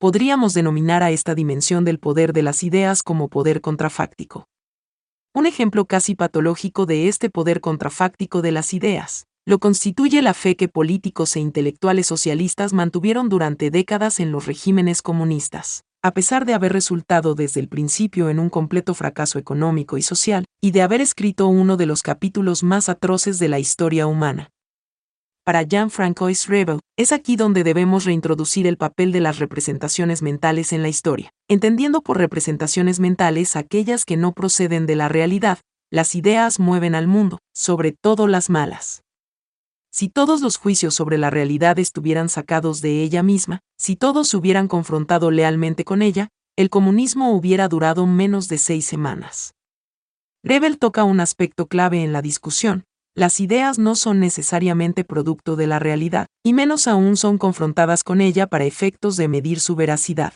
Podríamos 0.00 0.52
denominar 0.52 1.04
a 1.04 1.12
esta 1.12 1.36
dimensión 1.36 1.84
del 1.84 2.00
poder 2.00 2.32
de 2.32 2.42
las 2.42 2.64
ideas 2.64 3.04
como 3.04 3.28
poder 3.28 3.60
contrafáctico. 3.60 4.48
Un 5.34 5.46
ejemplo 5.46 5.86
casi 5.86 6.14
patológico 6.14 6.84
de 6.84 7.08
este 7.08 7.30
poder 7.30 7.62
contrafáctico 7.62 8.42
de 8.42 8.52
las 8.52 8.74
ideas. 8.74 9.24
Lo 9.46 9.60
constituye 9.60 10.20
la 10.20 10.34
fe 10.34 10.56
que 10.56 10.68
políticos 10.68 11.36
e 11.36 11.40
intelectuales 11.40 12.06
socialistas 12.06 12.74
mantuvieron 12.74 13.30
durante 13.30 13.70
décadas 13.70 14.20
en 14.20 14.30
los 14.30 14.44
regímenes 14.44 15.00
comunistas, 15.00 15.84
a 16.02 16.12
pesar 16.12 16.44
de 16.44 16.52
haber 16.52 16.74
resultado 16.74 17.34
desde 17.34 17.60
el 17.60 17.68
principio 17.68 18.28
en 18.28 18.38
un 18.38 18.50
completo 18.50 18.92
fracaso 18.92 19.38
económico 19.38 19.96
y 19.96 20.02
social, 20.02 20.44
y 20.60 20.72
de 20.72 20.82
haber 20.82 21.00
escrito 21.00 21.48
uno 21.48 21.78
de 21.78 21.86
los 21.86 22.02
capítulos 22.02 22.62
más 22.62 22.90
atroces 22.90 23.38
de 23.38 23.48
la 23.48 23.58
historia 23.58 24.06
humana 24.06 24.50
para 25.44 25.62
Jean-Francois 25.62 26.46
Rebel, 26.46 26.80
es 26.96 27.12
aquí 27.12 27.36
donde 27.36 27.64
debemos 27.64 28.04
reintroducir 28.04 28.66
el 28.66 28.76
papel 28.76 29.12
de 29.12 29.20
las 29.20 29.38
representaciones 29.38 30.22
mentales 30.22 30.72
en 30.72 30.82
la 30.82 30.88
historia, 30.88 31.32
entendiendo 31.48 32.02
por 32.02 32.18
representaciones 32.18 33.00
mentales 33.00 33.56
aquellas 33.56 34.04
que 34.04 34.16
no 34.16 34.32
proceden 34.32 34.86
de 34.86 34.96
la 34.96 35.08
realidad, 35.08 35.58
las 35.90 36.14
ideas 36.14 36.60
mueven 36.60 36.94
al 36.94 37.06
mundo, 37.06 37.40
sobre 37.54 37.92
todo 37.92 38.26
las 38.26 38.50
malas. 38.50 39.02
Si 39.90 40.08
todos 40.08 40.40
los 40.40 40.56
juicios 40.56 40.94
sobre 40.94 41.18
la 41.18 41.28
realidad 41.28 41.78
estuvieran 41.78 42.28
sacados 42.28 42.80
de 42.80 43.02
ella 43.02 43.22
misma, 43.22 43.60
si 43.76 43.96
todos 43.96 44.28
se 44.28 44.36
hubieran 44.38 44.68
confrontado 44.68 45.30
lealmente 45.30 45.84
con 45.84 46.00
ella, 46.00 46.28
el 46.56 46.70
comunismo 46.70 47.32
hubiera 47.32 47.68
durado 47.68 48.06
menos 48.06 48.48
de 48.48 48.58
seis 48.58 48.86
semanas. 48.86 49.54
Rebel 50.42 50.78
toca 50.78 51.04
un 51.04 51.20
aspecto 51.20 51.66
clave 51.66 52.02
en 52.02 52.12
la 52.12 52.22
discusión, 52.22 52.84
las 53.14 53.40
ideas 53.40 53.78
no 53.78 53.94
son 53.94 54.20
necesariamente 54.20 55.04
producto 55.04 55.54
de 55.54 55.66
la 55.66 55.78
realidad, 55.78 56.26
y 56.42 56.54
menos 56.54 56.88
aún 56.88 57.16
son 57.16 57.36
confrontadas 57.36 58.04
con 58.04 58.20
ella 58.22 58.46
para 58.46 58.64
efectos 58.64 59.16
de 59.16 59.28
medir 59.28 59.60
su 59.60 59.76
veracidad. 59.76 60.32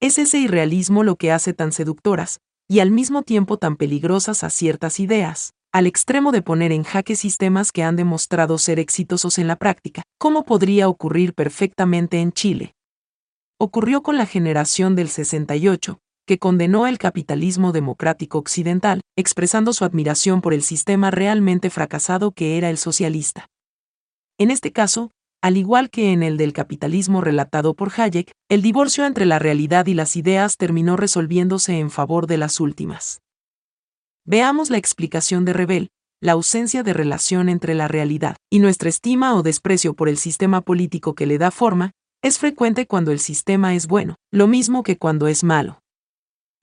Es 0.00 0.18
ese 0.18 0.38
irrealismo 0.38 1.02
lo 1.02 1.16
que 1.16 1.32
hace 1.32 1.54
tan 1.54 1.72
seductoras, 1.72 2.38
y 2.68 2.80
al 2.80 2.90
mismo 2.90 3.22
tiempo 3.22 3.56
tan 3.56 3.76
peligrosas 3.76 4.44
a 4.44 4.50
ciertas 4.50 5.00
ideas, 5.00 5.54
al 5.72 5.86
extremo 5.86 6.32
de 6.32 6.42
poner 6.42 6.70
en 6.70 6.84
jaque 6.84 7.16
sistemas 7.16 7.72
que 7.72 7.82
han 7.82 7.96
demostrado 7.96 8.58
ser 8.58 8.78
exitosos 8.78 9.38
en 9.38 9.48
la 9.48 9.56
práctica, 9.56 10.02
como 10.18 10.44
podría 10.44 10.88
ocurrir 10.88 11.34
perfectamente 11.34 12.20
en 12.20 12.32
Chile. 12.32 12.74
Ocurrió 13.58 14.02
con 14.02 14.16
la 14.16 14.26
generación 14.26 14.94
del 14.94 15.08
68, 15.08 15.98
que 16.32 16.38
condenó 16.38 16.86
el 16.86 16.96
capitalismo 16.96 17.72
democrático 17.72 18.38
occidental, 18.38 19.02
expresando 19.18 19.74
su 19.74 19.84
admiración 19.84 20.40
por 20.40 20.54
el 20.54 20.62
sistema 20.62 21.10
realmente 21.10 21.68
fracasado 21.68 22.32
que 22.32 22.56
era 22.56 22.70
el 22.70 22.78
socialista. 22.78 23.50
En 24.38 24.50
este 24.50 24.72
caso, 24.72 25.10
al 25.42 25.58
igual 25.58 25.90
que 25.90 26.10
en 26.10 26.22
el 26.22 26.38
del 26.38 26.54
capitalismo 26.54 27.20
relatado 27.20 27.74
por 27.74 27.92
Hayek, 27.94 28.32
el 28.48 28.62
divorcio 28.62 29.04
entre 29.04 29.26
la 29.26 29.38
realidad 29.38 29.84
y 29.88 29.92
las 29.92 30.16
ideas 30.16 30.56
terminó 30.56 30.96
resolviéndose 30.96 31.78
en 31.78 31.90
favor 31.90 32.26
de 32.26 32.38
las 32.38 32.60
últimas. 32.60 33.20
Veamos 34.24 34.70
la 34.70 34.78
explicación 34.78 35.44
de 35.44 35.52
Rebel, 35.52 35.90
la 36.22 36.32
ausencia 36.32 36.82
de 36.82 36.94
relación 36.94 37.50
entre 37.50 37.74
la 37.74 37.88
realidad 37.88 38.36
y 38.50 38.60
nuestra 38.60 38.88
estima 38.88 39.36
o 39.36 39.42
desprecio 39.42 39.92
por 39.92 40.08
el 40.08 40.16
sistema 40.16 40.62
político 40.62 41.14
que 41.14 41.26
le 41.26 41.36
da 41.36 41.50
forma, 41.50 41.90
es 42.22 42.38
frecuente 42.38 42.86
cuando 42.86 43.12
el 43.12 43.18
sistema 43.18 43.74
es 43.74 43.86
bueno, 43.86 44.14
lo 44.32 44.46
mismo 44.46 44.82
que 44.82 44.96
cuando 44.96 45.28
es 45.28 45.44
malo. 45.44 45.81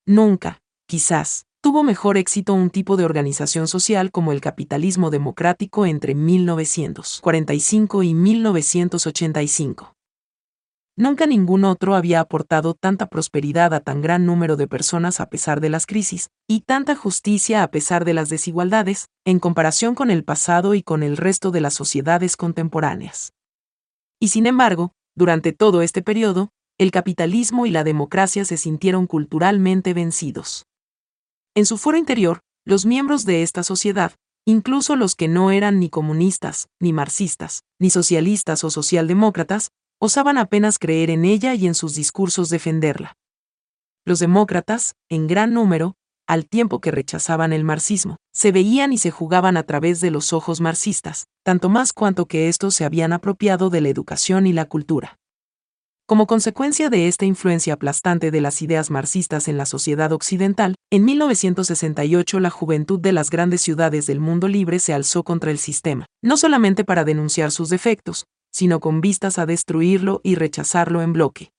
Nunca, 0.10 0.60
quizás, 0.88 1.46
tuvo 1.62 1.84
mejor 1.84 2.18
éxito 2.18 2.56
un 2.56 2.72
tipo 2.72 2.98
de 2.98 3.06
organización 3.06 3.68
social 3.68 4.10
como 4.12 4.32
el 4.32 4.42
capitalismo 4.42 5.12
democrático 5.12 5.86
entre 5.86 6.16
1945 6.16 8.02
y 8.02 8.16
1985. 8.16 9.94
Nunca 10.98 11.28
ningún 11.28 11.64
otro 11.64 11.94
había 11.94 12.22
aportado 12.22 12.74
tanta 12.74 13.06
prosperidad 13.06 13.72
a 13.72 13.82
tan 13.82 14.02
gran 14.02 14.26
número 14.26 14.56
de 14.56 14.68
personas 14.68 15.20
a 15.20 15.30
pesar 15.30 15.62
de 15.62 15.70
las 15.70 15.86
crisis, 15.86 16.32
y 16.48 16.62
tanta 16.62 16.96
justicia 16.96 17.62
a 17.62 17.70
pesar 17.70 18.04
de 18.04 18.16
las 18.16 18.30
desigualdades, 18.30 19.10
en 19.26 19.38
comparación 19.38 19.94
con 19.94 20.10
el 20.10 20.24
pasado 20.24 20.74
y 20.74 20.82
con 20.82 21.04
el 21.04 21.18
resto 21.18 21.52
de 21.52 21.62
las 21.62 21.76
sociedades 21.76 22.36
contemporáneas. 22.36 23.34
Y 24.20 24.30
sin 24.30 24.48
embargo, 24.48 24.92
durante 25.16 25.54
todo 25.54 25.84
este 25.84 26.02
periodo, 26.02 26.50
el 26.80 26.92
capitalismo 26.92 27.66
y 27.66 27.72
la 27.72 27.84
democracia 27.84 28.46
se 28.46 28.56
sintieron 28.56 29.06
culturalmente 29.06 29.94
vencidos. 29.94 30.66
En 31.54 31.66
su 31.66 31.78
foro 31.78 31.98
interior, 31.98 32.40
los 32.66 32.86
miembros 32.86 33.26
de 33.26 33.44
esta 33.44 33.64
sociedad, 33.64 34.14
incluso 34.46 34.96
los 34.96 35.16
que 35.16 35.28
no 35.28 35.52
eran 35.52 35.80
ni 35.80 35.90
comunistas, 35.90 36.70
ni 36.80 36.94
marxistas, 36.94 37.64
ni 37.80 37.90
socialistas 37.90 38.64
o 38.64 38.70
socialdemócratas, 38.70 39.72
osaban 40.00 40.38
apenas 40.38 40.80
creer 40.80 41.10
en 41.10 41.26
ella 41.26 41.54
y 41.54 41.68
en 41.68 41.76
sus 41.76 41.96
discursos 41.96 42.50
defenderla. 42.50 43.18
Los 44.06 44.20
demócratas, 44.20 44.96
en 45.10 45.28
gran 45.28 45.54
número, 45.54 45.96
al 46.28 46.48
tiempo 46.48 46.80
que 46.80 46.92
rechazaban 46.92 47.52
el 47.52 47.66
marxismo, 47.66 48.16
se 48.34 48.54
veían 48.54 48.94
y 48.94 48.98
se 49.00 49.12
jugaban 49.12 49.58
a 49.58 49.64
través 49.64 50.00
de 50.00 50.12
los 50.12 50.32
ojos 50.32 50.62
marxistas, 50.62 51.26
tanto 51.44 51.68
más 51.68 51.92
cuanto 51.92 52.26
que 52.28 52.48
estos 52.48 52.74
se 52.74 52.86
habían 52.86 53.12
apropiado 53.12 53.70
de 53.70 53.82
la 53.82 53.90
educación 53.90 54.48
y 54.48 54.54
la 54.54 54.64
cultura. 54.66 55.18
Como 56.10 56.26
consecuencia 56.26 56.90
de 56.90 57.08
esta 57.08 57.26
influencia 57.26 57.76
aplastante 57.76 58.32
de 58.32 58.42
las 58.42 58.64
ideas 58.64 58.90
marxistas 58.90 59.48
en 59.48 59.58
la 59.58 59.68
sociedad 59.68 60.12
occidental, 60.12 60.74
en 60.90 61.06
1968 61.06 62.40
la 62.40 62.50
juventud 62.50 63.00
de 63.00 63.12
las 63.12 63.30
grandes 63.30 63.62
ciudades 63.62 64.08
del 64.08 64.20
mundo 64.20 64.48
libre 64.48 64.80
se 64.80 64.92
alzó 64.92 65.22
contra 65.22 65.52
el 65.52 65.60
sistema, 65.60 66.08
no 66.24 66.36
solamente 66.36 66.84
para 66.84 67.04
denunciar 67.04 67.52
sus 67.52 67.70
defectos, 67.70 68.26
sino 68.52 68.80
con 68.80 69.02
vistas 69.02 69.38
a 69.38 69.46
destruirlo 69.46 70.20
y 70.24 70.34
rechazarlo 70.34 71.04
en 71.04 71.14
bloque. 71.14 71.52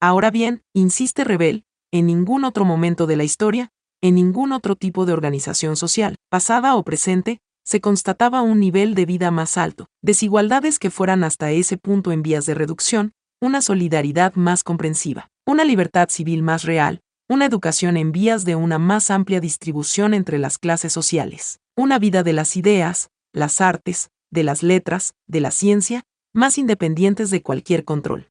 Ahora 0.00 0.32
bien, 0.32 0.64
insiste 0.74 1.22
Rebel, 1.22 1.62
en 1.92 2.06
ningún 2.06 2.42
otro 2.42 2.64
momento 2.64 3.06
de 3.06 3.14
la 3.14 3.22
historia, 3.22 3.70
en 4.02 4.16
ningún 4.16 4.50
otro 4.50 4.74
tipo 4.74 5.06
de 5.06 5.12
organización 5.12 5.76
social, 5.76 6.16
pasada 6.28 6.74
o 6.74 6.82
presente, 6.82 7.38
se 7.64 7.80
constataba 7.80 8.42
un 8.42 8.58
nivel 8.58 8.96
de 8.96 9.06
vida 9.06 9.30
más 9.30 9.56
alto, 9.56 9.86
desigualdades 10.02 10.80
que 10.80 10.90
fueran 10.90 11.22
hasta 11.22 11.52
ese 11.52 11.76
punto 11.76 12.10
en 12.10 12.22
vías 12.22 12.46
de 12.46 12.54
reducción, 12.54 13.12
una 13.40 13.62
solidaridad 13.62 14.34
más 14.34 14.62
comprensiva, 14.62 15.30
una 15.46 15.64
libertad 15.64 16.10
civil 16.10 16.42
más 16.42 16.64
real, 16.64 17.00
una 17.26 17.46
educación 17.46 17.96
en 17.96 18.12
vías 18.12 18.44
de 18.44 18.54
una 18.54 18.78
más 18.78 19.10
amplia 19.10 19.40
distribución 19.40 20.12
entre 20.12 20.38
las 20.38 20.58
clases 20.58 20.92
sociales, 20.92 21.58
una 21.74 21.98
vida 21.98 22.22
de 22.22 22.34
las 22.34 22.56
ideas, 22.56 23.08
las 23.32 23.60
artes, 23.60 24.10
de 24.30 24.44
las 24.44 24.62
letras, 24.62 25.14
de 25.26 25.40
la 25.40 25.50
ciencia, 25.50 26.02
más 26.34 26.58
independientes 26.58 27.30
de 27.30 27.42
cualquier 27.42 27.84
control. 27.84 28.28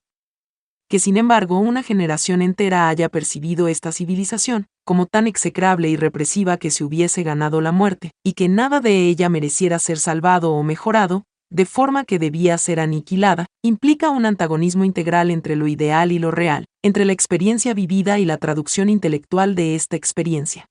Que 0.88 1.00
sin 1.00 1.18
embargo 1.18 1.60
una 1.60 1.82
generación 1.82 2.42
entera 2.42 2.88
haya 2.88 3.10
percibido 3.10 3.68
esta 3.68 3.92
civilización 3.92 4.68
como 4.86 5.06
tan 5.06 5.28
execrable 5.28 5.90
y 5.90 5.98
represiva 5.98 6.58
que 6.58 6.72
se 6.72 6.84
hubiese 6.84 7.22
ganado 7.24 7.62
la 7.62 7.72
muerte, 7.72 8.12
y 8.24 8.34
que 8.34 8.50
nada 8.50 8.80
de 8.80 9.08
ella 9.08 9.30
mereciera 9.30 9.78
ser 9.78 10.00
salvado 10.00 10.52
o 10.54 10.64
mejorado, 10.64 11.26
de 11.50 11.66
forma 11.66 12.04
que 12.06 12.20
debía 12.20 12.58
ser 12.58 12.80
aniquilada, 12.80 13.48
implica 13.64 14.10
un 14.10 14.26
antagonismo 14.26 14.86
integral 14.86 15.32
entre 15.32 15.56
lo 15.56 15.68
ideal 15.68 16.12
y 16.12 16.20
lo 16.20 16.32
real, 16.32 16.66
entre 16.84 17.06
la 17.06 17.14
experiencia 17.14 17.74
vivida 17.74 18.20
y 18.20 18.26
la 18.26 18.38
traducción 18.38 18.90
intelectual 18.90 19.56
de 19.56 19.76
esta 19.76 19.96
experiencia. 19.96 20.68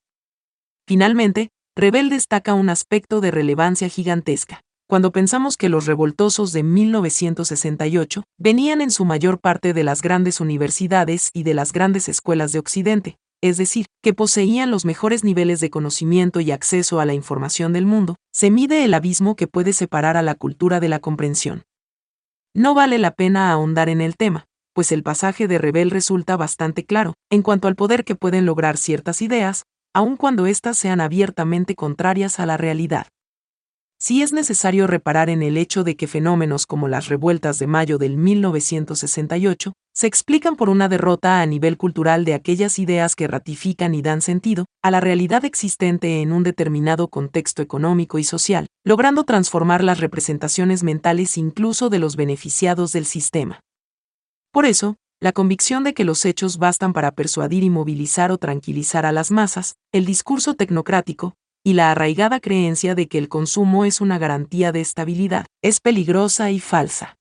Finalmente, 0.86 1.50
Rebel 1.76 2.08
destaca 2.08 2.54
un 2.54 2.70
aspecto 2.70 3.20
de 3.20 3.30
relevancia 3.30 3.88
gigantesca 3.88 4.62
cuando 4.88 5.12
pensamos 5.12 5.58
que 5.58 5.68
los 5.68 5.84
revoltosos 5.84 6.54
de 6.54 6.62
1968 6.62 8.24
venían 8.38 8.80
en 8.80 8.90
su 8.90 9.04
mayor 9.04 9.38
parte 9.38 9.74
de 9.74 9.84
las 9.84 10.00
grandes 10.00 10.40
universidades 10.40 11.30
y 11.34 11.42
de 11.42 11.52
las 11.52 11.74
grandes 11.74 12.08
escuelas 12.08 12.52
de 12.52 12.58
Occidente, 12.58 13.18
es 13.40 13.56
decir, 13.56 13.86
que 14.02 14.14
poseían 14.14 14.70
los 14.70 14.84
mejores 14.84 15.24
niveles 15.24 15.60
de 15.60 15.70
conocimiento 15.70 16.40
y 16.40 16.50
acceso 16.50 17.00
a 17.00 17.06
la 17.06 17.14
información 17.14 17.72
del 17.72 17.86
mundo, 17.86 18.16
se 18.32 18.50
mide 18.50 18.84
el 18.84 18.94
abismo 18.94 19.36
que 19.36 19.46
puede 19.46 19.72
separar 19.72 20.16
a 20.16 20.22
la 20.22 20.34
cultura 20.34 20.80
de 20.80 20.88
la 20.88 20.98
comprensión. 20.98 21.64
No 22.54 22.74
vale 22.74 22.98
la 22.98 23.12
pena 23.12 23.52
ahondar 23.52 23.88
en 23.88 24.00
el 24.00 24.16
tema, 24.16 24.46
pues 24.72 24.92
el 24.92 25.02
pasaje 25.02 25.48
de 25.48 25.58
Rebel 25.58 25.90
resulta 25.90 26.36
bastante 26.36 26.84
claro, 26.84 27.14
en 27.30 27.42
cuanto 27.42 27.68
al 27.68 27.76
poder 27.76 28.04
que 28.04 28.14
pueden 28.14 28.46
lograr 28.46 28.76
ciertas 28.76 29.22
ideas, 29.22 29.64
aun 29.94 30.16
cuando 30.16 30.46
éstas 30.46 30.78
sean 30.78 31.00
abiertamente 31.00 31.74
contrarias 31.74 32.40
a 32.40 32.46
la 32.46 32.56
realidad 32.56 33.06
si 34.00 34.22
es 34.22 34.32
necesario 34.32 34.86
reparar 34.86 35.28
en 35.28 35.42
el 35.42 35.56
hecho 35.56 35.82
de 35.82 35.96
que 35.96 36.06
fenómenos 36.06 36.66
como 36.66 36.86
las 36.86 37.08
revueltas 37.08 37.58
de 37.58 37.66
mayo 37.66 37.98
del 37.98 38.16
1968 38.16 39.72
se 39.92 40.06
explican 40.06 40.54
por 40.54 40.68
una 40.68 40.88
derrota 40.88 41.40
a 41.40 41.46
nivel 41.46 41.76
cultural 41.76 42.24
de 42.24 42.34
aquellas 42.34 42.78
ideas 42.78 43.16
que 43.16 43.26
ratifican 43.26 43.96
y 43.96 44.02
dan 44.02 44.22
sentido 44.22 44.66
a 44.80 44.92
la 44.92 45.00
realidad 45.00 45.44
existente 45.44 46.22
en 46.22 46.32
un 46.32 46.44
determinado 46.44 47.08
contexto 47.08 47.60
económico 47.60 48.20
y 48.20 48.24
social, 48.24 48.68
logrando 48.84 49.24
transformar 49.24 49.82
las 49.82 49.98
representaciones 49.98 50.84
mentales 50.84 51.36
incluso 51.36 51.90
de 51.90 51.98
los 51.98 52.14
beneficiados 52.14 52.92
del 52.92 53.04
sistema. 53.04 53.58
Por 54.52 54.66
eso, 54.66 54.94
la 55.20 55.32
convicción 55.32 55.82
de 55.82 55.94
que 55.94 56.04
los 56.04 56.24
hechos 56.24 56.58
bastan 56.58 56.92
para 56.92 57.10
persuadir 57.10 57.64
y 57.64 57.70
movilizar 57.70 58.30
o 58.30 58.38
tranquilizar 58.38 59.04
a 59.04 59.10
las 59.10 59.32
masas, 59.32 59.74
el 59.90 60.06
discurso 60.06 60.54
tecnocrático, 60.54 61.34
y 61.68 61.74
la 61.74 61.90
arraigada 61.90 62.40
creencia 62.40 62.94
de 62.94 63.08
que 63.08 63.18
el 63.18 63.28
consumo 63.28 63.84
es 63.84 64.00
una 64.00 64.18
garantía 64.18 64.72
de 64.72 64.80
estabilidad, 64.80 65.44
es 65.62 65.80
peligrosa 65.80 66.50
y 66.50 66.60
falsa. 66.60 67.18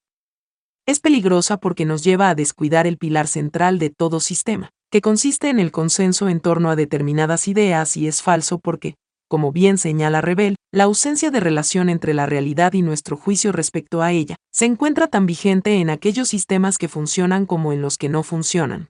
Es 0.86 1.02
peligrosa 1.02 1.58
porque 1.58 1.84
nos 1.84 2.02
lleva 2.02 2.30
a 2.30 2.34
descuidar 2.34 2.88
el 2.88 2.98
pilar 2.98 3.28
central 3.28 3.78
de 3.78 3.90
todo 3.90 4.22
sistema, 4.22 4.70
que 4.90 5.02
consiste 5.02 5.50
en 5.50 5.60
el 5.60 5.74
consenso 5.74 6.30
en 6.30 6.40
torno 6.40 6.70
a 6.70 6.78
determinadas 6.78 7.50
ideas 7.50 7.98
y 7.98 8.08
es 8.08 8.22
falso 8.22 8.58
porque, 8.60 8.96
como 9.28 9.52
bien 9.52 9.78
señala 9.78 10.22
Rebel, 10.22 10.56
la 10.72 10.86
ausencia 10.86 11.30
de 11.30 11.42
relación 11.42 11.90
entre 11.90 12.14
la 12.14 12.26
realidad 12.26 12.72
y 12.72 12.84
nuestro 12.84 13.18
juicio 13.18 13.52
respecto 13.52 14.02
a 14.02 14.14
ella 14.14 14.38
se 14.54 14.64
encuentra 14.64 15.08
tan 15.08 15.26
vigente 15.26 15.82
en 15.82 15.90
aquellos 15.90 16.30
sistemas 16.30 16.78
que 16.78 16.88
funcionan 16.88 17.46
como 17.46 17.74
en 17.74 17.82
los 17.82 17.98
que 17.98 18.08
no 18.08 18.24
funcionan. 18.24 18.88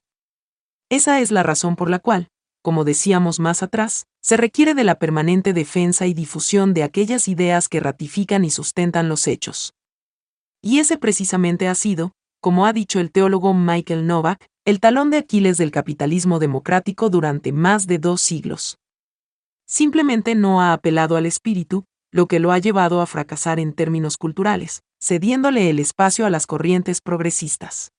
Esa 0.88 1.18
es 1.18 1.32
la 1.32 1.42
razón 1.42 1.74
por 1.74 1.90
la 1.90 1.98
cual, 1.98 2.28
como 2.62 2.84
decíamos 2.84 3.40
más 3.40 3.62
atrás, 3.62 4.06
se 4.20 4.36
requiere 4.36 4.74
de 4.74 4.84
la 4.84 4.98
permanente 4.98 5.52
defensa 5.52 6.06
y 6.06 6.14
difusión 6.14 6.74
de 6.74 6.82
aquellas 6.82 7.28
ideas 7.28 7.68
que 7.68 7.80
ratifican 7.80 8.44
y 8.44 8.50
sustentan 8.50 9.08
los 9.08 9.26
hechos. 9.26 9.74
Y 10.60 10.80
ese 10.80 10.98
precisamente 10.98 11.68
ha 11.68 11.74
sido, 11.74 12.12
como 12.40 12.66
ha 12.66 12.72
dicho 12.72 13.00
el 13.00 13.10
teólogo 13.10 13.54
Michael 13.54 14.06
Novak, 14.06 14.46
el 14.64 14.80
talón 14.80 15.10
de 15.10 15.18
Aquiles 15.18 15.56
del 15.56 15.70
capitalismo 15.70 16.38
democrático 16.38 17.10
durante 17.10 17.52
más 17.52 17.86
de 17.86 17.98
dos 17.98 18.20
siglos. 18.20 18.78
Simplemente 19.66 20.34
no 20.34 20.60
ha 20.60 20.72
apelado 20.72 21.16
al 21.16 21.26
espíritu, 21.26 21.84
lo 22.10 22.26
que 22.26 22.38
lo 22.38 22.52
ha 22.52 22.58
llevado 22.58 23.00
a 23.00 23.06
fracasar 23.06 23.60
en 23.60 23.72
términos 23.72 24.16
culturales, 24.16 24.82
cediéndole 25.02 25.70
el 25.70 25.78
espacio 25.78 26.26
a 26.26 26.30
las 26.30 26.46
corrientes 26.46 27.00
progresistas. 27.00 27.92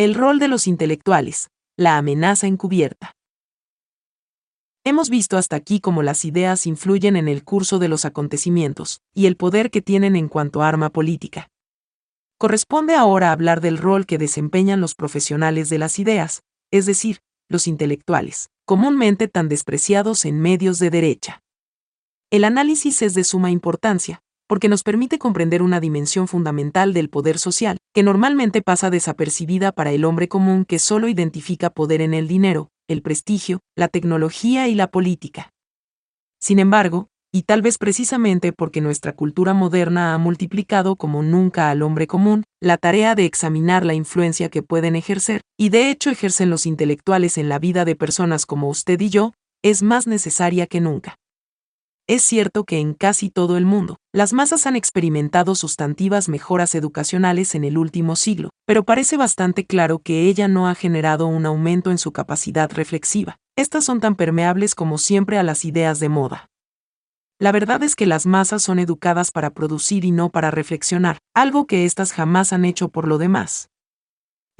El 0.00 0.14
rol 0.14 0.38
de 0.38 0.48
los 0.48 0.66
intelectuales, 0.66 1.50
la 1.76 1.98
amenaza 1.98 2.46
encubierta. 2.46 3.12
Hemos 4.82 5.10
visto 5.10 5.36
hasta 5.36 5.56
aquí 5.56 5.78
cómo 5.78 6.02
las 6.02 6.24
ideas 6.24 6.66
influyen 6.66 7.16
en 7.16 7.28
el 7.28 7.44
curso 7.44 7.78
de 7.78 7.88
los 7.88 8.06
acontecimientos, 8.06 9.02
y 9.12 9.26
el 9.26 9.36
poder 9.36 9.70
que 9.70 9.82
tienen 9.82 10.16
en 10.16 10.28
cuanto 10.28 10.62
a 10.62 10.68
arma 10.68 10.88
política. 10.88 11.50
Corresponde 12.38 12.94
ahora 12.94 13.30
hablar 13.30 13.60
del 13.60 13.76
rol 13.76 14.06
que 14.06 14.16
desempeñan 14.16 14.80
los 14.80 14.94
profesionales 14.94 15.68
de 15.68 15.76
las 15.76 15.98
ideas, 15.98 16.44
es 16.70 16.86
decir, 16.86 17.18
los 17.50 17.66
intelectuales, 17.66 18.48
comúnmente 18.64 19.28
tan 19.28 19.50
despreciados 19.50 20.24
en 20.24 20.40
medios 20.40 20.78
de 20.78 20.88
derecha. 20.88 21.42
El 22.30 22.44
análisis 22.44 23.02
es 23.02 23.12
de 23.12 23.24
suma 23.24 23.50
importancia, 23.50 24.22
porque 24.50 24.68
nos 24.68 24.82
permite 24.82 25.20
comprender 25.20 25.62
una 25.62 25.78
dimensión 25.78 26.26
fundamental 26.26 26.92
del 26.92 27.08
poder 27.08 27.38
social, 27.38 27.78
que 27.94 28.02
normalmente 28.02 28.62
pasa 28.62 28.90
desapercibida 28.90 29.70
para 29.70 29.92
el 29.92 30.04
hombre 30.04 30.26
común 30.26 30.64
que 30.64 30.80
solo 30.80 31.06
identifica 31.06 31.70
poder 31.70 32.00
en 32.00 32.14
el 32.14 32.26
dinero, 32.26 32.72
el 32.88 33.00
prestigio, 33.00 33.60
la 33.76 33.86
tecnología 33.86 34.66
y 34.66 34.74
la 34.74 34.90
política. 34.90 35.52
Sin 36.40 36.58
embargo, 36.58 37.06
y 37.32 37.42
tal 37.42 37.62
vez 37.62 37.78
precisamente 37.78 38.52
porque 38.52 38.80
nuestra 38.80 39.12
cultura 39.12 39.54
moderna 39.54 40.14
ha 40.14 40.18
multiplicado 40.18 40.96
como 40.96 41.22
nunca 41.22 41.70
al 41.70 41.82
hombre 41.82 42.08
común, 42.08 42.42
la 42.60 42.76
tarea 42.76 43.14
de 43.14 43.26
examinar 43.26 43.86
la 43.86 43.94
influencia 43.94 44.48
que 44.48 44.64
pueden 44.64 44.96
ejercer, 44.96 45.42
y 45.56 45.68
de 45.68 45.92
hecho 45.92 46.10
ejercen 46.10 46.50
los 46.50 46.66
intelectuales 46.66 47.38
en 47.38 47.48
la 47.48 47.60
vida 47.60 47.84
de 47.84 47.94
personas 47.94 48.46
como 48.46 48.68
usted 48.68 49.00
y 49.00 49.10
yo, 49.10 49.32
es 49.62 49.84
más 49.84 50.08
necesaria 50.08 50.66
que 50.66 50.80
nunca. 50.80 51.14
Es 52.10 52.22
cierto 52.22 52.64
que 52.64 52.80
en 52.80 52.94
casi 52.94 53.30
todo 53.30 53.56
el 53.56 53.64
mundo, 53.64 53.98
las 54.12 54.32
masas 54.32 54.66
han 54.66 54.74
experimentado 54.74 55.54
sustantivas 55.54 56.28
mejoras 56.28 56.74
educacionales 56.74 57.54
en 57.54 57.62
el 57.62 57.78
último 57.78 58.16
siglo, 58.16 58.50
pero 58.66 58.82
parece 58.82 59.16
bastante 59.16 59.64
claro 59.64 60.00
que 60.00 60.22
ella 60.26 60.48
no 60.48 60.66
ha 60.66 60.74
generado 60.74 61.28
un 61.28 61.46
aumento 61.46 61.92
en 61.92 61.98
su 61.98 62.10
capacidad 62.10 62.68
reflexiva. 62.72 63.36
Estas 63.56 63.84
son 63.84 64.00
tan 64.00 64.16
permeables 64.16 64.74
como 64.74 64.98
siempre 64.98 65.38
a 65.38 65.44
las 65.44 65.64
ideas 65.64 66.00
de 66.00 66.08
moda. 66.08 66.50
La 67.38 67.52
verdad 67.52 67.80
es 67.84 67.94
que 67.94 68.06
las 68.06 68.26
masas 68.26 68.60
son 68.64 68.80
educadas 68.80 69.30
para 69.30 69.50
producir 69.50 70.04
y 70.04 70.10
no 70.10 70.30
para 70.30 70.50
reflexionar, 70.50 71.18
algo 71.32 71.68
que 71.68 71.84
éstas 71.84 72.12
jamás 72.12 72.52
han 72.52 72.64
hecho 72.64 72.88
por 72.88 73.06
lo 73.06 73.18
demás. 73.18 73.69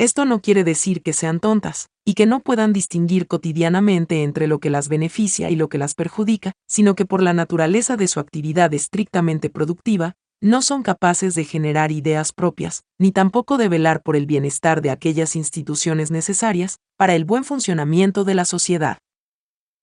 Esto 0.00 0.24
no 0.24 0.40
quiere 0.40 0.64
decir 0.64 1.02
que 1.02 1.12
sean 1.12 1.40
tontas, 1.40 1.90
y 2.06 2.14
que 2.14 2.24
no 2.24 2.40
puedan 2.40 2.72
distinguir 2.72 3.26
cotidianamente 3.26 4.22
entre 4.22 4.46
lo 4.46 4.58
que 4.58 4.70
las 4.70 4.88
beneficia 4.88 5.50
y 5.50 5.56
lo 5.56 5.68
que 5.68 5.76
las 5.76 5.94
perjudica, 5.94 6.52
sino 6.66 6.94
que 6.94 7.04
por 7.04 7.22
la 7.22 7.34
naturaleza 7.34 7.98
de 7.98 8.08
su 8.08 8.18
actividad 8.18 8.72
estrictamente 8.72 9.50
productiva, 9.50 10.14
no 10.40 10.62
son 10.62 10.82
capaces 10.82 11.34
de 11.34 11.44
generar 11.44 11.92
ideas 11.92 12.32
propias, 12.32 12.84
ni 12.98 13.12
tampoco 13.12 13.58
de 13.58 13.68
velar 13.68 14.02
por 14.02 14.16
el 14.16 14.24
bienestar 14.24 14.80
de 14.80 14.88
aquellas 14.88 15.36
instituciones 15.36 16.10
necesarias 16.10 16.78
para 16.96 17.14
el 17.14 17.26
buen 17.26 17.44
funcionamiento 17.44 18.24
de 18.24 18.34
la 18.36 18.46
sociedad. 18.46 18.96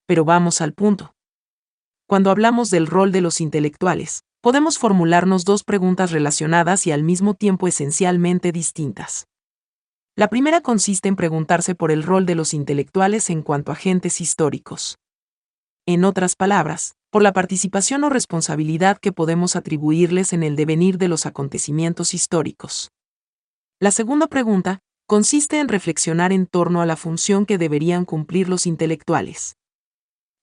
Pero 0.07 0.25
vamos 0.25 0.61
al 0.61 0.73
punto. 0.73 1.13
Cuando 2.07 2.31
hablamos 2.31 2.71
del 2.71 2.87
rol 2.87 3.11
de 3.11 3.21
los 3.21 3.39
intelectuales, 3.39 4.23
podemos 4.41 4.79
formularnos 4.79 5.45
dos 5.45 5.63
preguntas 5.63 6.09
relacionadas 6.09 6.87
y 6.87 6.91
al 6.91 7.03
mismo 7.03 7.35
tiempo 7.35 7.67
esencialmente 7.67 8.51
distintas. 8.51 9.27
La 10.17 10.29
primera 10.29 10.61
consiste 10.61 11.07
en 11.09 11.15
preguntarse 11.15 11.75
por 11.75 11.91
el 11.91 12.01
rol 12.01 12.25
de 12.25 12.33
los 12.33 12.55
intelectuales 12.55 13.29
en 13.29 13.43
cuanto 13.43 13.71
a 13.71 13.75
agentes 13.75 14.19
históricos. 14.19 14.97
En 15.85 16.03
otras 16.03 16.35
palabras, 16.35 16.95
por 17.11 17.21
la 17.21 17.33
participación 17.33 18.03
o 18.03 18.09
responsabilidad 18.09 18.97
que 18.97 19.11
podemos 19.11 19.55
atribuirles 19.55 20.33
en 20.33 20.41
el 20.41 20.55
devenir 20.55 20.97
de 20.97 21.07
los 21.07 21.27
acontecimientos 21.27 22.15
históricos. 22.15 22.89
La 23.79 23.91
segunda 23.91 24.25
pregunta 24.25 24.79
consiste 25.05 25.59
en 25.59 25.67
reflexionar 25.67 26.33
en 26.33 26.47
torno 26.47 26.81
a 26.81 26.87
la 26.87 26.95
función 26.95 27.45
que 27.45 27.59
deberían 27.59 28.03
cumplir 28.03 28.49
los 28.49 28.65
intelectuales. 28.65 29.55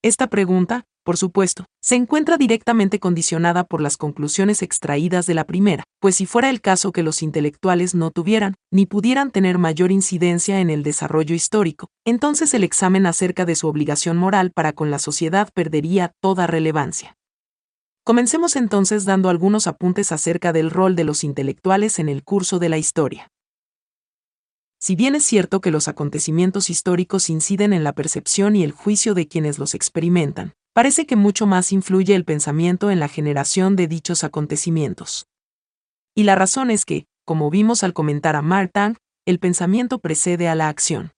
Esta 0.05 0.27
pregunta, 0.27 0.85
por 1.03 1.17
supuesto, 1.17 1.65
se 1.81 1.95
encuentra 1.95 2.37
directamente 2.37 2.99
condicionada 2.99 3.63
por 3.63 3.81
las 3.81 3.97
conclusiones 3.97 4.61
extraídas 4.61 5.25
de 5.25 5.33
la 5.33 5.45
primera, 5.45 5.83
pues 5.99 6.17
si 6.17 6.27
fuera 6.27 6.51
el 6.51 6.61
caso 6.61 6.91
que 6.91 7.01
los 7.01 7.23
intelectuales 7.23 7.95
no 7.95 8.11
tuvieran, 8.11 8.53
ni 8.71 8.85
pudieran 8.85 9.31
tener 9.31 9.57
mayor 9.57 9.91
incidencia 9.91 10.59
en 10.59 10.69
el 10.69 10.83
desarrollo 10.83 11.33
histórico, 11.33 11.87
entonces 12.05 12.53
el 12.53 12.63
examen 12.63 13.07
acerca 13.07 13.45
de 13.45 13.55
su 13.55 13.67
obligación 13.67 14.15
moral 14.15 14.51
para 14.51 14.73
con 14.73 14.91
la 14.91 14.99
sociedad 14.99 15.49
perdería 15.55 16.11
toda 16.21 16.45
relevancia. 16.45 17.15
Comencemos 18.03 18.55
entonces 18.55 19.05
dando 19.05 19.29
algunos 19.29 19.65
apuntes 19.65 20.11
acerca 20.11 20.53
del 20.53 20.69
rol 20.69 20.95
de 20.95 21.03
los 21.03 21.23
intelectuales 21.23 21.97
en 21.97 22.09
el 22.09 22.23
curso 22.23 22.59
de 22.59 22.69
la 22.69 22.77
historia. 22.77 23.31
Si 24.85 24.95
bien 24.95 25.15
es 25.15 25.23
cierto 25.23 25.61
que 25.61 25.71
los 25.71 25.87
acontecimientos 25.87 26.69
históricos 26.69 27.31
inciden 27.31 27.73
en 27.73 27.83
la 27.83 27.93
percepción 27.93 28.55
y 28.55 28.63
el 28.63 28.71
juicio 28.71 29.15
de 29.15 29.27
quienes 29.27 29.57
los 29.57 29.73
experimentan, 29.73 30.53
parece 30.75 31.07
que 31.07 31.15
mucho 31.15 31.47
más 31.47 31.71
influye 31.71 32.13
el 32.13 32.23
pensamiento 32.23 32.91
en 32.91 32.99
la 32.99 33.07
generación 33.07 33.75
de 33.75 33.87
dichos 33.87 34.23
acontecimientos. 34.23 35.25
Y 36.13 36.21
la 36.21 36.35
razón 36.35 36.69
es 36.69 36.85
que, 36.85 37.07
como 37.25 37.49
vimos 37.49 37.83
al 37.83 37.93
comentar 37.93 38.35
a 38.35 38.43
Martin, 38.43 38.95
el 39.25 39.39
pensamiento 39.39 39.97
precede 39.97 40.47
a 40.47 40.53
la 40.53 40.69
acción. 40.69 41.13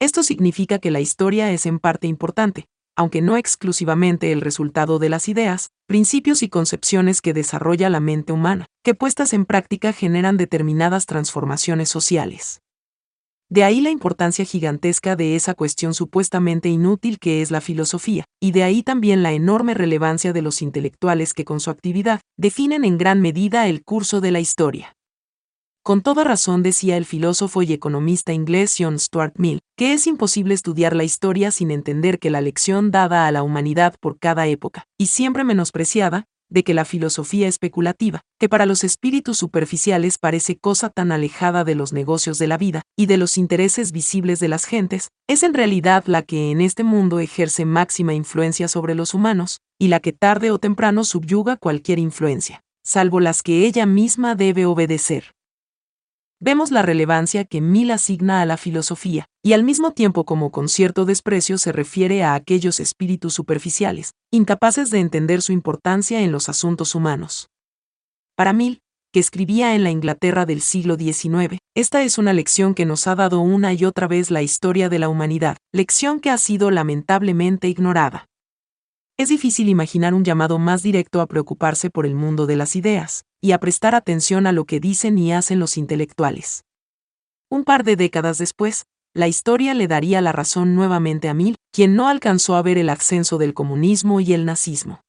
Esto 0.00 0.24
significa 0.24 0.80
que 0.80 0.90
la 0.90 0.98
historia 0.98 1.52
es 1.52 1.66
en 1.66 1.78
parte 1.78 2.08
importante, 2.08 2.66
aunque 2.96 3.22
no 3.22 3.36
exclusivamente 3.36 4.32
el 4.32 4.40
resultado 4.40 4.98
de 4.98 5.08
las 5.08 5.28
ideas, 5.28 5.70
principios 5.86 6.42
y 6.42 6.48
concepciones 6.48 7.20
que 7.20 7.32
desarrolla 7.32 7.88
la 7.90 8.00
mente 8.00 8.32
humana, 8.32 8.66
que 8.82 8.96
puestas 8.96 9.34
en 9.34 9.44
práctica 9.44 9.92
generan 9.92 10.36
determinadas 10.36 11.06
transformaciones 11.06 11.88
sociales. 11.88 12.61
De 13.52 13.64
ahí 13.64 13.82
la 13.82 13.90
importancia 13.90 14.46
gigantesca 14.46 15.14
de 15.14 15.36
esa 15.36 15.52
cuestión 15.52 15.92
supuestamente 15.92 16.70
inútil 16.70 17.18
que 17.18 17.42
es 17.42 17.50
la 17.50 17.60
filosofía, 17.60 18.24
y 18.40 18.52
de 18.52 18.62
ahí 18.62 18.82
también 18.82 19.22
la 19.22 19.32
enorme 19.32 19.74
relevancia 19.74 20.32
de 20.32 20.40
los 20.40 20.62
intelectuales 20.62 21.34
que 21.34 21.44
con 21.44 21.60
su 21.60 21.68
actividad 21.68 22.22
definen 22.38 22.82
en 22.82 22.96
gran 22.96 23.20
medida 23.20 23.68
el 23.68 23.84
curso 23.84 24.22
de 24.22 24.30
la 24.30 24.40
historia. 24.40 24.96
Con 25.82 26.00
toda 26.00 26.24
razón 26.24 26.62
decía 26.62 26.96
el 26.96 27.04
filósofo 27.04 27.62
y 27.62 27.74
economista 27.74 28.32
inglés 28.32 28.74
John 28.78 28.98
Stuart 28.98 29.34
Mill, 29.36 29.60
que 29.76 29.92
es 29.92 30.06
imposible 30.06 30.54
estudiar 30.54 30.96
la 30.96 31.04
historia 31.04 31.50
sin 31.50 31.70
entender 31.70 32.18
que 32.20 32.30
la 32.30 32.40
lección 32.40 32.90
dada 32.90 33.26
a 33.26 33.32
la 33.32 33.42
humanidad 33.42 33.96
por 34.00 34.18
cada 34.18 34.46
época, 34.46 34.86
y 34.96 35.08
siempre 35.08 35.44
menospreciada, 35.44 36.24
de 36.52 36.64
que 36.64 36.74
la 36.74 36.84
filosofía 36.84 37.48
especulativa, 37.48 38.20
que 38.38 38.48
para 38.48 38.66
los 38.66 38.84
espíritus 38.84 39.38
superficiales 39.38 40.18
parece 40.18 40.56
cosa 40.56 40.90
tan 40.90 41.10
alejada 41.10 41.64
de 41.64 41.74
los 41.74 41.92
negocios 41.92 42.38
de 42.38 42.46
la 42.46 42.58
vida 42.58 42.82
y 42.96 43.06
de 43.06 43.16
los 43.16 43.38
intereses 43.38 43.92
visibles 43.92 44.38
de 44.38 44.48
las 44.48 44.64
gentes, 44.64 45.08
es 45.28 45.42
en 45.42 45.54
realidad 45.54 46.04
la 46.06 46.22
que 46.22 46.50
en 46.50 46.60
este 46.60 46.84
mundo 46.84 47.20
ejerce 47.20 47.64
máxima 47.64 48.14
influencia 48.14 48.68
sobre 48.68 48.94
los 48.94 49.14
humanos, 49.14 49.60
y 49.78 49.88
la 49.88 50.00
que 50.00 50.12
tarde 50.12 50.50
o 50.50 50.58
temprano 50.58 51.04
subyuga 51.04 51.56
cualquier 51.56 51.98
influencia, 51.98 52.62
salvo 52.84 53.20
las 53.20 53.42
que 53.42 53.66
ella 53.66 53.86
misma 53.86 54.34
debe 54.34 54.66
obedecer 54.66 55.32
vemos 56.42 56.72
la 56.72 56.82
relevancia 56.82 57.44
que 57.44 57.60
Mill 57.60 57.92
asigna 57.92 58.42
a 58.42 58.46
la 58.46 58.56
filosofía, 58.56 59.26
y 59.44 59.52
al 59.52 59.62
mismo 59.62 59.92
tiempo 59.92 60.24
como 60.24 60.50
con 60.50 60.68
cierto 60.68 61.04
desprecio 61.04 61.56
se 61.56 61.70
refiere 61.70 62.24
a 62.24 62.34
aquellos 62.34 62.80
espíritus 62.80 63.32
superficiales, 63.32 64.14
incapaces 64.32 64.90
de 64.90 64.98
entender 64.98 65.40
su 65.40 65.52
importancia 65.52 66.20
en 66.20 66.32
los 66.32 66.48
asuntos 66.48 66.96
humanos. 66.96 67.48
Para 68.36 68.52
Mill, 68.52 68.80
que 69.12 69.20
escribía 69.20 69.76
en 69.76 69.84
la 69.84 69.90
Inglaterra 69.90 70.44
del 70.44 70.62
siglo 70.62 70.96
XIX, 70.96 71.58
esta 71.76 72.02
es 72.02 72.18
una 72.18 72.32
lección 72.32 72.74
que 72.74 72.86
nos 72.86 73.06
ha 73.06 73.14
dado 73.14 73.38
una 73.38 73.72
y 73.72 73.84
otra 73.84 74.08
vez 74.08 74.32
la 74.32 74.42
historia 74.42 74.88
de 74.88 74.98
la 74.98 75.08
humanidad, 75.08 75.58
lección 75.72 76.18
que 76.18 76.30
ha 76.30 76.38
sido 76.38 76.72
lamentablemente 76.72 77.68
ignorada. 77.68 78.26
Es 79.18 79.28
difícil 79.28 79.68
imaginar 79.68 80.14
un 80.14 80.24
llamado 80.24 80.58
más 80.58 80.82
directo 80.82 81.20
a 81.20 81.26
preocuparse 81.26 81.90
por 81.90 82.06
el 82.06 82.14
mundo 82.14 82.46
de 82.46 82.56
las 82.56 82.76
ideas, 82.76 83.24
y 83.40 83.52
a 83.52 83.60
prestar 83.60 83.94
atención 83.94 84.46
a 84.46 84.52
lo 84.52 84.64
que 84.64 84.80
dicen 84.80 85.18
y 85.18 85.32
hacen 85.32 85.58
los 85.58 85.76
intelectuales. 85.76 86.64
Un 87.50 87.64
par 87.64 87.84
de 87.84 87.96
décadas 87.96 88.38
después, 88.38 88.86
la 89.14 89.28
historia 89.28 89.74
le 89.74 89.88
daría 89.88 90.22
la 90.22 90.32
razón 90.32 90.74
nuevamente 90.74 91.28
a 91.28 91.34
Mill, 91.34 91.56
quien 91.70 91.94
no 91.94 92.08
alcanzó 92.08 92.56
a 92.56 92.62
ver 92.62 92.78
el 92.78 92.88
ascenso 92.88 93.36
del 93.36 93.52
comunismo 93.52 94.20
y 94.20 94.32
el 94.32 94.46
nazismo. 94.46 95.02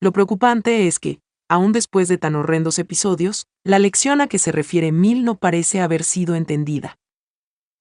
Lo 0.00 0.12
preocupante 0.12 0.86
es 0.86 0.98
que, 0.98 1.20
aún 1.46 1.72
después 1.72 2.08
de 2.08 2.16
tan 2.16 2.34
horrendos 2.34 2.78
episodios, 2.78 3.44
la 3.62 3.78
lección 3.78 4.22
a 4.22 4.26
que 4.26 4.38
se 4.38 4.52
refiere 4.52 4.90
Mill 4.90 5.24
no 5.24 5.36
parece 5.36 5.82
haber 5.82 6.02
sido 6.04 6.34
entendida. 6.34 6.96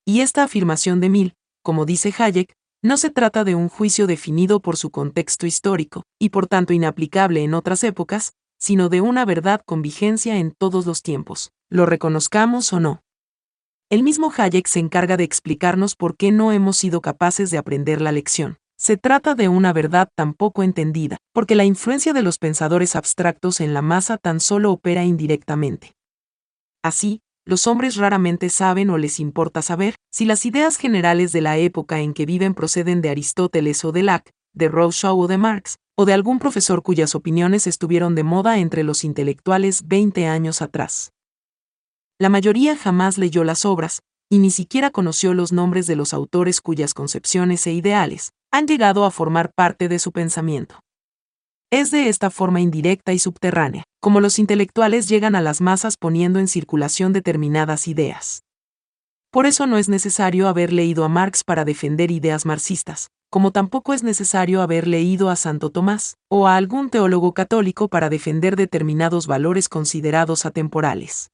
Y 0.05 0.19
esta 0.19 0.43
afirmación 0.43 0.99
de 0.99 1.09
Mill, 1.09 1.33
como 1.63 1.85
dice 1.85 2.13
Hayek, 2.17 2.53
no 2.81 2.97
se 2.97 3.09
trata 3.09 3.43
de 3.43 3.55
un 3.55 3.67
juicio 3.67 4.07
definido 4.07 4.61
por 4.61 4.77
su 4.77 4.89
contexto 4.89 5.45
histórico, 5.45 6.03
y 6.17 6.29
por 6.29 6.47
tanto 6.47 6.73
inaplicable 6.73 7.43
en 7.43 7.53
otras 7.53 7.83
épocas, 7.83 8.33
sino 8.57 8.89
de 8.89 9.01
una 9.01 9.25
verdad 9.25 9.61
con 9.65 9.81
vigencia 9.81 10.37
en 10.37 10.51
todos 10.51 10.85
los 10.85 11.01
tiempos, 11.01 11.51
lo 11.69 11.85
reconozcamos 11.85 12.71
o 12.73 12.79
no. 12.79 13.03
El 13.89 14.03
mismo 14.03 14.31
Hayek 14.35 14.67
se 14.67 14.79
encarga 14.79 15.17
de 15.17 15.23
explicarnos 15.23 15.95
por 15.95 16.15
qué 16.15 16.31
no 16.31 16.51
hemos 16.51 16.77
sido 16.77 17.01
capaces 17.01 17.51
de 17.51 17.57
aprender 17.57 18.01
la 18.01 18.11
lección. 18.11 18.57
Se 18.77 18.95
trata 18.95 19.35
de 19.35 19.49
una 19.49 19.73
verdad 19.73 20.09
tan 20.15 20.33
poco 20.33 20.63
entendida, 20.63 21.17
porque 21.33 21.55
la 21.55 21.65
influencia 21.65 22.13
de 22.13 22.21
los 22.21 22.37
pensadores 22.37 22.95
abstractos 22.95 23.59
en 23.59 23.73
la 23.73 23.81
masa 23.81 24.17
tan 24.17 24.39
solo 24.39 24.71
opera 24.71 25.03
indirectamente. 25.03 25.95
Así, 26.81 27.21
los 27.49 27.65
hombres 27.65 27.95
raramente 27.95 28.49
saben 28.49 28.91
o 28.91 28.99
les 28.99 29.19
importa 29.19 29.63
saber 29.63 29.95
si 30.11 30.25
las 30.25 30.45
ideas 30.45 30.77
generales 30.77 31.31
de 31.31 31.41
la 31.41 31.57
época 31.57 31.99
en 31.99 32.13
que 32.13 32.27
viven 32.27 32.53
proceden 32.53 33.01
de 33.01 33.09
Aristóteles 33.09 33.83
o 33.83 33.91
de 33.91 34.03
Locke, 34.03 34.31
de 34.53 34.67
Rousseau 34.67 35.19
o 35.19 35.27
de 35.27 35.39
Marx, 35.39 35.79
o 35.97 36.05
de 36.05 36.13
algún 36.13 36.37
profesor 36.37 36.83
cuyas 36.83 37.15
opiniones 37.15 37.65
estuvieron 37.65 38.13
de 38.13 38.23
moda 38.23 38.59
entre 38.59 38.83
los 38.83 39.03
intelectuales 39.03 39.87
20 39.87 40.27
años 40.27 40.61
atrás. 40.61 41.11
La 42.19 42.29
mayoría 42.29 42.77
jamás 42.77 43.17
leyó 43.17 43.43
las 43.43 43.65
obras, 43.65 44.03
y 44.29 44.37
ni 44.37 44.51
siquiera 44.51 44.91
conoció 44.91 45.33
los 45.33 45.51
nombres 45.51 45.87
de 45.87 45.95
los 45.95 46.13
autores 46.13 46.61
cuyas 46.61 46.93
concepciones 46.93 47.65
e 47.65 47.73
ideales 47.73 48.29
han 48.51 48.67
llegado 48.67 49.05
a 49.05 49.11
formar 49.11 49.53
parte 49.55 49.89
de 49.89 49.97
su 49.97 50.11
pensamiento. 50.11 50.81
Es 51.71 51.91
de 51.91 52.09
esta 52.09 52.31
forma 52.31 52.61
indirecta 52.61 53.13
y 53.13 53.19
subterránea, 53.19 53.83
como 54.01 54.21
los 54.21 54.39
intelectuales 54.39 55.07
llegan 55.07 55.35
a 55.35 55.41
las 55.41 55.61
masas 55.61 55.97
poniendo 55.97 56.39
en 56.39 56.47
circulación 56.47 57.13
determinadas 57.13 57.87
ideas. 57.87 58.41
Por 59.31 59.45
eso 59.45 59.67
no 59.67 59.77
es 59.77 59.87
necesario 59.87 60.47
haber 60.47 60.73
leído 60.73 61.03
a 61.03 61.09
Marx 61.09 61.43
para 61.43 61.65
defender 61.65 62.09
ideas 62.09 62.47
marxistas, 62.47 63.09
como 63.29 63.51
tampoco 63.51 63.93
es 63.93 64.01
necesario 64.01 64.63
haber 64.63 64.87
leído 64.87 65.29
a 65.29 65.35
Santo 65.35 65.69
Tomás 65.69 66.15
o 66.27 66.47
a 66.47 66.55
algún 66.55 66.89
teólogo 66.89 67.35
católico 67.35 67.87
para 67.87 68.09
defender 68.09 68.55
determinados 68.55 69.27
valores 69.27 69.69
considerados 69.69 70.47
atemporales. 70.47 71.29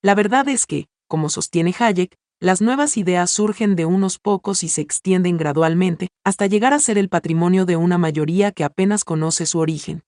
La 0.00 0.14
verdad 0.14 0.48
es 0.48 0.64
que, 0.64 0.86
como 1.08 1.28
sostiene 1.28 1.74
Hayek, 1.78 2.14
las 2.42 2.60
nuevas 2.60 2.96
ideas 2.96 3.30
surgen 3.30 3.76
de 3.76 3.84
unos 3.84 4.18
pocos 4.18 4.64
y 4.64 4.68
se 4.68 4.80
extienden 4.80 5.36
gradualmente, 5.36 6.08
hasta 6.24 6.48
llegar 6.48 6.74
a 6.74 6.80
ser 6.80 6.98
el 6.98 7.08
patrimonio 7.08 7.66
de 7.66 7.76
una 7.76 7.98
mayoría 7.98 8.50
que 8.50 8.64
apenas 8.64 9.04
conoce 9.04 9.46
su 9.46 9.60
origen. 9.60 10.02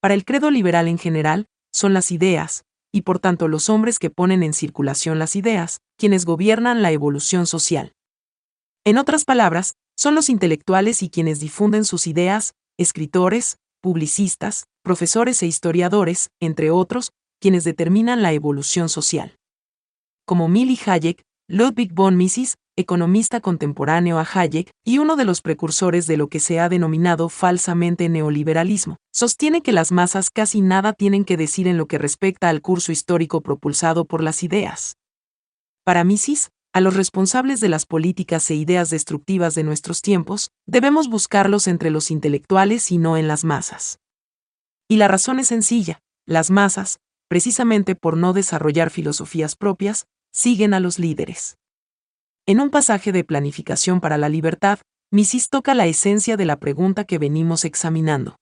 Para 0.00 0.14
el 0.14 0.24
credo 0.24 0.52
liberal 0.52 0.86
en 0.86 0.96
general, 0.96 1.46
son 1.72 1.92
las 1.92 2.12
ideas, 2.12 2.62
y 2.92 3.02
por 3.02 3.18
tanto 3.18 3.48
los 3.48 3.68
hombres 3.68 3.98
que 3.98 4.10
ponen 4.10 4.44
en 4.44 4.54
circulación 4.54 5.18
las 5.18 5.34
ideas, 5.34 5.80
quienes 5.98 6.24
gobiernan 6.24 6.82
la 6.82 6.92
evolución 6.92 7.48
social. 7.48 7.94
En 8.84 8.96
otras 8.96 9.24
palabras, 9.24 9.74
son 9.96 10.14
los 10.14 10.28
intelectuales 10.28 11.02
y 11.02 11.10
quienes 11.10 11.40
difunden 11.40 11.84
sus 11.84 12.06
ideas, 12.06 12.54
escritores, 12.78 13.56
publicistas, 13.80 14.66
profesores 14.84 15.42
e 15.42 15.48
historiadores, 15.48 16.30
entre 16.38 16.70
otros, 16.70 17.10
quienes 17.40 17.64
determinan 17.64 18.22
la 18.22 18.32
evolución 18.32 18.88
social. 18.88 19.36
Como 20.24 20.46
Milly 20.46 20.78
Hayek, 20.86 21.24
Ludwig 21.52 21.92
von 21.92 22.16
Mises, 22.16 22.58
economista 22.76 23.40
contemporáneo 23.40 24.20
a 24.20 24.28
Hayek 24.34 24.70
y 24.84 24.98
uno 24.98 25.16
de 25.16 25.24
los 25.24 25.42
precursores 25.42 26.06
de 26.06 26.16
lo 26.16 26.28
que 26.28 26.38
se 26.38 26.60
ha 26.60 26.68
denominado 26.68 27.28
falsamente 27.28 28.08
neoliberalismo, 28.08 28.98
sostiene 29.12 29.60
que 29.60 29.72
las 29.72 29.90
masas 29.90 30.30
casi 30.30 30.60
nada 30.60 30.92
tienen 30.92 31.24
que 31.24 31.36
decir 31.36 31.66
en 31.66 31.76
lo 31.76 31.86
que 31.86 31.98
respecta 31.98 32.50
al 32.50 32.62
curso 32.62 32.92
histórico 32.92 33.40
propulsado 33.40 34.04
por 34.04 34.22
las 34.22 34.44
ideas. 34.44 34.94
Para 35.82 36.04
Mises, 36.04 36.52
a 36.72 36.80
los 36.80 36.94
responsables 36.94 37.58
de 37.58 37.68
las 37.68 37.84
políticas 37.84 38.48
e 38.52 38.54
ideas 38.54 38.88
destructivas 38.88 39.56
de 39.56 39.64
nuestros 39.64 40.02
tiempos, 40.02 40.52
debemos 40.68 41.08
buscarlos 41.08 41.66
entre 41.66 41.90
los 41.90 42.12
intelectuales 42.12 42.92
y 42.92 42.98
no 42.98 43.16
en 43.16 43.26
las 43.26 43.42
masas. 43.42 43.98
Y 44.88 44.98
la 44.98 45.08
razón 45.08 45.40
es 45.40 45.48
sencilla, 45.48 45.98
las 46.26 46.52
masas, 46.52 47.00
precisamente 47.26 47.96
por 47.96 48.16
no 48.16 48.34
desarrollar 48.34 48.90
filosofías 48.90 49.56
propias, 49.56 50.06
siguen 50.32 50.74
a 50.74 50.80
los 50.80 50.98
líderes. 50.98 51.56
En 52.46 52.60
un 52.60 52.70
pasaje 52.70 53.12
de 53.12 53.24
Planificación 53.24 54.00
para 54.00 54.18
la 54.18 54.28
Libertad, 54.28 54.78
Mises 55.12 55.48
toca 55.48 55.74
la 55.74 55.86
esencia 55.86 56.36
de 56.36 56.44
la 56.44 56.58
pregunta 56.58 57.04
que 57.04 57.18
venimos 57.18 57.64
examinando. 57.64 58.36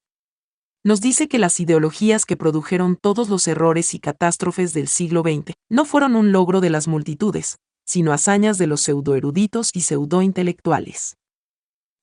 Nos 0.85 1.01
dice 1.01 1.29
que 1.29 1.39
las 1.39 1.59
ideologías 1.61 2.25
que 2.25 2.37
produjeron 2.37 2.97
todos 2.97 3.29
los 3.29 3.49
errores 3.49 3.95
y 3.95 3.99
catástrofes 3.99 4.73
del 4.73 4.89
siglo 4.89 5.23
XX 5.23 5.55
no 5.69 5.85
fueron 5.85 6.15
un 6.15 6.31
logro 6.31 6.61
de 6.61 6.71
las 6.71 6.87
multitudes, 6.89 7.59
sino 7.85 8.13
hazañas 8.13 8.59
de 8.59 8.67
los 8.67 8.83
pseudoeruditos 8.83 9.71
y 9.73 9.81
pseudointelectuales. 9.81 11.17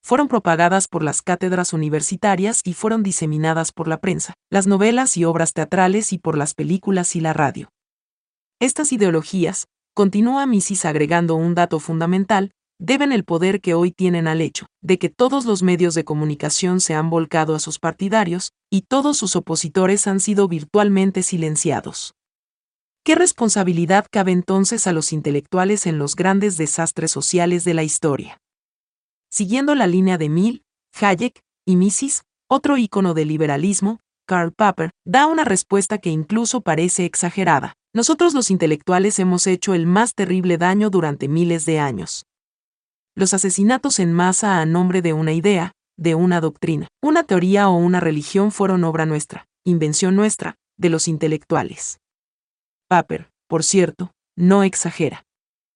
Fueron 0.04 0.28
propagadas 0.28 0.88
por 0.88 1.04
las 1.04 1.22
cátedras 1.22 1.74
universitarias 1.74 2.62
y 2.64 2.74
fueron 2.74 3.02
diseminadas 3.02 3.72
por 3.72 3.88
la 3.88 4.00
prensa, 4.00 4.34
las 4.52 4.68
novelas 4.68 5.18
y 5.18 5.26
obras 5.26 5.54
teatrales 5.54 6.14
y 6.14 6.20
por 6.20 6.38
las 6.38 6.54
películas 6.54 7.16
y 7.16 7.22
la 7.22 7.34
radio. 7.34 7.70
Estas 8.60 8.92
ideologías, 8.92 9.66
Continúa 9.96 10.46
Mises 10.46 10.84
agregando 10.84 11.36
un 11.36 11.56
dato 11.56 11.80
fundamental, 11.80 12.52
deben 12.78 13.14
el 13.14 13.24
poder 13.24 13.62
que 13.62 13.76
hoy 13.76 13.92
tienen 13.92 14.28
al 14.28 14.42
hecho 14.42 14.66
de 14.82 15.00
que 15.00 15.08
todos 15.08 15.46
los 15.46 15.64
medios 15.64 15.96
de 15.96 16.04
comunicación 16.04 16.82
se 16.82 16.96
han 16.96 17.10
volcado 17.10 17.56
a 17.56 17.60
sus 17.60 17.80
partidarios 17.80 18.52
y 18.70 18.82
todos 18.82 19.16
sus 19.16 19.38
opositores 19.38 20.06
han 20.08 20.20
sido 20.20 20.50
virtualmente 20.50 21.24
silenciados. 21.24 22.14
¿Qué 23.06 23.16
responsabilidad 23.16 24.06
cabe 24.12 24.34
entonces 24.34 24.86
a 24.86 24.92
los 24.92 25.14
intelectuales 25.14 25.86
en 25.86 25.98
los 25.98 26.18
grandes 26.18 26.58
desastres 26.58 27.12
sociales 27.12 27.64
de 27.64 27.74
la 27.74 27.84
historia? 27.84 28.38
Siguiendo 29.32 29.76
la 29.76 29.88
línea 29.88 30.18
de 30.18 30.28
Mill, 30.28 30.64
Hayek 31.00 31.40
y 31.66 31.78
Mises, 31.78 32.24
otro 32.50 32.76
ícono 32.76 33.14
del 33.14 33.30
liberalismo, 33.30 34.02
Karl 34.28 34.52
Popper, 34.52 34.92
da 35.06 35.28
una 35.28 35.46
respuesta 35.46 36.00
que 36.00 36.10
incluso 36.10 36.60
parece 36.60 37.06
exagerada. 37.06 37.76
Nosotros 37.96 38.34
los 38.34 38.52
intelectuales 38.52 39.20
hemos 39.20 39.48
hecho 39.48 39.74
el 39.74 39.88
más 39.88 40.16
terrible 40.16 40.58
daño 40.58 40.90
durante 40.90 41.30
miles 41.30 41.66
de 41.66 41.80
años. 41.80 42.26
Los 43.16 43.34
asesinatos 43.34 44.00
en 44.00 44.12
masa 44.12 44.60
a 44.60 44.66
nombre 44.66 45.02
de 45.02 45.14
una 45.14 45.32
idea, 45.32 45.72
de 45.98 46.14
una 46.14 46.42
doctrina, 46.42 46.90
una 47.02 47.24
teoría 47.24 47.70
o 47.70 47.78
una 47.78 48.02
religión 48.02 48.52
fueron 48.52 48.84
obra 48.84 49.06
nuestra, 49.06 49.48
invención 49.64 50.14
nuestra, 50.14 50.56
de 50.78 50.90
los 50.90 51.08
intelectuales. 51.08 52.02
Paper, 52.90 53.30
por 53.48 53.64
cierto, 53.64 54.12
no 54.36 54.64
exagera. 54.64 55.24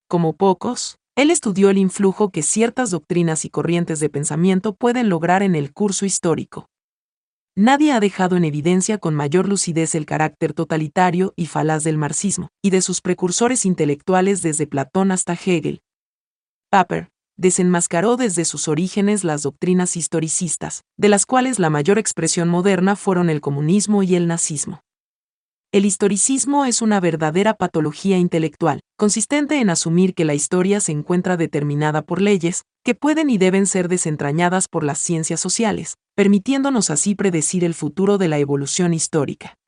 Como 0.10 0.34
pocos, 0.34 0.98
él 1.16 1.32
estudió 1.32 1.70
el 1.70 1.78
influjo 1.78 2.32
que 2.32 2.44
ciertas 2.44 2.92
doctrinas 2.92 3.46
y 3.46 3.50
corrientes 3.50 4.02
de 4.02 4.10
pensamiento 4.10 4.76
pueden 4.76 5.08
lograr 5.08 5.42
en 5.42 5.56
el 5.56 5.72
curso 5.72 6.06
histórico 6.06 6.69
nadie 7.56 7.92
ha 7.92 8.00
dejado 8.00 8.38
en 8.38 8.46
evidencia 8.46 8.98
con 8.98 9.16
mayor 9.16 9.48
lucidez 9.48 9.96
el 9.96 10.06
carácter 10.06 10.54
totalitario 10.54 11.34
y 11.36 11.46
falaz 11.46 11.84
del 11.84 11.98
marxismo, 11.98 12.50
y 12.62 12.70
de 12.70 12.82
sus 12.82 13.02
precursores 13.02 13.66
intelectuales 13.66 14.42
desde 14.42 14.68
Platón 14.68 15.12
hasta 15.12 15.34
Hegel. 15.34 15.82
Paper 16.70 17.10
desenmascaró 17.38 18.18
desde 18.18 18.44
sus 18.44 18.68
orígenes 18.68 19.24
las 19.24 19.44
doctrinas 19.44 19.96
historicistas, 19.96 20.84
de 20.98 21.08
las 21.08 21.26
cuales 21.26 21.58
la 21.58 21.70
mayor 21.70 21.98
expresión 21.98 22.50
moderna 22.50 22.98
fueron 22.98 23.30
el 23.30 23.40
comunismo 23.40 24.04
y 24.04 24.16
el 24.16 24.28
nazismo. 24.28 24.82
El 25.72 25.86
historicismo 25.86 26.66
es 26.66 26.82
una 26.82 27.00
verdadera 27.00 27.54
patología 27.54 28.18
intelectual, 28.18 28.80
consistente 28.98 29.62
en 29.62 29.70
asumir 29.70 30.16
que 30.16 30.26
la 30.26 30.34
historia 30.34 30.80
se 30.80 30.92
encuentra 30.92 31.38
determinada 31.38 32.02
por 32.02 32.24
leyes, 32.24 32.64
que 32.84 32.96
pueden 32.96 33.30
y 33.30 33.38
deben 33.38 33.68
ser 33.68 33.88
desentrañadas 33.88 34.68
por 34.68 34.84
las 34.84 34.98
ciencias 34.98 35.40
sociales, 35.40 35.98
permitiéndonos 36.16 36.90
así 36.90 37.14
predecir 37.14 37.64
el 37.64 37.76
futuro 37.76 38.18
de 38.18 38.30
la 38.30 38.40
evolución 38.40 38.96
histórica. 38.96 39.60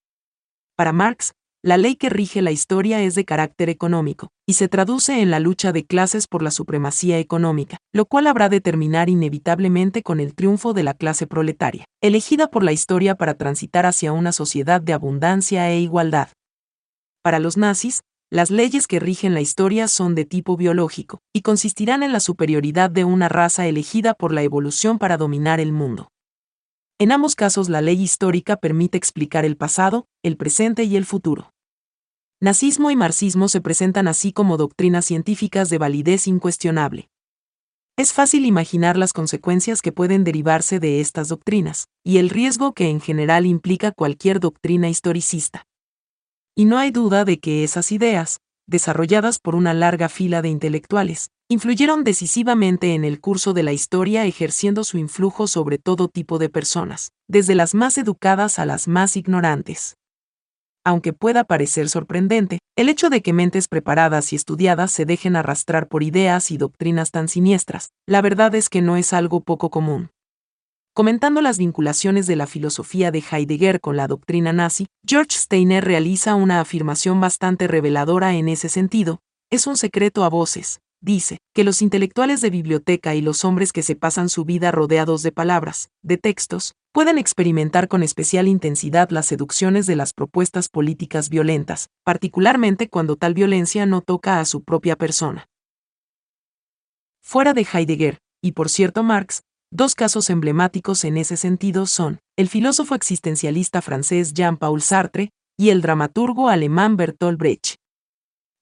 Para 0.76 0.92
Marx, 0.92 1.34
la 1.64 1.78
ley 1.78 1.96
que 1.96 2.10
rige 2.10 2.42
la 2.42 2.52
historia 2.52 3.02
es 3.02 3.14
de 3.14 3.24
carácter 3.24 3.70
económico, 3.70 4.30
y 4.48 4.54
se 4.54 4.68
traduce 4.68 5.22
en 5.22 5.30
la 5.30 5.40
lucha 5.40 5.72
de 5.72 5.86
clases 5.86 6.28
por 6.28 6.42
la 6.42 6.50
supremacía 6.50 7.20
económica, 7.20 7.78
lo 7.94 8.06
cual 8.06 8.26
habrá 8.26 8.50
de 8.50 8.62
terminar 8.62 9.10
inevitablemente 9.10 10.02
con 10.02 10.20
el 10.20 10.34
triunfo 10.34 10.74
de 10.74 10.82
la 10.84 10.96
clase 10.96 11.28
proletaria, 11.28 11.86
elegida 12.02 12.50
por 12.50 12.64
la 12.64 12.72
historia 12.72 13.14
para 13.14 13.36
transitar 13.36 13.86
hacia 13.86 14.12
una 14.12 14.32
sociedad 14.32 14.82
de 14.82 14.94
abundancia 14.94 15.70
e 15.70 15.80
igualdad. 15.80 16.30
Para 17.22 17.38
los 17.40 17.58
nazis, 17.58 18.02
las 18.32 18.50
leyes 18.50 18.88
que 18.88 19.00
rigen 19.00 19.34
la 19.36 19.42
historia 19.42 19.88
son 19.88 20.16
de 20.16 20.26
tipo 20.26 20.58
biológico, 20.58 21.20
y 21.32 21.42
consistirán 21.42 22.02
en 22.02 22.12
la 22.12 22.22
superioridad 22.22 22.90
de 22.90 23.04
una 23.06 23.30
raza 23.30 23.68
elegida 23.68 24.16
por 24.16 24.34
la 24.34 24.42
evolución 24.42 24.98
para 24.98 25.18
dominar 25.18 25.60
el 25.60 25.74
mundo. 25.74 26.11
En 27.02 27.12
ambos 27.12 27.36
casos 27.36 27.68
la 27.68 27.82
ley 27.82 28.00
histórica 28.00 28.58
permite 28.58 28.96
explicar 28.96 29.44
el 29.44 29.58
pasado, 29.58 30.06
el 30.22 30.38
presente 30.38 30.84
y 30.84 30.98
el 30.98 31.06
futuro. 31.08 31.52
Nazismo 32.40 32.92
y 32.92 32.96
marxismo 32.96 33.48
se 33.48 33.60
presentan 33.60 34.08
así 34.08 34.32
como 34.32 34.56
doctrinas 34.56 35.06
científicas 35.06 35.72
de 35.72 35.80
validez 35.80 36.28
incuestionable. 36.28 37.10
Es 37.98 38.14
fácil 38.14 38.46
imaginar 38.46 38.98
las 38.98 39.14
consecuencias 39.14 39.82
que 39.82 39.92
pueden 39.92 40.24
derivarse 40.24 40.80
de 40.80 41.02
estas 41.02 41.30
doctrinas, 41.30 41.88
y 42.04 42.20
el 42.20 42.30
riesgo 42.30 42.74
que 42.74 42.88
en 42.88 43.02
general 43.02 43.48
implica 43.48 43.92
cualquier 43.92 44.40
doctrina 44.40 44.88
historicista. 44.88 45.66
Y 46.56 46.66
no 46.66 46.78
hay 46.78 46.92
duda 46.92 47.26
de 47.26 47.40
que 47.40 47.64
esas 47.64 47.92
ideas, 47.92 48.42
desarrolladas 48.68 49.40
por 49.40 49.56
una 49.56 49.74
larga 49.74 50.10
fila 50.10 50.42
de 50.42 50.50
intelectuales, 50.50 51.32
influyeron 51.50 52.04
decisivamente 52.04 52.94
en 52.94 53.04
el 53.04 53.20
curso 53.20 53.54
de 53.54 53.64
la 53.64 53.74
historia 53.74 54.26
ejerciendo 54.26 54.84
su 54.84 54.98
influjo 54.98 55.48
sobre 55.48 55.78
todo 55.80 56.08
tipo 56.08 56.40
de 56.40 56.50
personas, 56.50 57.12
desde 57.28 57.56
las 57.56 57.74
más 57.74 57.98
educadas 57.98 58.60
a 58.60 58.66
las 58.66 58.88
más 58.88 59.18
ignorantes. 59.18 59.96
Aunque 60.86 61.12
pueda 61.14 61.44
parecer 61.44 61.90
sorprendente, 61.90 62.60
el 62.78 62.88
hecho 62.88 63.10
de 63.10 63.22
que 63.22 63.34
mentes 63.34 63.68
preparadas 63.68 64.32
y 64.32 64.36
estudiadas 64.36 64.92
se 64.92 65.06
dejen 65.06 65.36
arrastrar 65.36 65.88
por 65.88 66.04
ideas 66.04 66.52
y 66.52 66.58
doctrinas 66.58 67.12
tan 67.12 67.28
siniestras, 67.28 67.90
la 68.08 68.22
verdad 68.22 68.56
es 68.56 68.70
que 68.70 68.82
no 68.82 68.96
es 68.96 69.12
algo 69.12 69.42
poco 69.42 69.70
común. 69.70 70.11
Comentando 70.94 71.42
las 71.42 71.58
vinculaciones 71.58 72.28
de 72.28 72.36
la 72.36 72.48
filosofía 72.48 73.12
de 73.12 73.24
Heidegger 73.32 73.80
con 73.80 73.96
la 73.96 74.08
doctrina 74.08 74.52
nazi, 74.52 74.88
George 75.08 75.38
Steiner 75.38 75.86
realiza 75.86 76.36
una 76.36 76.60
afirmación 76.60 77.22
bastante 77.22 77.70
reveladora 77.70 78.36
en 78.36 78.50
ese 78.50 78.68
sentido, 78.68 79.22
es 79.50 79.68
un 79.68 79.78
secreto 79.78 80.26
a 80.26 80.30
voces, 80.30 80.82
dice, 81.00 81.38
que 81.54 81.64
los 81.64 81.82
intelectuales 81.82 82.42
de 82.42 82.50
biblioteca 82.50 83.16
y 83.16 83.22
los 83.22 83.46
hombres 83.46 83.72
que 83.72 83.84
se 83.84 83.96
pasan 83.96 84.28
su 84.28 84.44
vida 84.44 84.70
rodeados 84.72 85.24
de 85.24 85.32
palabras, 85.32 85.88
de 86.02 86.18
textos, 86.18 86.74
pueden 86.92 87.18
experimentar 87.18 87.88
con 87.88 88.04
especial 88.04 88.50
intensidad 88.50 89.12
las 89.12 89.28
seducciones 89.28 89.86
de 89.86 89.96
las 89.96 90.12
propuestas 90.12 90.68
políticas 90.68 91.30
violentas, 91.30 91.88
particularmente 92.04 92.90
cuando 92.90 93.16
tal 93.16 93.34
violencia 93.34 93.86
no 93.86 94.02
toca 94.02 94.42
a 94.42 94.46
su 94.46 94.62
propia 94.62 94.98
persona. 94.98 95.46
Fuera 97.22 97.54
de 97.54 97.66
Heidegger, 97.72 98.18
y 98.42 98.52
por 98.52 98.68
cierto 98.68 99.04
Marx, 99.04 99.44
dos 99.72 99.96
casos 99.96 100.30
emblemáticos 100.30 101.06
en 101.06 101.18
ese 101.18 101.38
sentido 101.38 101.86
son 101.86 102.20
el 102.38 102.50
filósofo 102.50 102.94
existencialista 102.94 103.82
francés 103.82 104.34
Jean-Paul 104.34 104.82
Sartre 104.82 105.32
y 105.58 105.70
el 105.70 105.82
dramaturgo 105.82 106.50
alemán 106.50 106.98
Bertolt 106.98 107.40
Brecht. 107.40 107.76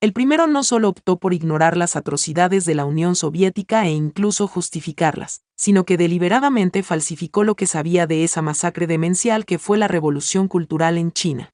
El 0.02 0.14
primero 0.14 0.48
no 0.48 0.64
solo 0.64 0.88
optó 0.88 1.18
por 1.18 1.34
ignorar 1.34 1.76
las 1.76 1.98
atrocidades 1.98 2.64
de 2.64 2.76
la 2.76 2.86
Unión 2.86 3.16
Soviética 3.16 3.86
e 3.86 3.92
incluso 3.92 4.48
justificarlas, 4.48 5.42
sino 5.58 5.84
que 5.84 5.98
deliberadamente 5.98 6.84
falsificó 6.84 7.44
lo 7.44 7.56
que 7.56 7.68
sabía 7.68 8.08
de 8.08 8.24
esa 8.24 8.42
masacre 8.42 8.88
demencial 8.88 9.46
que 9.46 9.60
fue 9.60 9.78
la 9.78 9.90
revolución 9.90 10.48
cultural 10.48 10.98
en 10.98 11.12
China. 11.12 11.50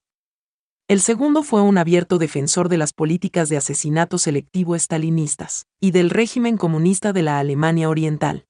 El 0.88 1.02
segundo 1.02 1.42
fue 1.42 1.62
un 1.62 1.80
abierto 1.80 2.20
defensor 2.20 2.70
de 2.70 2.78
las 2.78 2.94
políticas 2.94 3.50
de 3.50 3.58
asesinato 3.58 4.20
selectivo 4.20 4.76
estalinistas 4.76 5.66
y 5.82 5.90
del 5.90 6.12
régimen 6.12 6.58
comunista 6.58 7.14
de 7.14 7.24
la 7.24 7.40
Alemania 7.40 7.90
Oriental. 7.90 8.45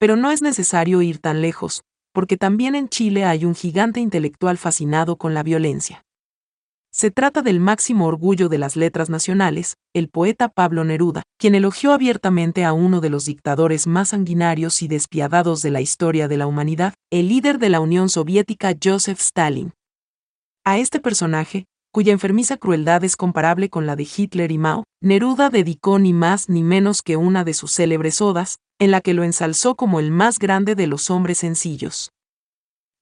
Pero 0.00 0.16
no 0.16 0.30
es 0.30 0.40
necesario 0.40 1.02
ir 1.02 1.18
tan 1.18 1.42
lejos, 1.42 1.82
porque 2.14 2.38
también 2.38 2.74
en 2.74 2.88
Chile 2.88 3.26
hay 3.26 3.44
un 3.44 3.54
gigante 3.54 4.00
intelectual 4.00 4.56
fascinado 4.56 5.16
con 5.16 5.34
la 5.34 5.42
violencia. 5.42 6.06
Se 6.90 7.10
trata 7.10 7.42
del 7.42 7.60
máximo 7.60 8.06
orgullo 8.06 8.48
de 8.48 8.56
las 8.56 8.76
letras 8.76 9.10
nacionales, 9.10 9.76
el 9.94 10.08
poeta 10.08 10.48
Pablo 10.48 10.84
Neruda, 10.84 11.22
quien 11.38 11.54
elogió 11.54 11.92
abiertamente 11.92 12.64
a 12.64 12.72
uno 12.72 13.02
de 13.02 13.10
los 13.10 13.26
dictadores 13.26 13.86
más 13.86 14.08
sanguinarios 14.08 14.80
y 14.80 14.88
despiadados 14.88 15.60
de 15.60 15.70
la 15.70 15.82
historia 15.82 16.28
de 16.28 16.38
la 16.38 16.46
humanidad, 16.46 16.94
el 17.10 17.28
líder 17.28 17.58
de 17.58 17.68
la 17.68 17.80
Unión 17.80 18.08
Soviética 18.08 18.74
Joseph 18.82 19.20
Stalin. 19.20 19.74
A 20.64 20.78
este 20.78 20.98
personaje, 20.98 21.66
cuya 21.92 22.12
enfermiza 22.12 22.56
crueldad 22.56 23.02
es 23.04 23.16
comparable 23.16 23.68
con 23.68 23.86
la 23.86 23.96
de 23.96 24.06
Hitler 24.16 24.52
y 24.52 24.58
Mao, 24.58 24.84
Neruda 25.02 25.50
dedicó 25.50 25.98
ni 25.98 26.12
más 26.12 26.48
ni 26.48 26.62
menos 26.62 27.02
que 27.02 27.16
una 27.16 27.44
de 27.44 27.54
sus 27.54 27.72
célebres 27.72 28.20
odas, 28.20 28.58
en 28.78 28.90
la 28.90 29.00
que 29.00 29.14
lo 29.14 29.24
ensalzó 29.24 29.74
como 29.74 30.00
el 30.00 30.10
más 30.10 30.38
grande 30.38 30.74
de 30.74 30.86
los 30.86 31.10
hombres 31.10 31.38
sencillos. 31.38 32.10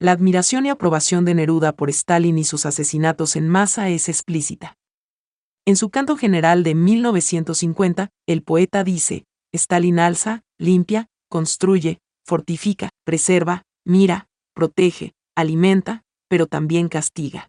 La 0.01 0.12
admiración 0.12 0.65
y 0.66 0.70
aprobación 0.70 1.24
de 1.24 1.35
Neruda 1.35 1.73
por 1.73 1.90
Stalin 1.90 2.39
y 2.39 2.44
sus 2.44 2.66
asesinatos 2.66 3.36
en 3.36 3.48
masa 3.48 3.89
es 3.89 4.09
explícita. 4.09 4.77
En 5.66 5.77
su 5.77 5.90
canto 5.90 6.16
general 6.16 6.62
de 6.62 6.74
1950, 6.74 8.09
el 8.27 8.43
poeta 8.43 8.85
dice, 8.85 9.24
Stalin 9.52 9.98
alza, 9.98 10.43
limpia, 10.59 11.09
construye, 11.28 11.98
fortifica, 12.24 12.90
preserva, 13.05 13.65
mira, 13.85 14.28
protege, 14.55 15.12
alimenta, 15.36 16.02
pero 16.28 16.47
también 16.47 16.89
castiga. 16.89 17.48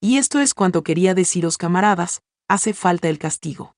Y 0.00 0.16
esto 0.16 0.40
es 0.40 0.54
cuanto 0.54 0.82
quería 0.82 1.14
deciros 1.14 1.58
camaradas, 1.58 2.22
hace 2.48 2.72
falta 2.72 3.08
el 3.08 3.18
castigo. 3.18 3.74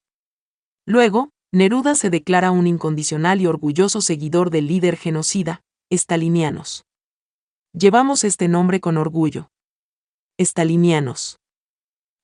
Luego, 0.86 1.31
Neruda 1.53 1.94
se 1.94 2.11
declara 2.11 2.51
un 2.51 2.66
incondicional 2.66 3.40
y 3.40 3.47
orgulloso 3.47 4.01
seguidor 4.01 4.51
del 4.51 4.69
líder 4.69 4.97
genocida, 4.97 5.62
stalinianos. 5.93 6.85
Llevamos 7.74 8.24
este 8.24 8.49
nombre 8.49 8.81
con 8.81 8.97
orgullo. 8.97 9.51
Estalinianos. 10.39 11.39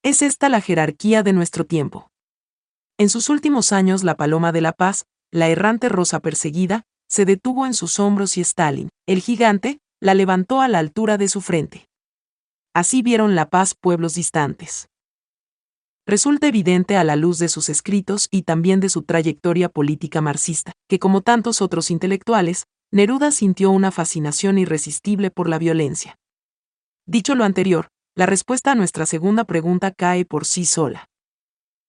Es 0.02 0.22
esta 0.22 0.48
la 0.48 0.60
jerarquía 0.60 1.22
de 1.22 1.32
nuestro 1.32 1.66
tiempo. 1.66 2.10
En 2.98 3.08
sus 3.08 3.28
últimos 3.28 3.72
años 3.72 4.04
la 4.04 4.16
Paloma 4.16 4.52
de 4.52 4.60
la 4.60 4.72
Paz, 4.72 5.06
la 5.30 5.48
errante 5.48 5.88
rosa 5.88 6.20
perseguida, 6.20 6.84
se 7.08 7.24
detuvo 7.24 7.66
en 7.66 7.74
sus 7.74 7.98
hombros 7.98 8.36
y 8.36 8.42
Stalin, 8.42 8.90
el 9.06 9.20
gigante, 9.20 9.80
la 10.00 10.14
levantó 10.14 10.60
a 10.60 10.68
la 10.68 10.78
altura 10.78 11.18
de 11.18 11.28
su 11.28 11.40
frente. 11.40 11.88
Así 12.74 13.02
vieron 13.02 13.34
la 13.34 13.48
paz 13.48 13.74
pueblos 13.74 14.14
distantes. 14.14 14.88
Resulta 16.06 16.46
evidente 16.46 16.96
a 16.96 17.04
la 17.04 17.16
luz 17.16 17.38
de 17.38 17.48
sus 17.48 17.68
escritos 17.68 18.28
y 18.30 18.42
también 18.42 18.80
de 18.80 18.88
su 18.88 19.02
trayectoria 19.02 19.68
política 19.68 20.20
marxista, 20.20 20.72
que 20.88 20.98
como 20.98 21.20
tantos 21.20 21.60
otros 21.60 21.90
intelectuales, 21.90 22.64
Neruda 22.90 23.30
sintió 23.30 23.70
una 23.70 23.90
fascinación 23.90 24.56
irresistible 24.56 25.30
por 25.30 25.48
la 25.48 25.58
violencia. 25.58 26.16
Dicho 27.06 27.34
lo 27.34 27.44
anterior, 27.44 27.88
la 28.14 28.26
respuesta 28.26 28.72
a 28.72 28.74
nuestra 28.74 29.06
segunda 29.06 29.44
pregunta 29.44 29.90
cae 29.90 30.24
por 30.24 30.44
sí 30.46 30.64
sola. 30.64 31.08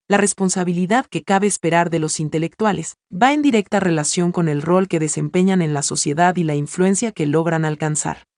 La 0.10 0.18
responsabilidad 0.18 1.06
que 1.06 1.24
cabe 1.24 1.48
esperar 1.48 1.90
de 1.90 2.00
los 2.00 2.20
intelectuales 2.20 2.96
va 3.12 3.32
en 3.32 3.42
directa 3.42 3.80
relación 3.80 4.32
con 4.32 4.50
el 4.50 4.62
rol 4.62 4.88
que 4.88 5.00
desempeñan 5.00 5.62
en 5.62 5.74
la 5.74 5.84
sociedad 5.84 6.36
y 6.36 6.44
la 6.44 6.56
influencia 6.56 7.12
que 7.12 7.26
logran 7.26 7.64
alcanzar. 7.64 8.29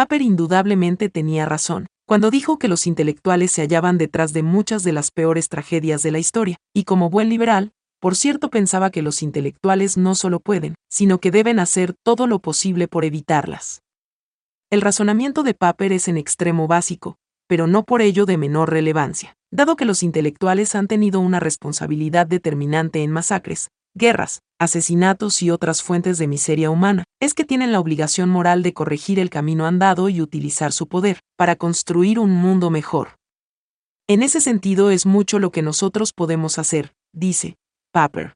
Paper 0.00 0.22
indudablemente 0.22 1.10
tenía 1.10 1.44
razón, 1.44 1.86
cuando 2.06 2.30
dijo 2.30 2.58
que 2.58 2.68
los 2.68 2.86
intelectuales 2.86 3.52
se 3.52 3.60
hallaban 3.60 3.98
detrás 3.98 4.32
de 4.32 4.42
muchas 4.42 4.82
de 4.82 4.92
las 4.92 5.10
peores 5.10 5.50
tragedias 5.50 6.02
de 6.02 6.10
la 6.10 6.18
historia, 6.18 6.56
y 6.72 6.84
como 6.84 7.10
buen 7.10 7.28
liberal, 7.28 7.72
por 8.00 8.16
cierto 8.16 8.48
pensaba 8.48 8.88
que 8.88 9.02
los 9.02 9.22
intelectuales 9.22 9.98
no 9.98 10.14
solo 10.14 10.40
pueden, 10.40 10.74
sino 10.88 11.18
que 11.18 11.30
deben 11.30 11.58
hacer 11.58 11.92
todo 12.02 12.26
lo 12.26 12.38
posible 12.38 12.88
por 12.88 13.04
evitarlas. 13.04 13.82
El 14.70 14.80
razonamiento 14.80 15.42
de 15.42 15.52
Paper 15.52 15.92
es 15.92 16.08
en 16.08 16.16
extremo 16.16 16.66
básico, 16.66 17.16
pero 17.46 17.66
no 17.66 17.84
por 17.84 18.00
ello 18.00 18.24
de 18.24 18.38
menor 18.38 18.70
relevancia, 18.70 19.34
dado 19.50 19.76
que 19.76 19.84
los 19.84 20.02
intelectuales 20.02 20.74
han 20.74 20.86
tenido 20.86 21.20
una 21.20 21.40
responsabilidad 21.40 22.26
determinante 22.26 23.02
en 23.02 23.10
masacres, 23.10 23.68
guerras, 23.94 24.40
asesinatos 24.58 25.42
y 25.42 25.50
otras 25.50 25.82
fuentes 25.82 26.18
de 26.18 26.26
miseria 26.26 26.70
humana, 26.70 27.04
es 27.20 27.34
que 27.34 27.44
tienen 27.44 27.72
la 27.72 27.80
obligación 27.80 28.28
moral 28.28 28.62
de 28.62 28.72
corregir 28.72 29.18
el 29.18 29.30
camino 29.30 29.66
andado 29.66 30.08
y 30.08 30.20
utilizar 30.20 30.72
su 30.72 30.86
poder 30.86 31.20
para 31.36 31.56
construir 31.56 32.18
un 32.18 32.30
mundo 32.30 32.70
mejor. 32.70 33.16
En 34.08 34.22
ese 34.22 34.40
sentido 34.40 34.90
es 34.90 35.06
mucho 35.06 35.38
lo 35.38 35.50
que 35.50 35.62
nosotros 35.62 36.12
podemos 36.12 36.58
hacer, 36.58 36.92
dice, 37.12 37.56
Paper. 37.92 38.34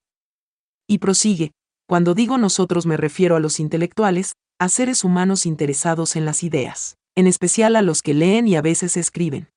Y 0.89 0.99
prosigue, 0.99 1.53
cuando 1.89 2.15
digo 2.15 2.39
nosotros 2.39 2.87
me 2.87 2.97
refiero 2.97 3.37
a 3.37 3.41
los 3.41 3.61
intelectuales, 3.61 4.35
a 4.59 4.69
seres 4.69 5.05
humanos 5.05 5.47
interesados 5.47 6.17
en 6.17 6.25
las 6.25 6.43
ideas, 6.43 6.97
en 7.17 7.27
especial 7.27 7.77
a 7.77 7.83
los 7.83 8.03
que 8.03 8.15
leen 8.15 8.49
y 8.49 8.57
a 8.57 8.63
veces 8.63 8.97
escriben. 8.97 9.49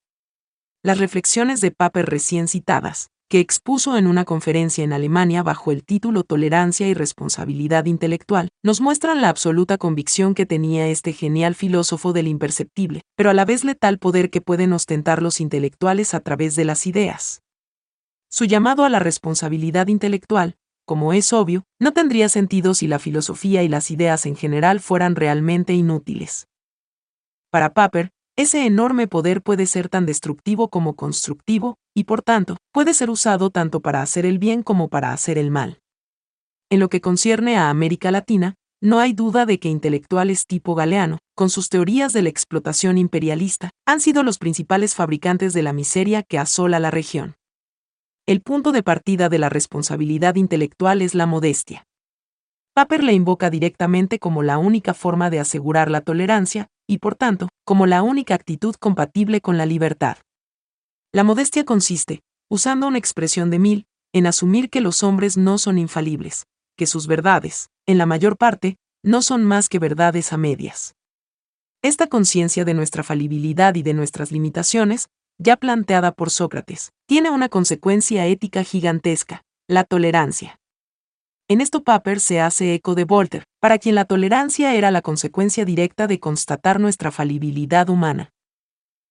Las 0.83 0.99
reflexiones 0.99 1.61
de 1.61 1.71
Paper 1.71 2.05
recién 2.07 2.47
citadas, 2.47 3.09
que 3.29 3.39
expuso 3.39 3.97
en 3.97 4.07
una 4.07 4.23
conferencia 4.23 4.83
en 4.83 4.93
Alemania 4.93 5.43
bajo 5.43 5.71
el 5.71 5.83
título 5.83 6.23
Tolerancia 6.23 6.87
y 6.87 6.93
Responsabilidad 6.93 7.85
Intelectual, 7.85 8.49
nos 8.63 8.79
muestran 8.79 9.21
la 9.21 9.29
absoluta 9.29 9.77
convicción 9.77 10.33
que 10.33 10.45
tenía 10.45 10.87
este 10.87 11.11
genial 11.11 11.53
filósofo 11.53 12.13
del 12.13 12.27
imperceptible, 12.27 13.01
pero 13.15 13.29
a 13.29 13.33
la 13.33 13.43
vez 13.43 13.65
letal 13.65 13.99
poder 13.99 14.29
que 14.29 14.39
pueden 14.39 14.71
ostentar 14.71 15.21
los 15.21 15.41
intelectuales 15.41 16.13
a 16.13 16.21
través 16.21 16.55
de 16.55 16.65
las 16.65 16.87
ideas. 16.87 17.41
Su 18.29 18.45
llamado 18.45 18.85
a 18.85 18.89
la 18.89 18.99
responsabilidad 18.99 19.87
intelectual, 19.87 20.55
como 20.85 21.11
es 21.11 21.33
obvio, 21.33 21.65
no 21.79 21.91
tendría 21.91 22.29
sentido 22.29 22.73
si 22.73 22.87
la 22.87 22.99
filosofía 22.99 23.61
y 23.61 23.67
las 23.67 23.91
ideas 23.91 24.25
en 24.25 24.37
general 24.37 24.79
fueran 24.79 25.15
realmente 25.15 25.73
inútiles. 25.73 26.47
Para 27.49 27.73
Paper, 27.73 28.11
ese 28.37 28.65
enorme 28.65 29.07
poder 29.07 29.41
puede 29.41 29.65
ser 29.65 29.89
tan 29.89 30.05
destructivo 30.05 30.69
como 30.69 30.95
constructivo, 30.95 31.75
y 31.93 32.05
por 32.05 32.21
tanto, 32.21 32.55
puede 32.71 32.93
ser 32.93 33.09
usado 33.09 33.49
tanto 33.49 33.81
para 33.81 34.01
hacer 34.01 34.25
el 34.25 34.39
bien 34.39 34.63
como 34.63 34.87
para 34.87 35.11
hacer 35.11 35.37
el 35.37 35.51
mal. 35.51 35.79
En 36.69 36.79
lo 36.79 36.87
que 36.87 37.01
concierne 37.01 37.57
a 37.57 37.69
América 37.69 38.11
Latina, 38.11 38.55
no 38.81 38.99
hay 38.99 39.11
duda 39.11 39.45
de 39.45 39.59
que 39.59 39.67
intelectuales 39.67 40.45
tipo 40.45 40.75
Galeano, 40.75 41.17
con 41.35 41.49
sus 41.49 41.67
teorías 41.67 42.13
de 42.13 42.21
la 42.21 42.29
explotación 42.29 42.97
imperialista, 42.97 43.71
han 43.85 43.99
sido 43.99 44.23
los 44.23 44.37
principales 44.37 44.95
fabricantes 44.95 45.51
de 45.51 45.63
la 45.63 45.73
miseria 45.73 46.23
que 46.23 46.39
asola 46.39 46.79
la 46.79 46.91
región 46.91 47.35
el 48.27 48.41
punto 48.41 48.73
de 48.73 48.83
partida 48.83 49.29
de 49.29 49.39
la 49.39 49.47
responsabilidad 49.47 50.35
intelectual 50.35 51.01
es 51.01 51.15
la 51.15 51.25
modestia. 51.25 51.85
Paper 52.73 53.01
la 53.01 53.13
invoca 53.13 53.49
directamente 53.49 54.19
como 54.19 54.43
la 54.43 54.57
única 54.57 54.93
forma 54.93 55.29
de 55.29 55.39
asegurar 55.39 55.89
la 55.89 56.01
tolerancia, 56.01 56.67
y 56.85 56.97
por 56.97 57.15
tanto, 57.15 57.47
como 57.67 57.85
la 57.85 58.01
única 58.01 58.33
actitud 58.33 58.75
compatible 58.75 59.41
con 59.41 59.57
la 59.57 59.65
libertad. 59.65 60.19
La 61.11 61.25
modestia 61.25 61.65
consiste, 61.65 62.21
usando 62.49 62.87
una 62.87 62.97
expresión 62.97 63.49
de 63.49 63.59
Mill, 63.59 63.87
en 64.13 64.25
asumir 64.25 64.69
que 64.69 64.79
los 64.79 65.03
hombres 65.03 65.35
no 65.35 65.57
son 65.57 65.77
infalibles, 65.77 66.47
que 66.77 66.87
sus 66.87 67.07
verdades, 67.07 67.67
en 67.85 67.97
la 67.97 68.05
mayor 68.05 68.37
parte, 68.37 68.77
no 69.03 69.21
son 69.21 69.43
más 69.43 69.67
que 69.67 69.79
verdades 69.79 70.31
a 70.31 70.37
medias. 70.37 70.95
Esta 71.81 72.07
conciencia 72.07 72.63
de 72.63 72.73
nuestra 72.73 73.03
falibilidad 73.03 73.75
y 73.75 73.83
de 73.83 73.93
nuestras 73.93 74.31
limitaciones 74.31 75.09
ya 75.37 75.57
planteada 75.57 76.13
por 76.13 76.29
Sócrates, 76.29 76.93
tiene 77.05 77.31
una 77.31 77.49
consecuencia 77.49 78.25
ética 78.27 78.63
gigantesca, 78.63 79.43
la 79.67 79.83
tolerancia. 79.83 80.57
En 81.49 81.61
esto 81.61 81.81
Paper 81.81 82.19
se 82.19 82.41
hace 82.41 82.73
eco 82.73 82.93
de 82.93 83.05
Voltaire, 83.05 83.45
para 83.61 83.77
quien 83.77 83.95
la 83.95 84.03
tolerancia 84.03 84.75
era 84.75 84.91
la 84.91 85.01
consecuencia 85.01 85.63
directa 85.63 86.05
de 86.05 86.19
constatar 86.19 86.81
nuestra 86.81 87.09
falibilidad 87.09 87.89
humana. 87.89 88.31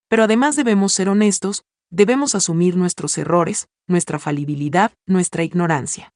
Pero 0.09 0.25
además 0.25 0.55
debemos 0.55 0.93
ser 0.93 1.09
honestos, 1.09 1.65
debemos 1.91 2.35
asumir 2.35 2.77
nuestros 2.77 3.17
errores, 3.17 3.69
nuestra 3.89 4.19
falibilidad, 4.19 4.93
nuestra 5.07 5.45
ignorancia. 5.45 6.13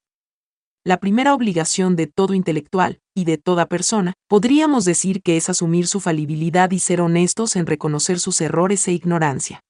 La 0.85 0.99
primera 0.99 1.33
obligación 1.33 1.97
de 1.97 2.07
todo 2.07 2.35
intelectual, 2.35 3.01
y 3.15 3.25
de 3.25 3.39
toda 3.39 3.65
persona, 3.65 4.13
podríamos 4.29 4.85
decir 4.85 5.23
que 5.23 5.39
es 5.39 5.49
asumir 5.49 5.87
su 5.87 6.01
falibilidad 6.01 6.71
y 6.71 6.81
ser 6.81 7.01
honestos 7.01 7.57
en 7.57 7.65
reconocer 7.65 8.19
sus 8.19 8.43
errores 8.43 8.87
e 8.89 8.93
ignorancia. 8.93 9.63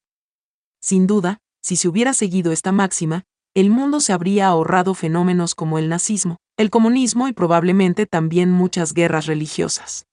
Sin 0.82 1.06
duda, 1.06 1.39
si 1.62 1.77
se 1.77 1.86
hubiera 1.86 2.12
seguido 2.12 2.51
esta 2.51 2.72
máxima, 2.72 3.24
el 3.55 3.70
mundo 3.70 4.01
se 4.01 4.12
habría 4.12 4.47
ahorrado 4.47 4.94
fenómenos 4.94 5.55
como 5.55 5.78
el 5.78 5.89
nazismo, 5.89 6.36
el 6.56 6.70
comunismo 6.70 7.27
y 7.27 7.32
probablemente 7.32 8.06
también 8.06 8.52
muchas 8.52 8.94
guerras 8.94 9.27
religiosas. 9.27 10.06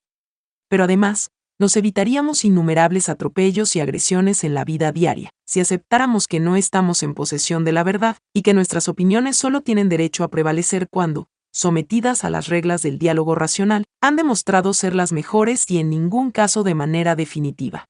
Pero 0.68 0.84
además, 0.84 1.30
nos 1.60 1.76
evitaríamos 1.76 2.44
innumerables 2.44 3.08
atropellos 3.08 3.74
y 3.76 3.80
agresiones 3.80 4.44
en 4.44 4.54
la 4.54 4.64
vida 4.64 4.92
diaria, 4.92 5.30
si 5.46 5.60
aceptáramos 5.60 6.26
que 6.28 6.40
no 6.40 6.56
estamos 6.56 7.02
en 7.02 7.14
posesión 7.14 7.64
de 7.64 7.72
la 7.72 7.84
verdad, 7.84 8.16
y 8.32 8.42
que 8.42 8.54
nuestras 8.54 8.88
opiniones 8.88 9.36
solo 9.36 9.60
tienen 9.60 9.88
derecho 9.88 10.24
a 10.24 10.28
prevalecer 10.28 10.88
cuando, 10.88 11.28
sometidas 11.52 12.24
a 12.24 12.30
las 12.30 12.48
reglas 12.48 12.82
del 12.82 12.98
diálogo 12.98 13.34
racional, 13.34 13.84
han 14.00 14.16
demostrado 14.16 14.72
ser 14.74 14.94
las 14.94 15.12
mejores 15.12 15.68
y 15.70 15.78
en 15.78 15.90
ningún 15.90 16.30
caso 16.30 16.62
de 16.62 16.74
manera 16.74 17.16
definitiva. 17.16 17.86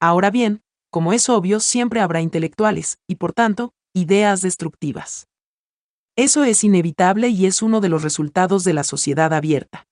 Ahora 0.00 0.30
bien, 0.30 0.62
como 0.90 1.12
es 1.12 1.28
obvio, 1.28 1.60
siempre 1.60 2.00
habrá 2.00 2.20
intelectuales, 2.20 2.98
y 3.06 3.16
por 3.16 3.32
tanto, 3.32 3.72
ideas 3.94 4.40
destructivas. 4.40 5.26
Eso 6.16 6.44
es 6.44 6.62
inevitable 6.62 7.28
y 7.28 7.46
es 7.46 7.60
uno 7.60 7.80
de 7.80 7.88
los 7.88 8.02
resultados 8.02 8.62
de 8.62 8.72
la 8.72 8.84
sociedad 8.84 9.32
abierta. 9.32 9.86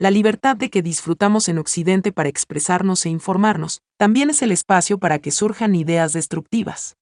La 0.00 0.10
libertad 0.10 0.56
de 0.56 0.70
que 0.70 0.82
disfrutamos 0.82 1.48
en 1.48 1.58
Occidente 1.58 2.10
para 2.10 2.28
expresarnos 2.28 3.06
e 3.06 3.10
informarnos, 3.10 3.80
también 3.96 4.30
es 4.30 4.42
el 4.42 4.50
espacio 4.50 4.98
para 4.98 5.20
que 5.20 5.30
surjan 5.30 5.76
ideas 5.76 6.12
destructivas. 6.12 6.96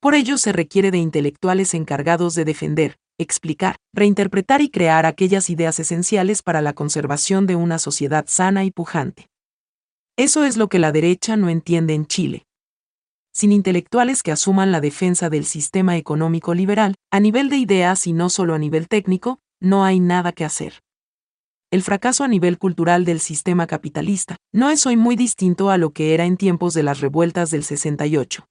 Por 0.00 0.14
ello 0.14 0.36
se 0.36 0.52
requiere 0.52 0.90
de 0.90 0.98
intelectuales 0.98 1.74
encargados 1.74 2.34
de 2.34 2.44
defender, 2.44 2.96
explicar, 3.18 3.76
reinterpretar 3.94 4.62
y 4.62 4.70
crear 4.70 5.06
aquellas 5.06 5.50
ideas 5.50 5.78
esenciales 5.78 6.42
para 6.42 6.62
la 6.62 6.72
conservación 6.72 7.46
de 7.46 7.54
una 7.54 7.78
sociedad 7.78 8.24
sana 8.26 8.64
y 8.64 8.72
pujante. 8.72 9.28
Eso 10.16 10.44
es 10.44 10.56
lo 10.56 10.68
que 10.68 10.80
la 10.80 10.90
derecha 10.90 11.36
no 11.36 11.48
entiende 11.48 11.94
en 11.94 12.06
Chile. 12.06 12.46
Sin 13.40 13.52
intelectuales 13.52 14.22
que 14.22 14.32
asuman 14.32 14.70
la 14.70 14.82
defensa 14.82 15.30
del 15.30 15.46
sistema 15.46 15.96
económico 15.96 16.52
liberal, 16.52 16.96
a 17.10 17.20
nivel 17.20 17.48
de 17.48 17.56
ideas 17.56 18.06
y 18.06 18.12
no 18.12 18.28
solo 18.28 18.52
a 18.52 18.58
nivel 18.58 18.86
técnico, 18.86 19.38
no 19.62 19.82
hay 19.82 19.98
nada 19.98 20.32
que 20.32 20.44
hacer. 20.44 20.82
El 21.70 21.80
fracaso 21.82 22.22
a 22.22 22.28
nivel 22.28 22.58
cultural 22.58 23.06
del 23.06 23.18
sistema 23.18 23.66
capitalista 23.66 24.36
no 24.52 24.68
es 24.68 24.84
hoy 24.84 24.98
muy 24.98 25.16
distinto 25.16 25.70
a 25.70 25.78
lo 25.78 25.88
que 25.94 26.12
era 26.12 26.26
en 26.26 26.36
tiempos 26.36 26.74
de 26.74 26.82
las 26.82 27.00
revueltas 27.00 27.50
del 27.50 27.64
68. 27.64 28.44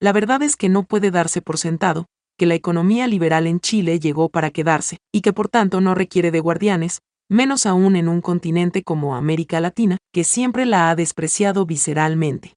La 0.00 0.12
verdad 0.12 0.40
es 0.40 0.54
que 0.54 0.68
no 0.68 0.84
puede 0.84 1.10
darse 1.10 1.42
por 1.42 1.58
sentado, 1.58 2.06
que 2.38 2.46
la 2.46 2.54
economía 2.54 3.08
liberal 3.08 3.48
en 3.48 3.58
Chile 3.58 3.98
llegó 3.98 4.28
para 4.28 4.52
quedarse, 4.52 4.98
y 5.12 5.20
que 5.22 5.32
por 5.32 5.48
tanto 5.48 5.80
no 5.80 5.96
requiere 5.96 6.30
de 6.30 6.38
guardianes, 6.38 7.00
menos 7.28 7.66
aún 7.66 7.96
en 7.96 8.08
un 8.08 8.20
continente 8.20 8.84
como 8.84 9.16
América 9.16 9.60
Latina, 9.60 9.98
que 10.12 10.22
siempre 10.22 10.64
la 10.64 10.90
ha 10.90 10.94
despreciado 10.94 11.66
visceralmente. 11.66 12.54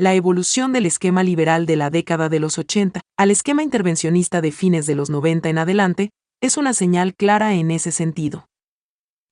La 0.00 0.14
evolución 0.14 0.72
del 0.72 0.86
esquema 0.86 1.22
liberal 1.22 1.66
de 1.66 1.76
la 1.76 1.90
década 1.90 2.30
de 2.30 2.40
los 2.40 2.56
80 2.56 3.02
al 3.18 3.30
esquema 3.30 3.62
intervencionista 3.62 4.40
de 4.40 4.50
fines 4.50 4.86
de 4.86 4.94
los 4.94 5.10
90 5.10 5.50
en 5.50 5.58
adelante 5.58 6.08
es 6.40 6.56
una 6.56 6.72
señal 6.72 7.14
clara 7.14 7.52
en 7.52 7.70
ese 7.70 7.92
sentido. 7.92 8.46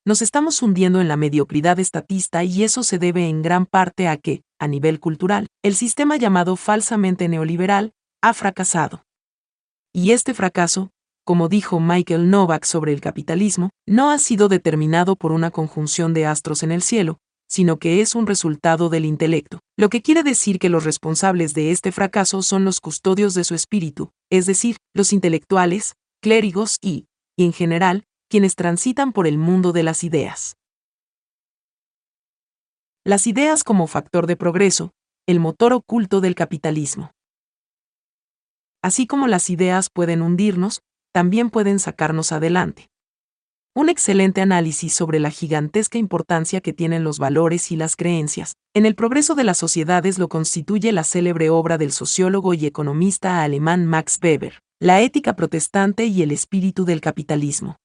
Nos 0.04 0.20
estamos 0.20 0.60
hundiendo 0.60 1.00
en 1.00 1.08
la 1.08 1.16
mediocridad 1.16 1.80
estatista 1.80 2.44
y 2.44 2.64
eso 2.64 2.82
se 2.82 2.98
debe 2.98 3.30
en 3.30 3.40
gran 3.40 3.64
parte 3.64 4.08
a 4.08 4.18
que, 4.18 4.42
a 4.58 4.68
nivel 4.68 5.00
cultural, 5.00 5.46
el 5.62 5.74
sistema 5.74 6.18
llamado 6.18 6.54
falsamente 6.54 7.30
neoliberal 7.30 7.94
ha 8.20 8.34
fracasado. 8.34 9.06
Y 9.94 10.10
este 10.10 10.34
fracaso, 10.34 10.90
como 11.24 11.48
dijo 11.48 11.80
Michael 11.80 12.28
Novak 12.28 12.66
sobre 12.66 12.92
el 12.92 13.00
capitalismo, 13.00 13.70
no 13.86 14.10
ha 14.10 14.18
sido 14.18 14.50
determinado 14.50 15.16
por 15.16 15.32
una 15.32 15.50
conjunción 15.50 16.12
de 16.12 16.26
astros 16.26 16.62
en 16.62 16.72
el 16.72 16.82
cielo, 16.82 17.20
sino 17.48 17.78
que 17.78 18.00
es 18.00 18.14
un 18.14 18.26
resultado 18.26 18.88
del 18.88 19.04
intelecto, 19.04 19.60
lo 19.76 19.88
que 19.88 20.02
quiere 20.02 20.22
decir 20.22 20.58
que 20.58 20.68
los 20.68 20.84
responsables 20.84 21.54
de 21.54 21.70
este 21.70 21.92
fracaso 21.92 22.42
son 22.42 22.64
los 22.64 22.80
custodios 22.80 23.34
de 23.34 23.44
su 23.44 23.54
espíritu, 23.54 24.10
es 24.30 24.46
decir, 24.46 24.76
los 24.94 25.12
intelectuales, 25.12 25.94
clérigos 26.20 26.76
y, 26.80 27.06
en 27.38 27.52
general, 27.52 28.04
quienes 28.28 28.54
transitan 28.54 29.12
por 29.12 29.26
el 29.26 29.38
mundo 29.38 29.72
de 29.72 29.82
las 29.82 30.04
ideas. 30.04 30.56
Las 33.04 33.26
ideas 33.26 33.64
como 33.64 33.86
factor 33.86 34.26
de 34.26 34.36
progreso, 34.36 34.92
el 35.26 35.40
motor 35.40 35.72
oculto 35.72 36.20
del 36.20 36.34
capitalismo. 36.34 37.12
Así 38.82 39.06
como 39.06 39.26
las 39.26 39.48
ideas 39.48 39.88
pueden 39.90 40.20
hundirnos, 40.20 40.82
también 41.12 41.48
pueden 41.50 41.78
sacarnos 41.78 42.32
adelante. 42.32 42.90
Un 43.78 43.88
excelente 43.88 44.40
análisis 44.40 44.92
sobre 44.92 45.20
la 45.20 45.30
gigantesca 45.30 45.98
importancia 45.98 46.60
que 46.60 46.72
tienen 46.72 47.04
los 47.04 47.20
valores 47.20 47.70
y 47.70 47.76
las 47.76 47.94
creencias 47.94 48.54
en 48.74 48.86
el 48.86 48.96
progreso 48.96 49.36
de 49.36 49.44
las 49.44 49.56
sociedades 49.56 50.18
lo 50.18 50.26
constituye 50.26 50.90
la 50.90 51.04
célebre 51.04 51.48
obra 51.48 51.78
del 51.78 51.92
sociólogo 51.92 52.54
y 52.54 52.66
economista 52.66 53.40
alemán 53.40 53.86
Max 53.86 54.18
Weber, 54.20 54.58
La 54.80 55.00
ética 55.00 55.36
protestante 55.36 56.06
y 56.06 56.22
el 56.22 56.32
espíritu 56.32 56.84
del 56.84 57.00
capitalismo. 57.00 57.76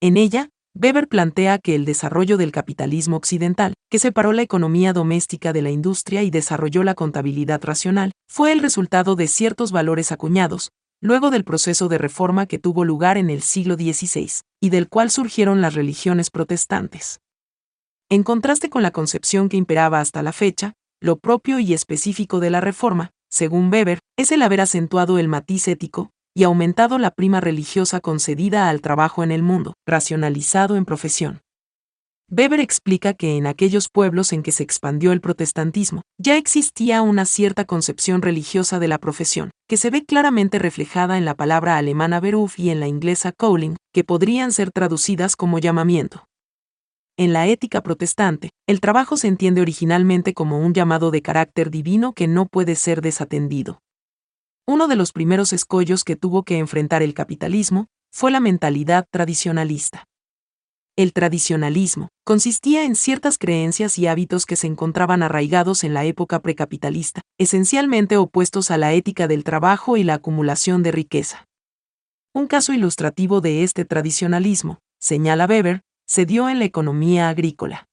En 0.00 0.16
ella, 0.16 0.48
Weber 0.74 1.06
plantea 1.06 1.58
que 1.58 1.74
el 1.74 1.84
desarrollo 1.84 2.38
del 2.38 2.50
capitalismo 2.50 3.18
occidental, 3.18 3.74
que 3.90 3.98
separó 3.98 4.32
la 4.32 4.40
economía 4.40 4.94
doméstica 4.94 5.52
de 5.52 5.60
la 5.60 5.70
industria 5.70 6.22
y 6.22 6.30
desarrolló 6.30 6.84
la 6.84 6.94
contabilidad 6.94 7.62
racional, 7.62 8.12
fue 8.30 8.52
el 8.52 8.60
resultado 8.60 9.14
de 9.14 9.28
ciertos 9.28 9.72
valores 9.72 10.10
acuñados, 10.10 10.70
luego 11.02 11.30
del 11.30 11.44
proceso 11.44 11.88
de 11.88 11.98
reforma 11.98 12.46
que 12.46 12.58
tuvo 12.58 12.84
lugar 12.84 13.18
en 13.18 13.28
el 13.28 13.42
siglo 13.42 13.74
XVI, 13.74 14.30
y 14.60 14.70
del 14.70 14.88
cual 14.88 15.10
surgieron 15.10 15.60
las 15.60 15.74
religiones 15.74 16.30
protestantes. 16.30 17.20
En 18.08 18.22
contraste 18.22 18.70
con 18.70 18.82
la 18.82 18.92
concepción 18.92 19.48
que 19.48 19.56
imperaba 19.56 20.00
hasta 20.00 20.22
la 20.22 20.32
fecha, 20.32 20.74
lo 21.00 21.18
propio 21.18 21.58
y 21.58 21.74
específico 21.74 22.38
de 22.38 22.50
la 22.50 22.60
reforma, 22.60 23.10
según 23.28 23.72
Weber, 23.72 23.98
es 24.16 24.30
el 24.30 24.42
haber 24.42 24.60
acentuado 24.60 25.18
el 25.18 25.26
matiz 25.26 25.66
ético, 25.66 26.10
y 26.34 26.44
aumentado 26.44 26.98
la 26.98 27.10
prima 27.10 27.40
religiosa 27.40 28.00
concedida 28.00 28.68
al 28.68 28.80
trabajo 28.80 29.24
en 29.24 29.32
el 29.32 29.42
mundo, 29.42 29.74
racionalizado 29.86 30.76
en 30.76 30.84
profesión. 30.84 31.42
Weber 32.30 32.60
explica 32.60 33.12
que 33.12 33.36
en 33.36 33.46
aquellos 33.46 33.88
pueblos 33.88 34.32
en 34.32 34.42
que 34.42 34.52
se 34.52 34.62
expandió 34.62 35.12
el 35.12 35.20
protestantismo, 35.20 36.02
ya 36.18 36.36
existía 36.36 37.02
una 37.02 37.26
cierta 37.26 37.66
concepción 37.66 38.22
religiosa 38.22 38.78
de 38.78 38.88
la 38.88 38.98
profesión, 38.98 39.50
que 39.68 39.76
se 39.76 39.90
ve 39.90 40.04
claramente 40.04 40.58
reflejada 40.58 41.18
en 41.18 41.24
la 41.24 41.34
palabra 41.34 41.76
alemana 41.76 42.20
Beruf 42.20 42.58
y 42.58 42.70
en 42.70 42.80
la 42.80 42.88
inglesa 42.88 43.32
Calling, 43.32 43.76
que 43.92 44.04
podrían 44.04 44.52
ser 44.52 44.70
traducidas 44.70 45.36
como 45.36 45.58
llamamiento. 45.58 46.24
En 47.18 47.34
la 47.34 47.46
ética 47.46 47.82
protestante, 47.82 48.50
el 48.66 48.80
trabajo 48.80 49.18
se 49.18 49.28
entiende 49.28 49.60
originalmente 49.60 50.32
como 50.32 50.58
un 50.58 50.72
llamado 50.72 51.10
de 51.10 51.20
carácter 51.20 51.70
divino 51.70 52.14
que 52.14 52.26
no 52.26 52.46
puede 52.46 52.74
ser 52.74 53.02
desatendido. 53.02 53.80
Uno 54.66 54.88
de 54.88 54.96
los 54.96 55.12
primeros 55.12 55.52
escollos 55.52 56.04
que 56.04 56.16
tuvo 56.16 56.44
que 56.44 56.56
enfrentar 56.56 57.02
el 57.02 57.12
capitalismo 57.12 57.88
fue 58.10 58.30
la 58.30 58.40
mentalidad 58.40 59.06
tradicionalista. 59.10 60.06
El 60.94 61.14
tradicionalismo 61.14 62.08
consistía 62.22 62.84
en 62.84 62.96
ciertas 62.96 63.38
creencias 63.38 63.98
y 63.98 64.08
hábitos 64.08 64.44
que 64.44 64.56
se 64.56 64.66
encontraban 64.66 65.22
arraigados 65.22 65.84
en 65.84 65.94
la 65.94 66.04
época 66.04 66.40
precapitalista, 66.42 67.22
esencialmente 67.38 68.18
opuestos 68.18 68.70
a 68.70 68.76
la 68.76 68.92
ética 68.92 69.26
del 69.26 69.42
trabajo 69.42 69.96
y 69.96 70.04
la 70.04 70.14
acumulación 70.14 70.82
de 70.82 70.92
riqueza. 70.92 71.46
Un 72.34 72.46
caso 72.46 72.74
ilustrativo 72.74 73.40
de 73.40 73.62
este 73.62 73.86
tradicionalismo, 73.86 74.80
señala 75.00 75.46
Weber, 75.46 75.80
se 76.06 76.26
dio 76.26 76.50
en 76.50 76.58
la 76.58 76.66
economía 76.66 77.30
agrícola. 77.30 77.86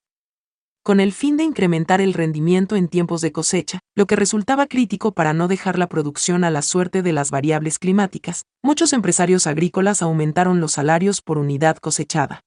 Con 0.83 0.99
el 0.99 1.13
fin 1.13 1.37
de 1.37 1.45
incrementar 1.45 2.01
el 2.01 2.13
rendimiento 2.13 2.75
en 2.75 2.89
tiempos 2.89 3.21
de 3.21 3.31
cosecha, 3.31 3.79
lo 3.95 4.07
que 4.07 4.17
resultaba 4.17 4.67
crítico 4.67 5.13
para 5.13 5.31
no 5.31 5.47
dejar 5.47 5.79
la 5.79 5.87
producción 5.87 6.43
a 6.43 6.49
la 6.49 6.61
suerte 6.61 7.01
de 7.01 7.13
las 7.13 7.31
variables 7.31 7.79
climáticas, 7.79 8.43
muchos 8.61 8.91
empresarios 8.91 9.47
agrícolas 9.47 10.01
aumentaron 10.01 10.59
los 10.59 10.73
salarios 10.73 11.21
por 11.21 11.37
unidad 11.37 11.77
cosechada. 11.77 12.41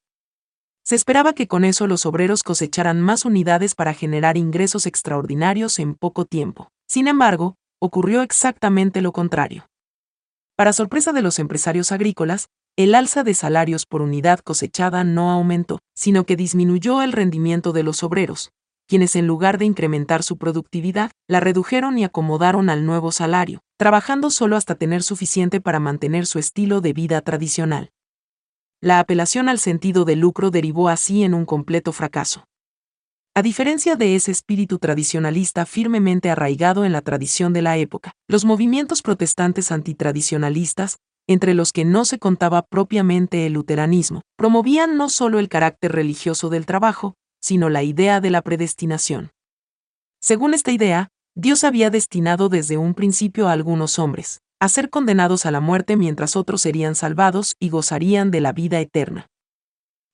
Se 0.84 0.96
esperaba 0.96 1.32
que 1.32 1.46
con 1.46 1.64
eso 1.64 1.86
los 1.86 2.06
obreros 2.06 2.42
cosecharan 2.42 3.00
más 3.00 3.24
unidades 3.24 3.74
para 3.74 3.94
generar 3.94 4.36
ingresos 4.36 4.86
extraordinarios 4.86 5.78
en 5.78 5.94
poco 5.94 6.24
tiempo. 6.24 6.70
Sin 6.88 7.06
embargo, 7.06 7.56
ocurrió 7.80 8.22
exactamente 8.22 9.00
lo 9.00 9.12
contrario. 9.12 9.66
Para 10.56 10.72
sorpresa 10.72 11.12
de 11.12 11.22
los 11.22 11.38
empresarios 11.38 11.92
agrícolas, 11.92 12.48
el 12.76 12.94
alza 12.94 13.22
de 13.22 13.34
salarios 13.34 13.86
por 13.86 14.02
unidad 14.02 14.40
cosechada 14.40 15.04
no 15.04 15.30
aumentó, 15.30 15.80
sino 15.94 16.24
que 16.24 16.36
disminuyó 16.36 17.02
el 17.02 17.12
rendimiento 17.12 17.72
de 17.72 17.82
los 17.82 18.02
obreros, 18.02 18.52
quienes 18.88 19.14
en 19.16 19.26
lugar 19.26 19.58
de 19.58 19.66
incrementar 19.66 20.22
su 20.22 20.36
productividad, 20.36 21.10
la 21.28 21.40
redujeron 21.40 21.98
y 21.98 22.04
acomodaron 22.04 22.70
al 22.70 22.84
nuevo 22.86 23.12
salario, 23.12 23.60
trabajando 23.78 24.30
solo 24.30 24.56
hasta 24.56 24.74
tener 24.74 25.02
suficiente 25.02 25.60
para 25.60 25.80
mantener 25.80 26.26
su 26.26 26.38
estilo 26.38 26.80
de 26.80 26.92
vida 26.92 27.20
tradicional. 27.20 27.90
La 28.84 28.98
apelación 28.98 29.48
al 29.48 29.60
sentido 29.60 30.04
de 30.04 30.16
lucro 30.16 30.50
derivó 30.50 30.88
así 30.88 31.22
en 31.22 31.34
un 31.34 31.44
completo 31.44 31.92
fracaso. 31.92 32.48
A 33.32 33.40
diferencia 33.40 33.94
de 33.94 34.16
ese 34.16 34.32
espíritu 34.32 34.80
tradicionalista 34.80 35.66
firmemente 35.66 36.30
arraigado 36.30 36.84
en 36.84 36.90
la 36.90 37.00
tradición 37.00 37.52
de 37.52 37.62
la 37.62 37.76
época, 37.76 38.10
los 38.26 38.44
movimientos 38.44 39.00
protestantes 39.00 39.70
antitradicionalistas, 39.70 40.96
entre 41.28 41.54
los 41.54 41.70
que 41.70 41.84
no 41.84 42.04
se 42.04 42.18
contaba 42.18 42.62
propiamente 42.62 43.46
el 43.46 43.52
luteranismo, 43.52 44.22
promovían 44.36 44.96
no 44.96 45.08
solo 45.10 45.38
el 45.38 45.48
carácter 45.48 45.92
religioso 45.92 46.48
del 46.48 46.66
trabajo, 46.66 47.14
sino 47.40 47.68
la 47.68 47.84
idea 47.84 48.20
de 48.20 48.30
la 48.30 48.42
predestinación. 48.42 49.30
Según 50.20 50.54
esta 50.54 50.72
idea, 50.72 51.08
Dios 51.36 51.62
había 51.62 51.88
destinado 51.88 52.48
desde 52.48 52.78
un 52.78 52.94
principio 52.94 53.46
a 53.46 53.52
algunos 53.52 54.00
hombres, 54.00 54.40
a 54.62 54.68
ser 54.68 54.90
condenados 54.90 55.44
a 55.44 55.50
la 55.50 55.58
muerte 55.58 55.96
mientras 55.96 56.36
otros 56.36 56.60
serían 56.60 56.94
salvados 56.94 57.56
y 57.58 57.68
gozarían 57.68 58.30
de 58.30 58.40
la 58.40 58.52
vida 58.52 58.78
eterna. 58.78 59.26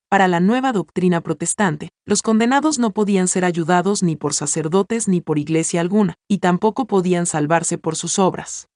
Para 0.09 0.27
la 0.27 0.41
nueva 0.41 0.73
doctrina 0.73 1.21
protestante, 1.21 1.91
los 2.07 2.23
condenados 2.23 2.79
no 2.79 2.93
podían 2.93 3.29
ser 3.29 3.45
ayudados 3.45 4.03
ni 4.03 4.17
por 4.17 4.33
sacerdotes 4.33 5.07
ni 5.07 5.21
por 5.21 5.39
iglesia 5.39 5.83
alguna, 5.83 6.15
y 6.29 6.39
tampoco 6.39 6.87
podían 6.87 7.27
salvarse 7.27 7.77
por 7.77 7.95
sus 7.95 8.19
obras. 8.19 8.69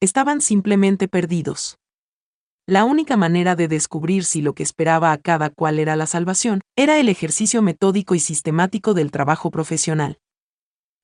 Estaban 0.00 0.40
simplemente 0.40 1.08
perdidos. 1.08 1.76
La 2.64 2.84
única 2.84 3.16
manera 3.16 3.56
de 3.56 3.66
descubrir 3.66 4.22
si 4.24 4.42
lo 4.42 4.54
que 4.54 4.62
esperaba 4.62 5.10
a 5.10 5.18
cada 5.18 5.50
cual 5.50 5.80
era 5.80 5.96
la 5.96 6.06
salvación 6.06 6.60
era 6.76 7.00
el 7.00 7.08
ejercicio 7.08 7.62
metódico 7.62 8.14
y 8.14 8.20
sistemático 8.20 8.94
del 8.94 9.10
trabajo 9.10 9.50
profesional. 9.50 10.18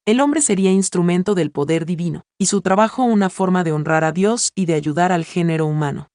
El 0.07 0.21
hombre 0.21 0.41
sería 0.41 0.73
instrumento 0.73 1.35
del 1.35 1.51
poder 1.51 1.87
divino, 1.87 2.25
y 2.39 2.47
su 2.47 2.63
trabajo 2.63 3.05
una 3.05 3.31
forma 3.31 3.65
de 3.65 3.73
honrar 3.73 4.05
a 4.05 4.13
Dios 4.13 4.51
y 4.55 4.67
de 4.67 4.75
ayudar 4.75 5.13
al 5.13 5.25
género 5.25 5.67
humano. 5.67 6.09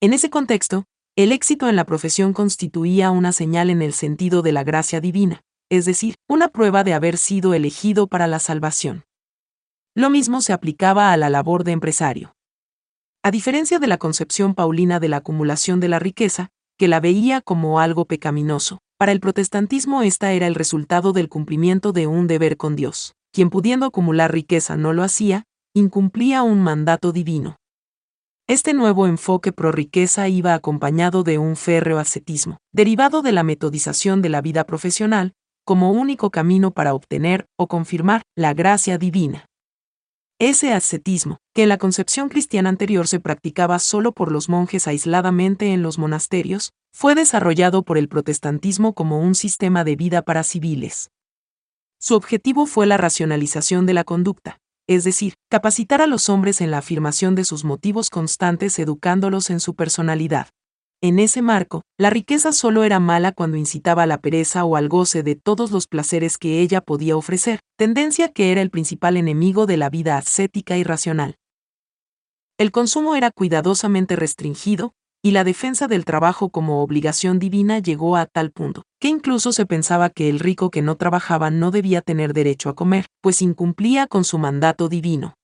En 0.00 0.12
ese 0.12 0.30
contexto, 0.30 0.84
el 1.16 1.30
éxito 1.30 1.68
en 1.68 1.76
la 1.76 1.86
profesión 1.86 2.32
constituía 2.32 3.10
una 3.10 3.32
señal 3.32 3.70
en 3.70 3.82
el 3.82 3.92
sentido 3.92 4.42
de 4.42 4.52
la 4.52 4.64
gracia 4.64 5.00
divina, 5.00 5.42
es 5.70 5.84
decir, 5.84 6.16
una 6.28 6.48
prueba 6.48 6.82
de 6.82 6.94
haber 6.94 7.16
sido 7.16 7.54
elegido 7.54 8.06
para 8.06 8.26
la 8.26 8.38
salvación. 8.38 9.04
Lo 9.94 10.10
mismo 10.10 10.40
se 10.40 10.52
aplicaba 10.52 11.12
a 11.12 11.16
la 11.16 11.30
labor 11.30 11.62
de 11.62 11.72
empresario. 11.72 12.34
A 13.22 13.30
diferencia 13.30 13.78
de 13.78 13.86
la 13.86 13.96
concepción 13.96 14.54
paulina 14.54 14.98
de 14.98 15.08
la 15.08 15.18
acumulación 15.18 15.78
de 15.78 15.88
la 15.88 15.98
riqueza, 15.98 16.50
que 16.76 16.88
la 16.88 17.00
veía 17.00 17.40
como 17.40 17.78
algo 17.78 18.04
pecaminoso, 18.06 18.82
para 19.04 19.12
el 19.12 19.20
protestantismo 19.20 20.00
esta 20.00 20.32
era 20.32 20.46
el 20.46 20.54
resultado 20.54 21.12
del 21.12 21.28
cumplimiento 21.28 21.92
de 21.92 22.06
un 22.06 22.26
deber 22.26 22.56
con 22.56 22.74
Dios. 22.74 23.12
Quien 23.34 23.50
pudiendo 23.50 23.84
acumular 23.84 24.32
riqueza 24.32 24.78
no 24.78 24.94
lo 24.94 25.02
hacía, 25.02 25.44
incumplía 25.74 26.42
un 26.42 26.62
mandato 26.62 27.12
divino. 27.12 27.56
Este 28.48 28.72
nuevo 28.72 29.06
enfoque 29.06 29.52
pro 29.52 29.72
riqueza 29.72 30.28
iba 30.28 30.54
acompañado 30.54 31.22
de 31.22 31.36
un 31.36 31.54
férreo 31.56 31.98
ascetismo, 31.98 32.56
derivado 32.72 33.20
de 33.20 33.32
la 33.32 33.42
metodización 33.42 34.22
de 34.22 34.30
la 34.30 34.40
vida 34.40 34.64
profesional, 34.64 35.34
como 35.66 35.92
único 35.92 36.30
camino 36.30 36.70
para 36.70 36.94
obtener 36.94 37.44
o 37.58 37.68
confirmar 37.68 38.22
la 38.34 38.54
gracia 38.54 38.96
divina. 38.96 39.44
Ese 40.38 40.72
ascetismo, 40.72 41.40
que 41.54 41.66
la 41.66 41.78
concepción 41.78 42.28
cristiana 42.28 42.68
anterior 42.68 43.06
se 43.06 43.20
practicaba 43.20 43.78
solo 43.78 44.10
por 44.10 44.32
los 44.32 44.48
monjes 44.48 44.88
aisladamente 44.88 45.72
en 45.72 45.82
los 45.82 45.98
monasterios, 45.98 46.72
fue 46.92 47.14
desarrollado 47.14 47.84
por 47.84 47.96
el 47.96 48.08
protestantismo 48.08 48.92
como 48.92 49.20
un 49.20 49.36
sistema 49.36 49.84
de 49.84 49.94
vida 49.94 50.22
para 50.22 50.42
civiles. 50.42 51.10
Su 52.00 52.16
objetivo 52.16 52.66
fue 52.66 52.86
la 52.86 52.96
racionalización 52.96 53.86
de 53.86 53.94
la 53.94 54.02
conducta, 54.02 54.58
es 54.88 55.04
decir, 55.04 55.34
capacitar 55.48 56.02
a 56.02 56.08
los 56.08 56.28
hombres 56.28 56.60
en 56.60 56.72
la 56.72 56.78
afirmación 56.78 57.36
de 57.36 57.44
sus 57.44 57.64
motivos 57.64 58.10
constantes 58.10 58.78
educándolos 58.80 59.48
en 59.48 59.60
su 59.60 59.76
personalidad. 59.76 60.48
En 61.00 61.20
ese 61.20 61.40
marco, 61.40 61.82
la 61.98 62.10
riqueza 62.10 62.52
solo 62.52 62.82
era 62.82 62.98
mala 62.98 63.30
cuando 63.30 63.56
incitaba 63.56 64.02
a 64.02 64.06
la 64.06 64.18
pereza 64.18 64.64
o 64.64 64.74
al 64.74 64.88
goce 64.88 65.22
de 65.22 65.36
todos 65.36 65.70
los 65.70 65.86
placeres 65.86 66.36
que 66.36 66.60
ella 66.60 66.80
podía 66.80 67.16
ofrecer, 67.16 67.60
tendencia 67.76 68.32
que 68.32 68.50
era 68.50 68.60
el 68.60 68.70
principal 68.70 69.16
enemigo 69.16 69.66
de 69.66 69.76
la 69.76 69.88
vida 69.88 70.16
ascética 70.16 70.76
y 70.76 70.82
racional. 70.82 71.36
El 72.56 72.70
consumo 72.70 73.16
era 73.16 73.32
cuidadosamente 73.32 74.14
restringido, 74.14 74.92
y 75.24 75.32
la 75.32 75.42
defensa 75.42 75.88
del 75.88 76.04
trabajo 76.04 76.50
como 76.50 76.82
obligación 76.82 77.40
divina 77.40 77.80
llegó 77.80 78.16
a 78.16 78.26
tal 78.26 78.52
punto, 78.52 78.84
que 79.00 79.08
incluso 79.08 79.50
se 79.52 79.66
pensaba 79.66 80.08
que 80.08 80.28
el 80.28 80.38
rico 80.38 80.70
que 80.70 80.82
no 80.82 80.96
trabajaba 80.96 81.50
no 81.50 81.72
debía 81.72 82.00
tener 82.00 82.32
derecho 82.32 82.68
a 82.68 82.74
comer, 82.74 83.06
pues 83.20 83.42
incumplía 83.42 84.06
con 84.06 84.22
su 84.22 84.38
mandato 84.38 84.88
divino. 84.88 85.34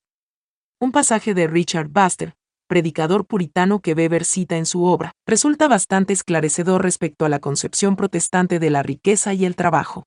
Un 0.78 0.92
pasaje 0.92 1.34
de 1.34 1.48
Richard 1.48 1.88
Buster, 1.88 2.34
predicador 2.68 3.26
puritano 3.26 3.80
que 3.80 3.94
Weber 3.94 4.24
cita 4.24 4.56
en 4.56 4.66
su 4.66 4.84
obra, 4.84 5.12
resulta 5.26 5.66
bastante 5.66 6.12
esclarecedor 6.12 6.82
respecto 6.82 7.24
a 7.24 7.28
la 7.28 7.40
concepción 7.40 7.96
protestante 7.96 8.60
de 8.60 8.70
la 8.70 8.84
riqueza 8.84 9.34
y 9.34 9.46
el 9.46 9.56
trabajo. 9.56 10.04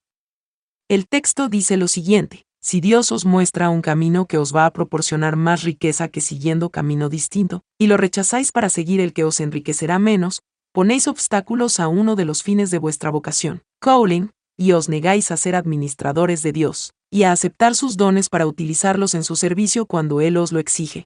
El 0.88 1.08
texto 1.10 1.50
dice 1.50 1.76
lo 1.76 1.90
siguiente, 1.90 2.46
si 2.64 2.80
Dios 2.80 3.12
os 3.12 3.26
muestra 3.26 3.70
un 3.70 3.82
camino 3.82 4.26
que 4.26 4.38
os 4.38 4.56
va 4.56 4.66
a 4.66 4.72
proporcionar 4.72 5.36
más 5.36 5.64
riqueza 5.64 6.08
que 6.08 6.22
siguiendo 6.22 6.70
camino 6.70 7.10
distinto, 7.10 7.62
y 7.78 7.88
lo 7.88 7.98
rechazáis 7.98 8.54
para 8.54 8.70
seguir 8.70 9.02
el 9.02 9.12
que 9.12 9.26
os 9.26 9.42
enriquecerá 9.42 10.00
menos, 10.00 10.44
ponéis 10.72 11.10
obstáculos 11.10 11.82
a 11.82 11.90
uno 11.90 12.16
de 12.16 12.24
los 12.24 12.42
fines 12.42 12.72
de 12.72 12.78
vuestra 12.78 13.10
vocación, 13.10 13.64
Cowling, 13.82 14.30
y 14.56 14.72
os 14.72 14.88
negáis 14.88 15.30
a 15.30 15.36
ser 15.36 15.58
administradores 15.58 16.42
de 16.42 16.54
Dios, 16.54 16.94
y 17.12 17.24
a 17.24 17.34
aceptar 17.34 17.76
sus 17.76 17.98
dones 17.98 18.30
para 18.30 18.48
utilizarlos 18.48 19.14
en 19.14 19.26
su 19.26 19.36
servicio 19.36 19.86
cuando 19.86 20.22
Él 20.22 20.38
os 20.38 20.54
lo 20.54 20.60
exige. 20.60 21.06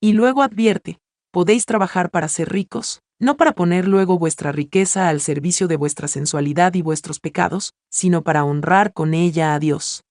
Y 0.00 0.12
luego 0.12 0.40
advierte, 0.40 1.00
podéis 1.32 1.66
trabajar 1.66 2.10
para 2.10 2.28
ser 2.28 2.48
ricos, 2.48 3.00
no 3.18 3.36
para 3.36 3.56
poner 3.56 3.88
luego 3.88 4.20
vuestra 4.20 4.52
riqueza 4.52 5.08
al 5.08 5.20
servicio 5.20 5.66
de 5.66 5.76
vuestra 5.76 6.06
sensualidad 6.06 6.74
y 6.74 6.82
vuestros 6.82 7.18
pecados, 7.18 7.74
sino 7.90 8.22
para 8.22 8.44
honrar 8.44 8.92
con 8.92 9.14
ella 9.14 9.52
a 9.52 9.58
Dios. 9.58 10.04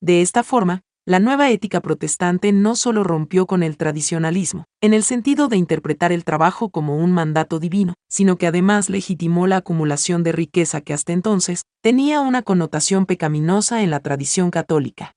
De 0.00 0.22
esta 0.22 0.42
forma, 0.42 0.80
la 1.06 1.18
nueva 1.18 1.50
ética 1.50 1.80
protestante 1.80 2.52
no 2.52 2.74
solo 2.74 3.04
rompió 3.04 3.46
con 3.46 3.62
el 3.62 3.76
tradicionalismo, 3.76 4.64
en 4.80 4.94
el 4.94 5.02
sentido 5.02 5.48
de 5.48 5.58
interpretar 5.58 6.10
el 6.10 6.24
trabajo 6.24 6.70
como 6.70 6.96
un 6.96 7.12
mandato 7.12 7.58
divino, 7.58 7.94
sino 8.08 8.36
que 8.36 8.46
además 8.46 8.88
legitimó 8.88 9.46
la 9.46 9.56
acumulación 9.58 10.22
de 10.22 10.32
riqueza 10.32 10.80
que 10.80 10.94
hasta 10.94 11.12
entonces 11.12 11.64
tenía 11.82 12.20
una 12.20 12.42
connotación 12.42 13.04
pecaminosa 13.04 13.82
en 13.82 13.90
la 13.90 14.00
tradición 14.00 14.50
católica. 14.50 15.12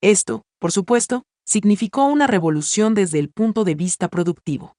Esto, 0.00 0.42
por 0.60 0.70
supuesto, 0.70 1.24
significó 1.44 2.04
una 2.04 2.26
revolución 2.26 2.94
desde 2.94 3.18
el 3.18 3.30
punto 3.30 3.64
de 3.64 3.74
vista 3.74 4.08
productivo. 4.08 4.76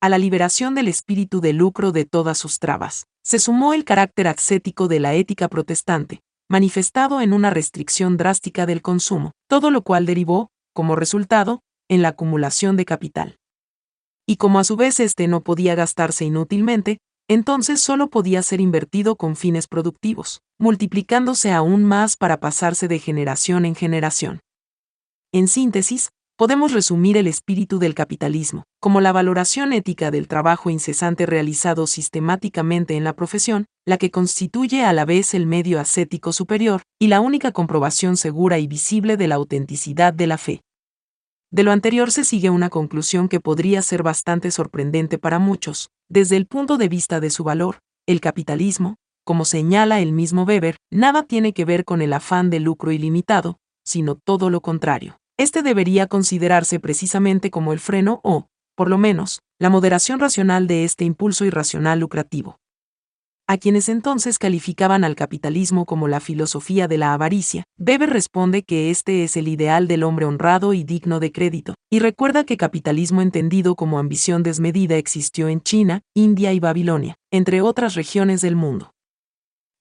A 0.00 0.08
la 0.08 0.18
liberación 0.18 0.74
del 0.74 0.88
espíritu 0.88 1.40
de 1.40 1.52
lucro 1.52 1.92
de 1.92 2.04
todas 2.04 2.38
sus 2.38 2.58
trabas, 2.58 3.06
se 3.22 3.38
sumó 3.38 3.74
el 3.74 3.84
carácter 3.84 4.26
ascético 4.26 4.88
de 4.88 5.00
la 5.00 5.14
ética 5.14 5.48
protestante, 5.48 6.20
manifestado 6.48 7.20
en 7.20 7.32
una 7.32 7.50
restricción 7.50 8.16
drástica 8.16 8.66
del 8.66 8.82
consumo, 8.82 9.32
todo 9.48 9.70
lo 9.70 9.82
cual 9.82 10.06
derivó, 10.06 10.50
como 10.72 10.96
resultado, 10.96 11.60
en 11.88 12.02
la 12.02 12.08
acumulación 12.08 12.76
de 12.76 12.84
capital. 12.84 13.38
Y 14.26 14.36
como 14.36 14.58
a 14.58 14.64
su 14.64 14.76
vez 14.76 15.00
este 15.00 15.28
no 15.28 15.42
podía 15.42 15.74
gastarse 15.74 16.24
inútilmente, 16.24 16.98
entonces 17.28 17.80
solo 17.80 18.10
podía 18.10 18.42
ser 18.42 18.60
invertido 18.60 19.16
con 19.16 19.36
fines 19.36 19.66
productivos, 19.66 20.40
multiplicándose 20.58 21.52
aún 21.52 21.84
más 21.84 22.16
para 22.16 22.38
pasarse 22.40 22.88
de 22.88 22.98
generación 22.98 23.64
en 23.64 23.74
generación. 23.74 24.40
En 25.32 25.48
síntesis, 25.48 26.10
podemos 26.36 26.72
resumir 26.72 27.16
el 27.16 27.28
espíritu 27.28 27.78
del 27.78 27.94
capitalismo, 27.94 28.64
como 28.80 29.00
la 29.00 29.12
valoración 29.12 29.72
ética 29.72 30.10
del 30.10 30.26
trabajo 30.26 30.68
incesante 30.68 31.26
realizado 31.26 31.86
sistemáticamente 31.86 32.96
en 32.96 33.04
la 33.04 33.14
profesión, 33.14 33.66
la 33.86 33.98
que 33.98 34.10
constituye 34.10 34.84
a 34.84 34.92
la 34.92 35.04
vez 35.04 35.34
el 35.34 35.46
medio 35.46 35.78
ascético 35.78 36.32
superior 36.32 36.82
y 36.98 37.06
la 37.06 37.20
única 37.20 37.52
comprobación 37.52 38.16
segura 38.16 38.58
y 38.58 38.66
visible 38.66 39.16
de 39.16 39.28
la 39.28 39.36
autenticidad 39.36 40.12
de 40.12 40.26
la 40.26 40.38
fe. 40.38 40.62
De 41.52 41.62
lo 41.62 41.70
anterior 41.70 42.10
se 42.10 42.24
sigue 42.24 42.50
una 42.50 42.68
conclusión 42.68 43.28
que 43.28 43.38
podría 43.38 43.80
ser 43.82 44.02
bastante 44.02 44.50
sorprendente 44.50 45.18
para 45.18 45.38
muchos, 45.38 45.90
desde 46.08 46.36
el 46.36 46.46
punto 46.46 46.78
de 46.78 46.88
vista 46.88 47.20
de 47.20 47.30
su 47.30 47.44
valor, 47.44 47.78
el 48.06 48.20
capitalismo, 48.20 48.96
como 49.24 49.44
señala 49.44 50.00
el 50.00 50.12
mismo 50.12 50.42
Weber, 50.42 50.76
nada 50.90 51.22
tiene 51.22 51.52
que 51.52 51.64
ver 51.64 51.84
con 51.84 52.02
el 52.02 52.12
afán 52.12 52.50
de 52.50 52.58
lucro 52.58 52.90
ilimitado, 52.90 53.58
sino 53.84 54.16
todo 54.16 54.50
lo 54.50 54.60
contrario. 54.60 55.16
Este 55.36 55.62
debería 55.62 56.06
considerarse 56.06 56.78
precisamente 56.78 57.50
como 57.50 57.72
el 57.72 57.80
freno 57.80 58.20
o, 58.22 58.46
por 58.76 58.88
lo 58.88 58.98
menos, 58.98 59.40
la 59.58 59.68
moderación 59.68 60.20
racional 60.20 60.68
de 60.68 60.84
este 60.84 61.04
impulso 61.04 61.44
irracional 61.44 61.98
lucrativo. 61.98 62.60
A 63.48 63.58
quienes 63.58 63.88
entonces 63.88 64.38
calificaban 64.38 65.04
al 65.04 65.16
capitalismo 65.16 65.86
como 65.86 66.08
la 66.08 66.20
filosofía 66.20 66.88
de 66.88 66.98
la 66.98 67.12
avaricia, 67.12 67.64
Weber 67.78 68.10
responde 68.10 68.62
que 68.62 68.90
este 68.90 69.24
es 69.24 69.36
el 69.36 69.48
ideal 69.48 69.88
del 69.88 70.04
hombre 70.04 70.24
honrado 70.24 70.72
y 70.72 70.84
digno 70.84 71.20
de 71.20 71.32
crédito, 71.32 71.74
y 71.90 71.98
recuerda 71.98 72.44
que 72.44 72.56
capitalismo 72.56 73.20
entendido 73.20 73.74
como 73.74 73.98
ambición 73.98 74.44
desmedida 74.44 74.96
existió 74.96 75.48
en 75.48 75.60
China, 75.60 76.00
India 76.14 76.52
y 76.52 76.60
Babilonia, 76.60 77.16
entre 77.32 77.60
otras 77.60 77.96
regiones 77.96 78.40
del 78.40 78.56
mundo. 78.56 78.93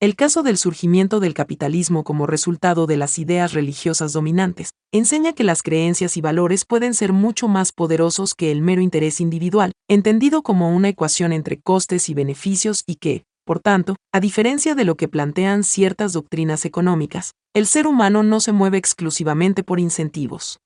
El 0.03 0.17
caso 0.17 0.43
del 0.43 0.57
surgimiento 0.57 1.21
del 1.21 1.33
capitalismo 1.33 2.03
como 2.03 2.27
resultado 2.27 2.87
de 2.87 2.97
las 2.97 3.17
ideas 3.19 3.53
religiosas 3.53 4.11
dominantes 4.11 4.71
enseña 4.91 5.31
que 5.31 5.45
las 5.45 5.63
creencias 5.63 6.17
y 6.17 6.21
valores 6.21 6.65
pueden 6.65 6.93
ser 6.93 7.13
mucho 7.13 7.47
más 7.47 7.71
poderosos 7.71 8.35
que 8.35 8.51
el 8.51 8.61
mero 8.61 8.81
interés 8.81 9.21
individual, 9.21 9.71
entendido 9.87 10.43
como 10.43 10.75
una 10.75 10.89
ecuación 10.89 11.31
entre 11.31 11.61
costes 11.61 12.09
y 12.09 12.15
beneficios 12.15 12.83
y 12.85 12.95
que, 12.95 13.23
por 13.45 13.61
tanto, 13.61 13.95
a 14.11 14.19
diferencia 14.19 14.75
de 14.75 14.83
lo 14.83 14.95
que 14.95 15.07
plantean 15.07 15.63
ciertas 15.63 16.11
doctrinas 16.11 16.65
económicas, 16.65 17.31
el 17.53 17.65
ser 17.65 17.87
humano 17.87 18.23
no 18.23 18.41
se 18.41 18.51
mueve 18.51 18.79
exclusivamente 18.79 19.63
por 19.63 19.79
incentivos 19.79 20.59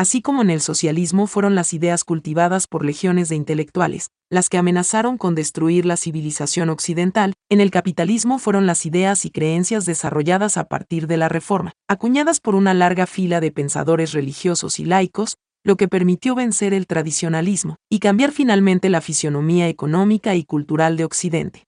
así 0.00 0.22
como 0.22 0.40
en 0.40 0.48
el 0.48 0.62
socialismo 0.62 1.26
fueron 1.26 1.54
las 1.54 1.74
ideas 1.74 2.04
cultivadas 2.04 2.66
por 2.66 2.86
legiones 2.86 3.28
de 3.28 3.36
intelectuales, 3.36 4.08
las 4.30 4.48
que 4.48 4.56
amenazaron 4.56 5.18
con 5.18 5.34
destruir 5.34 5.84
la 5.84 5.98
civilización 5.98 6.70
occidental, 6.70 7.34
en 7.50 7.60
el 7.60 7.70
capitalismo 7.70 8.38
fueron 8.38 8.64
las 8.64 8.86
ideas 8.86 9.26
y 9.26 9.30
creencias 9.30 9.84
desarrolladas 9.84 10.56
a 10.56 10.64
partir 10.64 11.06
de 11.06 11.18
la 11.18 11.28
Reforma, 11.28 11.72
acuñadas 11.86 12.40
por 12.40 12.54
una 12.54 12.72
larga 12.72 13.06
fila 13.06 13.40
de 13.40 13.52
pensadores 13.52 14.12
religiosos 14.12 14.80
y 14.80 14.86
laicos, 14.86 15.36
lo 15.64 15.76
que 15.76 15.86
permitió 15.86 16.34
vencer 16.34 16.72
el 16.72 16.86
tradicionalismo 16.86 17.76
y 17.90 17.98
cambiar 17.98 18.32
finalmente 18.32 18.88
la 18.88 19.02
fisionomía 19.02 19.68
económica 19.68 20.34
y 20.34 20.44
cultural 20.44 20.96
de 20.96 21.04
Occidente. 21.04 21.66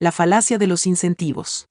La 0.00 0.10
falacia 0.10 0.58
de 0.58 0.66
los 0.66 0.84
incentivos 0.84 1.68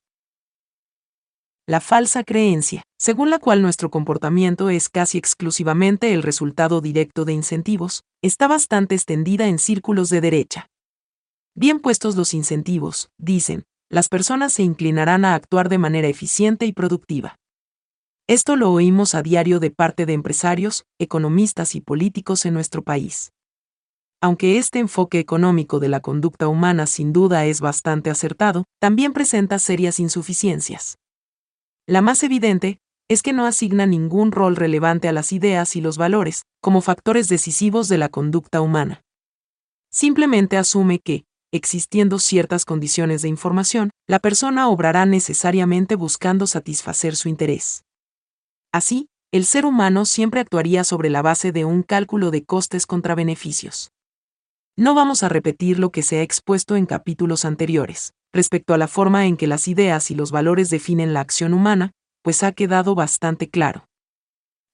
la 1.68 1.82
falsa 1.82 2.24
creencia, 2.24 2.84
según 2.98 3.30
la 3.30 3.40
cual 3.40 3.62
nuestro 3.62 3.92
comportamiento 3.92 4.70
es 4.70 4.88
casi 4.88 5.18
exclusivamente 5.18 6.14
el 6.14 6.24
resultado 6.24 6.80
directo 6.80 7.26
de 7.26 7.34
incentivos, 7.34 8.04
está 8.24 8.48
bastante 8.48 8.96
extendida 8.96 9.48
en 9.50 9.60
círculos 9.60 10.10
de 10.10 10.22
derecha. 10.22 10.70
Bien 11.56 11.80
puestos 11.80 12.16
los 12.16 12.34
incentivos, 12.34 13.10
dicen, 13.18 13.66
las 13.90 14.08
personas 14.08 14.54
se 14.54 14.64
inclinarán 14.64 15.26
a 15.26 15.36
actuar 15.36 15.68
de 15.68 15.78
manera 15.78 16.08
eficiente 16.08 16.66
y 16.66 16.72
productiva. 16.72 17.36
Esto 18.28 18.56
lo 18.56 18.72
oímos 18.72 19.14
a 19.14 19.22
diario 19.22 19.60
de 19.60 19.70
parte 19.70 20.06
de 20.06 20.14
empresarios, 20.14 20.86
economistas 21.00 21.76
y 21.76 21.82
políticos 21.82 22.46
en 22.46 22.54
nuestro 22.54 22.82
país. 22.82 23.34
Aunque 24.22 24.58
este 24.58 24.80
enfoque 24.80 25.20
económico 25.20 25.80
de 25.80 25.90
la 25.90 26.00
conducta 26.00 26.48
humana 26.48 26.88
sin 26.88 27.12
duda 27.12 27.46
es 27.46 27.60
bastante 27.60 28.10
acertado, 28.10 28.64
también 28.80 29.12
presenta 29.12 29.60
serias 29.60 30.00
insuficiencias. 30.00 30.98
La 31.90 32.02
más 32.02 32.22
evidente 32.24 32.80
es 33.10 33.24
que 33.24 33.32
no 33.32 33.46
asigna 33.46 33.86
ningún 33.86 34.34
rol 34.34 34.58
relevante 34.58 35.08
a 35.08 35.14
las 35.14 35.32
ideas 35.32 35.78
y 35.78 35.82
los 35.82 35.98
valores, 35.98 36.44
como 36.62 36.82
factores 36.82 37.30
decisivos 37.30 37.88
de 37.88 37.98
la 37.98 38.10
conducta 38.10 38.60
humana. 38.60 39.04
Simplemente 39.90 40.58
asume 40.58 41.00
que, 41.00 41.24
existiendo 41.54 42.20
ciertas 42.20 42.66
condiciones 42.66 43.22
de 43.22 43.30
información, 43.30 43.92
la 44.06 44.20
persona 44.20 44.68
obrará 44.68 45.06
necesariamente 45.06 45.96
buscando 45.96 46.46
satisfacer 46.46 47.16
su 47.16 47.30
interés. 47.30 47.86
Así, 48.74 49.08
el 49.32 49.46
ser 49.46 49.66
humano 49.66 50.04
siempre 50.04 50.42
actuaría 50.42 50.84
sobre 50.84 51.10
la 51.10 51.22
base 51.22 51.54
de 51.54 51.64
un 51.64 51.84
cálculo 51.84 52.32
de 52.32 52.44
costes 52.44 52.86
contra 52.86 53.16
beneficios. 53.16 53.92
No 54.76 54.94
vamos 54.94 55.24
a 55.24 55.30
repetir 55.30 55.80
lo 55.80 55.92
que 55.92 56.04
se 56.04 56.20
ha 56.20 56.22
expuesto 56.22 56.76
en 56.76 56.86
capítulos 56.86 57.46
anteriores, 57.46 58.12
respecto 58.34 58.74
a 58.74 58.78
la 58.78 58.88
forma 58.88 59.26
en 59.26 59.38
que 59.38 59.48
las 59.48 59.68
ideas 59.68 60.12
y 60.12 60.16
los 60.16 60.32
valores 60.32 60.70
definen 60.70 61.14
la 61.14 61.22
acción 61.22 61.54
humana, 61.54 61.92
pues 62.22 62.44
ha 62.44 62.52
quedado 62.52 62.96
bastante 62.96 63.50
claro. 63.50 63.88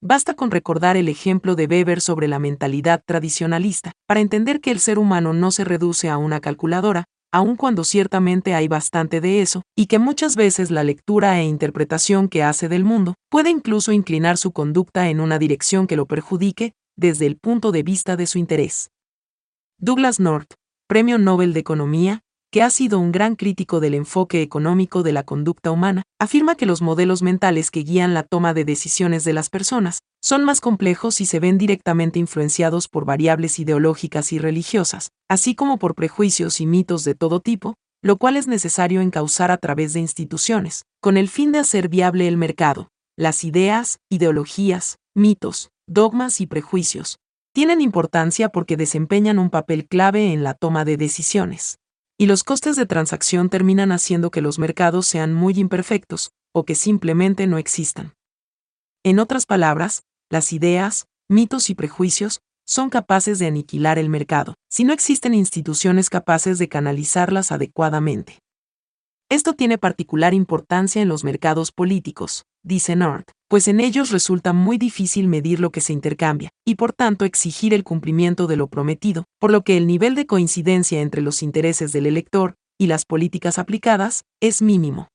Basta 0.01 0.33
con 0.33 0.51
recordar 0.51 0.97
el 0.97 1.07
ejemplo 1.07 1.55
de 1.55 1.65
Weber 1.65 2.01
sobre 2.01 2.27
la 2.27 2.39
mentalidad 2.39 3.01
tradicionalista, 3.05 3.93
para 4.05 4.19
entender 4.19 4.59
que 4.59 4.71
el 4.71 4.79
ser 4.79 4.99
humano 4.99 5.33
no 5.33 5.51
se 5.51 5.63
reduce 5.63 6.09
a 6.09 6.17
una 6.17 6.41
calculadora, 6.41 7.05
aun 7.31 7.55
cuando 7.55 7.83
ciertamente 7.83 8.53
hay 8.53 8.67
bastante 8.67 9.21
de 9.21 9.41
eso, 9.41 9.61
y 9.77 9.85
que 9.85 9.99
muchas 9.99 10.35
veces 10.35 10.71
la 10.71 10.83
lectura 10.83 11.39
e 11.39 11.45
interpretación 11.45 12.27
que 12.27 12.43
hace 12.43 12.67
del 12.69 12.83
mundo 12.83 13.15
puede 13.29 13.49
incluso 13.49 13.91
inclinar 13.91 14.37
su 14.37 14.51
conducta 14.51 15.09
en 15.09 15.19
una 15.19 15.39
dirección 15.39 15.87
que 15.87 15.95
lo 15.95 16.05
perjudique, 16.05 16.73
desde 16.97 17.25
el 17.25 17.37
punto 17.37 17.71
de 17.71 17.83
vista 17.83 18.17
de 18.17 18.27
su 18.27 18.39
interés. 18.39 18.91
Douglas 19.79 20.19
North, 20.19 20.53
Premio 20.87 21.17
Nobel 21.17 21.53
de 21.53 21.61
Economía, 21.61 22.22
que 22.53 22.61
ha 22.61 22.69
sido 22.69 22.99
un 22.99 23.11
gran 23.11 23.35
crítico 23.35 23.79
del 23.79 23.95
enfoque 23.95 24.43
económico 24.43 25.01
de 25.01 25.11
la 25.11 25.23
conducta 25.23 25.71
humana, 25.71 26.03
afirma 26.19 26.53
que 26.53 26.67
los 26.67 26.83
modelos 26.83 27.23
mentales 27.23 27.71
que 27.71 27.79
guían 27.79 28.13
la 28.13 28.21
toma 28.21 28.53
de 28.53 28.63
decisiones 28.63 29.23
de 29.23 29.33
las 29.33 29.49
personas 29.49 30.03
son 30.21 30.43
más 30.43 30.61
complejos 30.61 31.19
y 31.19 31.25
se 31.25 31.39
ven 31.39 31.57
directamente 31.57 32.19
influenciados 32.19 32.87
por 32.87 33.05
variables 33.05 33.57
ideológicas 33.57 34.31
y 34.33 34.37
religiosas, 34.37 35.09
así 35.27 35.55
como 35.55 35.79
por 35.79 35.95
prejuicios 35.95 36.61
y 36.61 36.67
mitos 36.67 37.03
de 37.03 37.15
todo 37.15 37.39
tipo, 37.39 37.73
lo 38.03 38.17
cual 38.17 38.37
es 38.37 38.47
necesario 38.47 39.01
encauzar 39.01 39.49
a 39.49 39.57
través 39.57 39.93
de 39.93 40.01
instituciones, 40.01 40.83
con 41.01 41.17
el 41.17 41.29
fin 41.29 41.51
de 41.53 41.57
hacer 41.57 41.89
viable 41.89 42.27
el 42.27 42.37
mercado. 42.37 42.89
Las 43.17 43.43
ideas, 43.45 43.97
ideologías, 44.11 44.97
mitos, 45.15 45.71
dogmas 45.87 46.39
y 46.39 46.45
prejuicios, 46.45 47.17
tienen 47.51 47.81
importancia 47.81 48.49
porque 48.49 48.77
desempeñan 48.77 49.39
un 49.39 49.49
papel 49.49 49.87
clave 49.87 50.33
en 50.33 50.43
la 50.43 50.53
toma 50.53 50.85
de 50.85 50.97
decisiones. 50.97 51.79
Y 52.17 52.27
los 52.27 52.43
costes 52.43 52.75
de 52.75 52.85
transacción 52.85 53.49
terminan 53.49 53.91
haciendo 53.91 54.29
que 54.29 54.41
los 54.41 54.59
mercados 54.59 55.07
sean 55.07 55.33
muy 55.33 55.53
imperfectos, 55.55 56.31
o 56.53 56.63
que 56.65 56.75
simplemente 56.75 57.47
no 57.47 57.57
existan. 57.57 58.13
En 59.03 59.19
otras 59.19 59.45
palabras, 59.45 60.03
las 60.29 60.53
ideas, 60.53 61.07
mitos 61.27 61.69
y 61.69 61.75
prejuicios 61.75 62.41
son 62.65 62.89
capaces 62.89 63.39
de 63.39 63.47
aniquilar 63.47 63.97
el 63.97 64.09
mercado, 64.09 64.55
si 64.69 64.83
no 64.83 64.93
existen 64.93 65.33
instituciones 65.33 66.09
capaces 66.09 66.59
de 66.59 66.69
canalizarlas 66.69 67.51
adecuadamente. 67.51 68.42
Esto 69.33 69.53
tiene 69.53 69.79
particular 69.79 70.35
importancia 70.35 71.01
en 71.01 71.07
los 71.07 71.23
mercados 71.23 71.71
políticos, 71.71 72.45
dice 72.61 72.95
North, 72.95 73.31
pues 73.49 73.67
en 73.67 73.79
ellos 73.79 74.11
resulta 74.11 74.53
muy 74.53 74.77
difícil 74.77 75.27
medir 75.27 75.59
lo 75.59 75.71
que 75.71 75.81
se 75.81 75.91
intercambia, 75.91 76.51
y 76.63 76.75
por 76.75 76.93
tanto 76.93 77.25
exigir 77.25 77.73
el 77.73 77.83
cumplimiento 77.83 78.45
de 78.45 78.57
lo 78.57 78.67
prometido, 78.67 79.25
por 79.39 79.49
lo 79.49 79.63
que 79.63 79.75
el 79.75 79.87
nivel 79.87 80.13
de 80.13 80.27
coincidencia 80.27 81.01
entre 81.01 81.23
los 81.23 81.41
intereses 81.41 81.91
del 81.91 82.05
elector 82.05 82.53
y 82.77 82.85
las 82.85 83.05
políticas 83.05 83.57
aplicadas 83.57 84.23
es 84.39 84.61
mínimo. 84.61 85.07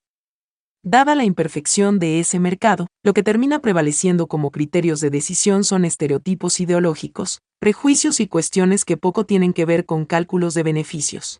Dada 0.82 1.14
la 1.14 1.22
imperfección 1.22 2.00
de 2.00 2.18
ese 2.18 2.40
mercado, 2.40 2.88
lo 3.04 3.14
que 3.14 3.22
termina 3.22 3.60
prevaleciendo 3.60 4.26
como 4.26 4.50
criterios 4.50 4.98
de 4.98 5.10
decisión 5.10 5.62
son 5.62 5.84
estereotipos 5.84 6.58
ideológicos, 6.58 7.38
prejuicios 7.60 8.18
y 8.18 8.26
cuestiones 8.26 8.84
que 8.84 8.96
poco 8.96 9.26
tienen 9.26 9.52
que 9.52 9.64
ver 9.64 9.86
con 9.86 10.06
cálculos 10.06 10.54
de 10.54 10.64
beneficios. 10.64 11.38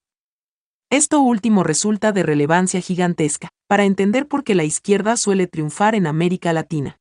Esto 0.91 1.21
último 1.21 1.65
resulta 1.65 2.13
de 2.13 2.23
relevancia 2.23 2.81
gigantesca, 2.81 3.51
para 3.69 3.85
entender 3.85 4.27
por 4.27 4.43
qué 4.43 4.55
la 4.55 4.65
izquierda 4.65 5.19
suele 5.19 5.47
triunfar 5.47 5.95
en 5.95 6.07
América 6.07 6.55
Latina. 6.55 6.99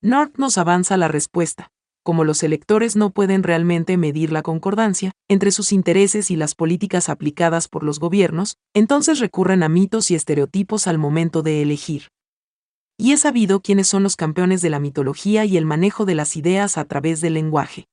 North 0.00 0.38
nos 0.38 0.56
avanza 0.56 0.96
la 0.96 1.08
respuesta. 1.08 1.72
Como 2.04 2.22
los 2.22 2.44
electores 2.44 2.94
no 2.94 3.10
pueden 3.10 3.42
realmente 3.42 3.96
medir 3.96 4.30
la 4.30 4.42
concordancia 4.42 5.12
entre 5.28 5.50
sus 5.50 5.72
intereses 5.72 6.30
y 6.30 6.36
las 6.36 6.54
políticas 6.54 7.08
aplicadas 7.08 7.66
por 7.66 7.82
los 7.82 7.98
gobiernos, 7.98 8.56
entonces 8.72 9.18
recurren 9.18 9.64
a 9.64 9.68
mitos 9.68 10.12
y 10.12 10.14
estereotipos 10.14 10.86
al 10.86 10.98
momento 10.98 11.42
de 11.42 11.60
elegir. 11.60 12.08
Y 12.96 13.12
es 13.12 13.20
sabido 13.20 13.62
quiénes 13.62 13.88
son 13.88 14.04
los 14.04 14.14
campeones 14.14 14.62
de 14.62 14.70
la 14.70 14.78
mitología 14.78 15.44
y 15.44 15.56
el 15.56 15.64
manejo 15.64 16.04
de 16.04 16.14
las 16.14 16.36
ideas 16.36 16.78
a 16.78 16.84
través 16.84 17.20
del 17.20 17.34
lenguaje. 17.34 17.88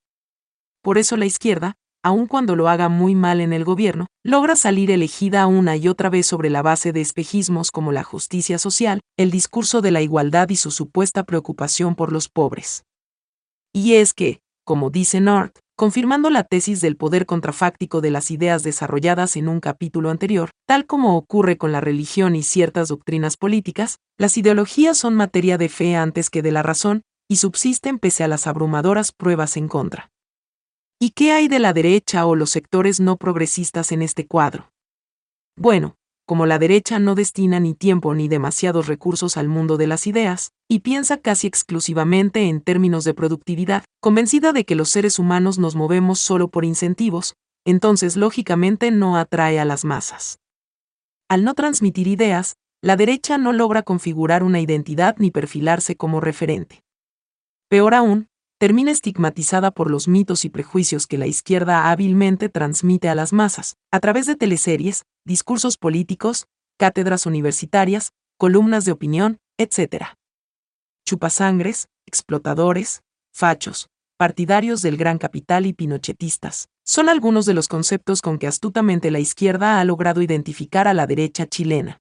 Por 0.84 1.00
eso 1.00 1.18
la 1.18 1.26
izquierda, 1.26 1.78
aun 2.04 2.28
cuando 2.28 2.56
lo 2.56 2.70
haga 2.70 2.90
muy 2.90 3.16
mal 3.16 3.42
en 3.42 3.54
el 3.54 3.64
gobierno, 3.64 4.08
logra 4.24 4.56
salir 4.56 4.92
elegida 4.92 5.48
una 5.48 5.76
y 5.76 5.88
otra 5.88 6.10
vez 6.10 6.28
sobre 6.28 6.50
la 6.50 6.62
base 6.62 6.94
de 6.94 7.02
espejismos 7.02 7.72
como 7.72 7.92
la 7.92 8.04
justicia 8.04 8.58
social, 8.58 9.02
el 9.18 9.32
discurso 9.32 9.82
de 9.82 9.92
la 9.92 10.02
igualdad 10.02 10.50
y 10.50 10.56
su 10.56 10.72
supuesta 10.72 11.24
preocupación 11.24 11.96
por 11.96 12.12
los 12.12 12.30
pobres. 12.30 12.84
Y 13.74 13.96
es 13.96 14.14
que, 14.14 14.42
como 14.66 14.90
dice 14.90 15.20
North, 15.20 15.60
confirmando 15.76 16.30
la 16.30 16.44
tesis 16.44 16.82
del 16.82 16.98
poder 16.98 17.26
contrafáctico 17.26 18.02
de 18.02 18.12
las 18.12 18.32
ideas 18.32 18.64
desarrolladas 18.64 19.38
en 19.38 19.48
un 19.48 19.62
capítulo 19.62 20.10
anterior, 20.10 20.50
tal 20.68 20.86
como 20.86 21.16
ocurre 21.16 21.58
con 21.58 21.72
la 21.72 21.80
religión 21.80 22.36
y 22.36 22.44
ciertas 22.44 22.90
doctrinas 22.90 23.38
políticas, 23.38 24.00
las 24.18 24.38
ideologías 24.38 24.98
son 24.98 25.16
materia 25.16 25.58
de 25.58 25.70
fe 25.70 25.96
antes 25.96 26.30
que 26.30 26.42
de 26.42 26.52
la 26.52 26.64
razón, 26.64 27.04
y 27.30 27.38
subsisten 27.38 28.00
pese 28.00 28.24
a 28.24 28.28
las 28.28 28.46
abrumadoras 28.46 29.12
pruebas 29.12 29.56
en 29.56 29.70
contra. 29.70 30.12
¿Y 31.02 31.12
qué 31.12 31.32
hay 31.32 31.48
de 31.48 31.60
la 31.60 31.72
derecha 31.72 32.26
o 32.26 32.36
los 32.36 32.50
sectores 32.50 33.00
no 33.00 33.16
progresistas 33.16 33.94
en 33.94 34.02
este 34.02 34.28
cuadro? 34.28 34.74
Bueno, 35.56 35.96
como 36.26 36.46
la 36.46 36.60
derecha 36.60 37.00
no 37.00 37.16
destina 37.16 37.62
ni 37.62 37.74
tiempo 37.74 38.14
ni 38.14 38.28
demasiados 38.28 38.88
recursos 38.88 39.38
al 39.38 39.48
mundo 39.48 39.78
de 39.78 39.88
las 39.88 40.08
ideas, 40.08 40.52
y 40.68 40.80
piensa 40.80 41.16
casi 41.16 41.48
exclusivamente 41.48 42.50
en 42.50 42.60
términos 42.60 43.06
de 43.06 43.14
productividad, 43.14 43.86
convencida 44.02 44.52
de 44.52 44.66
que 44.66 44.76
los 44.76 44.90
seres 44.90 45.20
humanos 45.20 45.58
nos 45.58 45.74
movemos 45.74 46.20
solo 46.20 46.50
por 46.50 46.66
incentivos, 46.66 47.34
entonces 47.66 48.18
lógicamente 48.18 48.92
no 48.92 49.16
atrae 49.16 49.58
a 49.58 49.64
las 49.64 49.86
masas. 49.86 50.40
Al 51.30 51.46
no 51.46 51.54
transmitir 51.54 52.10
ideas, 52.10 52.58
la 52.82 52.98
derecha 52.98 53.38
no 53.38 53.54
logra 53.54 53.84
configurar 53.84 54.44
una 54.44 54.60
identidad 54.60 55.16
ni 55.18 55.32
perfilarse 55.32 55.96
como 55.96 56.20
referente. 56.20 56.84
Peor 57.70 57.94
aún, 57.94 58.29
termina 58.60 58.92
estigmatizada 58.92 59.72
por 59.72 59.90
los 59.90 60.10
mitos 60.10 60.44
y 60.44 60.50
prejuicios 60.50 61.08
que 61.08 61.18
la 61.18 61.28
izquierda 61.28 61.90
hábilmente 61.90 62.50
transmite 62.50 63.08
a 63.08 63.16
las 63.16 63.32
masas, 63.32 63.78
a 63.90 64.02
través 64.02 64.26
de 64.26 64.36
teleseries, 64.36 65.06
discursos 65.26 65.78
políticos, 65.78 66.46
cátedras 66.78 67.26
universitarias, 67.26 68.12
columnas 68.38 68.84
de 68.84 68.92
opinión, 68.92 69.40
etc. 69.58 70.08
Chupasangres, 71.06 71.88
explotadores, 72.06 73.02
fachos, 73.34 73.88
partidarios 74.18 74.82
del 74.82 74.98
gran 74.98 75.20
capital 75.20 75.66
y 75.66 75.72
pinochetistas, 75.72 76.68
son 76.86 77.08
algunos 77.08 77.46
de 77.46 77.54
los 77.54 77.70
conceptos 77.70 78.22
con 78.22 78.38
que 78.40 78.48
astutamente 78.48 79.10
la 79.10 79.20
izquierda 79.20 79.80
ha 79.80 79.86
logrado 79.86 80.22
identificar 80.22 80.90
a 80.90 80.94
la 80.94 81.08
derecha 81.08 81.48
chilena. 81.48 82.00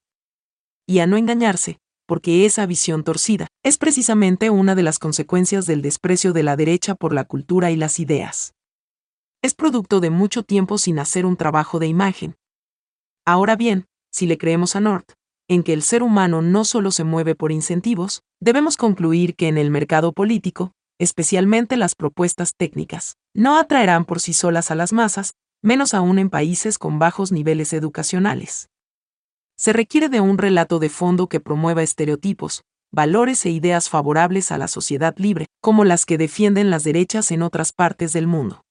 Y 0.89 0.99
a 0.99 1.07
no 1.07 1.17
engañarse, 1.17 1.79
porque 2.09 2.47
esa 2.47 2.65
visión 2.65 3.05
torcida 3.05 3.49
es 3.63 3.77
precisamente 3.77 4.49
una 4.49 4.75
de 4.75 4.83
las 4.83 4.99
consecuencias 4.99 5.67
del 5.67 5.83
desprecio 5.83 6.33
de 6.33 6.43
la 6.43 6.57
derecha 6.57 6.95
por 6.95 7.13
la 7.13 7.25
cultura 7.25 7.71
y 7.71 7.77
las 7.77 8.01
ideas. 8.01 8.55
Es 9.43 9.55
producto 9.55 10.01
de 10.01 10.09
mucho 10.09 10.43
tiempo 10.43 10.79
sin 10.79 10.99
hacer 10.99 11.27
un 11.27 11.37
trabajo 11.37 11.79
de 11.79 11.87
imagen. 11.87 12.35
Ahora 13.27 13.57
bien, 13.57 13.85
si 14.11 14.27
le 14.27 14.39
creemos 14.39 14.75
a 14.75 14.81
North, 14.81 15.13
en 15.49 15.63
que 15.63 15.75
el 15.75 15.83
ser 15.83 16.03
humano 16.03 16.41
no 16.41 16.65
solo 16.65 16.93
se 16.93 17.05
mueve 17.05 17.35
por 17.35 17.53
incentivos, 17.53 18.23
debemos 18.41 18.79
concluir 18.79 19.37
que 19.37 19.49
en 19.49 19.59
el 19.59 19.71
mercado 19.71 20.13
político, 20.13 20.73
especialmente 20.99 21.77
las 21.77 21.95
propuestas 21.95 22.55
técnicas, 22.57 23.19
no 23.35 23.59
atraerán 23.59 24.07
por 24.07 24.21
sí 24.21 24.33
solas 24.33 24.71
a 24.71 24.75
las 24.75 24.95
masas, 24.95 25.35
menos 25.63 25.93
aún 25.93 26.19
en 26.19 26.31
países 26.31 26.79
con 26.79 26.99
bajos 26.99 27.33
niveles 27.33 27.75
educacionales 27.75 28.71
se 29.59 29.73
requiere 29.73 30.09
de 30.09 30.21
un 30.21 30.39
relato 30.39 30.79
de 30.79 30.89
fondo 30.89 31.29
que 31.29 31.41
promueva 31.41 31.83
estereotipos, 31.83 32.63
valores 32.93 33.45
e 33.45 33.51
ideas 33.51 33.89
favorables 33.89 34.53
a 34.53 34.59
la 34.59 34.69
sociedad 34.69 35.15
libre, 35.19 35.47
como 35.61 35.85
las 35.85 36.07
que 36.07 36.17
defienden 36.17 36.71
las 36.71 36.85
derechas 36.85 37.33
en 37.33 37.43
otras 37.43 37.73
partes 37.73 38.13
del 38.13 38.29
mundo. 38.29 38.63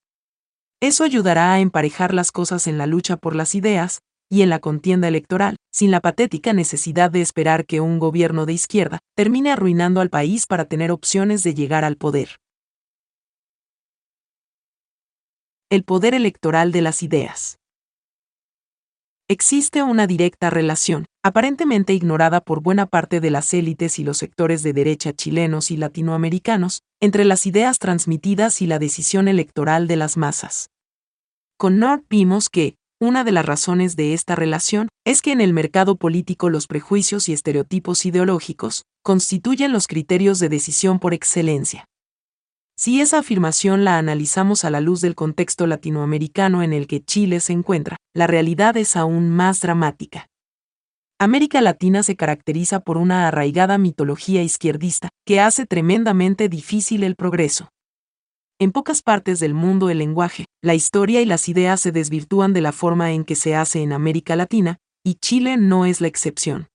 Eso 0.80 1.04
ayudará 1.04 1.54
a 1.54 1.60
emparejar 1.60 2.14
las 2.14 2.32
cosas 2.32 2.68
en 2.68 2.78
la 2.78 2.88
lucha 2.88 3.18
por 3.18 3.36
las 3.36 3.54
ideas, 3.54 4.00
y 4.30 4.44
en 4.44 4.50
la 4.50 4.60
contienda 4.60 5.10
electoral, 5.10 5.58
sin 5.74 5.92
la 5.92 6.00
patética 6.00 6.54
necesidad 6.54 7.12
de 7.12 7.22
esperar 7.22 7.66
que 7.66 7.82
un 7.82 8.00
gobierno 8.00 8.46
de 8.46 8.54
izquierda 8.54 9.00
termine 9.16 9.52
arruinando 9.52 10.00
al 10.00 10.10
país 10.10 10.46
para 10.46 10.66
tener 10.66 10.92
opciones 10.92 11.44
de 11.44 11.54
llegar 11.54 11.84
al 11.84 11.98
poder. 11.98 12.38
El 15.70 15.84
poder 15.84 16.14
electoral 16.14 16.72
de 16.72 16.82
las 16.82 17.04
ideas. 17.04 17.57
Existe 19.30 19.84
una 19.84 20.08
directa 20.08 20.50
relación, 20.50 21.06
aparentemente 21.22 21.92
ignorada 21.92 22.40
por 22.40 22.62
buena 22.62 22.86
parte 22.86 23.20
de 23.20 23.30
las 23.30 23.54
élites 23.54 24.00
y 24.00 24.06
los 24.06 24.18
sectores 24.18 24.64
de 24.64 24.72
derecha 24.72 25.12
chilenos 25.12 25.70
y 25.70 25.76
latinoamericanos, 25.76 26.82
entre 27.02 27.26
las 27.26 27.46
ideas 27.46 27.78
transmitidas 27.78 28.62
y 28.62 28.68
la 28.68 28.80
decisión 28.80 29.28
electoral 29.28 29.86
de 29.88 29.98
las 29.98 30.16
masas. 30.16 30.70
Con 31.58 31.78
North 31.78 32.06
vimos 32.10 32.48
que, 32.50 32.76
una 33.02 33.26
de 33.26 33.34
las 33.34 33.46
razones 33.46 33.98
de 33.98 34.14
esta 34.14 34.34
relación 34.36 34.88
es 35.06 35.22
que 35.22 35.34
en 35.34 35.42
el 35.42 35.52
mercado 35.52 35.98
político 35.98 36.50
los 36.50 36.68
prejuicios 36.68 37.28
y 37.28 37.34
estereotipos 37.34 38.06
ideológicos 38.06 38.84
constituyen 39.04 39.74
los 39.74 39.88
criterios 39.88 40.40
de 40.40 40.48
decisión 40.48 41.00
por 41.00 41.14
excelencia. 41.14 41.84
Si 42.80 43.02
esa 43.02 43.18
afirmación 43.18 43.84
la 43.86 43.98
analizamos 43.98 44.64
a 44.64 44.70
la 44.70 44.82
luz 44.82 45.02
del 45.02 45.16
contexto 45.16 45.66
latinoamericano 45.66 46.62
en 46.62 46.74
el 46.74 46.86
que 46.86 47.04
Chile 47.04 47.40
se 47.40 47.52
encuentra, 47.52 47.98
la 48.14 48.28
realidad 48.28 48.78
es 48.78 48.96
aún 48.96 49.32
más 49.32 49.62
dramática. 49.62 50.30
América 51.20 51.60
Latina 51.62 52.04
se 52.04 52.16
caracteriza 52.16 52.82
por 52.82 52.98
una 52.98 53.28
arraigada 53.28 53.80
mitología 53.80 54.44
izquierdista 54.44 55.10
que 55.26 55.40
hace 55.40 55.66
tremendamente 55.66 56.50
difícil 56.50 57.04
el 57.04 57.16
progreso. 57.16 57.70
En 58.60 58.72
pocas 58.72 59.02
partes 59.02 59.40
del 59.40 59.56
mundo 59.56 59.90
el 59.90 59.98
lenguaje, 59.98 60.46
la 60.62 60.76
historia 60.76 61.20
y 61.22 61.26
las 61.26 61.50
ideas 61.50 61.82
se 61.82 61.92
desvirtúan 61.92 62.54
de 62.54 62.62
la 62.62 62.74
forma 62.74 63.12
en 63.12 63.26
que 63.26 63.36
se 63.36 63.56
hace 63.56 63.82
en 63.82 63.92
América 63.92 64.36
Latina, 64.36 64.78
y 65.04 65.16
Chile 65.16 65.58
no 65.58 65.88
es 65.88 66.00
la 66.00 66.10
excepción. 66.10 66.68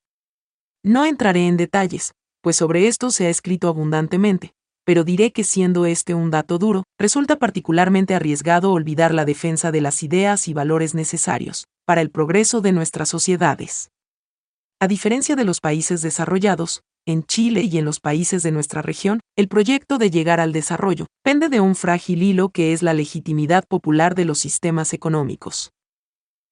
No 0.83 1.05
entraré 1.05 1.47
en 1.47 1.57
detalles, 1.57 2.13
pues 2.41 2.57
sobre 2.57 2.89
esto 2.89 3.13
se 3.13 3.27
ha 3.27 3.31
escrito 3.31 3.69
abundantemente, 3.69 4.53
pero 4.85 5.05
diré 5.05 5.33
que 5.33 5.45
siendo 5.45 5.87
este 5.87 6.15
un 6.15 6.31
dato 6.31 6.59
duro, 6.59 6.85
resulta 6.99 7.37
particularmente 7.37 8.15
arriesgado 8.15 8.73
olvidar 8.73 9.15
la 9.15 9.25
defensa 9.25 9.71
de 9.71 9.81
las 9.81 10.03
ideas 10.03 10.49
y 10.49 10.55
valores 10.55 10.95
necesarios 10.95 11.67
para 11.87 12.01
el 12.01 12.11
progreso 12.11 12.61
de 12.61 12.73
nuestras 12.73 13.09
sociedades. 13.09 13.91
A 14.81 14.89
diferencia 14.89 15.37
de 15.37 15.45
los 15.45 15.61
países 15.61 16.03
desarrollados, 16.03 16.83
en 17.07 17.25
Chile 17.25 17.63
y 17.63 17.79
en 17.79 17.85
los 17.85 18.01
países 18.01 18.43
de 18.43 18.53
nuestra 18.53 18.83
región, 18.83 19.21
el 19.37 19.49
proyecto 19.49 19.99
de 19.99 20.11
llegar 20.11 20.41
al 20.41 20.53
desarrollo 20.53 21.07
pende 21.23 21.49
de 21.49 21.61
un 21.61 21.75
frágil 21.75 22.23
hilo 22.23 22.49
que 22.49 22.73
es 22.73 22.83
la 22.83 22.95
legitimidad 22.95 23.65
popular 23.69 24.15
de 24.15 24.25
los 24.25 24.39
sistemas 24.39 24.93
económicos. 24.93 25.73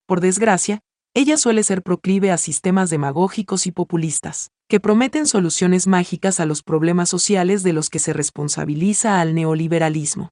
Por 0.07 0.21
desgracia, 0.21 0.81
ella 1.13 1.37
suele 1.37 1.65
ser 1.65 1.83
proclive 1.83 2.31
a 2.31 2.37
sistemas 2.37 2.89
demagógicos 2.89 3.67
y 3.67 3.73
populistas, 3.73 4.51
que 4.69 4.79
prometen 4.79 5.27
soluciones 5.27 5.89
mágicas 5.89 6.39
a 6.39 6.47
los 6.47 6.63
problemas 6.63 7.09
sociales 7.09 7.65
de 7.65 7.73
los 7.73 7.91
que 7.91 7.99
se 7.99 8.13
responsabiliza 8.13 9.21
al 9.21 9.35
neoliberalismo. 9.35 10.31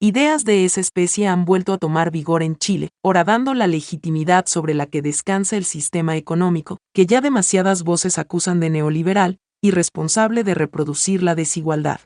Ideas 0.00 0.44
de 0.44 0.64
esa 0.64 0.80
especie 0.80 1.26
han 1.26 1.44
vuelto 1.44 1.72
a 1.72 1.78
tomar 1.78 2.10
vigor 2.10 2.42
en 2.42 2.56
Chile, 2.56 2.88
horadando 3.02 3.52
la 3.52 3.66
legitimidad 3.66 4.46
sobre 4.46 4.74
la 4.74 4.86
que 4.86 5.02
descansa 5.02 5.56
el 5.56 5.64
sistema 5.64 6.16
económico, 6.16 6.78
que 6.94 7.04
ya 7.04 7.20
demasiadas 7.20 7.82
voces 7.82 8.18
acusan 8.18 8.60
de 8.60 8.70
neoliberal 8.70 9.38
y 9.60 9.72
responsable 9.72 10.44
de 10.44 10.54
reproducir 10.54 11.22
la 11.22 11.34
desigualdad. 11.34 12.00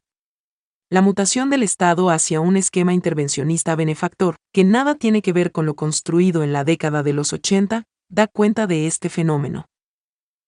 La 0.94 1.02
mutación 1.02 1.50
del 1.50 1.64
Estado 1.64 2.08
hacia 2.08 2.40
un 2.40 2.56
esquema 2.56 2.94
intervencionista 2.94 3.74
benefactor, 3.74 4.36
que 4.52 4.62
nada 4.62 4.94
tiene 4.94 5.22
que 5.22 5.32
ver 5.32 5.50
con 5.50 5.66
lo 5.66 5.74
construido 5.74 6.44
en 6.44 6.52
la 6.52 6.62
década 6.62 7.02
de 7.02 7.12
los 7.12 7.32
80, 7.32 7.82
da 8.08 8.26
cuenta 8.28 8.68
de 8.68 8.86
este 8.86 9.08
fenómeno. 9.08 9.66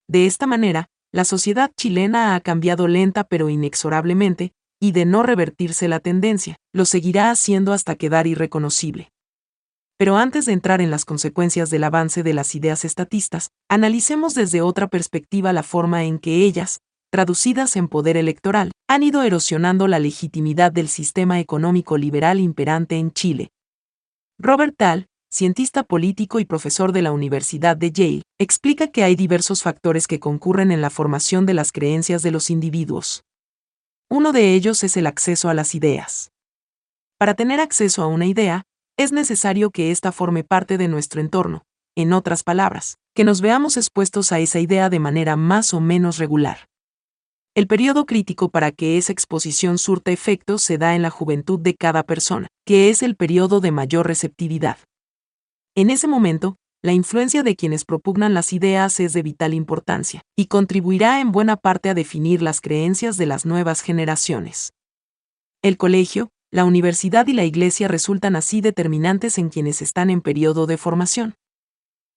De 0.07 0.27
esta 0.27 0.47
manera, 0.47 0.87
la 1.13 1.25
sociedad 1.25 1.73
chilena 1.77 2.37
ha 2.37 2.41
cambiado 2.41 2.87
lenta 2.87 3.25
pero 3.25 3.49
inexorablemente, 3.51 4.53
y 4.81 4.93
de 4.93 5.05
no 5.05 5.25
revertirse 5.25 5.89
la 5.89 5.99
tendencia, 5.99 6.59
lo 6.73 6.85
seguirá 6.85 7.33
haciendo 7.33 7.73
hasta 7.73 7.97
quedar 7.97 8.29
irreconocible. 8.29 9.11
Pero 9.99 10.17
antes 10.17 10.47
de 10.47 10.53
entrar 10.53 10.81
en 10.81 10.93
las 10.93 11.05
consecuencias 11.05 11.71
del 11.71 11.83
avance 11.83 12.23
de 12.23 12.35
las 12.35 12.55
ideas 12.55 12.85
estatistas, 12.85 13.51
analicemos 13.69 14.35
desde 14.35 14.61
otra 14.61 14.87
perspectiva 14.87 15.53
la 15.53 15.65
forma 15.65 16.05
en 16.05 16.21
que 16.21 16.45
ellas, 16.45 16.83
traducidas 17.11 17.77
en 17.77 17.89
poder 17.89 18.17
electoral, 18.17 18.73
han 18.89 19.03
ido 19.03 19.23
erosionando 19.23 19.89
la 19.89 19.99
legitimidad 19.99 20.73
del 20.73 20.89
sistema 20.89 21.41
económico 21.41 21.99
liberal 21.99 22.41
imperante 22.41 22.97
en 22.97 23.13
Chile. 23.13 23.51
Robert 24.39 24.75
Dahl, 24.79 25.07
cientista 25.31 25.83
político 25.83 26.41
y 26.41 26.45
profesor 26.45 26.93
de 26.93 27.03
la 27.03 27.13
Universidad 27.13 27.77
de 27.77 27.91
Yale, 27.91 28.23
explica 28.39 28.89
que 28.89 29.03
hay 29.03 29.17
diversos 29.17 29.63
factores 29.63 30.07
que 30.07 30.21
concurren 30.21 30.71
en 30.73 30.81
la 30.81 30.91
formación 30.91 31.47
de 31.47 31.55
las 31.55 31.73
creencias 31.73 32.23
de 32.23 32.31
los 32.31 32.51
individuos. 32.51 33.25
Uno 34.09 34.33
de 34.33 34.55
ellos 34.55 34.85
es 34.85 34.97
el 34.97 35.07
acceso 35.07 35.49
a 35.49 35.55
las 35.55 35.75
ideas. 35.75 36.31
Para 37.19 37.35
tener 37.35 37.61
acceso 37.61 38.03
a 38.03 38.07
una 38.07 38.27
idea, 38.27 38.65
es 38.99 39.13
necesario 39.13 39.71
que 39.71 39.91
ésta 39.91 40.13
forme 40.13 40.45
parte 40.45 40.79
de 40.79 40.89
nuestro 40.89 41.21
entorno, 41.21 41.63
en 41.97 42.13
otras 42.13 42.43
palabras, 42.43 42.99
que 43.15 43.25
nos 43.25 43.41
veamos 43.41 43.77
expuestos 43.77 44.33
a 44.33 44.39
esa 44.39 44.61
idea 44.61 44.91
de 44.91 45.01
manera 45.01 45.37
más 45.37 45.75
o 45.75 45.81
menos 45.81 46.19
regular. 46.19 46.69
El 47.57 47.69
periodo 47.69 48.05
crítico 48.05 48.51
para 48.51 48.71
que 48.71 48.99
esa 48.99 49.13
exposición 49.13 49.79
surta 49.79 50.11
efecto 50.11 50.59
se 50.59 50.77
da 50.77 50.95
en 50.95 51.01
la 51.01 51.09
juventud 51.09 51.59
de 51.59 51.75
cada 51.75 52.03
persona, 52.03 52.49
que 52.67 52.91
es 52.91 53.03
el 53.03 53.17
periodo 53.17 53.61
de 53.61 53.71
mayor 53.71 54.07
receptividad. 54.07 54.77
En 55.75 55.89
ese 55.89 56.07
momento, 56.07 56.57
la 56.83 56.93
influencia 56.93 57.43
de 57.43 57.57
quienes 57.57 57.87
propugnan 57.87 58.35
las 58.35 58.53
ideas 58.53 59.01
es 59.01 59.15
de 59.15 59.23
vital 59.23 59.55
importancia, 59.55 60.21
y 60.37 60.49
contribuirá 60.49 61.19
en 61.23 61.33
buena 61.33 61.57
parte 61.57 61.89
a 61.89 61.95
definir 61.95 62.43
las 62.43 62.61
creencias 62.61 63.17
de 63.17 63.25
las 63.25 63.47
nuevas 63.47 63.81
generaciones. 63.81 64.75
El 65.63 65.79
colegio, 65.79 66.29
la 66.51 66.67
universidad 66.67 67.27
y 67.27 67.33
la 67.33 67.45
iglesia 67.45 67.89
resultan 67.89 68.37
así 68.37 68.61
determinantes 68.61 69.39
en 69.39 69.49
quienes 69.49 69.81
están 69.81 70.11
en 70.11 70.21
periodo 70.21 70.67
de 70.67 70.77
formación. 70.77 71.37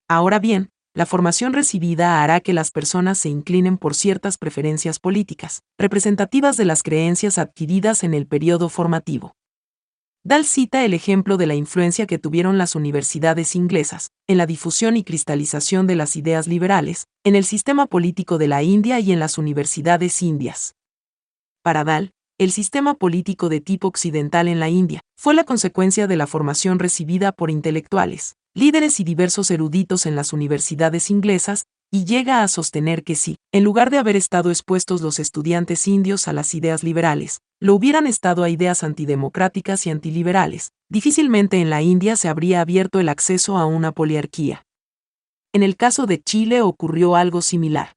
Ahora 0.10 0.40
bien, 0.40 0.70
la 0.96 1.06
formación 1.06 1.54
recibida 1.54 2.24
hará 2.24 2.40
que 2.40 2.54
las 2.54 2.72
personas 2.72 3.20
se 3.20 3.30
inclinen 3.30 3.78
por 3.78 3.94
ciertas 3.94 4.38
preferencias 4.38 5.00
políticas, 5.00 5.62
representativas 5.78 6.58
de 6.58 6.66
las 6.66 6.82
creencias 6.82 7.38
adquiridas 7.38 8.04
en 8.04 8.14
el 8.14 8.26
periodo 8.26 8.70
formativo. 8.70 9.36
Dal 10.24 10.46
cita 10.46 10.84
el 10.84 10.94
ejemplo 10.94 11.38
de 11.38 11.48
la 11.48 11.56
influencia 11.56 12.06
que 12.06 12.18
tuvieron 12.18 12.58
las 12.58 12.76
universidades 12.76 13.56
inglesas 13.56 14.12
en 14.28 14.38
la 14.38 14.46
difusión 14.46 14.98
y 14.98 15.04
cristalización 15.04 15.88
de 15.88 15.96
las 15.96 16.16
ideas 16.16 16.48
liberales, 16.48 17.08
en 17.24 17.36
el 17.36 17.46
sistema 17.46 17.86
político 17.86 18.38
de 18.38 18.48
la 18.48 18.64
India 18.64 19.00
y 19.00 19.14
en 19.14 19.20
las 19.20 19.38
universidades 19.38 20.22
indias. 20.22 20.76
Para 21.62 21.84
Dal, 21.84 22.12
el 22.38 22.52
sistema 22.52 22.96
político 22.96 23.48
de 23.48 23.62
tipo 23.62 23.88
occidental 23.88 24.48
en 24.48 24.60
la 24.60 24.70
India 24.70 25.02
fue 25.18 25.34
la 25.34 25.44
consecuencia 25.44 26.08
de 26.08 26.16
la 26.16 26.26
formación 26.26 26.80
recibida 26.80 27.32
por 27.32 27.52
intelectuales, 27.52 28.36
líderes 28.60 29.00
y 29.00 29.06
diversos 29.06 29.52
eruditos 29.52 30.06
en 30.06 30.18
las 30.18 30.34
universidades 30.34 31.10
inglesas 31.10 31.64
y 31.92 32.04
llega 32.04 32.44
a 32.44 32.48
sostener 32.50 33.04
que 33.04 33.16
si, 33.16 33.38
en 33.54 33.64
lugar 33.64 33.90
de 33.90 33.98
haber 33.98 34.18
estado 34.18 34.50
expuestos 34.50 35.02
los 35.02 35.18
estudiantes 35.18 35.88
indios 35.88 36.28
a 36.28 36.34
las 36.34 36.54
ideas 36.54 36.84
liberales, 36.84 37.40
lo 37.62 37.74
hubieran 37.74 38.06
estado 38.06 38.44
a 38.44 38.50
ideas 38.50 38.84
antidemocráticas 38.84 39.88
y 39.88 39.92
antiliberales, 39.92 40.74
difícilmente 40.90 41.62
en 41.62 41.70
la 41.70 41.82
India 41.82 42.18
se 42.18 42.28
habría 42.28 42.60
abierto 42.60 43.00
el 43.00 43.08
acceso 43.08 43.58
a 43.58 43.66
una 43.66 43.94
poliarquía. 43.94 44.66
En 45.54 45.64
el 45.64 45.78
caso 45.78 46.06
de 46.06 46.22
Chile 46.22 46.62
ocurrió 46.62 47.16
algo 47.16 47.42
similar. 47.42 47.94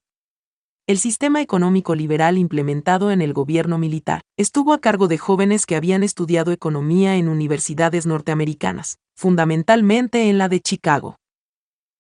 El 0.88 0.98
sistema 0.98 1.40
económico 1.40 1.94
liberal 1.94 2.38
implementado 2.38 3.12
en 3.12 3.22
el 3.22 3.32
gobierno 3.32 3.78
militar 3.78 4.22
estuvo 4.36 4.72
a 4.72 4.80
cargo 4.80 5.06
de 5.06 5.16
jóvenes 5.16 5.64
que 5.64 5.76
habían 5.76 6.02
estudiado 6.02 6.50
economía 6.50 7.14
en 7.14 7.28
universidades 7.28 8.04
norteamericanas, 8.04 8.98
fundamentalmente 9.16 10.28
en 10.28 10.38
la 10.38 10.48
de 10.48 10.59
Chicago. 10.59 11.18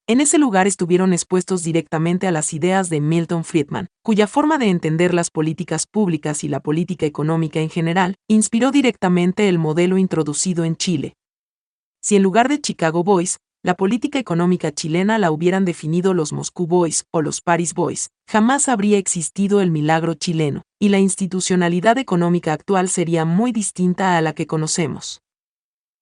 En 0.08 0.20
ese 0.20 0.36
lugar 0.36 0.66
estuvieron 0.66 1.12
expuestos 1.12 1.62
directamente 1.62 2.26
a 2.26 2.32
las 2.32 2.52
ideas 2.52 2.90
de 2.90 3.00
Milton 3.00 3.44
Friedman, 3.44 3.86
cuya 4.02 4.26
forma 4.26 4.58
de 4.58 4.70
entender 4.70 5.14
las 5.14 5.30
políticas 5.30 5.86
públicas 5.86 6.42
y 6.42 6.48
la 6.48 6.58
política 6.58 7.06
económica 7.06 7.60
en 7.60 7.70
general 7.70 8.16
inspiró 8.26 8.72
directamente 8.72 9.48
el 9.48 9.60
modelo 9.60 9.96
introducido 9.96 10.64
en 10.64 10.74
Chile. 10.74 11.14
Si 12.00 12.16
en 12.16 12.24
lugar 12.24 12.48
de 12.48 12.60
Chicago 12.60 13.04
Boys, 13.04 13.38
la 13.64 13.74
política 13.74 14.18
económica 14.18 14.72
chilena 14.72 15.18
la 15.18 15.30
hubieran 15.30 15.64
definido 15.64 16.14
los 16.14 16.32
Moscú 16.32 16.66
Boys 16.66 17.04
o 17.12 17.22
los 17.22 17.40
Paris 17.40 17.74
Boys, 17.74 18.10
jamás 18.28 18.68
habría 18.68 18.98
existido 18.98 19.60
el 19.60 19.70
milagro 19.70 20.14
chileno, 20.14 20.62
y 20.80 20.88
la 20.88 20.98
institucionalidad 20.98 21.96
económica 21.98 22.52
actual 22.52 22.88
sería 22.88 23.24
muy 23.24 23.52
distinta 23.52 24.16
a 24.16 24.20
la 24.20 24.32
que 24.32 24.48
conocemos. 24.48 25.22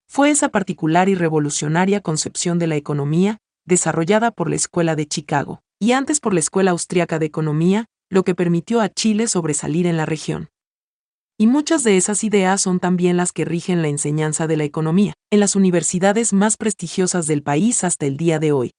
Fue 0.09 0.31
esa 0.31 0.49
particular 0.49 1.11
y 1.11 1.15
revolucionaria 1.15 2.01
concepción 2.01 2.59
de 2.59 2.67
la 2.67 2.77
economía, 2.77 3.39
desarrollada 3.67 4.31
por 4.31 4.49
la 4.49 4.57
Escuela 4.57 4.97
de 4.97 5.07
Chicago, 5.07 5.61
y 5.79 5.93
antes 5.93 6.21
por 6.21 6.33
la 6.33 6.41
Escuela 6.41 6.71
Austriaca 6.71 7.19
de 7.19 7.27
Economía, 7.27 7.85
lo 8.09 8.25
que 8.25 8.35
permitió 8.35 8.81
a 8.81 8.89
Chile 8.89 9.29
sobresalir 9.29 9.87
en 9.87 9.99
la 9.99 10.07
región. 10.07 10.49
Y 11.41 11.47
muchas 11.47 11.85
de 11.85 11.97
esas 11.97 12.23
ideas 12.23 12.61
son 12.61 12.81
también 12.81 13.17
las 13.17 13.33
que 13.33 13.47
rigen 13.47 13.81
la 13.81 13.89
enseñanza 13.89 14.47
de 14.47 14.59
la 14.59 14.65
economía, 14.65 15.15
en 15.33 15.41
las 15.41 15.57
universidades 15.57 16.35
más 16.35 16.59
prestigiosas 16.59 17.27
del 17.27 17.43
país 17.43 17.83
hasta 17.83 18.05
el 18.05 18.19
día 18.19 18.39
de 18.39 18.53
hoy. 18.53 18.73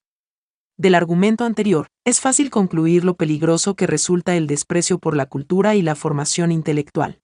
Del 0.77 0.93
argumento 0.93 1.43
anterior, 1.43 1.87
es 2.05 2.19
fácil 2.19 2.51
concluir 2.51 3.03
lo 3.03 3.15
peligroso 3.15 3.73
que 3.73 3.87
resulta 3.87 4.35
el 4.35 4.45
desprecio 4.45 4.99
por 4.99 5.15
la 5.15 5.25
cultura 5.25 5.73
y 5.73 5.81
la 5.81 5.95
formación 5.95 6.51
intelectual. 6.51 7.19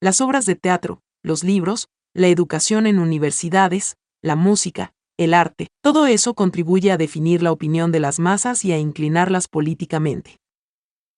Las 0.00 0.20
obras 0.20 0.46
de 0.46 0.54
teatro, 0.54 1.00
los 1.24 1.42
libros, 1.42 1.88
la 2.14 2.28
educación 2.28 2.86
en 2.86 3.00
universidades, 3.00 3.96
la 4.22 4.36
música, 4.36 4.92
el 5.18 5.34
arte, 5.34 5.66
todo 5.82 6.06
eso 6.06 6.34
contribuye 6.34 6.92
a 6.92 6.96
definir 6.96 7.42
la 7.42 7.50
opinión 7.50 7.90
de 7.90 7.98
las 7.98 8.20
masas 8.20 8.64
y 8.64 8.70
a 8.70 8.78
inclinarlas 8.78 9.48
políticamente. 9.48 10.38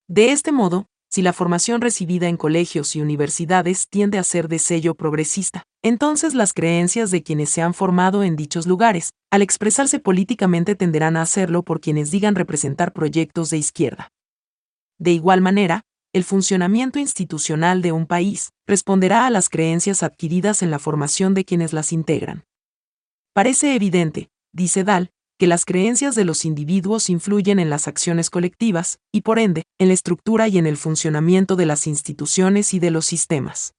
De 0.09 0.33
este 0.33 0.53
modo, 0.53 0.87
si 1.09 1.23
la 1.23 1.33
formación 1.33 1.81
recibida 1.81 2.29
en 2.29 2.37
colegios 2.37 2.97
y 2.97 3.01
universidades 3.01 3.89
tiende 3.89 4.19
a 4.19 4.25
ser 4.25 4.49
de 4.49 4.59
sello 4.59 4.95
progresista, 4.95 5.63
entonces 5.83 6.35
las 6.35 6.53
creencias 6.53 7.11
de 7.11 7.23
quienes 7.23 7.51
se 7.51 7.63
han 7.63 7.75
formado 7.75 8.23
en 8.23 8.37
dichos 8.37 8.67
lugares, 8.67 9.11
al 9.31 9.43
expresarse 9.43 9.99
políticamente 9.99 10.75
tenderán 10.75 11.17
a 11.17 11.23
hacerlo 11.23 11.63
por 11.63 11.81
quienes 11.81 12.11
digan 12.11 12.35
representar 12.35 12.93
proyectos 12.93 13.51
de 13.51 13.59
izquierda. 13.59 14.11
De 14.99 15.13
igual 15.13 15.41
manera, 15.41 15.83
el 16.13 16.25
funcionamiento 16.25 16.99
institucional 16.99 17.83
de 17.83 17.93
un 17.93 18.07
país 18.07 18.53
responderá 18.67 19.27
a 19.27 19.31
las 19.31 19.49
creencias 19.49 20.03
adquiridas 20.03 20.63
en 20.63 20.71
la 20.71 20.79
formación 20.79 21.35
de 21.35 21.45
quienes 21.45 21.73
las 21.73 21.93
integran. 21.93 22.45
Parece 23.35 23.75
evidente, 23.75 24.31
dice 24.53 24.83
Dahl, 24.83 25.11
que 25.39 25.47
las 25.47 25.65
creencias 25.65 26.15
de 26.15 26.25
los 26.25 26.45
individuos 26.45 27.11
influyen 27.11 27.59
en 27.59 27.71
las 27.71 27.89
acciones 27.89 28.31
colectivas, 28.31 28.99
y 29.13 29.21
por 29.21 29.39
ende, 29.39 29.65
en 29.79 29.89
la 29.89 29.95
estructura 29.95 30.49
y 30.49 30.59
en 30.59 30.67
el 30.67 30.77
funcionamiento 30.77 31.57
de 31.57 31.67
las 31.67 31.87
instituciones 31.87 32.73
y 32.73 32.79
de 32.79 32.91
los 32.91 33.07
sistemas. 33.07 33.75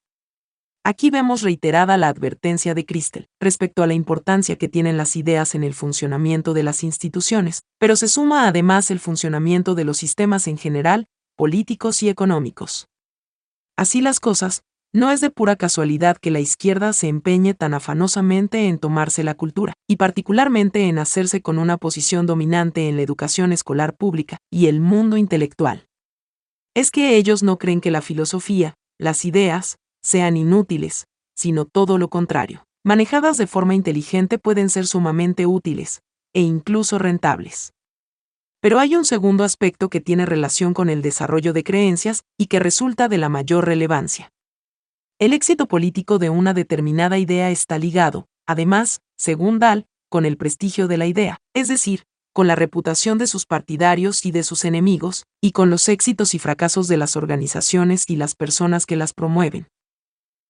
Aquí 0.84 1.10
vemos 1.10 1.42
reiterada 1.42 1.98
la 1.98 2.08
advertencia 2.08 2.74
de 2.74 2.86
Christel 2.86 3.28
respecto 3.42 3.84
a 3.84 3.88
la 3.88 3.94
importancia 3.94 4.56
que 4.56 4.70
tienen 4.70 4.96
las 4.96 5.18
ideas 5.18 5.54
en 5.54 5.66
el 5.66 5.74
funcionamiento 5.74 6.54
de 6.54 6.64
las 6.64 6.84
instituciones, 6.84 7.64
pero 7.78 7.98
se 7.98 8.08
suma 8.08 8.48
además 8.48 8.90
el 8.90 9.00
funcionamiento 9.00 9.76
de 9.76 9.84
los 9.84 9.98
sistemas 9.98 10.48
en 10.48 10.58
general, 10.58 11.08
políticos 11.36 12.04
y 12.04 12.10
económicos. 12.10 12.88
Así 13.76 14.00
las 14.00 14.20
cosas, 14.20 14.64
no 14.94 15.12
es 15.12 15.22
de 15.22 15.30
pura 15.30 15.56
casualidad 15.56 16.18
que 16.18 16.32
la 16.32 16.40
izquierda 16.40 16.94
se 16.94 17.08
empeñe 17.08 17.54
tan 17.54 17.74
afanosamente 17.74 18.68
en 18.68 18.80
tomarse 18.80 19.24
la 19.24 19.36
cultura, 19.36 19.74
y 19.88 19.98
particularmente 19.98 20.88
en 20.88 20.98
hacerse 20.98 21.42
con 21.42 21.60
una 21.60 21.78
posición 21.78 22.26
dominante 22.26 22.88
en 22.88 22.96
la 22.96 23.02
educación 23.02 23.52
escolar 23.52 23.96
pública 23.96 24.38
y 24.52 24.68
el 24.68 24.80
mundo 24.80 25.18
intelectual. 25.18 25.88
Es 26.74 26.92
que 26.92 27.18
ellos 27.18 27.44
no 27.44 27.58
creen 27.58 27.82
que 27.82 27.92
la 27.92 28.02
filosofía, 28.02 28.76
las 29.00 29.26
ideas, 29.26 29.78
sean 30.02 30.38
inútiles, 30.38 31.06
sino 31.36 31.66
todo 31.66 31.98
lo 31.98 32.10
contrario. 32.10 32.66
Manejadas 32.84 33.38
de 33.38 33.48
forma 33.48 33.76
inteligente 33.76 34.40
pueden 34.40 34.70
ser 34.70 34.88
sumamente 34.88 35.46
útiles, 35.46 36.02
e 36.34 36.42
incluso 36.42 36.98
rentables. 36.98 37.74
Pero 38.62 38.80
hay 38.80 38.96
un 38.96 39.06
segundo 39.06 39.44
aspecto 39.44 39.90
que 39.90 40.02
tiene 40.02 40.26
relación 40.26 40.74
con 40.74 40.90
el 40.90 41.02
desarrollo 41.02 41.54
de 41.54 41.64
creencias 41.64 42.24
y 42.38 42.48
que 42.48 42.60
resulta 42.60 43.08
de 43.08 43.18
la 43.18 43.30
mayor 43.30 43.66
relevancia. 43.66 44.32
El 45.20 45.34
éxito 45.34 45.68
político 45.68 46.20
de 46.20 46.30
una 46.30 46.54
determinada 46.54 47.18
idea 47.18 47.50
está 47.50 47.80
ligado, 47.80 48.28
además, 48.46 49.02
según 49.18 49.58
Dahl, 49.58 49.88
con 50.10 50.26
el 50.26 50.38
prestigio 50.38 50.88
de 50.88 50.98
la 50.98 51.08
idea, 51.08 51.40
es 51.56 51.68
decir, 51.68 52.04
con 52.34 52.46
la 52.46 52.54
reputación 52.54 53.18
de 53.18 53.26
sus 53.26 53.48
partidarios 53.48 54.28
y 54.28 54.32
de 54.32 54.44
sus 54.44 54.64
enemigos, 54.64 55.26
y 55.42 55.54
con 55.54 55.72
los 55.72 55.90
éxitos 55.90 56.36
y 56.36 56.40
fracasos 56.40 56.88
de 56.88 56.98
las 56.98 57.16
organizaciones 57.16 58.08
y 58.08 58.16
las 58.16 58.36
personas 58.36 58.86
que 58.86 58.96
las 58.96 59.16
promueven. 59.16 59.68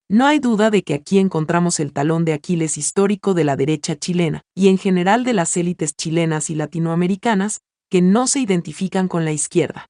No 0.10 0.26
hay 0.26 0.40
duda 0.40 0.70
de 0.70 0.84
que 0.84 0.96
aquí 0.96 1.18
encontramos 1.18 1.80
el 1.80 1.94
talón 1.94 2.26
de 2.26 2.34
Aquiles 2.34 2.78
histórico 2.78 3.34
de 3.34 3.46
la 3.46 3.56
derecha 3.56 3.96
chilena, 3.96 4.42
y 4.54 4.68
en 4.68 4.78
general 4.78 5.24
de 5.24 5.32
las 5.32 5.56
élites 5.56 5.96
chilenas 5.96 6.50
y 6.50 6.56
latinoamericanas, 6.56 7.62
que 7.90 8.02
no 8.02 8.28
se 8.28 8.42
identifican 8.42 9.08
con 9.08 9.24
la 9.24 9.32
izquierda. 9.32 9.88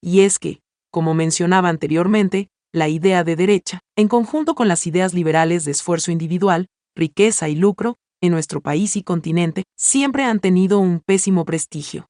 Y 0.00 0.20
es 0.20 0.38
que, 0.38 0.60
como 0.90 1.12
mencionaba 1.12 1.68
anteriormente, 1.68 2.48
la 2.74 2.88
idea 2.88 3.22
de 3.22 3.36
derecha, 3.36 3.80
en 3.96 4.08
conjunto 4.08 4.54
con 4.54 4.66
las 4.66 4.86
ideas 4.86 5.12
liberales 5.12 5.66
de 5.66 5.72
esfuerzo 5.72 6.10
individual, 6.10 6.68
riqueza 6.96 7.50
y 7.50 7.54
lucro, 7.54 7.98
en 8.22 8.32
nuestro 8.32 8.62
país 8.62 8.96
y 8.96 9.02
continente, 9.02 9.64
siempre 9.76 10.24
han 10.24 10.40
tenido 10.40 10.78
un 10.78 11.00
pésimo 11.00 11.44
prestigio. 11.44 12.08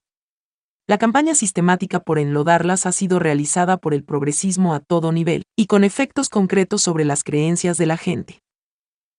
La 0.87 0.99
campaña 0.99 1.35
sistemática 1.35 2.01
por 2.01 2.19
enlodarlas 2.19 2.87
ha 2.87 2.93
sido 2.93 3.19
realizada 3.19 3.77
por 3.77 3.93
el 3.93 4.05
progresismo 4.05 4.73
a 4.73 4.81
todo 4.81 5.11
nivel, 5.11 5.43
y 5.57 5.67
con 5.67 5.83
efectos 5.83 6.29
concretos 6.29 6.83
sobre 6.83 7.05
las 7.05 7.25
creencias 7.25 7.77
de 7.77 7.87
la 7.87 7.97
gente. 7.97 8.41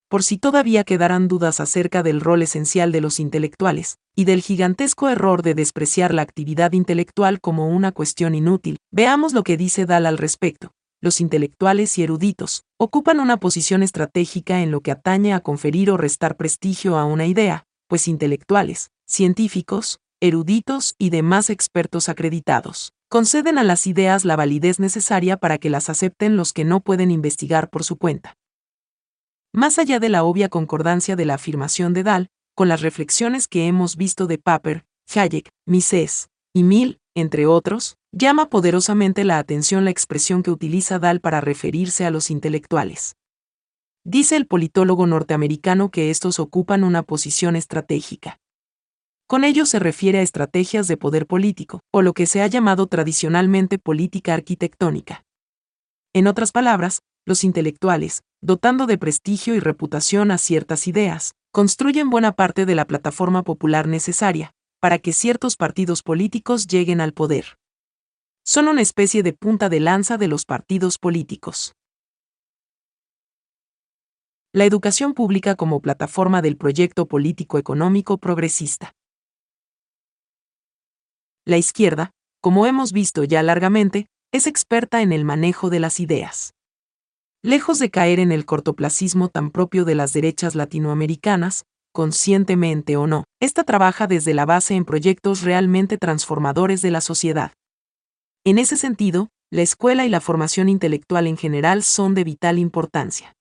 Por 0.08 0.24
si 0.24 0.38
todavía 0.38 0.86
quedaran 0.86 1.28
dudas 1.28 1.60
acerca 1.60 2.04
del 2.04 2.22
rol 2.22 2.44
esencial 2.44 2.92
de 2.94 3.02
los 3.02 3.20
intelectuales, 3.20 3.98
y 4.16 4.26
del 4.26 4.42
gigantesco 4.42 5.10
error 5.10 5.42
de 5.42 5.56
despreciar 5.56 6.14
la 6.14 6.22
actividad 6.22 6.72
intelectual 6.72 7.42
como 7.42 7.68
una 7.68 7.92
cuestión 7.92 8.34
inútil, 8.34 8.78
veamos 8.92 9.34
lo 9.34 9.44
que 9.44 9.58
dice 9.58 9.86
Dahl 9.86 10.06
al 10.06 10.18
respecto 10.18 10.72
los 11.04 11.22
intelectuales 11.22 12.00
y 12.00 12.04
eruditos, 12.04 12.64
ocupan 12.80 13.20
una 13.20 13.38
posición 13.38 13.84
estratégica 13.84 14.62
en 14.62 14.72
lo 14.72 14.82
que 14.82 14.90
atañe 14.90 15.34
a 15.34 15.42
conferir 15.42 15.92
o 15.92 15.98
restar 15.98 16.38
prestigio 16.38 16.98
a 16.98 17.06
una 17.06 17.28
idea, 17.28 17.66
pues 17.88 18.08
intelectuales, 18.08 18.90
científicos, 19.06 20.00
eruditos 20.20 20.96
y 20.98 21.12
demás 21.12 21.52
expertos 21.52 22.10
acreditados 22.10 22.94
conceden 23.14 23.60
a 23.60 23.64
las 23.64 23.86
ideas 23.86 24.26
la 24.26 24.36
validez 24.36 24.80
necesaria 24.80 25.38
para 25.38 25.60
que 25.60 25.70
las 25.70 25.88
acepten 25.88 26.36
los 26.36 26.52
que 26.52 26.66
no 26.66 26.80
pueden 26.80 27.12
investigar 27.12 27.70
por 27.70 27.84
su 27.84 28.00
cuenta. 28.00 28.38
Más 29.54 29.78
allá 29.78 30.00
de 30.00 30.10
la 30.10 30.24
obvia 30.24 30.50
concordancia 30.50 31.16
de 31.16 31.26
la 31.26 31.36
afirmación 31.36 31.94
de 31.94 32.02
Dahl, 32.02 32.30
con 32.56 32.70
las 32.70 32.82
reflexiones 32.82 33.48
que 33.48 33.68
hemos 33.68 33.98
visto 33.98 34.26
de 34.26 34.40
Paper, 34.40 34.86
Hayek, 35.14 35.52
Mises 35.68 36.30
y 36.56 36.64
Mill, 36.64 37.02
entre 37.14 37.46
otros, 37.46 37.98
llama 38.14 38.48
poderosamente 38.48 39.24
la 39.24 39.40
atención 39.40 39.86
la 39.86 39.92
expresión 39.92 40.44
que 40.44 40.52
utiliza 40.52 41.00
Dahl 41.00 41.20
para 41.20 41.42
referirse 41.42 42.06
a 42.06 42.12
los 42.12 42.30
intelectuales. 42.30 43.16
Dice 44.06 44.36
el 44.36 44.46
politólogo 44.46 45.08
norteamericano 45.08 45.90
que 45.90 46.12
estos 46.12 46.40
ocupan 46.40 46.84
una 46.84 47.02
posición 47.02 47.56
estratégica. 47.56 48.40
Con 49.26 49.44
ello 49.44 49.66
se 49.66 49.80
refiere 49.80 50.20
a 50.20 50.22
estrategias 50.22 50.88
de 50.88 50.96
poder 50.96 51.26
político, 51.26 51.82
o 51.92 52.04
lo 52.04 52.14
que 52.14 52.28
se 52.28 52.44
ha 52.44 52.48
llamado 52.48 52.86
tradicionalmente 52.86 53.80
política 53.80 54.36
arquitectónica. 54.36 55.26
En 56.14 56.28
otras 56.28 56.52
palabras, 56.52 57.02
los 57.26 57.44
intelectuales, 57.44 58.22
dotando 58.42 58.86
de 58.86 59.00
prestigio 59.00 59.56
y 59.56 59.60
reputación 59.60 60.30
a 60.30 60.38
ciertas 60.38 60.88
ideas, 60.88 61.34
construyen 61.52 62.12
buena 62.12 62.34
parte 62.34 62.68
de 62.68 62.76
la 62.76 62.86
plataforma 62.86 63.42
popular 63.42 63.88
necesaria, 63.88 64.54
para 64.80 65.00
que 65.00 65.14
ciertos 65.14 65.56
partidos 65.56 66.04
políticos 66.04 66.68
lleguen 66.68 67.02
al 67.02 67.14
poder. 67.14 67.58
Son 68.46 68.68
una 68.68 68.82
especie 68.82 69.24
de 69.24 69.32
punta 69.32 69.70
de 69.70 69.80
lanza 69.80 70.18
de 70.18 70.28
los 70.28 70.44
partidos 70.44 70.98
políticos. 70.98 71.76
La 74.52 74.66
educación 74.66 75.14
pública 75.14 75.56
como 75.56 75.80
plataforma 75.80 76.42
del 76.42 76.58
proyecto 76.58 77.08
político-económico 77.08 78.18
progresista. 78.18 78.92
La 81.46 81.58
izquierda, 81.58 82.12
como 82.42 82.68
hemos 82.68 82.92
visto 82.92 83.24
ya 83.24 83.42
largamente, 83.44 84.08
es 84.34 84.46
experta 84.46 85.02
en 85.02 85.14
el 85.14 85.24
manejo 85.24 85.70
de 85.70 85.80
las 85.80 86.02
ideas. 86.02 86.54
Lejos 87.44 87.80
de 87.80 87.92
caer 87.92 88.20
en 88.20 88.34
el 88.34 88.46
cortoplacismo 88.46 89.30
tan 89.30 89.52
propio 89.52 89.86
de 89.86 89.96
las 89.96 90.12
derechas 90.12 90.54
latinoamericanas, 90.54 91.64
conscientemente 91.94 92.98
o 92.98 93.08
no, 93.08 93.24
esta 93.42 93.64
trabaja 93.64 94.06
desde 94.06 94.34
la 94.34 94.46
base 94.46 94.76
en 94.76 94.84
proyectos 94.84 95.44
realmente 95.44 95.98
transformadores 95.98 96.82
de 96.82 96.92
la 96.92 97.00
sociedad. 97.00 97.54
En 98.46 98.58
ese 98.58 98.76
sentido, 98.76 99.30
la 99.52 99.62
escuela 99.62 100.06
y 100.06 100.10
la 100.10 100.20
formación 100.20 100.68
intelectual 100.68 101.28
en 101.28 101.38
general 101.38 101.82
son 101.82 102.14
de 102.14 102.26
vital 102.26 102.60
importancia. 102.60 103.38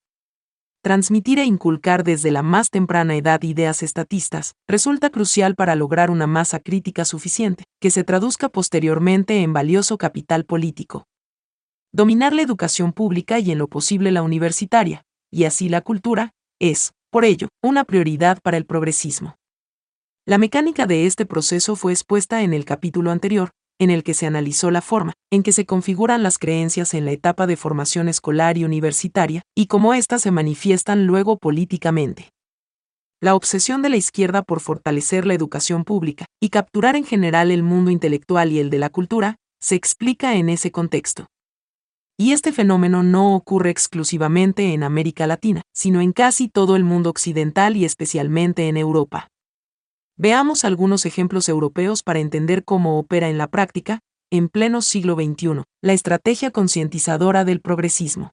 Transmitir 0.80 1.40
e 1.40 1.44
inculcar 1.44 2.04
desde 2.04 2.30
la 2.30 2.44
más 2.44 2.70
temprana 2.70 3.16
edad 3.16 3.42
ideas 3.42 3.82
estatistas 3.82 4.54
resulta 4.68 5.10
crucial 5.10 5.56
para 5.56 5.74
lograr 5.74 6.08
una 6.08 6.28
masa 6.28 6.60
crítica 6.60 7.04
suficiente, 7.04 7.64
que 7.80 7.90
se 7.90 8.04
traduzca 8.04 8.48
posteriormente 8.48 9.42
en 9.42 9.52
valioso 9.52 9.98
capital 9.98 10.44
político. 10.44 11.04
Dominar 11.92 12.32
la 12.32 12.42
educación 12.42 12.92
pública 12.92 13.40
y 13.40 13.50
en 13.50 13.58
lo 13.58 13.66
posible 13.66 14.12
la 14.12 14.22
universitaria, 14.22 15.02
y 15.32 15.44
así 15.44 15.68
la 15.68 15.80
cultura, 15.80 16.30
es, 16.60 16.92
por 17.10 17.24
ello, 17.24 17.48
una 17.60 17.82
prioridad 17.84 18.38
para 18.40 18.56
el 18.56 18.66
progresismo. 18.66 19.36
La 20.24 20.38
mecánica 20.38 20.86
de 20.86 21.06
este 21.06 21.26
proceso 21.26 21.74
fue 21.74 21.90
expuesta 21.90 22.42
en 22.42 22.54
el 22.54 22.64
capítulo 22.64 23.10
anterior, 23.10 23.50
en 23.78 23.90
el 23.90 24.02
que 24.02 24.14
se 24.14 24.26
analizó 24.26 24.70
la 24.70 24.80
forma 24.80 25.12
en 25.32 25.42
que 25.42 25.52
se 25.52 25.64
configuran 25.64 26.22
las 26.22 26.36
creencias 26.36 26.92
en 26.92 27.06
la 27.06 27.12
etapa 27.12 27.46
de 27.46 27.56
formación 27.56 28.06
escolar 28.06 28.58
y 28.58 28.64
universitaria, 28.64 29.40
y 29.56 29.66
cómo 29.66 29.94
éstas 29.94 30.20
se 30.20 30.30
manifiestan 30.30 31.06
luego 31.06 31.38
políticamente. 31.38 32.28
La 33.22 33.34
obsesión 33.34 33.80
de 33.80 33.88
la 33.88 33.96
izquierda 33.96 34.42
por 34.42 34.60
fortalecer 34.60 35.26
la 35.26 35.32
educación 35.32 35.84
pública 35.84 36.26
y 36.38 36.50
capturar 36.50 36.96
en 36.96 37.04
general 37.04 37.50
el 37.50 37.62
mundo 37.62 37.90
intelectual 37.90 38.52
y 38.52 38.58
el 38.58 38.68
de 38.68 38.78
la 38.78 38.90
cultura, 38.90 39.36
se 39.58 39.74
explica 39.74 40.34
en 40.34 40.50
ese 40.50 40.70
contexto. 40.70 41.28
Y 42.18 42.32
este 42.32 42.52
fenómeno 42.52 43.02
no 43.02 43.34
ocurre 43.34 43.70
exclusivamente 43.70 44.74
en 44.74 44.82
América 44.82 45.26
Latina, 45.26 45.62
sino 45.72 46.02
en 46.02 46.12
casi 46.12 46.48
todo 46.48 46.76
el 46.76 46.84
mundo 46.84 47.08
occidental 47.08 47.74
y 47.78 47.86
especialmente 47.86 48.68
en 48.68 48.76
Europa. 48.76 49.28
Veamos 50.18 50.64
algunos 50.64 51.06
ejemplos 51.06 51.48
europeos 51.48 52.02
para 52.02 52.18
entender 52.18 52.64
cómo 52.64 52.98
opera 52.98 53.30
en 53.30 53.38
la 53.38 53.48
práctica, 53.48 54.00
en 54.30 54.48
pleno 54.48 54.82
siglo 54.82 55.14
XXI, 55.14 55.62
la 55.82 55.92
estrategia 55.94 56.50
concientizadora 56.50 57.44
del 57.44 57.60
progresismo. 57.60 58.32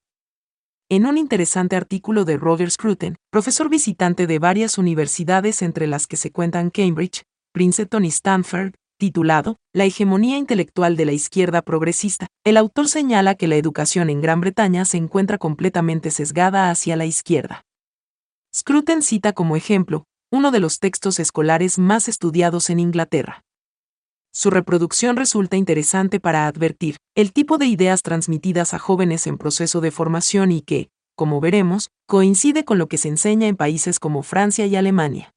En 0.90 1.06
un 1.06 1.18
interesante 1.18 1.76
artículo 1.76 2.26
de 2.26 2.38
Roger 2.38 2.72
Scruton, 2.72 3.16
profesor 3.32 3.70
visitante 3.70 4.28
de 4.28 4.40
varias 4.40 4.78
universidades 4.78 5.62
entre 5.62 5.88
las 5.88 6.08
que 6.08 6.18
se 6.18 6.32
cuentan 6.32 6.70
Cambridge, 6.70 7.24
Princeton 7.54 8.06
y 8.06 8.10
Stanford, 8.10 8.74
titulado 8.98 9.58
La 9.74 9.86
hegemonía 9.86 10.38
intelectual 10.38 10.98
de 10.98 11.06
la 11.06 11.14
izquierda 11.14 11.62
progresista, 11.62 12.28
el 12.44 12.58
autor 12.58 12.90
señala 12.90 13.36
que 13.36 13.48
la 13.48 13.56
educación 13.56 14.10
en 14.10 14.20
Gran 14.22 14.42
Bretaña 14.42 14.84
se 14.84 14.98
encuentra 14.98 15.38
completamente 15.38 16.12
sesgada 16.12 16.70
hacia 16.72 16.98
la 16.98 17.06
izquierda. 17.06 17.64
Scruton 18.54 19.02
cita 19.02 19.32
como 19.32 19.56
ejemplo 19.56 20.06
uno 20.32 20.52
de 20.52 20.60
los 20.60 20.80
textos 20.80 21.20
escolares 21.20 21.80
más 21.80 22.08
estudiados 22.08 22.70
en 22.70 22.80
Inglaterra. 22.80 23.44
Su 24.32 24.52
reproducción 24.52 25.16
resulta 25.16 25.58
interesante 25.58 26.20
para 26.20 26.46
advertir 26.46 26.98
el 27.16 27.34
tipo 27.34 27.58
de 27.58 27.66
ideas 27.66 28.04
transmitidas 28.04 28.76
a 28.76 28.80
jóvenes 28.80 29.26
en 29.26 29.40
proceso 29.40 29.82
de 29.82 29.90
formación 29.90 30.52
y 30.52 30.62
que, 30.62 30.90
como 31.16 31.42
veremos, 31.42 31.90
coincide 32.08 32.64
con 32.64 32.78
lo 32.78 32.88
que 32.88 33.00
se 33.00 33.08
enseña 33.08 33.48
en 33.48 33.56
países 33.56 34.00
como 34.00 34.22
Francia 34.22 34.68
y 34.68 34.76
Alemania. 34.76 35.34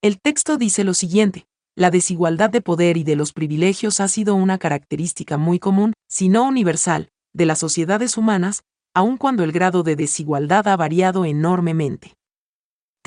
El 0.00 0.18
texto 0.20 0.56
dice 0.56 0.84
lo 0.84 0.94
siguiente, 0.94 1.46
la 1.76 1.90
desigualdad 1.90 2.48
de 2.48 2.62
poder 2.62 2.96
y 2.96 3.04
de 3.04 3.14
los 3.14 3.34
privilegios 3.34 4.00
ha 4.00 4.08
sido 4.08 4.34
una 4.36 4.56
característica 4.56 5.36
muy 5.36 5.58
común, 5.58 5.92
si 6.08 6.30
no 6.30 6.44
universal, 6.44 7.10
de 7.34 7.44
las 7.44 7.58
sociedades 7.58 8.16
humanas, 8.16 8.62
aun 8.94 9.18
cuando 9.18 9.44
el 9.44 9.52
grado 9.52 9.82
de 9.82 9.96
desigualdad 9.96 10.66
ha 10.66 10.76
variado 10.76 11.26
enormemente 11.26 12.17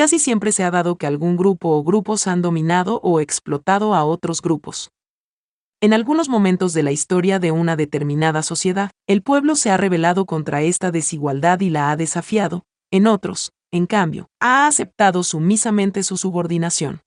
casi 0.02 0.18
siempre 0.18 0.52
se 0.52 0.64
ha 0.64 0.72
dado 0.72 0.96
que 0.96 1.06
algún 1.06 1.38
grupo 1.38 1.78
o 1.78 1.84
grupos 1.84 2.26
han 2.26 2.42
dominado 2.42 3.00
o 3.04 3.20
explotado 3.20 3.94
a 3.94 4.04
otros 4.04 4.42
grupos. 4.42 4.90
En 5.80 5.94
algunos 5.94 6.28
momentos 6.28 6.74
de 6.74 6.82
la 6.82 6.92
historia 6.92 7.38
de 7.38 7.52
una 7.52 7.76
determinada 7.76 8.42
sociedad, 8.42 8.90
el 9.06 9.22
pueblo 9.22 9.56
se 9.56 9.70
ha 9.70 9.78
rebelado 9.78 10.26
contra 10.26 10.64
esta 10.64 10.90
desigualdad 10.90 11.60
y 11.60 11.70
la 11.70 11.92
ha 11.92 11.98
desafiado, 11.98 12.64
en 12.90 13.06
otros, 13.06 13.52
en 13.72 13.86
cambio, 13.86 14.28
ha 14.40 14.66
aceptado 14.66 15.22
sumisamente 15.22 16.02
su 16.02 16.18
subordinación. 16.18 17.02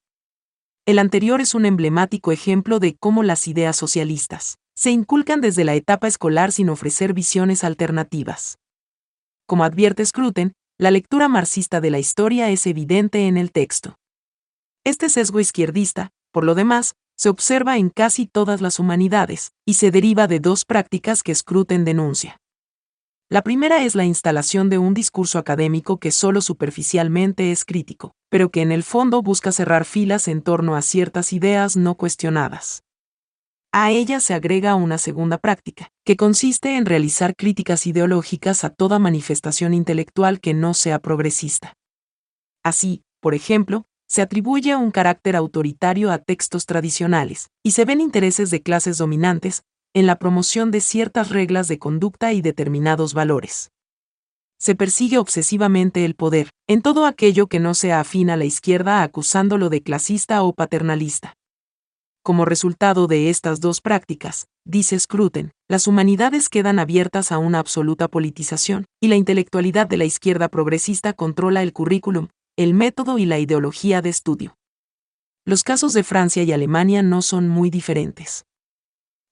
El 0.87 1.01
anterior 1.01 1.41
es 1.41 1.57
un 1.57 1.67
emblemático 1.67 2.31
ejemplo 2.31 2.79
de 2.79 2.95
cómo 2.95 3.25
las 3.25 3.49
ideas 3.49 3.75
socialistas 3.75 4.59
se 4.77 4.93
inculcan 4.93 5.41
desde 5.41 5.65
la 5.65 5.75
etapa 5.75 6.07
escolar 6.07 6.53
sin 6.53 6.69
ofrecer 6.69 7.13
visiones 7.13 7.65
alternativas. 7.65 8.59
Como 9.49 9.65
advierte 9.65 10.07
Scruton, 10.07 10.53
la 10.77 10.91
lectura 10.91 11.29
marxista 11.29 11.81
de 11.81 11.91
la 11.91 12.01
historia 12.01 12.51
es 12.51 12.67
evidente 12.67 13.29
en 13.29 13.37
el 13.37 13.53
texto. 13.53 13.97
Este 14.85 15.09
sesgo 15.09 15.39
izquierdista, 15.39 16.11
por 16.33 16.45
lo 16.45 16.57
demás, 16.57 16.95
se 17.17 17.29
observa 17.29 17.79
en 17.79 17.91
casi 17.91 18.27
todas 18.27 18.61
las 18.61 18.81
humanidades, 18.81 19.53
y 19.65 19.75
se 19.75 19.93
deriva 19.93 20.27
de 20.27 20.41
dos 20.41 20.65
prácticas 20.65 21.23
que 21.23 21.33
Scruton 21.33 21.85
denuncia. 21.85 22.41
La 23.31 23.43
primera 23.43 23.85
es 23.85 23.95
la 23.95 24.05
instalación 24.05 24.69
de 24.69 24.79
un 24.79 24.95
discurso 24.95 25.39
académico 25.39 25.99
que 25.99 26.11
solo 26.11 26.41
superficialmente 26.41 27.53
es 27.53 27.65
crítico, 27.65 28.13
pero 28.29 28.51
que 28.51 28.61
en 28.61 28.73
el 28.73 28.83
fondo 28.83 29.23
busca 29.23 29.53
cerrar 29.53 29.85
filas 29.85 30.27
en 30.27 30.43
torno 30.43 30.75
a 30.75 30.83
ciertas 30.83 31.33
ideas 31.33 31.77
no 31.77 31.95
cuestionadas. 31.95 32.84
A 33.77 33.91
ella 33.91 34.21
se 34.21 34.35
agrega 34.35 34.77
una 34.77 34.99
segunda 34.99 35.37
práctica, 35.37 35.91
que 36.05 36.17
consiste 36.17 36.77
en 36.77 36.87
realizar 36.87 37.35
críticas 37.35 37.89
ideológicas 37.89 38.63
a 38.63 38.71
toda 38.71 39.01
manifestación 39.01 39.75
intelectual 39.75 40.39
que 40.39 40.55
no 40.55 40.75
sea 40.75 41.01
progresista. 41.01 41.75
Así, 42.63 43.03
por 43.21 43.35
ejemplo, 43.35 43.85
se 44.07 44.23
atribuye 44.23 44.77
un 44.77 44.93
carácter 44.93 45.35
autoritario 45.35 46.13
a 46.13 46.19
textos 46.19 46.67
tradicionales, 46.67 47.49
y 47.65 47.73
se 47.73 47.85
ven 47.85 48.01
intereses 48.01 48.53
de 48.53 48.63
clases 48.63 48.97
dominantes 48.97 49.65
en 49.93 50.07
la 50.07 50.21
promoción 50.21 50.71
de 50.71 50.81
ciertas 50.81 51.31
reglas 51.31 51.67
de 51.67 51.81
conducta 51.81 52.33
y 52.33 52.43
determinados 52.43 53.13
valores. 53.13 53.73
Se 54.57 54.77
persigue 54.77 55.19
obsesivamente 55.19 56.05
el 56.05 56.15
poder, 56.15 56.51
en 56.69 56.81
todo 56.81 57.07
aquello 57.07 57.49
que 57.49 57.59
no 57.59 57.75
sea 57.75 57.99
afín 57.99 58.31
a 58.31 58.37
la 58.37 58.45
izquierda 58.45 59.03
acusándolo 59.03 59.69
de 59.69 59.83
clasista 59.83 60.45
o 60.45 60.53
paternalista. 60.53 61.35
Como 62.25 62.47
resultado 62.47 63.07
de 63.07 63.29
estas 63.29 63.61
dos 63.61 63.83
prácticas, 63.83 64.47
dice 64.65 64.99
Scruton, 64.99 65.51
las 65.69 65.87
humanidades 65.87 66.49
quedan 66.49 66.79
abiertas 66.79 67.31
a 67.31 67.37
una 67.37 67.59
absoluta 67.59 68.09
politización, 68.09 68.87
y 68.99 69.09
la 69.09 69.17
intelectualidad 69.17 69.87
de 69.87 69.99
la 69.99 70.07
izquierda 70.07 70.49
progresista 70.49 71.13
controla 71.13 71.63
el 71.63 71.75
currículum, 71.75 72.29
el 72.57 72.73
método 72.73 73.19
y 73.19 73.27
la 73.27 73.39
ideología 73.41 74.01
de 74.01 74.09
estudio. 74.09 74.57
Los 75.45 75.65
casos 75.65 75.93
de 75.93 76.03
Francia 76.03 76.43
y 76.45 76.53
Alemania 76.53 77.03
no 77.03 77.21
son 77.21 77.51
muy 77.51 77.69
diferentes. 77.69 78.47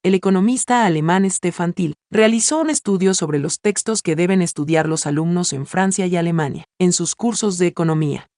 El 0.03 0.15
economista 0.15 0.85
alemán 0.85 1.31
Stefan 1.31 1.73
Thiel 1.73 1.95
realizó 2.11 2.61
un 2.61 2.69
estudio 2.69 3.15
sobre 3.15 3.39
los 3.39 3.61
textos 3.61 4.03
que 4.03 4.17
deben 4.17 4.43
estudiar 4.43 4.87
los 4.87 5.07
alumnos 5.07 5.55
en 5.55 5.65
Francia 5.65 6.07
y 6.07 6.17
Alemania, 6.17 6.67
en 6.79 6.93
sus 6.93 7.15
cursos 7.15 7.57
de 7.57 7.69
economía. 7.69 8.29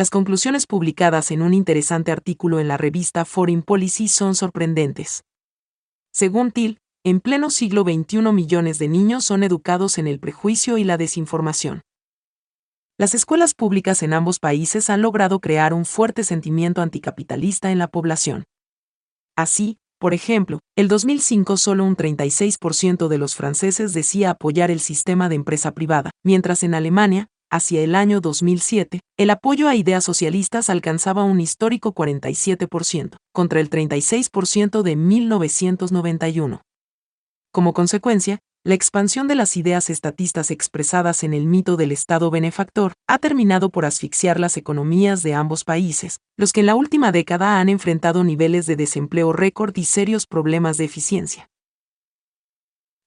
Las 0.00 0.08
conclusiones 0.08 0.66
publicadas 0.66 1.30
en 1.30 1.42
un 1.42 1.52
interesante 1.52 2.10
artículo 2.10 2.58
en 2.58 2.68
la 2.68 2.78
revista 2.78 3.26
Foreign 3.26 3.60
Policy 3.60 4.08
son 4.08 4.34
sorprendentes. 4.34 5.24
Según 6.10 6.52
Till, 6.52 6.78
en 7.04 7.20
pleno 7.20 7.50
siglo 7.50 7.82
XXI 7.82 8.32
millones 8.32 8.78
de 8.78 8.88
niños 8.88 9.26
son 9.26 9.42
educados 9.42 9.98
en 9.98 10.06
el 10.06 10.18
prejuicio 10.18 10.78
y 10.78 10.84
la 10.84 10.96
desinformación. 10.96 11.82
Las 12.96 13.14
escuelas 13.14 13.52
públicas 13.52 14.02
en 14.02 14.14
ambos 14.14 14.38
países 14.38 14.88
han 14.88 15.02
logrado 15.02 15.38
crear 15.38 15.74
un 15.74 15.84
fuerte 15.84 16.24
sentimiento 16.24 16.80
anticapitalista 16.80 17.70
en 17.70 17.78
la 17.78 17.88
población. 17.88 18.44
Así, 19.36 19.76
por 19.98 20.14
ejemplo, 20.14 20.60
el 20.78 20.88
2005 20.88 21.58
solo 21.58 21.84
un 21.84 21.94
36% 21.94 23.08
de 23.08 23.18
los 23.18 23.36
franceses 23.36 23.92
decía 23.92 24.30
apoyar 24.30 24.70
el 24.70 24.80
sistema 24.80 25.28
de 25.28 25.34
empresa 25.34 25.72
privada, 25.72 26.10
mientras 26.24 26.62
en 26.62 26.72
Alemania, 26.72 27.26
hacia 27.50 27.82
el 27.82 27.94
año 27.94 28.20
2007, 28.20 29.00
el 29.16 29.30
apoyo 29.30 29.68
a 29.68 29.74
ideas 29.74 30.04
socialistas 30.04 30.70
alcanzaba 30.70 31.24
un 31.24 31.40
histórico 31.40 31.94
47%, 31.94 33.16
contra 33.32 33.60
el 33.60 33.68
36% 33.68 34.82
de 34.82 34.96
1991. 34.96 36.62
Como 37.52 37.72
consecuencia, 37.72 38.38
la 38.62 38.74
expansión 38.74 39.26
de 39.26 39.34
las 39.34 39.56
ideas 39.56 39.88
estatistas 39.88 40.50
expresadas 40.50 41.24
en 41.24 41.32
el 41.32 41.46
mito 41.46 41.76
del 41.78 41.92
Estado 41.92 42.30
benefactor 42.30 42.92
ha 43.08 43.18
terminado 43.18 43.70
por 43.70 43.86
asfixiar 43.86 44.38
las 44.38 44.58
economías 44.58 45.22
de 45.22 45.32
ambos 45.32 45.64
países, 45.64 46.20
los 46.36 46.52
que 46.52 46.60
en 46.60 46.66
la 46.66 46.74
última 46.74 47.10
década 47.10 47.58
han 47.58 47.70
enfrentado 47.70 48.22
niveles 48.22 48.66
de 48.66 48.76
desempleo 48.76 49.32
récord 49.32 49.74
y 49.76 49.84
serios 49.84 50.26
problemas 50.26 50.76
de 50.76 50.84
eficiencia. 50.84 51.48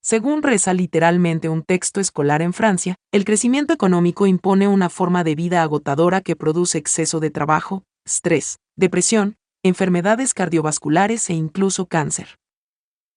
Según 0.06 0.44
reza 0.44 0.74
literalmente 0.74 1.48
un 1.48 1.64
texto 1.64 2.02
escolar 2.02 2.42
en 2.42 2.52
Francia, 2.52 2.98
el 3.14 3.24
crecimiento 3.24 3.74
económico 3.74 4.28
impone 4.28 4.68
una 4.68 4.90
forma 4.90 5.24
de 5.24 5.34
vida 5.34 5.64
agotadora 5.64 6.20
que 6.20 6.36
produce 6.36 6.78
exceso 6.78 7.22
de 7.22 7.32
trabajo, 7.32 7.84
estrés, 8.06 8.60
depresión, 8.76 9.38
enfermedades 9.64 10.34
cardiovasculares 10.34 11.30
e 11.30 11.34
incluso 11.36 11.86
cáncer. 11.86 12.38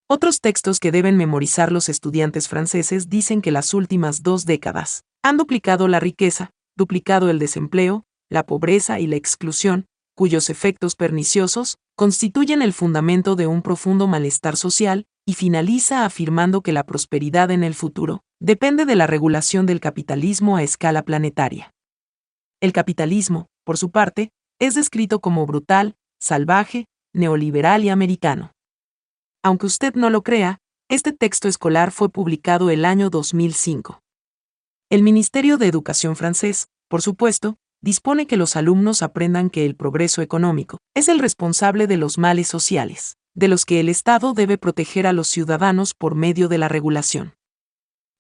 Otros 0.09 0.41
textos 0.41 0.79
que 0.79 0.93
deben 0.93 1.17
memorizar 1.17 1.73
los 1.73 1.89
estudiantes 1.89 2.47
franceses 2.47 3.09
dicen 3.09 3.43
que 3.43 3.51
las 3.51 3.75
últimas 3.75 4.23
dos 4.23 4.47
décadas 4.47 5.03
han 5.25 5.39
duplicado 5.39 5.89
la 5.89 5.99
riqueza, 5.99 6.51
duplicado 6.77 7.31
el 7.31 7.41
desempleo, 7.41 8.05
la 8.31 8.47
pobreza 8.47 9.01
y 9.01 9.09
la 9.09 9.17
exclusión, 9.17 9.87
cuyos 10.15 10.51
efectos 10.51 10.95
perniciosos 10.95 11.79
constituyen 11.97 12.63
el 12.63 12.73
fundamento 12.73 13.35
de 13.35 13.49
un 13.49 13.63
profundo 13.63 14.07
malestar 14.07 14.57
social, 14.57 15.05
y 15.29 15.35
finaliza 15.35 16.05
afirmando 16.05 16.63
que 16.63 16.73
la 16.73 16.87
prosperidad 16.87 17.51
en 17.51 17.65
el 17.65 17.75
futuro 17.75 18.23
depende 18.41 18.87
de 18.87 18.95
la 18.95 19.09
regulación 19.09 19.67
del 19.67 19.81
capitalismo 19.81 20.57
a 20.57 20.63
escala 20.63 21.03
planetaria. 21.03 21.75
El 22.61 22.73
capitalismo, 22.73 23.49
por 23.65 23.77
su 23.77 23.91
parte, 23.91 24.31
es 24.61 24.77
descrito 24.77 25.21
como 25.21 25.45
brutal, 25.45 25.97
salvaje, 26.21 26.87
neoliberal 27.13 27.85
y 27.85 27.89
americano. 27.89 28.53
Aunque 29.43 29.67
usted 29.67 29.95
no 29.95 30.11
lo 30.11 30.23
crea, 30.23 30.59
este 30.89 31.13
texto 31.13 31.49
escolar 31.49 31.91
fue 31.91 32.09
publicado 32.09 32.71
el 32.71 32.85
año 32.85 33.11
2005. 33.11 34.01
El 34.91 35.03
Ministerio 35.03 35.59
de 35.59 35.67
Educación 35.67 36.15
francés, 36.15 36.69
por 36.89 37.03
supuesto, 37.03 37.57
dispone 37.83 38.29
que 38.29 38.37
los 38.37 38.55
alumnos 38.55 39.03
aprendan 39.03 39.51
que 39.51 39.67
el 39.67 39.75
progreso 39.75 40.23
económico 40.23 40.79
es 40.95 41.09
el 41.09 41.19
responsable 41.19 41.89
de 41.89 41.97
los 41.97 42.17
males 42.17 42.47
sociales 42.47 43.17
de 43.37 43.49
los 43.49 43.65
que 43.67 43.79
el 43.79 43.89
Estado 43.89 44.33
debe 44.33 44.59
proteger 44.59 45.07
a 45.07 45.13
los 45.13 45.29
ciudadanos 45.29 45.95
por 45.95 46.15
medio 46.15 46.49
de 46.49 46.59
la 46.59 46.69
regulación. 46.69 47.35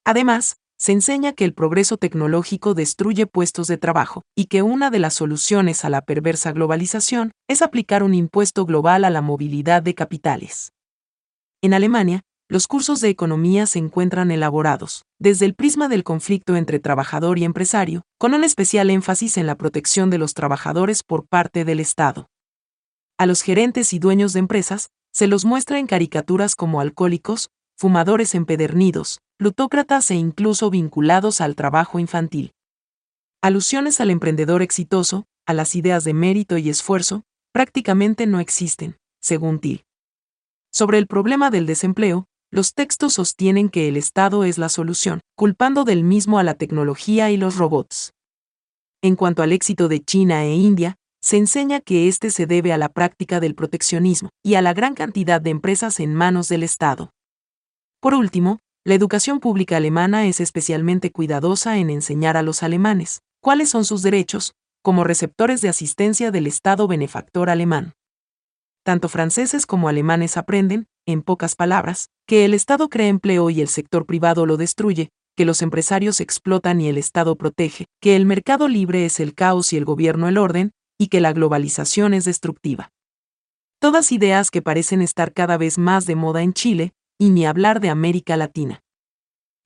Además, 0.05 0.59
se 0.79 0.93
enseña 0.93 1.33
que 1.33 1.47
el 1.47 1.55
progreso 1.55 1.97
tecnológico 1.97 2.75
destruye 2.75 3.27
puestos 3.27 3.67
de 3.67 3.79
trabajo 3.79 4.23
y 4.37 4.45
que 4.45 4.61
una 4.61 4.91
de 4.91 4.99
las 4.99 5.15
soluciones 5.15 5.87
a 5.87 5.91
la 5.91 6.03
perversa 6.03 6.53
globalización 6.53 7.33
es 7.49 7.63
aplicar 7.63 8.03
un 8.03 8.13
impuesto 8.13 8.67
global 8.67 9.05
a 9.05 9.11
la 9.11 9.23
movilidad 9.23 9.83
de 9.83 9.95
capitales. 9.95 10.75
En 11.63 11.73
Alemania, 11.73 12.21
los 12.49 12.69
cursos 12.69 13.01
de 13.01 13.09
economía 13.09 13.67
se 13.67 13.79
encuentran 13.79 14.31
elaborados, 14.31 15.07
desde 15.19 15.47
el 15.47 15.55
prisma 15.55 15.89
del 15.89 16.05
conflicto 16.05 16.57
entre 16.57 16.79
trabajador 16.79 17.39
y 17.39 17.45
empresario, 17.45 18.03
con 18.19 18.35
un 18.35 18.45
especial 18.45 18.91
énfasis 18.91 19.39
en 19.39 19.47
la 19.47 19.57
protección 19.57 20.11
de 20.11 20.19
los 20.19 20.35
trabajadores 20.35 21.03
por 21.03 21.27
parte 21.27 21.65
del 21.65 21.81
Estado. 21.81 22.29
A 23.19 23.25
los 23.25 23.41
gerentes 23.41 23.95
y 23.95 23.99
dueños 23.99 24.35
de 24.35 24.41
empresas, 24.41 24.91
se 25.17 25.29
los 25.29 25.47
muestra 25.47 25.79
en 25.79 25.87
caricaturas 25.87 26.55
como 26.55 26.79
alcohólicos, 26.79 27.49
fumadores 27.75 28.35
empedernidos, 28.35 29.23
plutócratas 29.39 30.11
e 30.11 30.15
incluso 30.15 30.69
vinculados 30.69 31.41
al 31.41 31.55
trabajo 31.55 31.99
infantil. 31.99 32.53
Alusiones 33.41 33.99
al 34.03 34.11
emprendedor 34.11 34.61
exitoso, 34.61 35.25
a 35.47 35.55
las 35.55 35.75
ideas 35.75 36.05
de 36.05 36.13
mérito 36.13 36.59
y 36.59 36.69
esfuerzo, 36.69 37.23
prácticamente 37.51 38.27
no 38.27 38.41
existen, 38.41 38.99
según 39.19 39.59
Till. 39.59 39.87
Sobre 40.71 40.99
el 40.99 41.07
problema 41.07 41.51
del 41.51 41.65
desempleo, 41.65 42.27
los 42.51 42.75
textos 42.75 43.15
sostienen 43.15 43.71
que 43.71 43.89
el 43.89 43.97
Estado 43.97 44.45
es 44.45 44.59
la 44.59 44.69
solución, 44.69 45.23
culpando 45.35 45.85
del 45.85 46.05
mismo 46.05 46.39
a 46.39 46.43
la 46.43 46.53
tecnología 46.53 47.31
y 47.31 47.39
los 47.39 47.57
robots. 47.57 48.13
En 49.01 49.17
cuanto 49.17 49.43
al 49.43 49.53
éxito 49.53 49.89
de 49.89 50.05
China 50.05 50.45
e 50.45 50.57
India, 50.57 50.99
se 51.27 51.39
enseña 51.39 51.81
que 51.81 52.07
este 52.07 52.31
se 52.31 52.47
debe 52.47 52.73
a 52.73 52.79
la 52.79 52.89
práctica 52.89 53.41
del 53.41 53.57
proteccionismo 53.57 54.29
y 54.45 54.55
a 54.55 54.63
la 54.63 54.73
gran 54.75 54.95
cantidad 54.95 55.41
de 55.41 55.51
empresas 55.51 55.99
en 55.99 56.15
manos 56.15 56.49
del 56.49 56.63
Estado. 56.63 57.11
Por 57.99 58.15
último, 58.15 58.61
la 58.85 58.95
educación 58.95 59.41
pública 59.41 59.77
alemana 59.77 60.29
es 60.29 60.39
especialmente 60.39 61.11
cuidadosa 61.11 61.79
en 61.79 61.91
enseñar 61.91 62.37
a 62.37 62.43
los 62.43 62.63
alemanes 62.63 63.23
cuáles 63.41 63.71
son 63.71 63.85
sus 63.85 64.03
derechos, 64.03 64.55
como 64.83 65.03
receptores 65.03 65.61
de 65.63 65.69
asistencia 65.69 66.31
del 66.31 66.47
Estado 66.47 66.87
benefactor 66.87 67.51
alemán. 67.51 67.95
Tanto 68.85 69.09
franceses 69.09 69.67
como 69.67 69.89
alemanes 69.89 70.37
aprenden, 70.37 70.87
en 71.07 71.23
pocas 71.23 71.57
palabras, 71.57 72.07
que 72.29 72.45
el 72.45 72.55
Estado 72.55 72.89
crea 72.89 73.09
empleo 73.09 73.51
y 73.51 73.61
el 73.61 73.69
sector 73.69 74.07
privado 74.07 74.47
lo 74.47 74.57
destruye, 74.57 75.09
que 75.37 75.45
los 75.45 75.61
empresarios 75.61 76.21
explotan 76.21 76.81
y 76.81 76.87
el 76.87 76.97
Estado 76.97 77.35
protege, 77.35 77.87
que 78.01 78.15
el 78.15 78.27
mercado 78.27 78.69
libre 78.69 79.05
es 79.05 79.19
el 79.19 79.35
caos 79.35 79.73
y 79.73 79.77
el 79.77 79.85
gobierno 79.85 80.29
el 80.29 80.39
orden, 80.39 80.71
y 80.99 81.09
que 81.09 81.21
la 81.21 81.33
globalización 81.33 82.15
es 82.15 82.25
destructiva. 82.25 82.93
Todas 83.79 84.13
ideas 84.13 84.51
que 84.51 84.63
parecen 84.63 85.03
estar 85.03 85.33
cada 85.33 85.57
vez 85.57 85.79
más 85.79 86.07
de 86.07 86.17
moda 86.17 86.43
en 86.43 86.53
Chile, 86.53 86.95
y 87.19 87.31
ni 87.31 87.47
hablar 87.47 87.81
de 87.81 87.89
América 87.89 88.37
Latina. 88.37 88.83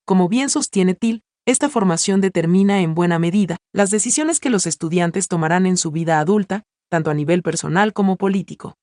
Como 0.05 0.28
bien 0.28 0.51
sostiene 0.51 0.94
Till, 0.94 1.23
esta 1.47 1.69
formación 1.69 2.20
determina 2.20 2.81
en 2.81 2.94
buena 2.94 3.19
medida 3.19 3.57
las 3.73 3.90
decisiones 3.90 4.40
que 4.40 4.51
los 4.51 4.66
estudiantes 4.66 5.28
tomarán 5.28 5.66
en 5.66 5.77
su 5.77 5.90
vida 5.90 6.20
adulta, 6.20 6.65
tanto 6.89 7.11
a 7.11 7.15
nivel 7.15 7.43
personal 7.43 7.93
como 7.93 8.16
político. 8.16 8.77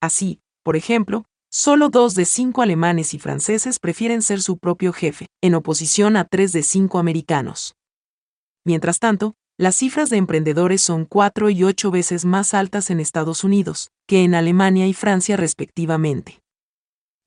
Así, 0.00 0.40
por 0.62 0.76
ejemplo, 0.76 1.26
solo 1.50 1.88
dos 1.88 2.14
de 2.14 2.24
cinco 2.24 2.62
alemanes 2.62 3.14
y 3.14 3.18
franceses 3.18 3.78
prefieren 3.78 4.22
ser 4.22 4.40
su 4.40 4.58
propio 4.58 4.92
jefe, 4.92 5.26
en 5.42 5.54
oposición 5.54 6.16
a 6.16 6.24
tres 6.24 6.52
de 6.52 6.62
cinco 6.62 6.98
americanos. 6.98 7.74
Mientras 8.64 8.98
tanto, 8.98 9.34
las 9.58 9.76
cifras 9.76 10.10
de 10.10 10.18
emprendedores 10.18 10.82
son 10.82 11.06
cuatro 11.06 11.48
y 11.48 11.64
ocho 11.64 11.90
veces 11.90 12.26
más 12.26 12.52
altas 12.52 12.90
en 12.90 13.00
Estados 13.00 13.42
Unidos 13.42 13.90
que 14.06 14.22
en 14.22 14.34
Alemania 14.34 14.86
y 14.86 14.92
Francia 14.92 15.36
respectivamente. 15.36 16.40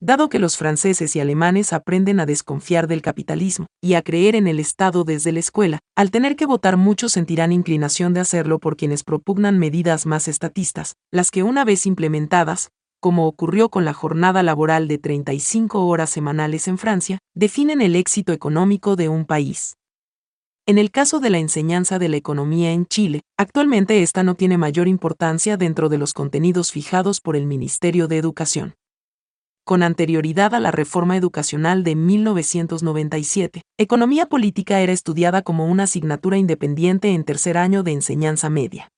Dado 0.00 0.28
que 0.30 0.38
los 0.38 0.56
franceses 0.56 1.14
y 1.14 1.20
alemanes 1.20 1.74
aprenden 1.74 2.20
a 2.20 2.26
desconfiar 2.26 2.86
del 2.86 3.02
capitalismo 3.02 3.66
y 3.82 3.94
a 3.94 4.02
creer 4.02 4.34
en 4.34 4.46
el 4.46 4.58
Estado 4.60 5.04
desde 5.04 5.32
la 5.32 5.40
escuela, 5.40 5.80
al 5.94 6.10
tener 6.10 6.36
que 6.36 6.46
votar 6.46 6.78
muchos 6.78 7.12
sentirán 7.12 7.52
inclinación 7.52 8.14
de 8.14 8.20
hacerlo 8.20 8.60
por 8.60 8.76
quienes 8.76 9.02
propugnan 9.02 9.58
medidas 9.58 10.06
más 10.06 10.26
estatistas, 10.26 10.94
las 11.10 11.30
que 11.30 11.42
una 11.42 11.64
vez 11.64 11.84
implementadas, 11.84 12.70
como 13.00 13.26
ocurrió 13.26 13.68
con 13.68 13.84
la 13.84 13.92
jornada 13.92 14.42
laboral 14.42 14.88
de 14.88 14.98
35 14.98 15.84
horas 15.86 16.08
semanales 16.08 16.68
en 16.68 16.78
Francia, 16.78 17.18
definen 17.34 17.82
el 17.82 17.96
éxito 17.96 18.32
económico 18.32 18.96
de 18.96 19.10
un 19.10 19.26
país. 19.26 19.74
En 20.70 20.78
el 20.78 20.92
caso 20.92 21.18
de 21.18 21.30
la 21.30 21.38
enseñanza 21.38 21.98
de 21.98 22.08
la 22.08 22.16
economía 22.16 22.70
en 22.70 22.86
Chile, 22.86 23.22
actualmente 23.36 24.04
esta 24.04 24.22
no 24.22 24.36
tiene 24.36 24.56
mayor 24.56 24.86
importancia 24.86 25.56
dentro 25.56 25.88
de 25.88 25.98
los 25.98 26.14
contenidos 26.14 26.70
fijados 26.70 27.20
por 27.20 27.34
el 27.34 27.44
Ministerio 27.44 28.06
de 28.06 28.18
Educación 28.18 28.74
con 29.64 29.82
anterioridad 29.82 30.54
a 30.54 30.60
la 30.60 30.70
reforma 30.70 31.16
educacional 31.16 31.82
de 31.82 31.96
1997. 31.96 33.62
Economía 33.78 34.26
política 34.26 34.80
era 34.80 34.92
estudiada 34.92 35.42
como 35.42 35.66
una 35.66 35.84
asignatura 35.84 36.38
independiente 36.38 37.14
en 37.14 37.24
tercer 37.24 37.58
año 37.58 37.82
de 37.82 37.90
enseñanza 37.90 38.48
media. 38.48 38.90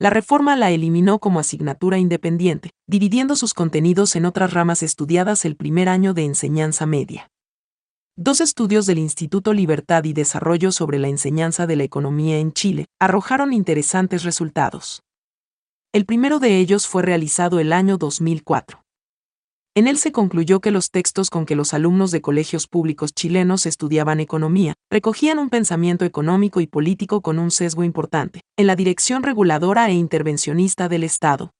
La 0.00 0.10
reforma 0.10 0.56
la 0.56 0.72
eliminó 0.72 1.20
como 1.20 1.38
asignatura 1.38 1.98
independiente, 1.98 2.70
dividiendo 2.88 3.36
sus 3.36 3.54
contenidos 3.54 4.16
en 4.16 4.24
otras 4.24 4.52
ramas 4.52 4.82
estudiadas 4.82 5.44
el 5.44 5.54
primer 5.54 5.88
año 5.88 6.14
de 6.14 6.24
enseñanza 6.24 6.84
media. 6.84 7.30
Dos 8.22 8.42
estudios 8.42 8.84
del 8.84 8.98
Instituto 8.98 9.54
Libertad 9.54 10.04
y 10.04 10.12
Desarrollo 10.12 10.72
sobre 10.72 10.98
la 10.98 11.08
enseñanza 11.08 11.66
de 11.66 11.76
la 11.76 11.84
economía 11.84 12.36
en 12.36 12.52
Chile 12.52 12.84
arrojaron 13.00 13.54
interesantes 13.54 14.24
resultados. 14.24 15.02
El 15.94 16.04
primero 16.04 16.38
de 16.38 16.58
ellos 16.58 16.86
fue 16.86 17.00
realizado 17.00 17.60
el 17.60 17.72
año 17.72 17.96
2004. 17.96 18.84
En 19.74 19.88
él 19.88 19.96
se 19.96 20.12
concluyó 20.12 20.60
que 20.60 20.70
los 20.70 20.90
textos 20.90 21.30
con 21.30 21.46
que 21.46 21.56
los 21.56 21.72
alumnos 21.72 22.10
de 22.10 22.20
colegios 22.20 22.66
públicos 22.66 23.14
chilenos 23.14 23.64
estudiaban 23.64 24.20
economía 24.20 24.74
recogían 24.90 25.38
un 25.38 25.48
pensamiento 25.48 26.04
económico 26.04 26.60
y 26.60 26.66
político 26.66 27.22
con 27.22 27.38
un 27.38 27.50
sesgo 27.50 27.84
importante, 27.84 28.42
en 28.58 28.66
la 28.66 28.76
dirección 28.76 29.22
reguladora 29.22 29.88
e 29.88 29.94
intervencionista 29.94 30.90
del 30.90 31.04
Estado. 31.04 31.52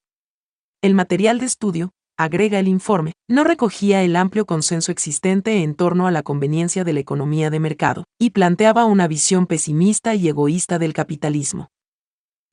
El 0.83 0.93
material 0.93 1.39
de 1.39 1.47
estudio, 1.47 1.93
agrega 2.23 2.59
el 2.59 2.69
informe, 2.69 3.15
no 3.29 3.45
recogía 3.45 4.03
el 4.03 4.15
amplio 4.15 4.45
consenso 4.45 4.93
existente 4.93 5.63
en 5.63 5.75
torno 5.75 6.07
a 6.07 6.11
la 6.11 6.23
conveniencia 6.23 6.85
de 6.85 6.93
la 6.93 7.01
economía 7.01 7.49
de 7.49 7.61
mercado, 7.61 8.05
y 8.19 8.31
planteaba 8.31 8.85
una 8.85 9.09
visión 9.09 9.47
pesimista 9.47 10.15
y 10.15 10.29
egoísta 10.29 10.79
del 10.79 10.93
capitalismo. 10.93 11.71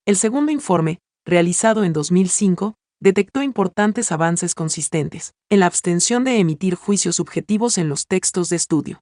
El 0.06 0.16
segundo 0.16 0.54
informe, 0.54 1.00
realizado 1.26 1.84
en 1.84 1.92
2005, 1.92 2.76
detectó 3.02 3.44
importantes 3.44 4.14
avances 4.14 4.56
consistentes 4.56 5.34
en 5.50 5.60
la 5.60 5.66
abstención 5.66 6.24
de 6.24 6.40
emitir 6.40 6.76
juicios 6.76 7.18
subjetivos 7.18 7.78
en 7.78 7.90
los 7.90 8.08
textos 8.08 8.48
de 8.48 8.56
estudio. 8.56 9.02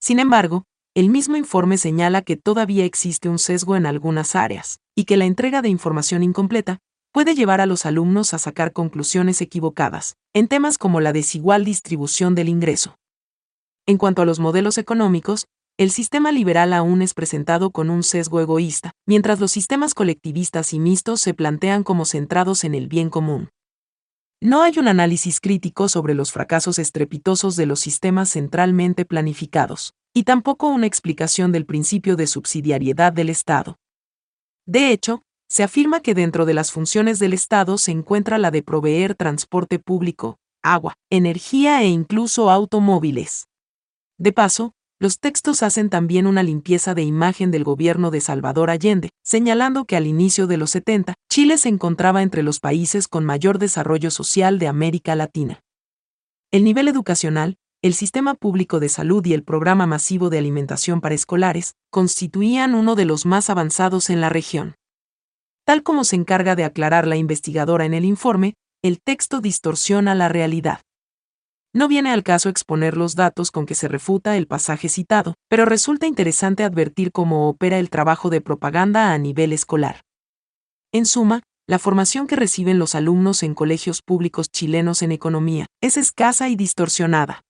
Sin 0.00 0.18
embargo, 0.18 0.64
el 0.94 1.08
mismo 1.08 1.36
informe 1.36 1.78
señala 1.78 2.22
que 2.22 2.36
todavía 2.36 2.84
existe 2.84 3.28
un 3.28 3.38
sesgo 3.38 3.76
en 3.76 3.86
algunas 3.86 4.34
áreas, 4.34 4.80
y 4.96 5.04
que 5.04 5.16
la 5.16 5.26
entrega 5.26 5.62
de 5.62 5.68
información 5.68 6.24
incompleta 6.24 6.80
puede 7.18 7.34
llevar 7.34 7.60
a 7.60 7.66
los 7.66 7.84
alumnos 7.84 8.32
a 8.32 8.38
sacar 8.38 8.72
conclusiones 8.72 9.40
equivocadas, 9.40 10.16
en 10.34 10.46
temas 10.46 10.78
como 10.78 11.00
la 11.00 11.12
desigual 11.12 11.64
distribución 11.64 12.36
del 12.36 12.48
ingreso. 12.48 12.96
En 13.86 13.98
cuanto 13.98 14.22
a 14.22 14.24
los 14.24 14.38
modelos 14.38 14.78
económicos, 14.78 15.48
el 15.78 15.90
sistema 15.90 16.30
liberal 16.30 16.72
aún 16.72 17.02
es 17.02 17.14
presentado 17.14 17.72
con 17.72 17.90
un 17.90 18.04
sesgo 18.04 18.40
egoísta, 18.40 18.92
mientras 19.04 19.40
los 19.40 19.50
sistemas 19.50 19.94
colectivistas 19.94 20.72
y 20.72 20.78
mixtos 20.78 21.20
se 21.20 21.34
plantean 21.34 21.82
como 21.82 22.04
centrados 22.04 22.62
en 22.62 22.76
el 22.76 22.86
bien 22.86 23.10
común. 23.10 23.48
No 24.40 24.62
hay 24.62 24.78
un 24.78 24.86
análisis 24.86 25.40
crítico 25.40 25.88
sobre 25.88 26.14
los 26.14 26.30
fracasos 26.30 26.78
estrepitosos 26.78 27.56
de 27.56 27.66
los 27.66 27.80
sistemas 27.80 28.30
centralmente 28.30 29.04
planificados, 29.04 29.92
y 30.14 30.22
tampoco 30.22 30.68
una 30.68 30.86
explicación 30.86 31.50
del 31.50 31.66
principio 31.66 32.14
de 32.14 32.28
subsidiariedad 32.28 33.12
del 33.12 33.28
Estado. 33.28 33.76
De 34.66 34.92
hecho, 34.92 35.24
se 35.48 35.62
afirma 35.62 36.00
que 36.00 36.14
dentro 36.14 36.44
de 36.44 36.54
las 36.54 36.70
funciones 36.70 37.18
del 37.18 37.32
Estado 37.32 37.78
se 37.78 37.90
encuentra 37.90 38.38
la 38.38 38.50
de 38.50 38.62
proveer 38.62 39.14
transporte 39.14 39.78
público, 39.78 40.38
agua, 40.62 40.94
energía 41.10 41.82
e 41.82 41.88
incluso 41.88 42.50
automóviles. 42.50 43.48
De 44.18 44.32
paso, 44.32 44.74
los 45.00 45.20
textos 45.20 45.62
hacen 45.62 45.90
también 45.90 46.26
una 46.26 46.42
limpieza 46.42 46.92
de 46.92 47.02
imagen 47.02 47.50
del 47.50 47.62
gobierno 47.62 48.10
de 48.10 48.20
Salvador 48.20 48.68
Allende, 48.68 49.10
señalando 49.22 49.84
que 49.84 49.96
al 49.96 50.06
inicio 50.06 50.48
de 50.48 50.56
los 50.56 50.70
70, 50.70 51.14
Chile 51.30 51.56
se 51.56 51.68
encontraba 51.68 52.22
entre 52.22 52.42
los 52.42 52.58
países 52.58 53.06
con 53.06 53.24
mayor 53.24 53.58
desarrollo 53.58 54.10
social 54.10 54.58
de 54.58 54.66
América 54.66 55.14
Latina. 55.14 55.60
El 56.50 56.64
nivel 56.64 56.88
educacional, 56.88 57.56
el 57.80 57.94
sistema 57.94 58.34
público 58.34 58.80
de 58.80 58.88
salud 58.88 59.24
y 59.24 59.34
el 59.34 59.44
programa 59.44 59.86
masivo 59.86 60.30
de 60.30 60.38
alimentación 60.38 61.00
para 61.00 61.14
escolares 61.14 61.74
constituían 61.90 62.74
uno 62.74 62.96
de 62.96 63.04
los 63.04 63.24
más 63.24 63.50
avanzados 63.50 64.10
en 64.10 64.20
la 64.20 64.30
región. 64.30 64.74
Tal 65.68 65.82
como 65.82 66.04
se 66.04 66.16
encarga 66.16 66.56
de 66.56 66.64
aclarar 66.64 67.06
la 67.06 67.16
investigadora 67.16 67.84
en 67.84 67.92
el 67.92 68.06
informe, 68.06 68.54
el 68.82 69.02
texto 69.02 69.42
distorsiona 69.42 70.14
la 70.14 70.30
realidad. 70.30 70.80
No 71.74 71.88
viene 71.88 72.10
al 72.10 72.22
caso 72.22 72.48
exponer 72.48 72.96
los 72.96 73.16
datos 73.16 73.50
con 73.50 73.66
que 73.66 73.74
se 73.74 73.86
refuta 73.86 74.38
el 74.38 74.46
pasaje 74.46 74.88
citado, 74.88 75.34
pero 75.50 75.66
resulta 75.66 76.06
interesante 76.06 76.64
advertir 76.64 77.12
cómo 77.12 77.50
opera 77.50 77.78
el 77.78 77.90
trabajo 77.90 78.30
de 78.30 78.40
propaganda 78.40 79.12
a 79.12 79.18
nivel 79.18 79.52
escolar. 79.52 80.00
En 80.90 81.04
suma, 81.04 81.42
la 81.68 81.78
formación 81.78 82.28
que 82.28 82.36
reciben 82.36 82.78
los 82.78 82.94
alumnos 82.94 83.42
en 83.42 83.52
colegios 83.52 84.00
públicos 84.00 84.50
chilenos 84.50 85.02
en 85.02 85.12
economía 85.12 85.66
es 85.82 85.98
escasa 85.98 86.48
y 86.48 86.56
distorsionada. 86.56 87.42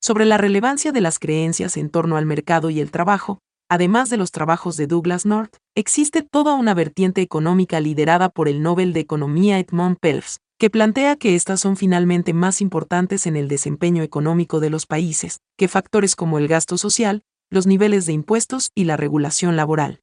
Sobre 0.00 0.24
la 0.24 0.38
relevancia 0.38 0.90
de 0.90 1.02
las 1.02 1.18
creencias 1.18 1.76
en 1.76 1.90
torno 1.90 2.16
al 2.16 2.24
mercado 2.24 2.70
y 2.70 2.80
el 2.80 2.90
trabajo, 2.90 3.40
además 3.68 4.10
de 4.10 4.16
los 4.16 4.30
trabajos 4.30 4.76
de 4.76 4.86
Douglas 4.86 5.26
North, 5.26 5.56
existe 5.74 6.22
toda 6.22 6.54
una 6.54 6.74
vertiente 6.74 7.22
económica 7.22 7.80
liderada 7.80 8.28
por 8.28 8.48
el 8.48 8.62
Nobel 8.62 8.92
de 8.92 9.00
Economía 9.00 9.58
Edmond 9.58 9.98
Pels, 10.00 10.40
que 10.58 10.70
plantea 10.70 11.16
que 11.16 11.34
estas 11.34 11.60
son 11.60 11.76
finalmente 11.76 12.32
más 12.32 12.60
importantes 12.60 13.26
en 13.26 13.36
el 13.36 13.48
desempeño 13.48 14.02
económico 14.02 14.58
de 14.60 14.70
los 14.70 14.86
países 14.86 15.40
que 15.58 15.68
factores 15.68 16.16
como 16.16 16.38
el 16.38 16.48
gasto 16.48 16.78
social, 16.78 17.22
los 17.50 17.66
niveles 17.66 18.06
de 18.06 18.12
impuestos 18.12 18.70
y 18.74 18.84
la 18.84 18.96
regulación 18.96 19.56
laboral. 19.56 20.00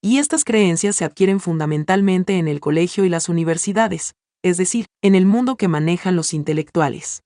y 0.00 0.18
estas 0.18 0.44
creencias 0.44 0.96
se 0.96 1.04
adquieren 1.04 1.40
fundamentalmente 1.40 2.38
en 2.38 2.46
el 2.46 2.60
colegio 2.60 3.04
y 3.04 3.08
las 3.08 3.28
universidades, 3.28 4.14
es 4.44 4.56
decir, 4.56 4.86
en 5.02 5.14
el 5.16 5.26
mundo 5.26 5.56
que 5.56 5.68
manejan 5.68 6.14
los 6.14 6.32
intelectuales. 6.34 7.22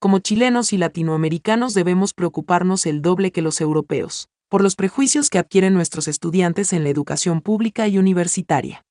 Como 0.00 0.18
chilenos 0.18 0.72
y 0.72 0.78
latinoamericanos 0.78 1.74
debemos 1.74 2.12
preocuparnos 2.12 2.86
el 2.86 3.02
doble 3.02 3.30
que 3.30 3.40
los 3.40 3.60
europeos, 3.60 4.28
por 4.48 4.62
los 4.62 4.76
prejuicios 4.76 5.30
que 5.30 5.38
adquieren 5.38 5.74
nuestros 5.74 6.08
estudiantes 6.08 6.72
en 6.72 6.84
la 6.84 6.90
educación 6.90 7.40
pública 7.40 7.88
y 7.88 7.98
universitaria. 7.98 8.84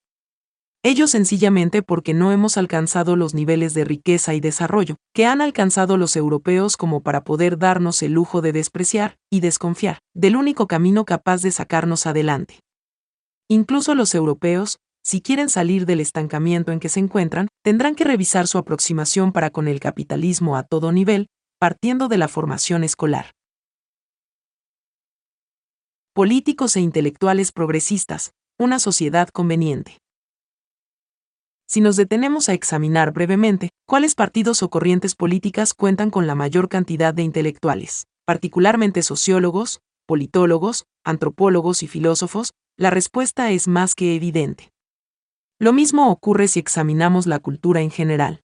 Ello 0.84 1.08
sencillamente 1.08 1.82
porque 1.82 2.14
no 2.14 2.32
hemos 2.32 2.58
alcanzado 2.58 3.16
los 3.16 3.34
niveles 3.34 3.74
de 3.74 3.86
riqueza 3.86 4.36
y 4.36 4.40
desarrollo 4.40 4.98
que 5.16 5.26
han 5.26 5.42
alcanzado 5.42 5.98
los 5.98 6.16
europeos 6.16 6.78
como 6.78 7.02
para 7.02 7.24
poder 7.24 7.58
darnos 7.58 8.04
el 8.04 8.12
lujo 8.12 8.42
de 8.42 8.52
despreciar 8.52 9.18
y 9.32 9.40
desconfiar 9.40 9.98
del 10.14 10.36
único 10.36 10.68
camino 10.68 11.04
capaz 11.04 11.42
de 11.42 11.50
sacarnos 11.50 12.06
adelante. 12.06 12.60
Incluso 13.48 13.96
los 13.96 14.14
europeos, 14.14 14.78
si 15.04 15.22
quieren 15.22 15.50
salir 15.50 15.86
del 15.86 16.02
estancamiento 16.02 16.72
en 16.72 16.80
que 16.80 16.90
se 16.90 17.00
encuentran, 17.00 17.48
tendrán 17.64 17.96
que 17.96 18.04
revisar 18.04 18.48
su 18.48 18.58
aproximación 18.58 19.32
para 19.32 19.50
con 19.50 19.68
el 19.68 19.80
capitalismo 19.80 20.56
a 20.56 20.64
todo 20.64 20.92
nivel, 20.92 21.30
partiendo 21.60 22.08
de 22.08 22.18
la 22.18 22.28
formación 22.28 22.84
escolar. 22.84 23.35
Políticos 26.16 26.78
e 26.78 26.80
intelectuales 26.80 27.52
progresistas, 27.52 28.32
una 28.58 28.80
sociedad 28.80 29.28
conveniente. 29.28 30.00
Si 31.68 31.82
nos 31.82 31.98
detenemos 31.98 32.48
a 32.48 32.54
examinar 32.54 33.12
brevemente 33.12 33.72
cuáles 33.86 34.16
partidos 34.16 34.64
o 34.64 34.70
corrientes 34.70 35.14
políticas 35.14 35.74
cuentan 35.74 36.12
con 36.12 36.26
la 36.26 36.34
mayor 36.34 36.70
cantidad 36.70 37.14
de 37.14 37.24
intelectuales, 37.24 38.08
particularmente 38.24 39.04
sociólogos, 39.04 39.82
politólogos, 40.06 40.86
antropólogos 41.04 41.84
y 41.84 41.88
filósofos, 41.88 42.54
la 42.78 42.92
respuesta 42.92 43.52
es 43.52 43.68
más 43.68 43.94
que 43.94 44.16
evidente. 44.16 44.72
Lo 45.60 45.74
mismo 45.74 46.10
ocurre 46.10 46.48
si 46.48 46.62
examinamos 46.62 47.28
la 47.28 47.40
cultura 47.40 47.82
en 47.82 47.92
general. 47.92 48.42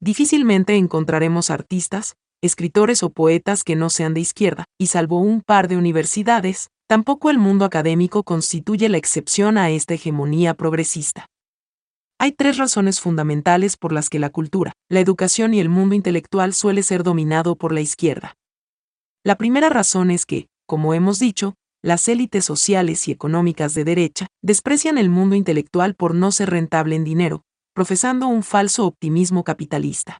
Difícilmente 0.00 0.76
encontraremos 0.76 1.48
artistas, 1.48 2.18
escritores 2.44 3.02
o 3.02 3.10
poetas 3.10 3.64
que 3.64 3.74
no 3.74 3.88
sean 3.90 4.12
de 4.12 4.20
izquierda, 4.20 4.64
y 4.78 4.88
salvo 4.88 5.18
un 5.18 5.40
par 5.40 5.66
de 5.68 5.76
universidades, 5.76 6.68
tampoco 6.86 7.30
el 7.30 7.38
mundo 7.38 7.64
académico 7.64 8.22
constituye 8.22 8.88
la 8.88 8.98
excepción 8.98 9.56
a 9.56 9.70
esta 9.70 9.94
hegemonía 9.94 10.54
progresista. 10.54 11.26
Hay 12.20 12.32
tres 12.32 12.58
razones 12.58 13.00
fundamentales 13.00 13.76
por 13.76 13.92
las 13.92 14.08
que 14.08 14.18
la 14.18 14.30
cultura, 14.30 14.72
la 14.90 15.00
educación 15.00 15.54
y 15.54 15.60
el 15.60 15.68
mundo 15.68 15.94
intelectual 15.94 16.54
suele 16.54 16.82
ser 16.82 17.02
dominado 17.02 17.56
por 17.56 17.72
la 17.72 17.80
izquierda. 17.80 18.34
La 19.24 19.36
primera 19.36 19.70
razón 19.70 20.10
es 20.10 20.26
que, 20.26 20.46
como 20.66 20.94
hemos 20.94 21.18
dicho, 21.18 21.54
las 21.82 22.08
élites 22.08 22.44
sociales 22.44 23.08
y 23.08 23.12
económicas 23.12 23.74
de 23.74 23.84
derecha 23.84 24.26
desprecian 24.42 24.96
el 24.98 25.10
mundo 25.10 25.34
intelectual 25.34 25.94
por 25.94 26.14
no 26.14 26.30
ser 26.30 26.50
rentable 26.50 26.96
en 26.96 27.04
dinero, 27.04 27.42
profesando 27.74 28.26
un 28.26 28.42
falso 28.42 28.86
optimismo 28.86 29.44
capitalista. 29.44 30.18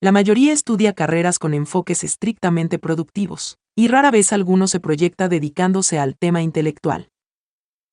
La 0.00 0.12
mayoría 0.12 0.52
estudia 0.52 0.92
carreras 0.92 1.38
con 1.38 1.54
enfoques 1.54 2.04
estrictamente 2.04 2.78
productivos, 2.78 3.56
y 3.76 3.88
rara 3.88 4.10
vez 4.10 4.32
alguno 4.32 4.66
se 4.66 4.80
proyecta 4.80 5.28
dedicándose 5.28 5.98
al 5.98 6.16
tema 6.16 6.42
intelectual. 6.42 7.08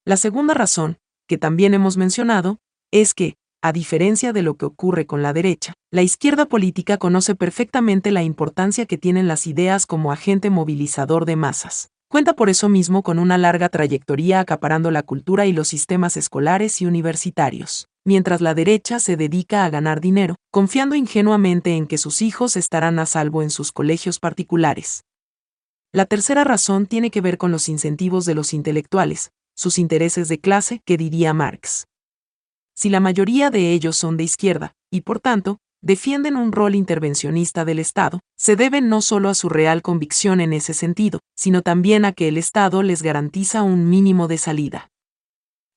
La 0.06 0.18
segunda 0.18 0.54
razón, 0.54 0.98
que 1.28 1.38
también 1.38 1.74
hemos 1.74 1.98
mencionado, 1.98 2.58
es 2.92 3.14
que, 3.14 3.36
a 3.62 3.72
diferencia 3.72 4.34
de 4.34 4.42
lo 4.42 4.56
que 4.56 4.66
ocurre 4.66 5.06
con 5.06 5.22
la 5.22 5.34
derecha, 5.34 5.74
la 5.92 6.02
izquierda 6.02 6.48
política 6.48 6.98
conoce 6.98 7.36
perfectamente 7.36 8.12
la 8.12 8.24
importancia 8.24 8.88
que 8.88 8.98
tienen 8.98 9.28
las 9.28 9.46
ideas 9.46 9.86
como 9.86 10.12
agente 10.12 10.50
movilizador 10.50 11.26
de 11.26 11.36
masas. 11.36 11.90
Cuenta 12.10 12.34
por 12.34 12.50
eso 12.50 12.68
mismo 12.68 13.04
con 13.04 13.20
una 13.20 13.38
larga 13.38 13.70
trayectoria 13.70 14.40
acaparando 14.40 14.92
la 14.92 15.04
cultura 15.04 15.46
y 15.46 15.54
los 15.54 15.68
sistemas 15.68 16.18
escolares 16.18 16.82
y 16.82 16.86
universitarios, 16.86 17.88
mientras 18.06 18.42
la 18.42 18.54
derecha 18.54 19.00
se 19.00 19.18
dedica 19.18 19.66
a 19.66 19.70
ganar 19.70 20.02
dinero, 20.02 20.36
confiando 20.52 20.96
ingenuamente 20.96 21.76
en 21.76 21.88
que 21.88 21.98
sus 21.98 22.22
hijos 22.22 22.58
estarán 22.58 23.00
a 23.00 23.06
salvo 23.06 23.44
en 23.44 23.50
sus 23.50 23.72
colegios 23.72 24.20
particulares. 24.20 25.04
La 25.94 26.06
tercera 26.06 26.44
razón 26.44 26.86
tiene 26.86 27.12
que 27.12 27.22
ver 27.22 27.38
con 27.38 27.52
los 27.52 27.70
incentivos 27.70 28.26
de 28.26 28.36
los 28.36 28.54
intelectuales, 28.54 29.32
sus 29.56 29.78
intereses 29.78 30.28
de 30.30 30.40
clase, 30.40 30.82
que 30.86 30.98
diría 30.98 31.34
Marx 31.34 31.86
si 32.82 32.90
la 32.90 33.00
mayoría 33.00 33.52
de 33.52 33.74
ellos 33.74 33.96
son 33.96 34.18
de 34.18 34.24
izquierda, 34.24 34.74
y 34.90 35.02
por 35.02 35.20
tanto, 35.20 35.60
defienden 35.84 36.36
un 36.36 36.52
rol 36.52 36.74
intervencionista 36.74 37.64
del 37.64 37.78
Estado, 37.78 38.22
se 38.38 38.56
deben 38.56 38.90
no 38.90 39.04
solo 39.04 39.30
a 39.30 39.36
su 39.36 39.50
real 39.50 39.84
convicción 39.84 40.42
en 40.42 40.52
ese 40.52 40.74
sentido, 40.74 41.20
sino 41.36 41.62
también 41.62 42.06
a 42.06 42.12
que 42.12 42.28
el 42.28 42.40
Estado 42.40 42.82
les 42.82 43.04
garantiza 43.04 43.62
un 43.62 43.88
mínimo 43.88 44.28
de 44.28 44.40
salida. 44.40 44.90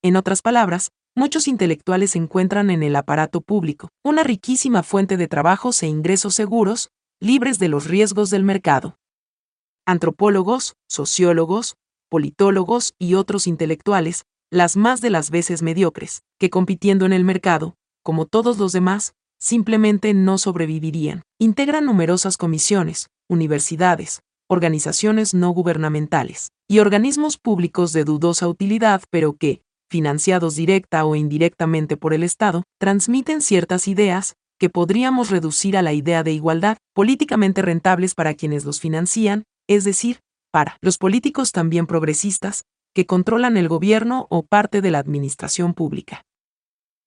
En 0.02 0.16
otras 0.16 0.40
palabras, 0.40 0.92
muchos 1.14 1.48
intelectuales 1.48 2.16
encuentran 2.16 2.70
en 2.70 2.82
el 2.82 2.96
aparato 2.96 3.40
público 3.40 3.90
una 4.02 4.22
riquísima 4.22 4.82
fuente 4.82 5.16
de 5.16 5.28
trabajos 5.28 5.82
e 5.82 5.86
ingresos 5.86 6.34
seguros, 6.34 6.90
libres 7.20 7.58
de 7.58 7.68
los 7.68 7.86
riesgos 7.86 8.30
del 8.30 8.42
mercado. 8.42 8.98
Antropólogos, 9.86 10.74
sociólogos, 10.88 11.76
politólogos 12.08 12.94
y 12.98 13.14
otros 13.14 13.46
intelectuales 13.46 14.24
las 14.50 14.76
más 14.76 15.00
de 15.00 15.10
las 15.10 15.30
veces 15.30 15.62
mediocres, 15.62 16.22
que 16.38 16.48
compitiendo 16.48 17.06
en 17.06 17.12
el 17.12 17.24
mercado, 17.24 17.74
como 18.04 18.24
todos 18.24 18.56
los 18.56 18.70
demás, 18.70 19.14
simplemente 19.36 20.14
no 20.14 20.38
sobrevivirían. 20.38 21.22
Integran 21.40 21.86
numerosas 21.86 22.36
comisiones, 22.36 23.08
universidades, 23.28 24.20
organizaciones 24.48 25.34
no 25.34 25.50
gubernamentales 25.50 26.52
y 26.68 26.78
organismos 26.78 27.36
públicos 27.36 27.92
de 27.92 28.04
dudosa 28.04 28.46
utilidad, 28.46 29.02
pero 29.10 29.32
que, 29.32 29.60
financiados 29.94 30.56
directa 30.56 31.04
o 31.04 31.14
indirectamente 31.14 31.96
por 31.96 32.14
el 32.14 32.24
Estado, 32.24 32.64
transmiten 32.80 33.40
ciertas 33.40 33.86
ideas 33.86 34.34
que 34.58 34.68
podríamos 34.68 35.30
reducir 35.30 35.76
a 35.76 35.82
la 35.82 35.92
idea 35.92 36.24
de 36.24 36.32
igualdad, 36.32 36.78
políticamente 36.96 37.62
rentables 37.62 38.16
para 38.16 38.34
quienes 38.34 38.64
los 38.64 38.80
financian, 38.80 39.44
es 39.68 39.84
decir, 39.84 40.18
para 40.50 40.78
los 40.80 40.98
políticos 40.98 41.52
también 41.52 41.86
progresistas, 41.86 42.64
que 42.92 43.06
controlan 43.06 43.56
el 43.56 43.68
gobierno 43.68 44.26
o 44.30 44.42
parte 44.42 44.80
de 44.80 44.90
la 44.90 44.98
administración 44.98 45.74
pública. 45.74 46.24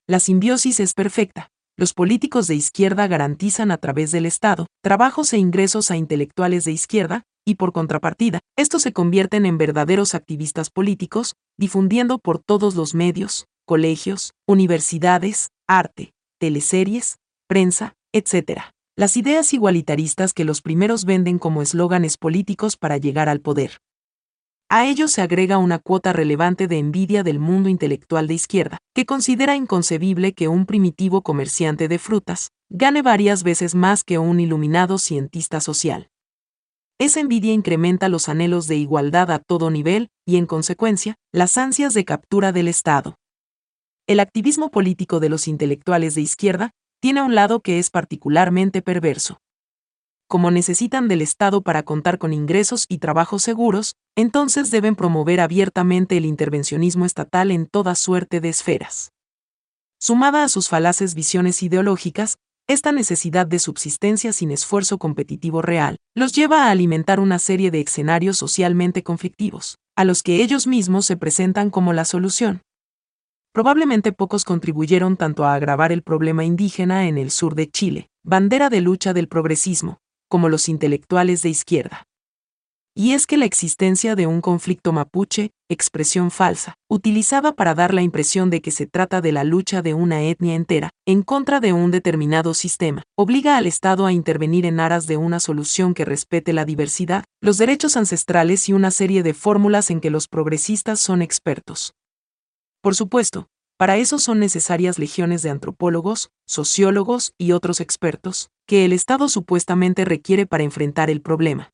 La 0.06 0.18
simbiosis 0.18 0.80
es 0.80 0.94
perfecta. 0.94 1.50
Los 1.76 1.92
políticos 1.92 2.46
de 2.46 2.54
izquierda 2.54 3.06
garantizan 3.06 3.70
a 3.70 3.76
través 3.76 4.12
del 4.12 4.24
Estado 4.24 4.66
trabajos 4.82 5.34
e 5.34 5.36
ingresos 5.36 5.90
a 5.90 5.98
intelectuales 5.98 6.64
de 6.64 6.72
izquierda, 6.72 7.24
y 7.48 7.54
por 7.54 7.72
contrapartida, 7.72 8.40
estos 8.56 8.82
se 8.82 8.92
convierten 8.92 9.46
en 9.46 9.56
verdaderos 9.56 10.14
activistas 10.14 10.68
políticos, 10.68 11.34
difundiendo 11.56 12.18
por 12.18 12.38
todos 12.38 12.74
los 12.74 12.94
medios, 12.94 13.46
colegios, 13.64 14.34
universidades, 14.46 15.48
arte, 15.66 16.12
teleseries, 16.38 17.16
prensa, 17.46 17.94
etc. 18.12 18.60
Las 18.96 19.16
ideas 19.16 19.54
igualitaristas 19.54 20.34
que 20.34 20.44
los 20.44 20.60
primeros 20.60 21.06
venden 21.06 21.38
como 21.38 21.62
eslóganes 21.62 22.18
políticos 22.18 22.76
para 22.76 22.98
llegar 22.98 23.30
al 23.30 23.40
poder. 23.40 23.78
A 24.68 24.84
ello 24.84 25.08
se 25.08 25.22
agrega 25.22 25.56
una 25.56 25.78
cuota 25.78 26.12
relevante 26.12 26.68
de 26.68 26.76
envidia 26.76 27.22
del 27.22 27.38
mundo 27.38 27.70
intelectual 27.70 28.26
de 28.26 28.34
izquierda, 28.34 28.76
que 28.94 29.06
considera 29.06 29.56
inconcebible 29.56 30.34
que 30.34 30.48
un 30.48 30.66
primitivo 30.66 31.22
comerciante 31.22 31.88
de 31.88 31.98
frutas 31.98 32.50
gane 32.68 33.00
varias 33.00 33.42
veces 33.42 33.74
más 33.74 34.04
que 34.04 34.18
un 34.18 34.38
iluminado 34.38 34.98
cientista 34.98 35.60
social. 35.60 36.10
Esa 36.98 37.20
envidia 37.20 37.52
incrementa 37.52 38.08
los 38.08 38.28
anhelos 38.28 38.66
de 38.66 38.76
igualdad 38.76 39.30
a 39.30 39.38
todo 39.38 39.70
nivel 39.70 40.10
y, 40.26 40.36
en 40.36 40.46
consecuencia, 40.46 41.16
las 41.32 41.56
ansias 41.56 41.94
de 41.94 42.04
captura 42.04 42.52
del 42.52 42.68
Estado. 42.68 43.16
El 44.06 44.20
activismo 44.20 44.70
político 44.70 45.20
de 45.20 45.28
los 45.28 45.48
intelectuales 45.48 46.14
de 46.14 46.22
izquierda 46.22 46.72
tiene 47.00 47.22
un 47.22 47.34
lado 47.34 47.60
que 47.60 47.78
es 47.78 47.90
particularmente 47.90 48.82
perverso 48.82 49.38
como 50.28 50.50
necesitan 50.50 51.08
del 51.08 51.22
Estado 51.22 51.62
para 51.62 51.82
contar 51.82 52.18
con 52.18 52.34
ingresos 52.34 52.84
y 52.88 52.98
trabajos 52.98 53.42
seguros, 53.42 53.96
entonces 54.14 54.70
deben 54.70 54.94
promover 54.94 55.40
abiertamente 55.40 56.18
el 56.18 56.26
intervencionismo 56.26 57.06
estatal 57.06 57.50
en 57.50 57.66
toda 57.66 57.94
suerte 57.94 58.40
de 58.40 58.50
esferas. 58.50 59.10
Sumada 59.98 60.44
a 60.44 60.48
sus 60.48 60.68
falaces 60.68 61.14
visiones 61.14 61.62
ideológicas, 61.62 62.36
esta 62.68 62.92
necesidad 62.92 63.46
de 63.46 63.58
subsistencia 63.58 64.30
sin 64.34 64.50
esfuerzo 64.50 64.98
competitivo 64.98 65.62
real 65.62 65.96
los 66.14 66.32
lleva 66.32 66.66
a 66.66 66.70
alimentar 66.70 67.18
una 67.18 67.38
serie 67.38 67.70
de 67.70 67.80
escenarios 67.80 68.36
socialmente 68.36 69.02
conflictivos, 69.02 69.78
a 69.96 70.04
los 70.04 70.22
que 70.22 70.42
ellos 70.42 70.66
mismos 70.66 71.06
se 71.06 71.16
presentan 71.16 71.70
como 71.70 71.94
la 71.94 72.04
solución. 72.04 72.60
Probablemente 73.54 74.12
pocos 74.12 74.44
contribuyeron 74.44 75.16
tanto 75.16 75.46
a 75.46 75.54
agravar 75.54 75.92
el 75.92 76.02
problema 76.02 76.44
indígena 76.44 77.08
en 77.08 77.16
el 77.16 77.30
sur 77.30 77.54
de 77.54 77.70
Chile, 77.70 78.10
bandera 78.22 78.68
de 78.68 78.82
lucha 78.82 79.14
del 79.14 79.28
progresismo, 79.28 79.98
como 80.28 80.50
los 80.50 80.68
intelectuales 80.68 81.40
de 81.40 81.48
izquierda. 81.48 82.04
Y 82.98 83.12
es 83.12 83.28
que 83.28 83.36
la 83.36 83.44
existencia 83.44 84.16
de 84.16 84.26
un 84.26 84.40
conflicto 84.40 84.92
mapuche, 84.92 85.52
expresión 85.68 86.32
falsa, 86.32 86.74
utilizada 86.90 87.52
para 87.52 87.76
dar 87.76 87.94
la 87.94 88.02
impresión 88.02 88.50
de 88.50 88.60
que 88.60 88.72
se 88.72 88.88
trata 88.88 89.20
de 89.20 89.30
la 89.30 89.44
lucha 89.44 89.82
de 89.82 89.94
una 89.94 90.24
etnia 90.24 90.56
entera, 90.56 90.90
en 91.06 91.22
contra 91.22 91.60
de 91.60 91.72
un 91.72 91.92
determinado 91.92 92.54
sistema, 92.54 93.04
obliga 93.16 93.56
al 93.56 93.68
Estado 93.68 94.04
a 94.04 94.12
intervenir 94.12 94.66
en 94.66 94.80
aras 94.80 95.06
de 95.06 95.16
una 95.16 95.38
solución 95.38 95.94
que 95.94 96.04
respete 96.04 96.52
la 96.52 96.64
diversidad, 96.64 97.22
los 97.40 97.56
derechos 97.56 97.96
ancestrales 97.96 98.68
y 98.68 98.72
una 98.72 98.90
serie 98.90 99.22
de 99.22 99.32
fórmulas 99.32 99.92
en 99.92 100.00
que 100.00 100.10
los 100.10 100.26
progresistas 100.26 100.98
son 100.98 101.22
expertos. 101.22 101.94
Por 102.82 102.96
supuesto, 102.96 103.46
para 103.76 103.96
eso 103.96 104.18
son 104.18 104.40
necesarias 104.40 104.98
legiones 104.98 105.42
de 105.42 105.50
antropólogos, 105.50 106.30
sociólogos 106.48 107.32
y 107.38 107.52
otros 107.52 107.80
expertos, 107.80 108.50
que 108.66 108.84
el 108.84 108.92
Estado 108.92 109.28
supuestamente 109.28 110.04
requiere 110.04 110.46
para 110.46 110.64
enfrentar 110.64 111.10
el 111.10 111.20
problema. 111.20 111.70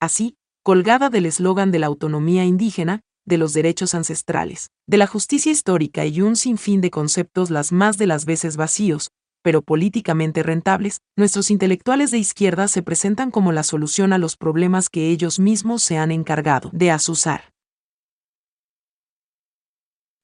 Así, 0.00 0.36
colgada 0.62 1.10
del 1.10 1.26
eslogan 1.26 1.72
de 1.72 1.80
la 1.80 1.86
autonomía 1.86 2.44
indígena, 2.44 3.00
de 3.24 3.36
los 3.36 3.52
derechos 3.52 3.94
ancestrales, 3.94 4.70
de 4.86 4.96
la 4.96 5.06
justicia 5.06 5.52
histórica 5.52 6.06
y 6.06 6.20
un 6.20 6.36
sinfín 6.36 6.80
de 6.80 6.90
conceptos 6.90 7.50
las 7.50 7.72
más 7.72 7.98
de 7.98 8.06
las 8.06 8.24
veces 8.24 8.56
vacíos, 8.56 9.10
pero 9.42 9.62
políticamente 9.62 10.42
rentables, 10.42 11.00
nuestros 11.16 11.50
intelectuales 11.50 12.10
de 12.10 12.18
izquierda 12.18 12.68
se 12.68 12.82
presentan 12.82 13.30
como 13.30 13.52
la 13.52 13.62
solución 13.62 14.12
a 14.12 14.18
los 14.18 14.36
problemas 14.36 14.88
que 14.88 15.10
ellos 15.10 15.38
mismos 15.38 15.82
se 15.82 15.98
han 15.98 16.10
encargado 16.10 16.70
de 16.72 16.90
asusar. 16.90 17.52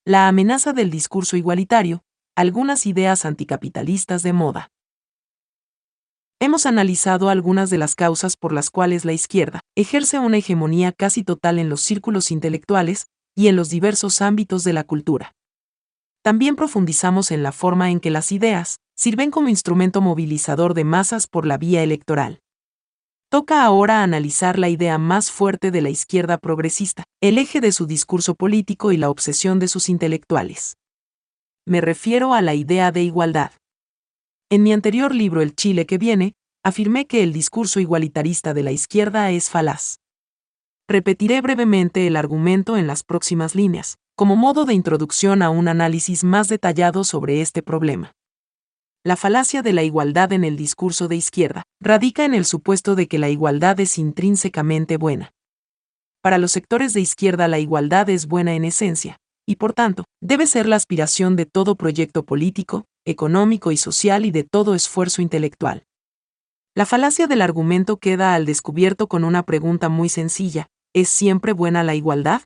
La 0.04 0.28
amenaza 0.28 0.72
del 0.72 0.90
discurso 0.90 1.36
igualitario, 1.36 2.02
algunas 2.36 2.86
ideas 2.86 3.24
anticapitalistas 3.24 4.22
de 4.22 4.32
moda. 4.32 4.70
Hemos 6.40 6.66
analizado 6.66 7.28
algunas 7.28 7.70
de 7.70 7.78
las 7.78 7.94
causas 7.94 8.36
por 8.36 8.52
las 8.52 8.70
cuales 8.70 9.04
la 9.04 9.12
izquierda 9.12 9.60
ejerce 9.76 10.18
una 10.18 10.38
hegemonía 10.38 10.92
casi 10.92 11.22
total 11.22 11.58
en 11.58 11.68
los 11.68 11.80
círculos 11.80 12.30
intelectuales 12.30 13.06
y 13.34 13.48
en 13.48 13.56
los 13.56 13.70
diversos 13.70 14.20
ámbitos 14.20 14.64
de 14.64 14.72
la 14.72 14.84
cultura. 14.84 15.34
También 16.22 16.56
profundizamos 16.56 17.30
en 17.30 17.42
la 17.42 17.52
forma 17.52 17.90
en 17.90 18.00
que 18.00 18.10
las 18.10 18.32
ideas 18.32 18.78
sirven 18.96 19.30
como 19.30 19.48
instrumento 19.48 20.00
movilizador 20.00 20.74
de 20.74 20.84
masas 20.84 21.26
por 21.26 21.46
la 21.46 21.58
vía 21.58 21.82
electoral. 21.82 22.40
Toca 23.30 23.64
ahora 23.64 24.02
analizar 24.02 24.58
la 24.58 24.68
idea 24.68 24.96
más 24.96 25.30
fuerte 25.30 25.70
de 25.70 25.82
la 25.82 25.90
izquierda 25.90 26.38
progresista, 26.38 27.04
el 27.20 27.38
eje 27.38 27.60
de 27.60 27.72
su 27.72 27.86
discurso 27.86 28.34
político 28.34 28.92
y 28.92 28.96
la 28.96 29.10
obsesión 29.10 29.58
de 29.58 29.68
sus 29.68 29.88
intelectuales. 29.88 30.76
Me 31.66 31.80
refiero 31.80 32.34
a 32.34 32.42
la 32.42 32.54
idea 32.54 32.92
de 32.92 33.02
igualdad. 33.02 33.50
En 34.50 34.62
mi 34.62 34.72
anterior 34.72 35.14
libro 35.14 35.40
El 35.40 35.54
Chile 35.54 35.86
que 35.86 35.98
viene, 35.98 36.34
afirmé 36.62 37.06
que 37.06 37.22
el 37.22 37.32
discurso 37.32 37.80
igualitarista 37.80 38.54
de 38.54 38.62
la 38.62 38.72
izquierda 38.72 39.30
es 39.30 39.50
falaz. 39.50 39.98
Repetiré 40.86 41.40
brevemente 41.40 42.06
el 42.06 42.16
argumento 42.16 42.76
en 42.76 42.86
las 42.86 43.04
próximas 43.04 43.54
líneas, 43.54 43.96
como 44.16 44.36
modo 44.36 44.64
de 44.64 44.74
introducción 44.74 45.42
a 45.42 45.50
un 45.50 45.68
análisis 45.68 46.24
más 46.24 46.48
detallado 46.48 47.04
sobre 47.04 47.40
este 47.40 47.62
problema. 47.62 48.12
La 49.02 49.16
falacia 49.16 49.62
de 49.62 49.72
la 49.72 49.82
igualdad 49.82 50.32
en 50.32 50.44
el 50.44 50.56
discurso 50.56 51.08
de 51.08 51.16
izquierda 51.16 51.62
radica 51.80 52.24
en 52.24 52.34
el 52.34 52.44
supuesto 52.44 52.94
de 52.94 53.08
que 53.08 53.18
la 53.18 53.28
igualdad 53.28 53.80
es 53.80 53.98
intrínsecamente 53.98 54.96
buena. 54.96 55.32
Para 56.22 56.38
los 56.38 56.52
sectores 56.52 56.94
de 56.94 57.00
izquierda 57.00 57.48
la 57.48 57.58
igualdad 57.58 58.08
es 58.08 58.26
buena 58.26 58.54
en 58.54 58.64
esencia, 58.64 59.18
y 59.46 59.56
por 59.56 59.72
tanto, 59.72 60.04
debe 60.20 60.46
ser 60.46 60.66
la 60.66 60.76
aspiración 60.76 61.36
de 61.36 61.46
todo 61.46 61.74
proyecto 61.74 62.24
político, 62.24 62.86
económico 63.04 63.72
y 63.72 63.76
social 63.76 64.24
y 64.24 64.30
de 64.30 64.44
todo 64.44 64.74
esfuerzo 64.74 65.22
intelectual. 65.22 65.84
La 66.74 66.86
falacia 66.86 67.26
del 67.26 67.42
argumento 67.42 67.98
queda 67.98 68.34
al 68.34 68.46
descubierto 68.46 69.06
con 69.06 69.24
una 69.24 69.44
pregunta 69.44 69.88
muy 69.88 70.08
sencilla, 70.08 70.68
¿es 70.92 71.08
siempre 71.08 71.52
buena 71.52 71.84
la 71.84 71.94
igualdad? 71.94 72.42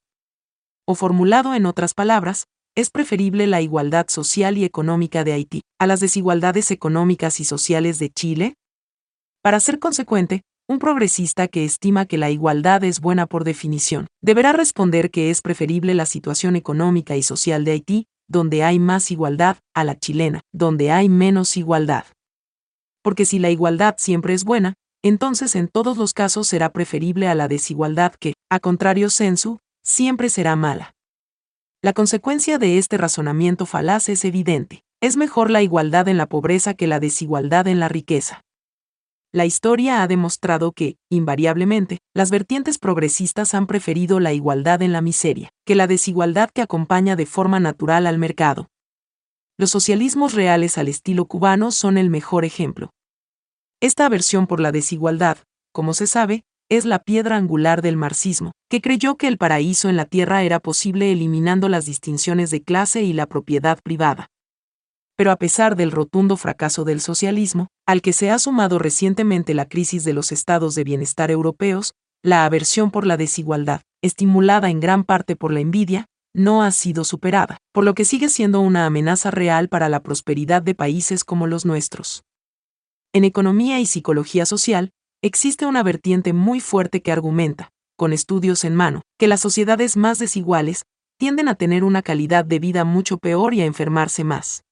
O 0.86 0.94
formulado 0.94 1.55
en 1.55 1.67
otras 1.67 1.94
palabras, 1.94 2.47
¿es 2.75 2.91
preferible 2.91 3.47
la 3.47 3.60
igualdad 3.62 4.07
social 4.09 4.59
y 4.59 4.65
económica 4.65 5.25
de 5.25 5.33
Haití 5.33 5.62
a 5.78 5.86
las 5.86 6.01
desigualdades 6.01 6.70
económicas 6.70 7.41
y 7.41 7.44
sociales 7.44 7.99
de 7.99 8.10
Chile? 8.10 8.55
Para 9.43 9.60
ser 9.60 9.78
consecuente, 9.78 10.43
un 10.68 10.78
progresista 10.78 11.48
que 11.48 11.64
estima 11.64 12.05
que 12.05 12.18
la 12.18 12.28
igualdad 12.28 12.84
es 12.84 13.00
buena 13.00 13.26
por 13.26 13.44
definición, 13.44 14.06
deberá 14.22 14.52
responder 14.52 15.10
que 15.10 15.30
es 15.30 15.40
preferible 15.40 15.94
la 15.94 16.05
situación 16.05 16.56
económica 16.56 17.16
y 17.16 17.22
social 17.22 17.64
de 17.64 17.72
Haití, 17.72 18.06
donde 18.28 18.62
hay 18.62 18.78
más 18.78 19.10
igualdad, 19.10 19.56
a 19.74 19.84
la 19.84 19.98
chilena, 19.98 20.42
donde 20.52 20.90
hay 20.90 21.08
menos 21.08 21.56
igualdad. 21.56 22.05
Porque 23.02 23.24
si 23.24 23.38
la 23.38 23.48
igualdad 23.48 23.94
siempre 23.97 24.34
es 24.34 24.44
buena, 24.44 24.74
entonces 25.02 25.56
en 25.56 25.68
todos 25.68 25.97
los 25.97 26.12
casos 26.12 26.47
será 26.48 26.70
preferible 26.70 27.28
a 27.28 27.34
la 27.34 27.48
desigualdad 27.48 28.12
que, 28.20 28.34
a 28.50 28.60
contrario 28.60 29.08
sensu, 29.08 29.60
siempre 29.82 30.28
será 30.28 30.55
mala. 30.55 30.92
La 31.80 31.94
consecuencia 31.94 32.58
de 32.58 32.76
este 32.76 32.98
razonamiento 32.98 33.64
falaz 33.64 34.10
es 34.10 34.22
evidente. 34.26 34.82
Es 35.00 35.16
mejor 35.16 35.50
la 35.50 35.62
igualdad 35.62 36.08
en 36.08 36.18
la 36.18 36.26
pobreza 36.26 36.74
que 36.74 36.88
la 36.88 37.00
desigualdad 37.00 37.68
en 37.68 37.80
la 37.80 37.88
riqueza 37.88 38.42
la 39.32 39.44
historia 39.44 40.02
ha 40.02 40.07
demostrado 40.07 40.73
que, 40.73 40.97
invariablemente, 41.10 41.98
las 42.15 42.31
vertientes 42.31 42.78
progresistas 42.78 43.52
han 43.55 43.66
preferido 43.66 44.20
la 44.20 44.32
igualdad 44.32 44.81
en 44.81 44.92
la 44.92 45.02
miseria, 45.02 45.50
que 45.66 45.74
la 45.74 45.86
desigualdad 45.86 46.48
que 46.50 46.62
acompaña 46.62 47.15
de 47.15 47.26
forma 47.26 47.60
natural 47.60 48.07
al 48.07 48.18
mercado. 48.18 48.68
Los 49.58 49.70
socialismos 49.70 50.32
reales 50.32 50.78
al 50.78 50.89
estilo 50.89 51.26
cubano 51.26 51.73
son 51.73 51.98
el 51.98 52.08
mejor 52.08 52.44
ejemplo. 52.44 52.90
Esta 53.81 54.07
aversión 54.07 54.47
por 54.47 54.60
la 54.60 54.73
desigualdad, 54.73 55.39
como 55.73 55.92
se 55.92 56.07
sabe, 56.07 56.44
es 56.70 56.84
la 56.84 56.98
piedra 56.98 57.36
angular 57.36 57.82
del 57.82 57.97
marxismo, 57.97 58.52
que 58.70 58.81
creyó 58.81 59.16
que 59.16 59.28
el 59.28 59.36
paraíso 59.36 59.89
en 59.89 59.97
la 59.97 60.05
tierra 60.07 60.42
era 60.42 60.58
posible 60.60 61.12
eliminando 61.12 61.68
las 61.68 61.84
distinciones 61.84 62.50
de 62.50 62.62
clase 62.62 63.02
y 63.02 63.12
la 63.12 63.26
propiedad 63.26 63.78
privada 63.82 64.31
pero 65.18 65.32
a 65.32 65.36
pesar 65.36 65.74
del 65.74 65.90
rotundo 65.90 66.36
fracaso 66.36 66.84
del 66.84 67.00
socialismo, 67.00 67.66
al 67.86 68.02
que 68.02 68.12
se 68.12 68.30
ha 68.30 68.38
sumado 68.38 68.78
recientemente 68.78 69.52
la 69.52 69.68
crisis 69.68 70.05
de 70.05 70.12
los 70.12 70.30
estados 70.30 70.76
de 70.76 70.84
bienestar 70.84 71.32
europeos, 71.32 71.94
la 72.22 72.44
aversión 72.44 72.92
por 72.92 73.05
la 73.05 73.16
desigualdad, 73.16 73.82
estimulada 74.00 74.70
en 74.70 74.78
gran 74.78 75.02
parte 75.02 75.34
por 75.34 75.52
la 75.52 75.58
envidia, 75.58 76.06
no 76.36 76.62
ha 76.62 76.70
sido 76.70 77.02
superada, 77.02 77.56
por 77.72 77.82
lo 77.82 77.94
que 77.94 78.05
sigue 78.05 78.28
siendo 78.28 78.60
una 78.60 78.86
amenaza 78.86 79.32
real 79.32 79.68
para 79.68 79.88
la 79.88 80.05
prosperidad 80.05 80.62
de 80.62 80.76
países 80.76 81.24
como 81.24 81.48
los 81.48 81.66
nuestros. 81.66 82.22
En 83.12 83.24
economía 83.24 83.80
y 83.80 83.86
psicología 83.86 84.47
social, 84.47 84.92
existe 85.20 85.66
una 85.66 85.82
vertiente 85.82 86.32
muy 86.32 86.60
fuerte 86.60 87.02
que 87.02 87.10
argumenta, 87.10 87.72
con 87.97 88.12
estudios 88.12 88.62
en 88.62 88.76
mano, 88.76 89.02
que 89.18 89.26
las 89.26 89.40
sociedades 89.40 89.97
más 89.97 90.20
desiguales 90.20 90.84
tienden 91.18 91.48
a 91.48 91.56
tener 91.56 91.82
una 91.82 92.02
calidad 92.02 92.44
de 92.44 92.60
vida 92.60 92.84
mucho 92.84 93.18
peor 93.18 93.52
y 93.52 93.62
a 93.62 93.64
enfermarse 93.64 94.22
más. 94.22 94.62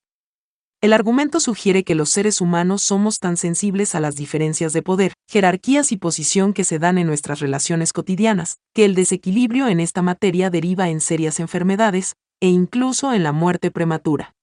El 0.83 0.93
argumento 0.93 1.41
sugiere 1.41 1.85
que 1.85 1.95
los 1.95 2.11
seres 2.11 2.41
humanos 2.41 2.83
somos 2.83 3.19
tan 3.19 3.37
sensibles 3.37 3.95
a 3.95 4.01
las 4.01 4.15
diferencias 4.15 4.73
de 4.75 4.83
poder, 4.83 5.15
jerarquías 5.27 5.91
y 5.91 5.97
posición 5.97 6.53
que 6.53 6.65
se 6.65 6.79
dan 6.79 6.99
en 6.99 7.07
nuestras 7.07 7.41
relaciones 7.41 7.93
cotidianas, 7.93 8.59
que 8.75 8.85
el 8.85 8.95
desequilibrio 8.95 9.69
en 9.69 9.81
esta 9.81 10.03
materia 10.03 10.51
deriva 10.51 10.91
en 10.91 11.01
serias 11.01 11.41
enfermedades, 11.41 12.15
e 12.41 12.49
incluso 12.49 13.15
en 13.15 13.23
la 13.23 13.33
muerte 13.33 13.71
prematura. 13.71 14.35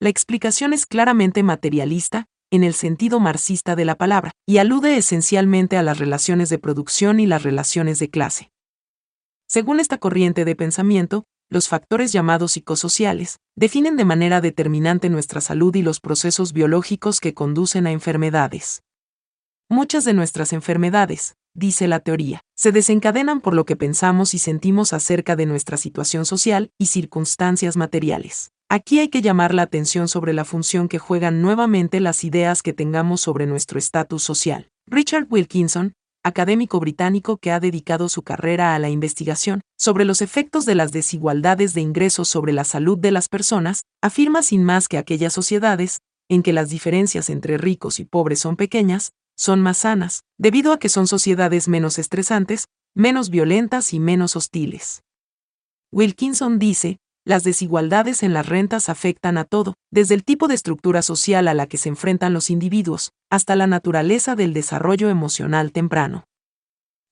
La 0.00 0.08
explicación 0.08 0.72
es 0.72 0.86
claramente 0.86 1.42
materialista, 1.42 2.26
en 2.50 2.64
el 2.64 2.74
sentido 2.74 3.20
marxista 3.20 3.76
de 3.76 3.84
la 3.84 3.94
palabra, 3.94 4.32
y 4.46 4.58
alude 4.58 4.96
esencialmente 4.96 5.76
a 5.76 5.82
las 5.82 5.98
relaciones 5.98 6.48
de 6.48 6.58
producción 6.58 7.20
y 7.20 7.26
las 7.26 7.42
relaciones 7.42 7.98
de 7.98 8.08
clase. 8.08 8.50
Según 9.48 9.80
esta 9.80 9.98
corriente 9.98 10.46
de 10.46 10.56
pensamiento, 10.56 11.24
los 11.52 11.68
factores 11.68 12.12
llamados 12.12 12.52
psicosociales, 12.52 13.38
definen 13.56 13.98
de 13.98 14.06
manera 14.06 14.40
determinante 14.40 15.10
nuestra 15.10 15.42
salud 15.42 15.76
y 15.76 15.82
los 15.82 16.00
procesos 16.00 16.54
biológicos 16.54 17.20
que 17.20 17.34
conducen 17.34 17.86
a 17.86 17.92
enfermedades. 17.92 18.82
Muchas 19.68 20.06
de 20.06 20.14
nuestras 20.14 20.54
enfermedades, 20.54 21.36
dice 21.54 21.88
la 21.88 22.00
teoría, 22.00 22.40
se 22.56 22.72
desencadenan 22.72 23.42
por 23.42 23.52
lo 23.52 23.66
que 23.66 23.76
pensamos 23.76 24.32
y 24.32 24.38
sentimos 24.38 24.94
acerca 24.94 25.36
de 25.36 25.44
nuestra 25.44 25.76
situación 25.76 26.24
social 26.24 26.70
y 26.78 26.86
circunstancias 26.86 27.76
materiales. 27.76 28.50
Aquí 28.70 29.00
hay 29.00 29.08
que 29.08 29.20
llamar 29.20 29.52
la 29.52 29.62
atención 29.62 30.08
sobre 30.08 30.32
la 30.32 30.46
función 30.46 30.88
que 30.88 30.98
juegan 30.98 31.42
nuevamente 31.42 32.00
las 32.00 32.24
ideas 32.24 32.62
que 32.62 32.72
tengamos 32.72 33.20
sobre 33.20 33.46
nuestro 33.46 33.78
estatus 33.78 34.22
social. 34.22 34.70
Richard 34.86 35.26
Wilkinson, 35.28 35.92
académico 36.22 36.80
británico 36.80 37.36
que 37.36 37.50
ha 37.50 37.60
dedicado 37.60 38.08
su 38.08 38.22
carrera 38.22 38.74
a 38.74 38.78
la 38.78 38.90
investigación 38.90 39.60
sobre 39.78 40.04
los 40.04 40.22
efectos 40.22 40.64
de 40.64 40.74
las 40.74 40.92
desigualdades 40.92 41.74
de 41.74 41.80
ingresos 41.80 42.28
sobre 42.28 42.52
la 42.52 42.64
salud 42.64 42.98
de 42.98 43.10
las 43.10 43.28
personas, 43.28 43.82
afirma 44.00 44.42
sin 44.42 44.64
más 44.64 44.88
que 44.88 44.98
aquellas 44.98 45.32
sociedades, 45.32 46.00
en 46.28 46.42
que 46.42 46.52
las 46.52 46.70
diferencias 46.70 47.28
entre 47.30 47.58
ricos 47.58 48.00
y 48.00 48.04
pobres 48.04 48.40
son 48.40 48.56
pequeñas, 48.56 49.12
son 49.36 49.60
más 49.60 49.78
sanas, 49.78 50.22
debido 50.38 50.72
a 50.72 50.78
que 50.78 50.88
son 50.88 51.06
sociedades 51.06 51.68
menos 51.68 51.98
estresantes, 51.98 52.66
menos 52.94 53.28
violentas 53.30 53.92
y 53.92 54.00
menos 54.00 54.36
hostiles. 54.36 55.02
Wilkinson 55.90 56.58
dice, 56.58 56.98
las 57.24 57.44
desigualdades 57.44 58.22
en 58.22 58.32
las 58.32 58.48
rentas 58.48 58.88
afectan 58.88 59.38
a 59.38 59.44
todo, 59.44 59.74
desde 59.90 60.14
el 60.14 60.24
tipo 60.24 60.48
de 60.48 60.54
estructura 60.54 61.02
social 61.02 61.46
a 61.46 61.54
la 61.54 61.66
que 61.66 61.78
se 61.78 61.88
enfrentan 61.88 62.32
los 62.32 62.50
individuos, 62.50 63.12
hasta 63.30 63.54
la 63.54 63.66
naturaleza 63.66 64.34
del 64.34 64.52
desarrollo 64.52 65.08
emocional 65.08 65.70
temprano. 65.70 66.24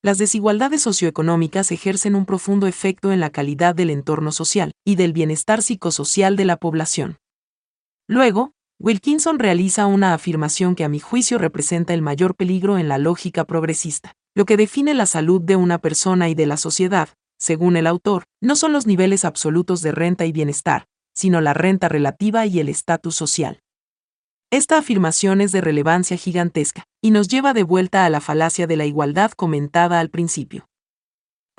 Las 0.03 0.19
desigualdades 0.19 0.83
socioeconómicas 0.83 1.71
ejercen 1.71 2.15
un 2.15 2.25
profundo 2.25 2.67
efecto 2.67 3.13
en 3.13 3.21
la 3.21 3.31
calidad 3.31 3.75
del 3.75 3.91
entorno 3.91 4.33
social 4.33 4.73
y 4.85 4.97
del 4.97 5.13
bienestar 5.13 5.63
psicosocial 5.63 6.37
de 6.37 6.47
la 6.47 6.57
población. 6.57 7.19
Luego, 8.09 8.53
Wilkinson 8.81 9.39
realiza 9.39 9.87
una 9.87 10.15
afirmación 10.15 10.75
que 10.75 10.85
a 10.85 10.89
mi 10.89 11.01
juicio 11.01 11.37
representa 11.37 11.93
el 11.93 12.01
mayor 12.01 12.35
peligro 12.35 12.79
en 12.79 12.89
la 12.89 12.97
lógica 12.97 13.45
progresista. 13.45 14.15
Lo 14.35 14.47
que 14.47 14.57
define 14.57 14.95
la 14.95 15.07
salud 15.07 15.41
de 15.41 15.57
una 15.57 15.79
persona 15.79 16.31
y 16.31 16.35
de 16.35 16.47
la 16.47 16.57
sociedad, 16.57 17.11
según 17.41 17.77
el 17.77 17.87
autor, 17.87 18.25
no 18.41 18.55
son 18.55 18.73
los 18.73 18.87
niveles 18.87 19.25
absolutos 19.25 19.83
de 19.83 19.93
renta 19.93 20.27
y 20.27 20.33
bienestar, 20.33 20.87
sino 21.15 21.41
la 21.41 21.55
renta 21.55 21.89
relativa 21.89 22.47
y 22.47 22.61
el 22.61 22.69
estatus 22.69 23.17
social. 23.17 23.61
Esta 24.53 24.79
afirmación 24.79 25.41
es 25.41 25.51
de 25.53 25.61
relevancia 25.61 26.17
gigantesca, 26.17 26.85
y 27.03 27.13
nos 27.13 27.29
lleva 27.29 27.55
de 27.55 27.63
vuelta 27.63 28.05
a 28.05 28.11
la 28.11 28.21
falacia 28.21 28.67
de 28.67 28.77
la 28.77 28.85
igualdad 28.85 29.31
comentada 29.33 30.01
al 30.01 30.11
principio. 30.11 30.70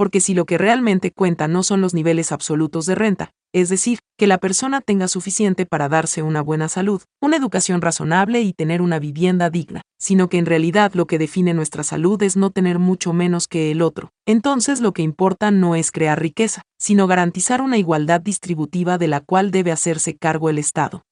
Porque 0.01 0.19
si 0.19 0.33
lo 0.33 0.45
que 0.45 0.57
realmente 0.57 1.11
cuenta 1.11 1.47
no 1.47 1.61
son 1.61 1.79
los 1.79 1.93
niveles 1.93 2.31
absolutos 2.31 2.87
de 2.87 2.95
renta, 2.95 3.33
es 3.53 3.69
decir, 3.69 3.99
que 4.17 4.25
la 4.25 4.39
persona 4.39 4.81
tenga 4.81 5.07
suficiente 5.07 5.67
para 5.67 5.89
darse 5.89 6.23
una 6.23 6.41
buena 6.41 6.69
salud, 6.69 7.03
una 7.21 7.37
educación 7.37 7.83
razonable 7.83 8.41
y 8.41 8.51
tener 8.53 8.81
una 8.81 8.97
vivienda 8.97 9.51
digna, 9.51 9.83
sino 9.99 10.27
que 10.27 10.39
en 10.39 10.47
realidad 10.47 10.93
lo 10.95 11.05
que 11.05 11.19
define 11.19 11.53
nuestra 11.53 11.83
salud 11.83 12.19
es 12.23 12.35
no 12.35 12.49
tener 12.49 12.79
mucho 12.79 13.13
menos 13.13 13.47
que 13.47 13.69
el 13.69 13.83
otro. 13.83 14.09
Entonces 14.25 14.81
lo 14.81 14.91
que 14.91 15.03
importa 15.03 15.51
no 15.51 15.75
es 15.75 15.91
crear 15.91 16.19
riqueza, 16.19 16.63
sino 16.79 17.05
garantizar 17.05 17.61
una 17.61 17.77
igualdad 17.77 18.21
distributiva 18.21 18.97
de 18.97 19.07
la 19.07 19.19
cual 19.19 19.51
debe 19.51 19.71
hacerse 19.71 20.17
cargo 20.17 20.49
el 20.49 20.57
Estado. 20.57 21.03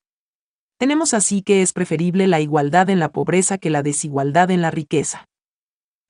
Tenemos 0.80 1.14
así 1.14 1.43
que 1.43 1.61
es 1.61 1.74
preferible 1.74 2.26
la 2.26 2.40
igualdad 2.40 2.90
en 2.90 2.98
la 2.98 3.11
pobreza 3.11 3.59
que 3.59 3.69
la 3.69 3.84
desigualdad 3.84 4.50
en 4.50 4.64
la 4.64 4.72
riqueza. 4.72 5.27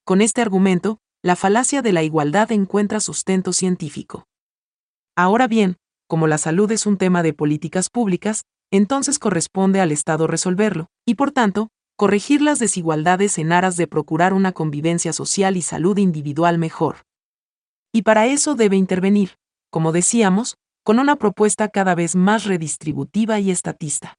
Con 0.06 0.22
este 0.22 0.41
argumento, 0.41 0.99
la 1.22 1.35
falacia 1.35 1.81
de 1.81 1.91
la 1.91 2.01
igualdad 2.01 2.49
encuentra 2.53 3.01
sustento 3.01 3.51
científico. 3.51 4.25
Ahora 5.17 5.48
bien, 5.48 5.75
como 6.07 6.27
la 6.27 6.38
salud 6.38 6.72
es 6.72 6.85
un 6.85 6.98
tema 6.98 7.23
de 7.23 7.33
políticas 7.33 7.89
públicas, 7.89 8.43
entonces 8.72 9.19
corresponde 9.19 9.81
al 9.81 9.91
Estado 9.91 10.27
resolverlo, 10.27 10.88
y 11.06 11.15
por 11.15 11.31
tanto, 11.31 11.69
corregir 11.98 12.41
las 12.41 12.59
desigualdades 12.59 13.38
en 13.38 13.51
aras 13.51 13.75
de 13.75 13.88
procurar 13.88 14.33
una 14.33 14.53
convivencia 14.53 15.11
social 15.11 15.57
y 15.57 15.61
salud 15.61 15.98
individual 15.98 16.57
mejor. 16.57 17.03
Y 17.91 18.03
para 18.03 18.27
eso 18.27 18.56
debe 18.56 18.77
intervenir, 18.77 19.31
como 19.69 19.91
decíamos, 19.91 20.56
con 20.83 20.99
una 20.99 21.17
propuesta 21.17 21.67
cada 21.67 21.95
vez 21.95 22.15
más 22.15 22.45
redistributiva 22.45 23.41
y 23.41 23.51
estatista. 23.51 24.14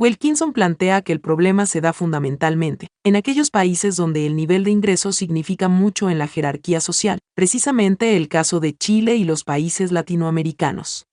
Wilkinson 0.00 0.54
plantea 0.54 1.02
que 1.02 1.12
el 1.12 1.20
problema 1.20 1.66
se 1.66 1.82
da 1.82 1.92
fundamentalmente 1.92 2.88
en 3.04 3.16
aquellos 3.16 3.50
países 3.50 3.96
donde 3.96 4.24
el 4.24 4.34
nivel 4.34 4.64
de 4.64 4.70
ingreso 4.70 5.12
significa 5.12 5.68
mucho 5.68 6.08
en 6.08 6.16
la 6.16 6.26
jerarquía 6.26 6.80
social, 6.80 7.18
precisamente 7.34 8.16
el 8.16 8.28
caso 8.28 8.60
de 8.60 8.72
Chile 8.72 9.16
y 9.16 9.24
los 9.24 9.44
países 9.44 9.92
latinoamericanos. 9.92 11.04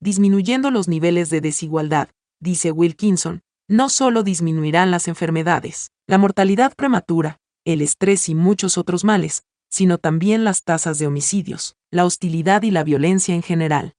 Disminuyendo 0.00 0.70
los 0.70 0.86
niveles 0.86 1.30
de 1.30 1.40
desigualdad, 1.40 2.08
dice 2.40 2.70
Wilkinson, 2.70 3.40
no 3.68 3.88
solo 3.88 4.22
disminuirán 4.22 4.92
las 4.92 5.08
enfermedades, 5.08 5.90
la 6.06 6.18
mortalidad 6.18 6.74
prematura, 6.76 7.38
el 7.64 7.82
estrés 7.82 8.28
y 8.28 8.36
muchos 8.36 8.78
otros 8.78 9.02
males, 9.02 9.42
sino 9.68 9.98
también 9.98 10.44
las 10.44 10.62
tasas 10.62 11.00
de 11.00 11.08
homicidios, 11.08 11.74
la 11.90 12.04
hostilidad 12.04 12.62
y 12.62 12.70
la 12.70 12.84
violencia 12.84 13.34
en 13.34 13.42
general. 13.42 13.94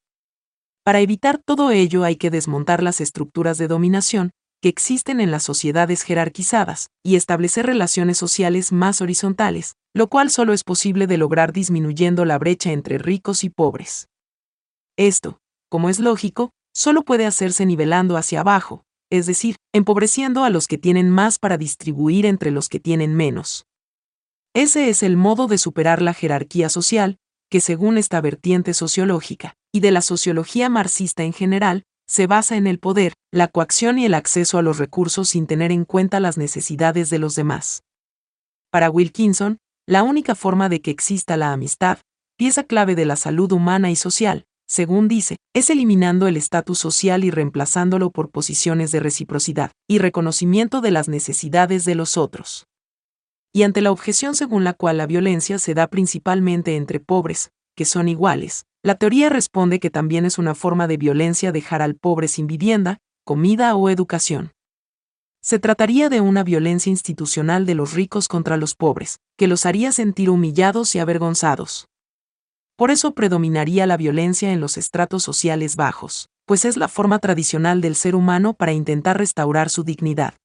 Para 0.87 1.01
evitar 1.01 1.37
todo 1.37 1.71
ello 1.71 2.05
hay 2.05 2.15
que 2.15 2.29
desmontar 2.29 2.81
las 2.81 3.01
estructuras 3.01 3.57
de 3.57 3.67
dominación 3.67 4.31
que 4.61 4.69
existen 4.69 5.19
en 5.19 5.31
las 5.31 5.43
sociedades 5.43 6.01
jerarquizadas 6.03 6.91
y 7.03 7.17
establecer 7.17 7.65
relaciones 7.65 8.17
sociales 8.17 8.71
más 8.71 9.01
horizontales, 9.01 9.75
lo 9.93 10.07
cual 10.07 10.29
solo 10.29 10.53
es 10.53 10.63
posible 10.63 11.05
de 11.05 11.17
lograr 11.17 11.51
disminuyendo 11.51 12.23
la 12.23 12.39
brecha 12.39 12.71
entre 12.71 12.99
ricos 12.99 13.43
y 13.43 13.49
pobres. 13.49 14.07
Esto, 14.97 15.39
como 15.69 15.89
es 15.89 15.99
lógico, 15.99 16.51
solo 16.73 17.03
puede 17.03 17.25
hacerse 17.25 17.65
nivelando 17.65 18.15
hacia 18.15 18.39
abajo, 18.39 18.85
es 19.11 19.25
decir, 19.25 19.57
empobreciendo 19.73 20.45
a 20.45 20.49
los 20.49 20.69
que 20.69 20.77
tienen 20.77 21.09
más 21.09 21.37
para 21.37 21.57
distribuir 21.57 22.25
entre 22.25 22.49
los 22.49 22.69
que 22.69 22.79
tienen 22.79 23.13
menos. 23.13 23.65
Ese 24.55 24.87
es 24.87 25.03
el 25.03 25.17
modo 25.17 25.47
de 25.47 25.57
superar 25.57 26.01
la 26.01 26.13
jerarquía 26.13 26.69
social, 26.69 27.17
que 27.49 27.61
según 27.61 27.97
esta 27.97 28.21
vertiente 28.21 28.73
sociológica, 28.73 29.55
y 29.71 29.79
de 29.79 29.91
la 29.91 30.01
sociología 30.01 30.69
marxista 30.69 31.23
en 31.23 31.33
general, 31.33 31.83
se 32.07 32.27
basa 32.27 32.55
en 32.55 32.67
el 32.67 32.79
poder, 32.79 33.13
la 33.31 33.47
coacción 33.47 33.99
y 33.99 34.05
el 34.05 34.13
acceso 34.13 34.57
a 34.57 34.61
los 34.61 34.77
recursos 34.77 35.29
sin 35.29 35.45
tener 35.45 35.71
en 35.71 35.85
cuenta 35.85 36.19
las 36.19 36.37
necesidades 36.37 37.09
de 37.09 37.19
los 37.19 37.35
demás. 37.35 37.83
Para 38.71 38.89
Wilkinson, 38.89 39.57
la 39.85 40.03
única 40.03 40.35
forma 40.35 40.69
de 40.69 40.81
que 40.81 40.91
exista 40.91 41.37
la 41.37 41.53
amistad, 41.53 41.99
pieza 42.37 42.63
clave 42.63 42.95
de 42.95 43.05
la 43.05 43.15
salud 43.15 43.51
humana 43.51 43.91
y 43.91 43.95
social, 43.95 44.45
según 44.69 45.07
dice, 45.07 45.37
es 45.53 45.69
eliminando 45.69 46.27
el 46.27 46.37
estatus 46.37 46.79
social 46.79 47.23
y 47.23 47.31
reemplazándolo 47.31 48.11
por 48.11 48.29
posiciones 48.29 48.91
de 48.91 48.99
reciprocidad 48.99 49.71
y 49.87 49.99
reconocimiento 49.99 50.81
de 50.81 50.91
las 50.91 51.07
necesidades 51.07 51.85
de 51.85 51.95
los 51.95 52.17
otros 52.17 52.67
y 53.53 53.63
ante 53.63 53.81
la 53.81 53.91
objeción 53.91 54.35
según 54.35 54.63
la 54.63 54.73
cual 54.73 54.97
la 54.97 55.07
violencia 55.07 55.59
se 55.59 55.73
da 55.73 55.87
principalmente 55.87 56.75
entre 56.75 56.99
pobres, 56.99 57.51
que 57.75 57.85
son 57.85 58.07
iguales, 58.07 58.65
la 58.83 58.95
teoría 58.95 59.29
responde 59.29 59.79
que 59.79 59.89
también 59.89 60.25
es 60.25 60.37
una 60.37 60.55
forma 60.55 60.87
de 60.87 60.97
violencia 60.97 61.51
dejar 61.51 61.81
al 61.81 61.95
pobre 61.95 62.27
sin 62.27 62.47
vivienda, 62.47 62.99
comida 63.23 63.75
o 63.75 63.89
educación. 63.89 64.51
Se 65.41 65.59
trataría 65.59 66.09
de 66.09 66.21
una 66.21 66.43
violencia 66.43 66.89
institucional 66.89 67.65
de 67.65 67.75
los 67.75 67.93
ricos 67.93 68.27
contra 68.27 68.57
los 68.57 68.75
pobres, 68.75 69.19
que 69.37 69.47
los 69.47 69.65
haría 69.65 69.91
sentir 69.91 70.29
humillados 70.29 70.95
y 70.95 70.99
avergonzados. 70.99 71.87
Por 72.75 72.91
eso 72.91 73.13
predominaría 73.13 73.85
la 73.87 73.97
violencia 73.97 74.51
en 74.51 74.59
los 74.59 74.77
estratos 74.77 75.23
sociales 75.23 75.75
bajos, 75.75 76.29
pues 76.45 76.63
es 76.63 76.77
la 76.77 76.87
forma 76.87 77.19
tradicional 77.19 77.81
del 77.81 77.95
ser 77.95 78.15
humano 78.15 78.53
para 78.53 78.71
intentar 78.71 79.17
restaurar 79.17 79.69
su 79.69 79.83
dignidad. 79.83 80.35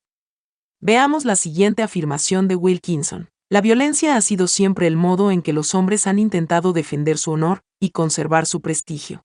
Veamos 0.84 1.24
la 1.24 1.36
siguiente 1.36 1.84
afirmación 1.84 2.48
de 2.48 2.56
Wilkinson. 2.56 3.30
La 3.48 3.60
violencia 3.60 4.16
ha 4.16 4.20
sido 4.20 4.48
siempre 4.48 4.88
el 4.88 4.96
modo 4.96 5.30
en 5.30 5.40
que 5.40 5.52
los 5.52 5.76
hombres 5.76 6.08
han 6.08 6.18
intentado 6.18 6.72
defender 6.72 7.18
su 7.18 7.30
honor 7.30 7.60
y 7.80 7.90
conservar 7.90 8.46
su 8.46 8.60
prestigio. 8.60 9.22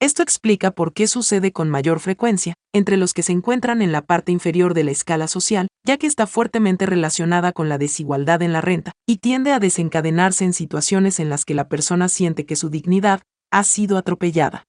Esto 0.00 0.22
explica 0.22 0.70
por 0.70 0.92
qué 0.92 1.08
sucede 1.08 1.50
con 1.50 1.68
mayor 1.68 1.98
frecuencia 1.98 2.54
entre 2.72 2.96
los 2.96 3.14
que 3.14 3.24
se 3.24 3.32
encuentran 3.32 3.82
en 3.82 3.90
la 3.90 4.02
parte 4.02 4.30
inferior 4.30 4.72
de 4.72 4.84
la 4.84 4.92
escala 4.92 5.26
social, 5.26 5.66
ya 5.84 5.96
que 5.96 6.06
está 6.06 6.28
fuertemente 6.28 6.86
relacionada 6.86 7.50
con 7.50 7.68
la 7.68 7.76
desigualdad 7.76 8.40
en 8.40 8.52
la 8.52 8.60
renta, 8.60 8.92
y 9.08 9.16
tiende 9.16 9.50
a 9.50 9.58
desencadenarse 9.58 10.44
en 10.44 10.52
situaciones 10.52 11.18
en 11.18 11.30
las 11.30 11.44
que 11.44 11.54
la 11.54 11.68
persona 11.68 12.08
siente 12.08 12.46
que 12.46 12.54
su 12.54 12.70
dignidad 12.70 13.22
ha 13.50 13.64
sido 13.64 13.98
atropellada. 13.98 14.66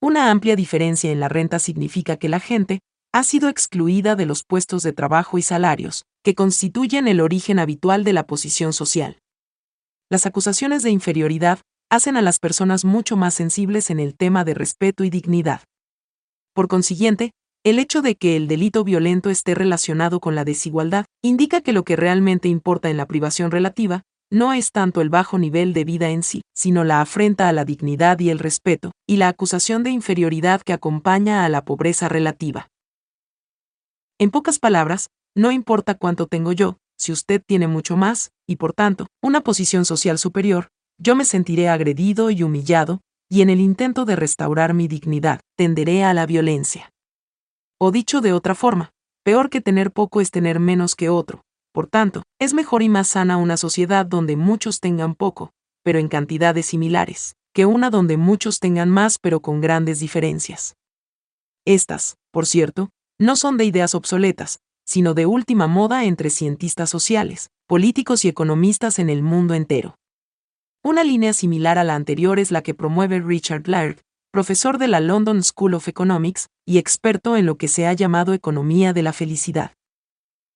Una 0.00 0.30
amplia 0.30 0.54
diferencia 0.54 1.10
en 1.10 1.18
la 1.18 1.28
renta 1.28 1.58
significa 1.58 2.18
que 2.18 2.28
la 2.28 2.38
gente 2.38 2.78
ha 3.18 3.24
sido 3.24 3.48
excluida 3.48 4.14
de 4.14 4.26
los 4.26 4.44
puestos 4.44 4.84
de 4.84 4.92
trabajo 4.92 5.38
y 5.38 5.42
salarios, 5.42 6.04
que 6.22 6.36
constituyen 6.36 7.08
el 7.08 7.20
origen 7.20 7.58
habitual 7.58 8.04
de 8.04 8.12
la 8.12 8.28
posición 8.28 8.72
social. 8.72 9.18
Las 10.08 10.24
acusaciones 10.24 10.84
de 10.84 10.90
inferioridad 10.90 11.58
hacen 11.90 12.16
a 12.16 12.22
las 12.22 12.38
personas 12.38 12.84
mucho 12.84 13.16
más 13.16 13.34
sensibles 13.34 13.90
en 13.90 13.98
el 13.98 14.14
tema 14.14 14.44
de 14.44 14.54
respeto 14.54 15.02
y 15.02 15.10
dignidad. 15.10 15.62
Por 16.54 16.68
consiguiente, 16.68 17.32
el 17.64 17.80
hecho 17.80 18.02
de 18.02 18.14
que 18.14 18.36
el 18.36 18.46
delito 18.46 18.84
violento 18.84 19.30
esté 19.30 19.56
relacionado 19.56 20.20
con 20.20 20.36
la 20.36 20.44
desigualdad 20.44 21.04
indica 21.20 21.60
que 21.60 21.72
lo 21.72 21.82
que 21.82 21.96
realmente 21.96 22.46
importa 22.46 22.88
en 22.88 22.96
la 22.96 23.06
privación 23.06 23.50
relativa 23.50 24.04
no 24.30 24.52
es 24.52 24.70
tanto 24.70 25.00
el 25.00 25.10
bajo 25.10 25.40
nivel 25.40 25.72
de 25.72 25.82
vida 25.82 26.10
en 26.10 26.22
sí, 26.22 26.42
sino 26.54 26.84
la 26.84 27.00
afrenta 27.00 27.48
a 27.48 27.52
la 27.52 27.64
dignidad 27.64 28.20
y 28.20 28.30
el 28.30 28.38
respeto, 28.38 28.92
y 29.08 29.16
la 29.16 29.26
acusación 29.26 29.82
de 29.82 29.90
inferioridad 29.90 30.62
que 30.62 30.72
acompaña 30.72 31.44
a 31.44 31.48
la 31.48 31.64
pobreza 31.64 32.08
relativa. 32.08 32.68
En 34.20 34.32
pocas 34.32 34.58
palabras, 34.58 35.10
no 35.36 35.52
importa 35.52 35.94
cuánto 35.94 36.26
tengo 36.26 36.52
yo, 36.52 36.78
si 36.96 37.12
usted 37.12 37.40
tiene 37.46 37.68
mucho 37.68 37.96
más, 37.96 38.32
y 38.48 38.56
por 38.56 38.72
tanto, 38.72 39.06
una 39.22 39.42
posición 39.42 39.84
social 39.84 40.18
superior, 40.18 40.70
yo 40.98 41.14
me 41.14 41.24
sentiré 41.24 41.68
agredido 41.68 42.30
y 42.30 42.42
humillado, 42.42 43.00
y 43.30 43.42
en 43.42 43.50
el 43.50 43.60
intento 43.60 44.04
de 44.04 44.16
restaurar 44.16 44.74
mi 44.74 44.88
dignidad, 44.88 45.40
tenderé 45.56 46.02
a 46.02 46.14
la 46.14 46.26
violencia. 46.26 46.90
O 47.78 47.92
dicho 47.92 48.20
de 48.20 48.32
otra 48.32 48.56
forma, 48.56 48.90
peor 49.22 49.50
que 49.50 49.60
tener 49.60 49.92
poco 49.92 50.20
es 50.20 50.32
tener 50.32 50.58
menos 50.58 50.96
que 50.96 51.10
otro. 51.10 51.42
Por 51.72 51.86
tanto, 51.86 52.24
es 52.40 52.54
mejor 52.54 52.82
y 52.82 52.88
más 52.88 53.06
sana 53.06 53.36
una 53.36 53.56
sociedad 53.56 54.04
donde 54.04 54.34
muchos 54.34 54.80
tengan 54.80 55.14
poco, 55.14 55.52
pero 55.84 56.00
en 56.00 56.08
cantidades 56.08 56.66
similares, 56.66 57.36
que 57.54 57.66
una 57.66 57.88
donde 57.88 58.16
muchos 58.16 58.58
tengan 58.58 58.90
más 58.90 59.18
pero 59.20 59.38
con 59.38 59.60
grandes 59.60 60.00
diferencias. 60.00 60.74
Estas, 61.64 62.16
por 62.32 62.46
cierto, 62.46 62.90
no 63.18 63.36
son 63.36 63.56
de 63.56 63.64
ideas 63.64 63.94
obsoletas, 63.94 64.60
sino 64.84 65.12
de 65.12 65.26
última 65.26 65.66
moda 65.66 66.04
entre 66.04 66.30
cientistas 66.30 66.88
sociales, 66.88 67.50
políticos 67.66 68.24
y 68.24 68.28
economistas 68.28 68.98
en 68.98 69.10
el 69.10 69.22
mundo 69.22 69.54
entero. 69.54 69.96
Una 70.82 71.04
línea 71.04 71.32
similar 71.32 71.76
a 71.76 71.84
la 71.84 71.96
anterior 71.96 72.38
es 72.38 72.50
la 72.50 72.62
que 72.62 72.74
promueve 72.74 73.20
Richard 73.20 73.66
Laird, 73.66 74.00
profesor 74.30 74.78
de 74.78 74.88
la 74.88 75.00
London 75.00 75.42
School 75.42 75.74
of 75.74 75.88
Economics 75.88 76.48
y 76.64 76.78
experto 76.78 77.36
en 77.36 77.44
lo 77.44 77.58
que 77.58 77.68
se 77.68 77.86
ha 77.86 77.92
llamado 77.92 78.32
economía 78.32 78.92
de 78.92 79.02
la 79.02 79.12
felicidad. 79.12 79.72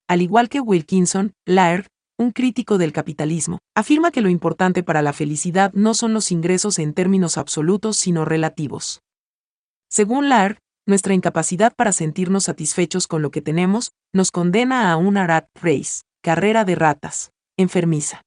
Al 0.08 0.23
igual 0.23 0.49
que 0.49 0.60
Wilkinson, 0.60 1.32
Laird, 1.44 1.86
un 2.18 2.31
crítico 2.31 2.78
del 2.78 2.92
capitalismo, 2.92 3.58
afirma 3.74 4.10
que 4.12 4.20
lo 4.20 4.28
importante 4.28 4.82
para 4.82 5.02
la 5.02 5.12
felicidad 5.12 5.73
no 5.74 5.94
son 5.94 6.15
los 6.15 6.31
ingresos 6.31 6.78
en 6.78 6.94
términos 6.94 7.36
absolutos 7.36 7.97
sino 7.97 8.24
relativos. 8.24 9.02
Según 9.91 10.28
Laird, 10.28 10.58
nuestra 10.86 11.15
incapacidad 11.15 11.73
para 11.75 11.93
sentirnos 11.93 12.44
satisfechos 12.44 13.07
con 13.07 13.23
lo 13.23 13.31
que 13.31 13.43
tenemos 13.43 13.93
nos 14.12 14.31
condena 14.31 14.91
a 14.91 14.97
una 14.97 15.27
rat 15.27 15.49
race, 15.55 16.02
carrera 16.23 16.65
de 16.65 16.75
ratas, 16.75 17.33
enfermiza. 17.57 18.23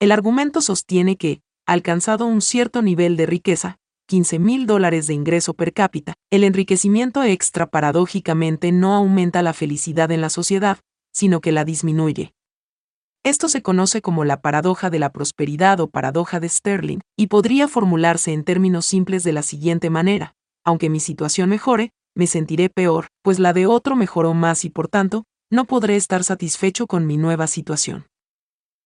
El 0.00 0.12
argumento 0.12 0.60
sostiene 0.60 1.16
que, 1.16 1.40
alcanzado 1.66 2.26
un 2.26 2.40
cierto 2.40 2.82
nivel 2.82 3.16
de 3.16 3.26
riqueza, 3.26 3.78
15 4.06 4.38
mil 4.38 4.66
dólares 4.66 5.06
de 5.06 5.14
ingreso 5.14 5.52
per 5.52 5.74
cápita, 5.74 6.14
el 6.30 6.44
enriquecimiento 6.44 7.22
extra 7.22 7.66
paradójicamente 7.66 8.72
no 8.72 8.94
aumenta 8.94 9.42
la 9.42 9.52
felicidad 9.52 10.10
en 10.10 10.22
la 10.22 10.30
sociedad, 10.30 10.78
sino 11.12 11.40
que 11.40 11.52
la 11.52 11.64
disminuye. 11.64 12.32
Esto 13.24 13.50
se 13.50 13.60
conoce 13.60 14.00
como 14.00 14.24
la 14.24 14.40
paradoja 14.40 14.88
de 14.88 14.98
la 14.98 15.12
prosperidad 15.12 15.80
o 15.80 15.90
paradoja 15.90 16.40
de 16.40 16.48
Sterling, 16.48 17.00
y 17.18 17.26
podría 17.26 17.68
formularse 17.68 18.32
en 18.32 18.44
términos 18.44 18.86
simples 18.86 19.24
de 19.24 19.32
la 19.32 19.42
siguiente 19.42 19.90
manera. 19.90 20.34
Aunque 20.68 20.90
mi 20.90 21.00
situación 21.00 21.48
mejore, 21.48 21.92
me 22.14 22.26
sentiré 22.26 22.68
peor, 22.68 23.06
pues 23.22 23.38
la 23.38 23.54
de 23.54 23.64
otro 23.64 23.96
mejoró 23.96 24.34
más 24.34 24.66
y 24.66 24.68
por 24.68 24.86
tanto, 24.88 25.24
no 25.50 25.64
podré 25.64 25.96
estar 25.96 26.24
satisfecho 26.24 26.86
con 26.86 27.06
mi 27.06 27.16
nueva 27.16 27.46
situación. 27.46 28.06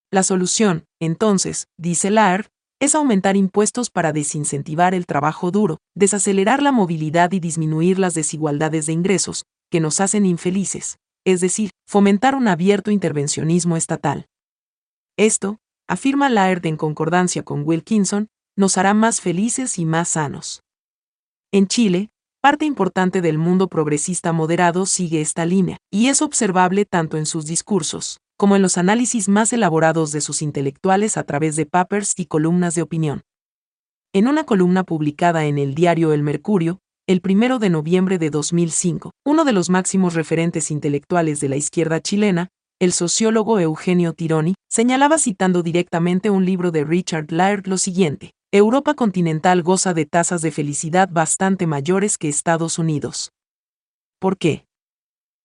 La 0.09 0.23
solución, 0.23 0.85
entonces, 1.01 1.67
dice 1.77 2.09
Laird, 2.09 2.47
es 2.79 2.95
aumentar 2.95 3.35
impuestos 3.35 3.89
para 3.89 4.13
desincentivar 4.13 4.93
el 4.93 5.05
trabajo 5.05 5.51
duro, 5.51 5.79
desacelerar 5.93 6.63
la 6.63 6.71
movilidad 6.71 7.33
y 7.33 7.41
disminuir 7.41 7.99
las 7.99 8.13
desigualdades 8.13 8.85
de 8.85 8.93
ingresos, 8.93 9.43
que 9.69 9.81
nos 9.81 9.99
hacen 9.99 10.25
infelices, 10.25 10.99
es 11.25 11.41
decir, 11.41 11.71
fomentar 11.85 12.33
un 12.33 12.47
abierto 12.47 12.91
intervencionismo 12.91 13.75
estatal. 13.75 14.27
Esto, 15.17 15.57
afirma 15.89 16.29
Laird 16.29 16.65
en 16.65 16.77
concordancia 16.77 17.43
con 17.43 17.67
Wilkinson, 17.67 18.29
nos 18.55 18.77
hará 18.77 18.93
más 18.93 19.19
felices 19.19 19.77
y 19.77 19.83
más 19.83 20.07
sanos. 20.07 20.62
En 21.55 21.67
Chile, 21.67 22.09
parte 22.41 22.65
importante 22.65 23.21
del 23.21 23.37
mundo 23.37 23.67
progresista 23.67 24.33
moderado 24.33 24.87
sigue 24.87 25.21
esta 25.21 25.45
línea, 25.45 25.77
y 25.91 26.07
es 26.07 26.23
observable 26.23 26.83
tanto 26.83 27.15
en 27.15 27.27
sus 27.27 27.45
discursos, 27.45 28.17
como 28.39 28.55
en 28.55 28.63
los 28.63 28.79
análisis 28.79 29.29
más 29.29 29.53
elaborados 29.53 30.11
de 30.11 30.21
sus 30.21 30.41
intelectuales 30.41 31.15
a 31.15 31.25
través 31.25 31.55
de 31.55 31.67
papers 31.67 32.15
y 32.17 32.25
columnas 32.25 32.73
de 32.73 32.81
opinión. 32.81 33.21
En 34.13 34.27
una 34.27 34.45
columna 34.45 34.83
publicada 34.83 35.45
en 35.45 35.59
el 35.59 35.75
diario 35.75 36.11
El 36.11 36.23
Mercurio, 36.23 36.79
el 37.07 37.21
1 37.23 37.59
de 37.59 37.69
noviembre 37.69 38.17
de 38.17 38.31
2005, 38.31 39.11
uno 39.23 39.45
de 39.45 39.53
los 39.53 39.69
máximos 39.69 40.15
referentes 40.15 40.71
intelectuales 40.71 41.39
de 41.39 41.49
la 41.49 41.55
izquierda 41.55 42.01
chilena, 42.01 42.49
el 42.81 42.93
sociólogo 42.93 43.59
Eugenio 43.59 44.13
Tironi, 44.13 44.55
señalaba 44.71 45.19
citando 45.19 45.61
directamente 45.61 46.31
un 46.31 46.45
libro 46.45 46.71
de 46.71 46.83
Richard 46.83 47.31
Laird 47.31 47.67
lo 47.67 47.77
siguiente. 47.77 48.31
Europa 48.55 48.93
continental 48.93 49.63
goza 49.63 49.95
de 49.95 50.05
tasas 50.05 50.43
de 50.43 50.51
felicidad 50.51 51.09
bastante 51.11 51.65
mayores 51.65 52.19
que 52.19 52.29
Estados 52.29 52.77
Unidos. 52.77 53.31
¿Por 54.19 54.37
qué? 54.37 54.67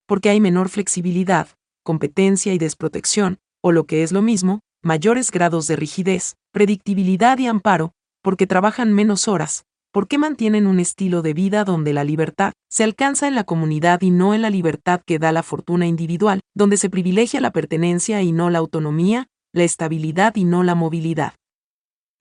Porque 0.07 0.29
hay 0.29 0.43
menor 0.43 0.69
flexibilidad, 0.69 1.49
competencia 1.83 2.53
y 2.53 2.59
desprotección, 2.59 3.39
o 3.63 3.73
lo 3.73 3.87
que 3.87 4.03
es 4.03 4.13
lo 4.13 4.21
mismo, 4.21 4.61
mayores 4.83 5.31
grados 5.31 5.67
de 5.69 5.77
rigidez, 5.77 6.37
predictibilidad 6.53 7.39
y 7.39 7.47
amparo, 7.47 7.93
porque 8.23 8.47
trabajan 8.47 8.93
menos 8.93 9.27
horas, 9.27 9.65
porque 9.91 10.19
mantienen 10.19 10.67
un 10.67 10.79
estilo 10.79 11.23
de 11.23 11.33
vida 11.33 11.65
donde 11.65 11.95
la 11.95 12.05
libertad 12.05 12.53
se 12.69 12.85
alcanza 12.85 13.27
en 13.27 13.35
la 13.35 13.45
comunidad 13.45 14.03
y 14.03 14.11
no 14.11 14.35
en 14.35 14.43
la 14.43 14.51
libertad 14.51 15.01
que 15.07 15.19
da 15.19 15.33
la 15.33 15.43
fortuna 15.43 15.87
individual, 15.87 16.41
donde 16.55 16.77
se 16.77 16.91
privilegia 16.91 17.41
la 17.41 17.53
pertenencia 17.53 18.21
y 18.21 18.33
no 18.33 18.51
la 18.51 18.59
autonomía, 18.59 19.29
la 19.55 19.65
estabilidad 19.65 20.37
y 20.37 20.45
no 20.45 20.63
la 20.63 20.75
movilidad. 20.75 21.33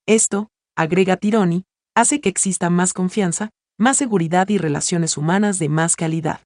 Esto, 0.05 0.47
agrega 0.77 1.17
Tironi, 1.17 1.65
hace 1.95 2.21
que 2.21 2.29
exista 2.29 2.69
más 2.69 2.93
confianza, 2.93 3.49
más 3.79 3.97
seguridad 3.97 4.47
y 4.49 4.59
relaciones 4.59 5.17
humanas 5.17 5.57
de 5.57 5.69
más 5.69 5.95
calidad. 5.95 6.41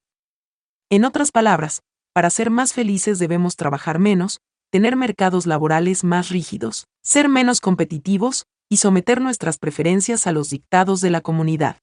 En 0.90 1.04
otras 1.04 1.30
palabras, 1.32 1.82
para 2.14 2.30
ser 2.30 2.50
más 2.50 2.72
felices 2.72 3.18
debemos 3.18 3.56
trabajar 3.56 3.98
menos, 3.98 4.40
tener 4.70 4.96
mercados 4.96 5.46
laborales 5.46 6.02
más 6.02 6.30
rígidos, 6.30 6.86
ser 7.02 7.28
menos 7.28 7.60
competitivos 7.60 8.46
y 8.70 8.78
someter 8.78 9.20
nuestras 9.20 9.58
preferencias 9.58 10.26
a 10.26 10.32
los 10.32 10.48
dictados 10.48 11.02
de 11.02 11.10
la 11.10 11.20
comunidad. 11.20 11.76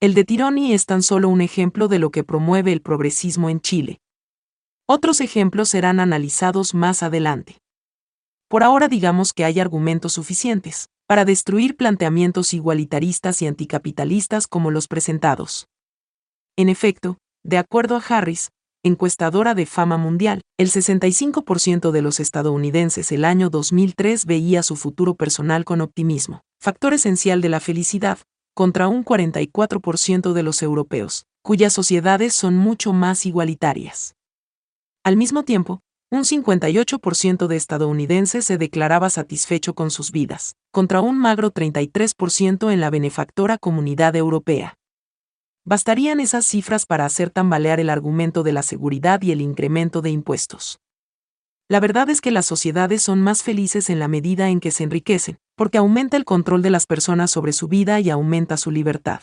El 0.00 0.14
de 0.14 0.24
Tironi 0.24 0.74
es 0.74 0.84
tan 0.84 1.04
solo 1.04 1.28
un 1.28 1.40
ejemplo 1.40 1.86
de 1.86 2.00
lo 2.00 2.10
que 2.10 2.24
promueve 2.24 2.72
el 2.72 2.82
progresismo 2.82 3.50
en 3.50 3.60
Chile. 3.60 4.00
Otros 4.88 5.20
ejemplos 5.20 5.68
serán 5.68 6.00
analizados 6.00 6.74
más 6.74 7.04
adelante. 7.04 7.58
Por 8.48 8.64
ahora 8.64 8.88
digamos 8.88 9.32
que 9.32 9.44
hay 9.44 9.60
argumentos 9.60 10.14
suficientes 10.14 10.88
para 11.12 11.26
destruir 11.26 11.76
planteamientos 11.76 12.54
igualitaristas 12.54 13.42
y 13.42 13.46
anticapitalistas 13.46 14.46
como 14.46 14.70
los 14.70 14.88
presentados. 14.88 15.68
En 16.56 16.70
efecto, 16.70 17.18
de 17.44 17.58
acuerdo 17.58 17.96
a 17.96 18.02
Harris, 18.08 18.48
encuestadora 18.82 19.54
de 19.54 19.66
fama 19.66 19.98
mundial, 19.98 20.40
el 20.58 20.70
65% 20.70 21.90
de 21.90 22.00
los 22.00 22.18
estadounidenses 22.18 23.12
el 23.12 23.26
año 23.26 23.50
2003 23.50 24.24
veía 24.24 24.62
su 24.62 24.74
futuro 24.74 25.14
personal 25.14 25.66
con 25.66 25.82
optimismo, 25.82 26.40
factor 26.58 26.94
esencial 26.94 27.42
de 27.42 27.50
la 27.50 27.60
felicidad, 27.60 28.16
contra 28.54 28.88
un 28.88 29.04
44% 29.04 30.32
de 30.32 30.42
los 30.42 30.62
europeos, 30.62 31.26
cuyas 31.42 31.74
sociedades 31.74 32.32
son 32.32 32.56
mucho 32.56 32.94
más 32.94 33.26
igualitarias. 33.26 34.14
Al 35.04 35.18
mismo 35.18 35.42
tiempo, 35.42 35.82
un 36.12 36.24
58% 36.24 37.46
de 37.46 37.56
estadounidenses 37.56 38.44
se 38.44 38.58
declaraba 38.58 39.08
satisfecho 39.08 39.74
con 39.74 39.90
sus 39.90 40.12
vidas, 40.12 40.56
contra 40.70 41.00
un 41.00 41.16
magro 41.16 41.54
33% 41.54 42.70
en 42.70 42.80
la 42.82 42.90
benefactora 42.90 43.56
comunidad 43.56 44.14
europea. 44.14 44.74
Bastarían 45.64 46.20
esas 46.20 46.44
cifras 46.44 46.84
para 46.84 47.06
hacer 47.06 47.30
tambalear 47.30 47.80
el 47.80 47.88
argumento 47.88 48.42
de 48.42 48.52
la 48.52 48.62
seguridad 48.62 49.22
y 49.22 49.32
el 49.32 49.40
incremento 49.40 50.02
de 50.02 50.10
impuestos. 50.10 50.80
La 51.66 51.80
verdad 51.80 52.10
es 52.10 52.20
que 52.20 52.30
las 52.30 52.44
sociedades 52.44 53.00
son 53.00 53.22
más 53.22 53.42
felices 53.42 53.88
en 53.88 53.98
la 53.98 54.06
medida 54.06 54.50
en 54.50 54.60
que 54.60 54.70
se 54.70 54.84
enriquecen, 54.84 55.38
porque 55.56 55.78
aumenta 55.78 56.18
el 56.18 56.26
control 56.26 56.60
de 56.60 56.68
las 56.68 56.84
personas 56.84 57.30
sobre 57.30 57.54
su 57.54 57.68
vida 57.68 58.00
y 58.00 58.10
aumenta 58.10 58.58
su 58.58 58.70
libertad. 58.70 59.22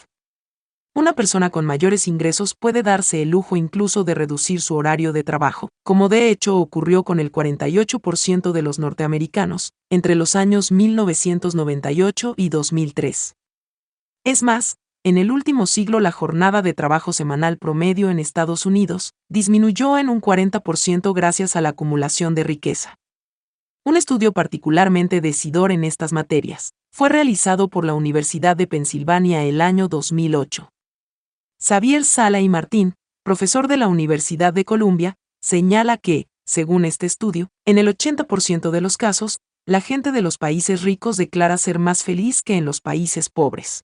Una 1.00 1.14
persona 1.14 1.50
con 1.50 1.64
mayores 1.64 2.10
ingresos 2.10 2.56
puede 2.56 2.84
darse 2.84 3.22
el 3.22 3.30
lujo 3.30 3.56
incluso 3.56 4.04
de 4.04 4.16
reducir 4.16 4.60
su 4.60 4.76
horario 4.76 5.14
de 5.14 5.24
trabajo, 5.24 5.70
como 5.82 6.10
de 6.10 6.30
hecho 6.30 6.58
ocurrió 6.58 7.04
con 7.04 7.22
el 7.22 7.32
48% 7.32 8.52
de 8.52 8.62
los 8.62 8.80
norteamericanos, 8.80 9.72
entre 9.90 10.16
los 10.16 10.36
años 10.36 10.74
1998 10.74 12.34
y 12.36 12.50
2003. 12.50 13.34
Es 14.26 14.44
más, 14.44 14.76
en 15.06 15.18
el 15.18 15.32
último 15.32 15.68
siglo 15.68 16.02
la 16.02 16.12
jornada 16.12 16.62
de 16.62 16.74
trabajo 16.74 17.14
semanal 17.14 17.58
promedio 17.58 18.10
en 18.10 18.20
Estados 18.20 18.66
Unidos 18.66 19.14
disminuyó 19.30 19.98
en 19.98 20.10
un 20.10 20.20
40% 20.20 21.14
gracias 21.16 21.56
a 21.56 21.62
la 21.62 21.70
acumulación 21.70 22.36
de 22.36 22.44
riqueza. 22.44 22.98
Un 23.86 23.96
estudio 23.96 24.34
particularmente 24.34 25.22
decidor 25.22 25.72
en 25.72 25.86
estas 25.86 26.12
materias 26.12 26.74
fue 26.92 27.08
realizado 27.08 27.70
por 27.70 27.86
la 27.86 27.94
Universidad 27.94 28.58
de 28.58 28.68
Pensilvania 28.68 29.46
el 29.46 29.62
año 29.62 29.88
2008. 29.88 30.70
Xavier 31.62 32.06
Sala 32.06 32.40
y 32.40 32.48
Martín, 32.48 32.96
profesor 33.22 33.68
de 33.68 33.76
la 33.76 33.90
Universidad 33.90 34.54
de 34.54 34.64
Columbia, 34.64 35.18
señala 35.42 35.98
que, 35.98 36.28
según 36.46 36.86
este 36.86 37.06
estudio, 37.06 37.50
en 37.66 37.78
el 37.78 37.90
80% 37.90 38.72
de 38.72 38.80
los 38.80 38.96
casos, 38.96 39.40
la 39.66 39.82
gente 39.82 40.14
de 40.14 40.22
los 40.22 40.38
países 40.38 40.84
ricos 40.84 41.18
declara 41.18 41.58
ser 41.58 41.78
más 41.78 42.06
feliz 42.06 42.44
que 42.44 42.56
en 42.56 42.64
los 42.64 42.80
países 42.80 43.30
pobres. 43.30 43.84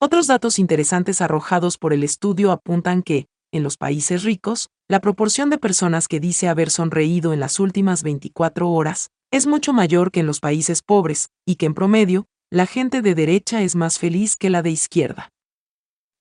Otros 0.00 0.28
datos 0.28 0.60
interesantes 0.60 1.20
arrojados 1.20 1.76
por 1.76 1.92
el 1.92 2.04
estudio 2.04 2.52
apuntan 2.52 3.02
que, 3.02 3.26
en 3.52 3.64
los 3.64 3.76
países 3.76 4.22
ricos, 4.22 4.68
la 4.88 5.00
proporción 5.00 5.50
de 5.50 5.58
personas 5.58 6.06
que 6.06 6.20
dice 6.20 6.46
haber 6.46 6.70
sonreído 6.70 7.32
en 7.32 7.40
las 7.40 7.58
últimas 7.58 8.04
24 8.04 8.70
horas 8.70 9.10
es 9.32 9.48
mucho 9.48 9.72
mayor 9.72 10.12
que 10.12 10.20
en 10.20 10.26
los 10.26 10.38
países 10.38 10.82
pobres, 10.82 11.30
y 11.44 11.56
que 11.56 11.66
en 11.66 11.74
promedio, 11.74 12.26
la 12.48 12.66
gente 12.66 13.02
de 13.02 13.16
derecha 13.16 13.62
es 13.62 13.74
más 13.74 13.98
feliz 13.98 14.36
que 14.36 14.50
la 14.50 14.62
de 14.62 14.70
izquierda. 14.70 15.32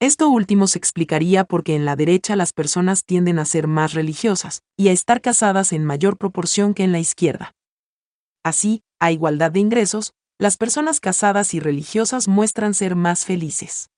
Esto 0.05 0.29
último 0.29 0.67
se 0.67 0.77
explicaría 0.77 1.45
porque 1.45 1.75
en 1.75 1.83
la 1.83 1.95
derecha 1.95 2.35
las 2.35 2.53
personas 2.53 3.05
tienden 3.05 3.39
a 3.39 3.45
ser 3.45 3.65
más 3.65 3.95
religiosas 3.95 4.61
y 4.77 4.89
a 4.89 4.91
estar 4.91 5.19
casadas 5.19 5.73
en 5.73 5.83
mayor 5.83 6.19
proporción 6.19 6.75
que 6.75 6.83
en 6.83 6.91
la 6.91 6.99
izquierda. 6.99 7.55
Así, 8.43 8.83
a 8.99 9.11
igualdad 9.11 9.51
de 9.51 9.61
ingresos, 9.61 10.13
las 10.37 10.57
personas 10.57 10.99
casadas 10.99 11.55
y 11.55 11.59
religiosas 11.59 12.27
muestran 12.27 12.75
ser 12.75 12.95
más 12.95 13.25
felices. 13.25 13.89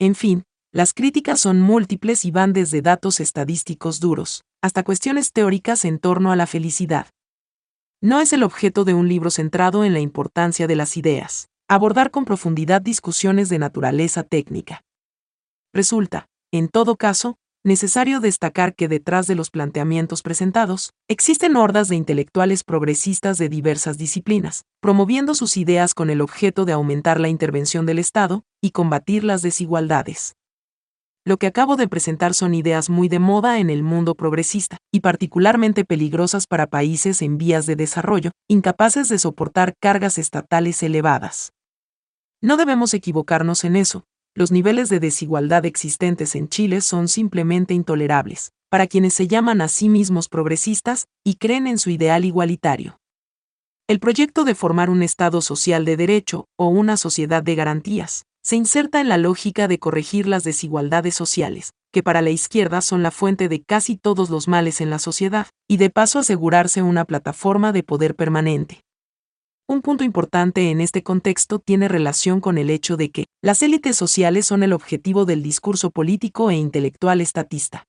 En 0.00 0.16
fin, 0.16 0.42
las 0.72 0.92
críticas 0.92 1.38
son 1.38 1.60
múltiples 1.60 2.24
y 2.24 2.32
van 2.32 2.52
desde 2.52 2.82
datos 2.82 3.20
estadísticos 3.20 4.00
duros, 4.00 4.42
hasta 4.60 4.82
cuestiones 4.82 5.30
teóricas 5.30 5.84
en 5.84 6.00
torno 6.00 6.32
a 6.32 6.36
la 6.36 6.48
felicidad. 6.48 7.06
No 8.00 8.20
es 8.20 8.32
el 8.32 8.42
objeto 8.42 8.84
de 8.84 8.94
un 8.94 9.06
libro 9.06 9.30
centrado 9.30 9.84
en 9.84 9.92
la 9.92 10.00
importancia 10.00 10.66
de 10.66 10.74
las 10.74 10.96
ideas, 10.96 11.49
abordar 11.70 12.10
con 12.10 12.24
profundidad 12.24 12.82
discusiones 12.82 13.48
de 13.48 13.60
naturaleza 13.60 14.24
técnica. 14.24 14.82
Resulta, 15.72 16.26
en 16.50 16.66
todo 16.66 16.96
caso, 16.96 17.36
necesario 17.62 18.18
destacar 18.18 18.74
que 18.74 18.88
detrás 18.88 19.28
de 19.28 19.36
los 19.36 19.50
planteamientos 19.50 20.22
presentados, 20.22 20.90
existen 21.08 21.54
hordas 21.54 21.86
de 21.86 21.94
intelectuales 21.94 22.64
progresistas 22.64 23.38
de 23.38 23.48
diversas 23.48 23.98
disciplinas, 23.98 24.64
promoviendo 24.80 25.36
sus 25.36 25.56
ideas 25.56 25.94
con 25.94 26.10
el 26.10 26.22
objeto 26.22 26.64
de 26.64 26.72
aumentar 26.72 27.20
la 27.20 27.28
intervención 27.28 27.86
del 27.86 28.00
Estado 28.00 28.42
y 28.60 28.72
combatir 28.72 29.22
las 29.22 29.40
desigualdades. 29.42 30.34
Lo 31.24 31.36
que 31.36 31.46
acabo 31.46 31.76
de 31.76 31.86
presentar 31.86 32.34
son 32.34 32.52
ideas 32.52 32.90
muy 32.90 33.06
de 33.08 33.20
moda 33.20 33.60
en 33.60 33.70
el 33.70 33.84
mundo 33.84 34.16
progresista, 34.16 34.78
y 34.92 35.00
particularmente 35.00 35.84
peligrosas 35.84 36.48
para 36.48 36.66
países 36.66 37.22
en 37.22 37.38
vías 37.38 37.66
de 37.66 37.76
desarrollo, 37.76 38.32
incapaces 38.48 39.08
de 39.08 39.20
soportar 39.20 39.74
cargas 39.80 40.18
estatales 40.18 40.82
elevadas. 40.82 41.52
No 42.42 42.56
debemos 42.56 42.94
equivocarnos 42.94 43.64
en 43.64 43.76
eso, 43.76 44.04
los 44.34 44.50
niveles 44.50 44.88
de 44.88 44.98
desigualdad 44.98 45.66
existentes 45.66 46.34
en 46.34 46.48
Chile 46.48 46.80
son 46.80 47.08
simplemente 47.08 47.74
intolerables, 47.74 48.52
para 48.70 48.86
quienes 48.86 49.12
se 49.12 49.28
llaman 49.28 49.60
a 49.60 49.68
sí 49.68 49.90
mismos 49.90 50.28
progresistas 50.28 51.06
y 51.22 51.34
creen 51.34 51.66
en 51.66 51.78
su 51.78 51.90
ideal 51.90 52.24
igualitario. 52.24 52.98
El 53.88 54.00
proyecto 54.00 54.44
de 54.44 54.54
formar 54.54 54.88
un 54.88 55.02
Estado 55.02 55.42
social 55.42 55.84
de 55.84 55.98
derecho 55.98 56.46
o 56.56 56.68
una 56.68 56.96
sociedad 56.96 57.42
de 57.42 57.56
garantías 57.56 58.24
se 58.42 58.56
inserta 58.56 59.02
en 59.02 59.10
la 59.10 59.18
lógica 59.18 59.68
de 59.68 59.78
corregir 59.78 60.26
las 60.26 60.42
desigualdades 60.44 61.14
sociales, 61.14 61.74
que 61.92 62.02
para 62.02 62.22
la 62.22 62.30
izquierda 62.30 62.80
son 62.80 63.02
la 63.02 63.10
fuente 63.10 63.50
de 63.50 63.62
casi 63.62 63.96
todos 63.96 64.30
los 64.30 64.48
males 64.48 64.80
en 64.80 64.88
la 64.88 64.98
sociedad, 64.98 65.48
y 65.68 65.76
de 65.76 65.90
paso 65.90 66.20
asegurarse 66.20 66.80
una 66.80 67.04
plataforma 67.04 67.72
de 67.72 67.82
poder 67.82 68.14
permanente. 68.14 68.82
Un 69.70 69.82
punto 69.82 70.02
importante 70.02 70.72
en 70.72 70.80
este 70.80 71.04
contexto 71.04 71.60
tiene 71.60 71.86
relación 71.86 72.40
con 72.40 72.58
el 72.58 72.70
hecho 72.70 72.96
de 72.96 73.12
que 73.12 73.26
las 73.40 73.62
élites 73.62 73.94
sociales 73.94 74.44
son 74.44 74.64
el 74.64 74.72
objetivo 74.72 75.26
del 75.26 75.44
discurso 75.44 75.92
político 75.92 76.50
e 76.50 76.56
intelectual 76.56 77.20
estatista. 77.20 77.84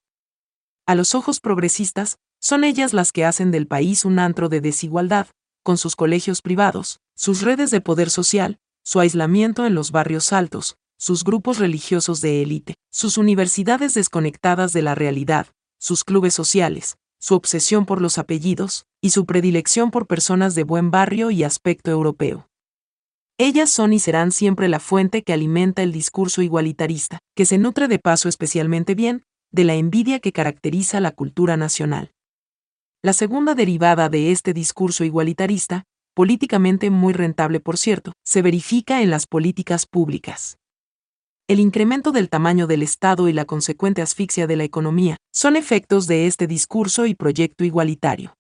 A 0.86 0.94
los 0.94 1.16
ojos 1.16 1.40
progresistas, 1.40 2.18
son 2.40 2.66
ellas 2.66 2.94
las 2.94 3.12
que 3.12 3.26
hacen 3.26 3.50
del 3.50 3.66
país 3.66 4.06
un 4.06 4.20
antro 4.20 4.48
de 4.48 4.62
desigualdad, 4.62 5.26
con 5.64 5.80
sus 5.80 5.96
colegios 5.96 6.44
privados, 6.44 7.00
sus 7.16 7.42
redes 7.42 7.72
de 7.72 7.82
poder 7.82 8.12
social, 8.12 8.60
su 8.84 9.00
aislamiento 9.00 9.66
en 9.66 9.74
los 9.74 9.92
barrios 9.92 10.34
altos, 10.34 10.76
sus 11.00 11.24
grupos 11.24 11.58
religiosos 11.58 12.22
de 12.22 12.44
élite, 12.44 12.76
sus 12.92 13.18
universidades 13.18 13.96
desconectadas 13.96 14.72
de 14.72 14.84
la 14.84 14.94
realidad, 14.94 15.48
sus 15.80 16.04
clubes 16.04 16.36
sociales, 16.36 16.98
su 17.22 17.36
obsesión 17.36 17.86
por 17.86 18.02
los 18.02 18.18
apellidos, 18.18 18.88
y 19.00 19.12
su 19.12 19.26
predilección 19.26 19.92
por 19.92 20.08
personas 20.08 20.56
de 20.56 20.64
buen 20.64 20.90
barrio 20.90 21.30
y 21.30 21.44
aspecto 21.44 21.92
europeo. 21.92 22.50
Ellas 23.38 23.70
son 23.70 23.94
y 23.94 24.00
serán 24.00 24.32
siempre 24.32 24.68
la 24.68 24.80
fuente 24.80 25.22
que 25.22 25.32
alimenta 25.32 25.84
el 25.84 25.92
discurso 25.92 26.42
igualitarista, 26.42 27.20
que 27.36 27.46
se 27.46 27.60
nutre 27.60 27.88
de 27.88 28.00
paso 28.00 28.28
especialmente 28.28 28.96
bien, 28.96 29.24
de 29.52 29.66
la 29.66 29.76
envidia 29.76 30.20
que 30.20 30.32
caracteriza 30.32 31.00
la 31.00 31.12
cultura 31.12 31.58
nacional. 31.58 32.12
La 33.04 33.14
segunda 33.14 33.54
derivada 33.54 34.10
de 34.10 34.32
este 34.32 34.54
discurso 34.54 35.04
igualitarista, 35.04 35.86
políticamente 36.16 36.90
muy 36.90 37.14
rentable 37.14 37.60
por 37.60 37.78
cierto, 37.78 38.14
se 38.26 38.42
verifica 38.42 39.02
en 39.02 39.12
las 39.12 39.28
políticas 39.28 39.86
públicas 39.86 40.58
el 41.48 41.60
incremento 41.60 42.12
del 42.12 42.30
tamaño 42.30 42.68
del 42.68 42.82
Estado 42.82 43.28
y 43.28 43.34
la 43.34 43.46
consecuente 43.46 44.02
asfixia 44.02 44.48
de 44.48 44.56
la 44.56 44.64
economía 44.64 45.18
son 45.34 45.56
efectos 45.56 46.08
de 46.08 46.28
este 46.28 46.48
discurso 46.48 47.06
y 47.06 47.16
proyecto 47.16 47.64
igualitario. 47.64 48.36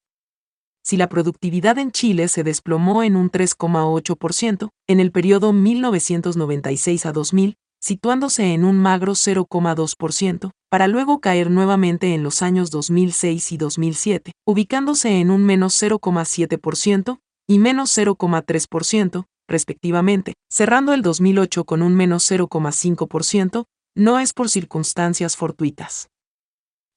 Si 0.83 0.97
la 0.97 1.09
productividad 1.09 1.77
en 1.77 1.91
Chile 1.91 2.27
se 2.27 2.43
desplomó 2.43 3.03
en 3.03 3.15
un 3.15 3.29
3,8% 3.29 4.69
en 4.87 4.99
el 4.99 5.11
periodo 5.11 5.53
1996 5.53 7.05
a 7.05 7.11
2000, 7.11 7.55
situándose 7.81 8.53
en 8.53 8.63
un 8.63 8.77
magro 8.77 9.13
0,2%, 9.13 10.51
para 10.69 10.87
luego 10.87 11.19
caer 11.19 11.51
nuevamente 11.51 12.13
en 12.13 12.23
los 12.23 12.41
años 12.41 12.71
2006 12.71 13.51
y 13.51 13.57
2007, 13.57 14.31
ubicándose 14.45 15.19
en 15.19 15.31
un 15.31 15.43
menos 15.43 15.81
0,7% 15.81 17.19
y 17.47 17.59
menos 17.59 17.97
0,3%, 17.97 19.25
respectivamente, 19.47 20.33
cerrando 20.49 20.93
el 20.93 21.01
2008 21.01 21.65
con 21.65 21.81
un 21.81 21.95
menos 21.95 22.29
0,5%, 22.29 23.65
no 23.95 24.19
es 24.19 24.33
por 24.33 24.49
circunstancias 24.49 25.35
fortuitas. 25.35 26.09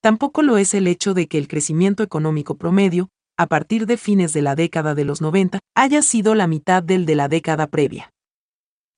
Tampoco 0.00 0.42
lo 0.42 0.58
es 0.58 0.74
el 0.74 0.86
hecho 0.86 1.14
de 1.14 1.28
que 1.28 1.38
el 1.38 1.48
crecimiento 1.48 2.02
económico 2.02 2.56
promedio, 2.56 3.08
a 3.36 3.46
partir 3.46 3.86
de 3.86 3.96
fines 3.96 4.32
de 4.32 4.42
la 4.42 4.54
década 4.54 4.94
de 4.94 5.04
los 5.04 5.20
90, 5.20 5.58
haya 5.74 6.02
sido 6.02 6.34
la 6.34 6.46
mitad 6.46 6.82
del 6.82 7.06
de 7.06 7.16
la 7.16 7.28
década 7.28 7.66
previa. 7.66 8.10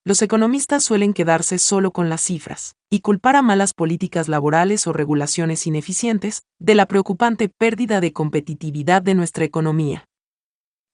Los 0.04 0.22
economistas 0.22 0.84
suelen 0.84 1.14
quedarse 1.14 1.58
solo 1.58 1.90
con 1.90 2.08
las 2.08 2.20
cifras, 2.20 2.76
y 2.90 3.00
culpar 3.00 3.34
a 3.34 3.42
malas 3.42 3.74
políticas 3.74 4.28
laborales 4.28 4.86
o 4.86 4.92
regulaciones 4.92 5.66
ineficientes, 5.66 6.42
de 6.60 6.76
la 6.76 6.86
preocupante 6.86 7.48
pérdida 7.48 8.00
de 8.00 8.12
competitividad 8.12 9.02
de 9.02 9.14
nuestra 9.14 9.44
economía. 9.44 10.04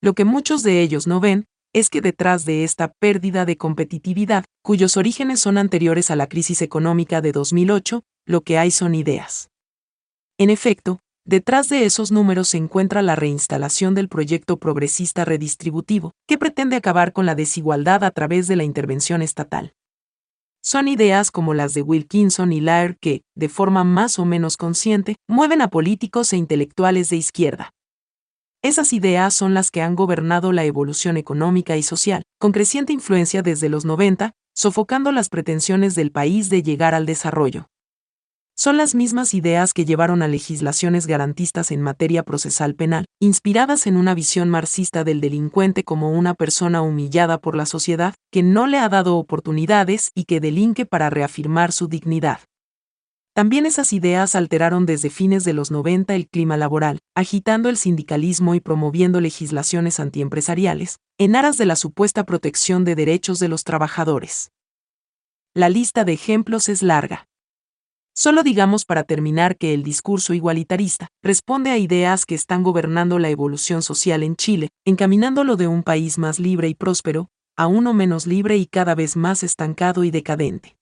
Lo 0.01 0.15
que 0.15 0.25
muchos 0.25 0.63
de 0.63 0.81
ellos 0.81 1.07
no 1.07 1.21
ven, 1.21 1.45
es 1.73 1.89
que 1.89 2.01
detrás 2.01 2.45
de 2.45 2.65
esta 2.65 2.93
pérdida 2.93 3.45
de 3.45 3.57
competitividad, 3.57 4.45
cuyos 4.63 4.97
orígenes 4.97 5.41
son 5.41 5.59
anteriores 5.59 6.11
a 6.11 6.17
la 6.17 6.27
crisis 6.27 6.63
económica 6.63 7.21
de 7.21 7.33
2008, 7.33 8.03
lo 8.27 8.43
que 8.43 8.59
hay 8.59 8.71
son 8.71 8.95
ideas. 8.95 9.49
En 10.39 10.51
efecto, 10.51 11.01
detrás 11.25 11.69
de 11.69 11.85
esos 11.85 12.13
números 12.13 12.49
se 12.49 12.59
encuentra 12.59 13.01
la 13.01 13.17
reinstalación 13.17 13.95
del 13.95 14.09
proyecto 14.09 14.59
progresista 14.59 15.25
redistributivo, 15.25 16.13
que 16.27 16.39
pretende 16.39 16.77
acabar 16.77 17.13
con 17.13 17.27
la 17.27 17.35
desigualdad 17.35 18.05
a 18.05 18.11
través 18.11 18.49
de 18.49 18.57
la 18.57 18.65
intervención 18.65 19.23
estatal. 19.23 19.73
Son 20.65 20.87
ideas 20.87 21.31
como 21.31 21.55
las 21.55 21.75
de 21.75 21.83
Wilkinson 21.83 22.53
y 22.53 22.61
Laird 22.61 22.97
que, 23.01 23.23
de 23.35 23.49
forma 23.49 23.83
más 23.83 24.19
o 24.19 24.25
menos 24.25 24.57
consciente, 24.57 25.17
mueven 25.29 25.61
a 25.61 25.69
políticos 25.69 26.33
e 26.33 26.37
intelectuales 26.37 27.11
de 27.11 27.17
izquierda, 27.17 27.71
esas 28.63 28.93
ideas 28.93 29.35
son 29.35 29.55
las 29.55 29.73
que 29.73 29.83
han 29.83 29.97
gobernado 29.97 30.53
la 30.53 30.65
evolución 30.65 31.17
económica 31.17 31.77
y 31.77 31.83
social, 31.83 32.23
con 32.39 32.53
creciente 32.53 32.93
influencia 32.93 33.43
desde 33.43 33.69
los 33.69 33.85
90, 33.85 34.33
sofocando 34.55 35.11
las 35.11 35.29
pretensiones 35.29 35.97
del 35.97 36.13
país 36.13 36.49
de 36.49 36.63
llegar 36.63 36.95
al 36.95 37.05
desarrollo. 37.05 37.67
Son 38.55 38.77
las 38.77 38.95
mismas 38.95 39.35
ideas 39.35 39.73
que 39.73 39.85
llevaron 39.85 40.23
a 40.23 40.29
legislaciones 40.29 41.09
garantistas 41.09 41.73
en 41.73 41.81
materia 41.81 42.23
procesal 42.23 42.77
penal, 42.77 43.07
inspiradas 43.19 43.89
en 43.89 43.97
una 43.97 44.15
visión 44.15 44.49
marxista 44.49 45.03
del 45.03 45.21
delincuente 45.21 45.83
como 45.83 46.13
una 46.13 46.35
persona 46.35 46.83
humillada 46.83 47.39
por 47.39 47.57
la 47.57 47.67
sociedad, 47.67 48.15
que 48.31 48.45
no 48.45 48.69
le 48.69 48.79
ha 48.79 48.89
dado 48.89 49.17
oportunidades 49.17 50.13
y 50.15 50.25
que 50.25 50.39
delinque 50.39 50.87
para 50.87 51.11
reafirmar 51.11 51.73
su 51.73 51.89
dignidad. 51.89 52.41
También 53.35 53.65
esas 53.65 53.95
ideas 53.95 54.35
alteraron 54.35 54.85
desde 54.85 55.09
fines 55.09 55.45
de 55.45 55.55
los 55.55 55.71
90 55.71 56.15
el 56.15 56.29
clima 56.29 56.59
laboral, 56.59 56.99
agitando 57.15 57.71
el 57.71 57.79
sindicalismo 57.79 58.55
y 58.55 58.61
promoviendo 58.61 59.23
legislaciones 59.23 60.01
antiempresariales, 60.01 60.99
en 61.17 61.35
aras 61.35 61.57
de 61.57 61.65
la 61.65 61.77
supuesta 61.77 62.25
protección 62.25 62.85
de 62.85 62.95
derechos 62.95 63.39
de 63.39 63.49
los 63.49 63.65
trabajadores. 63.65 64.51
La 65.55 65.71
lista 65.71 66.05
de 66.05 66.13
ejemplos 66.13 66.69
es 66.69 66.83
larga. 66.83 67.27
Solo 68.15 68.43
digamos 68.43 68.85
para 68.85 69.05
terminar 69.05 69.57
que 69.57 69.73
el 69.73 69.83
discurso 69.83 70.35
igualitarista 70.35 71.09
responde 71.23 71.71
a 71.71 71.79
ideas 71.79 72.27
que 72.27 72.35
están 72.35 72.63
gobernando 72.63 73.19
la 73.19 73.31
evolución 73.31 73.81
social 73.81 74.23
en 74.23 74.37
Chile, 74.37 74.69
encaminándolo 74.85 75.57
de 75.57 75.69
un 75.69 75.83
país 75.83 76.19
más 76.19 76.39
libre 76.39 76.69
y 76.69 76.75
próspero, 76.75 77.31
a 77.57 77.67
uno 77.67 77.95
menos 77.95 78.27
libre 78.27 78.59
y 78.59 78.67
cada 78.67 78.95
vez 78.95 79.17
más 79.17 79.43
estancado 79.43 80.05
y 80.05 80.11
decadente. 80.11 80.77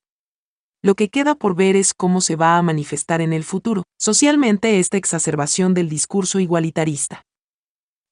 Lo 0.82 0.94
que 0.94 1.10
queda 1.10 1.34
por 1.34 1.54
ver 1.54 1.76
es 1.76 1.92
cómo 1.92 2.22
se 2.22 2.36
va 2.36 2.56
a 2.56 2.62
manifestar 2.62 3.20
en 3.20 3.34
el 3.34 3.44
futuro, 3.44 3.82
socialmente, 3.98 4.78
esta 4.78 4.96
exacerbación 4.96 5.74
del 5.74 5.90
discurso 5.90 6.40
igualitarista. 6.40 7.22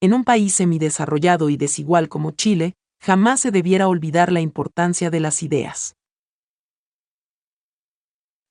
En 0.01 0.13
un 0.13 0.23
país 0.23 0.55
semidesarrollado 0.55 1.49
y 1.49 1.57
desigual 1.57 2.09
como 2.09 2.33
Chile, 2.33 2.75
jamás 3.01 3.41
se 3.41 3.51
debiera 3.51 3.89
olvidar 3.89 4.31
la 4.33 4.41
importancia 4.41 5.11
de 5.11 5.21
las 5.21 5.43
ideas. 5.43 5.95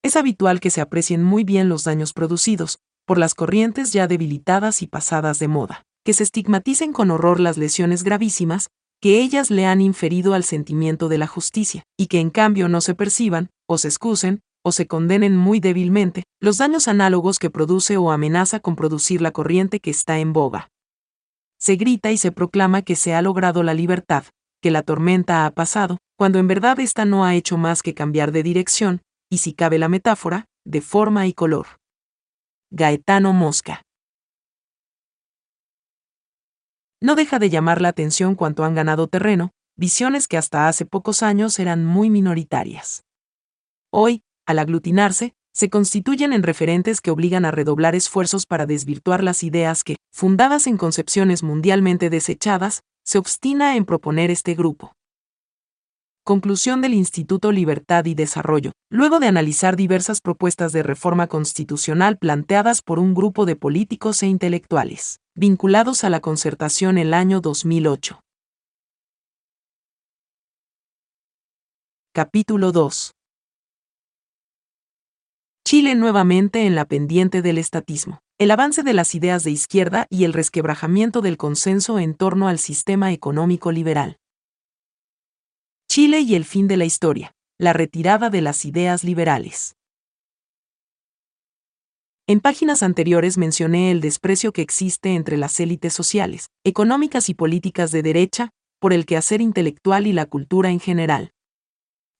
Es 0.04 0.16
habitual 0.16 0.60
que 0.60 0.72
se 0.72 0.82
aprecien 0.82 1.24
muy 1.24 1.44
bien 1.44 1.70
los 1.70 1.84
daños 1.84 2.14
producidos, 2.14 2.80
por 3.06 3.20
las 3.20 3.36
corrientes 3.36 3.94
ya 3.94 4.08
debilitadas 4.08 4.82
y 4.82 4.88
pasadas 4.88 5.38
de 5.38 5.48
moda, 5.48 5.84
que 6.04 6.14
se 6.14 6.24
estigmaticen 6.24 6.92
con 6.92 7.12
horror 7.12 7.40
las 7.40 7.58
lesiones 7.58 8.04
gravísimas, 8.04 8.70
que 9.00 9.22
ellas 9.22 9.52
le 9.52 9.66
han 9.66 9.80
inferido 9.80 10.34
al 10.34 10.44
sentimiento 10.44 11.08
de 11.08 11.20
la 11.20 11.28
justicia, 11.28 11.84
y 11.98 12.08
que 12.08 12.20
en 12.20 12.32
cambio 12.32 12.68
no 12.68 12.82
se 12.82 12.96
perciban, 12.96 13.50
o 13.68 13.78
se 13.78 13.88
excusen, 13.88 14.42
o 14.64 14.72
se 14.72 14.88
condenen 14.88 15.38
muy 15.38 15.60
débilmente, 15.60 16.24
los 16.42 16.58
daños 16.58 16.88
análogos 16.88 17.40
que 17.40 17.50
produce 17.50 17.98
o 17.98 18.12
amenaza 18.12 18.60
con 18.60 18.76
producir 18.76 19.22
la 19.22 19.32
corriente 19.32 19.80
que 19.80 19.92
está 19.92 20.20
en 20.20 20.34
boga. 20.34 20.70
Se 21.60 21.76
grita 21.76 22.12
y 22.12 22.18
se 22.18 22.32
proclama 22.32 22.82
que 22.82 22.96
se 22.96 23.14
ha 23.14 23.22
logrado 23.22 23.64
la 23.64 23.74
libertad, 23.74 24.26
que 24.62 24.72
la 24.72 24.84
tormenta 24.84 25.46
ha 25.46 25.52
pasado, 25.52 25.98
cuando 26.18 26.40
en 26.40 26.48
verdad 26.48 26.80
ésta 26.80 27.06
no 27.06 27.26
ha 27.26 27.36
hecho 27.36 27.58
más 27.58 27.82
que 27.82 27.94
cambiar 27.94 28.32
de 28.32 28.44
dirección, 28.44 29.02
y 29.30 29.40
si 29.40 29.54
cabe 29.54 29.78
la 29.78 29.90
metáfora, 29.90 30.46
de 30.66 30.82
forma 30.82 31.28
y 31.28 31.34
color. 31.34 31.68
Gaetano 32.72 33.34
Mosca. 33.34 33.84
No 37.02 37.16
deja 37.16 37.40
de 37.40 37.50
llamar 37.50 37.82
la 37.82 37.90
atención 37.90 38.36
cuanto 38.36 38.64
han 38.64 38.76
ganado 38.76 39.08
terreno, 39.08 39.52
visiones 39.78 40.28
que 40.28 40.38
hasta 40.38 40.68
hace 40.68 40.86
pocos 40.86 41.24
años 41.24 41.60
eran 41.60 41.86
muy 41.86 42.10
minoritarias. 42.10 43.07
Hoy, 44.00 44.22
al 44.46 44.60
aglutinarse, 44.60 45.34
se 45.56 45.72
constituyen 45.72 46.32
en 46.32 46.44
referentes 46.44 47.02
que 47.02 47.10
obligan 47.10 47.46
a 47.46 47.50
redoblar 47.50 47.96
esfuerzos 47.96 48.46
para 48.46 48.68
desvirtuar 48.68 49.24
las 49.24 49.42
ideas 49.42 49.84
que, 49.84 49.96
fundadas 50.14 50.68
en 50.68 50.78
concepciones 50.78 51.42
mundialmente 51.42 52.12
desechadas, 52.12 52.84
se 53.04 53.18
obstina 53.18 53.76
en 53.76 53.86
proponer 53.86 54.30
este 54.30 54.54
grupo. 54.54 54.94
Conclusión 56.24 56.80
del 56.82 56.94
Instituto 56.94 57.52
Libertad 57.52 58.06
y 58.06 58.14
Desarrollo. 58.14 58.72
Luego 58.92 59.20
de 59.20 59.30
analizar 59.30 59.76
diversas 59.76 60.22
propuestas 60.22 60.74
de 60.74 60.84
reforma 60.84 61.26
constitucional 61.26 62.20
planteadas 62.20 62.84
por 62.84 63.00
un 63.00 63.16
grupo 63.16 63.48
de 63.48 63.56
políticos 63.56 64.22
e 64.22 64.28
intelectuales, 64.28 65.22
vinculados 65.34 66.04
a 66.04 66.12
la 66.12 66.20
concertación 66.20 67.00
el 67.00 67.16
año 67.16 67.42
2008. 67.42 68.20
Capítulo 72.14 72.72
2. 72.72 73.17
Chile 75.70 75.96
nuevamente 75.96 76.66
en 76.66 76.76
la 76.76 76.86
pendiente 76.86 77.42
del 77.42 77.58
estatismo. 77.58 78.22
El 78.40 78.52
avance 78.52 78.84
de 78.84 78.94
las 78.94 79.14
ideas 79.16 79.44
de 79.44 79.52
izquierda 79.52 80.08
y 80.10 80.24
el 80.24 80.32
resquebrajamiento 80.32 81.20
del 81.20 81.36
consenso 81.36 82.00
en 82.00 82.14
torno 82.14 82.48
al 82.48 82.58
sistema 82.58 83.12
económico 83.12 83.74
liberal. 83.74 84.18
Chile 85.90 86.22
y 86.22 86.36
el 86.36 86.46
fin 86.46 86.70
de 86.70 86.78
la 86.78 86.86
historia. 86.86 87.34
La 87.60 87.74
retirada 87.74 88.30
de 88.30 88.40
las 88.40 88.64
ideas 88.64 89.04
liberales. 89.04 89.76
En 92.28 92.40
páginas 92.40 92.82
anteriores 92.82 93.38
mencioné 93.38 93.92
el 93.92 94.00
desprecio 94.00 94.54
que 94.54 94.62
existe 94.62 95.16
entre 95.16 95.36
las 95.36 95.60
élites 95.60 95.92
sociales, 95.92 96.48
económicas 96.64 97.28
y 97.28 97.34
políticas 97.34 97.92
de 97.92 98.04
derecha, 98.04 98.52
por 98.80 98.94
el 98.94 99.06
quehacer 99.06 99.42
intelectual 99.42 100.08
y 100.08 100.14
la 100.14 100.28
cultura 100.28 100.70
en 100.70 100.80
general. 100.80 101.34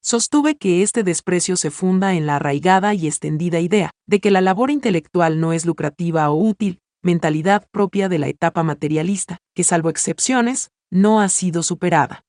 Sostuve 0.10 0.56
que 0.56 0.84
este 0.84 1.04
desprecio 1.04 1.58
se 1.58 1.70
funda 1.70 2.14
en 2.14 2.26
la 2.28 2.38
arraigada 2.38 2.94
y 2.94 3.08
extendida 3.08 3.60
idea 3.60 3.92
de 4.08 4.22
que 4.22 4.32
la 4.32 4.40
labor 4.40 4.72
intelectual 4.72 5.42
no 5.42 5.52
es 5.52 5.66
lucrativa 5.66 6.30
o 6.30 6.36
útil, 6.42 6.80
mentalidad 7.04 7.68
propia 7.72 8.08
de 8.08 8.18
la 8.18 8.30
etapa 8.30 8.64
materialista, 8.64 9.40
que 9.54 9.66
salvo 9.66 9.90
excepciones, 9.90 10.70
no 10.90 11.20
ha 11.20 11.28
sido 11.28 11.62
superada. 11.62 12.24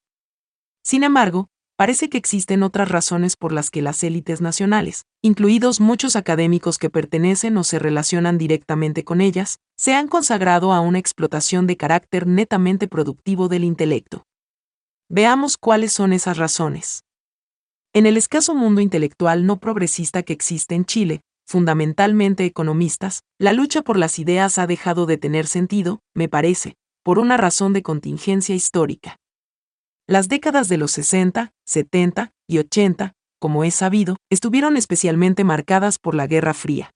Sin 0.83 1.05
embargo, 1.05 1.51
parece 1.77 2.09
que 2.09 2.19
existen 2.19 2.65
otras 2.65 2.89
razones 2.89 3.37
por 3.37 3.53
las 3.53 3.71
que 3.71 3.81
las 3.81 4.03
élites 4.03 4.41
nacionales, 4.41 5.05
incluidos 5.23 5.79
muchos 5.79 6.17
académicos 6.17 6.79
que 6.79 6.91
pertenecen 6.91 7.57
o 7.59 7.63
se 7.63 7.79
relacionan 7.79 8.39
directamente 8.39 9.05
con 9.05 9.21
ellas, 9.21 9.61
se 9.77 9.95
han 9.95 10.09
consagrado 10.09 10.73
a 10.73 10.81
una 10.81 10.99
explotación 10.99 11.69
de 11.69 11.77
carácter 11.77 12.27
netamente 12.27 12.89
productivo 12.89 13.47
del 13.47 13.63
intelecto. 13.63 14.25
Veamos 15.09 15.57
cuáles 15.57 15.93
son 15.93 16.13
esas 16.13 16.39
razones. 16.39 17.05
En 17.95 18.07
el 18.07 18.17
escaso 18.17 18.55
mundo 18.55 18.81
intelectual 18.81 19.47
no 19.47 19.59
progresista 19.59 20.23
que 20.23 20.35
existe 20.35 20.75
en 20.75 20.85
Chile, 20.85 21.23
fundamentalmente 21.47 22.45
economistas, 22.45 23.23
la 23.39 23.55
lucha 23.55 23.81
por 23.83 23.97
las 23.97 24.19
ideas 24.19 24.59
ha 24.59 24.67
dejado 24.67 25.07
de 25.07 25.17
tener 25.17 25.47
sentido, 25.47 26.01
me 26.15 26.29
parece, 26.29 26.75
por 27.03 27.19
una 27.19 27.39
razón 27.39 27.73
de 27.73 27.83
contingencia 27.83 28.55
histórica. 28.55 29.17
Las 30.07 30.29
décadas 30.29 30.69
de 30.69 30.77
los 30.77 30.91
60, 30.93 31.53
70 31.67 32.33
y 32.47 32.59
80, 32.59 33.15
como 33.41 33.65
es 33.65 33.75
sabido, 33.75 34.17
estuvieron 34.31 34.77
especialmente 34.77 35.45
marcadas 35.45 35.99
por 35.99 36.15
la 36.15 36.27
Guerra 36.27 36.53
Fría. 36.53 36.91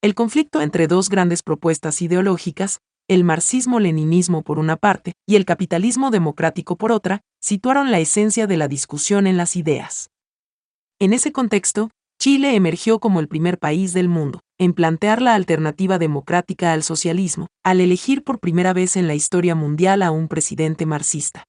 El 0.00 0.14
conflicto 0.14 0.62
entre 0.62 0.86
dos 0.86 1.10
grandes 1.10 1.42
propuestas 1.42 2.00
ideológicas, 2.00 2.80
el 3.08 3.24
marxismo-leninismo 3.24 4.42
por 4.42 4.58
una 4.58 4.76
parte 4.76 5.14
y 5.26 5.36
el 5.36 5.46
capitalismo 5.46 6.10
democrático 6.10 6.76
por 6.76 6.92
otra, 6.92 7.22
situaron 7.40 7.90
la 7.90 8.00
esencia 8.00 8.46
de 8.46 8.58
la 8.58 8.68
discusión 8.68 9.26
en 9.26 9.38
las 9.38 9.56
ideas. 9.56 10.10
En 11.00 11.14
ese 11.14 11.32
contexto, 11.32 11.90
Chile 12.20 12.54
emergió 12.54 12.98
como 12.98 13.20
el 13.20 13.28
primer 13.28 13.58
país 13.58 13.92
del 13.94 14.08
mundo 14.08 14.40
en 14.58 14.74
plantear 14.74 15.22
la 15.22 15.34
alternativa 15.34 15.98
democrática 15.98 16.72
al 16.72 16.82
socialismo, 16.82 17.46
al 17.64 17.80
elegir 17.80 18.24
por 18.24 18.40
primera 18.40 18.72
vez 18.72 18.96
en 18.96 19.06
la 19.06 19.14
historia 19.14 19.54
mundial 19.54 20.02
a 20.02 20.10
un 20.10 20.28
presidente 20.28 20.84
marxista. 20.84 21.44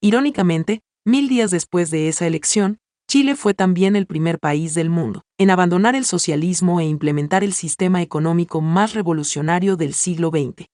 Irónicamente, 0.00 0.80
mil 1.06 1.28
días 1.28 1.50
después 1.50 1.90
de 1.90 2.08
esa 2.08 2.26
elección, 2.26 2.78
Chile 3.08 3.36
fue 3.36 3.52
también 3.52 3.94
el 3.94 4.06
primer 4.06 4.38
país 4.38 4.74
del 4.74 4.88
mundo 4.88 5.23
en 5.38 5.50
abandonar 5.50 5.96
el 5.96 6.04
socialismo 6.04 6.80
e 6.80 6.84
implementar 6.84 7.42
el 7.42 7.52
sistema 7.52 8.02
económico 8.02 8.60
más 8.60 8.94
revolucionario 8.94 9.76
del 9.76 9.94
siglo 9.94 10.30
XX. 10.30 10.66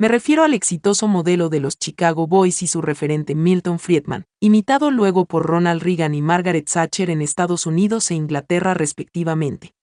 Me 0.00 0.08
refiero 0.08 0.44
al 0.44 0.54
exitoso 0.54 1.08
modelo 1.08 1.48
de 1.48 1.60
los 1.60 1.78
Chicago 1.78 2.26
Boys 2.26 2.62
y 2.62 2.66
su 2.66 2.82
referente 2.82 3.34
Milton 3.34 3.78
Friedman, 3.78 4.24
imitado 4.40 4.90
luego 4.90 5.26
por 5.26 5.46
Ronald 5.46 5.82
Reagan 5.82 6.14
y 6.14 6.22
Margaret 6.22 6.68
Thatcher 6.72 7.10
en 7.10 7.22
Estados 7.22 7.66
Unidos 7.66 8.10
e 8.10 8.14
Inglaterra 8.14 8.74
respectivamente. 8.74 9.74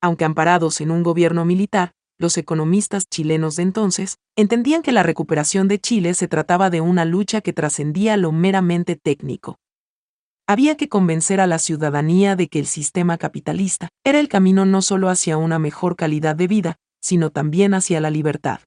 Aunque 0.00 0.24
amparados 0.24 0.80
en 0.80 0.90
un 0.90 1.02
gobierno 1.02 1.44
militar, 1.44 1.92
los 2.18 2.36
economistas 2.36 3.08
chilenos 3.08 3.56
de 3.56 3.62
entonces, 3.62 4.18
entendían 4.36 4.82
que 4.82 4.90
la 4.90 5.04
recuperación 5.04 5.68
de 5.68 5.78
Chile 5.78 6.14
se 6.14 6.26
trataba 6.26 6.68
de 6.68 6.80
una 6.80 7.04
lucha 7.04 7.40
que 7.40 7.52
trascendía 7.52 8.16
lo 8.16 8.32
meramente 8.32 8.96
técnico. 8.96 9.58
Había 10.50 10.78
que 10.78 10.88
convencer 10.88 11.42
a 11.42 11.46
la 11.46 11.58
ciudadanía 11.58 12.34
de 12.34 12.48
que 12.48 12.58
el 12.58 12.64
sistema 12.64 13.18
capitalista 13.18 13.90
era 14.02 14.18
el 14.18 14.28
camino 14.28 14.64
no 14.64 14.80
solo 14.80 15.10
hacia 15.10 15.36
una 15.36 15.58
mejor 15.58 15.94
calidad 15.94 16.34
de 16.36 16.46
vida, 16.46 16.76
sino 17.02 17.28
también 17.28 17.74
hacia 17.74 18.00
la 18.00 18.08
libertad. 18.08 18.60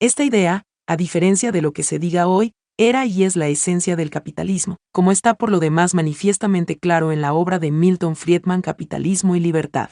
Esta 0.00 0.22
idea, 0.22 0.64
a 0.86 0.98
diferencia 0.98 1.50
de 1.50 1.62
lo 1.62 1.72
que 1.72 1.82
se 1.82 1.98
diga 1.98 2.26
hoy, 2.26 2.52
era 2.78 3.06
y 3.06 3.24
es 3.24 3.36
la 3.36 3.48
esencia 3.48 3.96
del 3.96 4.10
capitalismo, 4.10 4.76
como 4.92 5.12
está 5.12 5.32
por 5.32 5.50
lo 5.50 5.60
demás 5.60 5.94
manifiestamente 5.94 6.76
claro 6.76 7.10
en 7.10 7.22
la 7.22 7.32
obra 7.32 7.58
de 7.58 7.70
Milton 7.70 8.14
Friedman 8.14 8.60
Capitalismo 8.60 9.34
y 9.34 9.40
Libertad. 9.40 9.88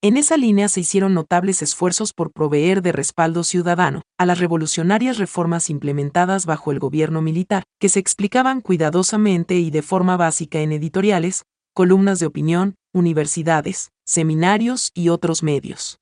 En 0.00 0.16
esa 0.16 0.36
línea 0.36 0.68
se 0.68 0.78
hicieron 0.78 1.12
notables 1.12 1.60
esfuerzos 1.60 2.12
por 2.12 2.30
proveer 2.30 2.82
de 2.82 2.92
respaldo 2.92 3.42
ciudadano 3.42 4.02
a 4.16 4.26
las 4.26 4.38
revolucionarias 4.38 5.18
reformas 5.18 5.70
implementadas 5.70 6.46
bajo 6.46 6.70
el 6.70 6.78
gobierno 6.78 7.20
militar, 7.20 7.64
que 7.80 7.88
se 7.88 7.98
explicaban 7.98 8.60
cuidadosamente 8.60 9.56
y 9.56 9.72
de 9.72 9.82
forma 9.82 10.16
básica 10.16 10.60
en 10.60 10.70
editoriales, 10.70 11.42
columnas 11.74 12.20
de 12.20 12.26
opinión, 12.26 12.76
universidades, 12.94 13.90
seminarios 14.06 14.92
y 14.94 15.08
otros 15.08 15.42
medios. 15.42 15.98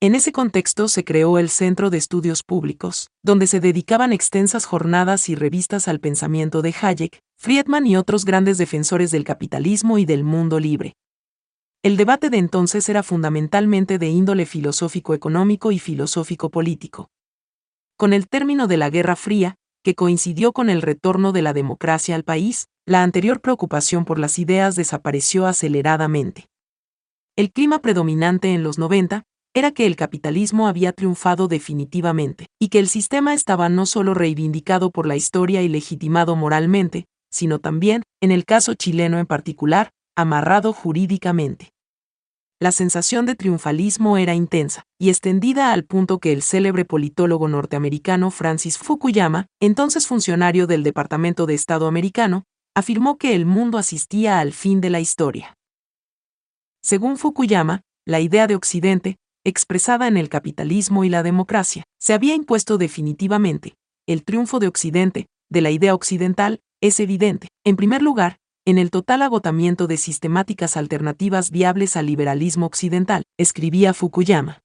En 0.00 0.14
ese 0.14 0.30
contexto 0.30 0.86
se 0.86 1.02
creó 1.02 1.40
el 1.40 1.48
Centro 1.48 1.90
de 1.90 1.98
Estudios 1.98 2.44
Públicos, 2.44 3.08
donde 3.24 3.48
se 3.48 3.58
dedicaban 3.58 4.12
extensas 4.12 4.66
jornadas 4.66 5.28
y 5.28 5.34
revistas 5.34 5.88
al 5.88 5.98
pensamiento 5.98 6.62
de 6.62 6.72
Hayek, 6.80 7.18
Friedman 7.36 7.88
y 7.88 7.96
otros 7.96 8.24
grandes 8.24 8.56
defensores 8.56 9.10
del 9.10 9.24
capitalismo 9.24 9.98
y 9.98 10.04
del 10.04 10.22
mundo 10.22 10.60
libre, 10.60 10.94
el 11.82 11.96
debate 11.96 12.28
de 12.28 12.36
entonces 12.36 12.88
era 12.90 13.02
fundamentalmente 13.02 13.98
de 13.98 14.08
índole 14.08 14.44
filosófico-económico 14.44 15.72
y 15.72 15.78
filosófico-político. 15.78 17.08
Con 17.96 18.12
el 18.12 18.28
término 18.28 18.66
de 18.66 18.76
la 18.76 18.90
Guerra 18.90 19.16
Fría, 19.16 19.56
que 19.82 19.94
coincidió 19.94 20.52
con 20.52 20.68
el 20.68 20.82
retorno 20.82 21.32
de 21.32 21.40
la 21.40 21.54
democracia 21.54 22.14
al 22.16 22.22
país, 22.22 22.66
la 22.84 23.02
anterior 23.02 23.40
preocupación 23.40 24.04
por 24.04 24.18
las 24.18 24.38
ideas 24.38 24.76
desapareció 24.76 25.46
aceleradamente. 25.46 26.48
El 27.34 27.50
clima 27.50 27.78
predominante 27.78 28.52
en 28.52 28.62
los 28.62 28.78
90 28.78 29.22
era 29.54 29.70
que 29.70 29.86
el 29.86 29.96
capitalismo 29.96 30.68
había 30.68 30.92
triunfado 30.92 31.48
definitivamente, 31.48 32.48
y 32.60 32.68
que 32.68 32.78
el 32.78 32.88
sistema 32.88 33.32
estaba 33.32 33.70
no 33.70 33.86
solo 33.86 34.12
reivindicado 34.12 34.90
por 34.90 35.06
la 35.06 35.16
historia 35.16 35.62
y 35.62 35.68
legitimado 35.68 36.36
moralmente, 36.36 37.06
sino 37.30 37.58
también, 37.58 38.02
en 38.20 38.32
el 38.32 38.44
caso 38.44 38.74
chileno 38.74 39.18
en 39.18 39.26
particular, 39.26 39.90
amarrado 40.16 40.72
jurídicamente. 40.72 41.72
La 42.62 42.72
sensación 42.72 43.24
de 43.24 43.34
triunfalismo 43.34 44.18
era 44.18 44.34
intensa 44.34 44.82
y 44.98 45.08
extendida 45.08 45.72
al 45.72 45.84
punto 45.84 46.18
que 46.18 46.32
el 46.32 46.42
célebre 46.42 46.84
politólogo 46.84 47.48
norteamericano 47.48 48.30
Francis 48.30 48.76
Fukuyama, 48.76 49.46
entonces 49.60 50.06
funcionario 50.06 50.66
del 50.66 50.82
Departamento 50.82 51.46
de 51.46 51.54
Estado 51.54 51.86
americano, 51.86 52.44
afirmó 52.74 53.16
que 53.16 53.34
el 53.34 53.46
mundo 53.46 53.78
asistía 53.78 54.40
al 54.40 54.52
fin 54.52 54.82
de 54.82 54.90
la 54.90 55.00
historia. 55.00 55.56
Según 56.82 57.16
Fukuyama, 57.16 57.80
la 58.06 58.20
idea 58.20 58.46
de 58.46 58.56
Occidente, 58.56 59.16
expresada 59.44 60.06
en 60.06 60.18
el 60.18 60.28
capitalismo 60.28 61.04
y 61.04 61.08
la 61.08 61.22
democracia, 61.22 61.84
se 61.98 62.12
había 62.12 62.34
impuesto 62.34 62.76
definitivamente. 62.76 63.74
El 64.06 64.22
triunfo 64.22 64.58
de 64.58 64.68
Occidente, 64.68 65.26
de 65.50 65.60
la 65.62 65.70
idea 65.70 65.94
occidental, 65.94 66.60
es 66.82 67.00
evidente, 67.00 67.48
en 67.64 67.76
primer 67.76 68.02
lugar, 68.02 68.38
en 68.66 68.78
el 68.78 68.90
total 68.90 69.22
agotamiento 69.22 69.86
de 69.86 69.96
sistemáticas 69.96 70.76
alternativas 70.76 71.50
viables 71.50 71.96
al 71.96 72.06
liberalismo 72.06 72.66
occidental, 72.66 73.24
escribía 73.38 73.94
Fukuyama. 73.94 74.62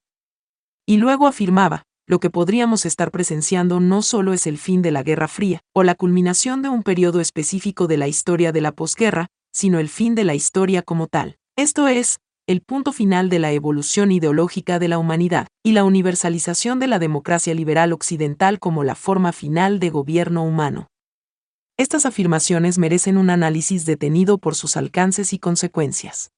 Y 0.86 0.98
luego 0.98 1.26
afirmaba, 1.26 1.82
lo 2.06 2.20
que 2.20 2.30
podríamos 2.30 2.86
estar 2.86 3.10
presenciando 3.10 3.80
no 3.80 4.02
solo 4.02 4.32
es 4.32 4.46
el 4.46 4.58
fin 4.58 4.82
de 4.82 4.92
la 4.92 5.02
Guerra 5.02 5.28
Fría, 5.28 5.60
o 5.74 5.82
la 5.82 5.94
culminación 5.94 6.62
de 6.62 6.68
un 6.68 6.82
periodo 6.82 7.20
específico 7.20 7.86
de 7.86 7.96
la 7.96 8.06
historia 8.06 8.52
de 8.52 8.60
la 8.60 8.72
posguerra, 8.72 9.28
sino 9.52 9.80
el 9.80 9.88
fin 9.88 10.14
de 10.14 10.24
la 10.24 10.34
historia 10.34 10.82
como 10.82 11.08
tal. 11.08 11.36
Esto 11.56 11.88
es, 11.88 12.18
el 12.46 12.60
punto 12.60 12.92
final 12.92 13.28
de 13.28 13.40
la 13.40 13.50
evolución 13.50 14.12
ideológica 14.12 14.78
de 14.78 14.86
la 14.86 14.98
humanidad, 14.98 15.48
y 15.64 15.72
la 15.72 15.82
universalización 15.82 16.78
de 16.78 16.86
la 16.86 17.00
democracia 17.00 17.54
liberal 17.54 17.92
occidental 17.92 18.60
como 18.60 18.84
la 18.84 18.94
forma 18.94 19.32
final 19.32 19.80
de 19.80 19.90
gobierno 19.90 20.44
humano. 20.44 20.86
Estas 21.78 22.06
afirmaciones 22.06 22.78
merecen 22.78 23.18
un 23.18 23.28
análisis 23.28 23.84
detenido 23.84 24.38
por 24.38 24.54
sus 24.54 24.78
alcances 24.78 25.34
y 25.34 25.38
consecuencias. 25.38 26.30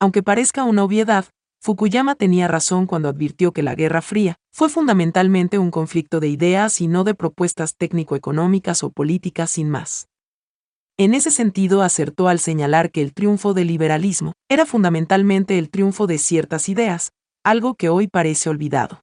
Aunque 0.00 0.22
parezca 0.22 0.64
una 0.64 0.82
obviedad, 0.82 1.26
Fukuyama 1.60 2.14
tenía 2.14 2.48
razón 2.48 2.86
cuando 2.86 3.10
advirtió 3.10 3.52
que 3.52 3.62
la 3.62 3.74
Guerra 3.74 4.00
Fría 4.00 4.36
fue 4.54 4.70
fundamentalmente 4.70 5.58
un 5.58 5.70
conflicto 5.70 6.20
de 6.20 6.28
ideas 6.28 6.80
y 6.80 6.86
no 6.86 7.04
de 7.04 7.14
propuestas 7.14 7.76
técnico-económicas 7.76 8.82
o 8.82 8.90
políticas 8.90 9.50
sin 9.50 9.68
más. 9.68 10.08
En 10.96 11.12
ese 11.12 11.30
sentido 11.30 11.82
acertó 11.82 12.28
al 12.28 12.38
señalar 12.38 12.90
que 12.90 13.02
el 13.02 13.12
triunfo 13.12 13.52
del 13.52 13.66
liberalismo 13.66 14.32
era 14.48 14.64
fundamentalmente 14.64 15.58
el 15.58 15.68
triunfo 15.68 16.06
de 16.06 16.16
ciertas 16.16 16.70
ideas, 16.70 17.10
algo 17.44 17.74
que 17.74 17.90
hoy 17.90 18.08
parece 18.08 18.48
olvidado. 18.48 19.02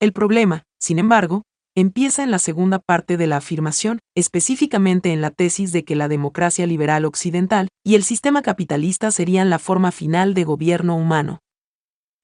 El 0.00 0.12
problema, 0.12 0.64
sin 0.80 0.98
embargo, 0.98 1.42
empieza 1.76 2.24
en 2.24 2.30
la 2.30 2.38
segunda 2.38 2.78
parte 2.78 3.18
de 3.18 3.26
la 3.26 3.36
afirmación, 3.36 4.00
específicamente 4.16 5.12
en 5.12 5.20
la 5.20 5.30
tesis 5.30 5.72
de 5.72 5.84
que 5.84 5.94
la 5.94 6.08
democracia 6.08 6.66
liberal 6.66 7.04
occidental 7.04 7.68
y 7.84 7.94
el 7.96 8.02
sistema 8.02 8.40
capitalista 8.40 9.10
serían 9.10 9.50
la 9.50 9.58
forma 9.58 9.92
final 9.92 10.32
de 10.32 10.44
gobierno 10.44 10.96
humano. 10.96 11.40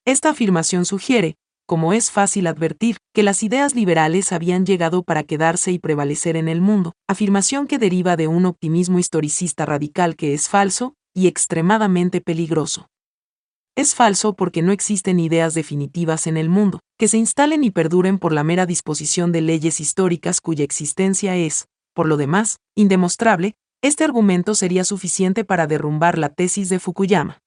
Esta 0.06 0.30
afirmación 0.30 0.86
sugiere, 0.86 1.36
como 1.66 1.92
es 1.92 2.10
fácil 2.10 2.46
advertir, 2.46 2.96
que 3.14 3.22
las 3.22 3.42
ideas 3.42 3.74
liberales 3.74 4.32
habían 4.32 4.64
llegado 4.64 5.02
para 5.02 5.22
quedarse 5.22 5.70
y 5.70 5.78
prevalecer 5.78 6.36
en 6.36 6.48
el 6.48 6.62
mundo, 6.62 6.94
afirmación 7.06 7.66
que 7.66 7.78
deriva 7.78 8.16
de 8.16 8.28
un 8.28 8.46
optimismo 8.46 8.98
historicista 8.98 9.66
radical 9.66 10.16
que 10.16 10.32
es 10.32 10.48
falso 10.48 10.94
y 11.14 11.26
extremadamente 11.26 12.22
peligroso. 12.22 12.88
Es 13.74 13.94
falso 13.94 14.34
porque 14.34 14.60
no 14.60 14.70
existen 14.70 15.18
ideas 15.18 15.54
definitivas 15.54 16.26
en 16.26 16.36
el 16.36 16.50
mundo, 16.50 16.80
que 16.98 17.08
se 17.08 17.16
instalen 17.16 17.64
y 17.64 17.70
perduren 17.70 18.18
por 18.18 18.34
la 18.34 18.44
mera 18.44 18.66
disposición 18.66 19.32
de 19.32 19.40
leyes 19.40 19.80
históricas 19.80 20.42
cuya 20.42 20.62
existencia 20.62 21.36
es, 21.36 21.68
por 21.94 22.06
lo 22.06 22.18
demás, 22.18 22.58
indemostrable, 22.76 23.54
este 23.82 24.04
argumento 24.04 24.54
sería 24.54 24.84
suficiente 24.84 25.44
para 25.44 25.66
derrumbar 25.66 26.18
la 26.18 26.28
tesis 26.28 26.68
de 26.68 26.80
Fukuyama. 26.80 27.38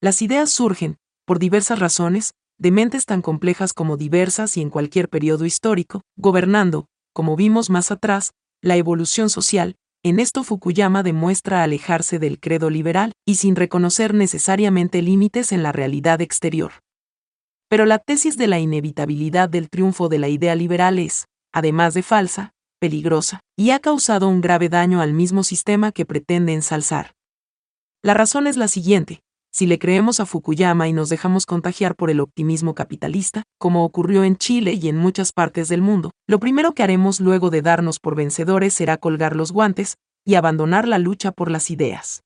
Las 0.00 0.22
ideas 0.22 0.50
surgen, 0.50 0.98
por 1.26 1.40
diversas 1.40 1.80
razones, 1.80 2.34
de 2.58 2.70
mentes 2.70 3.04
tan 3.04 3.20
complejas 3.20 3.72
como 3.72 3.96
diversas 3.96 4.56
y 4.56 4.62
en 4.62 4.70
cualquier 4.70 5.08
periodo 5.08 5.44
histórico, 5.44 6.02
gobernando, 6.16 6.86
como 7.12 7.34
vimos 7.34 7.68
más 7.68 7.90
atrás, 7.90 8.32
la 8.62 8.76
evolución 8.76 9.28
social, 9.28 9.74
en 10.04 10.18
esto 10.18 10.42
Fukuyama 10.42 11.02
demuestra 11.02 11.62
alejarse 11.62 12.18
del 12.18 12.40
credo 12.40 12.70
liberal 12.70 13.12
y 13.24 13.36
sin 13.36 13.54
reconocer 13.54 14.14
necesariamente 14.14 15.00
límites 15.00 15.52
en 15.52 15.62
la 15.62 15.70
realidad 15.70 16.20
exterior. 16.20 16.72
Pero 17.68 17.86
la 17.86 17.98
tesis 17.98 18.36
de 18.36 18.48
la 18.48 18.58
inevitabilidad 18.58 19.48
del 19.48 19.70
triunfo 19.70 20.08
de 20.08 20.18
la 20.18 20.28
idea 20.28 20.56
liberal 20.56 20.98
es, 20.98 21.26
además 21.52 21.94
de 21.94 22.02
falsa, 22.02 22.52
peligrosa, 22.80 23.40
y 23.56 23.70
ha 23.70 23.78
causado 23.78 24.28
un 24.28 24.40
grave 24.40 24.68
daño 24.68 25.00
al 25.00 25.12
mismo 25.12 25.44
sistema 25.44 25.92
que 25.92 26.04
pretende 26.04 26.52
ensalzar. 26.52 27.14
La 28.02 28.14
razón 28.14 28.48
es 28.48 28.56
la 28.56 28.66
siguiente, 28.66 29.22
si 29.52 29.66
le 29.66 29.78
creemos 29.78 30.18
a 30.18 30.26
Fukuyama 30.26 30.88
y 30.88 30.94
nos 30.94 31.10
dejamos 31.10 31.44
contagiar 31.44 31.94
por 31.94 32.08
el 32.08 32.20
optimismo 32.20 32.74
capitalista, 32.74 33.42
como 33.58 33.84
ocurrió 33.84 34.24
en 34.24 34.36
Chile 34.36 34.72
y 34.72 34.88
en 34.88 34.96
muchas 34.96 35.32
partes 35.32 35.68
del 35.68 35.82
mundo, 35.82 36.12
lo 36.26 36.40
primero 36.40 36.72
que 36.72 36.82
haremos 36.82 37.20
luego 37.20 37.50
de 37.50 37.60
darnos 37.60 38.00
por 38.00 38.16
vencedores 38.16 38.72
será 38.72 38.96
colgar 38.96 39.36
los 39.36 39.52
guantes 39.52 39.98
y 40.24 40.36
abandonar 40.36 40.88
la 40.88 40.98
lucha 40.98 41.32
por 41.32 41.50
las 41.50 41.70
ideas. 41.70 42.22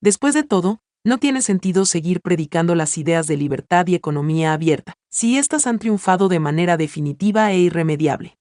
Después 0.00 0.34
de 0.34 0.42
todo, 0.42 0.80
no 1.04 1.18
tiene 1.18 1.42
sentido 1.42 1.84
seguir 1.84 2.20
predicando 2.20 2.74
las 2.74 2.98
ideas 2.98 3.28
de 3.28 3.36
libertad 3.36 3.86
y 3.86 3.94
economía 3.94 4.52
abierta, 4.52 4.94
si 5.10 5.38
éstas 5.38 5.66
han 5.68 5.78
triunfado 5.78 6.28
de 6.28 6.40
manera 6.40 6.76
definitiva 6.76 7.52
e 7.52 7.58
irremediable. 7.58 8.36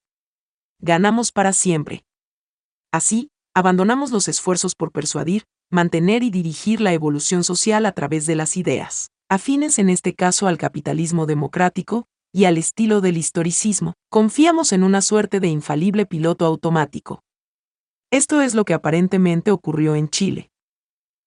Ganamos 0.80 1.32
para 1.32 1.54
siempre. 1.54 2.04
Así, 2.92 3.30
abandonamos 3.54 4.12
los 4.12 4.28
esfuerzos 4.28 4.74
por 4.74 4.92
persuadir, 4.92 5.44
mantener 5.72 6.22
y 6.22 6.30
dirigir 6.30 6.82
la 6.82 6.94
evolución 6.94 7.44
social 7.44 7.86
a 7.86 7.94
través 7.94 8.26
de 8.26 8.36
las 8.36 8.58
ideas, 8.58 9.10
afines 9.30 9.80
en 9.80 9.90
este 9.90 10.14
caso 10.14 10.48
al 10.48 10.58
capitalismo 10.58 11.26
democrático, 11.26 12.06
y 12.34 12.46
al 12.46 12.58
estilo 12.58 13.02
del 13.02 13.18
historicismo, 13.18 13.94
confiamos 14.10 14.72
en 14.72 14.84
una 14.84 15.02
suerte 15.02 15.40
de 15.40 15.48
infalible 15.48 16.06
piloto 16.06 16.46
automático. 16.46 17.24
Esto 18.12 18.42
es 18.42 18.56
lo 18.56 18.66
que 18.66 18.74
aparentemente 18.74 19.52
ocurrió 19.52 19.96
en 19.96 20.10
Chile. 20.10 20.50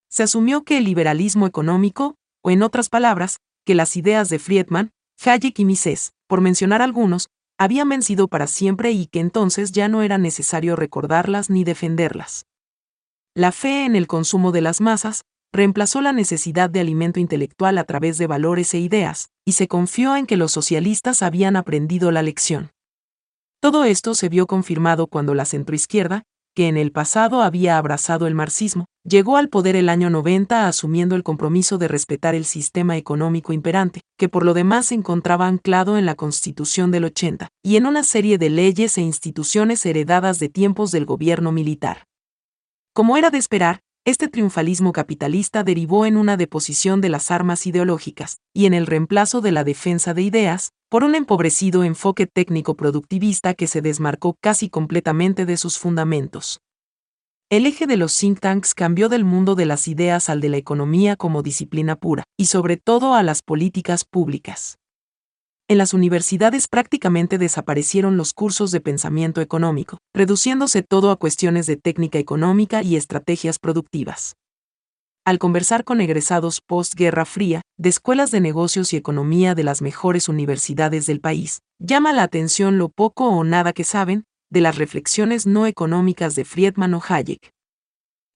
Se 0.08 0.22
asumió 0.22 0.62
que 0.64 0.78
el 0.78 0.84
liberalismo 0.84 1.46
económico, 1.46 2.16
o 2.42 2.50
en 2.50 2.62
otras 2.62 2.88
palabras, 2.88 3.40
que 3.64 3.74
las 3.74 3.96
ideas 3.96 4.28
de 4.28 4.38
Friedman, 4.38 4.92
Hayek 5.24 5.58
y 5.58 5.64
Mises, 5.64 6.12
por 6.26 6.40
mencionar 6.40 6.82
algunos, 6.82 7.28
habían 7.58 7.88
vencido 7.88 8.28
para 8.28 8.46
siempre 8.46 8.92
y 8.92 9.06
que 9.06 9.20
entonces 9.20 9.72
ya 9.72 9.88
no 9.88 10.02
era 10.02 10.18
necesario 10.18 10.76
recordarlas 10.76 11.50
ni 11.50 11.64
defenderlas. 11.64 12.46
La 13.36 13.50
fe 13.50 13.84
en 13.84 13.96
el 13.96 14.06
consumo 14.06 14.52
de 14.52 14.60
las 14.60 14.80
masas 14.80 15.24
reemplazó 15.52 16.00
la 16.00 16.12
necesidad 16.12 16.70
de 16.70 16.78
alimento 16.78 17.18
intelectual 17.18 17.78
a 17.78 17.84
través 17.84 18.16
de 18.16 18.28
valores 18.28 18.72
e 18.74 18.78
ideas, 18.78 19.30
y 19.44 19.52
se 19.52 19.66
confió 19.66 20.14
en 20.14 20.26
que 20.26 20.36
los 20.36 20.52
socialistas 20.52 21.20
habían 21.20 21.56
aprendido 21.56 22.12
la 22.12 22.22
lección. 22.22 22.70
Todo 23.60 23.86
esto 23.86 24.14
se 24.14 24.28
vio 24.28 24.46
confirmado 24.46 25.08
cuando 25.08 25.34
la 25.34 25.46
centroizquierda, 25.46 26.22
que 26.54 26.68
en 26.68 26.76
el 26.76 26.92
pasado 26.92 27.42
había 27.42 27.76
abrazado 27.76 28.28
el 28.28 28.36
marxismo, 28.36 28.84
llegó 29.02 29.36
al 29.36 29.48
poder 29.48 29.74
el 29.74 29.88
año 29.88 30.10
90 30.10 30.68
asumiendo 30.68 31.16
el 31.16 31.24
compromiso 31.24 31.76
de 31.76 31.88
respetar 31.88 32.36
el 32.36 32.44
sistema 32.44 32.96
económico 32.96 33.52
imperante, 33.52 34.02
que 34.16 34.28
por 34.28 34.44
lo 34.44 34.54
demás 34.54 34.86
se 34.86 34.94
encontraba 34.94 35.48
anclado 35.48 35.98
en 35.98 36.06
la 36.06 36.14
Constitución 36.14 36.92
del 36.92 37.06
80, 37.06 37.48
y 37.64 37.74
en 37.78 37.86
una 37.86 38.04
serie 38.04 38.38
de 38.38 38.50
leyes 38.50 38.96
e 38.96 39.00
instituciones 39.00 39.84
heredadas 39.84 40.38
de 40.38 40.48
tiempos 40.48 40.92
del 40.92 41.04
gobierno 41.04 41.50
militar. 41.50 42.04
Como 42.94 43.16
era 43.16 43.30
de 43.30 43.38
esperar, 43.38 43.80
este 44.04 44.28
triunfalismo 44.28 44.92
capitalista 44.92 45.64
derivó 45.64 46.06
en 46.06 46.16
una 46.16 46.36
deposición 46.36 47.00
de 47.00 47.08
las 47.08 47.32
armas 47.32 47.66
ideológicas 47.66 48.38
y 48.54 48.66
en 48.66 48.74
el 48.74 48.86
reemplazo 48.86 49.40
de 49.40 49.50
la 49.50 49.64
defensa 49.64 50.14
de 50.14 50.22
ideas 50.22 50.70
por 50.88 51.02
un 51.02 51.16
empobrecido 51.16 51.82
enfoque 51.82 52.28
técnico-productivista 52.28 53.54
que 53.54 53.66
se 53.66 53.82
desmarcó 53.82 54.36
casi 54.40 54.68
completamente 54.68 55.44
de 55.44 55.56
sus 55.56 55.76
fundamentos. 55.76 56.60
El 57.50 57.66
eje 57.66 57.88
de 57.88 57.96
los 57.96 58.16
think 58.16 58.38
tanks 58.38 58.74
cambió 58.74 59.08
del 59.08 59.24
mundo 59.24 59.56
de 59.56 59.66
las 59.66 59.88
ideas 59.88 60.28
al 60.30 60.40
de 60.40 60.50
la 60.50 60.58
economía 60.58 61.16
como 61.16 61.42
disciplina 61.42 61.96
pura, 61.96 62.22
y 62.38 62.46
sobre 62.46 62.76
todo 62.76 63.14
a 63.14 63.24
las 63.24 63.42
políticas 63.42 64.04
públicas 64.04 64.78
en 65.66 65.78
las 65.78 65.94
universidades 65.94 66.68
prácticamente 66.68 67.38
desaparecieron 67.38 68.16
los 68.16 68.34
cursos 68.34 68.70
de 68.70 68.80
pensamiento 68.80 69.40
económico, 69.40 69.98
reduciéndose 70.14 70.82
todo 70.82 71.10
a 71.10 71.16
cuestiones 71.16 71.66
de 71.66 71.76
técnica 71.76 72.18
económica 72.18 72.82
y 72.82 72.96
estrategias 72.96 73.58
productivas. 73.58 74.36
Al 75.24 75.38
conversar 75.38 75.84
con 75.84 76.02
egresados 76.02 76.60
post-Guerra 76.60 77.24
Fría, 77.24 77.62
de 77.78 77.88
escuelas 77.88 78.30
de 78.30 78.40
negocios 78.40 78.92
y 78.92 78.96
economía 78.96 79.54
de 79.54 79.64
las 79.64 79.80
mejores 79.80 80.28
universidades 80.28 81.06
del 81.06 81.20
país, 81.20 81.60
llama 81.78 82.12
la 82.12 82.24
atención 82.24 82.76
lo 82.76 82.90
poco 82.90 83.28
o 83.28 83.42
nada 83.42 83.72
que 83.72 83.84
saben 83.84 84.24
de 84.50 84.60
las 84.60 84.76
reflexiones 84.76 85.46
no 85.46 85.66
económicas 85.66 86.34
de 86.34 86.44
Friedman 86.44 86.92
o 86.92 87.02
Hayek. 87.08 87.52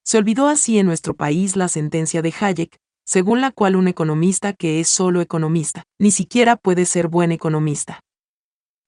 Se 0.03 0.17
olvidó 0.17 0.49
así 0.49 0.79
en 0.79 0.87
nuestro 0.87 1.15
país 1.15 1.57
la 1.57 1.69
sentencia 1.69 2.23
de 2.23 2.33
Hayek, 2.41 2.79
según 3.09 3.41
la 3.41 3.53
cual 3.53 3.75
un 3.75 3.89
economista 3.89 4.53
que 4.53 4.81
es 4.81 4.89
solo 4.89 5.23
economista, 5.23 5.85
ni 5.99 6.11
siquiera 6.11 6.57
puede 6.57 6.85
ser 6.85 7.09
buen 7.09 7.33
economista. 7.33 8.01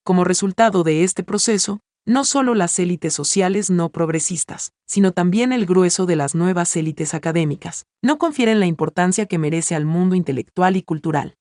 Como 0.04 0.24
resultado 0.24 0.84
de 0.84 1.04
este 1.04 1.24
proceso, 1.24 1.80
no 2.04 2.26
solo 2.26 2.54
las 2.54 2.78
élites 2.78 3.14
sociales 3.14 3.70
no 3.70 3.88
progresistas, 3.88 4.72
sino 4.86 5.12
también 5.12 5.54
el 5.54 5.64
grueso 5.64 6.04
de 6.04 6.16
las 6.16 6.34
nuevas 6.34 6.76
élites 6.76 7.14
académicas, 7.14 7.86
no 8.02 8.18
confieren 8.18 8.60
la 8.60 8.66
importancia 8.66 9.24
que 9.24 9.38
merece 9.38 9.74
al 9.74 9.86
mundo 9.86 10.14
intelectual 10.14 10.76
y 10.76 10.82
cultural. 10.82 11.36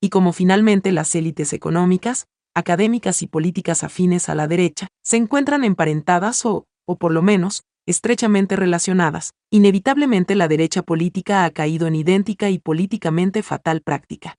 Y 0.00 0.10
como 0.10 0.32
finalmente 0.32 0.92
las 0.92 1.12
élites 1.16 1.52
económicas, 1.52 2.28
académicas 2.54 3.22
y 3.22 3.26
políticas 3.26 3.82
afines 3.82 4.28
a 4.28 4.36
la 4.36 4.46
derecha, 4.46 4.86
se 5.02 5.16
encuentran 5.16 5.64
emparentadas 5.64 6.46
o, 6.46 6.64
o 6.86 6.96
por 6.96 7.10
lo 7.10 7.22
menos, 7.22 7.64
estrechamente 7.88 8.54
relacionadas, 8.54 9.32
inevitablemente 9.50 10.34
la 10.34 10.46
derecha 10.46 10.82
política 10.82 11.46
ha 11.46 11.50
caído 11.50 11.86
en 11.86 11.94
idéntica 11.94 12.50
y 12.50 12.58
políticamente 12.58 13.42
fatal 13.42 13.80
práctica. 13.80 14.36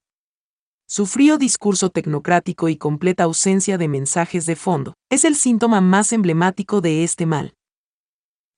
Su 0.86 1.04
frío 1.06 1.36
discurso 1.36 1.90
tecnocrático 1.90 2.68
y 2.68 2.76
completa 2.76 3.24
ausencia 3.24 3.76
de 3.76 3.88
mensajes 3.88 4.46
de 4.46 4.54
fondo 4.54 4.94
es 5.10 5.24
el 5.24 5.34
síntoma 5.34 5.80
más 5.80 6.12
emblemático 6.12 6.80
de 6.80 7.02
este 7.02 7.26
mal. 7.26 7.54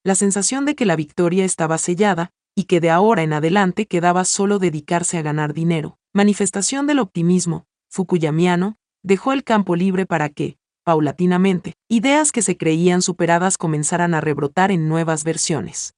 La 0.05 0.15
sensación 0.15 0.67
de 0.67 0.75
que 0.75 0.85
la 0.85 0.97
victoria 0.97 1.47
estaba 1.47 1.79
sellada, 1.79 2.31
y 2.55 2.65
que 2.65 2.81
de 2.81 2.91
ahora 2.91 3.23
en 3.23 3.33
adelante 3.33 3.87
quedaba 3.87 4.27
solo 4.27 4.59
dedicarse 4.59 5.17
a 5.17 5.23
ganar 5.23 5.55
dinero, 5.55 5.97
manifestación 6.13 6.87
del 6.87 6.99
optimismo, 6.99 7.65
fukuyamiano, 7.89 8.77
dejó 9.03 9.33
el 9.33 9.43
campo 9.43 9.75
libre 9.75 10.05
para 10.05 10.29
que, 10.29 10.59
paulatinamente, 10.85 11.75
ideas 11.89 12.33
que 12.33 12.43
se 12.43 12.57
creían 12.57 13.03
superadas 13.03 13.59
comenzaran 13.59 14.15
a 14.15 14.21
rebrotar 14.21 14.71
en 14.71 14.89
nuevas 14.89 15.25
versiones. 15.25 15.95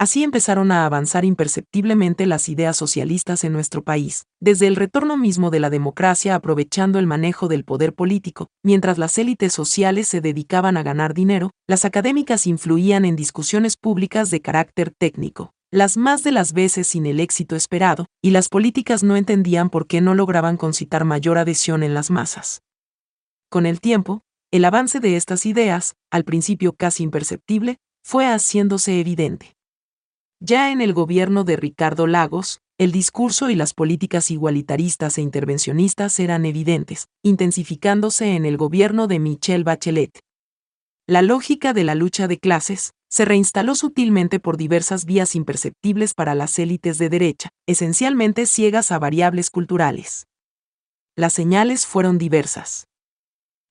Así 0.00 0.22
empezaron 0.22 0.70
a 0.70 0.86
avanzar 0.86 1.24
imperceptiblemente 1.24 2.24
las 2.26 2.48
ideas 2.48 2.76
socialistas 2.76 3.42
en 3.42 3.52
nuestro 3.52 3.82
país, 3.82 4.26
desde 4.40 4.68
el 4.68 4.76
retorno 4.76 5.16
mismo 5.16 5.50
de 5.50 5.58
la 5.58 5.70
democracia 5.70 6.36
aprovechando 6.36 7.00
el 7.00 7.08
manejo 7.08 7.48
del 7.48 7.64
poder 7.64 7.94
político, 7.94 8.46
mientras 8.62 8.96
las 8.96 9.18
élites 9.18 9.52
sociales 9.52 10.06
se 10.06 10.20
dedicaban 10.20 10.76
a 10.76 10.84
ganar 10.84 11.14
dinero, 11.14 11.50
las 11.66 11.84
académicas 11.84 12.46
influían 12.46 13.04
en 13.04 13.16
discusiones 13.16 13.76
públicas 13.76 14.30
de 14.30 14.40
carácter 14.40 14.92
técnico, 14.96 15.52
las 15.72 15.96
más 15.96 16.22
de 16.22 16.30
las 16.30 16.52
veces 16.52 16.86
sin 16.86 17.04
el 17.04 17.18
éxito 17.18 17.56
esperado, 17.56 18.06
y 18.22 18.30
las 18.30 18.48
políticas 18.48 19.02
no 19.02 19.16
entendían 19.16 19.68
por 19.68 19.88
qué 19.88 20.00
no 20.00 20.14
lograban 20.14 20.56
concitar 20.56 21.04
mayor 21.04 21.38
adhesión 21.38 21.82
en 21.82 21.94
las 21.94 22.12
masas. 22.12 22.62
Con 23.50 23.64
el 23.64 23.80
tiempo, 23.80 24.22
el 24.50 24.64
avance 24.66 25.00
de 25.00 25.16
estas 25.16 25.46
ideas, 25.46 25.94
al 26.10 26.24
principio 26.24 26.74
casi 26.74 27.02
imperceptible, 27.02 27.78
fue 28.04 28.26
haciéndose 28.26 29.00
evidente. 29.00 29.56
Ya 30.38 30.70
en 30.70 30.82
el 30.82 30.92
gobierno 30.92 31.44
de 31.44 31.56
Ricardo 31.56 32.06
Lagos, 32.06 32.60
el 32.76 32.92
discurso 32.92 33.48
y 33.48 33.54
las 33.54 33.72
políticas 33.72 34.30
igualitaristas 34.30 35.16
e 35.16 35.22
intervencionistas 35.22 36.20
eran 36.20 36.44
evidentes, 36.44 37.08
intensificándose 37.22 38.36
en 38.36 38.44
el 38.44 38.58
gobierno 38.58 39.06
de 39.06 39.18
Michelle 39.18 39.64
Bachelet. 39.64 40.20
La 41.06 41.22
lógica 41.22 41.72
de 41.72 41.84
la 41.84 41.94
lucha 41.94 42.28
de 42.28 42.38
clases 42.38 42.92
se 43.08 43.24
reinstaló 43.24 43.74
sutilmente 43.74 44.40
por 44.40 44.58
diversas 44.58 45.06
vías 45.06 45.34
imperceptibles 45.34 46.12
para 46.12 46.34
las 46.34 46.58
élites 46.58 46.98
de 46.98 47.08
derecha, 47.08 47.48
esencialmente 47.66 48.44
ciegas 48.44 48.92
a 48.92 48.98
variables 48.98 49.48
culturales. 49.48 50.26
Las 51.16 51.32
señales 51.32 51.86
fueron 51.86 52.18
diversas. 52.18 52.88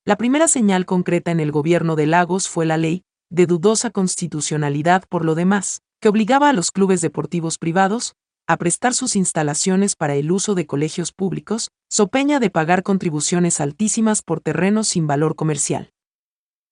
La 0.07 0.15
primera 0.15 0.47
señal 0.47 0.85
concreta 0.85 1.31
en 1.31 1.41
el 1.41 1.51
gobierno 1.51 1.97
de 1.97 2.07
Lagos 2.07 2.47
fue 2.47 2.65
la 2.65 2.77
ley, 2.77 3.03
de 3.29 3.45
dudosa 3.45 3.89
constitucionalidad 3.89 5.03
por 5.09 5.25
lo 5.25 5.35
demás, 5.35 5.81
que 5.99 6.07
obligaba 6.07 6.47
a 6.47 6.53
los 6.53 6.71
clubes 6.71 7.01
deportivos 7.01 7.57
privados, 7.57 8.15
a 8.47 8.55
prestar 8.55 8.93
sus 8.93 9.17
instalaciones 9.17 9.97
para 9.97 10.15
el 10.15 10.31
uso 10.31 10.55
de 10.55 10.65
colegios 10.65 11.11
públicos, 11.11 11.71
so 11.89 12.07
peña 12.07 12.39
de 12.39 12.49
pagar 12.49 12.83
contribuciones 12.83 13.59
altísimas 13.59 14.21
por 14.21 14.39
terrenos 14.39 14.87
sin 14.87 15.07
valor 15.07 15.35
comercial. 15.35 15.91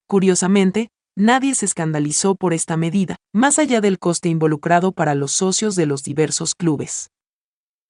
Curiosamente, 0.07 0.87
nadie 1.17 1.55
se 1.55 1.65
escandalizó 1.65 2.35
por 2.35 2.53
esta 2.53 2.77
medida, 2.77 3.17
más 3.33 3.59
allá 3.59 3.81
del 3.81 3.99
coste 3.99 4.29
involucrado 4.29 4.93
para 4.93 5.13
los 5.13 5.33
socios 5.33 5.75
de 5.75 5.85
los 5.85 6.05
diversos 6.05 6.55
clubes. 6.55 7.09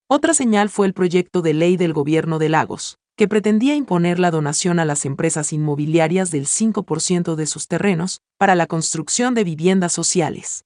Otra 0.08 0.34
señal 0.34 0.70
fue 0.70 0.88
el 0.88 0.96
proyecto 0.96 1.44
de 1.44 1.54
ley 1.54 1.78
del 1.78 1.94
gobierno 1.94 2.40
de 2.40 2.50
Lagos, 2.50 2.98
que 3.16 3.28
pretendía 3.28 3.76
imponer 3.76 4.20
la 4.20 4.32
donación 4.32 4.80
a 4.80 4.86
las 4.86 5.06
empresas 5.06 5.54
inmobiliarias 5.54 6.32
del 6.32 6.46
5% 6.46 7.36
de 7.36 7.46
sus 7.46 7.68
terrenos 7.68 8.22
para 8.38 8.56
la 8.56 8.68
construcción 8.68 9.34
de 9.34 9.44
viviendas 9.44 9.94
sociales. 9.94 10.66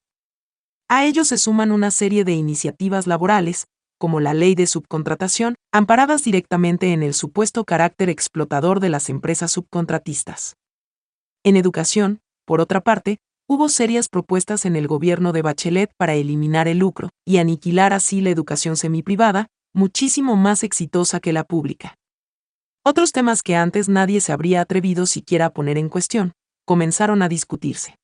A 0.88 1.04
ello 1.04 1.24
se 1.24 1.38
suman 1.38 1.70
una 1.70 1.92
serie 1.92 2.24
de 2.24 2.32
iniciativas 2.32 3.06
laborales, 3.06 3.66
como 3.98 4.18
la 4.18 4.34
ley 4.34 4.54
de 4.54 4.66
subcontratación, 4.66 5.54
amparadas 5.72 6.24
directamente 6.24 6.92
en 6.92 7.02
el 7.02 7.14
supuesto 7.14 7.64
carácter 7.64 8.08
explotador 8.08 8.80
de 8.80 8.88
las 8.88 9.08
empresas 9.08 9.52
subcontratistas. 9.52 10.56
En 11.44 11.56
educación, 11.56 12.20
por 12.44 12.60
otra 12.60 12.80
parte, 12.80 13.18
hubo 13.46 13.68
serias 13.68 14.08
propuestas 14.08 14.64
en 14.64 14.74
el 14.74 14.88
gobierno 14.88 15.32
de 15.32 15.42
Bachelet 15.42 15.92
para 15.96 16.14
eliminar 16.14 16.66
el 16.66 16.78
lucro 16.78 17.10
y 17.24 17.38
aniquilar 17.38 17.92
así 17.92 18.20
la 18.20 18.30
educación 18.30 18.76
semiprivada, 18.76 19.46
muchísimo 19.72 20.34
más 20.34 20.64
exitosa 20.64 21.20
que 21.20 21.32
la 21.32 21.44
pública. 21.44 21.99
Otros 22.82 23.12
temas 23.12 23.42
que 23.42 23.56
antes 23.56 23.90
nadie 23.90 24.22
se 24.22 24.32
habría 24.32 24.62
atrevido 24.62 25.04
siquiera 25.04 25.46
a 25.46 25.50
poner 25.50 25.76
en 25.76 25.90
cuestión, 25.90 26.32
comenzaron 26.64 27.20
a 27.20 27.28
discutirse. 27.28 27.96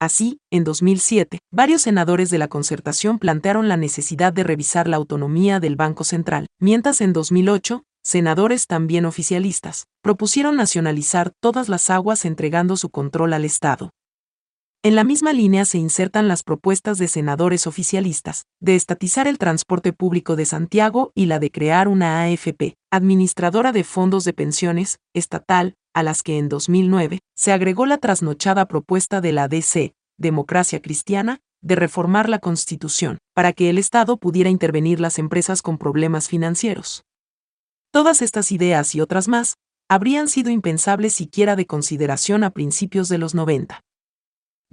Así, 0.00 0.40
en 0.50 0.64
2007, 0.64 1.38
varios 1.52 1.82
senadores 1.82 2.28
de 2.30 2.38
la 2.38 2.48
concertación 2.48 3.20
plantearon 3.20 3.68
la 3.68 3.76
necesidad 3.76 4.32
de 4.32 4.42
revisar 4.42 4.88
la 4.88 4.96
autonomía 4.96 5.60
del 5.60 5.76
Banco 5.76 6.02
Central, 6.02 6.48
mientras 6.58 7.00
en 7.00 7.12
2008, 7.12 7.84
senadores 8.02 8.66
también 8.66 9.06
oficialistas, 9.06 9.84
propusieron 10.02 10.56
nacionalizar 10.56 11.30
todas 11.40 11.68
las 11.68 11.88
aguas 11.88 12.24
entregando 12.24 12.76
su 12.76 12.90
control 12.90 13.32
al 13.32 13.44
Estado. 13.44 13.90
En 14.84 14.96
la 14.96 15.02
misma 15.02 15.32
línea 15.32 15.64
se 15.64 15.78
insertan 15.78 16.28
las 16.28 16.42
propuestas 16.42 16.98
de 16.98 17.08
senadores 17.08 17.66
oficialistas, 17.66 18.44
de 18.60 18.74
estatizar 18.74 19.26
el 19.26 19.38
transporte 19.38 19.94
público 19.94 20.36
de 20.36 20.44
Santiago 20.44 21.10
y 21.14 21.24
la 21.24 21.38
de 21.38 21.50
crear 21.50 21.88
una 21.88 22.20
AFP, 22.20 22.76
administradora 22.92 23.72
de 23.72 23.82
fondos 23.82 24.24
de 24.24 24.34
pensiones, 24.34 24.98
estatal, 25.14 25.72
a 25.94 26.02
las 26.02 26.22
que 26.22 26.36
en 26.36 26.50
2009 26.50 27.20
se 27.34 27.52
agregó 27.52 27.86
la 27.86 27.96
trasnochada 27.96 28.68
propuesta 28.68 29.22
de 29.22 29.32
la 29.32 29.48
DC, 29.48 29.94
Democracia 30.18 30.82
Cristiana, 30.82 31.40
de 31.62 31.76
reformar 31.76 32.28
la 32.28 32.38
Constitución, 32.38 33.16
para 33.32 33.54
que 33.54 33.70
el 33.70 33.78
Estado 33.78 34.18
pudiera 34.18 34.50
intervenir 34.50 35.00
las 35.00 35.18
empresas 35.18 35.62
con 35.62 35.78
problemas 35.78 36.28
financieros. 36.28 37.04
Todas 37.90 38.20
estas 38.20 38.52
ideas 38.52 38.94
y 38.94 39.00
otras 39.00 39.28
más 39.28 39.54
habrían 39.88 40.28
sido 40.28 40.50
impensables 40.50 41.14
siquiera 41.14 41.56
de 41.56 41.64
consideración 41.64 42.44
a 42.44 42.50
principios 42.50 43.08
de 43.08 43.16
los 43.16 43.34
90. 43.34 43.80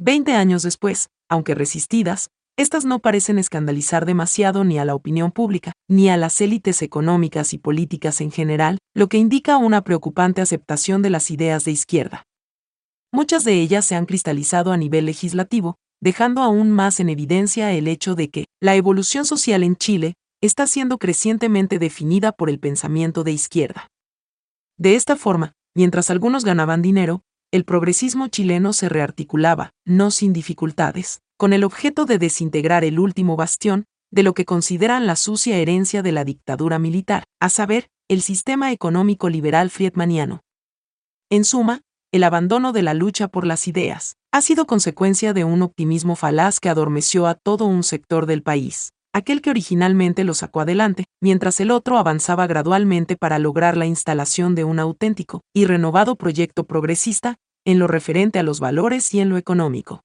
Veinte 0.03 0.33
años 0.33 0.63
después, 0.63 1.09
aunque 1.29 1.53
resistidas, 1.53 2.31
estas 2.57 2.85
no 2.85 2.97
parecen 2.97 3.37
escandalizar 3.37 4.07
demasiado 4.07 4.63
ni 4.63 4.79
a 4.79 4.83
la 4.83 4.95
opinión 4.95 5.31
pública, 5.31 5.73
ni 5.87 6.09
a 6.09 6.17
las 6.17 6.41
élites 6.41 6.81
económicas 6.81 7.53
y 7.53 7.59
políticas 7.59 8.19
en 8.19 8.31
general, 8.31 8.79
lo 8.95 9.09
que 9.09 9.19
indica 9.19 9.57
una 9.57 9.83
preocupante 9.83 10.41
aceptación 10.41 11.03
de 11.03 11.11
las 11.11 11.29
ideas 11.29 11.65
de 11.65 11.71
izquierda. 11.73 12.23
Muchas 13.11 13.43
de 13.43 13.53
ellas 13.61 13.85
se 13.85 13.93
han 13.93 14.07
cristalizado 14.07 14.71
a 14.71 14.77
nivel 14.77 15.05
legislativo, 15.05 15.75
dejando 16.01 16.41
aún 16.41 16.71
más 16.71 16.99
en 16.99 17.09
evidencia 17.09 17.71
el 17.71 17.87
hecho 17.87 18.15
de 18.15 18.31
que 18.31 18.45
la 18.59 18.75
evolución 18.75 19.23
social 19.23 19.61
en 19.61 19.75
Chile 19.75 20.15
está 20.41 20.65
siendo 20.65 20.97
crecientemente 20.97 21.77
definida 21.77 22.31
por 22.31 22.49
el 22.49 22.59
pensamiento 22.59 23.23
de 23.23 23.33
izquierda. 23.33 23.87
De 24.79 24.95
esta 24.95 25.15
forma, 25.15 25.53
mientras 25.75 26.09
algunos 26.09 26.43
ganaban 26.43 26.81
dinero, 26.81 27.21
el 27.51 27.65
progresismo 27.65 28.29
chileno 28.29 28.71
se 28.71 28.87
rearticulaba, 28.87 29.73
no 29.85 30.09
sin 30.09 30.31
dificultades, 30.31 31.21
con 31.37 31.51
el 31.51 31.65
objeto 31.65 32.05
de 32.05 32.17
desintegrar 32.17 32.85
el 32.85 32.97
último 32.97 33.35
bastión 33.35 33.85
de 34.09 34.23
lo 34.23 34.33
que 34.33 34.45
consideran 34.45 35.05
la 35.05 35.17
sucia 35.17 35.57
herencia 35.57 36.01
de 36.01 36.13
la 36.13 36.23
dictadura 36.23 36.79
militar, 36.79 37.25
a 37.41 37.49
saber, 37.49 37.89
el 38.07 38.21
sistema 38.21 38.71
económico 38.71 39.29
liberal 39.29 39.69
friedmaniano. 39.69 40.41
En 41.29 41.43
suma, 41.43 41.81
el 42.13 42.23
abandono 42.23 42.71
de 42.73 42.83
la 42.83 42.93
lucha 42.93 43.27
por 43.27 43.45
las 43.45 43.67
ideas 43.67 44.15
ha 44.31 44.41
sido 44.41 44.65
consecuencia 44.65 45.33
de 45.33 45.43
un 45.43 45.61
optimismo 45.61 46.15
falaz 46.15 46.59
que 46.59 46.69
adormeció 46.69 47.27
a 47.27 47.35
todo 47.35 47.65
un 47.65 47.83
sector 47.83 48.25
del 48.27 48.43
país, 48.43 48.93
aquel 49.13 49.41
que 49.41 49.49
originalmente 49.49 50.23
lo 50.23 50.33
sacó 50.33 50.61
adelante, 50.61 51.05
mientras 51.21 51.59
el 51.59 51.71
otro 51.71 51.97
avanzaba 51.97 52.47
gradualmente 52.47 53.17
para 53.17 53.39
lograr 53.39 53.77
la 53.77 53.85
instalación 53.85 54.55
de 54.55 54.63
un 54.63 54.79
auténtico 54.79 55.41
y 55.53 55.65
renovado 55.65 56.15
proyecto 56.15 56.63
progresista 56.63 57.37
en 57.65 57.79
lo 57.79 57.87
referente 57.87 58.39
a 58.39 58.43
los 58.43 58.59
valores 58.59 59.13
y 59.13 59.19
en 59.19 59.29
lo 59.29 59.37
económico. 59.37 60.01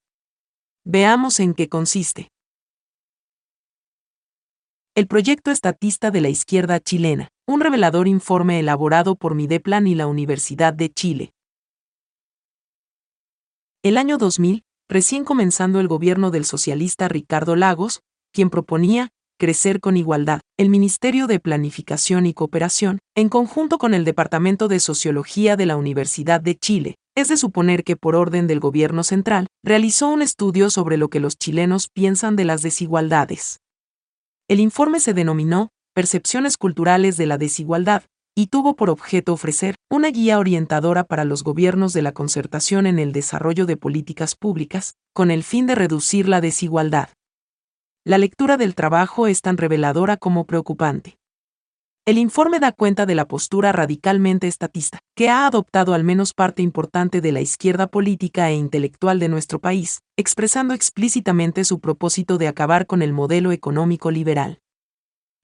Veamos 0.84 1.40
en 1.40 1.54
qué 1.54 1.68
consiste. 1.68 2.30
El 4.94 5.06
proyecto 5.06 5.50
estatista 5.50 6.10
de 6.10 6.20
la 6.22 6.28
izquierda 6.28 6.80
chilena, 6.80 7.28
un 7.46 7.60
revelador 7.60 8.08
informe 8.08 8.58
elaborado 8.58 9.14
por 9.14 9.34
Mideplan 9.34 9.86
y 9.86 9.94
la 9.94 10.06
Universidad 10.06 10.72
de 10.72 10.90
Chile. 10.90 11.32
El 13.82 13.98
año 13.98 14.16
2000, 14.16 14.64
recién 14.88 15.24
comenzando 15.24 15.80
el 15.80 15.88
gobierno 15.88 16.30
del 16.30 16.44
socialista 16.44 17.08
Ricardo 17.08 17.56
Lagos, 17.56 18.00
quien 18.36 18.50
proponía 18.50 19.08
crecer 19.38 19.80
con 19.80 19.96
igualdad. 19.96 20.40
El 20.58 20.68
Ministerio 20.68 21.26
de 21.26 21.40
Planificación 21.40 22.26
y 22.26 22.34
Cooperación, 22.34 22.98
en 23.16 23.30
conjunto 23.30 23.78
con 23.78 23.94
el 23.94 24.04
Departamento 24.04 24.68
de 24.68 24.78
Sociología 24.78 25.56
de 25.56 25.64
la 25.64 25.78
Universidad 25.78 26.42
de 26.42 26.54
Chile, 26.54 26.96
es 27.16 27.28
de 27.28 27.38
suponer 27.38 27.82
que 27.82 27.96
por 27.96 28.14
orden 28.14 28.46
del 28.46 28.60
gobierno 28.60 29.04
central, 29.04 29.46
realizó 29.64 30.10
un 30.10 30.20
estudio 30.20 30.68
sobre 30.68 30.98
lo 30.98 31.08
que 31.08 31.18
los 31.18 31.38
chilenos 31.38 31.88
piensan 31.88 32.36
de 32.36 32.44
las 32.44 32.60
desigualdades. 32.60 33.60
El 34.48 34.60
informe 34.60 35.00
se 35.00 35.14
denominó 35.14 35.70
Percepciones 35.94 36.58
culturales 36.58 37.16
de 37.16 37.24
la 37.24 37.38
desigualdad, 37.38 38.02
y 38.36 38.48
tuvo 38.48 38.76
por 38.76 38.90
objeto 38.90 39.32
ofrecer 39.32 39.76
una 39.90 40.08
guía 40.08 40.38
orientadora 40.38 41.04
para 41.04 41.24
los 41.24 41.42
gobiernos 41.42 41.94
de 41.94 42.02
la 42.02 42.12
concertación 42.12 42.86
en 42.86 42.98
el 42.98 43.12
desarrollo 43.12 43.64
de 43.64 43.78
políticas 43.78 44.34
públicas, 44.34 44.96
con 45.14 45.30
el 45.30 45.42
fin 45.42 45.66
de 45.66 45.74
reducir 45.74 46.28
la 46.28 46.42
desigualdad. 46.42 47.08
La 48.06 48.18
lectura 48.18 48.56
del 48.56 48.76
trabajo 48.76 49.26
es 49.26 49.42
tan 49.42 49.56
reveladora 49.56 50.16
como 50.16 50.46
preocupante. 50.46 51.18
El 52.04 52.18
informe 52.18 52.60
da 52.60 52.70
cuenta 52.70 53.04
de 53.04 53.16
la 53.16 53.26
postura 53.26 53.72
radicalmente 53.72 54.46
estatista, 54.46 55.00
que 55.16 55.28
ha 55.28 55.44
adoptado 55.44 55.92
al 55.92 56.04
menos 56.04 56.32
parte 56.32 56.62
importante 56.62 57.20
de 57.20 57.32
la 57.32 57.40
izquierda 57.40 57.88
política 57.88 58.48
e 58.48 58.54
intelectual 58.54 59.18
de 59.18 59.28
nuestro 59.28 59.58
país, 59.58 60.02
expresando 60.16 60.72
explícitamente 60.72 61.64
su 61.64 61.80
propósito 61.80 62.38
de 62.38 62.46
acabar 62.46 62.86
con 62.86 63.02
el 63.02 63.12
modelo 63.12 63.50
económico 63.50 64.12
liberal. 64.12 64.60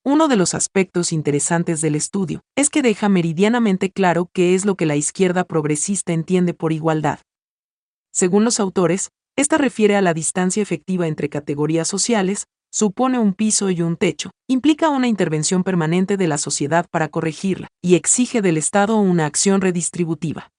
Uno 0.04 0.28
de 0.28 0.36
los 0.36 0.54
aspectos 0.54 1.12
interesantes 1.12 1.80
del 1.80 1.96
estudio 1.96 2.42
es 2.54 2.70
que 2.70 2.82
deja 2.82 3.08
meridianamente 3.08 3.90
claro 3.90 4.30
qué 4.32 4.54
es 4.54 4.64
lo 4.64 4.76
que 4.76 4.86
la 4.86 4.94
izquierda 4.94 5.42
progresista 5.42 6.12
entiende 6.12 6.54
por 6.54 6.72
igualdad. 6.72 7.18
Según 8.12 8.44
los 8.44 8.60
autores, 8.60 9.10
esta 9.36 9.58
refiere 9.58 9.96
a 9.96 10.02
la 10.02 10.14
distancia 10.14 10.62
efectiva 10.62 11.06
entre 11.06 11.28
categorías 11.28 11.88
sociales, 11.88 12.46
supone 12.70 13.18
un 13.18 13.34
piso 13.34 13.70
y 13.70 13.82
un 13.82 13.96
techo, 13.96 14.30
implica 14.48 14.88
una 14.88 15.08
intervención 15.08 15.62
permanente 15.62 16.16
de 16.16 16.26
la 16.26 16.38
sociedad 16.38 16.86
para 16.90 17.08
corregirla, 17.08 17.68
y 17.82 17.94
exige 17.94 18.42
del 18.42 18.56
Estado 18.56 18.96
una 18.96 19.26
acción 19.26 19.60
redistributiva. 19.60 20.50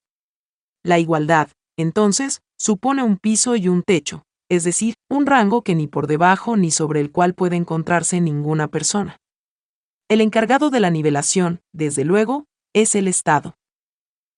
La 0.84 1.00
igualdad, 1.00 1.50
entonces, 1.78 2.42
supone 2.58 3.04
un 3.04 3.18
piso 3.18 3.56
y 3.56 3.68
un 3.68 3.84
techo, 3.84 4.24
es 4.50 4.64
decir, 4.64 4.96
un 5.10 5.26
rango 5.26 5.64
que 5.64 5.76
ni 5.76 5.88
por 5.88 6.08
debajo 6.08 6.58
ni 6.58 6.72
sobre 6.72 7.00
el 7.00 7.12
cual 7.12 7.34
puede 7.34 7.56
encontrarse 7.56 8.22
ninguna 8.22 8.68
persona. 8.68 9.18
El 10.10 10.22
encargado 10.22 10.70
de 10.70 10.80
la 10.80 10.92
nivelación, 10.92 11.62
desde 11.74 12.06
luego, 12.06 12.46
es 12.74 12.96
el 12.96 13.08
Estado. 13.08 13.56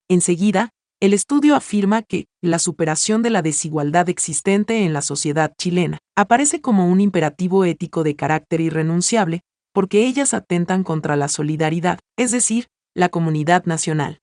Enseguida, 0.08 0.70
el 1.06 1.14
estudio 1.14 1.56
afirma 1.56 2.02
que 2.02 2.26
la 2.42 2.58
superación 2.58 3.22
de 3.22 3.30
la 3.30 3.44
desigualdad 3.44 4.10
existente 4.10 4.86
en 4.86 4.94
la 4.94 5.04
sociedad 5.04 5.54
chilena 5.56 6.00
aparece 6.16 6.62
como 6.62 6.90
un 6.90 7.00
imperativo 7.00 7.64
ético 7.64 8.04
de 8.04 8.16
carácter 8.16 8.60
irrenunciable, 8.60 9.42
porque 9.72 10.08
ellas 10.08 10.34
atentan 10.34 10.84
contra 10.84 11.16
la 11.16 11.28
solidaridad, 11.28 12.00
es 12.18 12.32
decir, 12.32 12.70
la 12.96 13.10
comunidad 13.10 13.66
nacional. 13.66 14.20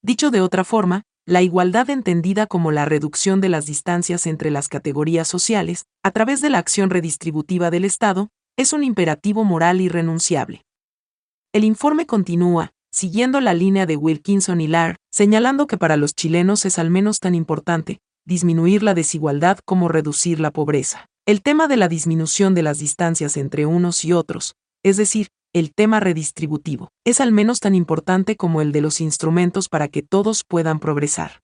Dicho 0.00 0.30
de 0.30 0.40
otra 0.40 0.62
forma, 0.62 1.02
la 1.26 1.42
igualdad 1.42 1.90
entendida 1.90 2.46
como 2.46 2.70
la 2.70 2.84
reducción 2.84 3.40
de 3.40 3.48
las 3.48 3.66
distancias 3.66 4.26
entre 4.28 4.52
las 4.52 4.68
categorías 4.68 5.26
sociales, 5.26 5.86
a 6.04 6.12
través 6.12 6.40
de 6.40 6.50
la 6.50 6.58
acción 6.58 6.90
redistributiva 6.90 7.72
del 7.72 7.84
Estado, 7.84 8.28
es 8.56 8.72
un 8.72 8.84
imperativo 8.84 9.42
moral 9.42 9.80
irrenunciable. 9.80 10.62
El 11.52 11.64
informe 11.64 12.06
continúa, 12.06 12.70
siguiendo 12.98 13.40
la 13.40 13.54
línea 13.54 13.86
de 13.86 13.96
Wilkinson 13.96 14.60
y 14.60 14.66
Lahr, 14.66 14.96
señalando 15.12 15.68
que 15.68 15.78
para 15.78 15.96
los 15.96 16.16
chilenos 16.16 16.64
es 16.64 16.80
al 16.80 16.90
menos 16.90 17.20
tan 17.20 17.36
importante 17.36 18.00
disminuir 18.26 18.82
la 18.82 18.92
desigualdad 18.92 19.60
como 19.64 19.88
reducir 19.88 20.40
la 20.40 20.50
pobreza. 20.50 21.06
El 21.24 21.40
tema 21.40 21.68
de 21.68 21.76
la 21.76 21.88
disminución 21.88 22.56
de 22.56 22.62
las 22.64 22.80
distancias 22.80 23.36
entre 23.36 23.66
unos 23.66 24.04
y 24.04 24.12
otros, 24.12 24.56
es 24.82 24.96
decir, 24.96 25.28
el 25.54 25.72
tema 25.72 26.00
redistributivo, 26.00 26.90
es 27.06 27.20
al 27.20 27.30
menos 27.30 27.60
tan 27.60 27.76
importante 27.76 28.36
como 28.36 28.62
el 28.62 28.72
de 28.72 28.80
los 28.80 29.00
instrumentos 29.00 29.68
para 29.68 29.86
que 29.86 30.02
todos 30.02 30.42
puedan 30.42 30.80
progresar. 30.80 31.40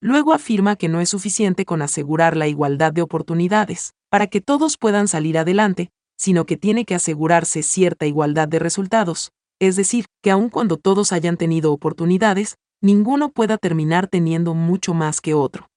Luego 0.00 0.32
afirma 0.32 0.76
que 0.76 0.88
no 0.88 1.00
es 1.00 1.08
suficiente 1.08 1.64
con 1.64 1.82
asegurar 1.82 2.36
la 2.36 2.46
igualdad 2.46 2.92
de 2.92 3.02
oportunidades, 3.02 3.92
para 4.08 4.28
que 4.28 4.40
todos 4.40 4.78
puedan 4.78 5.08
salir 5.08 5.36
adelante, 5.36 5.90
sino 6.16 6.46
que 6.46 6.56
tiene 6.56 6.84
que 6.84 6.94
asegurarse 6.94 7.64
cierta 7.64 8.06
igualdad 8.06 8.46
de 8.46 8.60
resultados, 8.60 9.32
es 9.60 9.76
decir, 9.76 10.06
que 10.22 10.30
aun 10.30 10.48
cuando 10.48 10.76
todos 10.78 11.12
hayan 11.12 11.36
tenido 11.36 11.72
oportunidades, 11.72 12.56
ninguno 12.80 13.30
pueda 13.30 13.58
terminar 13.58 14.08
teniendo 14.08 14.54
mucho 14.54 14.94
más 14.94 15.20
que 15.20 15.34
otro. 15.34 15.68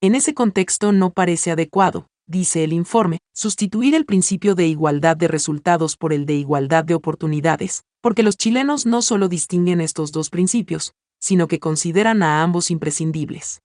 En 0.00 0.14
ese 0.14 0.34
contexto 0.34 0.92
no 0.92 1.10
parece 1.10 1.50
adecuado, 1.50 2.06
dice 2.26 2.64
el 2.64 2.72
informe, 2.72 3.18
sustituir 3.34 3.94
el 3.94 4.06
principio 4.06 4.54
de 4.54 4.66
igualdad 4.66 5.16
de 5.16 5.28
resultados 5.28 5.96
por 5.96 6.12
el 6.12 6.26
de 6.26 6.34
igualdad 6.34 6.84
de 6.84 6.94
oportunidades, 6.94 7.82
porque 8.00 8.22
los 8.22 8.36
chilenos 8.36 8.86
no 8.86 9.02
solo 9.02 9.28
distinguen 9.28 9.80
estos 9.80 10.12
dos 10.12 10.30
principios, 10.30 10.92
sino 11.20 11.48
que 11.48 11.60
consideran 11.60 12.22
a 12.22 12.42
ambos 12.42 12.70
imprescindibles. 12.70 13.62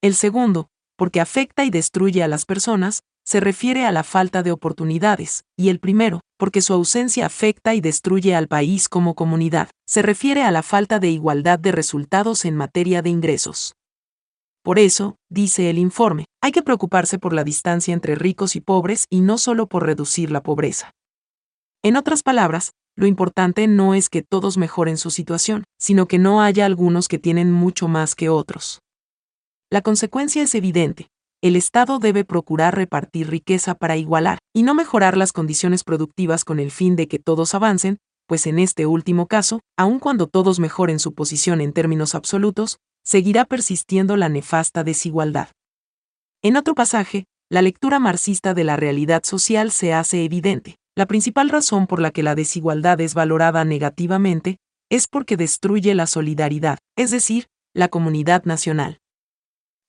El 0.00 0.14
segundo, 0.14 0.68
porque 0.96 1.20
afecta 1.20 1.64
y 1.64 1.70
destruye 1.70 2.22
a 2.22 2.28
las 2.28 2.46
personas, 2.46 3.02
se 3.24 3.40
refiere 3.40 3.86
a 3.86 3.92
la 3.92 4.04
falta 4.04 4.42
de 4.42 4.52
oportunidades, 4.52 5.44
y 5.56 5.70
el 5.70 5.80
primero, 5.80 6.20
porque 6.36 6.60
su 6.60 6.74
ausencia 6.74 7.26
afecta 7.26 7.74
y 7.74 7.80
destruye 7.80 8.34
al 8.34 8.48
país 8.48 8.88
como 8.88 9.14
comunidad, 9.14 9.70
se 9.86 10.02
refiere 10.02 10.42
a 10.42 10.50
la 10.50 10.62
falta 10.62 10.98
de 10.98 11.10
igualdad 11.10 11.58
de 11.58 11.72
resultados 11.72 12.44
en 12.44 12.56
materia 12.56 13.00
de 13.02 13.10
ingresos. 13.10 13.74
Por 14.62 14.78
eso, 14.78 15.16
dice 15.30 15.68
el 15.70 15.78
informe, 15.78 16.24
hay 16.42 16.52
que 16.52 16.62
preocuparse 16.62 17.18
por 17.18 17.32
la 17.32 17.44
distancia 17.44 17.92
entre 17.92 18.14
ricos 18.14 18.56
y 18.56 18.60
pobres 18.60 19.06
y 19.10 19.20
no 19.20 19.38
solo 19.38 19.66
por 19.66 19.84
reducir 19.84 20.30
la 20.30 20.42
pobreza. 20.42 20.90
En 21.82 21.96
otras 21.96 22.22
palabras, 22.22 22.72
lo 22.96 23.06
importante 23.06 23.66
no 23.66 23.94
es 23.94 24.08
que 24.08 24.22
todos 24.22 24.56
mejoren 24.56 24.96
su 24.96 25.10
situación, 25.10 25.64
sino 25.78 26.06
que 26.06 26.18
no 26.18 26.40
haya 26.40 26.64
algunos 26.64 27.08
que 27.08 27.18
tienen 27.18 27.52
mucho 27.52 27.88
más 27.88 28.14
que 28.14 28.28
otros. 28.28 28.80
La 29.70 29.82
consecuencia 29.82 30.42
es 30.42 30.54
evidente, 30.54 31.08
el 31.44 31.56
Estado 31.56 31.98
debe 31.98 32.24
procurar 32.24 32.74
repartir 32.74 33.28
riqueza 33.28 33.74
para 33.74 33.98
igualar, 33.98 34.38
y 34.54 34.62
no 34.62 34.72
mejorar 34.72 35.18
las 35.18 35.30
condiciones 35.30 35.84
productivas 35.84 36.42
con 36.42 36.58
el 36.58 36.70
fin 36.70 36.96
de 36.96 37.06
que 37.06 37.18
todos 37.18 37.54
avancen, 37.54 37.98
pues 38.26 38.46
en 38.46 38.58
este 38.58 38.86
último 38.86 39.26
caso, 39.26 39.60
aun 39.76 39.98
cuando 39.98 40.26
todos 40.26 40.58
mejoren 40.58 40.98
su 40.98 41.12
posición 41.12 41.60
en 41.60 41.74
términos 41.74 42.14
absolutos, 42.14 42.78
seguirá 43.04 43.44
persistiendo 43.44 44.16
la 44.16 44.30
nefasta 44.30 44.84
desigualdad. 44.84 45.50
En 46.42 46.56
otro 46.56 46.74
pasaje, 46.74 47.26
la 47.50 47.60
lectura 47.60 47.98
marxista 47.98 48.54
de 48.54 48.64
la 48.64 48.76
realidad 48.76 49.22
social 49.24 49.70
se 49.70 49.92
hace 49.92 50.24
evidente. 50.24 50.76
La 50.96 51.04
principal 51.04 51.50
razón 51.50 51.86
por 51.86 52.00
la 52.00 52.10
que 52.10 52.22
la 52.22 52.34
desigualdad 52.34 53.02
es 53.02 53.12
valorada 53.12 53.66
negativamente 53.66 54.56
es 54.90 55.08
porque 55.08 55.36
destruye 55.36 55.94
la 55.94 56.06
solidaridad, 56.06 56.78
es 56.96 57.10
decir, 57.10 57.48
la 57.74 57.88
comunidad 57.88 58.44
nacional. 58.44 59.00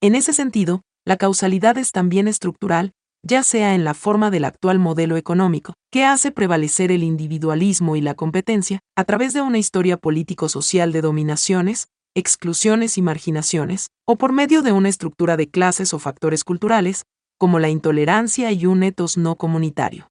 En 0.02 0.16
ese 0.16 0.34
sentido, 0.34 0.82
la 1.06 1.18
causalidad 1.18 1.78
es 1.78 1.92
también 1.92 2.28
estructural, 2.28 2.92
ya 3.24 3.44
sea 3.44 3.76
en 3.76 3.84
la 3.84 3.94
forma 3.94 4.32
del 4.32 4.46
actual 4.46 4.80
modelo 4.80 5.18
económico, 5.18 5.76
que 5.92 6.04
hace 6.04 6.32
prevalecer 6.32 6.92
el 6.92 7.04
individualismo 7.04 7.96
y 7.96 8.02
la 8.02 8.16
competencia, 8.16 8.80
a 8.96 9.04
través 9.04 9.34
de 9.34 9.42
una 9.42 9.60
historia 9.60 9.98
político-social 9.98 10.92
de 10.92 11.02
dominaciones, 11.02 11.88
exclusiones 12.16 12.98
y 12.98 13.02
marginaciones, 13.02 13.88
o 14.08 14.16
por 14.18 14.32
medio 14.32 14.62
de 14.62 14.72
una 14.72 14.90
estructura 14.90 15.38
de 15.38 15.50
clases 15.50 15.94
o 15.94 16.00
factores 16.00 16.44
culturales, 16.44 17.06
como 17.38 17.60
la 17.60 17.70
intolerancia 17.70 18.52
y 18.52 18.66
un 18.66 18.84
etos 18.84 19.18
no 19.18 19.36
comunitario. 19.36 20.10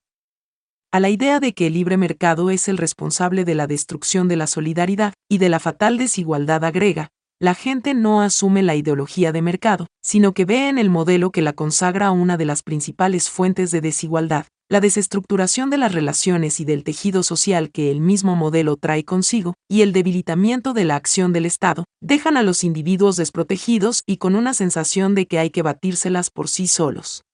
A 0.92 1.00
la 1.00 1.08
idea 1.08 1.40
de 1.40 1.54
que 1.54 1.66
el 1.66 1.74
libre 1.74 1.96
mercado 1.96 2.50
es 2.50 2.68
el 2.68 2.78
responsable 2.78 3.44
de 3.44 3.56
la 3.56 3.66
destrucción 3.66 4.28
de 4.28 4.36
la 4.36 4.46
solidaridad 4.46 5.12
y 5.28 5.38
de 5.38 5.48
la 5.48 5.58
fatal 5.58 5.98
desigualdad 5.98 6.64
agrega, 6.64 7.08
la 7.44 7.54
gente 7.54 7.92
no 7.92 8.22
asume 8.22 8.62
la 8.62 8.74
ideología 8.74 9.30
de 9.30 9.42
mercado, 9.42 9.86
sino 10.02 10.32
que 10.32 10.46
ve 10.46 10.70
en 10.70 10.78
el 10.78 10.88
modelo 10.88 11.30
que 11.30 11.42
la 11.42 11.52
consagra 11.52 12.10
una 12.10 12.38
de 12.38 12.46
las 12.46 12.62
principales 12.62 13.28
fuentes 13.28 13.70
de 13.70 13.82
desigualdad, 13.82 14.46
la 14.70 14.80
desestructuración 14.80 15.68
de 15.68 15.76
las 15.76 15.92
relaciones 15.92 16.58
y 16.58 16.64
del 16.64 16.84
tejido 16.84 17.22
social 17.22 17.70
que 17.70 17.90
el 17.90 18.00
mismo 18.00 18.34
modelo 18.34 18.78
trae 18.78 19.04
consigo, 19.04 19.52
y 19.68 19.82
el 19.82 19.92
debilitamiento 19.92 20.72
de 20.72 20.86
la 20.86 20.96
acción 20.96 21.34
del 21.34 21.44
Estado, 21.44 21.84
dejan 22.00 22.38
a 22.38 22.42
los 22.42 22.64
individuos 22.64 23.16
desprotegidos 23.16 24.04
y 24.06 24.16
con 24.16 24.36
una 24.36 24.54
sensación 24.54 25.14
de 25.14 25.26
que 25.26 25.38
hay 25.38 25.50
que 25.50 25.60
batírselas 25.60 26.30
por 26.30 26.48
sí 26.48 26.66
solos. 26.66 27.24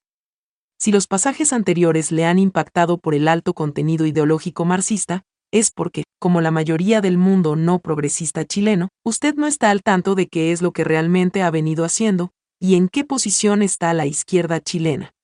Si 0.77 0.91
los 0.91 1.07
pasajes 1.07 1.53
anteriores 1.53 2.11
le 2.11 2.25
han 2.25 2.41
impactado 2.41 2.99
por 2.99 3.15
el 3.15 3.29
alto 3.29 3.55
contenido 3.55 4.07
ideológico 4.07 4.65
marxista, 4.65 5.23
es 5.53 5.71
porque, 5.71 6.03
como 6.21 6.43
la 6.43 6.51
mayoría 6.51 7.01
del 7.01 7.19
mundo 7.19 7.57
no 7.57 7.81
progresista 7.81 8.45
chileno, 8.45 8.91
usted 9.05 9.35
no 9.35 9.47
está 9.47 9.71
al 9.71 9.83
tanto 9.83 10.15
de 10.15 10.29
qué 10.29 10.53
es 10.53 10.61
lo 10.63 10.71
que 10.73 10.85
realmente 10.85 11.43
ha 11.43 11.51
venido 11.51 11.85
haciendo 11.85 12.31
y 12.61 12.77
en 12.77 12.89
qué 12.89 13.05
posición 13.05 13.63
está 13.63 13.95
la 13.95 14.05
izquierda 14.07 14.61
chilena. 14.61 15.15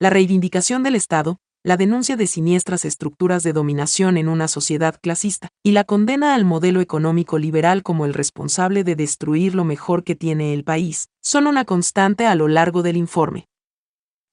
La 0.00 0.08
reivindicación 0.08 0.82
del 0.82 0.94
Estado, 0.94 1.36
la 1.62 1.76
denuncia 1.76 2.16
de 2.16 2.26
siniestras 2.26 2.86
estructuras 2.86 3.42
de 3.42 3.52
dominación 3.52 4.16
en 4.16 4.28
una 4.28 4.48
sociedad 4.48 4.98
clasista, 5.02 5.48
y 5.62 5.72
la 5.72 5.84
condena 5.84 6.34
al 6.34 6.46
modelo 6.46 6.80
económico 6.80 7.38
liberal 7.38 7.82
como 7.82 8.06
el 8.06 8.14
responsable 8.14 8.84
de 8.84 8.96
destruir 8.96 9.54
lo 9.54 9.64
mejor 9.64 10.02
que 10.02 10.14
tiene 10.14 10.54
el 10.54 10.64
país, 10.64 11.08
son 11.22 11.46
una 11.46 11.64
constante 11.66 12.26
a 12.26 12.34
lo 12.36 12.48
largo 12.48 12.82
del 12.82 12.96
informe. 12.96 13.48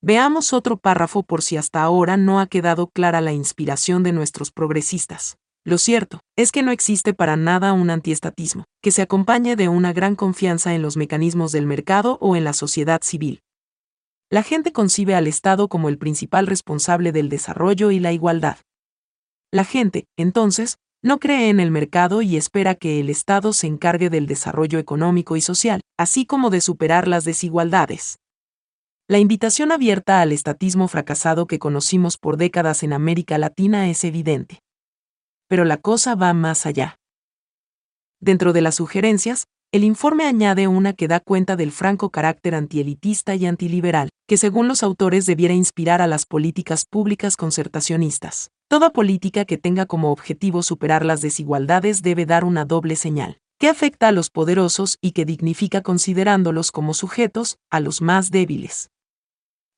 Veamos 0.02 0.54
otro 0.54 0.78
párrafo 0.78 1.24
por 1.24 1.42
si 1.42 1.58
hasta 1.58 1.82
ahora 1.82 2.18
no 2.18 2.40
ha 2.40 2.48
quedado 2.48 2.88
clara 2.88 3.20
la 3.20 3.34
inspiración 3.34 4.04
de 4.04 4.12
nuestros 4.12 4.52
progresistas. 4.52 5.38
Lo 5.66 5.78
cierto 5.78 6.20
es 6.36 6.52
que 6.52 6.62
no 6.62 6.72
existe 6.72 7.14
para 7.14 7.38
nada 7.38 7.72
un 7.72 7.90
antiestatismo, 7.90 8.66
que 8.82 8.92
se 8.92 9.02
acompañe 9.02 9.56
de 9.56 9.70
una 9.70 9.94
gran 9.94 10.16
confianza 10.16 10.76
en 10.76 10.82
los 10.82 10.98
mecanismos 10.98 11.54
del 11.54 11.66
mercado 11.66 12.18
o 12.20 12.36
en 12.36 12.44
la 12.44 12.52
sociedad 12.52 13.02
civil. 13.02 13.42
La 14.30 14.44
gente 14.44 14.74
concibe 14.74 15.16
al 15.16 15.28
Estado 15.28 15.70
como 15.70 15.88
el 15.88 15.98
principal 15.98 16.48
responsable 16.48 17.14
del 17.14 17.30
desarrollo 17.30 17.92
y 17.92 18.00
la 18.00 18.12
igualdad. 18.12 18.58
La 19.52 19.64
gente, 19.64 20.06
entonces, 20.18 20.80
no 21.02 21.20
cree 21.20 21.50
en 21.50 21.60
el 21.60 21.72
mercado 21.72 22.22
y 22.22 22.36
espera 22.36 22.76
que 22.76 23.00
el 23.00 23.10
Estado 23.10 23.54
se 23.54 23.68
encargue 23.68 24.10
del 24.10 24.26
desarrollo 24.26 24.80
económico 24.80 25.38
y 25.38 25.42
social, 25.42 25.82
así 25.98 26.26
como 26.26 26.50
de 26.50 26.60
superar 26.60 27.08
las 27.08 27.24
desigualdades. 27.24 28.18
La 29.08 29.20
invitación 29.20 29.72
abierta 29.72 30.22
al 30.22 30.32
estatismo 30.32 30.88
fracasado 30.88 31.46
que 31.46 31.60
conocimos 31.60 32.18
por 32.18 32.36
décadas 32.36 32.84
en 32.84 32.94
América 32.94 33.38
Latina 33.38 33.90
es 33.90 34.04
evidente. 34.04 34.60
Pero 35.54 35.66
la 35.66 35.78
cosa 35.78 36.16
va 36.16 36.34
más 36.34 36.66
allá. 36.66 36.98
Dentro 38.20 38.54
de 38.54 38.62
las 38.62 38.74
sugerencias, 38.74 39.46
el 39.72 39.84
informe 39.84 40.24
añade 40.24 40.68
una 40.68 40.94
que 40.94 41.08
da 41.08 41.20
cuenta 41.20 41.56
del 41.56 41.72
franco 41.72 42.10
carácter 42.10 42.56
antielitista 42.56 43.36
y 43.36 43.46
antiliberal, 43.46 44.10
que 44.28 44.38
según 44.38 44.68
los 44.68 44.82
autores 44.82 45.28
debiera 45.28 45.54
inspirar 45.54 46.02
a 46.02 46.08
las 46.08 46.26
políticas 46.26 46.86
públicas 46.86 47.38
concertacionistas. 47.38 48.50
Toda 48.68 48.90
política 48.90 49.46
que 49.46 49.60
tenga 49.60 49.86
como 49.86 50.12
objetivo 50.12 50.64
superar 50.64 51.06
las 51.06 51.22
desigualdades 51.22 52.02
debe 52.02 52.26
dar 52.26 52.46
una 52.46 52.66
doble 52.66 52.96
señal, 52.96 53.38
que 53.60 53.70
afecta 53.70 54.08
a 54.08 54.12
los 54.12 54.32
poderosos 54.32 54.98
y 55.02 55.12
que 55.12 55.24
dignifica 55.24 55.82
considerándolos 55.82 56.72
como 56.72 56.96
sujetos 56.96 57.58
a 57.70 57.80
los 57.80 58.02
más 58.02 58.32
débiles. 58.32 58.90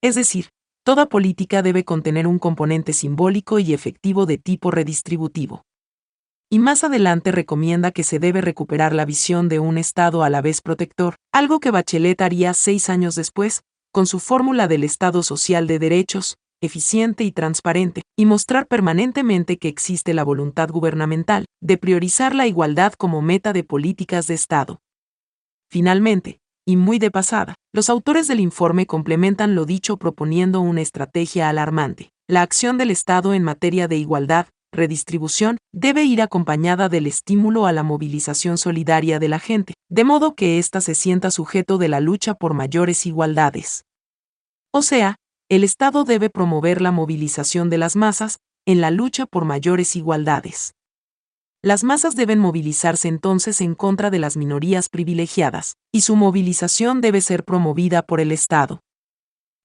Es 0.01 0.15
decir, 0.15 0.51
toda 0.85 1.07
política 1.07 1.63
debe 1.63 1.83
contener 1.83 2.27
un 2.27 2.37
componente 2.37 2.93
simbólico 2.93 3.57
y 3.57 3.73
efectivo 3.73 4.27
de 4.27 4.37
tipo 4.37 4.69
redistributivo. 4.69 5.63
Y 6.47 6.59
más 6.59 6.83
adelante 6.83 7.31
recomienda 7.31 7.89
que 7.89 8.03
se 8.03 8.19
debe 8.19 8.39
recuperar 8.39 8.93
la 8.93 9.03
visión 9.03 9.49
de 9.49 9.57
un 9.57 9.79
Estado 9.79 10.23
a 10.23 10.29
la 10.29 10.43
vez 10.43 10.61
protector, 10.61 11.15
algo 11.33 11.59
que 11.59 11.71
Bachelet 11.71 12.21
haría 12.21 12.53
seis 12.53 12.87
años 12.89 13.15
después, 13.15 13.63
con 13.91 14.05
su 14.05 14.19
fórmula 14.19 14.67
del 14.67 14.83
Estado 14.83 15.23
social 15.23 15.65
de 15.65 15.79
derechos, 15.79 16.37
eficiente 16.61 17.23
y 17.23 17.31
transparente, 17.31 18.03
y 18.15 18.27
mostrar 18.27 18.67
permanentemente 18.67 19.57
que 19.57 19.69
existe 19.69 20.13
la 20.13 20.23
voluntad 20.23 20.69
gubernamental 20.69 21.45
de 21.61 21.79
priorizar 21.79 22.35
la 22.35 22.45
igualdad 22.45 22.93
como 22.93 23.23
meta 23.23 23.53
de 23.53 23.63
políticas 23.63 24.27
de 24.27 24.35
Estado. 24.35 24.81
Finalmente, 25.67 26.41
y 26.65 26.77
muy 26.77 26.99
de 26.99 27.11
pasada, 27.11 27.55
los 27.73 27.89
autores 27.89 28.27
del 28.27 28.39
informe 28.39 28.87
complementan 28.87 29.53
lo 29.53 29.65
dicho 29.65 29.97
proponiendo 29.97 30.61
una 30.61 30.81
estrategia 30.81 31.47
alarmante. 31.47 32.09
La 32.27 32.41
acción 32.41 32.77
del 32.77 32.89
Estado 32.89 33.35
en 33.35 33.43
materia 33.43 33.87
de 33.87 33.97
igualdad, 33.97 34.47
redistribución, 34.71 35.57
debe 35.71 36.03
ir 36.03 36.21
acompañada 36.21 36.89
del 36.89 37.05
estímulo 37.05 37.67
a 37.67 37.71
la 37.71 37.83
movilización 37.83 38.57
solidaria 38.57 39.19
de 39.19 39.29
la 39.29 39.39
gente, 39.39 39.75
de 39.89 40.03
modo 40.03 40.33
que 40.33 40.57
ésta 40.57 40.81
se 40.81 40.95
sienta 40.95 41.29
sujeto 41.29 41.77
de 41.77 41.87
la 41.87 41.99
lucha 41.99 42.33
por 42.33 42.55
mayores 42.55 43.05
igualdades. 43.05 43.85
O 44.73 44.81
sea, 44.81 45.17
el 45.49 45.63
Estado 45.63 46.03
debe 46.03 46.31
promover 46.31 46.81
la 46.81 46.91
movilización 46.91 47.69
de 47.69 47.77
las 47.77 47.95
masas 47.95 48.39
en 48.65 48.81
la 48.81 48.89
lucha 48.89 49.27
por 49.27 49.45
mayores 49.45 49.95
igualdades. 49.95 50.73
Las 51.65 51.83
masas 51.83 52.15
deben 52.15 52.37
movilizarse 52.37 53.07
entonces 53.07 53.59
en 53.59 53.73
contra 53.73 54.11
de 54.11 54.19
las 54.19 54.37
minorías 54.37 54.87
privilegiadas, 54.87 55.77
y 55.91 56.01
su 56.01 56.15
movilización 56.15 57.01
debe 57.01 57.21
ser 57.21 57.43
promovida 57.43 58.03
por 58.03 58.19
el 58.19 58.31
Estado. 58.31 58.81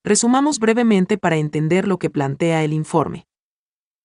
Resumamos 0.03 0.61
brevemente 0.61 1.19
para 1.19 1.37
entender 1.37 1.87
lo 1.87 1.99
que 1.99 2.09
plantea 2.09 2.65
el 2.65 2.73
informe. 2.73 3.27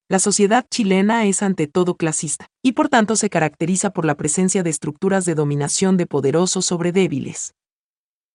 La 0.09 0.19
sociedad 0.19 0.65
chilena 0.69 1.23
es 1.25 1.41
ante 1.41 1.67
todo 1.67 1.95
clasista, 1.95 2.47
y 2.61 2.73
por 2.73 2.89
tanto 2.89 3.15
se 3.15 3.29
caracteriza 3.29 3.91
por 3.91 4.03
la 4.03 4.15
presencia 4.15 4.61
de 4.61 4.71
estructuras 4.71 5.23
de 5.23 5.33
dominación 5.33 5.95
de 5.95 6.05
poderosos 6.05 6.65
sobre 6.65 6.91
débiles. 6.91 7.53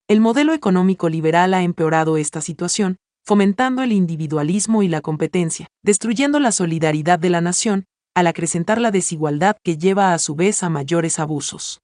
El 0.08 0.22
modelo 0.22 0.54
económico 0.54 1.10
liberal 1.10 1.52
ha 1.52 1.62
empeorado 1.62 2.16
esta 2.16 2.40
situación, 2.40 2.96
fomentando 3.26 3.82
el 3.82 3.92
individualismo 3.92 4.82
y 4.82 4.88
la 4.88 5.02
competencia, 5.02 5.66
destruyendo 5.82 6.40
la 6.40 6.50
solidaridad 6.50 7.18
de 7.18 7.28
la 7.28 7.42
nación, 7.42 7.84
al 8.14 8.26
acrecentar 8.26 8.80
la 8.80 8.90
desigualdad 8.90 9.56
que 9.62 9.76
lleva 9.76 10.14
a 10.14 10.18
su 10.18 10.34
vez 10.34 10.62
a 10.62 10.68
mayores 10.68 11.18
abusos. 11.18 11.80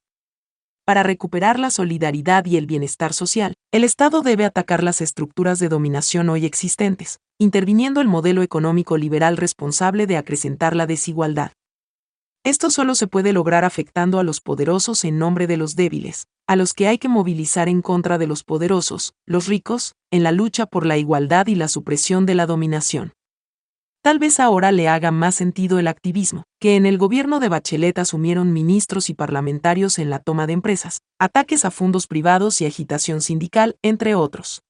Para 0.84 1.02
recuperar 1.02 1.58
la 1.58 1.70
solidaridad 1.70 2.44
y 2.46 2.56
el 2.56 2.66
bienestar 2.66 3.12
social, 3.12 3.54
el 3.72 3.82
Estado 3.82 4.22
debe 4.22 4.44
atacar 4.44 4.84
las 4.84 5.00
estructuras 5.00 5.58
de 5.58 5.68
dominación 5.68 6.28
hoy 6.28 6.46
existentes, 6.46 7.18
interviniendo 7.38 8.00
el 8.00 8.06
modelo 8.06 8.42
económico 8.42 8.96
liberal 8.96 9.36
responsable 9.36 10.06
de 10.06 10.16
acrecentar 10.16 10.76
la 10.76 10.86
desigualdad. 10.86 11.50
Esto 12.44 12.70
solo 12.70 12.94
se 12.94 13.08
puede 13.08 13.32
lograr 13.32 13.64
afectando 13.64 14.20
a 14.20 14.22
los 14.22 14.40
poderosos 14.40 15.04
en 15.04 15.18
nombre 15.18 15.48
de 15.48 15.56
los 15.56 15.74
débiles, 15.74 16.28
a 16.46 16.54
los 16.54 16.74
que 16.74 16.86
hay 16.86 16.98
que 16.98 17.08
movilizar 17.08 17.68
en 17.68 17.82
contra 17.82 18.18
de 18.18 18.28
los 18.28 18.44
poderosos, 18.44 19.14
los 19.26 19.48
ricos, 19.48 19.96
en 20.12 20.22
la 20.22 20.30
lucha 20.30 20.66
por 20.66 20.86
la 20.86 20.96
igualdad 20.96 21.48
y 21.48 21.56
la 21.56 21.66
supresión 21.66 22.24
de 22.24 22.36
la 22.36 22.46
dominación. 22.46 23.15
Tal 24.06 24.20
vez 24.20 24.38
ahora 24.38 24.70
le 24.70 24.86
haga 24.86 25.10
más 25.10 25.34
sentido 25.34 25.80
el 25.80 25.88
activismo, 25.88 26.44
que 26.60 26.76
en 26.76 26.86
el 26.86 26.96
gobierno 26.96 27.40
de 27.40 27.48
Bachelet 27.48 27.98
asumieron 27.98 28.52
ministros 28.52 29.10
y 29.10 29.14
parlamentarios 29.14 29.98
en 29.98 30.10
la 30.10 30.20
toma 30.20 30.46
de 30.46 30.52
empresas, 30.52 31.00
ataques 31.18 31.64
a 31.64 31.72
fondos 31.72 32.06
privados 32.06 32.60
y 32.60 32.66
agitación 32.66 33.20
sindical, 33.20 33.74
entre 33.82 34.14
otros. 34.14 34.62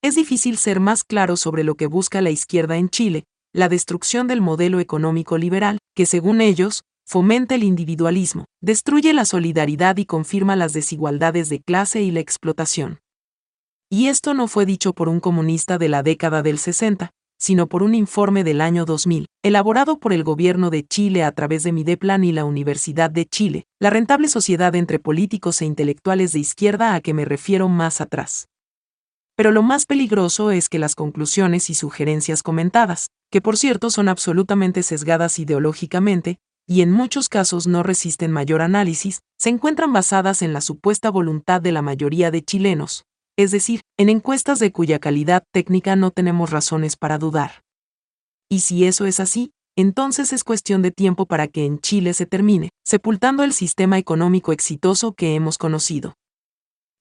Es 0.00 0.14
difícil 0.14 0.56
ser 0.56 0.80
más 0.80 1.04
claro 1.04 1.36
sobre 1.36 1.64
lo 1.64 1.74
que 1.74 1.86
busca 1.86 2.22
la 2.22 2.30
izquierda 2.30 2.78
en 2.78 2.88
Chile, 2.88 3.24
la 3.52 3.68
destrucción 3.68 4.26
del 4.26 4.40
modelo 4.40 4.80
económico 4.80 5.36
liberal, 5.36 5.76
que 5.94 6.06
según 6.06 6.40
ellos, 6.40 6.82
fomenta 7.06 7.56
el 7.56 7.62
individualismo, 7.62 8.46
destruye 8.62 9.12
la 9.12 9.26
solidaridad 9.26 9.98
y 9.98 10.06
confirma 10.06 10.56
las 10.56 10.72
desigualdades 10.72 11.50
de 11.50 11.60
clase 11.60 12.00
y 12.00 12.10
la 12.10 12.20
explotación. 12.20 13.00
Y 13.90 14.06
esto 14.06 14.32
no 14.32 14.48
fue 14.48 14.64
dicho 14.64 14.94
por 14.94 15.10
un 15.10 15.20
comunista 15.20 15.76
de 15.76 15.90
la 15.90 16.02
década 16.02 16.42
del 16.42 16.58
60, 16.58 17.10
sino 17.38 17.66
por 17.66 17.82
un 17.82 17.94
informe 17.94 18.44
del 18.44 18.60
año 18.60 18.84
2000, 18.84 19.26
elaborado 19.42 19.98
por 19.98 20.12
el 20.12 20.24
gobierno 20.24 20.70
de 20.70 20.86
Chile 20.86 21.22
a 21.22 21.32
través 21.32 21.62
de 21.62 21.72
Mideplan 21.72 22.24
y 22.24 22.32
la 22.32 22.44
Universidad 22.44 23.10
de 23.10 23.26
Chile, 23.26 23.64
la 23.80 23.90
rentable 23.90 24.28
sociedad 24.28 24.74
entre 24.74 24.98
políticos 24.98 25.60
e 25.62 25.66
intelectuales 25.66 26.32
de 26.32 26.40
izquierda 26.40 26.94
a 26.94 27.00
que 27.00 27.14
me 27.14 27.24
refiero 27.24 27.68
más 27.68 28.00
atrás. 28.00 28.48
Pero 29.36 29.50
lo 29.50 29.62
más 29.62 29.84
peligroso 29.84 30.50
es 30.50 30.68
que 30.68 30.78
las 30.78 30.94
conclusiones 30.94 31.68
y 31.68 31.74
sugerencias 31.74 32.42
comentadas, 32.42 33.08
que 33.30 33.42
por 33.42 33.58
cierto 33.58 33.90
son 33.90 34.08
absolutamente 34.08 34.82
sesgadas 34.82 35.38
ideológicamente, 35.38 36.38
y 36.66 36.80
en 36.80 36.90
muchos 36.90 37.28
casos 37.28 37.66
no 37.66 37.82
resisten 37.82 38.32
mayor 38.32 38.62
análisis, 38.62 39.20
se 39.38 39.50
encuentran 39.50 39.92
basadas 39.92 40.42
en 40.42 40.52
la 40.52 40.60
supuesta 40.60 41.10
voluntad 41.10 41.60
de 41.60 41.70
la 41.70 41.82
mayoría 41.82 42.30
de 42.30 42.42
chilenos, 42.42 43.04
es 43.36 43.50
decir, 43.50 43.82
en 43.98 44.08
encuestas 44.08 44.58
de 44.58 44.72
cuya 44.72 44.98
calidad 44.98 45.44
técnica 45.52 45.96
no 45.96 46.10
tenemos 46.10 46.50
razones 46.50 46.96
para 46.96 47.18
dudar. 47.18 47.62
Y 48.48 48.60
si 48.60 48.84
eso 48.84 49.06
es 49.06 49.20
así, 49.20 49.52
entonces 49.76 50.32
es 50.32 50.42
cuestión 50.42 50.80
de 50.80 50.90
tiempo 50.90 51.26
para 51.26 51.48
que 51.48 51.66
en 51.66 51.78
Chile 51.78 52.14
se 52.14 52.24
termine, 52.24 52.70
sepultando 52.84 53.44
el 53.44 53.52
sistema 53.52 53.98
económico 53.98 54.52
exitoso 54.52 55.12
que 55.12 55.34
hemos 55.34 55.58
conocido. 55.58 56.14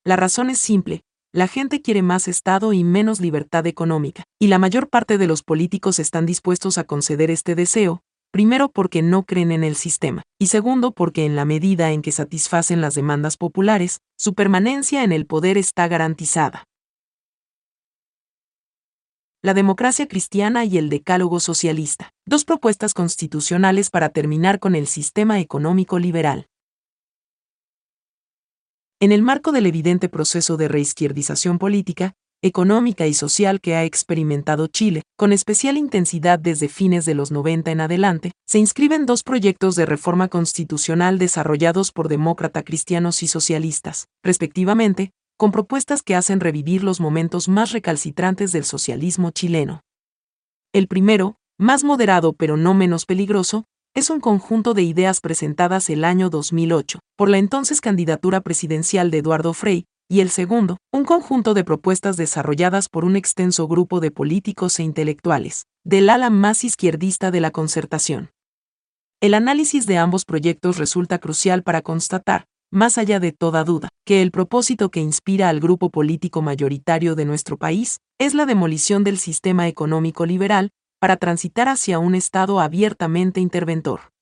La 0.04 0.18
razón 0.18 0.50
es 0.50 0.60
simple, 0.60 1.04
la 1.32 1.48
gente 1.48 1.82
quiere 1.82 2.02
más 2.02 2.28
Estado 2.28 2.74
y 2.74 2.84
menos 2.84 3.22
libertad 3.22 3.66
económica, 3.68 4.24
y 4.40 4.48
la 4.48 4.60
mayor 4.60 4.90
parte 4.90 5.18
de 5.18 5.28
los 5.28 5.44
políticos 5.44 6.00
están 6.00 6.26
dispuestos 6.26 6.78
a 6.78 6.84
conceder 6.84 7.32
este 7.32 7.56
deseo, 7.56 8.04
primero 8.36 8.68
porque 8.68 9.02
no 9.02 9.24
creen 9.24 9.54
en 9.54 9.64
el 9.64 9.78
sistema, 9.78 10.24
y 10.38 10.48
segundo 10.48 10.92
porque 10.92 11.24
en 11.24 11.38
la 11.38 11.46
medida 11.46 11.94
en 11.94 12.02
que 12.02 12.12
satisfacen 12.12 12.82
las 12.82 12.94
demandas 12.94 13.38
populares, 13.38 14.02
su 14.18 14.34
permanencia 14.34 15.06
en 15.06 15.14
el 15.14 15.26
poder 15.26 15.58
está 15.58 15.88
garantizada. 15.88 16.66
La 19.42 19.54
democracia 19.54 20.10
cristiana 20.10 20.66
y 20.66 20.78
el 20.78 20.90
decálogo 20.90 21.40
socialista, 21.40 22.12
dos 22.26 22.44
propuestas 22.44 22.94
constitucionales 22.94 23.90
para 23.90 24.10
terminar 24.10 24.60
con 24.60 24.76
el 24.76 24.88
sistema 24.88 25.40
económico 25.40 25.98
liberal. 25.98 26.48
En 29.00 29.14
el 29.14 29.22
marco 29.22 29.54
del 29.54 29.66
evidente 29.66 30.10
proceso 30.10 30.58
de 30.58 30.68
reizquierdización 30.68 31.58
política, 31.58 32.16
económica 32.42 33.08
y 33.08 33.14
social 33.14 33.62
que 33.62 33.76
ha 33.76 33.84
experimentado 33.84 34.68
Chile, 34.68 35.02
con 35.18 35.34
especial 35.34 35.78
intensidad 35.78 36.38
desde 36.40 36.70
fines 36.70 37.06
de 37.06 37.16
los 37.16 37.32
90 37.32 37.72
en 37.72 37.82
adelante, 37.82 38.32
se 38.48 38.60
inscriben 38.60 39.06
dos 39.06 39.24
proyectos 39.24 39.76
de 39.76 39.86
reforma 39.86 40.28
constitucional 40.28 41.18
desarrollados 41.18 41.92
por 41.92 42.08
demócrata 42.08 42.64
cristianos 42.64 43.24
y 43.24 43.28
socialistas, 43.28 44.08
respectivamente, 44.24 45.12
con 45.38 45.52
propuestas 45.52 46.02
que 46.02 46.16
hacen 46.16 46.40
revivir 46.40 46.84
los 46.84 47.00
momentos 47.00 47.50
más 47.50 47.72
recalcitrantes 47.72 48.52
del 48.52 48.64
socialismo 48.64 49.32
chileno. 49.32 49.82
El 50.74 50.88
primero, 50.88 51.36
más 51.58 51.84
moderado 51.84 52.34
pero 52.34 52.58
no 52.58 52.74
menos 52.74 53.06
peligroso, 53.06 53.66
es 53.96 54.10
un 54.10 54.20
conjunto 54.20 54.74
de 54.74 54.84
ideas 54.84 55.22
presentadas 55.22 55.90
el 55.90 56.04
año 56.04 56.30
2008 56.30 57.00
por 57.16 57.30
la 57.30 57.38
entonces 57.38 57.80
candidatura 57.80 58.42
presidencial 58.42 59.10
de 59.10 59.20
Eduardo 59.20 59.54
Frei, 59.54 59.86
y 60.08 60.20
el 60.20 60.30
segundo, 60.30 60.78
un 60.92 61.04
conjunto 61.04 61.54
de 61.54 61.64
propuestas 61.64 62.18
desarrolladas 62.18 62.90
por 62.90 63.06
un 63.06 63.16
extenso 63.16 63.68
grupo 63.68 64.00
de 64.00 64.12
políticos 64.12 64.80
e 64.80 64.84
intelectuales, 64.84 65.66
del 65.84 66.10
ala 66.10 66.30
más 66.30 66.64
izquierdista 66.64 67.32
de 67.32 67.42
la 67.42 67.52
concertación. 67.52 68.32
El 69.22 69.34
análisis 69.34 69.88
de 69.88 69.98
ambos 69.98 70.26
proyectos 70.26 70.78
resulta 70.78 71.18
crucial 71.18 71.64
para 71.64 71.82
constatar, 71.82 72.46
más 72.72 72.98
allá 72.98 73.20
de 73.20 73.32
toda 73.32 73.64
duda, 73.64 73.90
que 74.06 74.22
el 74.22 74.32
propósito 74.32 74.90
que 74.90 75.00
inspira 75.00 75.50
al 75.50 75.60
grupo 75.60 75.90
político 75.90 76.42
mayoritario 76.42 77.16
de 77.16 77.26
nuestro 77.26 77.58
país 77.58 78.00
es 78.20 78.34
la 78.34 78.46
demolición 78.46 79.04
del 79.04 79.18
sistema 79.18 79.68
económico 79.68 80.26
liberal 80.26 80.72
para 81.00 81.18
transitar 81.18 81.70
hacia 81.70 82.00
un 82.00 82.16
Estado 82.16 82.60
abiertamente 82.60 83.40
interventor. 83.40 84.15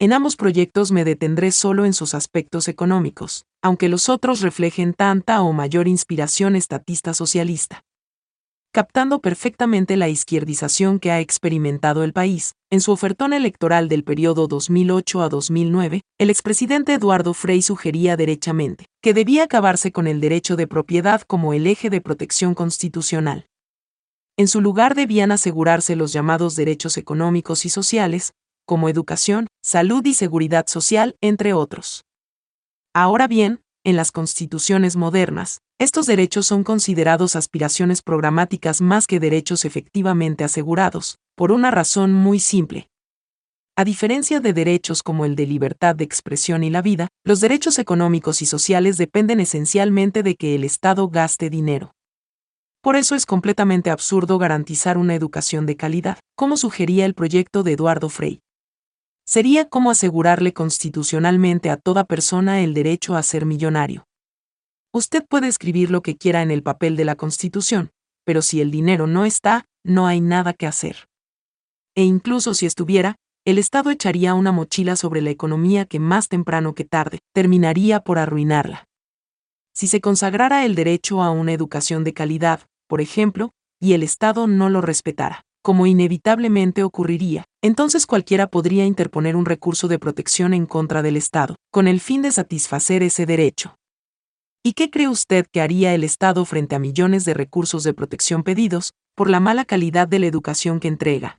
En 0.00 0.12
ambos 0.12 0.34
proyectos 0.34 0.90
me 0.90 1.04
detendré 1.04 1.52
solo 1.52 1.84
en 1.84 1.92
sus 1.92 2.14
aspectos 2.14 2.66
económicos, 2.66 3.46
aunque 3.62 3.88
los 3.88 4.08
otros 4.08 4.40
reflejen 4.40 4.92
tanta 4.92 5.40
o 5.42 5.52
mayor 5.52 5.86
inspiración 5.86 6.56
estatista 6.56 7.14
socialista. 7.14 7.84
Captando 8.72 9.20
perfectamente 9.20 9.96
la 9.96 10.08
izquierdización 10.08 10.98
que 10.98 11.12
ha 11.12 11.20
experimentado 11.20 12.02
el 12.02 12.12
país, 12.12 12.54
en 12.70 12.80
su 12.80 12.90
ofertón 12.90 13.32
electoral 13.32 13.88
del 13.88 14.02
periodo 14.02 14.48
2008 14.48 15.22
a 15.22 15.28
2009, 15.28 16.00
el 16.18 16.28
expresidente 16.28 16.94
Eduardo 16.94 17.32
Frei 17.32 17.62
sugería 17.62 18.16
derechamente 18.16 18.86
que 19.00 19.14
debía 19.14 19.44
acabarse 19.44 19.92
con 19.92 20.08
el 20.08 20.20
derecho 20.20 20.56
de 20.56 20.66
propiedad 20.66 21.22
como 21.22 21.52
el 21.52 21.68
eje 21.68 21.88
de 21.88 22.00
protección 22.00 22.54
constitucional. 22.54 23.46
En 24.36 24.48
su 24.48 24.60
lugar 24.60 24.96
debían 24.96 25.30
asegurarse 25.30 25.94
los 25.94 26.12
llamados 26.12 26.56
derechos 26.56 26.96
económicos 26.96 27.64
y 27.66 27.68
sociales, 27.68 28.32
como 28.64 28.88
educación, 28.88 29.46
salud 29.62 30.04
y 30.06 30.14
seguridad 30.14 30.66
social, 30.66 31.16
entre 31.20 31.52
otros. 31.52 32.04
Ahora 32.94 33.26
bien, 33.26 33.60
en 33.84 33.96
las 33.96 34.12
constituciones 34.12 34.96
modernas, 34.96 35.58
estos 35.78 36.06
derechos 36.06 36.46
son 36.46 36.64
considerados 36.64 37.36
aspiraciones 37.36 38.00
programáticas 38.00 38.80
más 38.80 39.06
que 39.06 39.20
derechos 39.20 39.64
efectivamente 39.64 40.44
asegurados, 40.44 41.18
por 41.36 41.52
una 41.52 41.70
razón 41.70 42.12
muy 42.12 42.40
simple. 42.40 42.88
A 43.76 43.84
diferencia 43.84 44.38
de 44.38 44.52
derechos 44.52 45.02
como 45.02 45.24
el 45.24 45.34
de 45.34 45.46
libertad 45.46 45.96
de 45.96 46.04
expresión 46.04 46.62
y 46.62 46.70
la 46.70 46.80
vida, 46.80 47.08
los 47.24 47.40
derechos 47.40 47.80
económicos 47.80 48.40
y 48.40 48.46
sociales 48.46 48.98
dependen 48.98 49.40
esencialmente 49.40 50.22
de 50.22 50.36
que 50.36 50.54
el 50.54 50.62
Estado 50.62 51.08
gaste 51.08 51.50
dinero. 51.50 51.92
Por 52.80 52.94
eso 52.94 53.16
es 53.16 53.26
completamente 53.26 53.90
absurdo 53.90 54.38
garantizar 54.38 54.96
una 54.96 55.16
educación 55.16 55.66
de 55.66 55.76
calidad, 55.76 56.18
como 56.36 56.56
sugería 56.56 57.04
el 57.04 57.14
proyecto 57.14 57.64
de 57.64 57.72
Eduardo 57.72 58.08
Frei. 58.08 58.43
Sería 59.26 59.68
como 59.68 59.90
asegurarle 59.90 60.52
constitucionalmente 60.52 61.70
a 61.70 61.76
toda 61.78 62.04
persona 62.04 62.60
el 62.60 62.74
derecho 62.74 63.16
a 63.16 63.22
ser 63.22 63.46
millonario. 63.46 64.06
Usted 64.92 65.24
puede 65.26 65.48
escribir 65.48 65.90
lo 65.90 66.02
que 66.02 66.16
quiera 66.16 66.42
en 66.42 66.50
el 66.50 66.62
papel 66.62 66.94
de 66.96 67.06
la 67.06 67.16
Constitución, 67.16 67.90
pero 68.24 68.42
si 68.42 68.60
el 68.60 68.70
dinero 68.70 69.06
no 69.06 69.24
está, 69.24 69.66
no 69.82 70.06
hay 70.06 70.20
nada 70.20 70.52
que 70.52 70.66
hacer. 70.66 71.08
E 71.96 72.04
incluso 72.04 72.54
si 72.54 72.66
estuviera, 72.66 73.16
el 73.46 73.58
Estado 73.58 73.90
echaría 73.90 74.34
una 74.34 74.52
mochila 74.52 74.96
sobre 74.96 75.20
la 75.20 75.30
economía 75.30 75.84
que 75.84 76.00
más 76.00 76.28
temprano 76.28 76.74
que 76.74 76.84
tarde 76.84 77.20
terminaría 77.32 78.00
por 78.00 78.18
arruinarla. 78.18 78.88
Si 79.74 79.86
se 79.86 80.00
consagrara 80.00 80.64
el 80.64 80.74
derecho 80.74 81.22
a 81.22 81.30
una 81.30 81.52
educación 81.52 82.04
de 82.04 82.14
calidad, 82.14 82.60
por 82.86 83.00
ejemplo, 83.00 83.50
y 83.80 83.94
el 83.94 84.02
Estado 84.02 84.46
no 84.46 84.70
lo 84.70 84.80
respetara, 84.80 85.44
como 85.64 85.86
inevitablemente 85.86 86.84
ocurriría, 86.84 87.46
entonces 87.62 88.06
cualquiera 88.06 88.48
podría 88.48 88.84
interponer 88.84 89.34
un 89.34 89.46
recurso 89.46 89.88
de 89.88 89.98
protección 89.98 90.52
en 90.52 90.66
contra 90.66 91.00
del 91.00 91.16
Estado, 91.16 91.56
con 91.72 91.88
el 91.88 92.00
fin 92.00 92.20
de 92.20 92.32
satisfacer 92.32 93.02
ese 93.02 93.24
derecho. 93.24 93.74
¿Y 94.62 94.74
qué 94.74 94.90
cree 94.90 95.08
usted 95.08 95.46
que 95.50 95.62
haría 95.62 95.94
el 95.94 96.04
Estado 96.04 96.44
frente 96.44 96.76
a 96.76 96.78
millones 96.78 97.24
de 97.24 97.32
recursos 97.32 97.82
de 97.82 97.94
protección 97.94 98.42
pedidos, 98.42 98.92
por 99.16 99.30
la 99.30 99.40
mala 99.40 99.64
calidad 99.64 100.06
de 100.06 100.18
la 100.18 100.26
educación 100.26 100.80
que 100.80 100.88
entrega? 100.88 101.38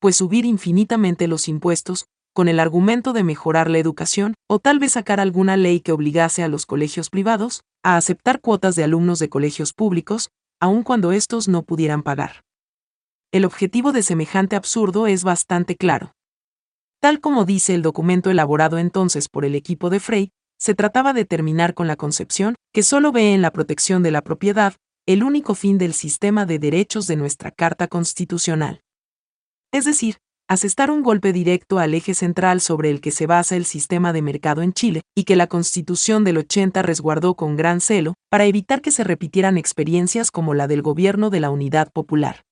Pues 0.00 0.16
subir 0.16 0.46
infinitamente 0.46 1.28
los 1.28 1.46
impuestos, 1.46 2.06
con 2.32 2.48
el 2.48 2.58
argumento 2.58 3.12
de 3.12 3.22
mejorar 3.22 3.68
la 3.68 3.76
educación, 3.76 4.32
o 4.48 4.60
tal 4.60 4.78
vez 4.78 4.92
sacar 4.92 5.20
alguna 5.20 5.58
ley 5.58 5.80
que 5.80 5.92
obligase 5.92 6.42
a 6.42 6.48
los 6.48 6.64
colegios 6.64 7.10
privados 7.10 7.60
a 7.82 7.98
aceptar 7.98 8.40
cuotas 8.40 8.76
de 8.76 8.84
alumnos 8.84 9.18
de 9.18 9.28
colegios 9.28 9.74
públicos, 9.74 10.30
aun 10.58 10.82
cuando 10.82 11.12
estos 11.12 11.48
no 11.48 11.64
pudieran 11.64 12.02
pagar. 12.02 12.45
El 13.32 13.44
objetivo 13.44 13.92
de 13.92 14.02
semejante 14.02 14.54
absurdo 14.54 15.06
es 15.08 15.24
bastante 15.24 15.76
claro. 15.76 16.14
Tal 17.00 17.20
como 17.20 17.44
dice 17.44 17.74
el 17.74 17.82
documento 17.82 18.30
elaborado 18.30 18.78
entonces 18.78 19.28
por 19.28 19.44
el 19.44 19.54
equipo 19.54 19.90
de 19.90 20.00
Frey, 20.00 20.30
se 20.58 20.74
trataba 20.74 21.12
de 21.12 21.24
terminar 21.24 21.74
con 21.74 21.86
la 21.86 21.96
concepción, 21.96 22.54
que 22.72 22.82
solo 22.82 23.12
ve 23.12 23.34
en 23.34 23.42
la 23.42 23.50
protección 23.50 24.02
de 24.02 24.10
la 24.10 24.22
propiedad, 24.22 24.74
el 25.06 25.22
único 25.22 25.54
fin 25.54 25.76
del 25.76 25.92
sistema 25.92 26.46
de 26.46 26.58
derechos 26.58 27.06
de 27.06 27.16
nuestra 27.16 27.50
Carta 27.50 27.88
Constitucional. 27.88 28.80
Es 29.72 29.84
decir, 29.84 30.16
asestar 30.48 30.90
un 30.90 31.02
golpe 31.02 31.32
directo 31.32 31.78
al 31.78 31.94
eje 31.94 32.14
central 32.14 32.60
sobre 32.60 32.90
el 32.90 33.00
que 33.00 33.10
se 33.10 33.26
basa 33.26 33.56
el 33.56 33.64
sistema 33.64 34.12
de 34.12 34.22
mercado 34.22 34.62
en 34.62 34.72
Chile, 34.72 35.02
y 35.16 35.24
que 35.24 35.36
la 35.36 35.48
Constitución 35.48 36.22
del 36.24 36.38
80 36.38 36.80
resguardó 36.82 37.34
con 37.34 37.56
gran 37.56 37.80
celo, 37.80 38.14
para 38.30 38.46
evitar 38.46 38.80
que 38.80 38.92
se 38.92 39.04
repitieran 39.04 39.58
experiencias 39.58 40.30
como 40.30 40.54
la 40.54 40.68
del 40.68 40.82
gobierno 40.82 41.28
de 41.28 41.40
la 41.40 41.50
Unidad 41.50 41.90
Popular. 41.92 42.45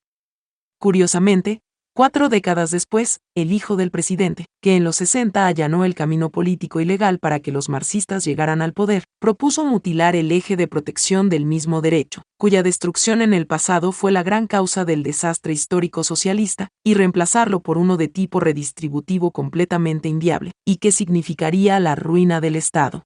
Curiosamente, 0.85 1.63
Cuatro 1.97 2.29
décadas 2.29 2.71
después, 2.71 3.21
el 3.35 3.53
hijo 3.53 3.77
del 3.77 3.91
presidente, 3.91 4.45
que 4.61 4.77
en 4.77 4.85
los 4.85 4.97
60 4.97 5.47
allanó 5.47 5.87
el 5.87 5.95
camino 5.95 6.29
político 6.29 6.81
y 6.81 6.85
legal 6.85 7.21
para 7.21 7.41
que 7.41 7.53
los 7.53 7.71
marxistas 7.71 8.23
llegaran 8.23 8.61
al 8.61 8.75
poder, 8.75 9.05
propuso 9.19 9.65
mutilar 9.65 10.15
el 10.15 10.31
eje 10.31 10.57
de 10.57 10.69
protección 10.69 11.31
del 11.31 11.47
mismo 11.47 11.81
derecho, 11.81 12.23
cuya 12.37 12.63
destrucción 12.63 13.23
en 13.23 13.33
el 13.33 13.47
pasado 13.47 13.93
fue 13.93 14.13
la 14.13 14.23
gran 14.23 14.47
causa 14.47 14.85
del 14.85 15.03
desastre 15.05 15.55
histórico 15.55 16.05
socialista, 16.05 16.69
y 16.85 16.93
reemplazarlo 16.93 17.61
por 17.61 17.79
uno 17.79 17.97
de 17.97 18.09
tipo 18.09 18.39
redistributivo 18.41 19.31
completamente 19.31 20.11
inviable, 20.11 20.53
y 20.67 20.77
que 20.77 20.93
significaría 20.93 21.81
la 21.81 21.95
ruina 21.95 22.43
del 22.43 22.57
Estado. 22.57 23.05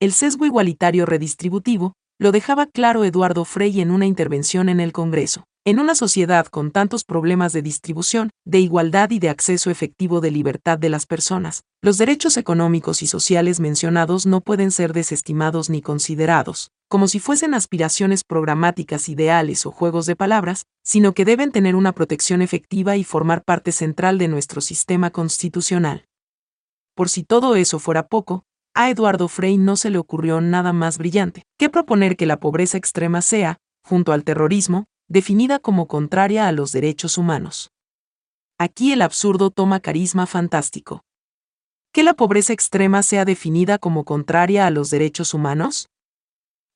El 0.00 0.10
sesgo 0.10 0.44
igualitario 0.44 1.06
redistributivo, 1.06 1.92
lo 2.18 2.32
dejaba 2.32 2.66
claro 2.66 3.04
Eduardo 3.04 3.44
Frei 3.44 3.80
en 3.80 3.92
una 3.92 4.06
intervención 4.06 4.68
en 4.68 4.80
el 4.80 4.92
Congreso. 4.92 5.44
En 5.66 5.78
una 5.78 5.94
sociedad 5.94 6.46
con 6.46 6.70
tantos 6.70 7.04
problemas 7.04 7.52
de 7.52 7.60
distribución, 7.60 8.30
de 8.46 8.60
igualdad 8.60 9.10
y 9.10 9.18
de 9.18 9.28
acceso 9.28 9.68
efectivo 9.68 10.22
de 10.22 10.30
libertad 10.30 10.78
de 10.78 10.88
las 10.88 11.04
personas, 11.04 11.64
los 11.82 11.98
derechos 11.98 12.38
económicos 12.38 13.02
y 13.02 13.06
sociales 13.06 13.60
mencionados 13.60 14.24
no 14.24 14.40
pueden 14.40 14.70
ser 14.70 14.94
desestimados 14.94 15.68
ni 15.68 15.82
considerados, 15.82 16.70
como 16.88 17.08
si 17.08 17.20
fuesen 17.20 17.52
aspiraciones 17.52 18.24
programáticas 18.24 19.10
ideales 19.10 19.66
o 19.66 19.70
juegos 19.70 20.06
de 20.06 20.16
palabras, 20.16 20.64
sino 20.82 21.12
que 21.12 21.26
deben 21.26 21.52
tener 21.52 21.76
una 21.76 21.92
protección 21.92 22.40
efectiva 22.40 22.96
y 22.96 23.04
formar 23.04 23.44
parte 23.44 23.70
central 23.70 24.16
de 24.16 24.28
nuestro 24.28 24.62
sistema 24.62 25.10
constitucional. 25.10 26.06
Por 26.94 27.10
si 27.10 27.22
todo 27.22 27.54
eso 27.54 27.78
fuera 27.78 28.06
poco, 28.06 28.44
a 28.72 28.88
Eduardo 28.88 29.28
Frei 29.28 29.58
no 29.58 29.76
se 29.76 29.90
le 29.90 29.98
ocurrió 29.98 30.40
nada 30.40 30.72
más 30.72 30.96
brillante 30.96 31.42
que 31.58 31.68
proponer 31.68 32.16
que 32.16 32.24
la 32.24 32.40
pobreza 32.40 32.78
extrema 32.78 33.20
sea, 33.20 33.58
junto 33.84 34.12
al 34.12 34.24
terrorismo, 34.24 34.86
definida 35.10 35.58
como 35.58 35.88
contraria 35.88 36.46
a 36.46 36.52
los 36.52 36.70
derechos 36.70 37.18
humanos. 37.18 37.72
Aquí 38.58 38.92
el 38.92 39.02
absurdo 39.02 39.50
toma 39.50 39.80
carisma 39.80 40.24
fantástico. 40.26 41.02
¿Que 41.92 42.04
la 42.04 42.14
pobreza 42.14 42.52
extrema 42.52 43.02
sea 43.02 43.24
definida 43.24 43.78
como 43.78 44.04
contraria 44.04 44.66
a 44.66 44.70
los 44.70 44.88
derechos 44.88 45.34
humanos? 45.34 45.88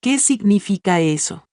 ¿Qué 0.01 0.19
significa 0.19 1.01
eso? 1.01 1.47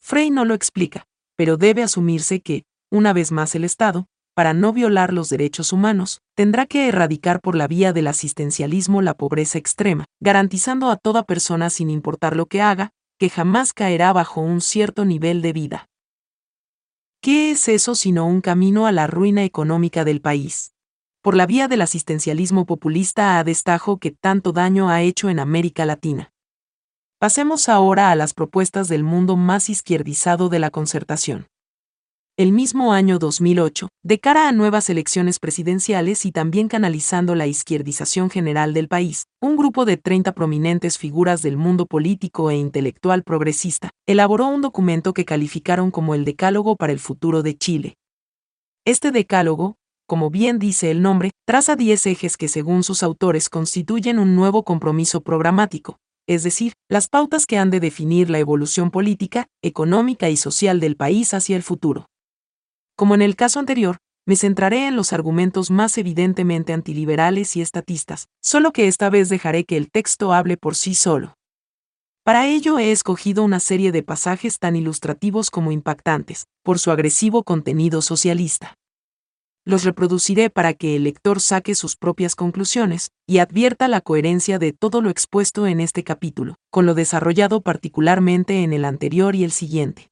Frey 0.00 0.30
no 0.30 0.44
lo 0.44 0.54
explica, 0.54 1.04
pero 1.36 1.56
debe 1.56 1.82
asumirse 1.82 2.40
que, 2.40 2.62
una 2.92 3.12
vez 3.12 3.32
más 3.32 3.56
el 3.56 3.64
Estado, 3.64 4.06
para 4.36 4.54
no 4.54 4.72
violar 4.72 5.12
los 5.12 5.28
derechos 5.28 5.72
humanos, 5.72 6.20
tendrá 6.36 6.66
que 6.66 6.86
erradicar 6.86 7.40
por 7.40 7.56
la 7.56 7.66
vía 7.66 7.92
del 7.92 8.06
asistencialismo 8.06 9.02
la 9.02 9.14
pobreza 9.14 9.58
extrema, 9.58 10.04
garantizando 10.20 10.92
a 10.92 10.96
toda 10.96 11.24
persona 11.24 11.70
sin 11.70 11.90
importar 11.90 12.36
lo 12.36 12.46
que 12.46 12.62
haga, 12.62 12.92
que 13.18 13.30
jamás 13.30 13.72
caerá 13.72 14.12
bajo 14.12 14.40
un 14.40 14.60
cierto 14.60 15.04
nivel 15.04 15.42
de 15.42 15.52
vida. 15.52 15.87
¿Qué 17.30 17.50
es 17.50 17.68
eso 17.68 17.94
sino 17.94 18.24
un 18.24 18.40
camino 18.40 18.86
a 18.86 18.90
la 18.90 19.06
ruina 19.06 19.44
económica 19.44 20.02
del 20.06 20.22
país? 20.22 20.72
Por 21.20 21.36
la 21.36 21.44
vía 21.44 21.68
del 21.68 21.82
asistencialismo 21.82 22.64
populista 22.64 23.38
a 23.38 23.44
destajo 23.44 23.98
que 23.98 24.12
tanto 24.12 24.52
daño 24.52 24.88
ha 24.88 25.02
hecho 25.02 25.28
en 25.28 25.38
América 25.38 25.84
Latina. 25.84 26.32
Pasemos 27.18 27.68
ahora 27.68 28.10
a 28.10 28.14
las 28.14 28.32
propuestas 28.32 28.88
del 28.88 29.04
mundo 29.04 29.36
más 29.36 29.68
izquierdizado 29.68 30.48
de 30.48 30.58
la 30.58 30.70
concertación 30.70 31.48
el 32.38 32.52
mismo 32.52 32.92
año 32.92 33.18
2008, 33.18 33.88
de 34.04 34.20
cara 34.20 34.48
a 34.48 34.52
nuevas 34.52 34.88
elecciones 34.90 35.40
presidenciales 35.40 36.24
y 36.24 36.30
también 36.30 36.68
canalizando 36.68 37.34
la 37.34 37.48
izquierdización 37.48 38.30
general 38.30 38.74
del 38.74 38.86
país, 38.86 39.24
un 39.42 39.56
grupo 39.56 39.84
de 39.84 39.96
30 39.96 40.30
prominentes 40.34 40.98
figuras 40.98 41.42
del 41.42 41.56
mundo 41.56 41.86
político 41.86 42.52
e 42.52 42.54
intelectual 42.54 43.24
progresista 43.24 43.90
elaboró 44.06 44.46
un 44.46 44.60
documento 44.60 45.14
que 45.14 45.24
calificaron 45.24 45.90
como 45.90 46.14
el 46.14 46.24
Decálogo 46.24 46.76
para 46.76 46.92
el 46.92 47.00
futuro 47.00 47.42
de 47.42 47.58
Chile. 47.58 47.96
Este 48.84 49.10
decálogo, 49.10 49.74
como 50.06 50.30
bien 50.30 50.60
dice 50.60 50.92
el 50.92 51.02
nombre, 51.02 51.32
traza 51.44 51.74
10 51.74 52.06
ejes 52.06 52.36
que 52.36 52.46
según 52.46 52.84
sus 52.84 53.02
autores 53.02 53.48
constituyen 53.48 54.20
un 54.20 54.36
nuevo 54.36 54.62
compromiso 54.62 55.22
programático, 55.22 55.96
es 56.28 56.44
decir, 56.44 56.74
las 56.88 57.08
pautas 57.08 57.46
que 57.46 57.58
han 57.58 57.70
de 57.70 57.80
definir 57.80 58.30
la 58.30 58.38
evolución 58.38 58.92
política, 58.92 59.48
económica 59.60 60.30
y 60.30 60.36
social 60.36 60.78
del 60.78 60.94
país 60.94 61.34
hacia 61.34 61.56
el 61.56 61.64
futuro. 61.64 62.06
Como 62.98 63.14
en 63.14 63.22
el 63.22 63.36
caso 63.36 63.60
anterior, 63.60 63.98
me 64.26 64.34
centraré 64.34 64.88
en 64.88 64.96
los 64.96 65.12
argumentos 65.12 65.70
más 65.70 65.96
evidentemente 65.98 66.72
antiliberales 66.72 67.54
y 67.54 67.60
estatistas, 67.60 68.26
solo 68.42 68.72
que 68.72 68.88
esta 68.88 69.08
vez 69.08 69.28
dejaré 69.28 69.62
que 69.62 69.76
el 69.76 69.88
texto 69.88 70.32
hable 70.32 70.56
por 70.56 70.74
sí 70.74 70.96
solo. 70.96 71.36
Para 72.24 72.48
ello 72.48 72.80
he 72.80 72.90
escogido 72.90 73.44
una 73.44 73.60
serie 73.60 73.92
de 73.92 74.02
pasajes 74.02 74.58
tan 74.58 74.74
ilustrativos 74.74 75.52
como 75.52 75.70
impactantes, 75.70 76.48
por 76.64 76.80
su 76.80 76.90
agresivo 76.90 77.44
contenido 77.44 78.02
socialista. 78.02 78.74
Los 79.64 79.84
reproduciré 79.84 80.50
para 80.50 80.74
que 80.74 80.96
el 80.96 81.04
lector 81.04 81.40
saque 81.40 81.76
sus 81.76 81.94
propias 81.94 82.34
conclusiones 82.34 83.12
y 83.28 83.38
advierta 83.38 83.86
la 83.86 84.00
coherencia 84.00 84.58
de 84.58 84.72
todo 84.72 85.02
lo 85.02 85.10
expuesto 85.10 85.68
en 85.68 85.78
este 85.78 86.02
capítulo, 86.02 86.56
con 86.68 86.84
lo 86.84 86.94
desarrollado 86.94 87.60
particularmente 87.60 88.64
en 88.64 88.72
el 88.72 88.84
anterior 88.84 89.36
y 89.36 89.44
el 89.44 89.52
siguiente 89.52 90.10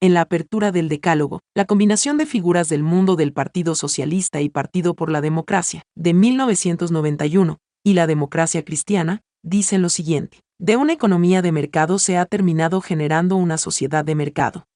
en 0.00 0.14
la 0.14 0.20
apertura 0.22 0.70
del 0.70 0.88
Decálogo, 0.88 1.40
la 1.54 1.64
combinación 1.64 2.18
de 2.18 2.26
figuras 2.26 2.68
del 2.68 2.82
mundo 2.82 3.16
del 3.16 3.32
Partido 3.32 3.74
Socialista 3.74 4.40
y 4.40 4.48
Partido 4.48 4.94
por 4.94 5.10
la 5.10 5.20
Democracia, 5.20 5.82
de 5.96 6.14
1991, 6.14 7.58
y 7.84 7.94
la 7.94 8.06
democracia 8.06 8.64
cristiana, 8.64 9.22
dicen 9.42 9.82
lo 9.82 9.88
siguiente. 9.88 10.40
De 10.60 10.76
una 10.76 10.92
economía 10.92 11.42
de 11.42 11.52
mercado 11.52 11.98
se 11.98 12.16
ha 12.16 12.26
terminado 12.26 12.80
generando 12.80 13.36
una 13.36 13.58
sociedad 13.58 14.04
de 14.04 14.14
mercado. 14.14 14.66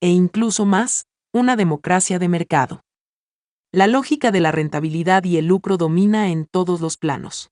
E 0.00 0.08
incluso 0.08 0.64
más, 0.64 1.06
una 1.32 1.56
democracia 1.56 2.18
de 2.18 2.28
mercado. 2.28 2.82
La 3.72 3.86
lógica 3.86 4.30
de 4.30 4.40
la 4.40 4.52
rentabilidad 4.52 5.24
y 5.24 5.36
el 5.36 5.46
lucro 5.46 5.76
domina 5.76 6.30
en 6.30 6.46
todos 6.46 6.80
los 6.80 6.96
planos. 6.96 7.50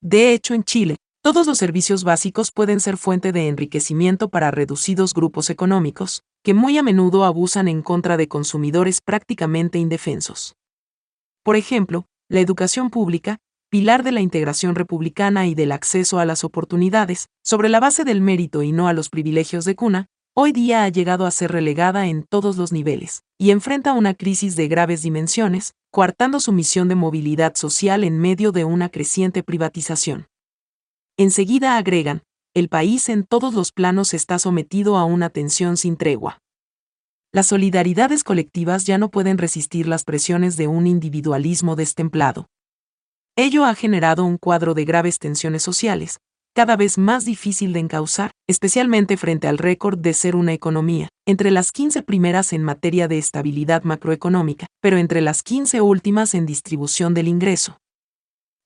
De 0.00 0.32
hecho, 0.32 0.54
en 0.54 0.64
Chile, 0.64 0.96
todos 1.22 1.46
los 1.46 1.58
servicios 1.58 2.02
básicos 2.02 2.50
pueden 2.50 2.80
ser 2.80 2.96
fuente 2.96 3.30
de 3.32 3.48
enriquecimiento 3.48 4.30
para 4.30 4.50
reducidos 4.50 5.12
grupos 5.12 5.50
económicos, 5.50 6.22
que 6.42 6.54
muy 6.54 6.78
a 6.78 6.82
menudo 6.82 7.24
abusan 7.24 7.68
en 7.68 7.82
contra 7.82 8.16
de 8.16 8.26
consumidores 8.26 9.02
prácticamente 9.02 9.78
indefensos. 9.78 10.56
Por 11.42 11.56
ejemplo, 11.56 12.06
la 12.28 12.40
educación 12.40 12.88
pública, 12.88 13.38
pilar 13.68 14.02
de 14.02 14.12
la 14.12 14.22
integración 14.22 14.74
republicana 14.74 15.46
y 15.46 15.54
del 15.54 15.72
acceso 15.72 16.18
a 16.18 16.24
las 16.24 16.42
oportunidades, 16.42 17.28
sobre 17.44 17.68
la 17.68 17.80
base 17.80 18.04
del 18.04 18.22
mérito 18.22 18.62
y 18.62 18.72
no 18.72 18.88
a 18.88 18.94
los 18.94 19.10
privilegios 19.10 19.66
de 19.66 19.76
cuna, 19.76 20.06
hoy 20.34 20.52
día 20.52 20.84
ha 20.84 20.88
llegado 20.88 21.26
a 21.26 21.30
ser 21.30 21.52
relegada 21.52 22.06
en 22.06 22.22
todos 22.22 22.56
los 22.56 22.72
niveles, 22.72 23.24
y 23.38 23.50
enfrenta 23.50 23.92
una 23.92 24.14
crisis 24.14 24.56
de 24.56 24.68
graves 24.68 25.02
dimensiones, 25.02 25.74
coartando 25.90 26.40
su 26.40 26.52
misión 26.52 26.88
de 26.88 26.94
movilidad 26.94 27.56
social 27.56 28.04
en 28.04 28.18
medio 28.18 28.52
de 28.52 28.64
una 28.64 28.88
creciente 28.88 29.42
privatización. 29.42 30.26
Enseguida 31.20 31.76
agregan, 31.76 32.22
el 32.54 32.70
país 32.70 33.10
en 33.10 33.24
todos 33.24 33.52
los 33.52 33.72
planos 33.72 34.14
está 34.14 34.38
sometido 34.38 34.96
a 34.96 35.04
una 35.04 35.28
tensión 35.28 35.76
sin 35.76 35.98
tregua. 35.98 36.38
Las 37.30 37.48
solidaridades 37.48 38.24
colectivas 38.24 38.86
ya 38.86 38.96
no 38.96 39.10
pueden 39.10 39.36
resistir 39.36 39.86
las 39.86 40.04
presiones 40.04 40.56
de 40.56 40.66
un 40.66 40.86
individualismo 40.86 41.76
destemplado. 41.76 42.46
Ello 43.36 43.66
ha 43.66 43.74
generado 43.74 44.24
un 44.24 44.38
cuadro 44.38 44.72
de 44.72 44.86
graves 44.86 45.18
tensiones 45.18 45.62
sociales, 45.62 46.20
cada 46.54 46.78
vez 46.78 46.96
más 46.96 47.26
difícil 47.26 47.74
de 47.74 47.80
encauzar, 47.80 48.30
especialmente 48.48 49.18
frente 49.18 49.46
al 49.46 49.58
récord 49.58 49.98
de 49.98 50.14
ser 50.14 50.34
una 50.34 50.54
economía, 50.54 51.10
entre 51.26 51.50
las 51.50 51.70
15 51.70 52.02
primeras 52.02 52.54
en 52.54 52.62
materia 52.62 53.08
de 53.08 53.18
estabilidad 53.18 53.82
macroeconómica, 53.82 54.68
pero 54.80 54.96
entre 54.96 55.20
las 55.20 55.42
15 55.42 55.82
últimas 55.82 56.32
en 56.32 56.46
distribución 56.46 57.12
del 57.12 57.28
ingreso. 57.28 57.76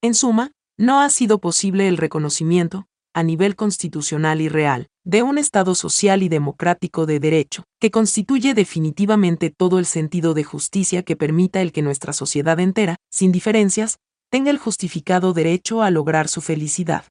En 0.02 0.14
suma, 0.14 0.52
no 0.76 1.00
ha 1.00 1.08
sido 1.10 1.38
posible 1.38 1.88
el 1.88 1.96
reconocimiento, 1.96 2.86
a 3.14 3.22
nivel 3.22 3.54
constitucional 3.54 4.40
y 4.40 4.48
real, 4.48 4.88
de 5.04 5.22
un 5.22 5.38
Estado 5.38 5.74
social 5.74 6.22
y 6.22 6.28
democrático 6.28 7.06
de 7.06 7.20
derecho, 7.20 7.62
que 7.80 7.92
constituye 7.92 8.54
definitivamente 8.54 9.50
todo 9.50 9.78
el 9.78 9.86
sentido 9.86 10.34
de 10.34 10.42
justicia 10.42 11.04
que 11.04 11.14
permita 11.14 11.62
el 11.62 11.70
que 11.70 11.82
nuestra 11.82 12.12
sociedad 12.12 12.58
entera, 12.58 12.96
sin 13.10 13.30
diferencias, 13.30 13.98
tenga 14.30 14.50
el 14.50 14.58
justificado 14.58 15.32
derecho 15.32 15.82
a 15.82 15.90
lograr 15.90 16.26
su 16.26 16.40
felicidad. 16.40 17.04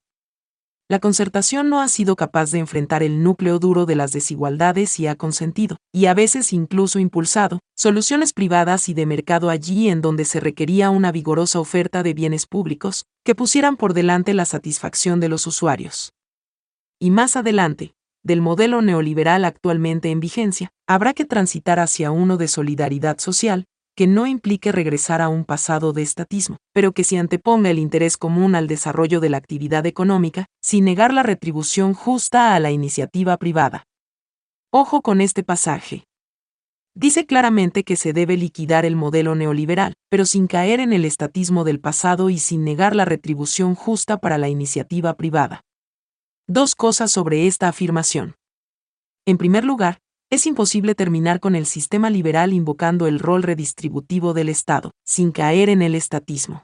La 0.94 1.00
concertación 1.00 1.72
no 1.72 1.82
ha 1.82 1.88
sido 1.88 2.16
capaz 2.16 2.52
de 2.52 2.60
enfrentar 2.60 3.02
el 3.02 3.24
núcleo 3.24 3.58
duro 3.58 3.88
de 3.88 3.96
las 3.96 4.12
desigualdades 4.12 5.00
y 5.00 5.08
ha 5.08 5.16
consentido, 5.16 5.78
y 5.92 6.06
a 6.06 6.14
veces 6.14 6.54
incluso 6.54 7.00
impulsado, 7.00 7.62
soluciones 7.76 8.32
privadas 8.32 8.88
y 8.90 8.94
de 8.94 9.08
mercado 9.08 9.50
allí 9.50 9.90
en 9.90 10.04
donde 10.04 10.24
se 10.24 10.40
requería 10.40 10.92
una 10.92 11.12
vigorosa 11.12 11.60
oferta 11.60 12.04
de 12.04 12.14
bienes 12.14 12.46
públicos, 12.46 13.06
que 13.26 13.34
pusieran 13.34 13.76
por 13.76 13.96
delante 13.96 14.36
la 14.36 14.46
satisfacción 14.46 15.20
de 15.20 15.30
los 15.30 15.48
usuarios. 15.48 16.14
Y 17.00 17.10
más 17.10 17.38
adelante, 17.38 17.96
del 18.22 18.42
modelo 18.42 18.84
neoliberal 18.84 19.46
actualmente 19.46 20.12
en 20.12 20.20
vigencia, 20.20 20.70
habrá 20.88 21.16
que 21.16 21.26
transitar 21.26 21.80
hacia 21.80 22.12
uno 22.12 22.38
de 22.38 22.48
solidaridad 22.48 23.18
social, 23.18 23.66
que 23.96 24.08
no 24.08 24.26
implique 24.26 24.72
regresar 24.72 25.22
a 25.22 25.30
un 25.30 25.46
pasado 25.46 25.94
de 25.94 26.02
estatismo, 26.02 26.58
pero 26.74 26.94
que 26.94 27.04
se 27.04 27.18
anteponga 27.18 27.70
el 27.70 27.80
interés 27.80 28.18
común 28.18 28.56
al 28.56 28.68
desarrollo 28.68 29.20
de 29.20 29.30
la 29.30 29.38
actividad 29.38 29.86
económica, 29.86 30.48
sin 30.62 30.86
negar 30.86 31.14
la 31.14 31.24
retribución 31.24 31.94
justa 31.94 32.56
a 32.56 32.60
la 32.60 32.72
iniciativa 32.72 33.38
privada. 33.38 33.86
Ojo 34.72 35.02
con 35.02 35.22
este 35.22 35.44
pasaje. 35.44 36.06
Dice 36.96 37.26
claramente 37.26 37.84
que 37.84 37.96
se 37.96 38.14
debe 38.14 38.38
liquidar 38.38 38.86
el 38.86 38.96
modelo 38.96 39.34
neoliberal, 39.34 39.94
pero 40.10 40.26
sin 40.26 40.48
caer 40.48 40.80
en 40.80 40.94
el 40.94 41.06
estatismo 41.06 41.64
del 41.64 41.80
pasado 41.80 42.30
y 42.30 42.38
sin 42.38 42.64
negar 42.64 42.96
la 42.96 43.06
retribución 43.06 43.74
justa 43.74 44.18
para 44.18 44.38
la 44.38 44.50
iniciativa 44.50 45.16
privada. 45.16 45.62
Dos 46.48 46.76
cosas 46.76 47.12
sobre 47.12 47.48
esta 47.48 47.68
afirmación. 47.68 48.36
En 49.26 49.38
primer 49.38 49.64
lugar, 49.64 50.00
es 50.34 50.48
imposible 50.48 50.96
terminar 50.96 51.40
con 51.40 51.56
el 51.56 51.68
sistema 51.68 52.10
liberal 52.10 52.54
invocando 52.54 53.06
el 53.06 53.20
rol 53.20 53.44
redistributivo 53.44 54.34
del 54.34 54.50
Estado, 54.50 54.90
sin 55.06 55.32
caer 55.32 55.70
en 55.70 55.84
el 55.84 55.94
estatismo. 55.94 56.64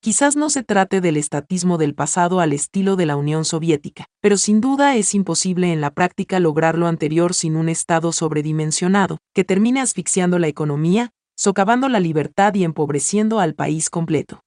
Quizás 0.00 0.34
no 0.34 0.48
se 0.48 0.62
trate 0.62 1.02
del 1.02 1.18
estatismo 1.18 1.76
del 1.76 1.94
pasado 1.94 2.40
al 2.40 2.54
estilo 2.54 2.96
de 2.96 3.04
la 3.04 3.16
Unión 3.16 3.44
Soviética, 3.44 4.06
pero 4.22 4.38
sin 4.38 4.62
duda 4.62 4.96
es 4.96 5.14
imposible 5.14 5.74
en 5.74 5.82
la 5.82 5.90
práctica 5.90 6.40
lograr 6.40 6.78
lo 6.78 6.86
anterior 6.86 7.34
sin 7.34 7.54
un 7.56 7.68
Estado 7.68 8.12
sobredimensionado, 8.12 9.18
que 9.34 9.44
termine 9.44 9.82
asfixiando 9.82 10.38
la 10.38 10.48
economía, 10.48 11.10
socavando 11.36 11.86
la 11.90 12.00
libertad 12.00 12.54
y 12.54 12.64
empobreciendo 12.64 13.40
al 13.40 13.52
país 13.52 13.90
completo. 13.90 14.40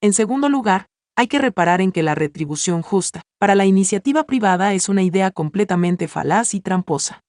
En 0.00 0.12
segundo 0.12 0.48
lugar, 0.48 0.86
hay 1.16 1.26
que 1.26 1.40
reparar 1.40 1.80
en 1.80 1.90
que 1.90 2.04
la 2.04 2.14
retribución 2.14 2.82
justa, 2.82 3.22
para 3.40 3.56
la 3.56 3.66
iniciativa 3.66 4.22
privada 4.22 4.72
es 4.72 4.88
una 4.88 5.02
idea 5.02 5.32
completamente 5.32 6.06
falaz 6.06 6.54
y 6.54 6.60
tramposa. 6.60 7.24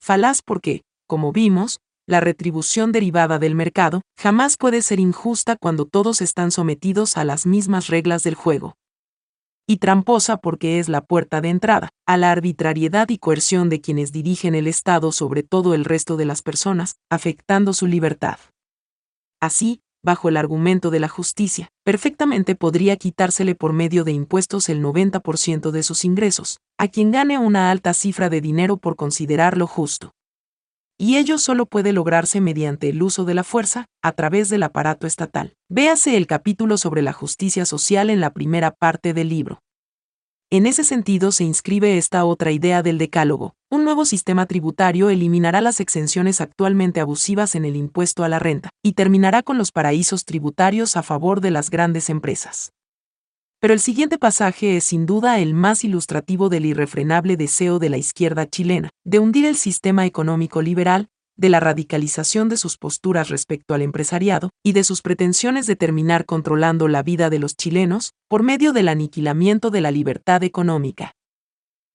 Falaz 0.00 0.42
porque, 0.42 0.82
como 1.06 1.32
vimos, 1.32 1.80
la 2.06 2.20
retribución 2.20 2.90
derivada 2.90 3.38
del 3.38 3.54
mercado 3.54 4.00
jamás 4.18 4.56
puede 4.56 4.80
ser 4.80 4.98
injusta 4.98 5.56
cuando 5.60 5.84
todos 5.84 6.22
están 6.22 6.50
sometidos 6.50 7.16
a 7.16 7.24
las 7.24 7.44
mismas 7.44 7.88
reglas 7.88 8.22
del 8.22 8.34
juego. 8.34 8.76
Y 9.66 9.76
tramposa 9.76 10.38
porque 10.38 10.78
es 10.78 10.88
la 10.88 11.02
puerta 11.02 11.42
de 11.42 11.50
entrada 11.50 11.90
a 12.06 12.16
la 12.16 12.32
arbitrariedad 12.32 13.10
y 13.10 13.18
coerción 13.18 13.68
de 13.68 13.82
quienes 13.82 14.12
dirigen 14.12 14.54
el 14.54 14.66
Estado 14.66 15.12
sobre 15.12 15.42
todo 15.42 15.74
el 15.74 15.84
resto 15.84 16.16
de 16.16 16.24
las 16.24 16.40
personas, 16.40 16.96
afectando 17.10 17.74
su 17.74 17.86
libertad. 17.86 18.38
Así, 19.40 19.82
bajo 20.08 20.30
el 20.30 20.38
argumento 20.38 20.88
de 20.88 21.00
la 21.00 21.08
justicia, 21.08 21.68
perfectamente 21.84 22.54
podría 22.54 22.96
quitársele 22.96 23.54
por 23.54 23.74
medio 23.74 24.04
de 24.04 24.12
impuestos 24.12 24.70
el 24.70 24.82
90% 24.82 25.70
de 25.70 25.82
sus 25.82 26.02
ingresos, 26.06 26.60
a 26.78 26.88
quien 26.88 27.10
gane 27.10 27.36
una 27.36 27.70
alta 27.70 27.92
cifra 27.92 28.30
de 28.30 28.40
dinero 28.40 28.78
por 28.78 28.96
considerarlo 28.96 29.66
justo. 29.66 30.12
Y 30.96 31.18
ello 31.18 31.36
solo 31.36 31.66
puede 31.66 31.92
lograrse 31.92 32.40
mediante 32.40 32.88
el 32.88 33.02
uso 33.02 33.26
de 33.26 33.34
la 33.34 33.44
fuerza, 33.44 33.84
a 34.02 34.12
través 34.12 34.48
del 34.48 34.62
aparato 34.62 35.06
estatal. 35.06 35.52
Véase 35.68 36.16
el 36.16 36.26
capítulo 36.26 36.78
sobre 36.78 37.02
la 37.02 37.12
justicia 37.12 37.66
social 37.66 38.08
en 38.08 38.22
la 38.22 38.30
primera 38.30 38.70
parte 38.70 39.12
del 39.12 39.28
libro. 39.28 39.60
En 40.50 40.64
ese 40.64 40.82
sentido 40.82 41.30
se 41.30 41.44
inscribe 41.44 41.98
esta 41.98 42.24
otra 42.24 42.52
idea 42.52 42.82
del 42.82 42.96
decálogo. 42.96 43.54
Un 43.70 43.84
nuevo 43.84 44.06
sistema 44.06 44.46
tributario 44.46 45.10
eliminará 45.10 45.60
las 45.60 45.78
exenciones 45.78 46.40
actualmente 46.40 47.00
abusivas 47.00 47.54
en 47.54 47.66
el 47.66 47.76
impuesto 47.76 48.24
a 48.24 48.30
la 48.30 48.38
renta, 48.38 48.70
y 48.82 48.94
terminará 48.94 49.42
con 49.42 49.58
los 49.58 49.72
paraísos 49.72 50.24
tributarios 50.24 50.96
a 50.96 51.02
favor 51.02 51.42
de 51.42 51.50
las 51.50 51.68
grandes 51.68 52.08
empresas. 52.08 52.72
Pero 53.60 53.74
el 53.74 53.80
siguiente 53.80 54.16
pasaje 54.16 54.78
es 54.78 54.84
sin 54.84 55.04
duda 55.04 55.38
el 55.38 55.52
más 55.52 55.84
ilustrativo 55.84 56.48
del 56.48 56.64
irrefrenable 56.64 57.36
deseo 57.36 57.78
de 57.78 57.90
la 57.90 57.98
izquierda 57.98 58.48
chilena, 58.48 58.88
de 59.04 59.18
hundir 59.18 59.44
el 59.44 59.56
sistema 59.56 60.06
económico 60.06 60.62
liberal, 60.62 61.10
de 61.38 61.48
la 61.48 61.60
radicalización 61.60 62.48
de 62.48 62.58
sus 62.58 62.76
posturas 62.76 63.30
respecto 63.30 63.72
al 63.72 63.80
empresariado 63.80 64.50
y 64.62 64.72
de 64.72 64.84
sus 64.84 65.00
pretensiones 65.00 65.66
de 65.66 65.76
terminar 65.76 66.26
controlando 66.26 66.88
la 66.88 67.02
vida 67.02 67.30
de 67.30 67.38
los 67.38 67.56
chilenos 67.56 68.12
por 68.28 68.42
medio 68.42 68.72
del 68.72 68.88
aniquilamiento 68.88 69.70
de 69.70 69.80
la 69.80 69.90
libertad 69.90 70.42
económica. 70.42 71.12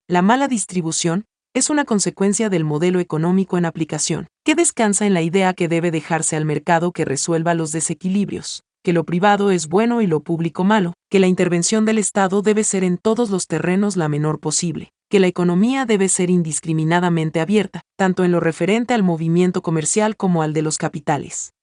La 0.08 0.22
mala 0.22 0.48
distribución 0.48 1.26
es 1.54 1.70
una 1.70 1.86
consecuencia 1.86 2.50
del 2.50 2.64
modelo 2.64 3.00
económico 3.00 3.58
en 3.58 3.66
aplicación, 3.66 4.28
que 4.44 4.56
descansa 4.56 5.06
en 5.06 5.14
la 5.14 5.22
idea 5.22 5.54
que 5.54 5.68
debe 5.68 5.92
dejarse 5.92 6.36
al 6.36 6.46
mercado 6.46 6.92
que 6.94 7.06
resuelva 7.06 7.54
los 7.54 7.72
desequilibrios, 7.72 8.64
que 8.84 8.94
lo 8.94 9.04
privado 9.04 9.52
es 9.52 9.68
bueno 9.68 10.02
y 10.02 10.08
lo 10.08 10.22
público 10.22 10.64
malo, 10.64 10.94
que 11.10 11.20
la 11.20 11.28
intervención 11.28 11.86
del 11.86 12.00
Estado 12.00 12.42
debe 12.42 12.64
ser 12.64 12.84
en 12.84 12.98
todos 12.98 13.30
los 13.30 13.48
terrenos 13.48 13.98
la 13.98 14.10
menor 14.10 14.40
posible, 14.40 14.94
que 15.14 15.20
la 15.20 15.28
economía 15.28 15.86
debe 15.86 16.10
ser 16.10 16.32
indiscriminadamente 16.32 17.40
abierta, 17.40 17.84
tanto 17.96 18.24
en 18.24 18.32
lo 18.32 18.40
referente 18.40 18.96
al 18.96 19.04
movimiento 19.04 19.62
comercial 19.62 20.18
como 20.18 20.42
al 20.42 20.54
de 20.54 20.64
los 20.64 20.80
capitales. 20.80 21.54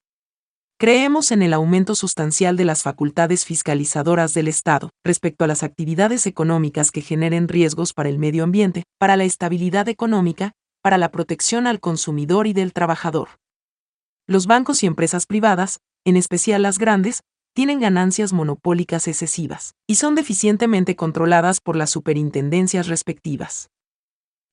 Creemos 0.79 1.33
en 1.33 1.43
el 1.43 1.53
aumento 1.53 1.97
sustancial 1.97 2.57
de 2.57 2.65
las 2.65 2.85
facultades 2.85 3.45
fiscalizadoras 3.45 4.35
del 4.35 4.47
Estado 4.47 4.91
respecto 5.05 5.43
a 5.43 5.49
las 5.49 5.65
actividades 5.65 6.27
económicas 6.27 6.93
que 6.93 7.01
generen 7.01 7.49
riesgos 7.49 7.93
para 7.93 8.09
el 8.09 8.21
medio 8.21 8.45
ambiente, 8.45 8.85
para 9.01 9.17
la 9.17 9.25
estabilidad 9.25 9.89
económica, 9.89 10.53
para 10.81 10.97
la 10.97 11.11
protección 11.11 11.67
al 11.67 11.81
consumidor 11.81 12.47
y 12.47 12.53
del 12.53 12.73
trabajador. 12.73 13.31
Los 14.29 14.47
bancos 14.47 14.85
y 14.85 14.87
empresas 14.87 15.27
privadas, 15.27 15.81
en 16.05 16.17
especial 16.17 16.63
las 16.63 16.79
grandes, 16.79 17.25
tienen 17.53 17.81
ganancias 17.81 18.33
monopólicas 18.33 19.09
excesivas 19.09 19.75
y 19.87 19.97
son 19.97 20.15
deficientemente 20.15 20.97
controladas 20.97 21.61
por 21.61 21.77
las 21.77 21.91
superintendencias 21.91 22.87
respectivas. 22.87 23.71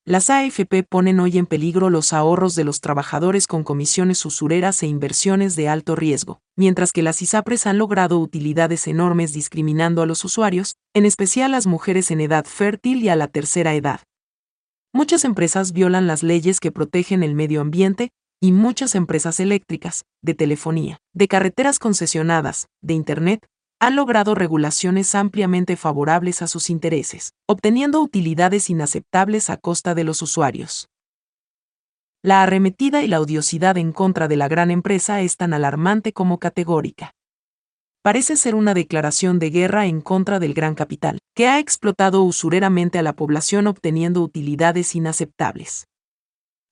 Las 0.04 0.30
AFP 0.30 0.84
ponen 0.84 1.20
hoy 1.20 1.38
en 1.38 1.46
peligro 1.46 1.90
los 1.90 2.14
ahorros 2.14 2.56
de 2.56 2.64
los 2.64 2.80
trabajadores 2.80 3.46
con 3.46 3.66
comisiones 3.66 4.26
usureras 4.26 4.82
e 4.82 4.88
inversiones 4.88 5.58
de 5.58 5.68
alto 5.68 5.98
riesgo, 5.98 6.40
mientras 6.56 6.94
que 6.94 7.04
las 7.04 7.22
ISAPRES 7.22 7.68
han 7.68 7.78
logrado 7.78 8.18
utilidades 8.18 8.88
enormes 8.88 9.34
discriminando 9.34 10.02
a 10.02 10.06
los 10.06 10.24
usuarios, 10.24 10.78
en 10.94 11.06
especial 11.06 11.52
a 11.52 11.58
las 11.58 11.68
mujeres 11.68 12.10
en 12.10 12.22
edad 12.22 12.46
fértil 12.46 13.04
y 13.04 13.10
a 13.10 13.18
la 13.18 13.28
tercera 13.28 13.76
edad. 13.76 14.00
Muchas 14.94 15.26
empresas 15.26 15.74
violan 15.74 16.08
las 16.08 16.24
leyes 16.24 16.62
que 16.62 16.72
protegen 16.72 17.22
el 17.22 17.36
medio 17.36 17.60
ambiente, 17.60 18.12
y 18.40 18.52
muchas 18.52 18.96
empresas 18.96 19.40
eléctricas, 19.40 20.06
de 20.22 20.34
telefonía, 20.36 20.98
de 21.14 21.28
carreteras 21.28 21.80
concesionadas, 21.80 22.68
de 22.82 22.94
Internet, 22.94 23.48
han 23.80 23.96
logrado 23.96 24.36
regulaciones 24.36 25.14
ampliamente 25.16 25.76
favorables 25.76 26.42
a 26.42 26.48
sus 26.48 26.70
intereses, 26.70 27.34
obteniendo 27.48 28.02
utilidades 28.02 28.70
inaceptables 28.70 29.50
a 29.50 29.58
costa 29.58 29.94
de 29.94 30.04
los 30.04 30.22
usuarios. 30.22 30.88
La 32.24 32.42
arremetida 32.42 33.04
y 33.04 33.08
la 33.08 33.22
odiosidad 33.22 33.78
en 33.78 33.92
contra 33.92 34.28
de 34.28 34.36
la 34.36 34.48
gran 34.48 34.72
empresa 34.72 35.22
es 35.22 35.38
tan 35.38 35.54
alarmante 35.54 36.12
como 36.12 36.40
categórica. 36.40 37.14
parece 38.08 38.38
ser 38.38 38.56
una 38.56 38.74
declaración 38.74 39.38
de 39.38 39.50
guerra 39.50 39.86
en 39.86 40.00
contra 40.00 40.40
del 40.40 40.54
gran 40.54 40.76
capital, 40.76 41.20
que 41.36 41.50
ha 41.50 41.60
explotado 41.60 42.24
usureramente 42.24 42.98
a 42.98 43.02
la 43.02 43.12
población 43.12 43.68
obteniendo 43.68 44.22
utilidades 44.22 44.96
inaceptables. 44.96 45.88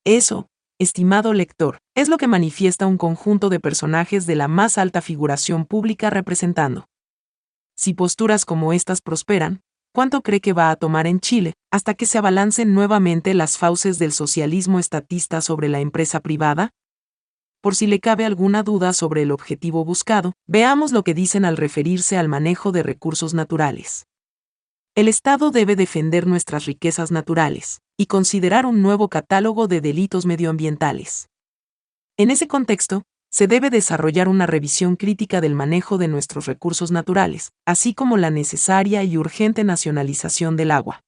Eso, 0.05 0.47
estimado 0.77 1.33
lector, 1.33 1.79
es 1.95 2.09
lo 2.09 2.17
que 2.17 2.27
manifiesta 2.27 2.85
un 2.85 2.97
conjunto 2.97 3.49
de 3.49 3.61
personajes 3.61 4.25
de 4.25 4.35
la 4.35 4.49
más 4.49 4.77
alta 4.77 5.01
figuración 5.01 5.65
pública 5.65 6.09
representando. 6.09 6.89
Si 7.77 7.93
posturas 7.93 8.45
como 8.45 8.73
estas 8.73 9.01
prosperan, 9.01 9.61
¿cuánto 9.93 10.21
cree 10.21 10.41
que 10.41 10.53
va 10.53 10.71
a 10.71 10.75
tomar 10.75 11.07
en 11.07 11.21
Chile 11.21 11.53
hasta 11.71 11.93
que 11.93 12.05
se 12.05 12.17
abalancen 12.17 12.73
nuevamente 12.73 13.33
las 13.33 13.57
fauces 13.57 13.99
del 13.99 14.11
socialismo 14.11 14.79
estatista 14.79 15.41
sobre 15.41 15.69
la 15.69 15.79
empresa 15.79 16.19
privada? 16.19 16.71
por 17.61 17.73
si 17.73 17.87
le 17.87 17.99
cabe 17.99 18.25
alguna 18.25 18.61
duda 18.61 18.93
sobre 18.93 19.23
el 19.23 19.31
objetivo 19.31 19.83
buscado, 19.83 20.33
veamos 20.45 20.91
lo 20.91 21.03
que 21.03 21.15
dicen 21.15 21.45
al 21.45 21.57
referirse 21.57 22.15
al 22.15 22.29
manejo 22.29 22.71
de 22.71 22.83
recursos 22.83 23.33
naturales. 23.33 24.05
El 24.93 25.07
Estado 25.07 25.49
debe 25.49 25.75
defender 25.75 26.27
nuestras 26.27 26.65
riquezas 26.65 27.09
naturales 27.09 27.81
y 27.97 28.07
considerar 28.07 28.65
un 28.65 28.81
nuevo 28.81 29.09
catálogo 29.09 29.67
de 29.67 29.81
delitos 29.81 30.25
medioambientales. 30.25 31.29
En 32.17 32.31
ese 32.31 32.47
contexto, 32.47 33.03
se 33.29 33.47
debe 33.47 33.69
desarrollar 33.69 34.29
una 34.29 34.45
revisión 34.45 34.95
crítica 34.95 35.41
del 35.41 35.55
manejo 35.55 35.97
de 35.97 36.07
nuestros 36.07 36.45
recursos 36.45 36.91
naturales, 36.91 37.51
así 37.65 37.93
como 37.93 38.15
la 38.15 38.29
necesaria 38.29 39.03
y 39.03 39.17
urgente 39.17 39.65
nacionalización 39.65 40.55
del 40.55 40.71
agua. 40.71 41.01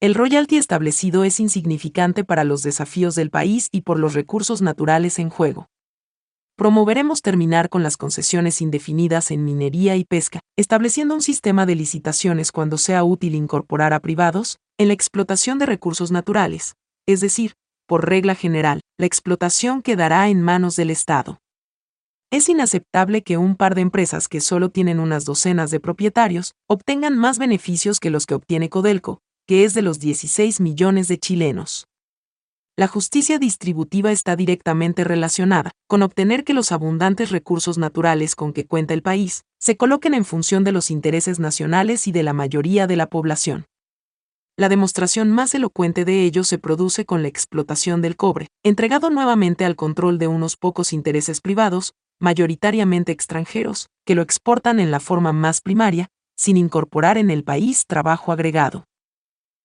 El 0.00 0.14
royalty 0.14 0.56
establecido 0.56 1.24
es 1.24 1.40
insignificante 1.40 2.24
para 2.24 2.44
los 2.44 2.62
desafíos 2.62 3.14
del 3.14 3.30
país 3.30 3.68
y 3.72 3.82
por 3.82 3.98
los 3.98 4.14
recursos 4.14 4.62
naturales 4.62 5.18
en 5.18 5.28
juego. 5.28 5.68
Promoveremos 6.56 7.20
terminar 7.20 7.68
con 7.68 7.82
las 7.82 7.96
concesiones 7.96 8.62
indefinidas 8.62 9.30
en 9.30 9.44
minería 9.44 9.96
y 9.96 10.04
pesca, 10.04 10.40
estableciendo 10.56 11.14
un 11.14 11.22
sistema 11.22 11.66
de 11.66 11.74
licitaciones 11.74 12.52
cuando 12.52 12.78
sea 12.78 13.04
útil 13.04 13.34
incorporar 13.34 13.92
a 13.92 14.00
privados 14.00 14.58
en 14.78 14.88
la 14.88 14.94
explotación 14.94 15.58
de 15.58 15.66
recursos 15.66 16.10
naturales, 16.10 16.74
es 17.06 17.20
decir, 17.20 17.54
por 17.86 18.08
regla 18.08 18.34
general, 18.34 18.80
la 18.98 19.06
explotación 19.06 19.82
quedará 19.82 20.28
en 20.28 20.42
manos 20.42 20.74
del 20.74 20.90
Estado. 20.90 21.38
Es 22.32 22.48
inaceptable 22.48 23.22
que 23.22 23.36
un 23.36 23.54
par 23.54 23.76
de 23.76 23.82
empresas 23.82 24.26
que 24.26 24.40
solo 24.40 24.70
tienen 24.70 24.98
unas 24.98 25.24
docenas 25.24 25.70
de 25.70 25.78
propietarios 25.78 26.54
obtengan 26.68 27.16
más 27.16 27.38
beneficios 27.38 28.00
que 28.00 28.10
los 28.10 28.26
que 28.26 28.34
obtiene 28.34 28.68
Codelco, 28.68 29.20
que 29.46 29.64
es 29.64 29.74
de 29.74 29.82
los 29.82 30.00
16 30.00 30.60
millones 30.60 31.06
de 31.06 31.18
chilenos. 31.18 31.86
La 32.76 32.88
justicia 32.88 33.38
distributiva 33.38 34.10
está 34.10 34.34
directamente 34.34 35.04
relacionada 35.04 35.70
con 35.86 36.02
obtener 36.02 36.42
que 36.42 36.54
los 36.54 36.72
abundantes 36.72 37.30
recursos 37.30 37.78
naturales 37.78 38.34
con 38.34 38.52
que 38.52 38.66
cuenta 38.66 38.94
el 38.94 39.02
país 39.02 39.44
se 39.60 39.76
coloquen 39.76 40.14
en 40.14 40.24
función 40.24 40.64
de 40.64 40.72
los 40.72 40.90
intereses 40.90 41.38
nacionales 41.38 42.08
y 42.08 42.12
de 42.12 42.24
la 42.24 42.32
mayoría 42.32 42.88
de 42.88 42.96
la 42.96 43.06
población. 43.06 43.66
La 44.56 44.68
demostración 44.68 45.32
más 45.32 45.52
elocuente 45.56 46.04
de 46.04 46.22
ello 46.22 46.44
se 46.44 46.58
produce 46.58 47.04
con 47.04 47.22
la 47.22 47.28
explotación 47.28 48.00
del 48.02 48.14
cobre, 48.14 48.46
entregado 48.62 49.10
nuevamente 49.10 49.64
al 49.64 49.74
control 49.74 50.16
de 50.20 50.28
unos 50.28 50.56
pocos 50.56 50.92
intereses 50.92 51.40
privados, 51.40 51.94
mayoritariamente 52.20 53.10
extranjeros, 53.10 53.88
que 54.06 54.14
lo 54.14 54.22
exportan 54.22 54.78
en 54.78 54.92
la 54.92 55.00
forma 55.00 55.32
más 55.32 55.60
primaria, 55.60 56.06
sin 56.36 56.56
incorporar 56.56 57.18
en 57.18 57.30
el 57.30 57.42
país 57.42 57.86
trabajo 57.88 58.30
agregado. 58.30 58.84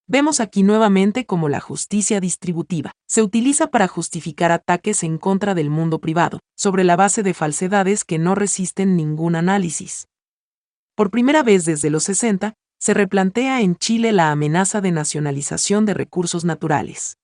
Vemos 0.07 0.39
aquí 0.39 0.63
nuevamente 0.63 1.27
cómo 1.27 1.49
la 1.49 1.59
justicia 1.59 2.19
distributiva 2.19 2.93
se 3.07 3.21
utiliza 3.21 3.67
para 3.67 3.87
justificar 3.87 4.51
ataques 4.51 5.03
en 5.03 5.19
contra 5.19 5.53
del 5.53 5.69
mundo 5.69 5.99
privado, 5.99 6.39
sobre 6.57 6.83
la 6.83 6.95
base 6.95 7.21
de 7.21 7.35
falsedades 7.35 8.03
que 8.03 8.17
no 8.17 8.33
resisten 8.33 8.95
ningún 8.95 9.35
análisis. 9.35 10.07
Por 10.95 11.11
primera 11.11 11.43
vez 11.43 11.65
desde 11.65 11.91
los 11.91 12.05
60, 12.05 12.55
se 12.79 12.93
replantea 12.93 13.61
en 13.61 13.75
Chile 13.75 14.11
la 14.11 14.31
amenaza 14.31 14.81
de 14.81 14.91
nacionalización 14.91 15.85
de 15.85 15.93
recursos 15.93 16.45
naturales. 16.45 17.17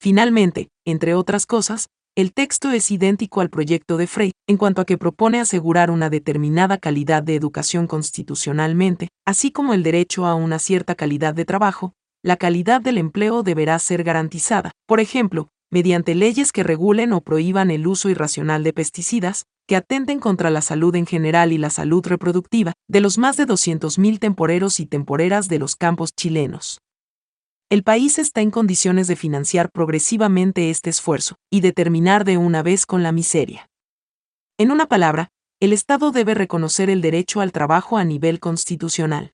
Finalmente, 0.00 0.68
entre 0.84 1.14
otras 1.14 1.46
cosas, 1.46 1.88
el 2.16 2.32
texto 2.32 2.70
es 2.70 2.90
idéntico 2.90 3.40
al 3.40 3.50
proyecto 3.50 3.96
de 3.96 4.06
Frey 4.06 4.32
en 4.46 4.56
cuanto 4.56 4.80
a 4.80 4.84
que 4.84 4.98
propone 4.98 5.40
asegurar 5.40 5.90
una 5.90 6.10
determinada 6.10 6.78
calidad 6.78 7.22
de 7.22 7.34
educación 7.34 7.86
constitucionalmente, 7.86 9.08
así 9.26 9.50
como 9.50 9.74
el 9.74 9.82
derecho 9.82 10.26
a 10.26 10.34
una 10.34 10.58
cierta 10.58 10.94
calidad 10.94 11.34
de 11.34 11.44
trabajo, 11.44 11.92
la 12.22 12.36
calidad 12.36 12.80
del 12.80 12.98
empleo 12.98 13.42
deberá 13.42 13.78
ser 13.78 14.04
garantizada, 14.04 14.70
por 14.86 15.00
ejemplo, 15.00 15.48
mediante 15.74 16.14
leyes 16.14 16.52
que 16.52 16.62
regulen 16.62 17.12
o 17.12 17.20
prohíban 17.20 17.72
el 17.72 17.88
uso 17.88 18.08
irracional 18.08 18.62
de 18.62 18.72
pesticidas, 18.72 19.46
que 19.66 19.74
atenten 19.74 20.20
contra 20.20 20.48
la 20.48 20.60
salud 20.60 20.94
en 20.94 21.04
general 21.04 21.50
y 21.50 21.58
la 21.58 21.68
salud 21.68 22.06
reproductiva 22.06 22.74
de 22.88 23.00
los 23.00 23.18
más 23.18 23.36
de 23.36 23.44
200.000 23.44 24.20
temporeros 24.20 24.78
y 24.78 24.86
temporeras 24.86 25.48
de 25.48 25.58
los 25.58 25.74
campos 25.74 26.14
chilenos. 26.14 26.80
El 27.70 27.82
país 27.82 28.20
está 28.20 28.40
en 28.40 28.52
condiciones 28.52 29.08
de 29.08 29.16
financiar 29.16 29.68
progresivamente 29.72 30.70
este 30.70 30.90
esfuerzo 30.90 31.38
y 31.50 31.60
de 31.60 31.72
terminar 31.72 32.24
de 32.24 32.36
una 32.36 32.62
vez 32.62 32.86
con 32.86 33.02
la 33.02 33.10
miseria. 33.10 33.68
En 34.58 34.70
una 34.70 34.86
palabra, 34.86 35.32
el 35.58 35.72
Estado 35.72 36.12
debe 36.12 36.34
reconocer 36.34 36.88
el 36.88 37.00
derecho 37.00 37.40
al 37.40 37.50
trabajo 37.50 37.98
a 37.98 38.04
nivel 38.04 38.38
constitucional. 38.38 39.32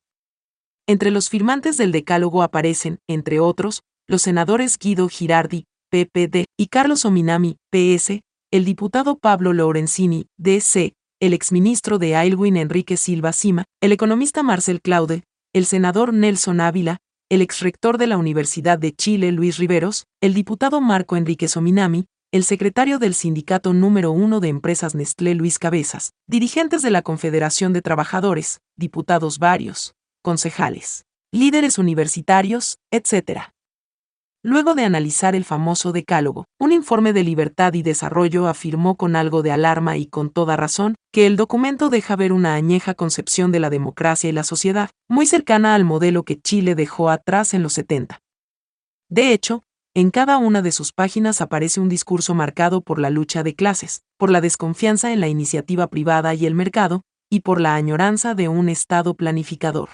Entre 0.87 1.11
los 1.11 1.29
firmantes 1.29 1.77
del 1.77 1.93
Decálogo 1.93 2.43
aparecen, 2.43 2.99
entre 3.09 3.41
otros, 3.41 3.83
los 4.07 4.23
senadores 4.23 4.79
Guido 4.79 5.09
Girardi, 5.11 5.67
PPD, 5.91 6.47
y 6.57 6.69
Carlos 6.69 7.05
Ominami, 7.05 7.57
PS, 7.71 8.21
el 8.53 8.65
diputado 8.65 9.19
Pablo 9.19 9.53
Lorenzini, 9.53 10.27
DC, 10.39 10.95
el 11.21 11.35
exministro 11.35 11.99
de 11.99 12.17
Aylwin 12.17 12.57
Enrique 12.57 12.97
Silva 12.97 13.33
Sima, 13.33 13.65
el 13.83 13.93
economista 13.93 14.43
Marcel 14.43 14.81
Claude, 14.81 15.25
el 15.53 15.67
senador 15.67 16.15
Nelson 16.15 16.61
Ávila, 16.61 16.99
el 17.29 17.43
exrector 17.43 17.99
de 17.99 18.07
la 18.07 18.17
Universidad 18.17 18.79
de 18.79 18.93
Chile 18.93 19.31
Luis 19.33 19.59
Riveros, 19.59 20.07
el 20.21 20.35
diputado 20.35 20.81
Marco 20.81 21.17
Enrique 21.17 21.49
Sominami, 21.49 22.07
el 22.33 22.45
secretario 22.45 22.99
del 22.99 23.15
sindicato 23.15 23.73
número 23.73 24.13
uno 24.13 24.39
de 24.39 24.49
empresas 24.49 24.95
Nestlé 24.95 25.35
Luis 25.35 25.59
Cabezas, 25.59 26.13
dirigentes 26.29 26.83
de 26.83 26.91
la 26.91 27.03
Confederación 27.03 27.73
de 27.73 27.83
Trabajadores, 27.83 28.61
diputados 28.77 29.39
varios, 29.39 29.95
concejales, 30.23 31.05
líderes 31.33 31.79
universitarios, 31.79 32.79
etc. 32.93 33.53
Luego 34.43 34.75
de 34.75 34.85
analizar 34.85 35.35
el 35.35 35.45
famoso 35.45 35.93
decálogo, 35.93 36.47
un 36.59 36.73
informe 36.73 37.13
de 37.13 37.23
libertad 37.25 37.75
y 37.75 37.83
desarrollo 37.83 38.49
afirmó 38.49 38.97
con 38.97 39.15
algo 39.15 39.43
de 39.43 39.53
alarma 39.53 39.99
y 39.99 40.07
con 40.07 40.31
toda 40.31 40.57
razón 40.57 40.95
que 41.13 41.27
el 41.27 41.37
documento 41.37 41.91
deja 41.91 42.17
ver 42.17 42.33
una 42.33 42.55
añeja 42.55 42.95
concepción 42.95 43.53
de 43.53 43.61
la 43.61 43.69
democracia 43.69 44.31
y 44.31 44.33
la 44.33 44.43
sociedad, 44.43 44.89
muy 45.11 45.27
cercana 45.27 45.75
al 45.75 45.85
modelo 45.85 46.23
que 46.23 46.41
Chile 46.41 46.75
dejó 46.75 47.11
atrás 47.11 47.53
en 47.53 47.63
los 47.63 47.75
70. 47.75 48.19
De 49.11 49.35
hecho, 49.35 49.63
en 49.93 50.11
cada 50.11 50.39
una 50.39 50.63
de 50.63 50.73
sus 50.73 50.93
páginas 50.93 51.43
aparece 51.43 51.79
un 51.79 51.91
discurso 51.91 52.35
marcado 52.35 52.81
por 52.81 52.99
la 52.99 53.11
lucha 53.11 53.43
de 53.43 53.55
clases, 53.55 54.05
por 54.17 54.31
la 54.31 54.41
desconfianza 54.41 55.13
en 55.13 55.21
la 55.21 55.29
iniciativa 55.29 55.89
privada 55.89 56.33
y 56.33 56.47
el 56.47 56.55
mercado, 56.55 57.03
y 57.29 57.41
por 57.41 57.61
la 57.61 57.75
añoranza 57.75 58.35
de 58.35 58.49
un 58.49 58.71
Estado 58.71 59.13
planificador 59.15 59.91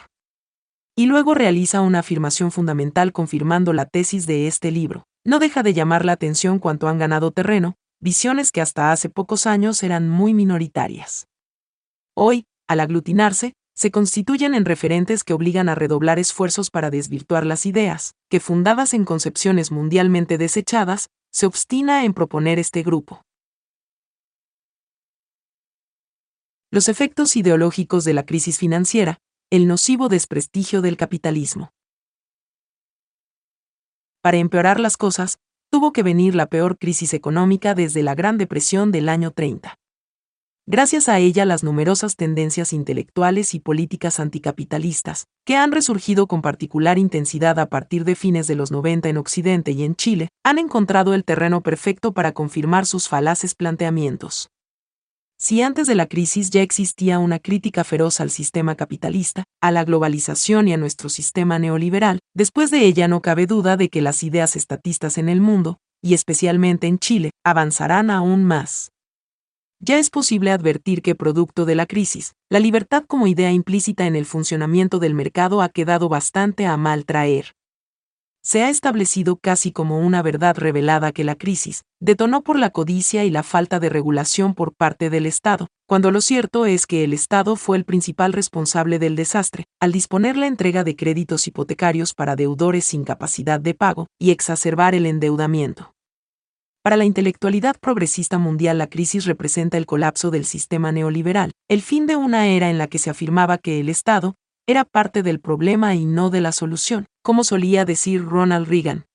y 0.99 1.05
luego 1.05 1.34
realiza 1.34 1.83
una 1.83 1.99
afirmación 1.99 2.50
fundamental 2.50 3.12
confirmando 3.12 3.75
la 3.75 3.84
tesis 3.84 4.26
de 4.26 4.47
este 4.47 4.70
libro. 4.70 5.07
No 5.25 5.39
deja 5.39 5.62
de 5.62 5.75
llamar 5.75 6.07
la 6.07 6.12
atención 6.12 6.58
cuanto 6.58 6.89
han 6.89 6.99
ganado 6.99 7.33
terreno, 7.33 7.75
visiones 8.00 8.50
que 8.50 8.62
hasta 8.62 8.92
hace 8.92 9.10
pocos 9.10 9.47
años 9.47 9.83
eran 9.83 10.08
muy 10.08 10.33
minoritarias. 10.33 11.28
Hoy, 12.15 12.47
al 12.66 12.81
aglutinarse, 12.81 13.52
se 13.75 13.91
constituyen 13.91 14.55
en 14.55 14.65
referentes 14.65 15.23
que 15.23 15.34
obligan 15.34 15.68
a 15.68 15.75
redoblar 15.75 16.18
esfuerzos 16.18 16.70
para 16.70 16.89
desvirtuar 16.89 17.44
las 17.44 17.66
ideas, 17.66 18.15
que 18.31 18.41
fundadas 18.41 18.94
en 18.94 19.05
concepciones 19.05 19.70
mundialmente 19.70 20.39
desechadas, 20.39 21.10
se 21.31 21.44
obstina 21.44 22.05
en 22.07 22.15
proponer 22.15 22.58
este 22.58 22.83
grupo. 22.83 23.20
Los 26.70 26.89
efectos 26.89 27.36
ideológicos 27.36 28.05
de 28.05 28.15
la 28.15 28.25
crisis 28.25 28.58
financiera, 28.58 29.18
el 29.49 29.68
nocivo 29.68 30.08
desprestigio 30.08 30.83
del 30.83 30.97
capitalismo. 30.97 31.70
Para 34.20 34.39
empeorar 34.39 34.81
las 34.81 34.97
cosas, 34.97 35.39
tuvo 35.70 35.92
que 35.92 36.02
venir 36.02 36.34
la 36.34 36.47
peor 36.47 36.78
crisis 36.78 37.15
económica 37.15 37.76
desde 37.76 38.02
la 38.02 38.16
Gran 38.16 38.39
Depresión 38.39 38.91
del 38.91 39.08
año 39.08 39.31
30. 39.31 39.78
Gracias 40.66 41.08
a 41.08 41.20
ella 41.20 41.44
las 41.44 41.62
numerosas 41.62 42.16
tendencias 42.16 42.73
intelectuales 42.73 43.55
y 43.55 43.60
políticas 43.60 44.18
anticapitalistas, 44.18 45.28
que 45.44 45.55
han 45.55 45.70
resurgido 45.70 46.26
con 46.26 46.42
particular 46.42 46.99
intensidad 46.99 47.60
a 47.60 47.66
partir 47.66 48.05
de 48.05 48.16
fines 48.16 48.49
de 48.49 48.57
los 48.57 48.73
90 48.73 49.08
en 49.10 49.16
Occidente 49.16 49.70
y 49.70 49.84
en 49.84 49.94
Chile, 49.94 50.28
han 50.42 50.58
encontrado 50.58 51.15
el 51.15 51.23
terreno 51.23 51.60
perfecto 51.60 52.12
para 52.12 52.33
confirmar 52.33 52.84
sus 52.84 53.08
falaces 53.08 53.55
planteamientos. 53.55 54.50
Si 55.39 55.60
antes 55.60 55.86
de 55.86 55.94
la 55.94 56.06
crisis 56.06 56.48
ya 56.48 56.62
existía 56.62 57.18
una 57.18 57.39
crítica 57.39 57.84
feroz 57.84 58.20
al 58.20 58.31
sistema 58.31 58.74
capitalista, 58.74 59.44
a 59.60 59.70
la 59.70 59.84
globalización 59.84 60.66
y 60.66 60.73
a 60.73 60.78
nuestro 60.78 61.10
sistema 61.10 61.58
neoliberal, 61.58 62.20
después 62.34 62.70
de 62.70 62.86
ella 62.86 63.06
no 63.06 63.20
cabe 63.20 63.47
duda 63.47 63.76
de 63.76 63.90
que 63.90 64.00
las 64.00 64.23
ideas 64.23 64.56
estatistas 64.56 65.18
en 65.18 65.28
el 65.28 65.42
mundo, 65.42 65.76
y 66.02 66.15
especialmente 66.15 66.86
en 66.86 66.98
Chile, 66.98 67.32
avanzarán 67.44 68.10
aún 68.10 68.44
más. 68.44 68.92
ya 69.78 69.98
es 69.98 70.08
posible 70.08 70.52
advertir 70.52 71.02
que 71.02 71.15
producto 71.15 71.66
de 71.66 71.74
la 71.74 71.84
crisis, 71.84 72.32
la 72.48 72.60
libertad 72.60 73.05
como 73.06 73.26
idea 73.26 73.52
implícita 73.52 74.06
en 74.06 74.16
el 74.16 74.24
funcionamiento 74.24 74.98
del 74.98 75.12
mercado 75.12 75.60
ha 75.60 75.68
quedado 75.68 76.08
bastante 76.08 76.65
a 76.65 76.78
mal 76.78 77.05
traer 77.05 77.52
se 78.47 78.62
ha 78.62 78.70
establecido 78.70 79.39
casi 79.39 79.73
como 79.73 79.99
una 79.99 80.23
verdad 80.23 80.57
revelada 80.57 81.10
que 81.10 81.25
la 81.25 81.34
crisis 81.34 81.83
detonó 81.99 82.44
por 82.44 82.57
la 82.57 82.70
codicia 82.70 83.25
y 83.25 83.31
la 83.31 83.42
falta 83.42 83.81
de 83.81 83.89
regulación 83.89 84.55
por 84.55 84.73
parte 84.73 85.10
del 85.10 85.26
Estado, 85.26 85.66
cuando 85.89 86.12
lo 86.12 86.20
cierto 86.20 86.65
es 86.65 86.86
que 86.86 87.02
el 87.02 87.12
Estado 87.12 87.57
fue 87.57 87.76
el 87.76 87.84
principal 87.84 88.33
responsable 88.33 89.00
del 89.00 89.16
desastre, 89.16 89.65
al 89.81 89.91
disponer 89.91 90.36
la 90.36 90.47
entrega 90.47 90.84
de 90.84 90.94
créditos 90.94 91.49
hipotecarios 91.49 92.15
para 92.15 92.36
deudores 92.36 92.84
sin 92.84 93.02
capacidad 93.02 93.58
de 93.58 93.75
pago 93.75 94.07
y 94.16 94.31
exacerbar 94.31 94.94
el 94.94 95.07
endeudamiento. 95.07 95.97
Para 96.84 96.97
la 96.97 97.05
intelectualidad 97.05 97.75
progresista 97.81 98.39
mundial 98.39 98.78
la 98.78 98.86
crisis 98.86 99.25
representa 99.25 99.76
el 99.76 99.86
colapso 99.86 100.31
del 100.31 100.44
sistema 100.44 100.92
neoliberal, 100.92 101.50
el 101.68 101.83
fin 101.83 102.07
de 102.07 102.15
una 102.15 102.47
era 102.47 102.70
en 102.70 102.78
la 102.78 102.86
que 102.86 103.00
se 103.00 103.10
afirmaba 103.10 103.58
que 103.58 103.81
el 103.81 103.89
Estado 103.89 104.36
era 104.67 104.85
parte 104.85 105.23
del 105.23 105.41
problema 105.41 105.95
y 105.95 106.05
no 106.05 106.31
de 106.31 106.41
la 106.41 106.53
solución, 106.53 107.07
como 107.23 107.45
solía 107.45 107.85
decir 107.85 108.25
Ronald 108.25 108.67
Reagan. 108.67 109.07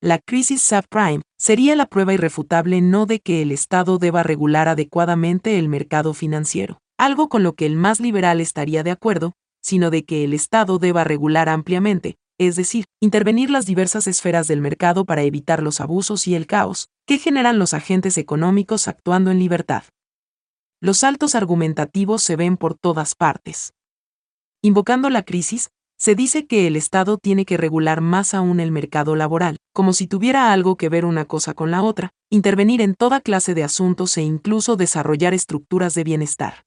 La 0.00 0.18
crisis 0.18 0.62
subprime 0.62 1.22
sería 1.38 1.76
la 1.76 1.86
prueba 1.86 2.14
irrefutable 2.14 2.80
no 2.80 3.06
de 3.06 3.20
que 3.20 3.42
el 3.42 3.52
Estado 3.52 3.98
deba 3.98 4.22
regular 4.22 4.68
adecuadamente 4.68 5.58
el 5.58 5.68
mercado 5.68 6.14
financiero, 6.14 6.78
algo 6.98 7.28
con 7.28 7.42
lo 7.42 7.52
que 7.52 7.66
el 7.66 7.76
más 7.76 8.00
liberal 8.00 8.40
estaría 8.40 8.82
de 8.82 8.90
acuerdo, 8.90 9.34
sino 9.60 9.90
de 9.90 10.04
que 10.04 10.24
el 10.24 10.32
Estado 10.32 10.78
deba 10.78 11.04
regular 11.04 11.48
ampliamente, 11.48 12.16
es 12.38 12.56
decir, 12.56 12.86
intervenir 13.00 13.50
las 13.50 13.66
diversas 13.66 14.06
esferas 14.06 14.48
del 14.48 14.60
mercado 14.60 15.04
para 15.04 15.22
evitar 15.22 15.62
los 15.62 15.80
abusos 15.80 16.26
y 16.26 16.34
el 16.34 16.46
caos 16.46 16.88
que 17.06 17.18
generan 17.18 17.58
los 17.58 17.74
agentes 17.74 18.16
económicos 18.18 18.88
actuando 18.88 19.30
en 19.30 19.38
libertad. 19.38 19.84
Los 20.80 20.98
saltos 20.98 21.34
argumentativos 21.34 22.22
se 22.22 22.36
ven 22.36 22.56
por 22.56 22.74
todas 22.74 23.14
partes. 23.14 23.72
Invocando 24.64 25.10
la 25.10 25.24
crisis, 25.24 25.70
se 25.98 26.14
dice 26.14 26.46
que 26.46 26.68
el 26.68 26.76
Estado 26.76 27.18
tiene 27.18 27.44
que 27.44 27.56
regular 27.56 28.00
más 28.00 28.32
aún 28.32 28.60
el 28.60 28.70
mercado 28.70 29.16
laboral, 29.16 29.56
como 29.74 29.92
si 29.92 30.06
tuviera 30.06 30.52
algo 30.52 30.76
que 30.76 30.88
ver 30.88 31.04
una 31.04 31.24
cosa 31.24 31.52
con 31.52 31.72
la 31.72 31.82
otra, 31.82 32.10
intervenir 32.30 32.80
en 32.80 32.94
toda 32.94 33.20
clase 33.20 33.54
de 33.54 33.64
asuntos 33.64 34.16
e 34.18 34.22
incluso 34.22 34.76
desarrollar 34.76 35.34
estructuras 35.34 35.94
de 35.94 36.04
bienestar. 36.04 36.62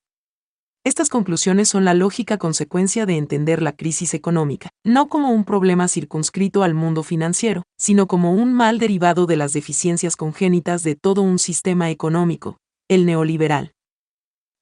Estas 0.83 1.07
conclusiones 1.07 1.69
son 1.69 1.85
la 1.85 1.93
lógica 1.93 2.37
consecuencia 2.37 3.05
de 3.05 3.15
entender 3.15 3.61
la 3.61 3.71
crisis 3.71 4.13
económica, 4.13 4.71
no 4.83 5.07
como 5.07 5.31
un 5.31 5.45
problema 5.45 5.87
circunscrito 5.87 6.63
al 6.63 6.73
mundo 6.73 7.01
financiero, 7.01 7.63
sino 7.77 8.07
como 8.07 8.33
un 8.33 8.53
mal 8.53 8.77
derivado 8.77 9.25
de 9.25 9.37
las 9.37 9.53
deficiencias 9.53 10.17
congénitas 10.17 10.83
de 10.83 10.95
todo 10.95 11.21
un 11.21 11.39
sistema 11.39 11.89
económico, 11.89 12.57
el 12.89 13.05
neoliberal. 13.05 13.74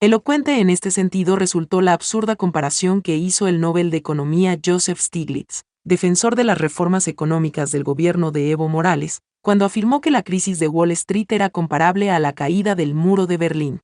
Elocuente 0.03 0.59
en 0.59 0.69
este 0.69 0.91
sentido 0.91 1.37
resultó 1.37 1.79
la 1.79 1.93
absurda 1.93 2.35
comparación 2.35 3.01
que 3.01 3.15
hizo 3.15 3.47
el 3.47 3.61
Nobel 3.61 3.89
de 3.89 3.95
Economía 3.95 4.59
Joseph 4.61 4.99
Stiglitz, 4.99 5.61
defensor 5.85 6.35
de 6.35 6.43
las 6.43 6.57
reformas 6.57 7.07
económicas 7.07 7.71
del 7.71 7.85
gobierno 7.85 8.31
de 8.31 8.51
Evo 8.51 8.67
Morales, 8.67 9.21
cuando 9.41 9.63
afirmó 9.63 10.01
que 10.01 10.11
la 10.11 10.21
crisis 10.21 10.59
de 10.59 10.67
Wall 10.67 10.91
Street 10.91 11.27
era 11.29 11.49
comparable 11.49 12.11
a 12.11 12.19
la 12.19 12.33
caída 12.33 12.75
del 12.75 12.95
muro 12.95 13.27
de 13.27 13.37
Berlín. 13.37 13.79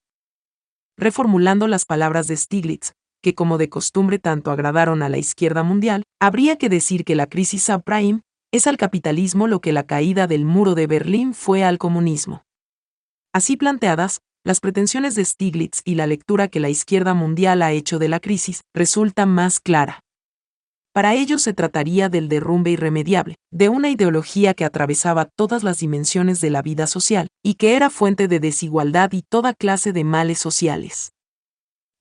Reformulando 0.97 1.69
las 1.69 1.85
palabras 1.85 2.27
de 2.27 2.35
Stiglitz, 2.35 2.91
que 3.23 3.33
como 3.33 3.57
de 3.57 3.69
costumbre 3.69 4.19
tanto 4.19 4.51
agradaron 4.51 5.03
a 5.03 5.07
la 5.07 5.19
izquierda 5.19 5.63
mundial, 5.63 6.03
habría 6.19 6.57
que 6.57 6.67
decir 6.67 7.05
que 7.05 7.15
la 7.15 7.27
crisis 7.27 7.63
subprime 7.63 8.23
es 8.51 8.67
al 8.67 8.75
capitalismo 8.75 9.47
lo 9.47 9.61
que 9.61 9.71
la 9.71 9.83
caída 9.83 10.27
del 10.27 10.43
muro 10.43 10.75
de 10.75 10.85
Berlín 10.85 11.33
fue 11.33 11.63
al 11.63 11.77
comunismo. 11.77 12.43
Así 13.31 13.55
planteadas, 13.55 14.19
las 14.43 14.59
pretensiones 14.59 15.15
de 15.15 15.25
Stiglitz 15.25 15.81
y 15.83 15.95
la 15.95 16.07
lectura 16.07 16.47
que 16.47 16.59
la 16.59 16.69
izquierda 16.69 17.13
mundial 17.13 17.61
ha 17.61 17.71
hecho 17.71 17.99
de 17.99 18.07
la 18.07 18.19
crisis 18.19 18.61
resulta 18.73 19.25
más 19.25 19.59
clara. 19.59 20.01
Para 20.93 21.13
ellos 21.13 21.43
se 21.43 21.53
trataría 21.53 22.09
del 22.09 22.29
derrumbe 22.29 22.71
irremediable, 22.71 23.35
de 23.51 23.69
una 23.69 23.89
ideología 23.89 24.53
que 24.53 24.65
atravesaba 24.65 25.25
todas 25.25 25.63
las 25.63 25.79
dimensiones 25.79 26.41
de 26.41 26.49
la 26.49 26.61
vida 26.61 26.87
social, 26.87 27.27
y 27.43 27.55
que 27.55 27.75
era 27.75 27.89
fuente 27.89 28.27
de 28.27 28.39
desigualdad 28.39 29.11
y 29.13 29.21
toda 29.21 29.53
clase 29.53 29.93
de 29.93 30.03
males 30.03 30.39
sociales. 30.39 31.11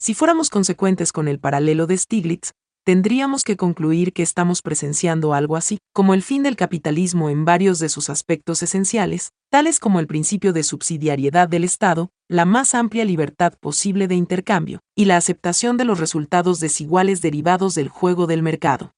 Si 0.00 0.14
fuéramos 0.14 0.48
consecuentes 0.48 1.12
con 1.12 1.28
el 1.28 1.38
paralelo 1.38 1.86
de 1.86 1.98
Stiglitz, 1.98 2.52
tendríamos 2.88 3.44
que 3.44 3.58
concluir 3.58 4.14
que 4.14 4.22
estamos 4.22 4.62
presenciando 4.62 5.34
algo 5.34 5.56
así, 5.56 5.76
como 5.92 6.14
el 6.14 6.22
fin 6.22 6.42
del 6.42 6.56
capitalismo 6.56 7.28
en 7.28 7.44
varios 7.44 7.80
de 7.80 7.90
sus 7.90 8.08
aspectos 8.08 8.62
esenciales, 8.62 9.32
tales 9.50 9.78
como 9.78 10.00
el 10.00 10.06
principio 10.06 10.54
de 10.54 10.62
subsidiariedad 10.62 11.50
del 11.50 11.64
Estado, 11.64 12.08
la 12.28 12.46
más 12.46 12.74
amplia 12.74 13.04
libertad 13.04 13.52
posible 13.60 14.08
de 14.08 14.14
intercambio, 14.14 14.80
y 14.96 15.04
la 15.04 15.18
aceptación 15.18 15.76
de 15.76 15.84
los 15.84 16.00
resultados 16.00 16.60
desiguales 16.60 17.20
derivados 17.20 17.74
del 17.74 17.90
juego 17.90 18.26
del 18.26 18.42
mercado. 18.42 18.94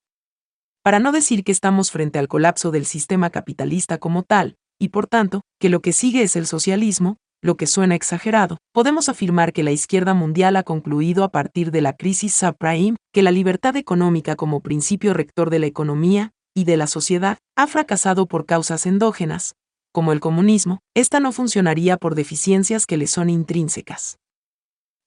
Para 0.85 1.01
no 1.01 1.11
decir 1.11 1.43
que 1.43 1.51
estamos 1.51 1.91
frente 1.91 2.21
al 2.21 2.29
colapso 2.29 2.71
del 2.71 2.87
sistema 2.87 3.31
capitalista 3.31 3.99
como 3.99 4.23
tal, 4.23 4.55
y 4.79 4.91
por 4.91 5.09
tanto, 5.09 5.41
que 5.59 5.69
lo 5.69 5.83
que 5.83 5.93
sigue 5.93 6.23
es 6.23 6.37
el 6.37 6.47
socialismo, 6.47 7.17
lo 7.43 7.57
que 7.57 7.67
suena 7.67 7.95
exagerado, 7.95 8.59
podemos 8.73 9.09
afirmar 9.09 9.53
que 9.53 9.63
la 9.63 9.73
izquierda 9.73 10.15
mundial 10.15 10.57
ha 10.57 10.63
concluido 10.63 11.25
a 11.25 11.31
partir 11.31 11.71
de 11.71 11.81
la 11.81 11.95
crisis 11.95 12.35
subprime 12.35 12.97
que 13.13 13.23
la 13.23 13.31
libertad 13.31 13.77
económica 13.77 14.37
como 14.37 14.61
principio 14.61 15.15
rector 15.15 15.51
de 15.51 15.59
la 15.59 15.67
economía 15.67 16.33
y 16.55 16.65
de 16.65 16.77
la 16.77 16.87
sociedad 16.87 17.39
ha 17.57 17.67
fracasado 17.67 18.27
por 18.27 18.47
causas 18.47 18.87
endógenas, 18.87 19.55
como 19.93 20.13
el 20.13 20.21
comunismo, 20.21 20.81
esta 20.95 21.19
no 21.21 21.33
funcionaría 21.33 21.97
por 21.97 22.15
deficiencias 22.15 22.87
que 22.87 22.97
le 22.97 23.07
son 23.07 23.31
intrínsecas. 23.31 24.19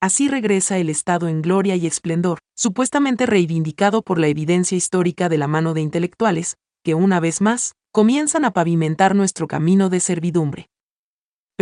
Así 0.01 0.27
regresa 0.27 0.77
el 0.77 0.89
Estado 0.89 1.29
en 1.29 1.41
gloria 1.41 1.77
y 1.77 1.87
esplendor, 1.87 2.39
supuestamente 2.57 3.25
reivindicado 3.25 4.01
por 4.01 4.19
la 4.19 4.27
evidencia 4.27 4.77
histórica 4.77 5.29
de 5.29 5.37
la 5.37 5.47
mano 5.47 5.73
de 5.73 5.79
intelectuales, 5.79 6.57
que 6.83 6.93
una 6.93 7.21
vez 7.21 7.39
más, 7.39 7.75
comienzan 7.93 8.43
a 8.43 8.51
pavimentar 8.51 9.15
nuestro 9.15 9.47
camino 9.47 9.89
de 9.89 10.01
servidumbre. 10.01 10.67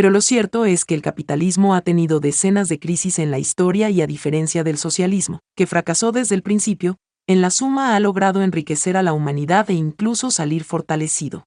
Pero 0.02 0.10
lo 0.10 0.22
cierto 0.22 0.66
es 0.66 0.84
que 0.84 0.96
el 0.96 1.04
capitalismo 1.04 1.76
ha 1.76 1.82
tenido 1.82 2.20
decenas 2.20 2.70
de 2.70 2.80
crisis 2.80 3.20
en 3.20 3.30
la 3.30 3.38
historia 3.38 3.92
y 3.92 4.02
a 4.02 4.08
diferencia 4.08 4.64
del 4.64 4.80
socialismo, 4.80 5.42
que 5.56 5.68
fracasó 5.68 6.12
desde 6.12 6.34
el 6.34 6.42
principio, 6.42 6.98
en 7.28 7.40
la 7.40 7.52
suma 7.52 7.96
ha 7.96 8.00
logrado 8.00 8.42
enriquecer 8.42 8.98
a 8.98 9.04
la 9.04 9.14
humanidad 9.14 9.70
e 9.70 9.74
incluso 9.74 10.32
salir 10.32 10.64
fortalecido. 10.64 11.46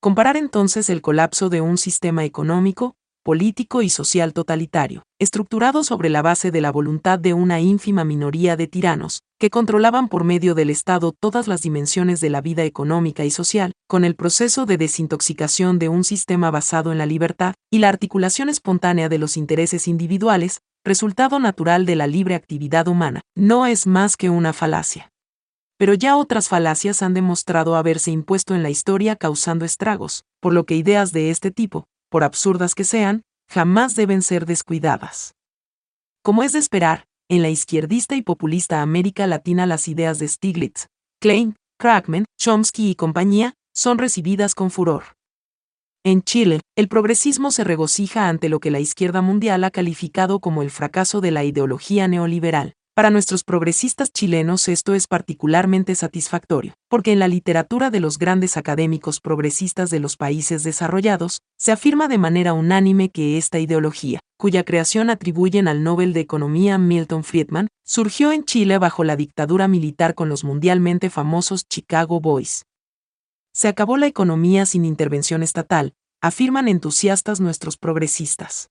Comparar 0.00 0.38
entonces 0.38 0.88
el 0.88 1.02
colapso 1.02 1.50
de 1.50 1.60
un 1.60 1.76
sistema 1.76 2.24
económico, 2.24 2.96
político 3.28 3.82
y 3.82 3.90
social 3.90 4.32
totalitario, 4.32 5.02
estructurado 5.18 5.84
sobre 5.84 6.08
la 6.08 6.22
base 6.22 6.50
de 6.50 6.62
la 6.62 6.72
voluntad 6.72 7.18
de 7.18 7.34
una 7.34 7.60
ínfima 7.60 8.02
minoría 8.02 8.56
de 8.56 8.68
tiranos, 8.68 9.20
que 9.38 9.50
controlaban 9.50 10.08
por 10.08 10.24
medio 10.24 10.54
del 10.54 10.70
Estado 10.70 11.12
todas 11.12 11.46
las 11.46 11.60
dimensiones 11.60 12.22
de 12.22 12.30
la 12.30 12.40
vida 12.40 12.64
económica 12.64 13.26
y 13.26 13.30
social, 13.30 13.72
con 13.86 14.06
el 14.06 14.14
proceso 14.14 14.64
de 14.64 14.78
desintoxicación 14.78 15.78
de 15.78 15.90
un 15.90 16.04
sistema 16.04 16.50
basado 16.50 16.90
en 16.90 16.96
la 16.96 17.04
libertad 17.04 17.52
y 17.70 17.80
la 17.80 17.90
articulación 17.90 18.48
espontánea 18.48 19.10
de 19.10 19.18
los 19.18 19.36
intereses 19.36 19.88
individuales, 19.88 20.62
resultado 20.82 21.38
natural 21.38 21.84
de 21.84 21.96
la 21.96 22.06
libre 22.06 22.34
actividad 22.34 22.88
humana, 22.88 23.20
no 23.36 23.66
es 23.66 23.86
más 23.86 24.16
que 24.16 24.30
una 24.30 24.54
falacia. 24.54 25.10
Pero 25.76 25.92
ya 25.92 26.16
otras 26.16 26.48
falacias 26.48 27.02
han 27.02 27.12
demostrado 27.12 27.76
haberse 27.76 28.10
impuesto 28.10 28.54
en 28.54 28.62
la 28.62 28.70
historia 28.70 29.16
causando 29.16 29.66
estragos, 29.66 30.24
por 30.40 30.54
lo 30.54 30.64
que 30.64 30.76
ideas 30.76 31.12
de 31.12 31.28
este 31.28 31.50
tipo, 31.50 31.84
por 32.08 32.24
absurdas 32.24 32.74
que 32.74 32.84
sean, 32.84 33.22
jamás 33.48 33.94
deben 33.94 34.22
ser 34.22 34.46
descuidadas. 34.46 35.34
Como 36.22 36.42
es 36.42 36.52
de 36.52 36.58
esperar, 36.58 37.04
en 37.28 37.42
la 37.42 37.50
izquierdista 37.50 38.16
y 38.16 38.22
populista 38.22 38.82
América 38.82 39.26
Latina 39.26 39.66
las 39.66 39.88
ideas 39.88 40.18
de 40.18 40.28
Stiglitz, 40.28 40.86
Klein, 41.20 41.56
Krugman, 41.78 42.24
Chomsky 42.38 42.90
y 42.90 42.94
compañía 42.94 43.54
son 43.74 43.98
recibidas 43.98 44.54
con 44.54 44.70
furor. 44.70 45.16
En 46.04 46.22
Chile, 46.22 46.60
el 46.76 46.88
progresismo 46.88 47.50
se 47.50 47.64
regocija 47.64 48.28
ante 48.28 48.48
lo 48.48 48.60
que 48.60 48.70
la 48.70 48.80
izquierda 48.80 49.20
mundial 49.20 49.62
ha 49.64 49.70
calificado 49.70 50.40
como 50.40 50.62
el 50.62 50.70
fracaso 50.70 51.20
de 51.20 51.30
la 51.32 51.44
ideología 51.44 52.08
neoliberal. 52.08 52.74
Para 52.98 53.10
nuestros 53.10 53.44
progresistas 53.44 54.12
chilenos 54.12 54.66
esto 54.66 54.92
es 54.92 55.06
particularmente 55.06 55.94
satisfactorio, 55.94 56.74
porque 56.88 57.12
en 57.12 57.20
la 57.20 57.28
literatura 57.28 57.90
de 57.90 58.00
los 58.00 58.18
grandes 58.18 58.56
académicos 58.56 59.20
progresistas 59.20 59.90
de 59.90 60.00
los 60.00 60.16
países 60.16 60.64
desarrollados, 60.64 61.42
se 61.56 61.70
afirma 61.70 62.08
de 62.08 62.18
manera 62.18 62.54
unánime 62.54 63.10
que 63.10 63.38
esta 63.38 63.60
ideología, 63.60 64.18
cuya 64.36 64.64
creación 64.64 65.10
atribuyen 65.10 65.68
al 65.68 65.84
Nobel 65.84 66.12
de 66.12 66.18
Economía 66.18 66.76
Milton 66.76 67.22
Friedman, 67.22 67.68
surgió 67.84 68.32
en 68.32 68.42
Chile 68.42 68.78
bajo 68.78 69.04
la 69.04 69.14
dictadura 69.14 69.68
militar 69.68 70.16
con 70.16 70.28
los 70.28 70.42
mundialmente 70.42 71.08
famosos 71.08 71.68
Chicago 71.68 72.20
Boys. 72.20 72.64
Se 73.52 73.68
acabó 73.68 73.96
la 73.96 74.08
economía 74.08 74.66
sin 74.66 74.84
intervención 74.84 75.44
estatal, 75.44 75.94
afirman 76.20 76.66
entusiastas 76.66 77.38
nuestros 77.38 77.76
progresistas. 77.76 78.70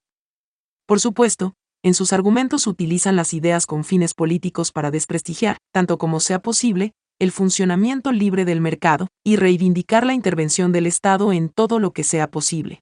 Por 0.85 0.99
supuesto, 0.99 1.53
en 1.83 1.93
sus 1.93 2.13
argumentos 2.13 2.67
utilizan 2.67 3.15
las 3.15 3.33
ideas 3.33 3.65
con 3.65 3.83
fines 3.83 4.13
políticos 4.13 4.71
para 4.71 4.91
desprestigiar, 4.91 5.57
tanto 5.71 5.97
como 5.97 6.19
sea 6.19 6.39
posible, 6.39 6.93
el 7.19 7.31
funcionamiento 7.31 8.11
libre 8.11 8.45
del 8.45 8.61
mercado 8.61 9.07
y 9.23 9.37
reivindicar 9.37 10.05
la 10.05 10.13
intervención 10.13 10.71
del 10.71 10.85
Estado 10.85 11.33
en 11.33 11.49
todo 11.49 11.79
lo 11.79 11.91
que 11.91 12.03
sea 12.03 12.29
posible. 12.29 12.81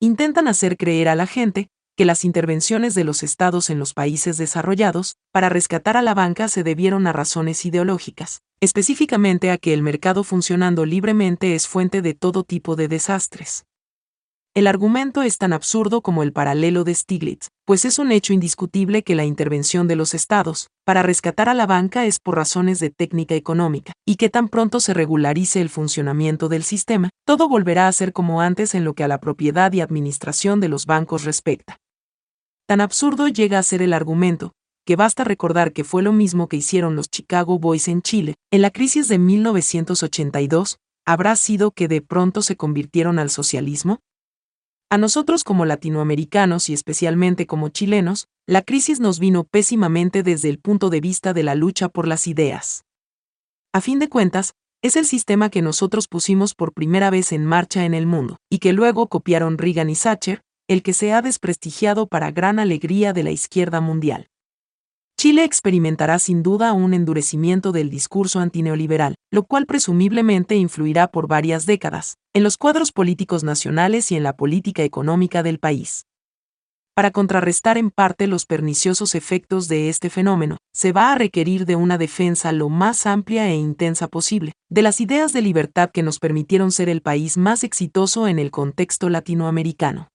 Intentan 0.00 0.48
hacer 0.48 0.76
creer 0.76 1.08
a 1.08 1.14
la 1.14 1.26
gente 1.26 1.68
que 1.96 2.04
las 2.04 2.24
intervenciones 2.24 2.94
de 2.94 3.02
los 3.02 3.24
estados 3.24 3.70
en 3.70 3.80
los 3.80 3.92
países 3.92 4.36
desarrollados, 4.36 5.16
para 5.32 5.48
rescatar 5.48 5.96
a 5.96 6.02
la 6.02 6.14
banca 6.14 6.46
se 6.46 6.62
debieron 6.62 7.08
a 7.08 7.12
razones 7.12 7.66
ideológicas, 7.66 8.42
específicamente 8.60 9.50
a 9.50 9.58
que 9.58 9.74
el 9.74 9.82
mercado 9.82 10.22
funcionando 10.22 10.86
libremente 10.86 11.56
es 11.56 11.66
fuente 11.66 12.00
de 12.00 12.14
todo 12.14 12.44
tipo 12.44 12.76
de 12.76 12.86
desastres. 12.86 13.64
El 14.58 14.66
argumento 14.66 15.22
es 15.22 15.38
tan 15.38 15.52
absurdo 15.52 16.02
como 16.02 16.24
el 16.24 16.32
paralelo 16.32 16.82
de 16.82 16.92
Stiglitz, 16.92 17.46
pues 17.64 17.84
es 17.84 18.00
un 18.00 18.10
hecho 18.10 18.32
indiscutible 18.32 19.04
que 19.04 19.14
la 19.14 19.24
intervención 19.24 19.86
de 19.86 19.94
los 19.94 20.14
estados, 20.14 20.66
para 20.84 21.04
rescatar 21.04 21.48
a 21.48 21.54
la 21.54 21.64
banca 21.64 22.06
es 22.06 22.18
por 22.18 22.34
razones 22.34 22.80
de 22.80 22.90
técnica 22.90 23.36
económica, 23.36 23.92
y 24.04 24.16
que 24.16 24.30
tan 24.30 24.48
pronto 24.48 24.80
se 24.80 24.94
regularice 24.94 25.60
el 25.60 25.68
funcionamiento 25.68 26.48
del 26.48 26.64
sistema, 26.64 27.10
todo 27.24 27.48
volverá 27.48 27.86
a 27.86 27.92
ser 27.92 28.12
como 28.12 28.40
antes 28.40 28.74
en 28.74 28.82
lo 28.82 28.94
que 28.94 29.04
a 29.04 29.06
la 29.06 29.20
propiedad 29.20 29.72
y 29.74 29.80
administración 29.80 30.58
de 30.58 30.68
los 30.68 30.86
bancos 30.86 31.22
respecta. 31.22 31.76
Tan 32.66 32.80
absurdo 32.80 33.28
llega 33.28 33.60
a 33.60 33.62
ser 33.62 33.80
el 33.80 33.92
argumento, 33.92 34.54
que 34.84 34.96
basta 34.96 35.22
recordar 35.22 35.72
que 35.72 35.84
fue 35.84 36.02
lo 36.02 36.12
mismo 36.12 36.48
que 36.48 36.56
hicieron 36.56 36.96
los 36.96 37.08
Chicago 37.10 37.60
Boys 37.60 37.86
en 37.86 38.02
Chile, 38.02 38.34
en 38.50 38.62
la 38.62 38.72
crisis 38.72 39.06
de 39.06 39.20
1982, 39.20 40.78
¿habrá 41.06 41.36
sido 41.36 41.70
que 41.70 41.86
de 41.86 42.02
pronto 42.02 42.42
se 42.42 42.56
convirtieron 42.56 43.20
al 43.20 43.30
socialismo? 43.30 44.00
A 44.90 44.96
nosotros 44.96 45.44
como 45.44 45.66
latinoamericanos 45.66 46.70
y 46.70 46.72
especialmente 46.72 47.46
como 47.46 47.68
chilenos, 47.68 48.26
la 48.46 48.62
crisis 48.62 49.00
nos 49.00 49.18
vino 49.18 49.44
pésimamente 49.44 50.22
desde 50.22 50.48
el 50.48 50.58
punto 50.58 50.88
de 50.88 51.02
vista 51.02 51.34
de 51.34 51.42
la 51.42 51.54
lucha 51.54 51.90
por 51.90 52.08
las 52.08 52.26
ideas. 52.26 52.84
A 53.74 53.82
fin 53.82 53.98
de 53.98 54.08
cuentas, 54.08 54.54
es 54.80 54.96
el 54.96 55.04
sistema 55.04 55.50
que 55.50 55.60
nosotros 55.60 56.08
pusimos 56.08 56.54
por 56.54 56.72
primera 56.72 57.10
vez 57.10 57.32
en 57.32 57.44
marcha 57.44 57.84
en 57.84 57.92
el 57.92 58.06
mundo, 58.06 58.38
y 58.48 58.60
que 58.60 58.72
luego 58.72 59.08
copiaron 59.08 59.58
Reagan 59.58 59.90
y 59.90 59.94
Thatcher, 59.94 60.40
el 60.68 60.82
que 60.82 60.94
se 60.94 61.12
ha 61.12 61.20
desprestigiado 61.20 62.06
para 62.06 62.30
gran 62.30 62.58
alegría 62.58 63.12
de 63.12 63.24
la 63.24 63.30
izquierda 63.30 63.82
mundial. 63.82 64.30
Chile 65.20 65.42
experimentará 65.42 66.20
sin 66.20 66.44
duda 66.44 66.72
un 66.72 66.94
endurecimiento 66.94 67.72
del 67.72 67.90
discurso 67.90 68.38
antineoliberal, 68.38 69.16
lo 69.32 69.42
cual 69.42 69.66
presumiblemente 69.66 70.54
influirá 70.54 71.08
por 71.08 71.26
varias 71.26 71.66
décadas, 71.66 72.18
en 72.32 72.44
los 72.44 72.56
cuadros 72.56 72.92
políticos 72.92 73.42
nacionales 73.42 74.12
y 74.12 74.14
en 74.14 74.22
la 74.22 74.36
política 74.36 74.84
económica 74.84 75.42
del 75.42 75.58
país. 75.58 76.06
Para 76.94 77.10
contrarrestar 77.10 77.78
en 77.78 77.90
parte 77.90 78.28
los 78.28 78.46
perniciosos 78.46 79.16
efectos 79.16 79.66
de 79.66 79.88
este 79.88 80.08
fenómeno, 80.08 80.56
se 80.72 80.92
va 80.92 81.10
a 81.10 81.16
requerir 81.16 81.66
de 81.66 81.74
una 81.74 81.98
defensa 81.98 82.52
lo 82.52 82.68
más 82.68 83.04
amplia 83.04 83.48
e 83.48 83.56
intensa 83.56 84.06
posible, 84.06 84.52
de 84.70 84.82
las 84.82 85.00
ideas 85.00 85.32
de 85.32 85.42
libertad 85.42 85.90
que 85.90 86.04
nos 86.04 86.20
permitieron 86.20 86.70
ser 86.70 86.88
el 86.88 87.02
país 87.02 87.36
más 87.36 87.64
exitoso 87.64 88.28
en 88.28 88.38
el 88.38 88.52
contexto 88.52 89.08
latinoamericano 89.08 90.10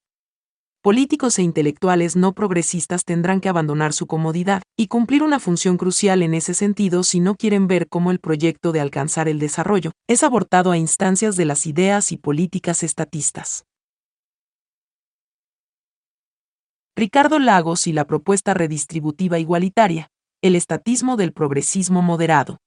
políticos 0.84 1.40
e 1.40 1.44
intelectuales 1.44 2.18
no 2.18 2.34
progresistas 2.34 3.06
tendrán 3.06 3.40
que 3.40 3.48
abandonar 3.48 3.94
su 3.94 4.06
comodidad 4.06 4.62
y 4.78 4.88
cumplir 4.88 5.24
una 5.24 5.40
función 5.40 5.78
crucial 5.78 6.22
en 6.22 6.34
ese 6.34 6.54
sentido 6.54 7.04
si 7.04 7.22
no 7.22 7.36
quieren 7.36 7.68
ver 7.68 7.88
cómo 7.88 8.12
el 8.12 8.20
proyecto 8.20 8.74
de 8.74 8.82
alcanzar 8.82 9.30
el 9.30 9.40
desarrollo 9.40 9.94
es 10.10 10.24
abortado 10.24 10.72
a 10.72 10.78
instancias 10.78 11.38
de 11.38 11.46
las 11.46 11.68
ideas 11.68 12.12
y 12.12 12.18
políticas 12.18 12.84
estatistas. 12.84 13.64
Ricardo 16.98 17.40
Lagos 17.40 17.88
y 17.88 17.94
la 17.94 18.06
propuesta 18.06 18.54
redistributiva 18.54 19.40
igualitaria, 19.40 20.10
el 20.42 20.58
estatismo 20.58 21.16
del 21.16 21.32
progresismo 21.32 22.02
moderado. 22.02 22.58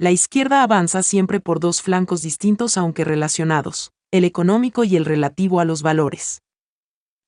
La 0.00 0.10
izquierda 0.10 0.64
avanza 0.64 1.04
siempre 1.04 1.38
por 1.38 1.60
dos 1.60 1.80
flancos 1.80 2.22
distintos 2.22 2.76
aunque 2.76 3.04
relacionados 3.04 3.92
el 4.12 4.24
económico 4.24 4.82
y 4.84 4.96
el 4.96 5.04
relativo 5.04 5.60
a 5.60 5.64
los 5.64 5.82
valores. 5.82 6.42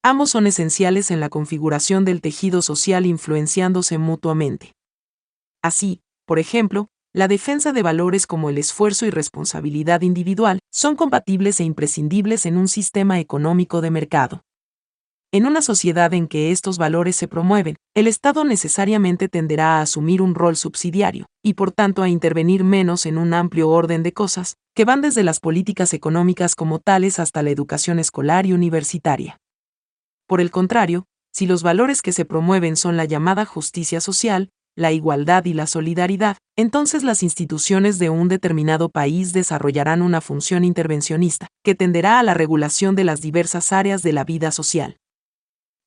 Ambos 0.02 0.30
son 0.30 0.48
esenciales 0.48 1.12
en 1.12 1.20
la 1.20 1.28
configuración 1.28 2.04
del 2.04 2.20
tejido 2.20 2.60
social 2.60 3.06
influenciándose 3.06 3.98
mutuamente. 3.98 4.72
Así, 5.62 6.00
por 6.26 6.40
ejemplo, 6.40 6.88
la 7.14 7.28
defensa 7.28 7.72
de 7.72 7.82
valores 7.82 8.26
como 8.26 8.50
el 8.50 8.58
esfuerzo 8.58 9.06
y 9.06 9.10
responsabilidad 9.10 10.00
individual 10.00 10.58
son 10.72 10.96
compatibles 10.96 11.60
e 11.60 11.64
imprescindibles 11.64 12.46
en 12.46 12.56
un 12.56 12.66
sistema 12.66 13.20
económico 13.20 13.80
de 13.80 13.90
mercado. 13.90 14.42
En 15.34 15.46
una 15.46 15.62
sociedad 15.62 16.12
en 16.12 16.28
que 16.28 16.50
estos 16.50 16.76
valores 16.76 17.16
se 17.16 17.26
promueven, 17.26 17.76
el 17.94 18.06
Estado 18.06 18.44
necesariamente 18.44 19.30
tenderá 19.30 19.78
a 19.78 19.80
asumir 19.80 20.20
un 20.20 20.34
rol 20.34 20.56
subsidiario, 20.56 21.24
y 21.42 21.54
por 21.54 21.72
tanto 21.72 22.02
a 22.02 22.10
intervenir 22.10 22.64
menos 22.64 23.06
en 23.06 23.16
un 23.16 23.32
amplio 23.32 23.70
orden 23.70 24.02
de 24.02 24.12
cosas, 24.12 24.56
que 24.74 24.84
van 24.84 25.00
desde 25.00 25.22
las 25.22 25.40
políticas 25.40 25.94
económicas 25.94 26.54
como 26.54 26.80
tales 26.80 27.18
hasta 27.18 27.42
la 27.42 27.48
educación 27.48 27.98
escolar 27.98 28.44
y 28.44 28.52
universitaria. 28.52 29.38
Por 30.26 30.42
el 30.42 30.50
contrario, 30.50 31.06
si 31.32 31.46
los 31.46 31.62
valores 31.62 32.02
que 32.02 32.12
se 32.12 32.26
promueven 32.26 32.76
son 32.76 32.98
la 32.98 33.06
llamada 33.06 33.46
justicia 33.46 34.02
social, 34.02 34.50
la 34.76 34.92
igualdad 34.92 35.46
y 35.46 35.54
la 35.54 35.66
solidaridad, 35.66 36.36
entonces 36.58 37.04
las 37.04 37.22
instituciones 37.22 37.98
de 37.98 38.10
un 38.10 38.28
determinado 38.28 38.90
país 38.90 39.32
desarrollarán 39.32 40.02
una 40.02 40.20
función 40.20 40.62
intervencionista, 40.62 41.48
que 41.64 41.74
tenderá 41.74 42.18
a 42.18 42.22
la 42.22 42.34
regulación 42.34 42.96
de 42.96 43.04
las 43.04 43.22
diversas 43.22 43.72
áreas 43.72 44.02
de 44.02 44.12
la 44.12 44.24
vida 44.24 44.50
social. 44.50 44.98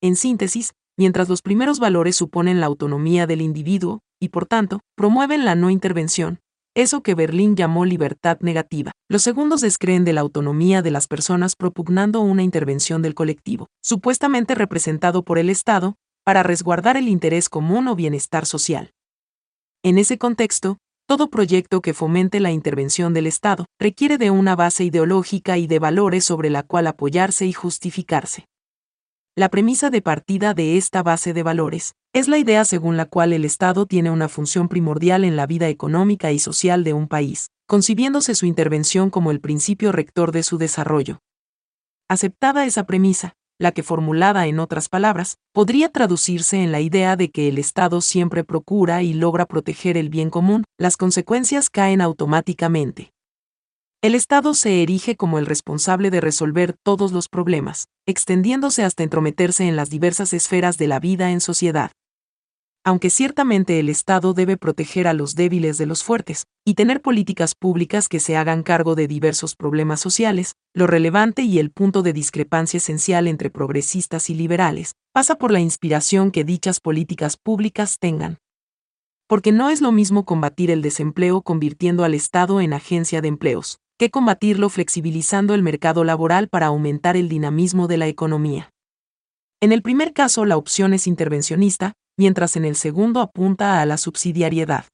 En 0.02 0.16
síntesis, 0.16 0.72
mientras 0.98 1.28
los 1.28 1.42
primeros 1.42 1.78
valores 1.78 2.16
suponen 2.16 2.60
la 2.60 2.66
autonomía 2.66 3.26
del 3.26 3.40
individuo, 3.40 4.00
y 4.20 4.28
por 4.28 4.46
tanto, 4.46 4.80
promueven 4.96 5.44
la 5.44 5.54
no 5.54 5.70
intervención, 5.70 6.40
eso 6.74 7.02
que 7.02 7.14
Berlín 7.14 7.56
llamó 7.56 7.86
libertad 7.86 8.38
negativa. 8.40 8.92
Los 9.08 9.22
segundos 9.22 9.62
descreen 9.62 10.04
de 10.04 10.12
la 10.12 10.20
autonomía 10.20 10.82
de 10.82 10.90
las 10.90 11.08
personas 11.08 11.56
propugnando 11.56 12.20
una 12.20 12.42
intervención 12.42 13.00
del 13.00 13.14
colectivo, 13.14 13.68
supuestamente 13.82 14.54
representado 14.54 15.22
por 15.22 15.38
el 15.38 15.48
Estado, 15.48 15.94
para 16.22 16.42
resguardar 16.42 16.98
el 16.98 17.08
interés 17.08 17.48
común 17.48 17.88
o 17.88 17.96
bienestar 17.96 18.44
social. 18.44 18.90
En 19.82 19.96
ese 19.96 20.18
contexto, 20.18 20.76
todo 21.06 21.30
proyecto 21.30 21.80
que 21.80 21.94
fomente 21.94 22.40
la 22.40 22.50
intervención 22.50 23.14
del 23.14 23.26
Estado 23.26 23.64
requiere 23.80 24.18
de 24.18 24.30
una 24.30 24.54
base 24.54 24.84
ideológica 24.84 25.56
y 25.56 25.66
de 25.66 25.78
valores 25.78 26.24
sobre 26.24 26.50
la 26.50 26.62
cual 26.62 26.88
apoyarse 26.88 27.46
y 27.46 27.54
justificarse. 27.54 28.44
La 29.38 29.50
premisa 29.50 29.90
de 29.90 30.00
partida 30.00 30.54
de 30.54 30.78
esta 30.78 31.02
base 31.02 31.34
de 31.34 31.42
valores 31.42 31.94
es 32.14 32.26
la 32.26 32.38
idea 32.38 32.64
según 32.64 32.96
la 32.96 33.04
cual 33.04 33.34
el 33.34 33.44
Estado 33.44 33.84
tiene 33.84 34.10
una 34.10 34.30
función 34.30 34.66
primordial 34.66 35.24
en 35.24 35.36
la 35.36 35.46
vida 35.46 35.68
económica 35.68 36.32
y 36.32 36.38
social 36.38 36.84
de 36.84 36.94
un 36.94 37.06
país, 37.06 37.50
concibiéndose 37.66 38.34
su 38.34 38.46
intervención 38.46 39.10
como 39.10 39.30
el 39.30 39.40
principio 39.40 39.92
rector 39.92 40.32
de 40.32 40.42
su 40.42 40.56
desarrollo. 40.56 41.18
Aceptada 42.08 42.64
esa 42.64 42.86
premisa, 42.86 43.34
la 43.58 43.72
que 43.72 43.82
formulada 43.82 44.46
en 44.46 44.58
otras 44.58 44.88
palabras, 44.88 45.36
podría 45.52 45.90
traducirse 45.90 46.62
en 46.62 46.72
la 46.72 46.80
idea 46.80 47.16
de 47.16 47.30
que 47.30 47.48
el 47.48 47.58
Estado 47.58 48.00
siempre 48.00 48.42
procura 48.42 49.02
y 49.02 49.12
logra 49.12 49.44
proteger 49.44 49.98
el 49.98 50.08
bien 50.08 50.30
común, 50.30 50.64
las 50.78 50.96
consecuencias 50.96 51.68
caen 51.68 52.00
automáticamente. 52.00 53.12
El 54.06 54.14
Estado 54.14 54.54
se 54.54 54.84
erige 54.84 55.16
como 55.16 55.40
el 55.40 55.46
responsable 55.46 56.12
de 56.12 56.20
resolver 56.20 56.76
todos 56.80 57.10
los 57.10 57.28
problemas, 57.28 57.88
extendiéndose 58.06 58.84
hasta 58.84 59.02
entrometerse 59.02 59.66
en 59.66 59.74
las 59.74 59.90
diversas 59.90 60.32
esferas 60.32 60.78
de 60.78 60.86
la 60.86 61.00
vida 61.00 61.32
en 61.32 61.40
sociedad. 61.40 61.90
Aunque 62.84 63.10
ciertamente 63.10 63.80
el 63.80 63.88
Estado 63.88 64.32
debe 64.32 64.56
proteger 64.56 65.08
a 65.08 65.12
los 65.12 65.34
débiles 65.34 65.76
de 65.76 65.86
los 65.86 66.04
fuertes, 66.04 66.46
y 66.64 66.74
tener 66.74 67.02
políticas 67.02 67.56
públicas 67.56 68.08
que 68.08 68.20
se 68.20 68.36
hagan 68.36 68.62
cargo 68.62 68.94
de 68.94 69.08
diversos 69.08 69.56
problemas 69.56 69.98
sociales, 69.98 70.54
lo 70.72 70.86
relevante 70.86 71.42
y 71.42 71.58
el 71.58 71.72
punto 71.72 72.04
de 72.04 72.12
discrepancia 72.12 72.78
esencial 72.78 73.26
entre 73.26 73.50
progresistas 73.50 74.30
y 74.30 74.36
liberales, 74.36 74.94
pasa 75.12 75.34
por 75.34 75.50
la 75.50 75.58
inspiración 75.58 76.30
que 76.30 76.44
dichas 76.44 76.78
políticas 76.78 77.36
públicas 77.36 77.98
tengan. 77.98 78.38
Porque 79.26 79.50
no 79.50 79.68
es 79.68 79.80
lo 79.80 79.90
mismo 79.90 80.24
combatir 80.24 80.70
el 80.70 80.80
desempleo 80.80 81.42
convirtiendo 81.42 82.04
al 82.04 82.14
Estado 82.14 82.60
en 82.60 82.72
agencia 82.72 83.20
de 83.20 83.26
empleos, 83.26 83.80
que 83.98 84.10
combatirlo 84.10 84.68
flexibilizando 84.68 85.54
el 85.54 85.62
mercado 85.62 86.04
laboral 86.04 86.48
para 86.48 86.66
aumentar 86.66 87.16
el 87.16 87.28
dinamismo 87.28 87.88
de 87.88 87.96
la 87.96 88.06
economía. 88.08 88.70
En 89.60 89.72
el 89.72 89.82
primer 89.82 90.12
caso 90.12 90.44
la 90.44 90.56
opción 90.56 90.92
es 90.92 91.06
intervencionista, 91.06 91.94
mientras 92.18 92.56
en 92.56 92.64
el 92.64 92.76
segundo 92.76 93.20
apunta 93.20 93.80
a 93.80 93.86
la 93.86 93.96
subsidiariedad. 93.96 94.84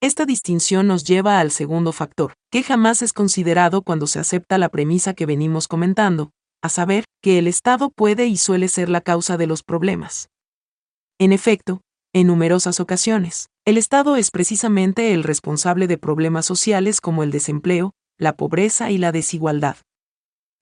Esta 0.00 0.26
distinción 0.26 0.86
nos 0.86 1.04
lleva 1.04 1.40
al 1.40 1.50
segundo 1.50 1.92
factor, 1.92 2.34
que 2.50 2.62
jamás 2.62 3.02
es 3.02 3.12
considerado 3.12 3.82
cuando 3.82 4.06
se 4.06 4.20
acepta 4.20 4.58
la 4.58 4.68
premisa 4.68 5.14
que 5.14 5.26
venimos 5.26 5.66
comentando, 5.66 6.30
a 6.62 6.68
saber, 6.68 7.04
que 7.20 7.38
el 7.38 7.46
Estado 7.46 7.90
puede 7.90 8.26
y 8.26 8.36
suele 8.36 8.68
ser 8.68 8.88
la 8.88 9.00
causa 9.00 9.36
de 9.36 9.46
los 9.46 9.62
problemas. 9.62 10.28
En 11.18 11.32
efecto, 11.32 11.80
en 12.12 12.28
numerosas 12.28 12.78
ocasiones, 12.80 13.48
el 13.64 13.76
Estado 13.76 14.16
es 14.16 14.30
precisamente 14.30 15.12
el 15.14 15.24
responsable 15.24 15.86
de 15.88 15.98
problemas 15.98 16.46
sociales 16.46 17.00
como 17.00 17.22
el 17.22 17.30
desempleo, 17.32 17.92
la 18.18 18.36
pobreza 18.36 18.90
y 18.90 18.98
la 18.98 19.12
desigualdad. 19.12 19.76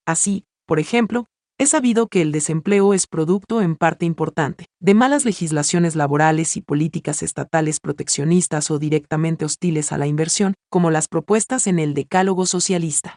Así, 0.06 0.44
por 0.66 0.78
ejemplo, 0.78 1.26
es 1.58 1.70
sabido 1.70 2.06
que 2.06 2.20
el 2.20 2.32
desempleo 2.32 2.92
es 2.92 3.06
producto 3.06 3.62
en 3.62 3.76
parte 3.76 4.04
importante 4.04 4.66
de 4.78 4.92
malas 4.92 5.24
legislaciones 5.24 5.96
laborales 5.96 6.56
y 6.58 6.60
políticas 6.60 7.22
estatales 7.22 7.80
proteccionistas 7.80 8.70
o 8.70 8.78
directamente 8.78 9.46
hostiles 9.46 9.90
a 9.90 9.96
la 9.96 10.06
inversión, 10.06 10.54
como 10.70 10.90
las 10.90 11.08
propuestas 11.08 11.66
en 11.66 11.78
el 11.78 11.94
Decálogo 11.94 12.44
Socialista. 12.44 13.16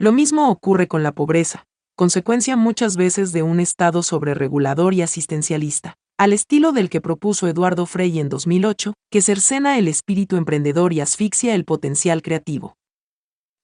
Lo 0.00 0.10
mismo 0.10 0.50
ocurre 0.50 0.88
con 0.88 1.04
la 1.04 1.12
pobreza, 1.12 1.64
consecuencia 1.96 2.56
muchas 2.56 2.96
veces 2.96 3.32
de 3.32 3.44
un 3.44 3.60
Estado 3.60 4.02
sobreregulador 4.02 4.94
y 4.94 5.02
asistencialista, 5.02 5.94
al 6.18 6.32
estilo 6.32 6.72
del 6.72 6.90
que 6.90 7.00
propuso 7.00 7.46
Eduardo 7.46 7.86
Frei 7.86 8.18
en 8.18 8.28
2008, 8.28 8.94
que 9.10 9.22
cercena 9.22 9.78
el 9.78 9.86
espíritu 9.86 10.36
emprendedor 10.36 10.92
y 10.92 11.00
asfixia 11.00 11.54
el 11.54 11.64
potencial 11.64 12.22
creativo. 12.22 12.77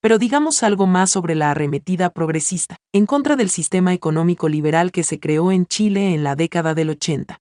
Pero 0.05 0.19
digamos 0.19 0.61
algo 0.61 0.85
más 0.85 1.09
sobre 1.09 1.33
la 1.33 1.49
arremetida 1.49 2.11
progresista, 2.11 2.77
en 2.93 3.07
contra 3.07 3.35
del 3.35 3.49
sistema 3.49 3.91
económico 3.91 4.47
liberal 4.47 4.91
que 4.91 5.01
se 5.01 5.19
creó 5.19 5.51
en 5.51 5.65
Chile 5.65 6.13
en 6.13 6.23
la 6.23 6.35
década 6.35 6.75
del 6.75 6.91
80 6.91 7.39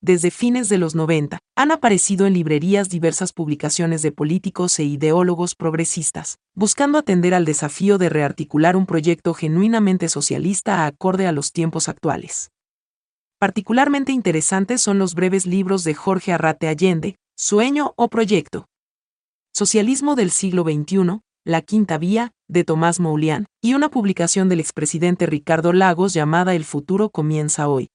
desde 0.00 0.32
fines 0.32 0.68
de 0.68 0.78
los 0.78 0.96
90, 0.96 1.38
han 1.56 1.70
aparecido 1.70 2.26
en 2.26 2.34
librerías 2.34 2.88
diversas 2.88 3.32
publicaciones 3.32 4.02
de 4.02 4.10
políticos 4.10 4.76
e 4.80 4.84
ideólogos 4.84 5.54
progresistas, 5.54 6.38
buscando 6.56 6.98
atender 6.98 7.32
al 7.32 7.44
desafío 7.44 7.96
de 7.96 8.08
rearticular 8.08 8.74
un 8.74 8.84
proyecto 8.84 9.32
genuinamente 9.32 10.08
socialista 10.08 10.84
acorde 10.84 11.28
a 11.28 11.32
los 11.32 11.52
tiempos 11.52 11.88
actuales. 11.88 12.50
Particularmente 13.38 14.10
interesantes 14.10 14.80
son 14.80 14.98
los 14.98 15.14
breves 15.14 15.46
libros 15.46 15.84
de 15.84 15.94
Jorge 15.94 16.32
Arrate 16.32 16.66
Allende, 16.66 17.16
Sueño 17.36 17.92
o 17.96 18.08
Proyecto. 18.08 18.66
Socialismo 19.52 20.16
del 20.16 20.30
siglo 20.30 20.62
XXI, 20.62 21.20
La 21.48 21.62
Quinta 21.62 21.96
Vía, 21.96 22.32
de 22.46 22.62
Tomás 22.62 23.00
Moulian, 23.00 23.46
y 23.62 23.72
una 23.72 23.88
publicación 23.88 24.50
del 24.50 24.60
expresidente 24.60 25.24
Ricardo 25.24 25.72
Lagos 25.72 26.12
llamada 26.12 26.54
El 26.54 26.62
futuro 26.62 27.08
comienza 27.08 27.68
hoy. 27.68 27.88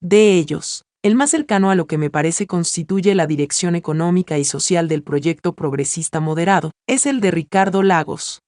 De 0.00 0.32
ellos, 0.32 0.82
el 1.04 1.14
más 1.14 1.30
cercano 1.30 1.70
a 1.70 1.76
lo 1.76 1.86
que 1.86 1.98
me 1.98 2.10
parece 2.10 2.48
constituye 2.48 3.14
la 3.14 3.28
dirección 3.28 3.76
económica 3.76 4.38
y 4.38 4.44
social 4.44 4.88
del 4.88 5.04
proyecto 5.04 5.52
progresista 5.52 6.18
moderado, 6.18 6.72
es 6.88 7.06
el 7.06 7.20
de 7.20 7.30
Ricardo 7.30 7.84
Lagos, 7.84 8.40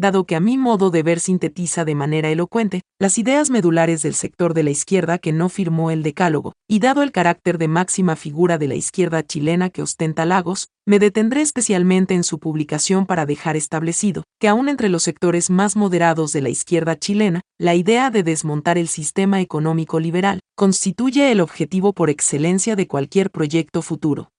dado 0.00 0.24
que 0.24 0.34
a 0.34 0.40
mi 0.40 0.56
modo 0.56 0.90
de 0.90 1.02
ver 1.02 1.20
sintetiza 1.20 1.84
de 1.84 1.94
manera 1.94 2.30
elocuente 2.30 2.82
las 2.98 3.18
ideas 3.18 3.50
medulares 3.50 4.02
del 4.02 4.14
sector 4.14 4.54
de 4.54 4.62
la 4.62 4.70
izquierda 4.70 5.18
que 5.18 5.32
no 5.32 5.48
firmó 5.48 5.90
el 5.90 6.02
decálogo, 6.02 6.54
y 6.68 6.80
dado 6.80 7.02
el 7.02 7.12
carácter 7.12 7.58
de 7.58 7.68
máxima 7.68 8.16
figura 8.16 8.58
de 8.58 8.68
la 8.68 8.74
izquierda 8.74 9.22
chilena 9.22 9.70
que 9.70 9.82
ostenta 9.82 10.24
Lagos, 10.24 10.68
me 10.86 10.98
detendré 10.98 11.42
especialmente 11.42 12.14
en 12.14 12.24
su 12.24 12.38
publicación 12.38 13.06
para 13.06 13.26
dejar 13.26 13.56
establecido 13.56 14.24
que 14.40 14.48
aún 14.48 14.68
entre 14.68 14.88
los 14.88 15.02
sectores 15.02 15.50
más 15.50 15.76
moderados 15.76 16.32
de 16.32 16.40
la 16.40 16.48
izquierda 16.48 16.98
chilena, 16.98 17.42
la 17.58 17.74
idea 17.74 18.10
de 18.10 18.22
desmontar 18.22 18.78
el 18.78 18.88
sistema 18.88 19.40
económico 19.40 20.00
liberal 20.00 20.40
constituye 20.56 21.30
el 21.30 21.40
objetivo 21.40 21.92
por 21.92 22.10
excelencia 22.10 22.74
de 22.74 22.88
cualquier 22.88 23.30
proyecto 23.30 23.82
futuro. 23.82 24.30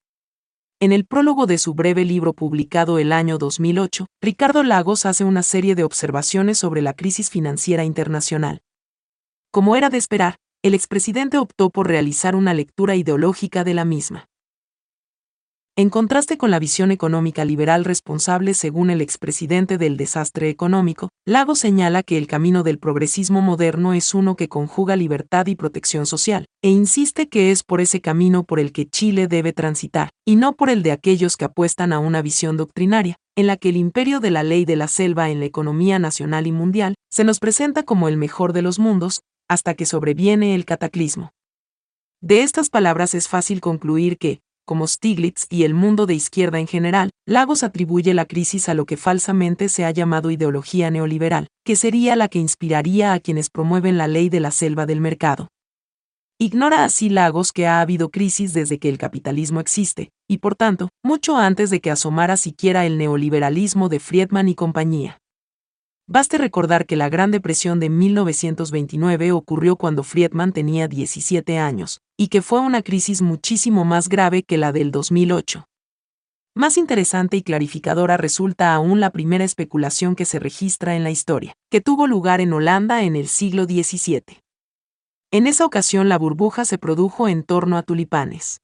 En 0.84 0.92
el 0.92 1.06
prólogo 1.06 1.46
de 1.46 1.60
su 1.60 1.76
breve 1.76 2.06
libro 2.06 2.34
publicado 2.34 2.98
el 2.98 3.12
año 3.12 3.38
2008, 3.38 4.08
Ricardo 4.20 4.64
Lagos 4.64 5.06
hace 5.06 5.24
una 5.24 5.44
serie 5.44 5.76
de 5.76 5.84
observaciones 5.84 6.58
sobre 6.58 6.82
la 6.82 6.96
crisis 6.96 7.30
financiera 7.30 7.84
internacional. 7.84 8.64
Como 9.52 9.76
era 9.76 9.92
de 9.92 10.00
esperar, 10.00 10.38
el 10.64 10.74
expresidente 10.74 11.38
optó 11.38 11.70
por 11.70 11.88
realizar 11.88 12.36
una 12.36 12.56
lectura 12.56 12.96
ideológica 12.96 13.64
de 13.64 13.76
la 13.76 13.86
misma. 13.86 14.31
En 15.82 15.90
contraste 15.90 16.38
con 16.38 16.52
la 16.52 16.60
visión 16.60 16.92
económica 16.92 17.44
liberal 17.44 17.86
responsable 17.86 18.54
según 18.54 18.92
el 18.92 19.02
expresidente 19.02 19.80
del 19.80 19.98
desastre 19.98 20.48
económico, 20.48 21.10
Lago 21.26 21.56
señala 21.56 22.04
que 22.04 22.20
el 22.20 22.28
camino 22.28 22.62
del 22.62 22.78
progresismo 22.78 23.42
moderno 23.42 23.96
es 23.96 24.14
uno 24.14 24.36
que 24.36 24.48
conjuga 24.48 24.96
libertad 24.96 25.48
y 25.48 25.56
protección 25.56 26.06
social, 26.06 26.46
e 26.62 26.70
insiste 26.70 27.30
que 27.30 27.50
es 27.50 27.64
por 27.64 27.82
ese 27.82 28.00
camino 28.00 28.44
por 28.44 28.60
el 28.60 28.74
que 28.74 28.88
Chile 28.88 29.28
debe 29.28 29.54
transitar, 29.54 30.12
y 30.24 30.36
no 30.36 30.54
por 30.54 30.70
el 30.70 30.84
de 30.84 30.92
aquellos 30.92 31.36
que 31.36 31.46
apuestan 31.46 31.94
a 31.94 31.98
una 31.98 32.22
visión 32.22 32.58
doctrinaria, 32.58 33.16
en 33.36 33.48
la 33.48 33.58
que 33.58 33.70
el 33.70 33.78
imperio 33.78 34.20
de 34.20 34.30
la 34.30 34.44
ley 34.44 34.66
de 34.66 34.76
la 34.76 34.88
selva 34.88 35.32
en 35.32 35.40
la 35.40 35.48
economía 35.48 35.98
nacional 35.98 36.46
y 36.46 36.52
mundial 36.52 36.94
se 37.10 37.24
nos 37.24 37.40
presenta 37.40 37.82
como 37.82 38.08
el 38.08 38.18
mejor 38.18 38.54
de 38.54 38.62
los 38.62 38.78
mundos, 38.78 39.22
hasta 39.50 39.74
que 39.74 39.88
sobreviene 39.88 40.54
el 40.54 40.64
cataclismo. 40.66 41.32
De 42.22 42.44
estas 42.44 42.70
palabras 42.70 43.16
es 43.16 43.28
fácil 43.28 43.62
concluir 43.62 44.20
que, 44.20 44.42
como 44.72 44.88
Stiglitz 44.88 45.48
y 45.50 45.66
el 45.66 45.74
mundo 45.74 46.06
de 46.06 46.14
izquierda 46.14 46.58
en 46.58 46.66
general, 46.66 47.10
Lagos 47.28 47.62
atribuye 47.62 48.14
la 48.14 48.24
crisis 48.24 48.70
a 48.70 48.74
lo 48.74 48.86
que 48.86 48.96
falsamente 48.96 49.68
se 49.68 49.84
ha 49.84 49.92
llamado 49.92 50.32
ideología 50.32 50.90
neoliberal, 50.90 51.48
que 51.66 51.76
sería 51.76 52.16
la 52.16 52.30
que 52.30 52.40
inspiraría 52.40 53.12
a 53.12 53.20
quienes 53.20 53.50
promueven 53.50 53.98
la 53.98 54.08
ley 54.08 54.30
de 54.30 54.40
la 54.40 54.50
selva 54.50 54.86
del 54.86 55.02
mercado. 55.02 55.50
Ignora 56.40 56.86
así 56.86 57.10
Lagos 57.10 57.52
que 57.52 57.68
ha 57.68 57.82
habido 57.82 58.12
crisis 58.12 58.54
desde 58.54 58.80
que 58.80 58.88
el 58.88 58.98
capitalismo 58.98 59.60
existe, 59.60 60.12
y 60.30 60.38
por 60.38 60.56
tanto, 60.56 60.88
mucho 61.04 61.36
antes 61.36 61.70
de 61.70 61.82
que 61.82 61.92
asomara 61.92 62.38
siquiera 62.38 62.86
el 62.86 62.98
neoliberalismo 62.98 63.90
de 63.90 64.00
Friedman 64.00 64.48
y 64.48 64.56
compañía. 64.56 65.18
Baste 66.08 66.38
recordar 66.38 66.86
que 66.86 66.96
la 66.96 67.10
Gran 67.10 67.32
Depresión 67.32 67.82
de 67.82 67.90
1929 67.90 69.34
ocurrió 69.34 69.76
cuando 69.76 70.04
Friedman 70.04 70.54
tenía 70.54 70.88
17 70.88 71.58
años, 71.58 72.00
y 72.22 72.28
que 72.28 72.44
fue 72.44 72.60
una 72.60 72.84
crisis 72.84 73.24
muchísimo 73.24 73.84
más 73.84 74.08
grave 74.08 74.44
que 74.44 74.60
la 74.60 74.72
del 74.72 74.92
2008. 74.92 75.68
Más 76.54 76.78
interesante 76.78 77.36
y 77.36 77.42
clarificadora 77.42 78.16
resulta 78.16 78.76
aún 78.76 79.00
la 79.00 79.10
primera 79.10 79.44
especulación 79.44 80.16
que 80.16 80.26
se 80.26 80.38
registra 80.38 80.96
en 80.96 81.04
la 81.04 81.10
historia, 81.10 81.56
que 81.72 81.82
tuvo 81.82 82.06
lugar 82.06 82.40
en 82.40 82.54
Holanda 82.54 83.02
en 83.02 83.16
el 83.16 83.28
siglo 83.28 83.64
XVII. 83.64 84.40
En 85.32 85.48
esa 85.48 85.66
ocasión 85.66 86.10
la 86.10 86.20
burbuja 86.20 86.64
se 86.64 86.78
produjo 86.78 87.28
en 87.28 87.42
torno 87.42 87.76
a 87.76 87.82
tulipanes. 87.82 88.62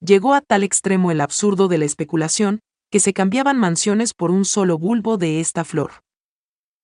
Llegó 0.00 0.32
a 0.32 0.40
tal 0.40 0.62
extremo 0.62 1.10
el 1.10 1.20
absurdo 1.20 1.68
de 1.68 1.76
la 1.76 1.84
especulación, 1.84 2.60
que 2.90 3.00
se 3.00 3.12
cambiaban 3.12 3.58
mansiones 3.58 4.14
por 4.14 4.30
un 4.30 4.46
solo 4.46 4.78
bulbo 4.78 5.18
de 5.18 5.40
esta 5.40 5.66
flor. 5.66 6.02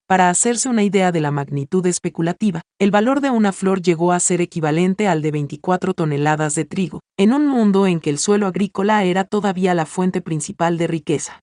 Para 0.09 0.31
hacerse 0.31 0.71
una 0.71 0.85
idea 0.85 1.13
de 1.13 1.21
la 1.21 1.31
magnitud 1.31 1.85
especulativa, 1.85 2.63
el 2.79 2.91
valor 2.91 3.21
de 3.21 3.29
una 3.29 3.53
flor 3.53 3.83
llegó 3.83 4.13
a 4.13 4.21
ser 4.21 4.41
equivalente 4.41 5.07
al 5.07 5.21
de 5.21 5.31
24 5.33 5.93
toneladas 5.93 6.55
de 6.55 6.65
trigo, 6.65 7.01
en 7.19 7.35
un 7.35 7.47
mundo 7.47 7.87
en 7.87 8.01
que 8.01 8.09
el 8.09 8.17
suelo 8.17 8.47
agrícola 8.47 9.05
era 9.05 9.25
todavía 9.25 9.75
la 9.75 9.85
fuente 9.85 10.23
principal 10.23 10.79
de 10.79 10.87
riqueza. 10.87 11.43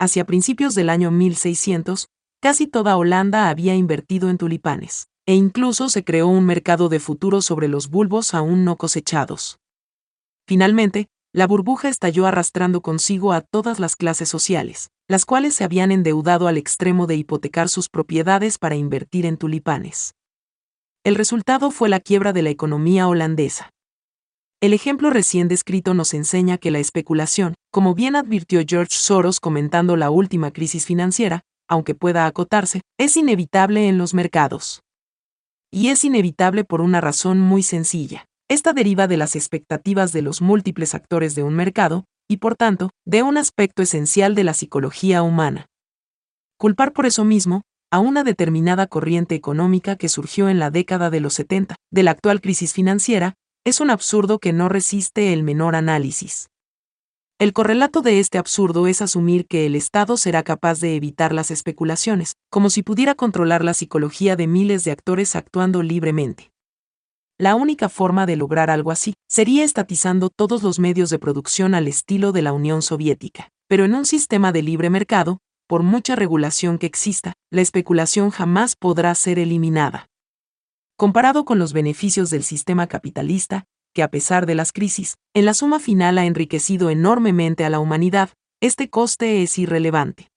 Hacia 0.00 0.24
principios 0.24 0.74
del 0.74 0.88
año 0.88 1.10
1600, 1.10 2.08
casi 2.40 2.66
toda 2.66 2.96
Holanda 2.96 3.50
había 3.50 3.74
invertido 3.74 4.30
en 4.30 4.38
tulipanes, 4.38 5.08
e 5.26 5.34
incluso 5.34 5.90
se 5.90 6.02
creó 6.02 6.28
un 6.28 6.46
mercado 6.46 6.88
de 6.88 6.98
futuro 6.98 7.42
sobre 7.42 7.68
los 7.68 7.90
bulbos 7.90 8.32
aún 8.32 8.64
no 8.64 8.76
cosechados. 8.76 9.58
Finalmente, 10.48 11.08
la 11.32 11.46
burbuja 11.46 11.88
estalló 11.88 12.26
arrastrando 12.26 12.80
consigo 12.80 13.32
a 13.32 13.40
todas 13.40 13.78
las 13.78 13.96
clases 13.96 14.28
sociales, 14.28 14.90
las 15.08 15.24
cuales 15.24 15.54
se 15.54 15.64
habían 15.64 15.92
endeudado 15.92 16.48
al 16.48 16.56
extremo 16.56 17.06
de 17.06 17.16
hipotecar 17.16 17.68
sus 17.68 17.88
propiedades 17.88 18.58
para 18.58 18.74
invertir 18.74 19.26
en 19.26 19.36
tulipanes. 19.36 20.14
El 21.04 21.14
resultado 21.14 21.70
fue 21.70 21.88
la 21.88 22.00
quiebra 22.00 22.32
de 22.32 22.42
la 22.42 22.50
economía 22.50 23.06
holandesa. 23.06 23.70
El 24.60 24.72
ejemplo 24.72 25.10
recién 25.10 25.48
descrito 25.48 25.92
nos 25.92 26.14
enseña 26.14 26.58
que 26.58 26.70
la 26.70 26.78
especulación, 26.78 27.54
como 27.70 27.94
bien 27.94 28.16
advirtió 28.16 28.62
George 28.66 28.96
Soros 28.96 29.38
comentando 29.38 29.96
la 29.96 30.10
última 30.10 30.50
crisis 30.50 30.86
financiera, 30.86 31.42
aunque 31.68 31.94
pueda 31.94 32.26
acotarse, 32.26 32.80
es 32.98 33.16
inevitable 33.16 33.88
en 33.88 33.98
los 33.98 34.14
mercados. 34.14 34.82
Y 35.70 35.88
es 35.88 36.04
inevitable 36.04 36.64
por 36.64 36.80
una 36.80 37.00
razón 37.00 37.38
muy 37.38 37.62
sencilla. 37.62 38.24
Esta 38.48 38.72
deriva 38.72 39.08
de 39.08 39.16
las 39.16 39.34
expectativas 39.34 40.12
de 40.12 40.22
los 40.22 40.40
múltiples 40.40 40.94
actores 40.94 41.34
de 41.34 41.42
un 41.42 41.54
mercado, 41.54 42.04
y 42.28 42.36
por 42.36 42.54
tanto, 42.54 42.90
de 43.04 43.24
un 43.24 43.38
aspecto 43.38 43.82
esencial 43.82 44.36
de 44.36 44.44
la 44.44 44.54
psicología 44.54 45.24
humana. 45.24 45.66
Culpar 46.56 46.92
por 46.92 47.06
eso 47.06 47.24
mismo, 47.24 47.62
a 47.90 47.98
una 47.98 48.22
determinada 48.22 48.86
corriente 48.86 49.34
económica 49.34 49.96
que 49.96 50.08
surgió 50.08 50.48
en 50.48 50.60
la 50.60 50.70
década 50.70 51.10
de 51.10 51.20
los 51.20 51.34
70, 51.34 51.74
de 51.90 52.02
la 52.04 52.12
actual 52.12 52.40
crisis 52.40 52.72
financiera, 52.72 53.34
es 53.64 53.80
un 53.80 53.90
absurdo 53.90 54.38
que 54.38 54.52
no 54.52 54.68
resiste 54.68 55.32
el 55.32 55.42
menor 55.42 55.74
análisis. 55.74 56.48
El 57.40 57.52
correlato 57.52 58.00
de 58.00 58.20
este 58.20 58.38
absurdo 58.38 58.86
es 58.86 59.02
asumir 59.02 59.46
que 59.46 59.66
el 59.66 59.74
Estado 59.74 60.16
será 60.16 60.44
capaz 60.44 60.80
de 60.80 60.94
evitar 60.94 61.34
las 61.34 61.50
especulaciones, 61.50 62.36
como 62.48 62.70
si 62.70 62.82
pudiera 62.82 63.16
controlar 63.16 63.64
la 63.64 63.74
psicología 63.74 64.36
de 64.36 64.46
miles 64.46 64.84
de 64.84 64.92
actores 64.92 65.34
actuando 65.34 65.82
libremente. 65.82 66.50
La 67.38 67.54
única 67.54 67.90
forma 67.90 68.24
de 68.24 68.36
lograr 68.36 68.70
algo 68.70 68.90
así 68.90 69.14
sería 69.28 69.62
estatizando 69.62 70.30
todos 70.30 70.62
los 70.62 70.78
medios 70.78 71.10
de 71.10 71.18
producción 71.18 71.74
al 71.74 71.86
estilo 71.86 72.32
de 72.32 72.40
la 72.40 72.54
Unión 72.54 72.80
Soviética. 72.80 73.50
Pero 73.68 73.84
en 73.84 73.94
un 73.94 74.06
sistema 74.06 74.52
de 74.52 74.62
libre 74.62 74.88
mercado, 74.88 75.38
por 75.66 75.82
mucha 75.82 76.16
regulación 76.16 76.78
que 76.78 76.86
exista, 76.86 77.34
la 77.50 77.60
especulación 77.60 78.30
jamás 78.30 78.74
podrá 78.74 79.14
ser 79.14 79.38
eliminada. 79.38 80.06
Comparado 80.96 81.44
con 81.44 81.58
los 81.58 81.74
beneficios 81.74 82.30
del 82.30 82.42
sistema 82.42 82.86
capitalista, 82.86 83.64
que 83.92 84.02
a 84.02 84.10
pesar 84.10 84.46
de 84.46 84.54
las 84.54 84.72
crisis, 84.72 85.16
en 85.34 85.44
la 85.44 85.52
suma 85.52 85.78
final 85.78 86.16
ha 86.16 86.24
enriquecido 86.24 86.88
enormemente 86.88 87.66
a 87.66 87.70
la 87.70 87.80
humanidad, 87.80 88.30
este 88.62 88.88
coste 88.88 89.42
es 89.42 89.58
irrelevante. 89.58 90.30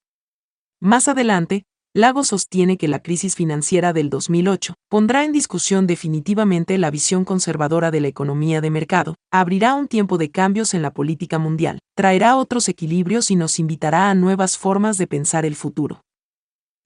Más 0.81 1.07
adelante, 1.07 1.63
Lago 1.95 2.23
sostiene 2.23 2.77
que 2.77 2.87
la 2.87 3.01
crisis 3.01 3.35
financiera 3.35 3.93
del 3.93 4.11
2008 4.11 4.75
pondrá 4.89 5.23
en 5.23 5.31
discusión 5.31 5.87
definitivamente 5.87 6.77
la 6.77 6.91
visión 6.91 7.25
conservadora 7.25 7.89
de 7.89 7.99
la 7.99 8.07
economía 8.07 8.61
de 8.61 8.69
mercado, 8.69 9.15
abrirá 9.31 9.73
un 9.73 9.87
tiempo 9.87 10.19
de 10.19 10.29
cambios 10.29 10.75
en 10.75 10.83
la 10.83 10.93
política 10.93 11.39
mundial, 11.39 11.79
traerá 11.95 12.37
otros 12.37 12.69
equilibrios 12.69 13.31
y 13.31 13.35
nos 13.35 13.57
invitará 13.57 14.11
a 14.11 14.13
nuevas 14.13 14.55
formas 14.55 14.99
de 14.99 15.07
pensar 15.07 15.47
el 15.47 15.55
futuro. 15.55 16.01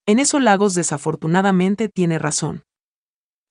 En 0.05 0.19
eso 0.19 0.39
Lagos 0.39 0.73
desafortunadamente 0.73 1.89
tiene 1.89 2.17
razón. 2.17 2.63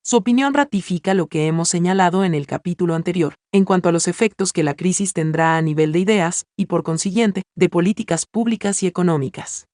Su 0.03 0.17
opinión 0.17 0.55
ratifica 0.55 1.13
lo 1.13 1.27
que 1.27 1.49
hemos 1.49 1.69
señalado 1.69 2.25
en 2.25 2.33
el 2.33 2.47
capítulo 2.47 2.95
anterior, 2.95 3.35
en 3.53 3.67
cuanto 3.67 3.91
a 3.91 3.93
los 3.93 4.09
efectos 4.09 4.55
que 4.55 4.63
la 4.63 4.73
crisis 4.73 5.13
tendrá 5.13 5.59
a 5.59 5.63
nivel 5.63 5.93
de 5.93 5.99
ideas, 5.99 6.47
y 6.57 6.65
por 6.65 6.83
consiguiente, 6.83 7.43
de 7.55 7.69
políticas 7.69 8.25
públicas 8.25 8.83
y 8.83 8.87
económicas. 8.87 9.67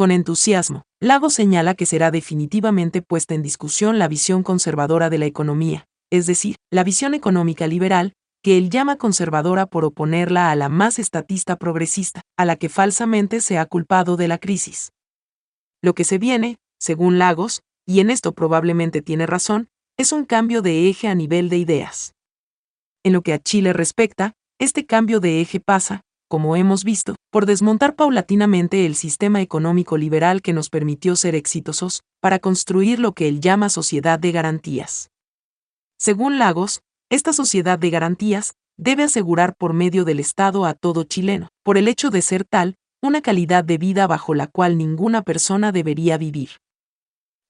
Con 0.00 0.12
entusiasmo, 0.12 0.86
Lagos 0.98 1.34
señala 1.34 1.74
que 1.74 1.84
será 1.84 2.10
definitivamente 2.10 3.02
puesta 3.02 3.34
en 3.34 3.42
discusión 3.42 3.98
la 3.98 4.08
visión 4.08 4.42
conservadora 4.42 5.10
de 5.10 5.18
la 5.18 5.26
economía, 5.26 5.84
es 6.10 6.24
decir, 6.24 6.56
la 6.70 6.84
visión 6.84 7.12
económica 7.12 7.66
liberal, 7.66 8.14
que 8.42 8.56
él 8.56 8.70
llama 8.70 8.96
conservadora 8.96 9.66
por 9.66 9.84
oponerla 9.84 10.50
a 10.50 10.56
la 10.56 10.70
más 10.70 10.98
estatista 10.98 11.56
progresista, 11.56 12.22
a 12.38 12.46
la 12.46 12.56
que 12.56 12.70
falsamente 12.70 13.42
se 13.42 13.58
ha 13.58 13.66
culpado 13.66 14.16
de 14.16 14.26
la 14.26 14.38
crisis. 14.38 14.94
Lo 15.82 15.92
que 15.92 16.04
se 16.04 16.16
viene, 16.16 16.56
según 16.78 17.18
Lagos, 17.18 17.60
y 17.86 18.00
en 18.00 18.08
esto 18.08 18.32
probablemente 18.32 19.02
tiene 19.02 19.26
razón, 19.26 19.68
es 19.98 20.12
un 20.12 20.24
cambio 20.24 20.62
de 20.62 20.88
eje 20.88 21.08
a 21.08 21.14
nivel 21.14 21.50
de 21.50 21.58
ideas. 21.58 22.14
En 23.04 23.12
lo 23.12 23.20
que 23.20 23.34
a 23.34 23.38
Chile 23.38 23.74
respecta, 23.74 24.32
este 24.58 24.86
cambio 24.86 25.20
de 25.20 25.42
eje 25.42 25.60
pasa, 25.60 26.04
como 26.30 26.54
hemos 26.54 26.84
visto, 26.84 27.16
por 27.32 27.44
desmontar 27.44 27.96
paulatinamente 27.96 28.86
el 28.86 28.94
sistema 28.94 29.40
económico 29.40 29.98
liberal 29.98 30.42
que 30.42 30.52
nos 30.52 30.70
permitió 30.70 31.16
ser 31.16 31.34
exitosos, 31.34 32.02
para 32.20 32.38
construir 32.38 33.00
lo 33.00 33.14
que 33.14 33.26
él 33.26 33.40
llama 33.40 33.68
sociedad 33.68 34.16
de 34.16 34.30
garantías. 34.30 35.10
Según 35.98 36.38
Lagos, 36.38 36.82
esta 37.10 37.32
sociedad 37.32 37.80
de 37.80 37.90
garantías 37.90 38.54
debe 38.78 39.02
asegurar 39.02 39.56
por 39.56 39.72
medio 39.72 40.04
del 40.04 40.20
Estado 40.20 40.66
a 40.66 40.74
todo 40.74 41.02
chileno, 41.02 41.48
por 41.64 41.76
el 41.76 41.88
hecho 41.88 42.10
de 42.10 42.22
ser 42.22 42.44
tal, 42.44 42.76
una 43.02 43.22
calidad 43.22 43.64
de 43.64 43.78
vida 43.78 44.06
bajo 44.06 44.32
la 44.32 44.46
cual 44.46 44.78
ninguna 44.78 45.22
persona 45.22 45.72
debería 45.72 46.16
vivir. 46.16 46.50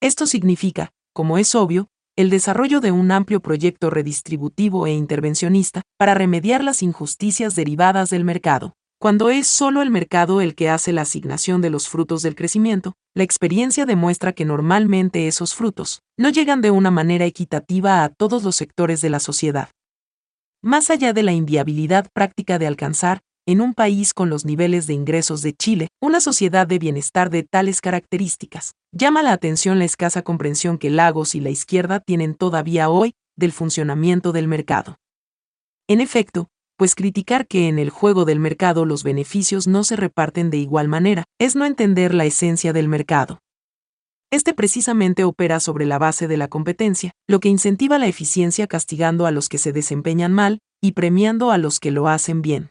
Esto 0.01 0.25
significa, 0.25 0.89
como 1.13 1.37
es 1.37 1.53
obvio, 1.53 1.87
el 2.21 2.29
desarrollo 2.29 2.79
de 2.79 2.91
un 2.91 3.11
amplio 3.11 3.41
proyecto 3.41 3.89
redistributivo 3.89 4.85
e 4.85 4.93
intervencionista 4.93 5.81
para 5.97 6.13
remediar 6.13 6.63
las 6.63 6.83
injusticias 6.83 7.55
derivadas 7.55 8.11
del 8.11 8.23
mercado. 8.23 8.73
Cuando 8.99 9.31
es 9.31 9.47
solo 9.47 9.81
el 9.81 9.89
mercado 9.89 10.41
el 10.41 10.53
que 10.53 10.69
hace 10.69 10.93
la 10.93 11.01
asignación 11.01 11.61
de 11.61 11.71
los 11.71 11.89
frutos 11.89 12.21
del 12.21 12.35
crecimiento, 12.35 12.93
la 13.15 13.23
experiencia 13.23 13.87
demuestra 13.87 14.33
que 14.33 14.45
normalmente 14.45 15.27
esos 15.27 15.55
frutos 15.55 16.03
no 16.17 16.29
llegan 16.29 16.61
de 16.61 16.69
una 16.69 16.91
manera 16.91 17.25
equitativa 17.25 18.03
a 18.03 18.09
todos 18.09 18.43
los 18.43 18.55
sectores 18.55 19.01
de 19.01 19.09
la 19.09 19.19
sociedad. 19.19 19.69
Más 20.61 20.91
allá 20.91 21.13
de 21.13 21.23
la 21.23 21.31
inviabilidad 21.31 22.07
práctica 22.13 22.59
de 22.59 22.67
alcanzar, 22.67 23.21
en 23.47 23.61
un 23.61 23.73
país 23.73 24.13
con 24.13 24.29
los 24.29 24.45
niveles 24.45 24.87
de 24.87 24.93
ingresos 24.93 25.41
de 25.41 25.53
Chile, 25.53 25.87
una 25.99 26.21
sociedad 26.21 26.67
de 26.67 26.79
bienestar 26.79 27.29
de 27.29 27.43
tales 27.43 27.81
características. 27.81 28.73
Llama 28.91 29.23
la 29.23 29.33
atención 29.33 29.79
la 29.79 29.85
escasa 29.85 30.21
comprensión 30.21 30.77
que 30.77 30.89
Lagos 30.89 31.33
y 31.33 31.39
la 31.39 31.49
izquierda 31.49 31.99
tienen 31.99 32.35
todavía 32.35 32.89
hoy 32.89 33.13
del 33.35 33.51
funcionamiento 33.51 34.31
del 34.31 34.47
mercado. 34.47 34.97
En 35.87 36.01
efecto, 36.01 36.49
pues 36.77 36.95
criticar 36.95 37.47
que 37.47 37.67
en 37.67 37.79
el 37.79 37.89
juego 37.89 38.25
del 38.25 38.39
mercado 38.39 38.85
los 38.85 39.03
beneficios 39.03 39.67
no 39.67 39.83
se 39.83 39.95
reparten 39.95 40.49
de 40.49 40.57
igual 40.57 40.87
manera 40.87 41.23
es 41.39 41.55
no 41.55 41.65
entender 41.65 42.13
la 42.13 42.25
esencia 42.25 42.73
del 42.73 42.87
mercado. 42.87 43.39
Este 44.31 44.53
precisamente 44.53 45.23
opera 45.23 45.59
sobre 45.59 45.85
la 45.85 45.99
base 45.99 46.27
de 46.27 46.37
la 46.37 46.47
competencia, 46.47 47.11
lo 47.27 47.39
que 47.39 47.49
incentiva 47.49 47.99
la 47.99 48.07
eficiencia 48.07 48.67
castigando 48.67 49.25
a 49.25 49.31
los 49.31 49.49
que 49.49 49.57
se 49.57 49.73
desempeñan 49.73 50.31
mal 50.31 50.59
y 50.81 50.93
premiando 50.93 51.51
a 51.51 51.57
los 51.57 51.79
que 51.79 51.91
lo 51.91 52.07
hacen 52.07 52.41
bien 52.41 52.70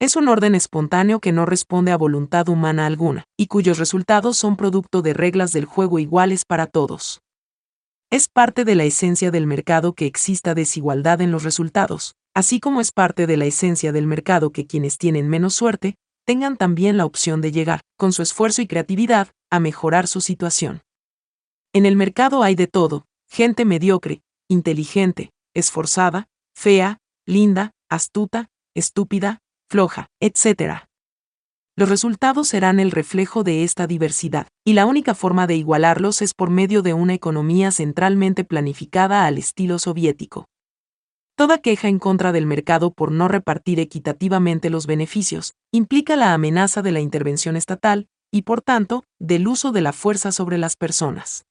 es 0.00 0.16
un 0.16 0.28
orden 0.28 0.54
espontáneo 0.54 1.20
que 1.20 1.30
no 1.30 1.44
responde 1.44 1.92
a 1.92 1.98
voluntad 1.98 2.48
humana 2.48 2.86
alguna, 2.86 3.24
y 3.36 3.48
cuyos 3.48 3.78
resultados 3.78 4.38
son 4.38 4.56
producto 4.56 5.02
de 5.02 5.12
reglas 5.12 5.52
del 5.52 5.66
juego 5.66 5.98
iguales 5.98 6.46
para 6.46 6.66
todos. 6.66 7.20
Es 8.08 8.26
parte 8.26 8.64
de 8.64 8.74
la 8.74 8.84
esencia 8.84 9.30
del 9.30 9.46
mercado 9.46 9.92
que 9.92 10.06
exista 10.06 10.54
desigualdad 10.54 11.20
en 11.20 11.30
los 11.30 11.44
resultados, 11.44 12.14
así 12.34 12.60
como 12.60 12.80
es 12.80 12.92
parte 12.92 13.26
de 13.26 13.36
la 13.36 13.44
esencia 13.44 13.92
del 13.92 14.06
mercado 14.06 14.52
que 14.52 14.66
quienes 14.66 14.96
tienen 14.96 15.28
menos 15.28 15.54
suerte, 15.54 15.96
tengan 16.24 16.56
también 16.56 16.96
la 16.96 17.04
opción 17.04 17.42
de 17.42 17.52
llegar, 17.52 17.82
con 17.98 18.14
su 18.14 18.22
esfuerzo 18.22 18.62
y 18.62 18.66
creatividad, 18.66 19.28
a 19.50 19.60
mejorar 19.60 20.06
su 20.06 20.22
situación. 20.22 20.80
En 21.74 21.84
el 21.84 21.96
mercado 21.96 22.42
hay 22.42 22.54
de 22.54 22.68
todo, 22.68 23.04
gente 23.28 23.66
mediocre, 23.66 24.22
inteligente, 24.48 25.30
esforzada, 25.54 26.26
fea, 26.54 26.98
linda, 27.26 27.72
astuta, 27.90 28.48
estúpida, 28.74 29.40
floja, 29.70 30.08
etc. 30.20 30.88
Los 31.76 31.88
resultados 31.88 32.48
serán 32.48 32.80
el 32.80 32.90
reflejo 32.90 33.44
de 33.44 33.62
esta 33.62 33.86
diversidad, 33.86 34.48
y 34.66 34.72
la 34.72 34.84
única 34.84 35.14
forma 35.14 35.46
de 35.46 35.54
igualarlos 35.54 36.22
es 36.22 36.34
por 36.34 36.50
medio 36.50 36.82
de 36.82 36.92
una 36.92 37.14
economía 37.14 37.70
centralmente 37.70 38.44
planificada 38.44 39.26
al 39.26 39.38
estilo 39.38 39.78
soviético. 39.78 40.46
Toda 41.36 41.58
queja 41.58 41.88
en 41.88 42.00
contra 42.00 42.32
del 42.32 42.46
mercado 42.46 42.90
por 42.90 43.12
no 43.12 43.28
repartir 43.28 43.78
equitativamente 43.78 44.68
los 44.68 44.86
beneficios 44.86 45.54
implica 45.72 46.16
la 46.16 46.34
amenaza 46.34 46.82
de 46.82 46.92
la 46.92 47.00
intervención 47.00 47.56
estatal 47.56 48.08
y, 48.32 48.42
por 48.42 48.62
tanto, 48.62 49.04
del 49.18 49.46
uso 49.46 49.70
de 49.72 49.80
la 49.80 49.92
fuerza 49.92 50.32
sobre 50.32 50.58
las 50.58 50.76
personas. 50.76 51.46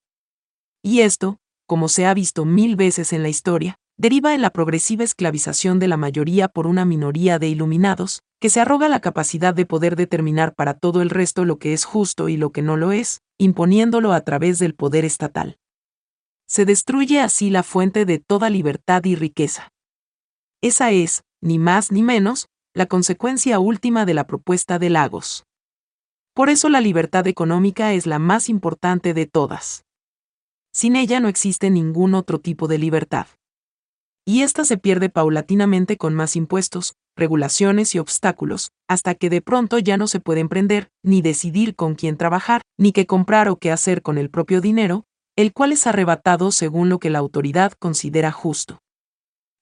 Y 0.83 0.99
esto, 1.01 1.37
como 1.65 1.87
se 1.87 2.05
ha 2.05 2.13
visto 2.13 2.45
mil 2.45 2.75
veces 2.75 3.13
en 3.13 3.23
la 3.23 3.29
historia, 3.29 3.79
deriva 3.99 4.33
en 4.33 4.41
la 4.41 4.49
progresiva 4.49 5.03
esclavización 5.03 5.77
de 5.77 5.89
la 5.89 5.97
mayoría 5.97 6.47
por 6.47 6.67
una 6.67 6.85
minoría 6.85 7.37
de 7.37 7.49
iluminados, 7.49 8.23
que 8.39 8.49
se 8.49 8.61
arroga 8.61 8.87
la 8.87 9.01
capacidad 9.01 9.53
de 9.53 9.65
poder 9.65 9.97
determinar 9.97 10.55
para 10.55 10.73
todo 10.73 11.01
el 11.01 11.09
resto 11.09 11.43
lo 11.43 11.59
que 11.59 11.73
es 11.73 11.83
justo 11.83 12.29
y 12.29 12.37
lo 12.37 12.53
que 12.53 12.61
no 12.61 12.77
lo 12.77 12.93
es, 12.93 13.21
imponiéndolo 13.37 14.13
a 14.13 14.21
través 14.21 14.57
del 14.57 14.73
poder 14.73 15.03
estatal. 15.03 15.57
Se 16.47 16.63
destruye 16.63 17.19
así 17.19 17.49
la 17.49 17.61
fuente 17.61 18.05
de 18.05 18.19
toda 18.19 18.49
libertad 18.49 19.03
y 19.03 19.15
riqueza. 19.15 19.67
Esa 20.61 20.91
es, 20.91 21.23
ni 21.41 21.59
más 21.59 21.91
ni 21.91 22.01
menos, 22.01 22.47
la 22.73 22.85
consecuencia 22.85 23.59
última 23.59 24.05
de 24.05 24.13
la 24.13 24.25
propuesta 24.25 24.79
de 24.79 24.89
Lagos. 24.89 25.43
Por 26.33 26.49
eso 26.49 26.69
la 26.69 26.79
libertad 26.79 27.27
económica 27.27 27.91
es 27.91 28.07
la 28.07 28.17
más 28.17 28.47
importante 28.47 29.13
de 29.13 29.25
todas. 29.25 29.83
Sin 30.71 30.95
ella 30.95 31.19
no 31.19 31.27
existe 31.27 31.69
ningún 31.69 32.13
otro 32.13 32.39
tipo 32.39 32.69
de 32.69 32.77
libertad 32.77 33.27
y 34.25 34.41
ésta 34.41 34.65
se 34.65 34.77
pierde 34.77 35.09
paulatinamente 35.09 35.97
con 35.97 36.13
más 36.13 36.35
impuestos, 36.35 36.95
regulaciones 37.15 37.93
y 37.95 37.99
obstáculos, 37.99 38.71
hasta 38.87 39.15
que 39.15 39.29
de 39.29 39.41
pronto 39.41 39.77
ya 39.79 39.97
no 39.97 40.07
se 40.07 40.19
puede 40.19 40.39
emprender, 40.39 40.89
ni 41.03 41.21
decidir 41.21 41.75
con 41.75 41.95
quién 41.95 42.17
trabajar, 42.17 42.61
ni 42.77 42.91
qué 42.91 43.05
comprar 43.05 43.49
o 43.49 43.57
qué 43.57 43.71
hacer 43.71 44.01
con 44.01 44.17
el 44.17 44.29
propio 44.29 44.61
dinero, 44.61 45.05
el 45.35 45.53
cual 45.53 45.71
es 45.71 45.87
arrebatado 45.87 46.51
según 46.51 46.89
lo 46.89 46.99
que 46.99 47.09
la 47.09 47.19
autoridad 47.19 47.73
considera 47.73 48.31
justo. 48.31 48.79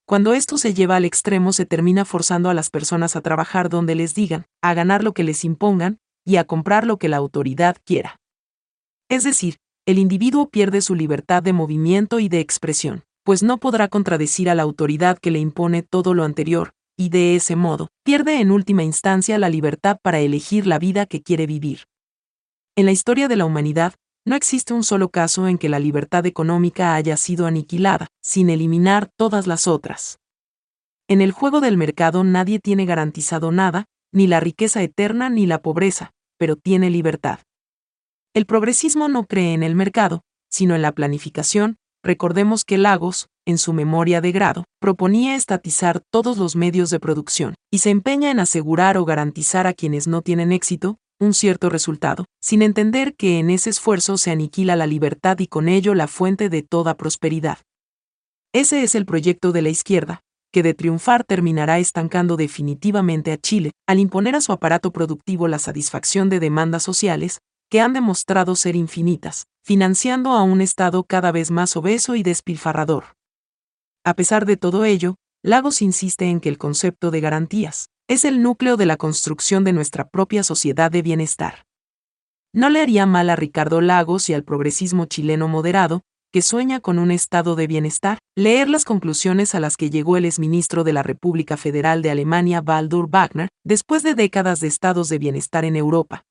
Cuando 0.05 0.33
esto 0.33 0.57
se 0.57 0.73
lleva 0.73 0.95
al 0.95 1.05
extremo 1.05 1.51
se 1.51 1.65
termina 1.65 2.05
forzando 2.05 2.49
a 2.49 2.53
las 2.53 2.69
personas 2.69 3.15
a 3.15 3.21
trabajar 3.21 3.69
donde 3.69 3.95
les 3.95 4.15
digan, 4.15 4.45
a 4.61 4.73
ganar 4.73 5.03
lo 5.03 5.13
que 5.13 5.23
les 5.23 5.43
impongan, 5.43 5.97
y 6.25 6.37
a 6.37 6.43
comprar 6.43 6.85
lo 6.85 6.97
que 6.97 7.09
la 7.09 7.17
autoridad 7.17 7.77
quiera. 7.85 8.19
Es 9.09 9.23
decir, 9.23 9.57
el 9.85 9.97
individuo 9.97 10.49
pierde 10.49 10.81
su 10.81 10.93
libertad 10.95 11.41
de 11.41 11.53
movimiento 11.53 12.19
y 12.19 12.27
de 12.27 12.41
expresión 12.41 13.03
pues 13.27 13.43
no 13.43 13.57
podrá 13.57 13.89
contradecir 13.89 14.49
a 14.49 14.55
la 14.55 14.63
autoridad 14.63 15.19
que 15.19 15.31
le 15.31 15.39
impone 15.39 15.83
todo 15.83 16.13
lo 16.13 16.23
anterior, 16.23 16.71
y 16.95 17.09
de 17.09 17.35
ese 17.35 17.57
modo, 17.57 17.89
pierde 18.05 18.39
en 18.39 18.51
última 18.51 18.85
instancia 18.85 19.37
la 19.37 19.49
libertad 19.49 19.99
para 20.01 20.19
elegir 20.19 20.65
la 20.65 20.79
vida 20.79 21.05
que 21.07 21.21
quiere 21.21 21.45
vivir. 21.45 21.87
En 22.77 22.85
la 22.85 22.93
historia 22.93 23.27
de 23.27 23.35
la 23.35 23.43
humanidad, 23.43 23.95
no 24.23 24.37
existe 24.37 24.73
un 24.73 24.85
solo 24.85 25.09
caso 25.09 25.49
en 25.49 25.57
que 25.57 25.67
la 25.67 25.79
libertad 25.79 26.25
económica 26.25 26.95
haya 26.95 27.17
sido 27.17 27.47
aniquilada, 27.47 28.07
sin 28.23 28.49
eliminar 28.49 29.09
todas 29.17 29.45
las 29.45 29.67
otras. 29.67 30.19
En 31.09 31.19
el 31.19 31.33
juego 31.33 31.59
del 31.59 31.75
mercado 31.75 32.23
nadie 32.23 32.59
tiene 32.59 32.85
garantizado 32.85 33.51
nada, 33.51 33.87
ni 34.13 34.27
la 34.27 34.39
riqueza 34.39 34.81
eterna 34.83 35.29
ni 35.29 35.47
la 35.47 35.61
pobreza, 35.61 36.11
pero 36.37 36.55
tiene 36.55 36.89
libertad. 36.89 37.39
El 38.33 38.45
progresismo 38.45 39.09
no 39.09 39.25
cree 39.25 39.53
en 39.53 39.63
el 39.63 39.75
mercado, 39.75 40.21
sino 40.49 40.75
en 40.75 40.81
la 40.81 40.93
planificación, 40.93 41.77
Recordemos 42.07 42.63
que 42.63 42.77
Lagos, 42.77 43.27
en 43.45 43.57
su 43.57 43.73
memoria 43.73 44.21
de 44.21 44.31
grado, 44.31 44.63
proponía 44.79 45.35
estatizar 45.35 45.99
todos 46.09 46.37
los 46.37 46.55
medios 46.55 46.89
de 46.89 47.01
producción, 47.01 47.55
y 47.69 47.79
se 47.79 47.89
empeña 47.89 48.31
en 48.31 48.39
asegurar 48.39 48.97
o 48.97 49.03
garantizar 49.03 49.67
a 49.67 49.73
quienes 49.73 50.07
no 50.07 50.21
tienen 50.21 50.53
éxito, 50.53 50.99
un 51.19 51.33
cierto 51.33 51.69
resultado, 51.69 52.23
sin 52.41 52.61
entender 52.61 53.13
que 53.17 53.39
en 53.39 53.49
ese 53.49 53.71
esfuerzo 53.71 54.17
se 54.17 54.31
aniquila 54.31 54.77
la 54.77 54.87
libertad 54.87 55.37
y 55.39 55.47
con 55.47 55.67
ello 55.67 55.95
la 55.95 56.07
fuente 56.07 56.47
de 56.47 56.63
toda 56.63 56.95
prosperidad. 56.95 57.57
Ese 58.53 58.83
es 58.83 58.95
el 58.95 59.05
proyecto 59.05 59.51
de 59.51 59.63
la 59.63 59.69
izquierda, 59.69 60.21
que 60.53 60.63
de 60.63 60.73
triunfar 60.73 61.25
terminará 61.25 61.77
estancando 61.77 62.37
definitivamente 62.37 63.33
a 63.33 63.37
Chile, 63.37 63.71
al 63.85 63.99
imponer 63.99 64.35
a 64.35 64.39
su 64.41 64.53
aparato 64.53 64.93
productivo 64.93 65.49
la 65.49 65.59
satisfacción 65.59 66.29
de 66.29 66.39
demandas 66.39 66.83
sociales, 66.83 67.39
que 67.69 67.81
han 67.81 67.93
demostrado 67.93 68.55
ser 68.55 68.75
infinitas, 68.75 69.47
financiando 69.63 70.31
a 70.31 70.43
un 70.43 70.61
Estado 70.61 71.03
cada 71.03 71.31
vez 71.31 71.51
más 71.51 71.75
obeso 71.75 72.15
y 72.15 72.23
despilfarrador. 72.23 73.15
A 74.03 74.13
pesar 74.13 74.45
de 74.45 74.57
todo 74.57 74.85
ello, 74.85 75.15
Lagos 75.43 75.81
insiste 75.81 76.25
en 76.29 76.39
que 76.39 76.49
el 76.49 76.57
concepto 76.57 77.11
de 77.11 77.21
garantías 77.21 77.89
es 78.07 78.23
el 78.23 78.41
núcleo 78.41 78.77
de 78.77 78.85
la 78.85 78.95
construcción 78.95 79.63
de 79.63 79.73
nuestra 79.73 80.07
propia 80.07 80.43
sociedad 80.43 80.89
de 80.89 81.01
bienestar. 81.01 81.65
no 82.53 82.69
le 82.69 82.81
haría 82.81 83.05
mal 83.05 83.29
a 83.29 83.35
Ricardo 83.35 83.81
Lagos 83.81 84.29
y 84.29 84.33
al 84.33 84.43
progresismo 84.43 85.05
chileno 85.05 85.47
moderado, 85.47 86.01
que 86.31 86.41
sueña 86.41 86.79
con 86.79 86.97
un 86.97 87.11
estado 87.11 87.55
de 87.55 87.67
bienestar, 87.67 88.19
leer 88.35 88.69
las 88.69 88.83
conclusiones 88.83 89.53
a 89.53 89.59
las 89.59 89.77
que 89.77 89.89
llegó 89.89 90.17
el 90.17 90.25
exministro 90.25 90.83
de 90.83 90.93
la 90.93 91.03
República 91.03 91.57
Federal 91.57 92.01
de 92.01 92.11
Alemania 92.11 92.61
Baldur 92.61 93.09
Wagner, 93.09 93.49
después 93.63 94.03
de 94.03 94.15
décadas 94.15 94.59
de 94.59 94.67
estados 94.67 95.09
de 95.09 95.19
bienestar 95.19 95.65
en 95.65 95.75
Europa. 95.75 96.23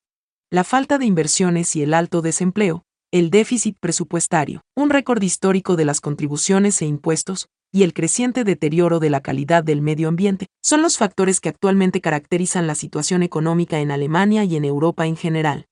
La 0.49 0.63
falta 0.63 0.97
de 0.97 1.05
inversiones 1.05 1.75
y 1.75 1.83
el 1.83 1.93
alto 1.93 2.21
desempleo, 2.21 2.85
el 3.11 3.31
déficit 3.31 3.75
presupuestario, 3.81 4.61
un 4.77 4.89
récord 4.89 5.21
histórico 5.21 5.75
de 5.75 5.83
las 5.83 5.99
contribuciones 5.99 6.81
e 6.81 6.85
impuestos, 6.85 7.49
y 7.69 7.83
el 7.83 7.93
creciente 7.93 8.45
deterioro 8.45 9.01
de 9.01 9.09
la 9.09 9.19
calidad 9.19 9.65
del 9.65 9.81
medio 9.81 10.07
ambiente, 10.07 10.47
son 10.63 10.81
los 10.81 10.97
factores 10.97 11.41
que 11.41 11.49
actualmente 11.49 11.99
caracterizan 11.99 12.65
la 12.65 12.75
situación 12.75 13.23
económica 13.23 13.81
en 13.81 13.91
Alemania 13.91 14.45
y 14.45 14.55
en 14.55 14.63
Europa 14.63 15.05
en 15.05 15.17
general. 15.17 15.65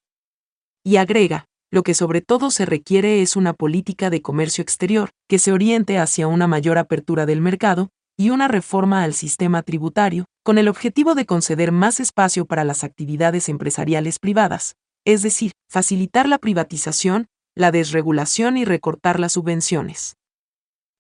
Y 0.83 0.97
agrega, 0.97 1.45
lo 1.71 1.81
que 1.81 1.93
sobre 1.93 2.19
todo 2.19 2.51
se 2.51 2.65
requiere 2.65 3.21
es 3.21 3.37
una 3.37 3.53
política 3.53 4.09
de 4.09 4.21
comercio 4.21 4.61
exterior 4.61 5.11
que 5.29 5.39
se 5.39 5.53
oriente 5.53 5.99
hacia 5.99 6.27
una 6.27 6.47
mayor 6.47 6.77
apertura 6.77 7.25
del 7.25 7.39
mercado 7.39 7.91
y 8.18 8.30
una 8.30 8.48
reforma 8.48 9.03
al 9.03 9.14
sistema 9.14 9.61
tributario, 9.64 10.26
con 10.44 10.58
el 10.58 10.68
objetivo 10.68 11.16
de 11.16 11.26
conceder 11.26 11.72
más 11.72 12.00
espacio 12.00 12.45
para 12.45 12.64
las 12.64 12.84
actividades 12.84 13.50
empresariales 13.50 14.19
privadas, 14.19 14.76
es 15.06 15.22
decir, 15.22 15.52
facilitar 15.69 16.27
la 16.27 16.38
privatización, 16.38 17.27
la 17.56 17.72
desregulación 17.72 18.58
y 18.58 18.66
recortar 18.66 19.19
las 19.19 19.34
subvenciones. 19.34 20.18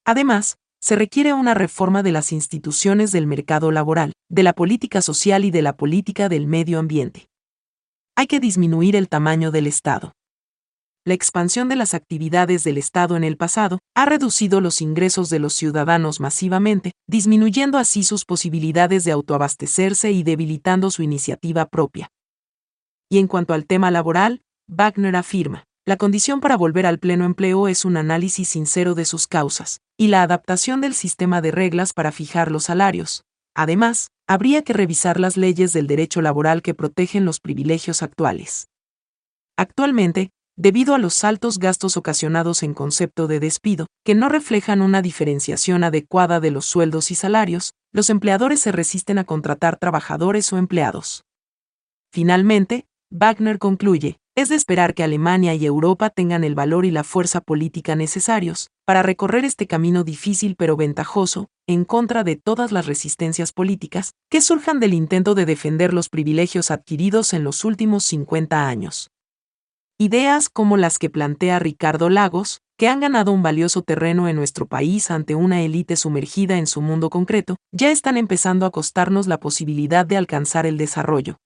Además, 0.05 0.57
se 0.79 0.95
requiere 0.95 1.33
una 1.33 1.53
reforma 1.53 2.03
de 2.03 2.11
las 2.11 2.31
instituciones 2.31 3.11
del 3.11 3.25
mercado 3.25 3.71
laboral, 3.71 4.13
de 4.29 4.43
la 4.43 4.53
política 4.53 5.01
social 5.01 5.43
y 5.43 5.51
de 5.51 5.61
la 5.61 5.77
política 5.77 6.29
del 6.29 6.45
medio 6.47 6.79
ambiente. 6.79 7.27
Hay 8.15 8.27
que 8.27 8.39
disminuir 8.39 8.95
el 8.95 9.09
tamaño 9.09 9.51
del 9.51 9.67
Estado. 9.67 10.13
La 11.07 11.13
expansión 11.13 11.69
de 11.69 11.75
las 11.75 11.93
actividades 11.93 12.63
del 12.63 12.79
Estado 12.79 13.15
en 13.15 13.23
el 13.23 13.37
pasado 13.37 13.77
ha 13.95 14.05
reducido 14.05 14.59
los 14.59 14.81
ingresos 14.81 15.29
de 15.29 15.37
los 15.37 15.53
ciudadanos 15.53 16.19
masivamente, 16.19 16.93
disminuyendo 17.07 17.77
así 17.77 18.01
sus 18.01 18.25
posibilidades 18.25 19.03
de 19.03 19.11
autoabastecerse 19.11 20.11
y 20.11 20.23
debilitando 20.23 20.89
su 20.89 21.03
iniciativa 21.03 21.67
propia. 21.67 22.09
Y 23.07 23.19
en 23.19 23.27
cuanto 23.27 23.53
al 23.53 23.67
tema 23.67 23.91
laboral, 23.91 24.41
Wagner 24.67 25.15
afirma, 25.15 25.65
la 25.85 25.97
condición 25.97 26.41
para 26.41 26.57
volver 26.57 26.87
al 26.87 26.97
pleno 26.97 27.23
empleo 27.25 27.67
es 27.67 27.85
un 27.85 27.97
análisis 27.97 28.49
sincero 28.49 28.95
de 28.95 29.05
sus 29.05 29.27
causas, 29.27 29.81
y 29.99 30.07
la 30.07 30.23
adaptación 30.23 30.81
del 30.81 30.95
sistema 30.95 31.39
de 31.39 31.51
reglas 31.51 31.93
para 31.93 32.11
fijar 32.11 32.49
los 32.49 32.63
salarios. 32.63 33.23
Además, 33.53 34.07
habría 34.27 34.63
que 34.63 34.73
revisar 34.73 35.19
las 35.19 35.37
leyes 35.37 35.71
del 35.71 35.85
derecho 35.85 36.23
laboral 36.23 36.63
que 36.63 36.73
protegen 36.73 37.25
los 37.25 37.39
privilegios 37.39 38.01
actuales. 38.01 38.69
Actualmente, 39.55 40.31
debido 40.57 40.95
a 40.95 40.97
los 40.97 41.23
altos 41.23 41.59
gastos 41.59 41.97
ocasionados 41.97 42.63
en 42.63 42.73
concepto 42.73 43.27
de 43.27 43.39
despido, 43.39 43.87
que 44.03 44.15
no 44.15 44.29
reflejan 44.29 44.81
una 44.81 45.01
diferenciación 45.01 45.83
adecuada 45.83 46.39
de 46.39 46.51
los 46.51 46.65
sueldos 46.65 47.11
y 47.11 47.15
salarios, 47.15 47.73
los 47.91 48.09
empleadores 48.09 48.59
se 48.61 48.71
resisten 48.71 49.17
a 49.17 49.23
contratar 49.23 49.77
trabajadores 49.77 50.51
o 50.53 50.57
empleados. 50.57 51.23
Finalmente, 52.11 52.85
Wagner 53.11 53.59
concluye, 53.59 54.17
es 54.35 54.49
de 54.49 54.55
esperar 54.55 54.93
que 54.93 55.03
Alemania 55.03 55.53
y 55.53 55.65
Europa 55.65 56.09
tengan 56.09 56.43
el 56.43 56.55
valor 56.55 56.85
y 56.85 56.91
la 56.91 57.05
fuerza 57.05 57.39
política 57.39 57.95
necesarios 57.95 58.69
para 58.85 59.01
recorrer 59.01 59.45
este 59.45 59.65
camino 59.65 60.03
difícil 60.03 60.55
pero 60.57 60.75
ventajoso, 60.75 61.47
en 61.67 61.85
contra 61.85 62.23
de 62.23 62.35
todas 62.35 62.71
las 62.71 62.85
resistencias 62.85 63.53
políticas 63.53 64.11
que 64.29 64.41
surjan 64.41 64.79
del 64.79 64.93
intento 64.93 65.35
de 65.35 65.45
defender 65.45 65.93
los 65.93 66.09
privilegios 66.09 66.69
adquiridos 66.69 67.33
en 67.33 67.43
los 67.43 67.63
últimos 67.63 68.03
50 68.03 68.67
años. 68.67 69.09
Ideas 69.97 70.49
como 70.49 70.75
las 70.75 70.99
que 70.99 71.09
plantea 71.09 71.57
Ricardo 71.57 72.09
Lagos, 72.09 72.59
que 72.77 72.89
han 72.89 72.99
ganado 72.99 73.31
un 73.31 73.41
valioso 73.41 73.81
terreno 73.81 74.27
en 74.27 74.35
nuestro 74.35 74.65
país 74.65 75.09
ante 75.09 75.35
una 75.35 75.61
élite 75.61 75.95
sumergida 75.95 76.57
en 76.57 76.67
su 76.67 76.81
mundo 76.81 77.09
concreto, 77.09 77.55
ya 77.71 77.91
están 77.91 78.17
empezando 78.17 78.65
a 78.65 78.71
costarnos 78.71 79.27
la 79.27 79.39
posibilidad 79.39 80.05
de 80.05 80.17
alcanzar 80.17 80.65
el 80.65 80.77
desarrollo. 80.77 81.37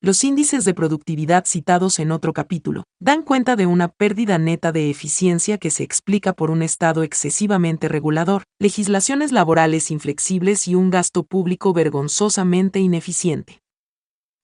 Los 0.00 0.24
índices 0.24 0.64
de 0.64 0.72
productividad 0.72 1.44
citados 1.44 1.98
en 1.98 2.10
otro 2.10 2.32
capítulo 2.32 2.84
dan 3.00 3.22
cuenta 3.22 3.54
de 3.54 3.66
una 3.66 3.88
pérdida 3.88 4.38
neta 4.38 4.72
de 4.72 4.88
eficiencia 4.88 5.58
que 5.58 5.70
se 5.70 5.82
explica 5.82 6.32
por 6.32 6.50
un 6.50 6.62
Estado 6.62 7.02
excesivamente 7.02 7.86
regulador, 7.88 8.44
legislaciones 8.58 9.30
laborales 9.30 9.90
inflexibles 9.90 10.68
y 10.68 10.74
un 10.74 10.88
gasto 10.88 11.22
público 11.22 11.74
vergonzosamente 11.74 12.78
ineficiente. 12.78 13.60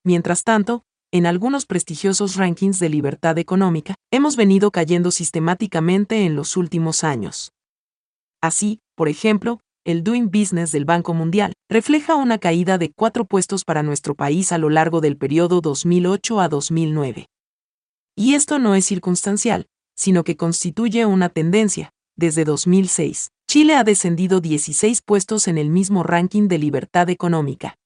Mientras 0.04 0.44
tanto, 0.44 0.84
en 1.14 1.26
algunos 1.26 1.64
prestigiosos 1.64 2.34
rankings 2.34 2.80
de 2.80 2.88
libertad 2.88 3.38
económica, 3.38 3.94
hemos 4.10 4.34
venido 4.34 4.72
cayendo 4.72 5.12
sistemáticamente 5.12 6.26
en 6.26 6.34
los 6.34 6.56
últimos 6.56 7.04
años. 7.04 7.52
Así, 8.42 8.80
por 8.96 9.08
ejemplo, 9.08 9.60
el 9.84 10.02
Doing 10.02 10.28
Business 10.32 10.72
del 10.72 10.84
Banco 10.84 11.14
Mundial, 11.14 11.52
refleja 11.70 12.16
una 12.16 12.38
caída 12.38 12.78
de 12.78 12.90
cuatro 12.90 13.26
puestos 13.26 13.64
para 13.64 13.84
nuestro 13.84 14.16
país 14.16 14.50
a 14.50 14.58
lo 14.58 14.70
largo 14.70 15.00
del 15.00 15.16
periodo 15.16 15.60
2008 15.60 16.40
a 16.40 16.48
2009. 16.48 17.26
Y 18.16 18.34
esto 18.34 18.58
no 18.58 18.74
es 18.74 18.84
circunstancial, 18.84 19.66
sino 19.96 20.24
que 20.24 20.36
constituye 20.36 21.06
una 21.06 21.28
tendencia. 21.28 21.90
Desde 22.16 22.44
2006, 22.44 23.28
Chile 23.48 23.76
ha 23.76 23.84
descendido 23.84 24.40
16 24.40 25.00
puestos 25.02 25.46
en 25.46 25.58
el 25.58 25.70
mismo 25.70 26.02
ranking 26.02 26.48
de 26.48 26.58
libertad 26.58 27.08
económica. 27.08 27.76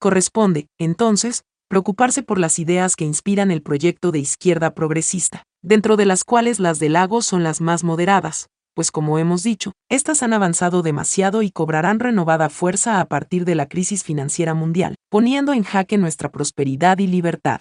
Corresponde, 0.00 0.68
entonces, 0.78 1.42
preocuparse 1.68 2.22
por 2.22 2.38
las 2.38 2.58
ideas 2.58 2.96
que 2.96 3.04
inspiran 3.04 3.50
el 3.50 3.62
proyecto 3.62 4.10
de 4.10 4.18
izquierda 4.18 4.74
progresista, 4.74 5.44
dentro 5.62 5.96
de 5.96 6.06
las 6.06 6.24
cuales 6.24 6.60
las 6.60 6.78
de 6.78 6.88
Lagos 6.88 7.26
son 7.26 7.42
las 7.42 7.60
más 7.60 7.84
moderadas, 7.84 8.48
pues 8.74 8.90
como 8.90 9.18
hemos 9.18 9.42
dicho, 9.42 9.72
estas 9.90 10.22
han 10.22 10.32
avanzado 10.32 10.82
demasiado 10.82 11.42
y 11.42 11.50
cobrarán 11.50 12.00
renovada 12.00 12.48
fuerza 12.48 13.00
a 13.00 13.04
partir 13.04 13.44
de 13.44 13.54
la 13.54 13.68
crisis 13.68 14.02
financiera 14.02 14.54
mundial, 14.54 14.94
poniendo 15.10 15.52
en 15.52 15.62
jaque 15.62 15.98
nuestra 15.98 16.30
prosperidad 16.30 16.98
y 16.98 17.06
libertad. 17.06 17.60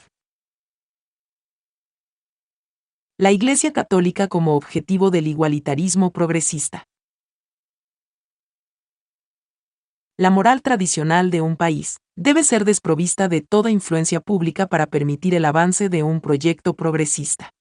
La 3.19 3.31
Iglesia 3.31 3.73
Católica 3.73 4.27
como 4.27 4.55
objetivo 4.55 5.09
del 5.09 5.27
igualitarismo 5.27 6.11
progresista. 6.11 6.83
La 10.17 10.29
moral 10.29 10.61
tradicional 10.61 11.31
de 11.31 11.41
un 11.41 11.57
país 11.57 11.97
debe 12.17 12.43
ser 12.43 12.65
desprovista 12.65 13.29
de 13.29 13.41
toda 13.41 13.69
influencia 13.69 14.19
pública 14.19 14.65
para 14.65 14.87
permitir 14.87 15.35
el 15.35 15.45
avance 15.45 15.87
de 15.87 16.01
un 16.01 16.19
proyecto 16.19 16.73
progresista. 16.73 17.53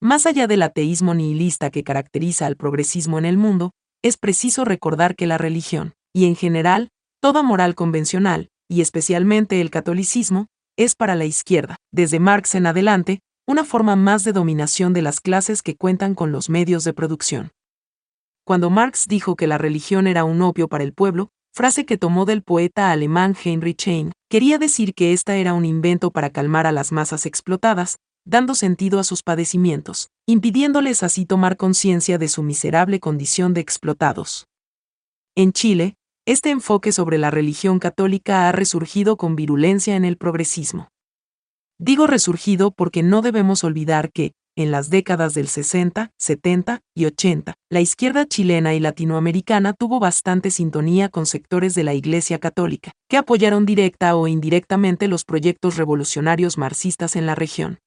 Más 0.00 0.24
allá 0.24 0.46
del 0.46 0.62
ateísmo 0.62 1.14
nihilista 1.14 1.70
que 1.70 1.84
caracteriza 1.84 2.46
al 2.46 2.56
progresismo 2.56 3.18
en 3.18 3.26
el 3.26 3.36
mundo, 3.36 3.72
es 4.02 4.16
preciso 4.16 4.64
recordar 4.64 5.14
que 5.14 5.26
la 5.26 5.36
religión, 5.36 5.92
y 6.14 6.24
en 6.24 6.36
general, 6.36 6.88
toda 7.20 7.42
moral 7.42 7.74
convencional, 7.74 8.48
y 8.66 8.80
especialmente 8.80 9.60
el 9.60 9.70
catolicismo, 9.70 10.46
es 10.78 10.94
para 10.94 11.14
la 11.14 11.26
izquierda, 11.26 11.76
desde 11.92 12.18
Marx 12.18 12.54
en 12.54 12.66
adelante, 12.66 13.20
una 13.46 13.64
forma 13.64 13.94
más 13.94 14.24
de 14.24 14.32
dominación 14.32 14.94
de 14.94 15.02
las 15.02 15.20
clases 15.20 15.62
que 15.62 15.76
cuentan 15.76 16.14
con 16.14 16.32
los 16.32 16.48
medios 16.48 16.84
de 16.84 16.94
producción. 16.94 17.52
Cuando 18.44 18.70
Marx 18.70 19.06
dijo 19.06 19.36
que 19.36 19.46
la 19.46 19.58
religión 19.58 20.06
era 20.06 20.24
un 20.24 20.40
opio 20.40 20.68
para 20.68 20.84
el 20.84 20.92
pueblo, 20.92 21.30
frase 21.56 21.86
que 21.86 21.96
tomó 21.96 22.26
del 22.26 22.42
poeta 22.42 22.90
alemán 22.90 23.34
Heinrich 23.42 23.88
Heine, 23.88 24.12
quería 24.28 24.58
decir 24.58 24.92
que 24.92 25.14
esta 25.14 25.36
era 25.36 25.54
un 25.54 25.64
invento 25.64 26.10
para 26.10 26.28
calmar 26.28 26.66
a 26.66 26.72
las 26.72 26.92
masas 26.92 27.24
explotadas, 27.24 27.96
dando 28.26 28.54
sentido 28.54 29.00
a 29.00 29.04
sus 29.04 29.22
padecimientos, 29.22 30.10
impidiéndoles 30.26 31.02
así 31.02 31.24
tomar 31.24 31.56
conciencia 31.56 32.18
de 32.18 32.28
su 32.28 32.42
miserable 32.42 33.00
condición 33.00 33.54
de 33.54 33.62
explotados. 33.62 34.44
En 35.34 35.54
Chile, 35.54 35.94
este 36.26 36.50
enfoque 36.50 36.92
sobre 36.92 37.16
la 37.16 37.30
religión 37.30 37.78
católica 37.78 38.50
ha 38.50 38.52
resurgido 38.52 39.16
con 39.16 39.34
virulencia 39.34 39.96
en 39.96 40.04
el 40.04 40.18
progresismo. 40.18 40.88
Digo 41.78 42.06
resurgido 42.06 42.70
porque 42.70 43.02
no 43.02 43.22
debemos 43.22 43.64
olvidar 43.64 44.12
que, 44.12 44.32
en 44.56 44.70
las 44.70 44.90
décadas 44.90 45.34
del 45.34 45.48
60, 45.48 46.10
70 46.18 46.80
y 46.94 47.04
80, 47.04 47.54
la 47.70 47.80
izquierda 47.80 48.26
chilena 48.26 48.74
y 48.74 48.80
latinoamericana 48.80 49.74
tuvo 49.74 50.00
bastante 50.00 50.50
sintonía 50.50 51.10
con 51.10 51.26
sectores 51.26 51.74
de 51.74 51.84
la 51.84 51.94
Iglesia 51.94 52.38
Católica, 52.38 52.92
que 53.08 53.18
apoyaron 53.18 53.66
directa 53.66 54.16
o 54.16 54.26
indirectamente 54.26 55.08
los 55.08 55.24
proyectos 55.24 55.76
revolucionarios 55.76 56.56
marxistas 56.58 57.16
en 57.16 57.26
la 57.26 57.34
región. 57.34 57.78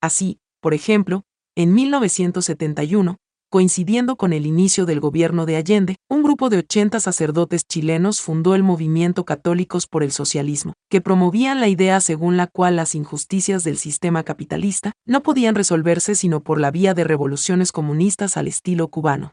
Así, 0.00 0.38
por 0.60 0.74
ejemplo, 0.74 1.24
en 1.56 1.74
1971, 1.74 3.16
coincidiendo 3.50 4.16
con 4.16 4.32
el 4.32 4.46
inicio 4.46 4.84
del 4.84 5.00
gobierno 5.00 5.46
de 5.46 5.56
Allende, 5.56 5.96
un 6.08 6.22
grupo 6.22 6.50
de 6.50 6.58
80 6.58 7.00
sacerdotes 7.00 7.64
chilenos 7.66 8.20
fundó 8.20 8.54
el 8.54 8.62
Movimiento 8.62 9.24
Católicos 9.24 9.86
por 9.86 10.02
el 10.02 10.12
Socialismo, 10.12 10.74
que 10.90 11.00
promovían 11.00 11.60
la 11.60 11.68
idea 11.68 12.00
según 12.00 12.36
la 12.36 12.46
cual 12.46 12.76
las 12.76 12.94
injusticias 12.94 13.64
del 13.64 13.78
sistema 13.78 14.22
capitalista 14.22 14.92
no 15.06 15.22
podían 15.22 15.54
resolverse 15.54 16.14
sino 16.14 16.40
por 16.40 16.60
la 16.60 16.70
vía 16.70 16.94
de 16.94 17.04
revoluciones 17.04 17.72
comunistas 17.72 18.36
al 18.36 18.48
estilo 18.48 18.88
cubano. 18.88 19.32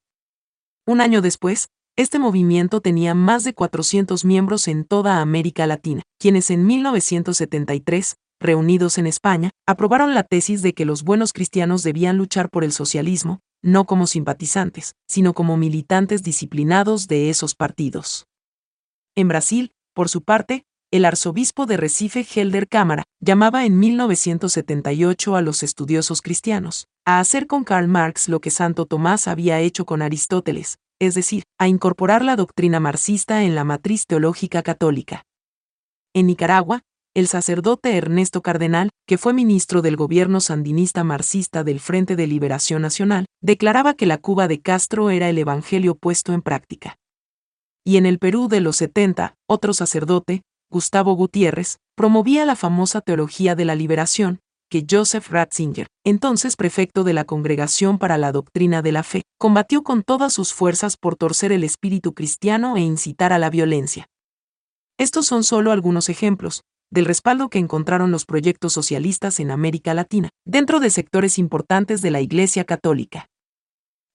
Un 0.88 1.02
año 1.02 1.22
después, 1.22 1.68
este 1.98 2.20
movimiento 2.20 2.82
tenía 2.82 3.14
más 3.14 3.44
de 3.44 3.54
400 3.54 4.24
miembros 4.26 4.68
en 4.68 4.86
toda 4.86 5.22
América 5.22 5.66
Latina, 5.68 6.04
quienes 6.20 6.52
en 6.52 6.66
1973 6.66 8.16
reunidos 8.40 8.98
en 8.98 9.08
España, 9.08 9.52
aprobaron 9.66 10.14
la 10.14 10.24
tesis 10.24 10.62
de 10.62 10.74
que 10.74 10.86
los 10.86 11.04
buenos 11.04 11.34
cristianos 11.34 11.84
debían 11.84 12.18
luchar 12.18 12.50
por 12.50 12.64
el 12.64 12.72
socialismo, 12.72 13.40
no 13.66 13.86
como 13.86 14.06
simpatizantes, 14.06 14.94
sino 15.10 15.34
como 15.34 15.58
militantes 15.58 16.22
disciplinados 16.22 17.08
de 17.08 17.32
esos 17.32 17.56
partidos. 17.56 18.28
En 19.16 19.28
Brasil, 19.28 19.72
por 19.96 20.08
su 20.08 20.22
parte, 20.22 20.66
el 20.92 21.04
arzobispo 21.04 21.66
de 21.66 21.78
Recife 21.78 22.24
Helder 22.24 22.68
Cámara 22.68 23.04
llamaba 23.20 23.66
en 23.66 23.80
1978 23.80 25.36
a 25.36 25.42
los 25.42 25.64
estudiosos 25.64 26.22
cristianos 26.22 26.88
a 27.06 27.20
hacer 27.20 27.48
con 27.48 27.64
Karl 27.64 27.88
Marx 27.88 28.30
lo 28.30 28.40
que 28.40 28.52
Santo 28.52 28.86
Tomás 28.86 29.28
había 29.28 29.60
hecho 29.60 29.86
con 29.86 30.04
Aristóteles, 30.04 30.78
es 31.00 31.16
decir, 31.16 31.44
a 31.58 31.68
incorporar 31.68 32.24
la 32.24 32.36
doctrina 32.36 32.80
marxista 32.80 33.44
en 33.44 33.56
la 33.56 33.64
matriz 33.64 34.06
teológica 34.06 34.62
católica. 34.62 35.26
En 36.14 36.28
Nicaragua, 36.28 36.84
el 37.16 37.28
sacerdote 37.28 37.96
Ernesto 37.96 38.42
Cardenal, 38.42 38.90
que 39.08 39.18
fue 39.18 39.32
ministro 39.32 39.82
del 39.82 39.96
gobierno 39.96 40.42
sandinista 40.42 41.06
marxista 41.06 41.64
del 41.64 41.80
Frente 41.80 42.18
de 42.18 42.28
Liberación 42.28 42.82
Nacional, 42.82 43.26
declaraba 43.42 43.94
que 43.94 44.06
la 44.06 44.18
Cuba 44.18 44.50
de 44.50 44.60
Castro 44.60 45.10
era 45.10 45.30
el 45.30 45.38
Evangelio 45.38 45.96
puesto 45.96 46.34
en 46.34 46.42
práctica. 46.42 46.98
Y 47.86 47.96
en 47.96 48.06
el 48.06 48.20
Perú 48.20 48.50
de 48.50 48.60
los 48.60 48.76
70, 48.76 49.36
otro 49.48 49.74
sacerdote, 49.74 50.42
Gustavo 50.70 51.14
Gutiérrez, 51.14 51.78
promovía 51.96 52.44
la 52.44 52.58
famosa 52.58 53.00
teología 53.00 53.56
de 53.56 53.64
la 53.64 53.76
liberación, 53.76 54.42
que 54.70 54.86
Joseph 54.90 55.30
Ratzinger, 55.30 55.88
entonces 56.04 56.58
prefecto 56.58 57.06
de 57.06 57.14
la 57.14 57.24
Congregación 57.24 57.98
para 57.98 58.18
la 58.18 58.34
Doctrina 58.34 58.82
de 58.82 58.92
la 58.92 59.04
Fe, 59.04 59.22
combatió 59.38 59.84
con 59.84 60.04
todas 60.04 60.34
sus 60.34 60.54
fuerzas 60.54 60.98
por 60.98 61.16
torcer 61.16 61.54
el 61.54 61.64
espíritu 61.64 62.14
cristiano 62.14 62.76
e 62.76 62.82
incitar 62.82 63.32
a 63.32 63.40
la 63.40 63.50
violencia. 63.50 64.08
Estos 64.98 65.28
son 65.28 65.46
solo 65.46 65.72
algunos 65.72 66.10
ejemplos 66.10 66.64
del 66.92 67.06
respaldo 67.06 67.50
que 67.50 67.60
encontraron 67.60 68.12
los 68.12 68.26
proyectos 68.26 68.74
socialistas 68.74 69.40
en 69.40 69.52
América 69.52 69.94
Latina, 69.94 70.30
dentro 70.46 70.80
de 70.80 70.90
sectores 70.90 71.38
importantes 71.38 72.02
de 72.02 72.12
la 72.12 72.22
Iglesia 72.22 72.64
Católica. 72.64 73.28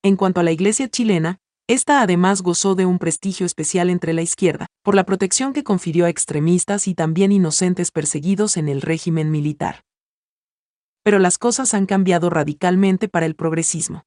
En 0.02 0.16
cuanto 0.16 0.40
a 0.40 0.42
la 0.42 0.52
Iglesia 0.52 0.88
chilena, 0.88 1.38
esta 1.68 2.02
además 2.02 2.42
gozó 2.42 2.74
de 2.74 2.84
un 2.84 2.98
prestigio 2.98 3.46
especial 3.46 3.90
entre 3.90 4.12
la 4.12 4.22
izquierda, 4.22 4.66
por 4.82 4.94
la 4.94 5.04
protección 5.04 5.52
que 5.52 5.62
confirió 5.62 6.06
a 6.06 6.08
extremistas 6.08 6.88
y 6.88 6.94
también 6.94 7.30
inocentes 7.30 7.92
perseguidos 7.92 8.56
en 8.56 8.68
el 8.68 8.82
régimen 8.82 9.30
militar. 9.30 9.84
Pero 11.04 11.18
las 11.18 11.38
cosas 11.38 11.72
han 11.74 11.86
cambiado 11.86 12.28
radicalmente 12.28 13.08
para 13.08 13.26
el 13.26 13.36
progresismo. 13.36 14.02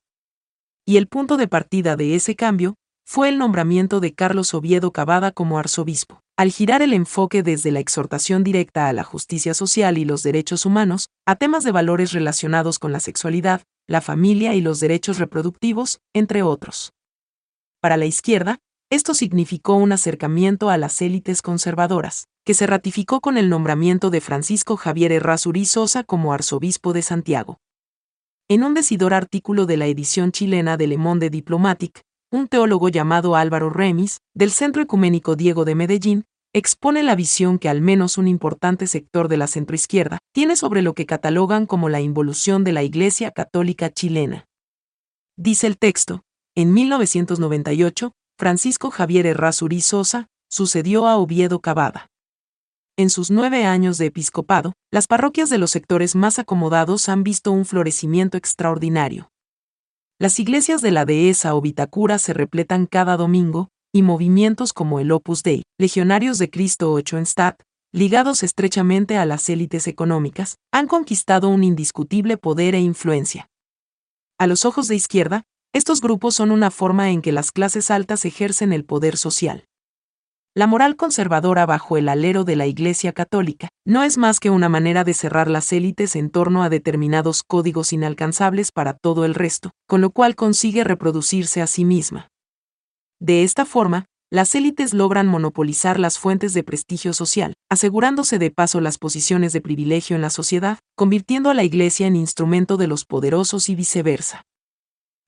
Y 0.85 0.97
el 0.97 1.07
punto 1.07 1.37
de 1.37 1.47
partida 1.47 1.95
de 1.95 2.15
ese 2.15 2.35
cambio 2.35 2.75
fue 3.05 3.29
el 3.29 3.37
nombramiento 3.37 3.99
de 3.99 4.13
Carlos 4.13 4.53
Oviedo 4.53 4.91
Cavada 4.91 5.31
como 5.31 5.59
arzobispo. 5.59 6.21
Al 6.35 6.51
girar 6.51 6.81
el 6.81 6.93
enfoque 6.93 7.43
desde 7.43 7.71
la 7.71 7.79
exhortación 7.79 8.43
directa 8.43 8.87
a 8.87 8.93
la 8.93 9.03
justicia 9.03 9.53
social 9.53 9.97
y 9.97 10.05
los 10.05 10.23
derechos 10.23 10.65
humanos, 10.65 11.09
a 11.27 11.35
temas 11.35 11.63
de 11.63 11.71
valores 11.71 12.11
relacionados 12.11 12.79
con 12.79 12.91
la 12.91 12.99
sexualidad, 12.99 13.61
la 13.87 14.01
familia 14.01 14.55
y 14.55 14.61
los 14.61 14.79
derechos 14.79 15.19
reproductivos, 15.19 15.99
entre 16.13 16.41
otros. 16.41 16.93
Para 17.81 17.97
la 17.97 18.05
izquierda, 18.05 18.59
esto 18.89 19.13
significó 19.13 19.75
un 19.75 19.91
acercamiento 19.91 20.69
a 20.69 20.77
las 20.77 21.01
élites 21.01 21.41
conservadoras, 21.41 22.27
que 22.45 22.53
se 22.53 22.65
ratificó 22.67 23.21
con 23.21 23.37
el 23.37 23.49
nombramiento 23.49 24.09
de 24.09 24.21
Francisco 24.21 24.75
Javier 24.77 25.11
Errázuriz 25.11 25.71
Sosa 25.71 26.03
como 26.03 26.33
arzobispo 26.33 26.93
de 26.93 27.01
Santiago. 27.01 27.59
En 28.49 28.63
un 28.63 28.73
decidor 28.73 29.13
artículo 29.13 29.65
de 29.65 29.77
la 29.77 29.87
edición 29.87 30.31
chilena 30.31 30.77
de 30.77 30.87
Le 30.87 30.97
Monde 30.97 31.29
Diplomatique, 31.29 32.01
un 32.33 32.47
teólogo 32.47 32.89
llamado 32.89 33.35
Álvaro 33.35 33.69
Remis, 33.69 34.17
del 34.33 34.49
Centro 34.49 34.81
Ecuménico 34.81 35.35
Diego 35.35 35.65
de 35.65 35.75
Medellín, 35.75 36.25
expone 36.51 37.03
la 37.03 37.15
visión 37.15 37.59
que 37.59 37.69
al 37.69 37.79
menos 37.79 38.17
un 38.17 38.27
importante 38.27 38.87
sector 38.87 39.27
de 39.27 39.37
la 39.37 39.45
centroizquierda 39.45 40.17
tiene 40.33 40.55
sobre 40.55 40.81
lo 40.81 40.95
que 40.95 41.05
catalogan 41.05 41.67
como 41.67 41.89
la 41.89 42.01
involución 42.01 42.63
de 42.63 42.71
la 42.71 42.81
Iglesia 42.81 43.29
Católica 43.29 43.91
chilena. 43.91 44.47
Dice 45.37 45.67
el 45.67 45.77
texto, 45.77 46.23
en 46.55 46.73
1998, 46.73 48.13
Francisco 48.39 48.89
Javier 48.89 49.27
Errázuriz 49.27 49.85
Sosa 49.85 50.25
sucedió 50.49 51.07
a 51.07 51.17
Oviedo 51.17 51.59
Cavada. 51.59 52.07
En 52.97 53.11
sus 53.11 53.29
nueve 53.29 53.65
años 53.65 53.99
de 53.99 54.07
episcopado, 54.07 54.73
las 54.91 55.05
parroquias 55.05 55.51
de 55.51 55.59
los 55.59 55.69
sectores 55.69 56.15
más 56.15 56.39
acomodados 56.39 57.09
han 57.09 57.23
visto 57.23 57.51
un 57.51 57.65
florecimiento 57.65 58.37
extraordinario. 58.37 59.29
Las 60.19 60.39
iglesias 60.39 60.81
de 60.81 60.91
la 60.91 61.05
dehesa 61.05 61.55
o 61.55 61.61
Vitacura 61.61 62.19
se 62.19 62.33
repletan 62.33 62.85
cada 62.85 63.17
domingo, 63.17 63.69
y 63.91 64.03
movimientos 64.03 64.71
como 64.71 64.99
el 64.99 65.11
Opus 65.11 65.43
Dei, 65.43 65.63
Legionarios 65.79 66.37
de 66.37 66.49
Cristo 66.49 66.91
o 66.91 67.01
ligados 67.91 68.41
estrechamente 68.41 69.17
a 69.17 69.25
las 69.25 69.47
élites 69.49 69.87
económicas, 69.87 70.57
han 70.71 70.87
conquistado 70.87 71.49
un 71.49 71.63
indiscutible 71.63 72.37
poder 72.37 72.73
e 72.73 72.79
influencia. 72.79 73.49
A 74.39 74.47
los 74.47 74.65
ojos 74.65 74.87
de 74.87 74.95
izquierda, 74.95 75.43
estos 75.73 76.01
grupos 76.01 76.35
son 76.35 76.51
una 76.51 76.71
forma 76.71 77.11
en 77.11 77.21
que 77.21 77.31
las 77.31 77.51
clases 77.51 77.91
altas 77.91 78.25
ejercen 78.25 78.73
el 78.73 78.85
poder 78.85 79.17
social. 79.17 79.65
La 80.55 80.67
moral 80.67 80.95
conservadora 80.95 81.65
bajo 81.65 81.97
el 81.97 82.07
alero 82.07 82.43
de 82.43 82.55
la 82.55 82.67
Iglesia 82.67 83.11
Católica 83.11 83.69
no 83.85 84.03
es 84.03 84.19
más 84.19 84.39
que 84.39 84.51
una 84.51 84.69
manera 84.69 85.03
de 85.03 85.15
cerrar 85.15 85.49
las 85.49 85.73
élites 85.73 86.15
en 86.15 86.29
torno 86.29 86.61
a 86.61 86.69
determinados 86.69 87.41
códigos 87.41 87.91
inalcanzables 87.91 88.71
para 88.71 88.93
todo 88.93 89.25
el 89.25 89.33
resto, 89.33 89.71
con 89.87 90.01
lo 90.01 90.11
cual 90.11 90.35
consigue 90.35 90.83
reproducirse 90.83 91.63
a 91.63 91.65
sí 91.65 91.85
misma. 91.85 92.29
De 93.19 93.43
esta 93.43 93.65
forma, 93.65 94.05
las 94.29 94.53
élites 94.53 94.93
logran 94.93 95.27
monopolizar 95.27 95.99
las 95.99 96.19
fuentes 96.19 96.53
de 96.53 96.63
prestigio 96.63 97.13
social, 97.13 97.55
asegurándose 97.67 98.37
de 98.37 98.51
paso 98.51 98.79
las 98.79 98.99
posiciones 98.99 99.53
de 99.53 99.61
privilegio 99.61 100.15
en 100.15 100.21
la 100.21 100.29
sociedad, 100.29 100.77
convirtiendo 100.95 101.49
a 101.49 101.55
la 101.55 101.63
Iglesia 101.63 102.05
en 102.05 102.15
instrumento 102.15 102.77
de 102.77 102.85
los 102.85 103.05
poderosos 103.05 103.69
y 103.69 103.75
viceversa. 103.75 104.43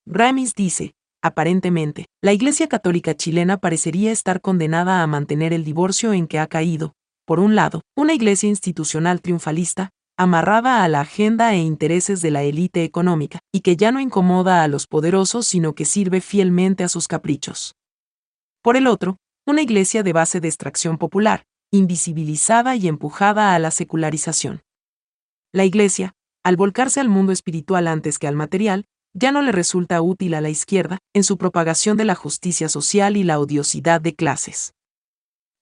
Ramis 0.06 0.54
dice, 0.54 0.94
aparentemente, 1.26 2.06
la 2.22 2.34
Iglesia 2.34 2.68
Católica 2.68 3.16
chilena 3.16 3.58
parecería 3.58 4.12
estar 4.12 4.42
condenada 4.42 5.02
a 5.02 5.08
mantener 5.08 5.54
el 5.54 5.64
divorcio 5.64 6.14
en 6.14 6.28
que 6.28 6.40
ha 6.40 6.48
caído, 6.48 6.94
por 7.26 7.40
un 7.40 7.56
lado, 7.56 7.82
una 7.98 8.14
iglesia 8.14 8.48
institucional 8.50 9.22
triunfalista, 9.22 9.90
amarrada 10.18 10.84
a 10.84 10.88
la 10.88 11.02
agenda 11.02 11.54
e 11.54 11.58
intereses 11.58 12.22
de 12.22 12.30
la 12.30 12.44
élite 12.44 12.84
económica, 12.84 13.40
y 13.52 13.62
que 13.62 13.76
ya 13.76 13.92
no 13.92 14.00
incomoda 14.00 14.64
a 14.64 14.68
los 14.68 14.86
poderosos 14.86 15.48
sino 15.48 15.74
que 15.74 15.86
sirve 15.86 16.22
fielmente 16.22 16.84
a 16.84 16.90
sus 16.90 17.08
caprichos. 17.08 17.74
Por 18.62 18.78
el 18.78 18.86
otro, 18.86 19.18
una 19.48 19.64
iglesia 19.64 20.04
de 20.04 20.14
base 20.14 20.40
de 20.40 20.48
extracción 20.48 20.98
popular, 20.98 21.44
invisibilizada 21.72 22.76
y 22.76 22.88
empujada 22.88 23.56
a 23.56 23.60
la 23.60 23.72
secularización. 23.72 24.62
La 25.52 25.66
iglesia, 25.66 26.14
al 26.44 26.58
volcarse 26.58 27.00
al 27.00 27.10
mundo 27.10 27.32
espiritual 27.32 27.88
antes 27.88 28.20
que 28.20 28.28
al 28.28 28.36
material, 28.36 28.86
ya 29.16 29.32
no 29.32 29.42
le 29.42 29.52
resulta 29.54 30.02
útil 30.02 30.34
a 30.34 30.42
la 30.42 30.50
izquierda 30.50 31.00
en 31.14 31.24
su 31.24 31.38
propagación 31.38 31.96
de 31.96 32.06
la 32.06 32.16
justicia 32.16 32.68
social 32.70 33.16
y 33.16 33.24
la 33.24 33.40
odiosidad 33.40 34.02
de 34.02 34.14
clases. 34.14 34.74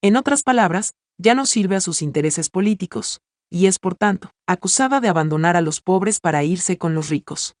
En 0.02 0.16
otras 0.16 0.42
palabras, 0.42 0.94
ya 1.18 1.34
no 1.34 1.46
sirve 1.46 1.76
a 1.76 1.80
sus 1.80 2.02
intereses 2.02 2.50
políticos, 2.50 3.20
y 3.50 3.66
es 3.66 3.78
por 3.78 3.94
tanto 3.94 4.30
acusada 4.46 5.00
de 5.00 5.08
abandonar 5.08 5.56
a 5.56 5.60
los 5.60 5.80
pobres 5.80 6.18
para 6.18 6.42
irse 6.42 6.76
con 6.76 6.94
los 6.94 7.08
ricos. 7.08 7.54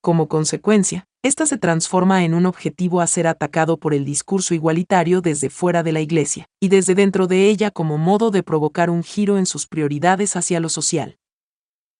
Como 0.00 0.28
consecuencia, 0.28 1.06
esta 1.22 1.46
se 1.46 1.58
transforma 1.58 2.24
en 2.24 2.34
un 2.34 2.46
objetivo 2.46 3.00
a 3.00 3.06
ser 3.06 3.26
atacado 3.26 3.76
por 3.76 3.94
el 3.94 4.04
discurso 4.04 4.54
igualitario 4.54 5.20
desde 5.20 5.50
fuera 5.50 5.82
de 5.82 5.92
la 5.92 6.00
Iglesia, 6.00 6.46
y 6.58 6.68
desde 6.68 6.94
dentro 6.94 7.26
de 7.26 7.48
ella 7.48 7.70
como 7.70 7.98
modo 7.98 8.30
de 8.30 8.42
provocar 8.42 8.88
un 8.88 9.04
giro 9.04 9.36
en 9.36 9.46
sus 9.46 9.66
prioridades 9.66 10.34
hacia 10.34 10.58
lo 10.58 10.70
social. 10.70 11.18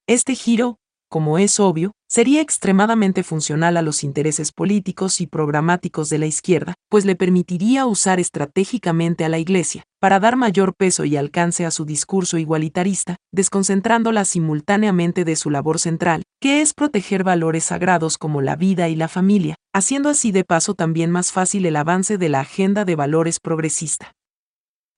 Este 0.08 0.34
giro, 0.34 0.78
como 1.12 1.36
es 1.36 1.60
obvio, 1.60 1.92
sería 2.08 2.40
extremadamente 2.40 3.22
funcional 3.22 3.76
a 3.76 3.82
los 3.82 4.02
intereses 4.02 4.50
políticos 4.50 5.20
y 5.20 5.26
programáticos 5.26 6.08
de 6.08 6.16
la 6.16 6.24
izquierda, 6.24 6.72
pues 6.88 7.04
le 7.04 7.16
permitiría 7.16 7.84
usar 7.84 8.18
estratégicamente 8.18 9.26
a 9.26 9.28
la 9.28 9.38
Iglesia, 9.38 9.84
para 10.00 10.20
dar 10.20 10.36
mayor 10.36 10.74
peso 10.74 11.04
y 11.04 11.18
alcance 11.18 11.66
a 11.66 11.70
su 11.70 11.84
discurso 11.84 12.38
igualitarista, 12.38 13.16
desconcentrándola 13.30 14.24
simultáneamente 14.24 15.26
de 15.26 15.36
su 15.36 15.50
labor 15.50 15.78
central, 15.78 16.22
que 16.40 16.62
es 16.62 16.72
proteger 16.72 17.24
valores 17.24 17.64
sagrados 17.64 18.16
como 18.16 18.40
la 18.40 18.56
vida 18.56 18.88
y 18.88 18.96
la 18.96 19.08
familia, 19.08 19.56
haciendo 19.74 20.08
así 20.08 20.32
de 20.32 20.44
paso 20.44 20.72
también 20.72 21.10
más 21.10 21.30
fácil 21.30 21.66
el 21.66 21.76
avance 21.76 22.16
de 22.16 22.30
la 22.30 22.40
agenda 22.40 22.86
de 22.86 22.96
valores 22.96 23.38
progresista. 23.38 24.12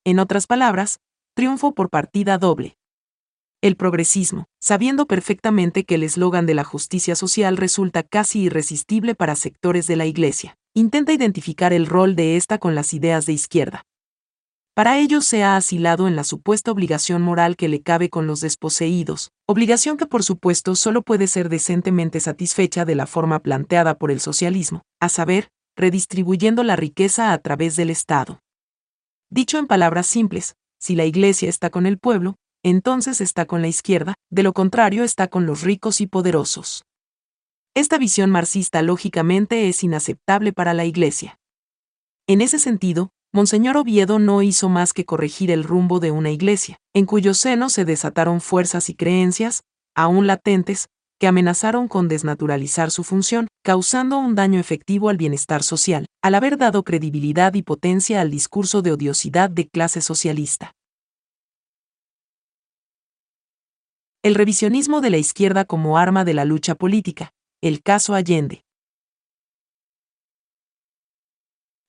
En 0.05 0.20
otras 0.20 0.47
palabras, 0.47 1.01
triunfo 1.34 1.75
por 1.75 1.91
partida 1.91 2.39
doble, 2.39 2.76
el 3.65 3.76
progresismo, 3.76 4.44
sabiendo 4.60 5.07
perfectamente 5.07 5.84
que 5.84 5.94
el 5.94 6.02
eslogan 6.02 6.44
de 6.44 6.52
la 6.52 6.65
justicia 6.65 7.17
social 7.17 7.57
resulta 7.57 8.02
casi 8.02 8.43
irresistible 8.43 9.15
para 9.15 9.36
sectores 9.36 9.86
de 9.86 9.97
la 9.97 10.05
Iglesia, 10.05 10.59
intenta 10.75 11.15
identificar 11.15 11.73
el 11.73 11.86
rol 11.86 12.15
de 12.15 12.36
esta 12.36 12.59
con 12.59 12.75
las 12.75 12.93
ideas 12.93 13.25
de 13.25 13.33
izquierda. 13.33 13.86
Para 14.75 14.99
ello 14.99 15.23
se 15.23 15.44
ha 15.44 15.57
asilado 15.57 16.09
en 16.09 16.15
la 16.15 16.25
supuesta 16.25 16.73
obligación 16.73 17.23
moral 17.23 17.57
que 17.57 17.68
le 17.68 17.81
cabe 17.81 18.10
con 18.10 18.26
los 18.26 18.43
desposeídos, 18.43 19.31
obligación 19.47 19.97
que 19.97 20.05
por 20.05 20.25
supuesto 20.25 20.76
solo 20.76 21.01
puede 21.01 21.26
ser 21.26 21.49
decentemente 21.49 22.20
satisfecha 22.20 22.84
de 22.84 22.97
la 22.97 23.07
forma 23.07 23.39
planteada 23.39 23.97
por 23.97 24.10
el 24.10 24.20
socialismo, 24.20 24.83
a 25.01 25.09
saber, 25.09 25.49
redistribuyendo 25.75 26.65
la 26.65 26.76
riqueza 26.76 27.33
a 27.33 27.39
través 27.39 27.76
del 27.76 27.89
Estado. 27.89 28.41
Dicho 29.31 29.57
en 29.57 29.67
palabras 29.67 30.07
simples, 30.07 30.55
si 30.78 30.94
la 30.97 31.07
Iglesia 31.07 31.49
está 31.49 31.70
con 31.70 31.86
el 31.86 31.97
pueblo, 31.97 32.36
entonces 32.65 33.20
está 33.20 33.47
con 33.47 33.62
la 33.62 33.68
izquierda, 33.68 34.15
de 34.31 34.43
lo 34.43 34.52
contrario 34.52 35.05
está 35.05 35.28
con 35.28 35.47
los 35.47 35.62
ricos 35.62 36.01
y 36.01 36.09
poderosos. 36.09 36.84
Esta 37.75 37.99
visión 37.99 38.31
marxista 38.31 38.83
lógicamente 38.83 39.68
es 39.68 39.84
inaceptable 39.84 40.52
para 40.52 40.75
la 40.75 40.84
Iglesia. 40.84 41.39
En 42.26 42.41
ese 42.41 42.59
sentido, 42.59 43.10
Monseñor 43.33 43.76
Oviedo 43.76 44.18
no 44.18 44.43
hizo 44.43 44.68
más 44.68 44.93
que 44.93 45.05
corregir 45.05 45.51
el 45.51 45.65
rumbo 45.65 46.01
de 46.01 46.12
una 46.12 46.31
iglesia, 46.31 46.78
en 46.94 47.05
cuyo 47.05 47.34
seno 47.34 47.68
se 47.68 47.84
desataron 47.84 48.41
fuerzas 48.41 48.89
y 48.89 48.94
creencias, 48.94 49.65
aún 49.94 50.28
latentes, 50.28 50.86
que 51.18 51.26
amenazaron 51.26 51.89
con 51.89 52.07
desnaturalizar 52.07 52.93
su 52.93 53.02
función, 53.02 53.49
causando 53.65 54.18
un 54.18 54.36
daño 54.36 54.60
efectivo 54.60 55.09
al 55.09 55.17
bienestar 55.17 55.65
social, 55.65 56.07
al 56.23 56.34
haber 56.36 56.57
dado 56.57 56.84
credibilidad 56.84 57.55
y 57.55 57.62
potencia 57.62 58.20
al 58.20 58.31
discurso 58.31 58.83
de 58.83 58.93
odiosidad 58.93 59.51
de 59.51 59.68
clase 59.68 60.01
socialista. 60.01 60.73
El 64.25 64.35
revisionismo 64.35 65.03
de 65.03 65.11
la 65.11 65.19
izquierda 65.19 65.67
como 65.67 65.99
arma 65.99 66.25
de 66.25 66.33
la 66.33 66.47
lucha 66.47 66.75
política, 66.75 67.35
el 67.61 67.83
caso 67.83 68.15
Allende. 68.15 68.65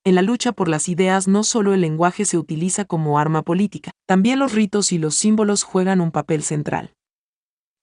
En 0.03 0.15
la 0.15 0.21
lucha 0.21 0.51
por 0.51 0.67
las 0.67 0.89
ideas 0.89 1.29
no 1.29 1.45
solo 1.45 1.73
el 1.73 1.79
lenguaje 1.79 2.25
se 2.25 2.37
utiliza 2.37 2.83
como 2.83 3.19
arma 3.19 3.41
política, 3.41 3.91
también 4.05 4.39
los 4.39 4.51
ritos 4.51 4.91
y 4.91 4.97
los 4.97 5.15
símbolos 5.15 5.63
juegan 5.63 6.01
un 6.01 6.11
papel 6.11 6.43
central. 6.43 6.93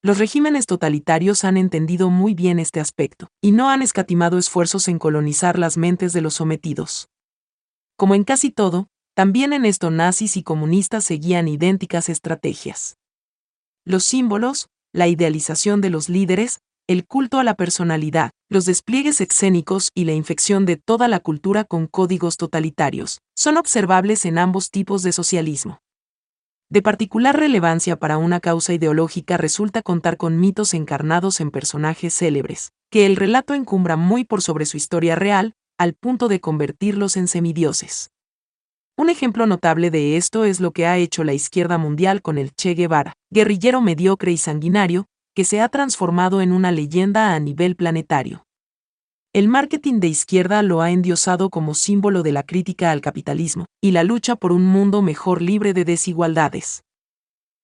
Los 0.03 0.19
regímenes 0.19 0.67
totalitarios 0.67 1.45
han 1.45 1.57
entendido 1.57 2.11
muy 2.11 2.35
bien 2.35 2.59
este 2.59 2.79
aspecto, 2.79 3.29
y 3.41 3.53
no 3.53 3.71
han 3.71 3.81
escatimado 3.81 4.37
esfuerzos 4.37 4.87
en 4.89 4.99
colonizar 4.99 5.59
las 5.59 5.79
mentes 5.79 6.13
de 6.13 6.21
los 6.21 6.35
sometidos. 6.35 7.09
Como 7.97 8.15
en 8.15 8.25
casi 8.25 8.51
todo, 8.51 8.89
también 9.15 9.55
en 9.55 9.65
esto 9.65 9.91
nazis 9.91 10.37
y 10.37 10.43
comunistas 10.43 11.05
seguían 11.05 11.49
idénticas 11.49 12.11
estrategias. 12.11 12.99
Los 13.85 14.05
símbolos, 14.05 14.69
la 14.93 15.09
idealización 15.09 15.81
de 15.81 15.91
los 15.91 16.09
líderes, 16.09 16.61
el 16.87 17.05
culto 17.05 17.41
a 17.41 17.45
la 17.45 17.55
personalidad, 17.55 18.31
los 18.49 18.65
despliegues 18.65 19.21
escénicos 19.21 19.91
y 19.93 20.05
la 20.05 20.13
infección 20.13 20.67
de 20.67 20.77
toda 20.77 21.09
la 21.09 21.19
cultura 21.19 21.65
con 21.65 21.89
códigos 21.89 22.37
totalitarios, 22.37 23.23
son 23.37 23.57
observables 23.57 24.25
en 24.25 24.39
ambos 24.39 24.71
tipos 24.71 25.03
de 25.03 25.11
socialismo. 25.11 25.81
De 26.71 26.81
particular 26.81 27.37
relevancia 27.37 27.99
para 27.99 28.19
una 28.19 28.39
causa 28.39 28.73
ideológica 28.73 29.37
resulta 29.37 29.83
contar 29.83 30.17
con 30.17 30.39
mitos 30.39 30.75
encarnados 30.75 31.41
en 31.41 31.51
personajes 31.51 32.15
célebres, 32.15 32.73
que 32.89 33.05
el 33.05 33.17
relato 33.17 33.53
encumbra 33.53 33.97
muy 33.97 34.25
por 34.25 34.43
sobre 34.43 34.65
su 34.65 34.77
historia 34.77 35.17
real, 35.17 35.55
al 35.77 35.95
punto 35.95 36.29
de 36.29 36.41
convertirlos 36.41 37.17
en 37.17 37.27
semidioses. 37.27 38.11
Un 38.97 39.09
ejemplo 39.09 39.47
notable 39.47 39.91
de 39.91 40.17
esto 40.17 40.45
es 40.45 40.61
lo 40.61 40.73
que 40.73 40.87
ha 40.87 40.99
hecho 40.99 41.25
la 41.25 41.33
izquierda 41.33 41.79
mundial 41.79 42.21
con 42.21 42.37
el 42.37 42.55
Che 42.55 42.75
Guevara, 42.75 43.15
guerrillero 43.31 43.81
mediocre 43.81 44.33
y 44.33 44.37
sanguinario, 44.37 45.07
que 45.35 45.45
se 45.45 45.61
ha 45.63 45.69
transformado 45.71 46.43
en 46.43 46.53
una 46.53 46.73
leyenda 46.73 47.35
a 47.35 47.41
nivel 47.41 47.75
planetario. 47.75 48.45
El 49.33 49.49
marketing 49.49 50.01
de 50.01 50.09
izquierda 50.09 50.63
lo 50.63 50.83
ha 50.83 50.91
endiosado 50.91 51.49
como 51.49 51.73
símbolo 51.75 52.23
de 52.23 52.33
la 52.33 52.43
crítica 52.43 52.91
al 52.91 53.01
capitalismo 53.01 53.65
y 53.81 53.93
la 53.93 54.05
lucha 54.05 54.37
por 54.37 54.53
un 54.53 54.67
mundo 54.67 55.01
mejor 55.01 55.41
libre 55.41 55.73
de 55.73 55.87
desigualdades. 55.87 56.85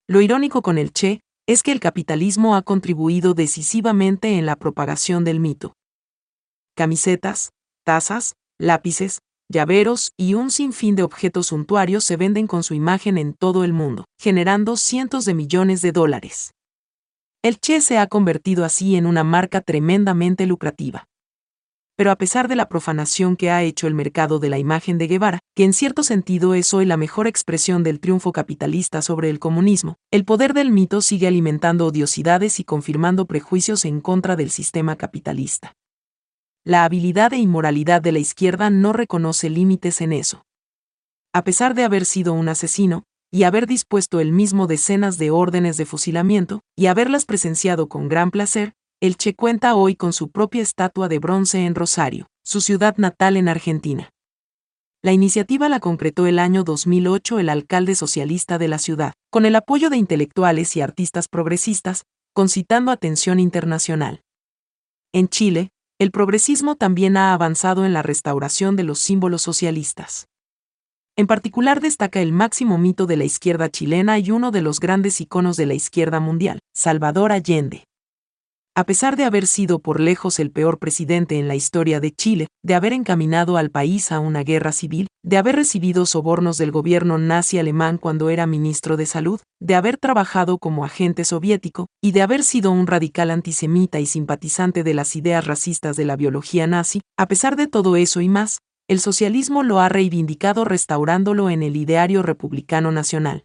Lo 0.07 0.23
irónico 0.23 0.63
con 0.63 0.79
el 0.79 0.95
Che 0.95 1.21
es 1.47 1.63
que 1.63 1.73
el 1.73 1.81
capitalismo 1.81 2.57
ha 2.57 2.63
contribuido 2.63 3.35
decisivamente 3.35 4.39
en 4.39 4.47
la 4.47 4.57
propagación 4.57 5.25
del 5.25 5.41
mito. 5.41 5.75
Camisetas, 6.75 7.51
tazas, 7.85 8.35
lápices, 8.59 9.21
llaveros 9.49 10.13
y 10.17 10.35
un 10.35 10.51
sinfín 10.51 10.95
de 10.95 11.03
objetos 11.03 11.47
suntuarios 11.47 12.05
se 12.05 12.17
venden 12.17 12.47
con 12.47 12.63
su 12.63 12.75
imagen 12.75 13.17
en 13.19 13.33
todo 13.33 13.65
el 13.65 13.73
mundo, 13.73 14.05
generando 14.21 14.77
cientos 14.77 15.25
de 15.25 15.35
millones 15.35 15.81
de 15.81 15.93
dólares. 15.93 16.53
El 17.43 17.59
Che 17.59 17.81
se 17.81 17.99
ha 17.99 18.07
convertido 18.07 18.65
así 18.65 18.97
en 18.97 19.07
una 19.07 19.25
marca 19.25 19.61
tremendamente 19.61 20.47
lucrativa. 20.47 21.07
Pero 21.97 22.13
a 22.13 22.17
pesar 22.17 22.47
de 22.47 22.55
la 22.55 22.69
profanación 22.69 23.37
que 23.37 23.51
ha 23.51 23.63
hecho 23.63 23.89
el 23.89 23.95
mercado 23.95 24.39
de 24.39 24.49
la 24.49 24.59
imagen 24.59 24.99
de 24.99 25.09
Guevara, 25.09 25.41
que 25.57 25.65
en 25.65 25.73
cierto 25.73 26.03
sentido 26.05 26.55
es 26.55 26.73
hoy 26.73 26.85
la 26.85 26.97
mejor 26.97 27.27
expresión 27.27 27.83
del 27.83 27.99
triunfo 27.99 28.33
capitalista 28.33 29.03
sobre 29.03 29.31
el 29.31 29.41
comunismo, 29.41 29.97
el 30.13 30.25
poder 30.25 30.53
del 30.55 30.71
mito 30.71 31.01
sigue 31.01 31.27
alimentando 31.27 31.87
odiosidades 31.87 32.61
y 32.61 32.65
confirmando 32.65 33.27
prejuicios 33.27 33.85
en 33.85 34.01
contra 34.01 34.37
del 34.37 34.51
sistema 34.51 34.95
capitalista. 34.95 35.75
La 36.69 36.85
habilidad 36.85 37.33
e 37.33 37.39
inmoralidad 37.39 38.03
de 38.03 38.13
la 38.13 38.19
izquierda 38.19 38.69
no 38.69 38.93
reconoce 38.93 39.49
límites 39.49 40.03
en 40.03 40.13
eso. 40.13 40.45
A 41.33 41.43
pesar 41.43 41.75
de 41.75 41.83
haber 41.83 42.05
sido 42.05 42.35
un 42.35 42.51
asesino, 42.51 43.05
y 43.33 43.45
haber 43.45 43.67
dispuesto 43.67 44.21
él 44.21 44.33
mismo 44.33 44.67
decenas 44.67 45.17
de 45.17 45.31
órdenes 45.31 45.79
de 45.79 45.87
fusilamiento, 45.87 46.61
y 46.77 46.85
haberlas 46.85 47.25
presenciado 47.25 47.89
con 47.89 48.11
gran 48.11 48.31
placer, 48.31 48.75
el 49.01 49.17
Che 49.17 49.33
cuenta 49.35 49.77
hoy 49.77 49.97
con 49.97 50.13
su 50.13 50.31
propia 50.31 50.61
estatua 50.61 51.09
de 51.09 51.19
bronce 51.19 51.65
en 51.65 51.75
Rosario, 51.75 52.27
su 52.45 52.61
ciudad 52.61 52.99
natal 52.99 53.39
en 53.39 53.49
Argentina. 53.49 54.11
La 55.01 55.13
iniciativa 55.13 55.71
la 55.71 55.81
concretó 55.81 56.27
el 56.27 56.39
año 56.39 56.65
2008 56.65 57.39
el 57.39 57.49
alcalde 57.49 57.95
socialista 57.95 58.59
de 58.59 58.69
la 58.69 58.79
ciudad, 58.79 59.15
con 59.31 59.47
el 59.47 59.57
apoyo 59.57 59.89
de 59.89 59.97
intelectuales 59.97 60.77
y 60.77 60.83
artistas 60.83 61.29
progresistas, 61.29 62.05
concitando 62.35 62.93
atención 62.93 63.41
internacional. 63.41 64.21
En 65.15 65.29
Chile, 65.29 65.71
el 65.99 66.13
progresismo 66.13 66.77
también 66.77 67.17
ha 67.17 67.33
avanzado 67.33 67.85
en 67.85 67.93
la 67.93 68.03
restauración 68.03 68.77
de 68.77 68.85
los 68.85 69.01
símbolos 69.01 69.43
socialistas. 69.43 70.29
En 71.17 71.27
particular 71.27 71.81
destaca 71.81 72.21
el 72.21 72.31
máximo 72.31 72.79
mito 72.79 73.07
de 73.07 73.17
la 73.17 73.25
izquierda 73.25 73.69
chilena 73.69 74.17
y 74.21 74.31
uno 74.31 74.53
de 74.53 74.63
los 74.63 74.79
grandes 74.79 75.21
iconos 75.21 75.57
de 75.57 75.67
la 75.67 75.75
izquierda 75.75 76.21
mundial, 76.21 76.61
Salvador 76.73 77.33
Allende. 77.33 77.88
A 78.79 78.85
pesar 78.85 79.17
de 79.17 79.25
haber 79.25 79.49
sido 79.49 79.81
por 79.81 79.99
lejos 79.99 80.39
el 80.39 80.53
peor 80.53 80.79
presidente 80.79 81.37
en 81.37 81.49
la 81.49 81.57
historia 81.57 81.99
de 81.99 82.13
Chile, 82.13 82.47
de 82.63 82.77
haber 82.77 82.93
encaminado 82.93 83.57
al 83.57 83.73
país 83.73 84.13
a 84.13 84.21
una 84.21 84.45
guerra 84.45 84.71
civil, 84.71 85.09
de 85.25 85.37
haber 85.37 85.57
recibido 85.57 86.07
sobornos 86.07 86.59
del 86.59 86.71
gobierno 86.71 87.19
nazi 87.19 87.59
alemán 87.59 87.99
cuando 87.99 88.31
era 88.31 88.47
ministro 88.47 88.97
de 88.97 89.07
Salud, 89.07 89.41
de 89.61 89.75
haber 89.75 89.97
trabajado 89.97 90.59
como 90.59 90.85
agente 90.85 91.25
soviético, 91.25 91.89
y 92.01 92.13
de 92.13 92.23
haber 92.23 92.45
sido 92.45 92.71
un 92.71 92.87
radical 92.87 93.33
antisemita 93.33 93.99
y 93.99 94.07
simpatizante 94.07 94.85
de 94.85 94.95
las 94.95 95.17
ideas 95.17 95.45
racistas 95.45 95.97
de 95.97 96.05
la 96.05 96.15
biología 96.15 96.69
nazi, 96.69 97.01
a 97.19 97.27
pesar 97.27 97.57
de 97.57 97.67
todo 97.67 97.97
eso 97.97 98.21
y 98.21 98.29
más, 98.29 98.59
el 98.87 99.01
socialismo 99.01 99.65
lo 99.65 99.81
ha 99.81 99.89
reivindicado 99.89 100.65
restaurándolo 100.65 101.51
en 101.51 101.65
el 101.65 101.75
ideario 101.77 102.23
republicano 102.23 102.93
nacional. 102.93 103.43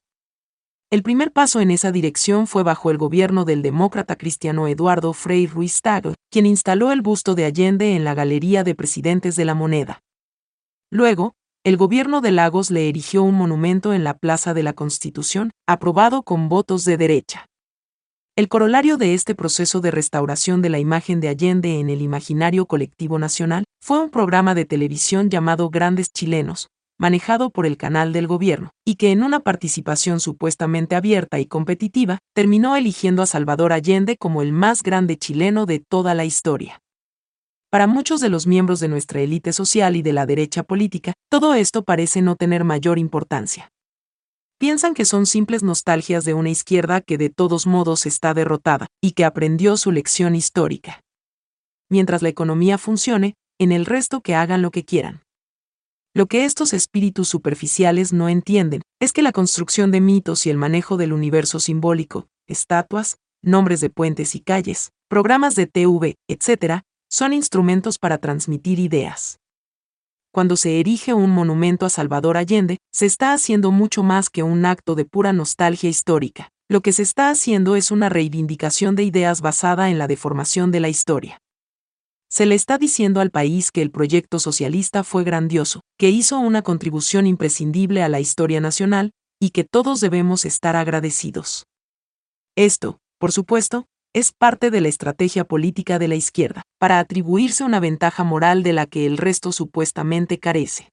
El 0.93 1.01
primer 1.01 1.31
paso 1.31 1.59
en 1.59 1.71
esa 1.71 1.91
dirección 1.91 2.45
fue 2.45 2.61
bajo 2.61 2.91
el 2.91 2.99
gobierno 2.99 3.45
del 3.45 3.63
demócrata 3.63 4.15
cristiano 4.15 4.67
Eduardo 4.67 5.11
Frei 5.13 5.47
Ruiz 5.47 5.81
Tagle, 5.81 6.13
quien 6.29 6.45
instaló 6.45 6.91
el 6.91 7.01
busto 7.01 7.33
de 7.33 7.45
Allende 7.45 7.95
en 7.95 8.03
la 8.03 8.13
Galería 8.13 8.63
de 8.63 8.75
Presidentes 8.75 9.35
de 9.35 9.43
la 9.43 9.55
Moneda. 9.55 10.03
Luego, 10.91 11.33
el 11.63 11.77
gobierno 11.77 12.21
de 12.21 12.29
Lagos 12.29 12.69
le 12.69 12.89
erigió 12.89 13.23
un 13.23 13.33
monumento 13.33 13.91
en 13.91 14.03
la 14.03 14.13
Plaza 14.13 14.53
de 14.53 14.61
la 14.61 14.73
Constitución, 14.73 15.49
aprobado 15.67 16.21
con 16.21 16.47
votos 16.47 16.85
de 16.85 16.95
derecha. 16.95 17.47
El 18.35 18.47
corolario 18.47 18.97
de 18.97 19.15
este 19.15 19.33
proceso 19.33 19.81
de 19.81 19.89
restauración 19.89 20.61
de 20.61 20.69
la 20.69 20.77
imagen 20.77 21.19
de 21.21 21.29
Allende 21.29 21.79
en 21.79 21.89
el 21.89 22.03
imaginario 22.03 22.67
colectivo 22.67 23.17
nacional 23.17 23.63
fue 23.81 23.99
un 23.99 24.11
programa 24.11 24.53
de 24.53 24.65
televisión 24.65 25.31
llamado 25.31 25.71
Grandes 25.71 26.13
Chilenos, 26.13 26.67
manejado 27.03 27.49
por 27.49 27.65
el 27.65 27.75
canal 27.75 28.13
del 28.13 28.27
gobierno, 28.27 28.69
y 28.85 28.95
que 28.95 29.11
en 29.11 29.23
una 29.23 29.41
participación 29.41 30.21
supuestamente 30.21 30.95
abierta 30.95 31.37
y 31.37 31.45
competitiva, 31.45 32.19
terminó 32.33 32.77
eligiendo 32.77 33.21
a 33.21 33.25
Salvador 33.25 33.73
Allende 33.73 34.15
como 34.15 34.41
el 34.41 34.53
más 34.53 34.83
grande 34.83 35.17
chileno 35.17 35.65
de 35.65 35.79
toda 35.79 36.13
la 36.13 36.23
historia. 36.23 36.79
Para 37.69 37.87
muchos 37.87 38.21
de 38.21 38.29
los 38.29 38.47
miembros 38.47 38.79
de 38.79 38.87
nuestra 38.87 39.19
élite 39.19 39.51
social 39.51 39.97
y 39.97 40.01
de 40.01 40.13
la 40.13 40.25
derecha 40.25 40.63
política, 40.63 41.11
todo 41.29 41.55
esto 41.55 41.83
parece 41.83 42.21
no 42.21 42.37
tener 42.37 42.63
mayor 42.63 42.97
importancia 42.97 43.69
piensan 44.59 44.93
que 44.93 45.03
son 45.03 45.25
simples 45.25 45.61
nostalgias 45.61 46.23
de 46.23 46.33
una 46.33 46.49
izquierda 46.49 47.01
que 47.01 47.17
de 47.17 47.29
todos 47.29 47.67
modos 47.67 48.05
está 48.05 48.33
derrotada 48.33 48.87
y 49.01 49.11
que 49.11 49.25
aprendió 49.25 49.75
su 49.75 49.91
lección 49.91 50.35
histórica. 50.35 51.01
Mientras 51.89 52.21
la 52.21 52.29
economía 52.29 52.77
funcione, 52.77 53.33
en 53.59 53.73
el 53.73 53.85
resto 53.85 54.21
que 54.21 54.35
hagan 54.35 54.61
lo 54.61 54.71
que 54.71 54.85
quieran. 54.85 55.22
Lo 56.13 56.27
que 56.27 56.45
estos 56.45 56.73
espíritus 56.73 57.27
superficiales 57.27 58.13
no 58.13 58.29
entienden 58.29 58.81
es 58.99 59.13
que 59.13 59.21
la 59.21 59.31
construcción 59.31 59.91
de 59.91 60.01
mitos 60.01 60.45
y 60.45 60.49
el 60.49 60.57
manejo 60.57 60.97
del 60.97 61.13
universo 61.13 61.59
simbólico, 61.59 62.27
estatuas, 62.47 63.17
nombres 63.41 63.81
de 63.81 63.89
puentes 63.89 64.35
y 64.35 64.39
calles, 64.39 64.91
programas 65.07 65.55
de 65.55 65.67
TV, 65.67 66.15
etc., 66.27 66.81
son 67.09 67.33
instrumentos 67.33 67.97
para 67.99 68.17
transmitir 68.17 68.79
ideas 68.79 69.39
cuando 70.33 70.57
se 70.57 70.79
erige 70.79 71.13
un 71.13 71.29
monumento 71.29 71.85
a 71.85 71.91
Salvador 71.91 72.37
Allende, 72.37 72.79
se 72.91 73.05
está 73.05 73.33
haciendo 73.33 73.69
mucho 73.71 74.01
más 74.01 74.31
que 74.31 74.41
un 74.41 74.65
acto 74.65 74.95
de 74.95 75.05
pura 75.05 75.31
nostalgia 75.31 75.91
histórica. 75.91 76.49
Lo 76.67 76.81
que 76.81 76.91
se 76.91 77.03
está 77.03 77.29
haciendo 77.29 77.75
es 77.75 77.91
una 77.91 78.09
reivindicación 78.09 78.95
de 78.95 79.03
ideas 79.03 79.41
basada 79.41 79.91
en 79.91 79.99
la 79.99 80.07
deformación 80.07 80.71
de 80.71 80.79
la 80.79 80.89
historia. 80.89 81.39
Se 82.33 82.47
le 82.47 82.55
está 82.55 82.79
diciendo 82.79 83.21
al 83.21 83.29
país 83.29 83.71
que 83.71 83.83
el 83.83 83.91
proyecto 83.91 84.39
socialista 84.39 85.03
fue 85.03 85.23
grandioso, 85.23 85.81
que 85.99 86.09
hizo 86.09 86.39
una 86.39 86.63
contribución 86.63 87.27
imprescindible 87.27 88.01
a 88.01 88.09
la 88.09 88.19
historia 88.19 88.59
nacional, 88.59 89.11
y 89.39 89.51
que 89.51 89.63
todos 89.63 90.01
debemos 90.01 90.43
estar 90.43 90.75
agradecidos. 90.75 91.67
Esto, 92.57 92.97
por 93.19 93.31
supuesto, 93.31 93.85
es 94.15 94.31
parte 94.31 94.71
de 94.71 94.81
la 94.81 94.87
estrategia 94.87 95.45
política 95.45 95.99
de 95.99 96.07
la 96.07 96.15
izquierda, 96.15 96.63
para 96.79 96.97
atribuirse 96.97 97.65
una 97.65 97.79
ventaja 97.79 98.23
moral 98.23 98.63
de 98.63 98.73
la 98.73 98.87
que 98.87 99.05
el 99.05 99.17
resto 99.17 99.51
supuestamente 99.51 100.39
carece. 100.39 100.89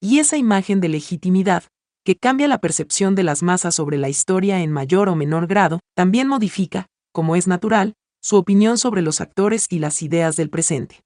Y 0.00 0.20
esa 0.20 0.36
imagen 0.36 0.80
de 0.80 0.88
legitimidad, 0.88 1.64
que 2.04 2.14
cambia 2.14 2.46
la 2.46 2.58
percepción 2.58 3.16
de 3.16 3.24
las 3.24 3.42
masas 3.42 3.74
sobre 3.74 3.98
la 3.98 4.08
historia 4.08 4.60
en 4.60 4.70
mayor 4.70 5.08
o 5.08 5.16
menor 5.16 5.48
grado, 5.48 5.80
también 5.96 6.28
modifica, 6.28 6.86
como 7.12 7.34
es 7.34 7.48
natural, 7.48 7.94
su 8.24 8.36
opinión 8.36 8.78
sobre 8.78 9.02
los 9.02 9.20
actores 9.20 9.66
y 9.68 9.80
las 9.80 10.00
ideas 10.00 10.34
del 10.36 10.48
presente. 10.48 11.04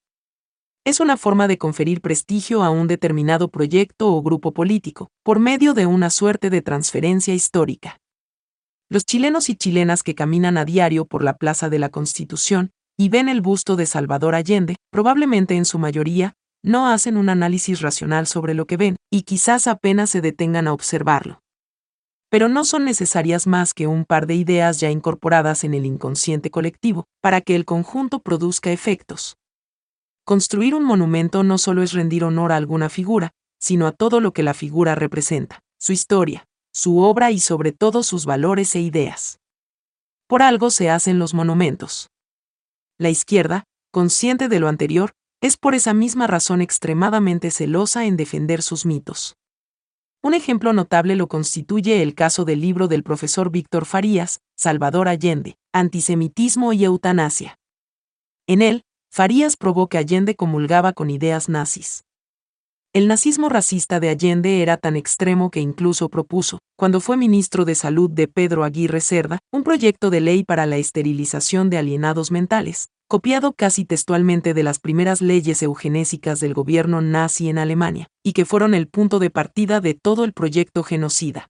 Es 0.84 1.00
una 1.00 1.16
forma 1.16 1.48
de 1.48 1.58
conferir 1.58 2.00
prestigio 2.00 2.62
a 2.62 2.70
un 2.70 2.86
determinado 2.86 3.48
proyecto 3.48 4.14
o 4.14 4.22
grupo 4.22 4.52
político, 4.52 5.08
por 5.24 5.40
medio 5.40 5.74
de 5.74 5.84
una 5.86 6.10
suerte 6.10 6.48
de 6.48 6.62
transferencia 6.62 7.34
histórica. 7.34 7.98
Los 8.88 9.04
chilenos 9.04 9.48
y 9.48 9.56
chilenas 9.56 10.04
que 10.04 10.14
caminan 10.14 10.56
a 10.58 10.64
diario 10.64 11.06
por 11.06 11.24
la 11.24 11.36
Plaza 11.36 11.68
de 11.68 11.80
la 11.80 11.88
Constitución 11.88 12.70
y 12.96 13.08
ven 13.08 13.28
el 13.28 13.40
busto 13.40 13.74
de 13.74 13.86
Salvador 13.86 14.36
Allende, 14.36 14.76
probablemente 14.92 15.56
en 15.56 15.64
su 15.64 15.80
mayoría, 15.80 16.34
no 16.62 16.86
hacen 16.86 17.16
un 17.16 17.30
análisis 17.30 17.80
racional 17.80 18.28
sobre 18.28 18.54
lo 18.54 18.68
que 18.68 18.76
ven, 18.76 18.96
y 19.10 19.22
quizás 19.22 19.66
apenas 19.66 20.10
se 20.10 20.20
detengan 20.20 20.68
a 20.68 20.72
observarlo. 20.72 21.40
Pero 22.30 22.48
no 22.48 22.64
son 22.64 22.84
necesarias 22.84 23.46
más 23.46 23.72
que 23.72 23.86
un 23.86 24.04
par 24.04 24.26
de 24.26 24.34
ideas 24.34 24.80
ya 24.80 24.90
incorporadas 24.90 25.64
en 25.64 25.74
el 25.74 25.86
inconsciente 25.86 26.50
colectivo, 26.50 27.06
para 27.22 27.40
que 27.40 27.54
el 27.54 27.64
conjunto 27.64 28.18
produzca 28.18 28.70
efectos. 28.70 29.36
Construir 30.24 30.74
un 30.74 30.84
monumento 30.84 31.42
no 31.42 31.56
solo 31.56 31.82
es 31.82 31.92
rendir 31.92 32.24
honor 32.24 32.52
a 32.52 32.56
alguna 32.56 32.90
figura, 32.90 33.30
sino 33.58 33.86
a 33.86 33.92
todo 33.92 34.20
lo 34.20 34.32
que 34.32 34.42
la 34.42 34.52
figura 34.52 34.94
representa, 34.94 35.60
su 35.78 35.92
historia, 35.92 36.44
su 36.70 36.98
obra 36.98 37.30
y 37.30 37.40
sobre 37.40 37.72
todo 37.72 38.02
sus 38.02 38.26
valores 38.26 38.74
e 38.74 38.80
ideas. 38.80 39.40
Por 40.26 40.42
algo 40.42 40.70
se 40.70 40.90
hacen 40.90 41.18
los 41.18 41.32
monumentos. 41.32 42.10
La 42.98 43.08
izquierda, 43.08 43.64
consciente 43.90 44.48
de 44.48 44.60
lo 44.60 44.68
anterior, 44.68 45.12
es 45.40 45.56
por 45.56 45.74
esa 45.74 45.94
misma 45.94 46.26
razón 46.26 46.60
extremadamente 46.60 47.50
celosa 47.50 48.04
en 48.04 48.18
defender 48.18 48.60
sus 48.60 48.84
mitos. 48.84 49.37
Un 50.20 50.34
ejemplo 50.34 50.72
notable 50.72 51.14
lo 51.14 51.28
constituye 51.28 52.02
el 52.02 52.16
caso 52.16 52.44
del 52.44 52.60
libro 52.60 52.88
del 52.88 53.04
profesor 53.04 53.50
Víctor 53.50 53.86
Farías, 53.86 54.40
Salvador 54.56 55.06
Allende, 55.06 55.56
Antisemitismo 55.72 56.72
y 56.72 56.84
Eutanasia. 56.84 57.56
En 58.48 58.60
él, 58.60 58.82
Farías 59.12 59.56
probó 59.56 59.88
que 59.88 59.96
Allende 59.96 60.34
comulgaba 60.34 60.92
con 60.92 61.10
ideas 61.10 61.48
nazis. 61.48 62.04
El 62.92 63.06
nazismo 63.06 63.48
racista 63.48 64.00
de 64.00 64.08
Allende 64.08 64.60
era 64.60 64.76
tan 64.76 64.96
extremo 64.96 65.50
que 65.52 65.60
incluso 65.60 66.08
propuso, 66.08 66.58
cuando 66.76 67.00
fue 67.00 67.16
ministro 67.16 67.64
de 67.64 67.76
Salud 67.76 68.10
de 68.10 68.26
Pedro 68.26 68.64
Aguirre 68.64 69.00
Cerda, 69.00 69.38
un 69.52 69.62
proyecto 69.62 70.10
de 70.10 70.20
ley 70.20 70.42
para 70.42 70.66
la 70.66 70.78
esterilización 70.78 71.70
de 71.70 71.78
alienados 71.78 72.32
mentales, 72.32 72.88
copiado 73.08 73.54
casi 73.54 73.86
textualmente 73.86 74.52
de 74.52 74.62
las 74.62 74.78
primeras 74.78 75.22
leyes 75.22 75.62
eugenésicas 75.62 76.40
del 76.40 76.52
gobierno 76.52 77.00
nazi 77.00 77.48
en 77.48 77.56
Alemania, 77.56 78.08
y 78.22 78.34
que 78.34 78.44
fueron 78.44 78.74
el 78.74 78.86
punto 78.86 79.18
de 79.18 79.30
partida 79.30 79.80
de 79.80 79.94
todo 79.94 80.24
el 80.24 80.34
proyecto 80.34 80.82
genocida. 80.82 81.48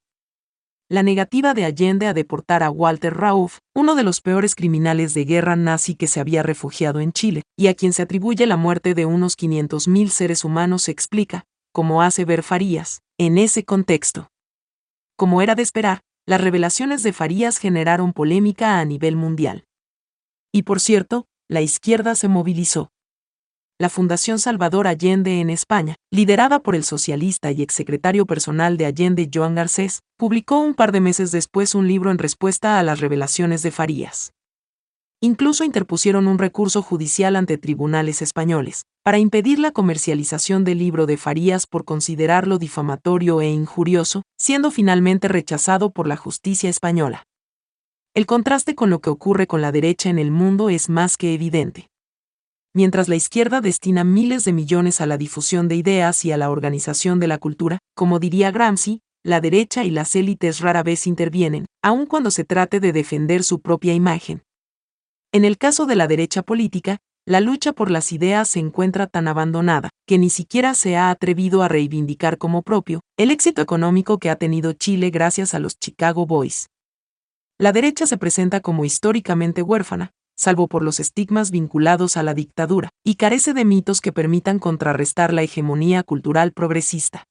La 0.88 1.02
negativa 1.02 1.54
de 1.54 1.64
Allende 1.64 2.06
a 2.06 2.14
deportar 2.14 2.62
a 2.62 2.70
Walter 2.70 3.12
Rauf, 3.12 3.58
uno 3.74 3.96
de 3.96 4.04
los 4.04 4.20
peores 4.20 4.54
criminales 4.54 5.14
de 5.14 5.24
guerra 5.24 5.56
nazi 5.56 5.96
que 5.96 6.06
se 6.06 6.20
había 6.20 6.44
refugiado 6.44 7.00
en 7.00 7.12
Chile, 7.12 7.42
y 7.58 7.66
a 7.66 7.74
quien 7.74 7.92
se 7.92 8.02
atribuye 8.02 8.46
la 8.46 8.56
muerte 8.56 8.94
de 8.94 9.04
unos 9.04 9.36
500.000 9.36 10.08
seres 10.10 10.44
humanos, 10.44 10.82
se 10.82 10.92
explica, 10.92 11.44
como 11.72 12.02
hace 12.02 12.24
ver 12.24 12.44
Farías, 12.44 13.02
en 13.18 13.36
ese 13.36 13.64
contexto. 13.64 14.30
Como 15.16 15.42
era 15.42 15.56
de 15.56 15.62
esperar, 15.62 16.02
las 16.24 16.40
revelaciones 16.40 17.02
de 17.02 17.12
Farías 17.12 17.58
generaron 17.58 18.12
polémica 18.12 18.78
a 18.78 18.84
nivel 18.84 19.16
mundial. 19.16 19.64
Y 20.52 20.62
por 20.62 20.80
cierto, 20.80 21.26
la 21.50 21.62
izquierda 21.62 22.14
se 22.14 22.28
movilizó. 22.28 22.90
La 23.80 23.88
Fundación 23.88 24.38
Salvador 24.38 24.86
Allende 24.86 25.40
en 25.40 25.48
España, 25.48 25.94
liderada 26.10 26.58
por 26.58 26.74
el 26.74 26.84
socialista 26.84 27.50
y 27.52 27.62
exsecretario 27.62 28.26
personal 28.26 28.76
de 28.76 28.84
Allende 28.84 29.30
Joan 29.32 29.54
Garcés, 29.54 30.00
publicó 30.18 30.60
un 30.60 30.74
par 30.74 30.92
de 30.92 31.00
meses 31.00 31.30
después 31.30 31.74
un 31.74 31.88
libro 31.88 32.10
en 32.10 32.18
respuesta 32.18 32.78
a 32.78 32.82
las 32.82 33.00
revelaciones 33.00 33.62
de 33.62 33.70
Farías. 33.70 34.32
Incluso 35.22 35.64
interpusieron 35.64 36.28
un 36.28 36.38
recurso 36.38 36.82
judicial 36.82 37.34
ante 37.34 37.56
tribunales 37.56 38.20
españoles, 38.20 38.82
para 39.02 39.18
impedir 39.18 39.58
la 39.58 39.72
comercialización 39.72 40.64
del 40.64 40.78
libro 40.78 41.06
de 41.06 41.16
Farías 41.16 41.66
por 41.66 41.84
considerarlo 41.86 42.58
difamatorio 42.58 43.40
e 43.40 43.48
injurioso, 43.48 44.22
siendo 44.38 44.70
finalmente 44.70 45.28
rechazado 45.28 45.90
por 45.90 46.06
la 46.06 46.16
justicia 46.16 46.68
española. 46.68 47.24
El 48.14 48.26
contraste 48.26 48.74
con 48.74 48.90
lo 48.90 49.00
que 49.00 49.10
ocurre 49.10 49.46
con 49.46 49.62
la 49.62 49.72
derecha 49.72 50.10
en 50.10 50.18
el 50.18 50.30
mundo 50.30 50.70
es 50.70 50.88
más 50.88 51.16
que 51.16 51.34
evidente. 51.34 51.88
Mientras 52.74 53.08
la 53.08 53.16
izquierda 53.16 53.60
destina 53.60 54.04
miles 54.04 54.44
de 54.44 54.52
millones 54.52 55.00
a 55.00 55.06
la 55.06 55.18
difusión 55.18 55.68
de 55.68 55.76
ideas 55.76 56.24
y 56.24 56.32
a 56.32 56.36
la 56.36 56.50
organización 56.50 57.20
de 57.20 57.28
la 57.28 57.38
cultura, 57.38 57.78
como 57.94 58.18
diría 58.18 58.50
Gramsci, 58.50 59.00
la 59.24 59.40
derecha 59.40 59.84
y 59.84 59.90
las 59.90 60.14
élites 60.16 60.60
rara 60.60 60.82
vez 60.82 61.06
intervienen, 61.06 61.66
aun 61.82 62.06
cuando 62.06 62.30
se 62.30 62.44
trate 62.44 62.80
de 62.80 62.92
defender 62.92 63.42
su 63.42 63.60
propia 63.60 63.94
imagen. 63.94 64.42
En 65.32 65.44
el 65.44 65.58
caso 65.58 65.86
de 65.86 65.96
la 65.96 66.06
derecha 66.06 66.42
política, 66.42 66.98
la 67.26 67.40
lucha 67.40 67.72
por 67.72 67.90
las 67.90 68.12
ideas 68.12 68.48
se 68.48 68.58
encuentra 68.58 69.06
tan 69.06 69.28
abandonada, 69.28 69.90
que 70.06 70.16
ni 70.16 70.30
siquiera 70.30 70.72
se 70.74 70.96
ha 70.96 71.10
atrevido 71.10 71.62
a 71.62 71.68
reivindicar 71.68 72.38
como 72.38 72.62
propio 72.62 73.00
el 73.18 73.30
éxito 73.30 73.60
económico 73.60 74.18
que 74.18 74.30
ha 74.30 74.36
tenido 74.36 74.72
Chile 74.72 75.10
gracias 75.10 75.52
a 75.52 75.58
los 75.58 75.78
Chicago 75.78 76.24
Boys. 76.24 76.68
La 77.60 77.72
derecha 77.72 78.06
se 78.06 78.16
presenta 78.18 78.60
como 78.60 78.84
históricamente 78.84 79.62
huérfana, 79.62 80.12
salvo 80.36 80.68
por 80.68 80.84
los 80.84 81.00
estigmas 81.00 81.50
vinculados 81.50 82.16
a 82.16 82.22
la 82.22 82.32
dictadura, 82.32 82.90
y 83.04 83.16
carece 83.16 83.52
de 83.52 83.64
mitos 83.64 84.00
que 84.00 84.12
permitan 84.12 84.60
contrarrestar 84.60 85.32
la 85.32 85.42
hegemonía 85.42 86.04
cultural 86.04 86.52
progresista. 86.52 87.24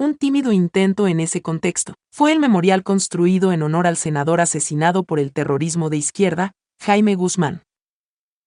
Un 0.00 0.16
tímido 0.16 0.50
intento 0.50 1.06
en 1.06 1.20
ese 1.20 1.42
contexto 1.42 1.94
fue 2.10 2.32
el 2.32 2.40
memorial 2.40 2.82
construido 2.82 3.52
en 3.52 3.62
honor 3.62 3.86
al 3.86 3.98
senador 3.98 4.40
asesinado 4.40 5.04
por 5.04 5.20
el 5.20 5.32
terrorismo 5.32 5.90
de 5.90 5.98
izquierda, 5.98 6.52
Jaime 6.80 7.14
Guzmán. 7.14 7.62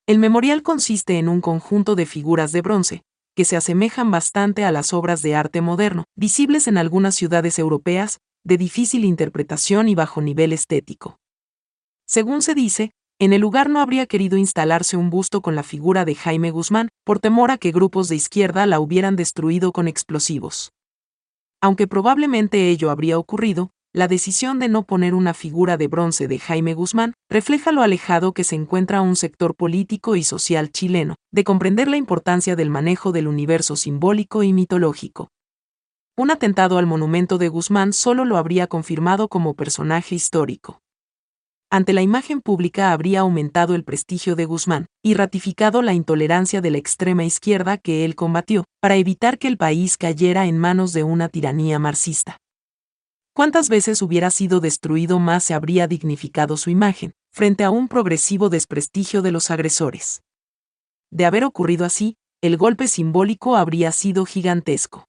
El 0.07 0.17
memorial 0.17 0.63
consiste 0.63 1.19
en 1.19 1.29
un 1.29 1.41
conjunto 1.41 1.95
de 1.95 2.07
figuras 2.07 2.51
de 2.51 2.61
bronce, 2.61 3.03
que 3.35 3.45
se 3.45 3.55
asemejan 3.55 4.09
bastante 4.09 4.65
a 4.65 4.71
las 4.71 4.93
obras 4.93 5.21
de 5.21 5.35
arte 5.35 5.61
moderno, 5.61 6.05
visibles 6.15 6.67
en 6.67 6.79
algunas 6.79 7.13
ciudades 7.13 7.59
europeas, 7.59 8.17
de 8.47 8.57
difícil 8.57 9.03
interpretación 9.03 9.89
y 9.89 9.95
bajo 9.95 10.21
nivel 10.21 10.53
estético. 10.53 11.19
Según 12.07 12.41
se 12.41 12.55
dice, 12.55 12.91
en 13.19 13.33
el 13.33 13.41
lugar 13.41 13.69
no 13.69 13.81
habría 13.81 14.05
querido 14.05 14.37
instalarse 14.37 14.95
un 14.95 15.09
busto 15.09 15.41
con 15.41 15.53
la 15.53 15.63
figura 15.63 16.05
de 16.05 16.15
Jaime 16.15 16.51
Guzmán, 16.51 16.87
por 17.03 17.19
temor 17.19 17.51
a 17.51 17.57
que 17.57 17.73
grupos 17.73 18.07
de 18.07 18.15
izquierda 18.15 18.65
la 18.65 18.79
hubieran 18.79 19.17
destruido 19.17 19.73
con 19.73 19.89
explosivos. 19.89 20.71
Aunque 21.59 21.87
probablemente 21.87 22.69
ello 22.69 22.89
habría 22.89 23.19
ocurrido, 23.19 23.71
la 23.93 24.07
decisión 24.07 24.59
de 24.59 24.69
no 24.69 24.83
poner 24.83 25.13
una 25.13 25.33
figura 25.33 25.75
de 25.75 25.89
bronce 25.89 26.29
de 26.29 26.39
Jaime 26.39 26.73
Guzmán 26.73 27.15
refleja 27.29 27.73
lo 27.73 27.81
alejado 27.81 28.31
que 28.31 28.45
se 28.45 28.55
encuentra 28.55 29.01
un 29.01 29.17
sector 29.17 29.55
político 29.55 30.15
y 30.15 30.23
social 30.23 30.71
chileno, 30.71 31.15
de 31.33 31.43
comprender 31.43 31.89
la 31.89 31.97
importancia 31.97 32.55
del 32.55 32.69
manejo 32.69 33.11
del 33.11 33.27
universo 33.27 33.75
simbólico 33.75 34.43
y 34.43 34.53
mitológico. 34.53 35.27
Un 36.19 36.31
atentado 36.31 36.79
al 36.79 36.87
monumento 36.87 37.37
de 37.37 37.47
Guzmán 37.47 37.93
solo 37.93 38.25
lo 38.25 38.37
habría 38.37 38.65
confirmado 38.65 39.27
como 39.27 39.53
personaje 39.53 40.15
histórico. 40.15 40.81
Ante 41.69 41.93
la 41.93 42.01
imagen 42.01 42.41
pública 42.41 42.91
habría 42.91 43.19
aumentado 43.19 43.75
el 43.75 43.83
prestigio 43.83 44.35
de 44.35 44.45
Guzmán 44.45 44.87
y 45.03 45.13
ratificado 45.13 45.83
la 45.83 45.93
intolerancia 45.93 46.59
de 46.59 46.71
la 46.71 46.79
extrema 46.79 47.23
izquierda 47.23 47.77
que 47.77 48.03
él 48.03 48.15
combatió, 48.15 48.63
para 48.81 48.95
evitar 48.95 49.37
que 49.37 49.47
el 49.47 49.57
país 49.57 49.95
cayera 49.95 50.47
en 50.47 50.57
manos 50.57 50.91
de 50.91 51.03
una 51.03 51.29
tiranía 51.29 51.77
marxista. 51.77 52.37
¿Cuántas 53.35 53.69
veces 53.69 54.01
hubiera 54.01 54.31
sido 54.31 54.59
destruido 54.59 55.19
más 55.19 55.43
se 55.43 55.53
habría 55.53 55.87
dignificado 55.87 56.57
su 56.57 56.71
imagen, 56.71 57.13
frente 57.31 57.63
a 57.63 57.69
un 57.69 57.87
progresivo 57.87 58.49
desprestigio 58.49 59.21
de 59.21 59.31
los 59.31 59.51
agresores? 59.51 60.23
De 61.11 61.25
haber 61.25 61.43
ocurrido 61.43 61.85
así, 61.85 62.15
el 62.41 62.57
golpe 62.57 62.87
simbólico 62.87 63.55
habría 63.55 63.91
sido 63.91 64.25
gigantesco 64.25 65.06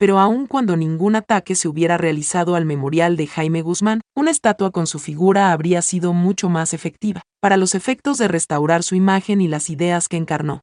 pero 0.00 0.18
aun 0.18 0.46
cuando 0.46 0.78
ningún 0.78 1.14
ataque 1.14 1.54
se 1.54 1.68
hubiera 1.68 1.98
realizado 1.98 2.54
al 2.54 2.64
memorial 2.64 3.18
de 3.18 3.26
Jaime 3.26 3.60
Guzmán, 3.60 4.00
una 4.16 4.30
estatua 4.30 4.70
con 4.70 4.86
su 4.86 4.98
figura 4.98 5.52
habría 5.52 5.82
sido 5.82 6.14
mucho 6.14 6.48
más 6.48 6.72
efectiva, 6.72 7.20
para 7.38 7.58
los 7.58 7.74
efectos 7.74 8.16
de 8.16 8.26
restaurar 8.26 8.82
su 8.82 8.94
imagen 8.94 9.42
y 9.42 9.48
las 9.48 9.68
ideas 9.68 10.08
que 10.08 10.16
encarnó. 10.16 10.62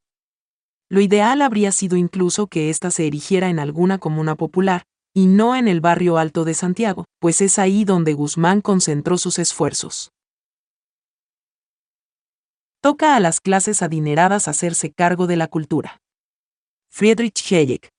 Lo 0.89 1.01
ideal 1.01 1.43
habría 1.43 1.71
sido 1.71 1.97
incluso 1.97 2.47
que 2.47 2.71
ésta 2.71 2.89
se 2.89 3.05
erigiera 3.05 3.49
en 3.49 3.59
alguna 3.59 3.99
comuna 3.99 4.33
popular, 4.33 4.85
y 5.13 5.27
no 5.27 5.55
en 5.55 5.67
el 5.67 5.81
barrio 5.81 6.17
alto 6.17 6.43
de 6.43 6.55
Santiago, 6.55 7.05
pues 7.19 7.39
es 7.39 7.59
ahí 7.59 7.85
donde 7.85 8.13
Guzmán 8.13 8.61
concentró 8.61 9.19
sus 9.19 9.37
esfuerzos. 9.37 10.09
Toca 12.81 13.15
a 13.15 13.19
las 13.19 13.39
clases 13.39 13.83
adineradas 13.83 14.47
hacerse 14.47 14.91
cargo 14.91 15.27
de 15.27 15.35
la 15.35 15.45
cultura. 15.45 15.99
Friedrich 16.89 17.53
Hayek 17.53 17.91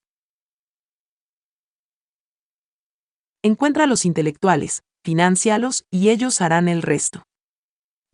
encuentra 3.43 3.85
a 3.85 3.87
los 3.87 4.05
intelectuales, 4.05 4.83
financialos 5.05 5.85
y 5.91 6.11
ellos 6.11 6.41
harán 6.41 6.69
el 6.69 6.83
resto. 6.83 7.23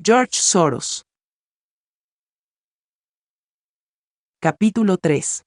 George 0.02 0.34
Soros. 0.34 1.02
Capítulo 4.40 4.98
3. 4.98 5.42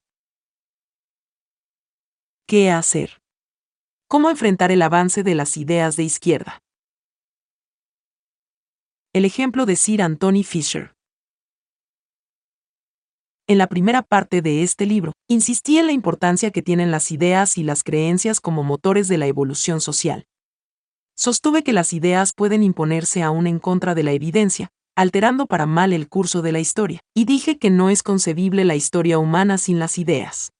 ¿Qué 2.48 2.72
hacer? 2.72 3.20
¿Cómo 4.10 4.30
enfrentar 4.30 4.72
el 4.72 4.82
avance 4.82 5.22
de 5.22 5.36
las 5.36 5.58
ideas 5.58 5.98
de 5.98 6.04
izquierda? 6.04 6.60
El 9.14 9.26
ejemplo 9.26 9.66
de 9.66 9.76
Sir 9.76 10.02
Anthony 10.02 10.44
Fisher. 10.44 10.97
En 13.50 13.58
la 13.58 13.67
primera 13.67 14.01
parte 14.01 14.42
de 14.42 14.61
este 14.61 14.85
libro, 14.85 15.14
insistí 15.30 15.77
en 15.77 15.85
la 15.85 15.93
importancia 15.93 16.51
que 16.51 16.61
tienen 16.61 16.92
las 16.92 17.14
ideas 17.14 17.58
y 17.58 17.64
las 17.64 17.82
creencias 17.82 18.42
como 18.42 18.61
motores 18.61 19.08
de 19.08 19.17
la 19.17 19.26
evolución 19.26 19.80
social. 19.80 20.26
Sostuve 21.16 21.64
que 21.64 21.72
las 21.72 21.93
ideas 21.93 22.34
pueden 22.34 22.61
imponerse 22.61 23.24
aún 23.24 23.48
en 23.48 23.59
contra 23.59 23.95
de 23.95 24.03
la 24.03 24.11
evidencia, 24.11 24.67
alterando 24.98 25.45
para 25.45 25.66
mal 25.66 25.93
el 25.93 26.09
curso 26.09 26.42
de 26.42 26.51
la 26.51 26.59
historia, 26.59 27.00
y 27.16 27.24
dije 27.24 27.58
que 27.58 27.69
no 27.69 27.90
es 27.90 28.03
concebible 28.03 28.66
la 28.66 28.76
historia 28.76 29.17
humana 29.17 29.58
sin 29.58 29.80
las 29.80 29.98
ideas. 29.98 30.51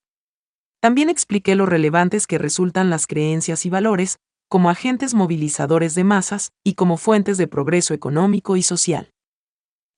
También 0.80 1.10
expliqué 1.10 1.56
lo 1.56 1.66
relevantes 1.66 2.26
que 2.26 2.38
resultan 2.38 2.90
las 2.90 3.06
creencias 3.06 3.66
y 3.66 3.70
valores, 3.70 4.16
como 4.48 4.70
agentes 4.70 5.14
movilizadores 5.14 5.94
de 5.94 6.06
masas 6.06 6.52
y 6.64 6.76
como 6.76 6.96
fuentes 6.96 7.38
de 7.38 7.48
progreso 7.48 7.94
económico 7.94 8.56
y 8.56 8.64
social. 8.64 9.12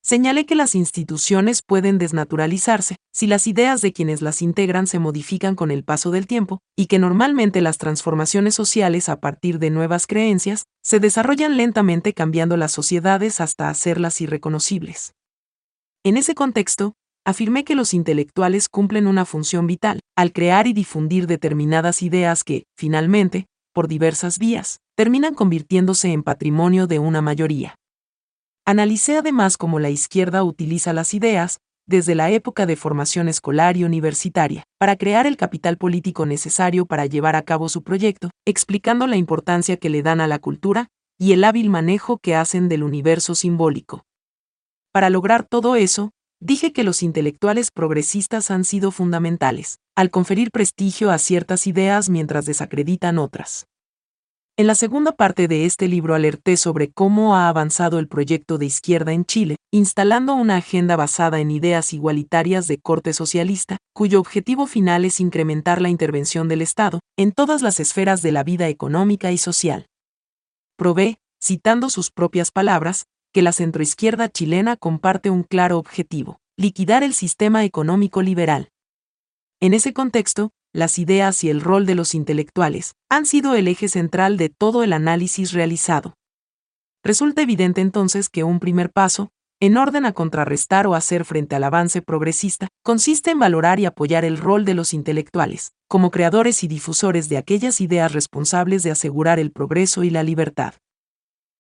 Señalé 0.10 0.48
que 0.48 0.56
las 0.56 0.74
instituciones 0.74 1.62
pueden 1.62 2.00
desnaturalizarse 2.00 2.96
si 3.14 3.28
las 3.28 3.46
ideas 3.46 3.80
de 3.82 3.94
quienes 3.94 4.24
las 4.24 4.42
integran 4.42 4.88
se 4.88 4.98
modifican 4.98 5.54
con 5.54 5.70
el 5.70 5.84
paso 5.84 6.10
del 6.10 6.26
tiempo, 6.26 6.62
y 6.76 6.88
que 6.88 6.98
normalmente 6.98 7.62
las 7.62 7.78
transformaciones 7.78 8.56
sociales 8.56 9.08
a 9.08 9.20
partir 9.20 9.60
de 9.60 9.70
nuevas 9.70 10.08
creencias 10.08 10.64
se 10.84 11.00
desarrollan 11.00 11.58
lentamente 11.58 12.16
cambiando 12.16 12.58
las 12.58 12.72
sociedades 12.72 13.40
hasta 13.40 13.70
hacerlas 13.70 14.20
irreconocibles. 14.20 15.14
En 16.04 16.18
ese 16.18 16.34
contexto, 16.34 16.96
afirmé 17.24 17.64
que 17.64 17.76
los 17.76 17.94
intelectuales 17.94 18.68
cumplen 18.68 19.06
una 19.06 19.26
función 19.26 19.68
vital, 19.68 20.00
al 20.16 20.34
crear 20.34 20.66
y 20.66 20.74
difundir 20.74 21.28
determinadas 21.28 22.02
ideas 22.02 22.44
que, 22.44 22.64
finalmente, 22.76 23.46
por 23.76 23.88
diversas 23.88 24.40
vías, 24.40 24.80
terminan 24.96 25.36
convirtiéndose 25.36 26.12
en 26.12 26.24
patrimonio 26.24 26.88
de 26.88 26.98
una 26.98 27.22
mayoría. 27.22 27.79
Analicé 28.70 29.18
además 29.18 29.58
cómo 29.58 29.80
la 29.80 29.90
izquierda 29.90 30.44
utiliza 30.44 30.94
las 30.94 31.16
ideas, 31.16 31.60
desde 31.88 32.14
la 32.14 32.30
época 32.30 32.68
de 32.68 32.76
formación 32.76 33.28
escolar 33.28 33.78
y 33.78 33.84
universitaria, 33.84 34.64
para 34.78 34.96
crear 34.96 35.26
el 35.26 35.38
capital 35.38 35.78
político 35.78 36.28
necesario 36.28 36.86
para 36.86 37.08
llevar 37.08 37.36
a 37.36 37.42
cabo 37.42 37.68
su 37.68 37.82
proyecto, 37.82 38.30
explicando 38.46 39.08
la 39.08 39.16
importancia 39.16 39.78
que 39.78 39.90
le 39.90 40.04
dan 40.04 40.22
a 40.22 40.28
la 40.28 40.38
cultura 40.38 40.90
y 41.18 41.32
el 41.32 41.46
hábil 41.46 41.72
manejo 41.72 42.20
que 42.20 42.36
hacen 42.36 42.70
del 42.70 42.84
universo 42.84 43.34
simbólico. 43.34 44.04
Para 44.92 45.10
lograr 45.10 45.48
todo 45.48 45.76
eso, 45.76 46.12
dije 46.40 46.72
que 46.72 46.84
los 46.84 47.02
intelectuales 47.02 47.72
progresistas 47.72 48.52
han 48.52 48.66
sido 48.66 48.92
fundamentales, 48.92 49.80
al 49.96 50.12
conferir 50.12 50.52
prestigio 50.52 51.10
a 51.10 51.18
ciertas 51.18 51.66
ideas 51.66 52.12
mientras 52.12 52.46
desacreditan 52.46 53.18
otras. 53.18 53.66
En 54.60 54.68
la 54.68 54.76
segunda 54.76 55.14
parte 55.14 55.48
de 55.48 55.64
este 55.64 55.88
libro 55.88 56.16
alerté 56.16 56.58
sobre 56.58 56.92
cómo 56.92 57.34
ha 57.34 57.48
avanzado 57.48 57.98
el 57.98 58.10
proyecto 58.10 58.58
de 58.58 58.66
izquierda 58.66 59.14
en 59.14 59.24
Chile, 59.24 59.56
instalando 59.72 60.36
una 60.36 60.58
agenda 60.58 60.98
basada 60.98 61.40
en 61.40 61.50
ideas 61.50 61.94
igualitarias 61.94 62.68
de 62.68 62.78
corte 62.78 63.14
socialista, 63.14 63.78
cuyo 63.94 64.20
objetivo 64.20 64.68
final 64.68 65.06
es 65.06 65.22
incrementar 65.22 65.82
la 65.82 65.88
intervención 65.88 66.50
del 66.50 66.62
Estado 66.62 67.00
en 67.18 67.32
todas 67.32 67.62
las 67.62 67.80
esferas 67.80 68.22
de 68.22 68.34
la 68.34 68.44
vida 68.44 68.68
económica 68.68 69.32
y 69.32 69.38
social. 69.38 69.86
Probé, 70.76 71.20
citando 71.42 71.90
sus 71.90 72.12
propias 72.12 72.52
palabras, 72.52 73.06
que 73.32 73.42
la 73.42 73.54
centroizquierda 73.54 74.28
chilena 74.28 74.76
comparte 74.76 75.30
un 75.30 75.44
claro 75.44 75.78
objetivo, 75.78 76.42
liquidar 76.58 77.02
el 77.04 77.14
sistema 77.14 77.64
económico 77.64 78.22
liberal. 78.22 78.68
En 79.62 79.74
ese 79.74 79.94
contexto, 79.94 80.52
las 80.74 81.00
ideas 81.00 81.44
y 81.44 81.50
el 81.50 81.62
rol 81.62 81.86
de 81.86 81.96
los 81.96 82.14
intelectuales 82.14 82.94
han 83.10 83.26
sido 83.26 83.56
el 83.56 83.68
eje 83.68 83.88
central 83.88 84.38
de 84.38 84.50
todo 84.50 84.84
el 84.84 84.94
análisis 84.94 85.52
realizado. 85.52 86.14
Resulta 87.04 87.42
evidente 87.42 87.82
entonces 87.82 88.30
que 88.30 88.44
un 88.44 88.60
primer 88.60 88.92
paso, 88.92 89.32
en 89.62 89.78
orden 89.78 90.06
a 90.06 90.14
contrarrestar 90.14 90.88
o 90.88 90.96
hacer 90.96 91.26
frente 91.26 91.56
al 91.56 91.64
avance 91.64 92.02
progresista, 92.02 92.68
consiste 92.84 93.32
en 93.32 93.40
valorar 93.40 93.80
y 93.80 93.86
apoyar 93.86 94.24
el 94.26 94.38
rol 94.38 94.64
de 94.64 94.74
los 94.74 94.94
intelectuales, 94.94 95.74
como 95.88 96.12
creadores 96.12 96.64
y 96.64 96.68
difusores 96.68 97.30
de 97.30 97.38
aquellas 97.38 97.82
ideas 97.82 98.14
responsables 98.14 98.84
de 98.84 98.92
asegurar 98.92 99.40
el 99.40 99.52
progreso 99.52 100.04
y 100.04 100.10
la 100.10 100.24
libertad. 100.24 100.76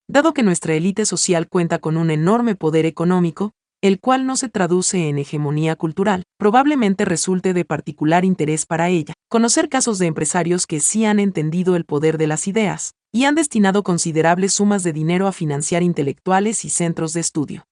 Dado 0.08 0.34
que 0.34 0.44
nuestra 0.44 0.74
élite 0.76 1.06
social 1.06 1.48
cuenta 1.50 1.80
con 1.80 1.98
un 1.98 2.10
enorme 2.10 2.56
poder 2.56 2.86
económico, 2.86 3.54
el 3.82 4.00
cual 4.00 4.26
no 4.26 4.36
se 4.36 4.50
traduce 4.50 5.08
en 5.08 5.18
hegemonía 5.18 5.76
cultural, 5.76 6.24
probablemente 6.38 7.06
resulte 7.06 7.54
de 7.54 7.66
particular 7.66 8.26
interés 8.26 8.66
para 8.66 8.90
ella 8.90 9.14
conocer 9.30 9.70
casos 9.70 10.00
de 10.00 10.08
empresarios 10.08 10.68
que 10.68 10.80
sí 10.80 11.06
han 11.06 11.20
entendido 11.20 11.76
el 11.76 11.86
poder 11.86 12.18
de 12.18 12.28
las 12.28 12.48
ideas 12.48 12.94
y 13.12 13.26
han 13.26 13.36
destinado 13.36 13.84
considerables 13.84 14.54
sumas 14.54 14.84
de 14.84 14.94
dinero 14.94 15.28
a 15.28 15.32
financiar 15.32 15.84
intelectuales 15.84 16.66
y 16.66 16.70
centros 16.70 17.14
de 17.14 17.22
estudio. 17.22 17.66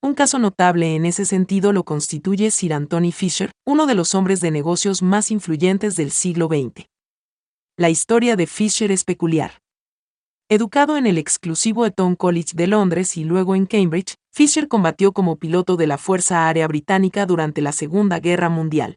Un 0.00 0.14
caso 0.14 0.38
notable 0.38 0.94
en 0.94 1.04
ese 1.04 1.24
sentido 1.24 1.72
lo 1.72 1.84
constituye 1.84 2.50
Sir 2.50 2.72
Anthony 2.72 3.10
Fisher, 3.12 3.50
uno 3.66 3.86
de 3.86 3.96
los 3.96 4.14
hombres 4.14 4.40
de 4.40 4.50
negocios 4.50 5.02
más 5.02 5.30
influyentes 5.30 5.96
del 5.96 6.12
siglo 6.12 6.46
XX. 6.46 6.86
La 7.76 7.90
historia 7.90 8.36
de 8.36 8.46
Fisher 8.46 8.92
es 8.92 9.04
peculiar. 9.04 9.60
Educado 10.48 10.96
en 10.96 11.06
el 11.06 11.18
exclusivo 11.18 11.84
Eton 11.84 12.16
College 12.16 12.52
de 12.54 12.68
Londres 12.68 13.16
y 13.16 13.24
luego 13.24 13.54
en 13.54 13.66
Cambridge, 13.66 14.14
Fisher 14.38 14.68
combatió 14.68 15.10
como 15.10 15.34
piloto 15.34 15.76
de 15.76 15.88
la 15.88 15.98
Fuerza 15.98 16.46
Aérea 16.46 16.68
Británica 16.68 17.26
durante 17.26 17.60
la 17.60 17.72
Segunda 17.72 18.20
Guerra 18.20 18.48
Mundial. 18.48 18.94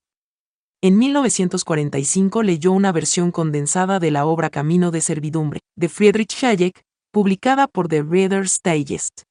En 0.83 0.99
1945 0.99 2.43
leyó 2.43 2.71
una 2.71 2.91
versión 2.91 3.31
condensada 3.31 3.97
de 3.97 4.11
la 4.11 4.27
obra 4.27 4.51
Camino 4.51 4.91
de 4.91 5.01
Servidumbre, 5.01 5.61
de 5.75 5.89
Friedrich 5.89 6.43
Hayek, 6.43 6.83
publicada 7.11 7.65
por 7.67 7.87
The 7.87 8.03
Reader's 8.03 8.59
Digest. 8.63 9.23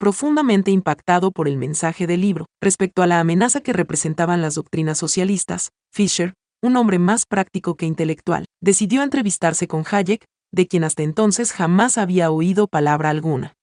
Profundamente 0.00 0.72
impactado 0.72 1.30
por 1.30 1.46
el 1.46 1.58
mensaje 1.58 2.08
del 2.08 2.22
libro, 2.22 2.46
respecto 2.60 3.00
a 3.00 3.06
la 3.06 3.20
amenaza 3.20 3.60
que 3.60 3.72
representaban 3.72 4.42
las 4.42 4.56
doctrinas 4.56 4.98
socialistas, 4.98 5.68
Fisher, 5.92 6.34
un 6.60 6.74
hombre 6.74 6.98
más 6.98 7.24
práctico 7.24 7.76
que 7.76 7.86
intelectual, 7.86 8.46
decidió 8.60 9.04
entrevistarse 9.04 9.68
con 9.68 9.84
Hayek, 9.88 10.24
de 10.52 10.66
quien 10.66 10.82
hasta 10.82 11.04
entonces 11.04 11.52
jamás 11.52 11.98
había 11.98 12.32
oído 12.32 12.66
palabra 12.66 13.10
alguna. 13.10 13.54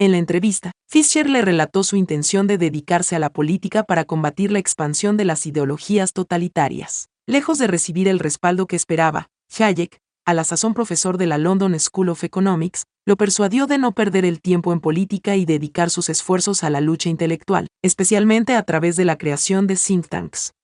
En 0.00 0.10
la 0.10 0.18
entrevista, 0.18 0.72
Fischer 0.88 1.30
le 1.30 1.40
relató 1.40 1.84
su 1.84 1.94
intención 1.94 2.48
de 2.48 2.58
dedicarse 2.58 3.14
a 3.14 3.20
la 3.20 3.30
política 3.30 3.84
para 3.84 4.04
combatir 4.04 4.50
la 4.50 4.58
expansión 4.58 5.16
de 5.16 5.24
las 5.24 5.46
ideologías 5.46 6.12
totalitarias. 6.12 7.06
Lejos 7.26 7.58
de 7.58 7.68
recibir 7.68 8.08
el 8.08 8.18
respaldo 8.18 8.66
que 8.66 8.74
esperaba, 8.74 9.28
Hayek, 9.56 9.98
a 10.26 10.34
la 10.34 10.42
sazón 10.42 10.74
profesor 10.74 11.16
de 11.16 11.26
la 11.26 11.38
London 11.38 11.78
School 11.78 12.08
of 12.08 12.24
Economics, 12.24 12.84
lo 13.06 13.16
persuadió 13.16 13.68
de 13.68 13.78
no 13.78 13.92
perder 13.92 14.24
el 14.24 14.40
tiempo 14.40 14.72
en 14.72 14.80
política 14.80 15.36
y 15.36 15.44
dedicar 15.44 15.90
sus 15.90 16.08
esfuerzos 16.08 16.64
a 16.64 16.70
la 16.70 16.80
lucha 16.80 17.08
intelectual, 17.08 17.68
especialmente 17.82 18.56
a 18.56 18.64
través 18.64 18.96
de 18.96 19.04
la 19.04 19.16
creación 19.16 19.68
de 19.68 19.76
think 19.76 20.08
tanks. 20.08 20.54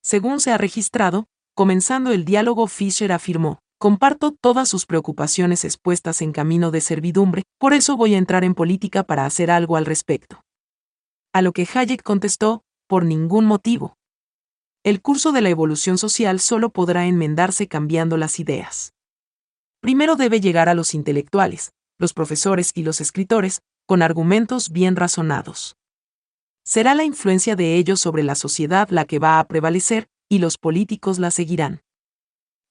Según 0.00 0.38
se 0.38 0.52
ha 0.52 0.58
registrado, 0.58 1.26
comenzando 1.56 2.12
el 2.12 2.24
diálogo 2.24 2.68
Fischer 2.68 3.10
afirmó, 3.10 3.58
Comparto 3.84 4.32
todas 4.32 4.70
sus 4.70 4.86
preocupaciones 4.86 5.62
expuestas 5.62 6.22
en 6.22 6.32
camino 6.32 6.70
de 6.70 6.80
servidumbre, 6.80 7.42
por 7.58 7.74
eso 7.74 7.98
voy 7.98 8.14
a 8.14 8.16
entrar 8.16 8.42
en 8.42 8.54
política 8.54 9.02
para 9.02 9.26
hacer 9.26 9.50
algo 9.50 9.76
al 9.76 9.84
respecto. 9.84 10.40
A 11.34 11.42
lo 11.42 11.52
que 11.52 11.68
Hayek 11.70 12.02
contestó, 12.02 12.62
por 12.88 13.04
ningún 13.04 13.44
motivo. 13.44 13.98
El 14.84 15.02
curso 15.02 15.32
de 15.32 15.42
la 15.42 15.50
evolución 15.50 15.98
social 15.98 16.40
solo 16.40 16.70
podrá 16.70 17.04
enmendarse 17.04 17.68
cambiando 17.68 18.16
las 18.16 18.40
ideas. 18.40 18.94
Primero 19.82 20.16
debe 20.16 20.40
llegar 20.40 20.70
a 20.70 20.74
los 20.74 20.94
intelectuales, 20.94 21.74
los 21.98 22.14
profesores 22.14 22.70
y 22.74 22.84
los 22.84 23.02
escritores, 23.02 23.60
con 23.84 24.00
argumentos 24.00 24.70
bien 24.70 24.96
razonados. 24.96 25.76
Será 26.64 26.94
la 26.94 27.04
influencia 27.04 27.54
de 27.54 27.76
ellos 27.76 28.00
sobre 28.00 28.22
la 28.22 28.34
sociedad 28.34 28.88
la 28.88 29.04
que 29.04 29.18
va 29.18 29.38
a 29.38 29.44
prevalecer, 29.46 30.08
y 30.30 30.38
los 30.38 30.56
políticos 30.56 31.18
la 31.18 31.30
seguirán 31.30 31.82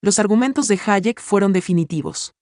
los 0.04 0.18
argumentos 0.18 0.68
de 0.68 0.78
Hayek 0.84 1.18
fueron 1.18 1.54
definitivos. 1.54 2.34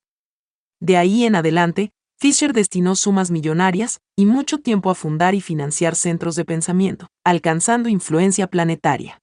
De 0.80 0.96
ahí 0.96 1.24
en 1.24 1.36
adelante, 1.36 1.92
Fisher 2.18 2.52
destinó 2.52 2.96
sumas 2.96 3.30
millonarias 3.30 4.00
y 4.16 4.26
mucho 4.26 4.58
tiempo 4.58 4.90
a 4.90 4.96
fundar 4.96 5.36
y 5.36 5.40
financiar 5.40 5.94
centros 5.94 6.34
de 6.34 6.44
pensamiento, 6.44 7.06
alcanzando 7.24 7.88
influencia 7.88 8.48
planetaria. 8.48 9.20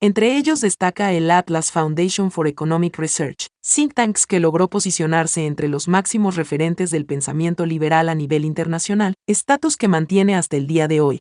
Entre 0.00 0.38
ellos 0.38 0.62
destaca 0.62 1.12
el 1.12 1.30
Atlas 1.30 1.70
Foundation 1.70 2.30
for 2.30 2.48
Economic 2.48 2.96
Research, 2.96 3.48
think 3.62 3.92
tanks 3.92 4.26
que 4.26 4.40
logró 4.40 4.70
posicionarse 4.70 5.44
entre 5.44 5.68
los 5.68 5.88
máximos 5.88 6.36
referentes 6.36 6.90
del 6.90 7.04
pensamiento 7.04 7.66
liberal 7.66 8.08
a 8.08 8.14
nivel 8.14 8.46
internacional, 8.46 9.12
estatus 9.28 9.76
que 9.76 9.88
mantiene 9.88 10.36
hasta 10.36 10.56
el 10.56 10.66
día 10.66 10.88
de 10.88 11.02
hoy. 11.02 11.18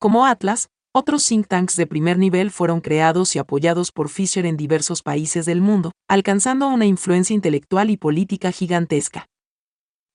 Como 0.00 0.26
Atlas, 0.26 0.66
Otros 0.98 1.28
think 1.28 1.46
tanks 1.46 1.76
de 1.76 1.86
primer 1.86 2.16
nivel 2.16 2.50
fueron 2.50 2.80
creados 2.80 3.36
y 3.36 3.38
apoyados 3.38 3.92
por 3.92 4.08
Fisher 4.08 4.46
en 4.46 4.56
diversos 4.56 5.02
países 5.02 5.44
del 5.44 5.60
mundo, 5.60 5.92
alcanzando 6.08 6.68
una 6.68 6.86
influencia 6.86 7.34
intelectual 7.34 7.90
y 7.90 7.98
política 7.98 8.50
gigantesca. 8.50 9.26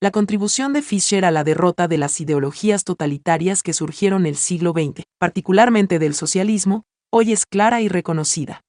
La 0.01 0.09
contribución 0.09 0.73
de 0.73 0.81
Fisher 0.81 1.23
a 1.23 1.29
la 1.29 1.43
derrota 1.43 1.87
de 1.87 1.99
las 1.99 2.19
ideologías 2.19 2.83
totalitarias 2.83 3.61
que 3.61 3.73
surgieron 3.73 4.25
el 4.25 4.35
siglo 4.35 4.71
XX, 4.71 5.03
particularmente 5.19 5.99
del 5.99 6.15
socialismo, 6.15 6.81
hoy 7.11 7.31
es 7.31 7.45
clara 7.45 7.81
y 7.81 7.87
reconocida. 7.87 8.61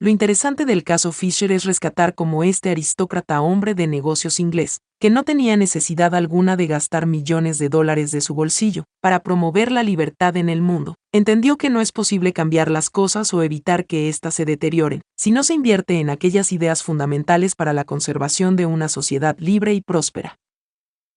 Lo 0.00 0.10
interesante 0.10 0.64
del 0.64 0.84
caso 0.84 1.10
Fisher 1.10 1.50
es 1.50 1.64
rescatar 1.64 2.14
como 2.14 2.44
este 2.44 2.70
aristócrata 2.70 3.40
hombre 3.40 3.74
de 3.74 3.88
negocios 3.88 4.38
inglés, 4.38 4.80
que 5.00 5.10
no 5.10 5.24
tenía 5.24 5.56
necesidad 5.56 6.14
alguna 6.14 6.56
de 6.56 6.68
gastar 6.68 7.06
millones 7.06 7.58
de 7.58 7.68
dólares 7.68 8.12
de 8.12 8.20
su 8.20 8.32
bolsillo 8.32 8.84
para 9.00 9.24
promover 9.24 9.72
la 9.72 9.82
libertad 9.82 10.36
en 10.36 10.50
el 10.50 10.62
mundo, 10.62 10.94
entendió 11.12 11.56
que 11.56 11.68
no 11.68 11.80
es 11.80 11.90
posible 11.90 12.32
cambiar 12.32 12.70
las 12.70 12.90
cosas 12.90 13.34
o 13.34 13.42
evitar 13.42 13.86
que 13.86 14.08
éstas 14.08 14.34
se 14.34 14.44
deterioren, 14.44 15.02
si 15.16 15.32
no 15.32 15.42
se 15.42 15.54
invierte 15.54 15.98
en 15.98 16.10
aquellas 16.10 16.52
ideas 16.52 16.84
fundamentales 16.84 17.56
para 17.56 17.72
la 17.72 17.82
conservación 17.82 18.54
de 18.54 18.66
una 18.66 18.88
sociedad 18.88 19.36
libre 19.40 19.74
y 19.74 19.80
próspera. 19.80 20.38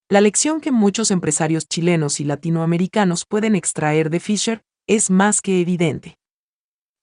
La 0.09 0.21
lección 0.21 0.59
que 0.59 0.71
muchos 0.71 1.11
empresarios 1.11 1.67
chilenos 1.67 2.19
y 2.19 2.23
latinoamericanos 2.23 3.25
pueden 3.29 3.53
extraer 3.53 4.09
de 4.09 4.19
Fisher 4.19 4.63
es 4.87 5.11
más 5.11 5.39
que 5.41 5.61
evidente. 5.61 6.17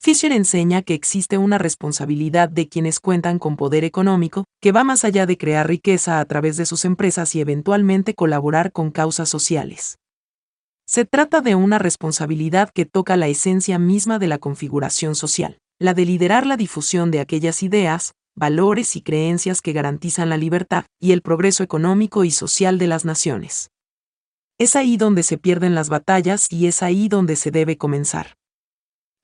Fisher 0.01 0.31
enseña 0.31 0.83
que 0.83 0.95
existe 0.95 1.39
una 1.39 1.59
responsabilidad 1.59 2.49
de 2.49 2.69
quienes 2.69 3.01
cuentan 3.01 3.41
con 3.41 3.57
poder 3.57 3.83
económico, 3.83 4.45
que 4.61 4.71
va 4.71 4.85
más 4.85 5.05
allá 5.05 5.27
de 5.27 5.37
crear 5.37 5.67
riqueza 5.67 6.21
a 6.21 6.25
través 6.25 6.57
de 6.57 6.67
sus 6.67 6.85
empresas 6.85 7.35
y 7.35 7.41
eventualmente 7.41 8.15
colaborar 8.15 8.71
con 8.71 8.93
causas 8.93 9.29
sociales. 9.29 9.99
Se 10.87 11.05
trata 11.05 11.41
de 11.41 11.57
una 11.57 11.79
responsabilidad 11.79 12.71
que 12.73 12.87
toca 12.87 13.17
la 13.17 13.27
esencia 13.27 13.81
misma 13.81 14.21
de 14.21 14.29
la 14.29 14.39
configuración 14.39 15.17
social, 15.17 15.59
la 15.81 15.95
de 15.95 16.05
liderar 16.05 16.47
la 16.47 16.57
difusión 16.57 17.11
de 17.11 17.19
aquellas 17.19 17.65
ideas, 17.65 18.13
valores 18.37 18.95
y 18.95 19.03
creencias 19.03 19.61
que 19.61 19.73
garantizan 19.73 20.29
la 20.29 20.37
libertad 20.37 20.85
y 21.01 21.11
el 21.11 21.23
progreso 21.23 21.65
económico 21.65 22.25
y 22.25 22.31
social 22.31 22.79
de 22.79 22.87
las 22.87 23.05
naciones. 23.05 23.71
Es 24.59 24.77
ahí 24.77 24.97
donde 24.97 25.25
se 25.25 25.39
pierden 25.39 25.75
las 25.75 25.89
batallas 25.89 26.51
y 26.53 26.69
es 26.69 26.85
ahí 26.85 27.09
donde 27.09 27.35
se 27.35 27.51
debe 27.51 27.77
comenzar. 27.77 28.38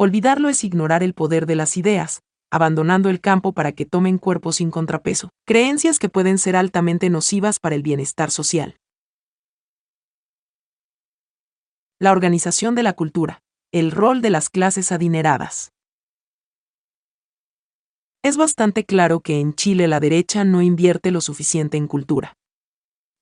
Olvidarlo 0.05 0.51
es 0.51 0.65
ignorar 0.65 1.03
el 1.03 1.15
poder 1.15 1.47
de 1.47 1.57
las 1.57 1.79
ideas, 1.79 2.21
abandonando 2.51 3.09
el 3.09 3.23
campo 3.23 3.55
para 3.55 3.73
que 3.73 3.87
tomen 3.87 4.19
cuerpo 4.19 4.53
sin 4.53 4.71
contrapeso, 4.71 5.31
creencias 5.47 5.99
que 5.99 6.11
pueden 6.11 6.37
ser 6.37 6.57
altamente 6.57 7.09
nocivas 7.09 7.59
para 7.59 7.75
el 7.75 7.83
bienestar 7.83 8.31
social. 8.31 8.77
La 11.99 12.13
organización 12.13 12.75
de 12.75 12.83
la 12.83 12.93
cultura, 12.93 13.41
el 13.73 13.93
rol 13.93 14.21
de 14.21 14.29
las 14.29 14.51
clases 14.51 14.93
adineradas. 14.93 15.73
Es 18.23 18.37
bastante 18.37 18.85
claro 18.85 19.21
que 19.21 19.41
en 19.41 19.55
Chile 19.55 19.89
la 19.89 20.01
derecha 20.01 20.45
no 20.45 20.61
invierte 20.61 21.13
lo 21.13 21.23
suficiente 21.23 21.79
en 21.79 21.87
cultura. 21.87 22.35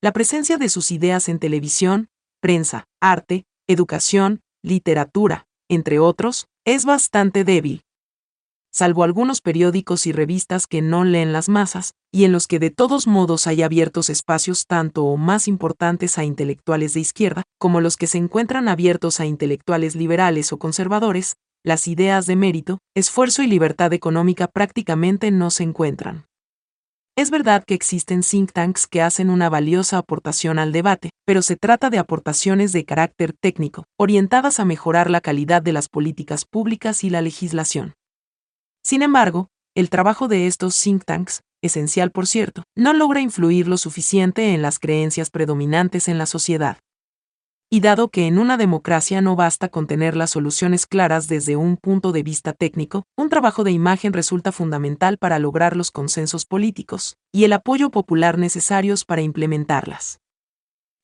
La 0.01 0.11
presencia 0.11 0.57
de 0.57 0.67
sus 0.67 0.91
ideas 0.91 1.29
en 1.29 1.39
televisión, 1.39 2.09
prensa, 2.41 2.89
arte, 2.99 3.45
educación, 3.69 4.41
literatura, 4.61 5.47
entre 5.69 5.99
otros, 5.99 6.47
es 6.65 6.85
bastante 6.85 7.43
débil. 7.43 7.81
Salvo 8.71 9.03
algunos 9.03 9.41
periódicos 9.41 10.07
y 10.07 10.13
revistas 10.13 10.65
que 10.65 10.81
no 10.81 11.03
leen 11.03 11.33
las 11.33 11.49
masas, 11.49 11.93
y 12.11 12.23
en 12.23 12.31
los 12.31 12.47
que 12.47 12.57
de 12.57 12.71
todos 12.71 13.05
modos 13.05 13.47
hay 13.47 13.61
abiertos 13.61 14.09
espacios 14.09 14.65
tanto 14.65 15.03
o 15.03 15.17
más 15.17 15.47
importantes 15.47 16.17
a 16.17 16.23
intelectuales 16.23 16.93
de 16.93 17.01
izquierda, 17.01 17.43
como 17.59 17.81
los 17.81 17.97
que 17.97 18.07
se 18.07 18.17
encuentran 18.17 18.67
abiertos 18.67 19.19
a 19.19 19.25
intelectuales 19.25 19.95
liberales 19.95 20.53
o 20.53 20.57
conservadores, 20.57 21.35
las 21.63 21.87
ideas 21.87 22.25
de 22.25 22.35
mérito, 22.35 22.79
esfuerzo 22.95 23.43
y 23.43 23.47
libertad 23.47 23.93
económica 23.93 24.47
prácticamente 24.47 25.31
no 25.31 25.51
se 25.51 25.63
encuentran. 25.63 26.25
Es 27.15 27.29
verdad 27.29 27.63
que 27.63 27.75
existen 27.75 28.21
think 28.21 28.53
tanks 28.53 28.87
que 28.87 29.03
hacen 29.03 29.29
una 29.29 29.47
valiosa 29.47 29.99
aportación 29.99 30.57
al 30.57 30.71
debate, 30.71 31.11
pero 31.25 31.43
se 31.43 31.55
trata 31.55 31.91
de 31.91 31.99
aportaciones 31.99 32.71
de 32.71 32.85
carácter 32.85 33.33
técnico, 33.33 33.85
orientadas 33.99 34.59
a 34.59 34.65
mejorar 34.65 35.11
la 35.11 35.21
calidad 35.21 35.61
de 35.61 35.73
las 35.73 35.89
políticas 35.89 36.45
públicas 36.45 37.03
y 37.03 37.11
la 37.11 37.21
legislación. 37.21 37.93
Sin 38.83 39.03
embargo, 39.03 39.49
el 39.75 39.91
trabajo 39.91 40.27
de 40.27 40.47
estos 40.47 40.75
think 40.81 41.03
tanks, 41.05 41.41
esencial 41.61 42.09
por 42.09 42.25
cierto, 42.25 42.63
no 42.75 42.93
logra 42.93 43.21
influir 43.21 43.67
lo 43.67 43.77
suficiente 43.77 44.55
en 44.55 44.63
las 44.63 44.79
creencias 44.79 45.29
predominantes 45.29 46.07
en 46.07 46.17
la 46.17 46.25
sociedad 46.25 46.79
y 47.73 47.79
dado 47.79 48.09
que 48.09 48.27
en 48.27 48.37
una 48.37 48.55
democracia 48.55 49.19
no 49.19 49.35
basta 49.35 49.67
con 49.67 49.87
tener 49.87 50.15
las 50.15 50.29
soluciones 50.29 50.85
claras 50.85 51.27
desde 51.27 51.55
un 51.55 51.75
punto 51.75 52.11
de 52.11 52.21
vista 52.21 52.53
técnico, 52.53 53.07
un 53.17 53.29
trabajo 53.29 53.63
de 53.63 53.71
imagen 53.71 54.13
resulta 54.13 54.51
fundamental 54.51 55.17
para 55.17 55.39
lograr 55.39 55.75
los 55.75 55.89
consensos 55.89 56.45
políticos 56.45 57.17
y 57.31 57.45
el 57.45 57.53
apoyo 57.53 57.89
popular 57.89 58.37
necesarios 58.37 59.05
para 59.05 59.23
implementarlas. 59.23 60.19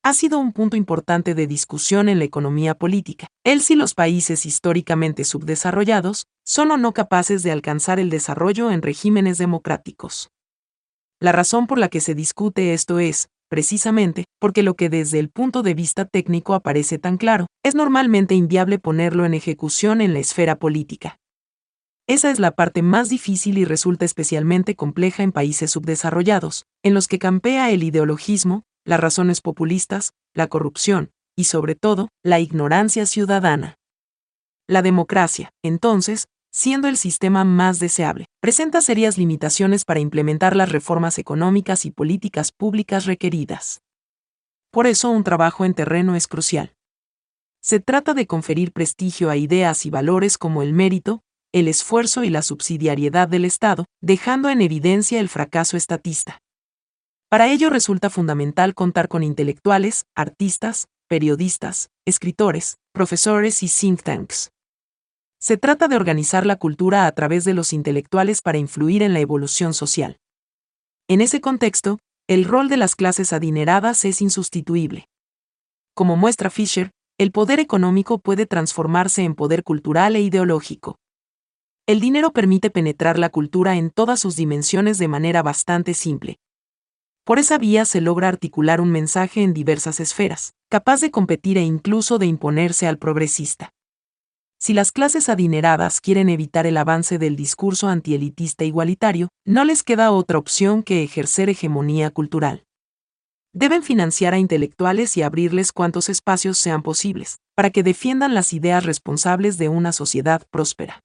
Ha 0.04 0.14
sido 0.14 0.38
un 0.38 0.52
punto 0.52 0.76
importante 0.76 1.34
de 1.34 1.48
discusión 1.48 2.08
en 2.08 2.20
la 2.20 2.24
economía 2.26 2.76
política, 2.76 3.26
el 3.42 3.62
si 3.62 3.74
los 3.74 3.94
países 3.94 4.46
históricamente 4.46 5.24
subdesarrollados 5.24 6.28
son 6.46 6.70
o 6.70 6.76
no 6.76 6.94
capaces 6.94 7.42
de 7.42 7.50
alcanzar 7.50 7.98
el 7.98 8.10
desarrollo 8.10 8.70
en 8.70 8.82
regímenes 8.82 9.38
democráticos. 9.38 10.30
La 11.18 11.32
razón 11.32 11.66
por 11.66 11.78
la 11.78 11.88
que 11.88 12.00
se 12.00 12.14
discute 12.14 12.74
esto 12.74 13.00
es, 13.00 13.28
precisamente, 13.50 14.24
porque 14.38 14.62
lo 14.62 14.74
que 14.74 14.88
desde 14.88 15.18
el 15.18 15.28
punto 15.28 15.62
de 15.62 15.74
vista 15.74 16.06
técnico 16.06 16.54
aparece 16.54 16.98
tan 16.98 17.18
claro, 17.18 17.46
es 17.62 17.74
normalmente 17.74 18.34
inviable 18.34 18.78
ponerlo 18.78 19.26
en 19.26 19.34
ejecución 19.34 20.00
en 20.00 20.14
la 20.14 20.20
esfera 20.20 20.56
política. 20.56 21.18
Esa 22.06 22.30
es 22.30 22.38
la 22.38 22.52
parte 22.52 22.82
más 22.82 23.08
difícil 23.08 23.58
y 23.58 23.64
resulta 23.64 24.04
especialmente 24.04 24.74
compleja 24.74 25.22
en 25.22 25.32
países 25.32 25.72
subdesarrollados, 25.72 26.64
en 26.82 26.94
los 26.94 27.08
que 27.08 27.18
campea 27.18 27.70
el 27.70 27.82
ideologismo, 27.82 28.62
las 28.84 29.00
razones 29.00 29.40
populistas, 29.40 30.12
la 30.34 30.46
corrupción, 30.46 31.10
y 31.36 31.44
sobre 31.44 31.74
todo, 31.74 32.08
la 32.24 32.40
ignorancia 32.40 33.04
ciudadana. 33.04 33.76
La 34.68 34.82
democracia, 34.82 35.50
entonces, 35.62 36.26
siendo 36.50 36.88
el 36.88 36.96
sistema 36.96 37.44
más 37.44 37.78
deseable, 37.78 38.26
presenta 38.40 38.80
serias 38.80 39.18
limitaciones 39.18 39.84
para 39.84 40.00
implementar 40.00 40.56
las 40.56 40.70
reformas 40.70 41.18
económicas 41.18 41.84
y 41.86 41.90
políticas 41.90 42.52
públicas 42.52 43.06
requeridas. 43.06 43.82
Por 44.70 44.86
eso 44.86 45.10
un 45.10 45.24
trabajo 45.24 45.64
en 45.64 45.74
terreno 45.74 46.16
es 46.16 46.28
crucial. 46.28 46.74
Se 47.60 47.80
trata 47.80 48.14
de 48.14 48.26
conferir 48.26 48.72
prestigio 48.72 49.30
a 49.30 49.36
ideas 49.36 49.84
y 49.84 49.90
valores 49.90 50.38
como 50.38 50.62
el 50.62 50.72
mérito, 50.72 51.22
el 51.52 51.68
esfuerzo 51.68 52.24
y 52.24 52.30
la 52.30 52.42
subsidiariedad 52.42 53.28
del 53.28 53.44
Estado, 53.44 53.86
dejando 54.00 54.48
en 54.48 54.60
evidencia 54.62 55.20
el 55.20 55.28
fracaso 55.28 55.76
estatista. 55.76 56.40
Para 57.28 57.48
ello 57.48 57.70
resulta 57.70 58.10
fundamental 58.10 58.74
contar 58.74 59.08
con 59.08 59.22
intelectuales, 59.22 60.04
artistas, 60.16 60.88
periodistas, 61.08 61.90
escritores, 62.04 62.76
profesores 62.92 63.62
y 63.62 63.68
think 63.68 64.02
tanks. 64.02 64.50
Se 65.42 65.56
trata 65.56 65.88
de 65.88 65.96
organizar 65.96 66.44
la 66.44 66.56
cultura 66.56 67.06
a 67.06 67.12
través 67.12 67.44
de 67.44 67.54
los 67.54 67.72
intelectuales 67.72 68.42
para 68.42 68.58
influir 68.58 69.02
en 69.02 69.14
la 69.14 69.20
evolución 69.20 69.72
social. 69.72 70.18
En 71.08 71.22
ese 71.22 71.40
contexto, 71.40 71.98
el 72.28 72.44
rol 72.44 72.68
de 72.68 72.76
las 72.76 72.94
clases 72.94 73.32
adineradas 73.32 74.04
es 74.04 74.20
insustituible. 74.20 75.08
Como 75.94 76.16
muestra 76.16 76.50
Fisher, 76.50 76.90
el 77.18 77.32
poder 77.32 77.58
económico 77.58 78.18
puede 78.18 78.44
transformarse 78.44 79.22
en 79.22 79.34
poder 79.34 79.64
cultural 79.64 80.14
e 80.14 80.20
ideológico. 80.20 80.96
El 81.86 82.00
dinero 82.00 82.32
permite 82.32 82.68
penetrar 82.68 83.18
la 83.18 83.30
cultura 83.30 83.76
en 83.76 83.90
todas 83.90 84.20
sus 84.20 84.36
dimensiones 84.36 84.98
de 84.98 85.08
manera 85.08 85.42
bastante 85.42 85.94
simple. 85.94 86.38
Por 87.24 87.38
esa 87.38 87.56
vía 87.56 87.86
se 87.86 88.02
logra 88.02 88.28
articular 88.28 88.80
un 88.80 88.90
mensaje 88.90 89.42
en 89.42 89.54
diversas 89.54 90.00
esferas, 90.00 90.52
capaz 90.68 91.00
de 91.00 91.10
competir 91.10 91.56
e 91.56 91.62
incluso 91.62 92.18
de 92.18 92.26
imponerse 92.26 92.86
al 92.86 92.98
progresista. 92.98 93.72
Si 94.62 94.74
las 94.74 94.92
clases 94.92 95.30
adineradas 95.30 96.02
quieren 96.02 96.28
evitar 96.28 96.66
el 96.66 96.76
avance 96.76 97.18
del 97.18 97.34
discurso 97.34 97.88
antielitista 97.88 98.62
igualitario, 98.64 99.28
no 99.46 99.64
les 99.64 99.82
queda 99.82 100.12
otra 100.12 100.36
opción 100.36 100.82
que 100.82 101.02
ejercer 101.02 101.48
hegemonía 101.48 102.10
cultural. 102.10 102.64
Deben 103.54 103.82
financiar 103.82 104.34
a 104.34 104.38
intelectuales 104.38 105.16
y 105.16 105.22
abrirles 105.22 105.72
cuantos 105.72 106.10
espacios 106.10 106.58
sean 106.58 106.82
posibles, 106.82 107.38
para 107.56 107.70
que 107.70 107.82
defiendan 107.82 108.34
las 108.34 108.52
ideas 108.52 108.84
responsables 108.84 109.56
de 109.56 109.70
una 109.70 109.92
sociedad 109.92 110.46
próspera. 110.50 111.00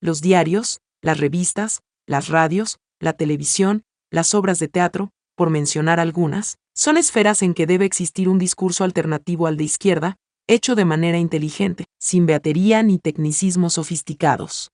Los 0.00 0.20
diarios, 0.20 0.80
las 1.02 1.18
revistas, 1.18 1.80
las 2.06 2.28
radios, 2.28 2.78
la 3.00 3.14
televisión, 3.14 3.82
las 4.12 4.32
obras 4.32 4.60
de 4.60 4.68
teatro, 4.68 5.10
por 5.34 5.50
mencionar 5.50 5.98
algunas, 5.98 6.56
son 6.72 6.98
esferas 6.98 7.42
en 7.42 7.52
que 7.52 7.66
debe 7.66 7.84
existir 7.84 8.28
un 8.28 8.38
discurso 8.38 8.84
alternativo 8.84 9.48
al 9.48 9.56
de 9.56 9.64
izquierda, 9.64 10.16
hecho 10.50 10.74
de 10.74 10.84
manera 10.84 11.16
inteligente, 11.16 11.86
sin 12.00 12.26
beatería 12.26 12.82
ni 12.82 12.98
tecnicismos 12.98 13.74
sofisticados. 13.74 14.72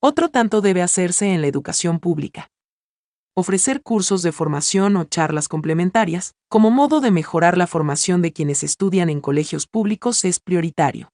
Otro 0.00 0.28
tanto 0.28 0.60
debe 0.60 0.82
hacerse 0.82 1.32
en 1.32 1.40
la 1.40 1.46
educación 1.46 1.98
pública. 1.98 2.48
Ofrecer 3.34 3.80
cursos 3.82 4.20
de 4.20 4.32
formación 4.32 4.96
o 4.96 5.04
charlas 5.04 5.48
complementarias, 5.48 6.34
como 6.50 6.70
modo 6.70 7.00
de 7.00 7.10
mejorar 7.10 7.56
la 7.56 7.66
formación 7.66 8.20
de 8.20 8.34
quienes 8.34 8.62
estudian 8.62 9.08
en 9.08 9.22
colegios 9.22 9.66
públicos, 9.66 10.26
es 10.26 10.40
prioritario. 10.40 11.10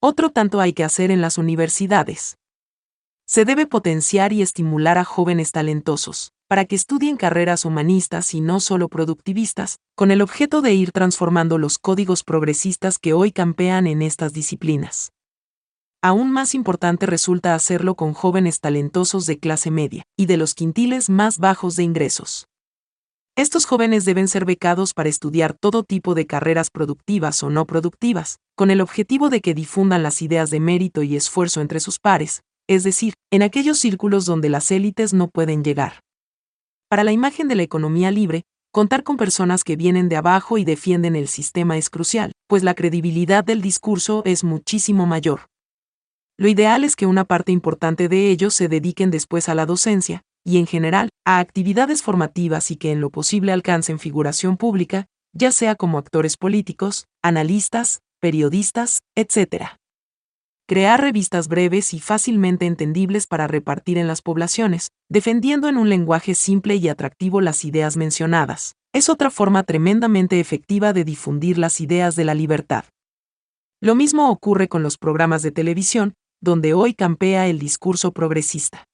Otro 0.00 0.30
tanto 0.30 0.60
hay 0.60 0.72
que 0.72 0.84
hacer 0.84 1.10
en 1.10 1.20
las 1.20 1.36
universidades. 1.36 2.36
Se 3.26 3.44
debe 3.44 3.66
potenciar 3.66 4.32
y 4.32 4.40
estimular 4.40 4.98
a 4.98 5.04
jóvenes 5.04 5.50
talentosos, 5.50 6.30
para 6.54 6.66
que 6.66 6.76
estudien 6.76 7.16
carreras 7.16 7.64
humanistas 7.64 8.32
y 8.32 8.40
no 8.40 8.60
solo 8.60 8.88
productivistas, 8.88 9.80
con 9.96 10.12
el 10.12 10.22
objeto 10.22 10.62
de 10.62 10.72
ir 10.72 10.92
transformando 10.92 11.58
los 11.58 11.78
códigos 11.78 12.22
progresistas 12.22 13.00
que 13.00 13.12
hoy 13.12 13.32
campean 13.32 13.88
en 13.88 14.02
estas 14.02 14.32
disciplinas. 14.32 15.10
Aún 16.00 16.30
más 16.30 16.54
importante 16.54 17.06
resulta 17.06 17.56
hacerlo 17.56 17.96
con 17.96 18.12
jóvenes 18.12 18.60
talentosos 18.60 19.26
de 19.26 19.40
clase 19.40 19.72
media 19.72 20.04
y 20.16 20.26
de 20.26 20.36
los 20.36 20.54
quintiles 20.54 21.10
más 21.10 21.40
bajos 21.40 21.74
de 21.74 21.82
ingresos. 21.82 22.46
Estos 23.34 23.66
jóvenes 23.66 24.04
deben 24.04 24.28
ser 24.28 24.44
becados 24.44 24.94
para 24.94 25.08
estudiar 25.08 25.54
todo 25.54 25.82
tipo 25.82 26.14
de 26.14 26.28
carreras 26.28 26.70
productivas 26.70 27.42
o 27.42 27.50
no 27.50 27.66
productivas, 27.66 28.38
con 28.54 28.70
el 28.70 28.80
objetivo 28.80 29.28
de 29.28 29.40
que 29.40 29.54
difundan 29.54 30.04
las 30.04 30.22
ideas 30.22 30.50
de 30.50 30.60
mérito 30.60 31.02
y 31.02 31.16
esfuerzo 31.16 31.60
entre 31.62 31.80
sus 31.80 31.98
pares, 31.98 32.42
es 32.68 32.84
decir, 32.84 33.14
en 33.32 33.42
aquellos 33.42 33.80
círculos 33.80 34.24
donde 34.24 34.50
las 34.50 34.70
élites 34.70 35.12
no 35.12 35.26
pueden 35.26 35.64
llegar. 35.64 36.04
Para 36.94 37.02
la 37.02 37.10
imagen 37.10 37.48
de 37.48 37.56
la 37.56 37.64
economía 37.64 38.12
libre, 38.12 38.44
contar 38.70 39.02
con 39.02 39.16
personas 39.16 39.64
que 39.64 39.74
vienen 39.74 40.08
de 40.08 40.14
abajo 40.14 40.58
y 40.58 40.64
defienden 40.64 41.16
el 41.16 41.26
sistema 41.26 41.76
es 41.76 41.90
crucial, 41.90 42.30
pues 42.46 42.62
la 42.62 42.74
credibilidad 42.74 43.42
del 43.42 43.62
discurso 43.62 44.22
es 44.24 44.44
muchísimo 44.44 45.04
mayor. 45.04 45.48
Lo 46.38 46.46
ideal 46.46 46.84
es 46.84 46.94
que 46.94 47.06
una 47.06 47.24
parte 47.24 47.50
importante 47.50 48.08
de 48.08 48.30
ellos 48.30 48.54
se 48.54 48.68
dediquen 48.68 49.10
después 49.10 49.48
a 49.48 49.56
la 49.56 49.66
docencia, 49.66 50.22
y 50.44 50.58
en 50.58 50.68
general, 50.68 51.08
a 51.26 51.40
actividades 51.40 52.00
formativas 52.00 52.70
y 52.70 52.76
que 52.76 52.92
en 52.92 53.00
lo 53.00 53.10
posible 53.10 53.50
alcancen 53.50 53.98
figuración 53.98 54.56
pública, 54.56 55.06
ya 55.32 55.50
sea 55.50 55.74
como 55.74 55.98
actores 55.98 56.36
políticos, 56.36 57.06
analistas, 57.24 58.02
periodistas, 58.20 59.00
etc. 59.16 59.80
Crear 60.66 60.98
revistas 60.98 61.48
breves 61.48 61.92
y 61.92 62.00
fácilmente 62.00 62.64
entendibles 62.64 63.26
para 63.26 63.46
repartir 63.46 63.98
en 63.98 64.06
las 64.06 64.22
poblaciones, 64.22 64.92
defendiendo 65.10 65.68
en 65.68 65.76
un 65.76 65.90
lenguaje 65.90 66.34
simple 66.34 66.76
y 66.76 66.88
atractivo 66.88 67.42
las 67.42 67.66
ideas 67.66 67.98
mencionadas, 67.98 68.74
es 68.94 69.10
otra 69.10 69.30
forma 69.30 69.64
tremendamente 69.64 70.40
efectiva 70.40 70.94
de 70.94 71.04
difundir 71.04 71.58
las 71.58 71.82
ideas 71.82 72.16
de 72.16 72.24
la 72.24 72.32
libertad. 72.32 72.84
Lo 73.82 73.94
mismo 73.94 74.30
ocurre 74.30 74.68
con 74.68 74.82
los 74.82 74.96
programas 74.96 75.42
de 75.42 75.50
televisión, 75.50 76.14
donde 76.40 76.72
hoy 76.72 76.94
campea 76.94 77.46
el 77.46 77.58
discurso 77.58 78.12
progresista. 78.12 78.84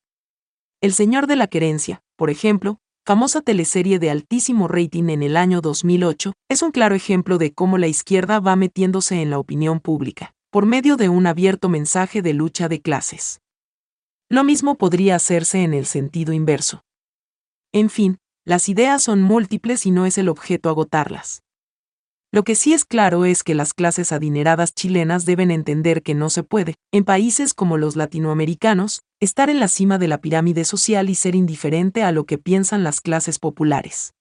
El 0.80 0.92
Señor 0.92 1.28
de 1.28 1.36
la 1.36 1.46
Querencia, 1.46 2.02
por 2.16 2.30
ejemplo, 2.30 2.78
famosa 3.06 3.42
teleserie 3.42 4.00
de 4.00 4.10
altísimo 4.10 4.66
rating 4.66 5.08
en 5.08 5.22
el 5.22 5.36
año 5.36 5.60
2008, 5.60 6.32
es 6.48 6.62
un 6.62 6.72
claro 6.72 6.96
ejemplo 6.96 7.38
de 7.38 7.52
cómo 7.52 7.78
la 7.78 7.86
izquierda 7.86 8.40
va 8.40 8.56
metiéndose 8.56 9.22
en 9.22 9.30
la 9.30 9.38
opinión 9.38 9.78
pública, 9.78 10.34
por 10.50 10.66
medio 10.66 10.96
de 10.96 11.08
un 11.08 11.28
abierto 11.28 11.68
mensaje 11.68 12.22
de 12.22 12.34
lucha 12.34 12.68
de 12.68 12.82
clases. 12.82 13.40
Lo 14.28 14.42
mismo 14.42 14.76
podría 14.76 15.14
hacerse 15.14 15.62
en 15.62 15.74
el 15.74 15.86
sentido 15.86 16.32
inverso. 16.32 16.82
En 17.72 17.88
fin, 17.88 18.18
las 18.44 18.68
ideas 18.68 19.02
son 19.02 19.22
múltiples 19.22 19.86
y 19.86 19.92
no 19.92 20.06
es 20.06 20.18
el 20.18 20.28
objeto 20.28 20.68
agotarlas. 20.68 21.44
Lo 22.32 22.42
que 22.42 22.56
sí 22.56 22.72
es 22.72 22.84
claro 22.84 23.24
es 23.24 23.44
que 23.44 23.54
las 23.54 23.74
clases 23.74 24.10
adineradas 24.12 24.74
chilenas 24.74 25.24
deben 25.24 25.52
entender 25.52 26.02
que 26.02 26.14
no 26.14 26.30
se 26.30 26.42
puede, 26.42 26.74
en 26.92 27.04
países 27.04 27.54
como 27.54 27.76
los 27.76 27.94
latinoamericanos, 27.94 29.02
estar 29.20 29.50
en 29.50 29.60
la 29.60 29.68
cima 29.68 29.98
de 29.98 30.08
la 30.08 30.20
pirámide 30.20 30.64
social 30.64 31.10
y 31.10 31.14
ser 31.14 31.34
indiferente 31.34 32.02
a 32.02 32.12
lo 32.12 32.26
que 32.26 32.38
piensan 32.38 32.82
las 32.82 33.00
clases 33.00 33.38
populares. 33.38 34.14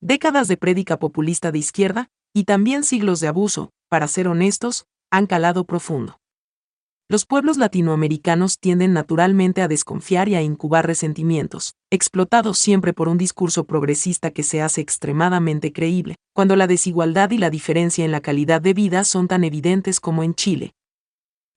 Décadas 0.00 0.48
de 0.48 0.56
prédica 0.56 0.98
populista 0.98 1.52
de 1.52 1.58
izquierda, 1.58 2.08
y 2.32 2.44
también 2.44 2.84
siglos 2.84 3.20
de 3.20 3.28
abuso, 3.28 3.70
para 3.88 4.08
ser 4.08 4.28
honestos, 4.28 4.86
han 5.10 5.26
calado 5.26 5.64
profundo. 5.64 6.20
Los 7.08 7.26
pueblos 7.26 7.56
latinoamericanos 7.56 8.60
tienden 8.60 8.92
naturalmente 8.92 9.62
a 9.62 9.66
desconfiar 9.66 10.28
y 10.28 10.36
a 10.36 10.42
incubar 10.42 10.86
resentimientos, 10.86 11.74
explotados 11.90 12.56
siempre 12.56 12.92
por 12.92 13.08
un 13.08 13.18
discurso 13.18 13.64
progresista 13.64 14.30
que 14.30 14.44
se 14.44 14.62
hace 14.62 14.80
extremadamente 14.80 15.72
creíble, 15.72 16.14
cuando 16.32 16.54
la 16.54 16.68
desigualdad 16.68 17.32
y 17.32 17.38
la 17.38 17.50
diferencia 17.50 18.04
en 18.04 18.12
la 18.12 18.20
calidad 18.20 18.62
de 18.62 18.74
vida 18.74 19.02
son 19.02 19.26
tan 19.26 19.42
evidentes 19.42 19.98
como 19.98 20.22
en 20.22 20.34
Chile. 20.34 20.72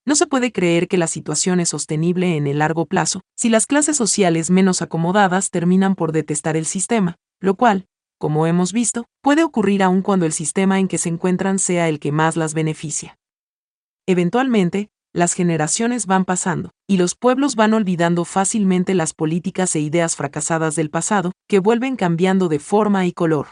No 0.07 0.15
se 0.15 0.25
puede 0.25 0.51
creer 0.51 0.87
que 0.87 0.97
la 0.97 1.05
situación 1.05 1.59
es 1.59 1.69
sostenible 1.69 2.35
en 2.35 2.47
el 2.47 2.57
largo 2.57 2.87
plazo, 2.87 3.21
si 3.37 3.49
las 3.49 3.67
clases 3.67 3.95
sociales 3.95 4.49
menos 4.49 4.81
acomodadas 4.81 5.51
terminan 5.51 5.93
por 5.93 6.13
detestar 6.13 6.57
el 6.57 6.65
sistema, 6.65 7.17
lo 7.39 7.53
cual, 7.53 7.85
como 8.17 8.47
hemos 8.47 8.73
visto, 8.73 9.05
puede 9.21 9.43
ocurrir 9.43 9.83
aun 9.83 10.01
cuando 10.01 10.25
el 10.25 10.33
sistema 10.33 10.79
en 10.79 10.87
que 10.87 10.97
se 10.97 11.09
encuentran 11.09 11.59
sea 11.59 11.89
el 11.89 11.99
que 11.99 12.11
más 12.11 12.35
las 12.37 12.55
beneficia. 12.55 13.17
Eventualmente, 14.05 14.89
las 15.13 15.33
generaciones 15.33 16.07
van 16.07 16.25
pasando, 16.25 16.71
y 16.87 16.97
los 16.97 17.15
pueblos 17.15 17.55
van 17.55 17.73
olvidando 17.73 18.25
fácilmente 18.25 18.95
las 18.95 19.13
políticas 19.13 19.75
e 19.75 19.79
ideas 19.79 20.15
fracasadas 20.15 20.75
del 20.75 20.89
pasado, 20.89 21.31
que 21.47 21.59
vuelven 21.59 21.95
cambiando 21.95 22.49
de 22.49 22.59
forma 22.59 23.05
y 23.05 23.13
color. 23.13 23.47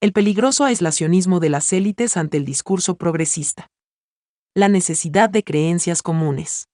El 0.00 0.12
peligroso 0.12 0.64
aislacionismo 0.64 1.40
de 1.40 1.50
las 1.50 1.72
élites 1.72 2.16
ante 2.16 2.38
el 2.38 2.44
discurso 2.44 2.96
progresista. 2.96 3.68
La 4.56 4.68
necesidad 4.68 5.28
de 5.30 5.44
creencias 5.44 6.02
comunes. 6.02 6.64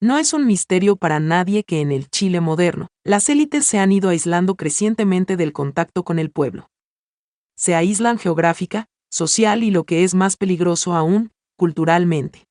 No 0.00 0.18
es 0.18 0.32
un 0.32 0.44
misterio 0.46 0.96
para 0.96 1.20
nadie 1.20 1.62
que 1.62 1.80
en 1.80 1.92
el 1.92 2.10
Chile 2.10 2.40
moderno, 2.40 2.88
las 3.04 3.28
élites 3.28 3.64
se 3.64 3.78
han 3.78 3.92
ido 3.92 4.08
aislando 4.08 4.56
crecientemente 4.56 5.36
del 5.36 5.52
contacto 5.52 6.02
con 6.02 6.18
el 6.18 6.32
pueblo. 6.32 6.71
Se 7.62 7.76
aíslan 7.76 8.18
geográfica, 8.18 8.88
social 9.08 9.62
y 9.62 9.70
lo 9.70 9.84
que 9.84 10.02
es 10.02 10.16
más 10.16 10.36
peligroso 10.36 10.94
aún, 10.94 11.30
culturalmente. 11.56 12.48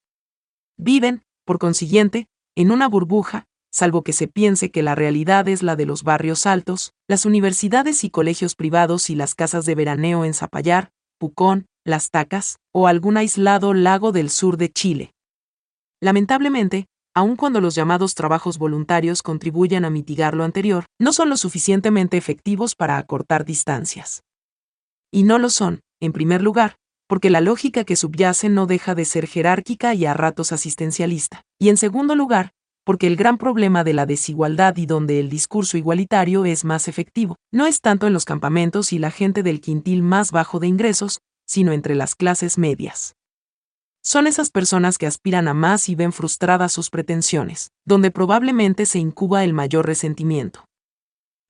Viven, 0.77 1.23
por 1.43 1.59
consiguiente, 1.59 2.29
en 2.55 2.71
una 2.71 2.87
burbuja, 2.87 3.43
salvo 3.73 4.03
que 4.03 4.13
se 4.13 4.29
piense 4.29 4.71
que 4.71 4.83
la 4.83 4.95
realidad 4.95 5.49
es 5.49 5.63
la 5.63 5.75
de 5.75 5.85
los 5.85 6.03
barrios 6.03 6.45
altos, 6.45 6.93
las 7.09 7.25
universidades 7.25 8.05
y 8.05 8.09
colegios 8.09 8.55
privados 8.55 9.09
y 9.09 9.15
las 9.15 9.35
casas 9.35 9.65
de 9.65 9.75
veraneo 9.75 10.23
en 10.23 10.33
Zapallar, 10.33 10.91
Pucón, 11.19 11.65
Las 11.83 12.09
Tacas, 12.09 12.59
o 12.71 12.87
algún 12.87 13.17
aislado 13.17 13.73
lago 13.73 14.13
del 14.13 14.29
sur 14.29 14.55
de 14.55 14.71
Chile. 14.71 15.13
Lamentablemente, 15.99 16.87
aun 17.13 17.35
cuando 17.35 17.59
los 17.59 17.75
llamados 17.75 18.15
trabajos 18.15 18.57
voluntarios 18.57 19.23
contribuyan 19.23 19.83
a 19.83 19.89
mitigar 19.89 20.35
lo 20.35 20.45
anterior, 20.45 20.85
no 21.01 21.11
son 21.11 21.27
lo 21.27 21.35
suficientemente 21.35 22.15
efectivos 22.15 22.75
para 22.75 22.97
acortar 22.97 23.43
distancias. 23.43 24.23
Y 25.13 25.23
no 25.23 25.37
lo 25.37 25.49
son, 25.49 25.81
en 25.99 26.13
primer 26.13 26.41
lugar, 26.41 26.77
porque 27.07 27.29
la 27.29 27.41
lógica 27.41 27.83
que 27.83 27.97
subyace 27.97 28.47
no 28.47 28.65
deja 28.65 28.95
de 28.95 29.03
ser 29.03 29.27
jerárquica 29.27 29.93
y 29.93 30.05
a 30.05 30.13
ratos 30.13 30.53
asistencialista. 30.53 31.41
Y 31.59 31.67
en 31.67 31.75
segundo 31.75 32.15
lugar, 32.15 32.53
porque 32.85 33.07
el 33.07 33.17
gran 33.17 33.37
problema 33.37 33.83
de 33.83 33.93
la 33.93 34.05
desigualdad 34.05 34.77
y 34.77 34.85
donde 34.85 35.19
el 35.19 35.29
discurso 35.29 35.77
igualitario 35.77 36.45
es 36.45 36.63
más 36.63 36.87
efectivo, 36.87 37.35
no 37.51 37.65
es 37.65 37.81
tanto 37.81 38.07
en 38.07 38.13
los 38.13 38.23
campamentos 38.23 38.93
y 38.93 38.99
la 38.99 39.11
gente 39.11 39.43
del 39.43 39.59
quintil 39.59 40.01
más 40.01 40.31
bajo 40.31 40.59
de 40.59 40.67
ingresos, 40.67 41.19
sino 41.45 41.73
entre 41.73 41.95
las 41.95 42.15
clases 42.15 42.57
medias. 42.57 43.15
Son 44.01 44.27
esas 44.27 44.49
personas 44.49 44.97
que 44.97 45.07
aspiran 45.07 45.49
a 45.49 45.53
más 45.53 45.89
y 45.89 45.95
ven 45.95 46.13
frustradas 46.13 46.71
sus 46.71 46.89
pretensiones, 46.89 47.71
donde 47.85 48.11
probablemente 48.11 48.85
se 48.85 48.99
incuba 48.99 49.43
el 49.43 49.51
mayor 49.51 49.85
resentimiento 49.85 50.70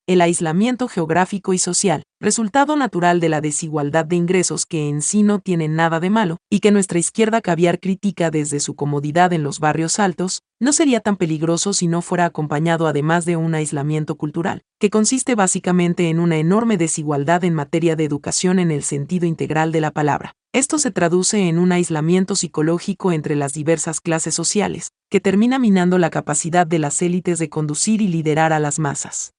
el 0.08 0.20
aislamiento 0.20 0.88
geográfico 0.88 1.52
y 1.52 1.58
social, 1.58 2.02
resultado 2.20 2.74
natural 2.74 3.20
de 3.20 3.28
la 3.28 3.40
desigualdad 3.40 4.04
de 4.04 4.16
ingresos 4.16 4.66
que 4.66 4.88
en 4.88 5.00
sí 5.00 5.22
no 5.22 5.38
tiene 5.38 5.68
nada 5.68 6.00
de 6.00 6.10
malo, 6.10 6.38
y 6.50 6.58
que 6.58 6.72
nuestra 6.72 6.98
izquierda 6.98 7.40
caviar 7.40 7.78
critica 7.78 8.32
desde 8.32 8.58
su 8.58 8.74
comodidad 8.74 9.32
en 9.32 9.44
los 9.44 9.60
barrios 9.60 10.00
altos, 10.00 10.42
no 10.60 10.72
sería 10.72 11.00
tan 11.00 11.16
peligroso 11.16 11.72
si 11.72 11.86
no 11.86 12.02
fuera 12.02 12.24
acompañado 12.24 12.88
además 12.88 13.24
de 13.26 13.36
un 13.36 13.54
aislamiento 13.54 14.16
cultural, 14.16 14.62
que 14.80 14.90
consiste 14.90 15.36
básicamente 15.36 16.08
en 16.08 16.18
una 16.18 16.38
enorme 16.38 16.76
desigualdad 16.76 17.44
en 17.44 17.54
materia 17.54 17.94
de 17.94 18.04
educación 18.04 18.58
en 18.58 18.72
el 18.72 18.82
sentido 18.82 19.26
integral 19.26 19.70
de 19.70 19.80
la 19.80 19.92
palabra. 19.92 20.34
Esto 20.52 20.78
se 20.78 20.90
traduce 20.90 21.48
en 21.48 21.58
un 21.58 21.72
aislamiento 21.72 22.34
psicológico 22.34 23.12
entre 23.12 23.36
las 23.36 23.54
diversas 23.54 24.00
clases 24.00 24.34
sociales, 24.34 24.90
que 25.10 25.20
termina 25.20 25.58
minando 25.58 25.96
la 25.98 26.10
capacidad 26.10 26.66
de 26.66 26.78
las 26.80 27.00
élites 27.02 27.38
de 27.38 27.48
conducir 27.48 28.02
y 28.02 28.08
liderar 28.08 28.52
a 28.52 28.58
las 28.58 28.78
masas. 28.78 29.32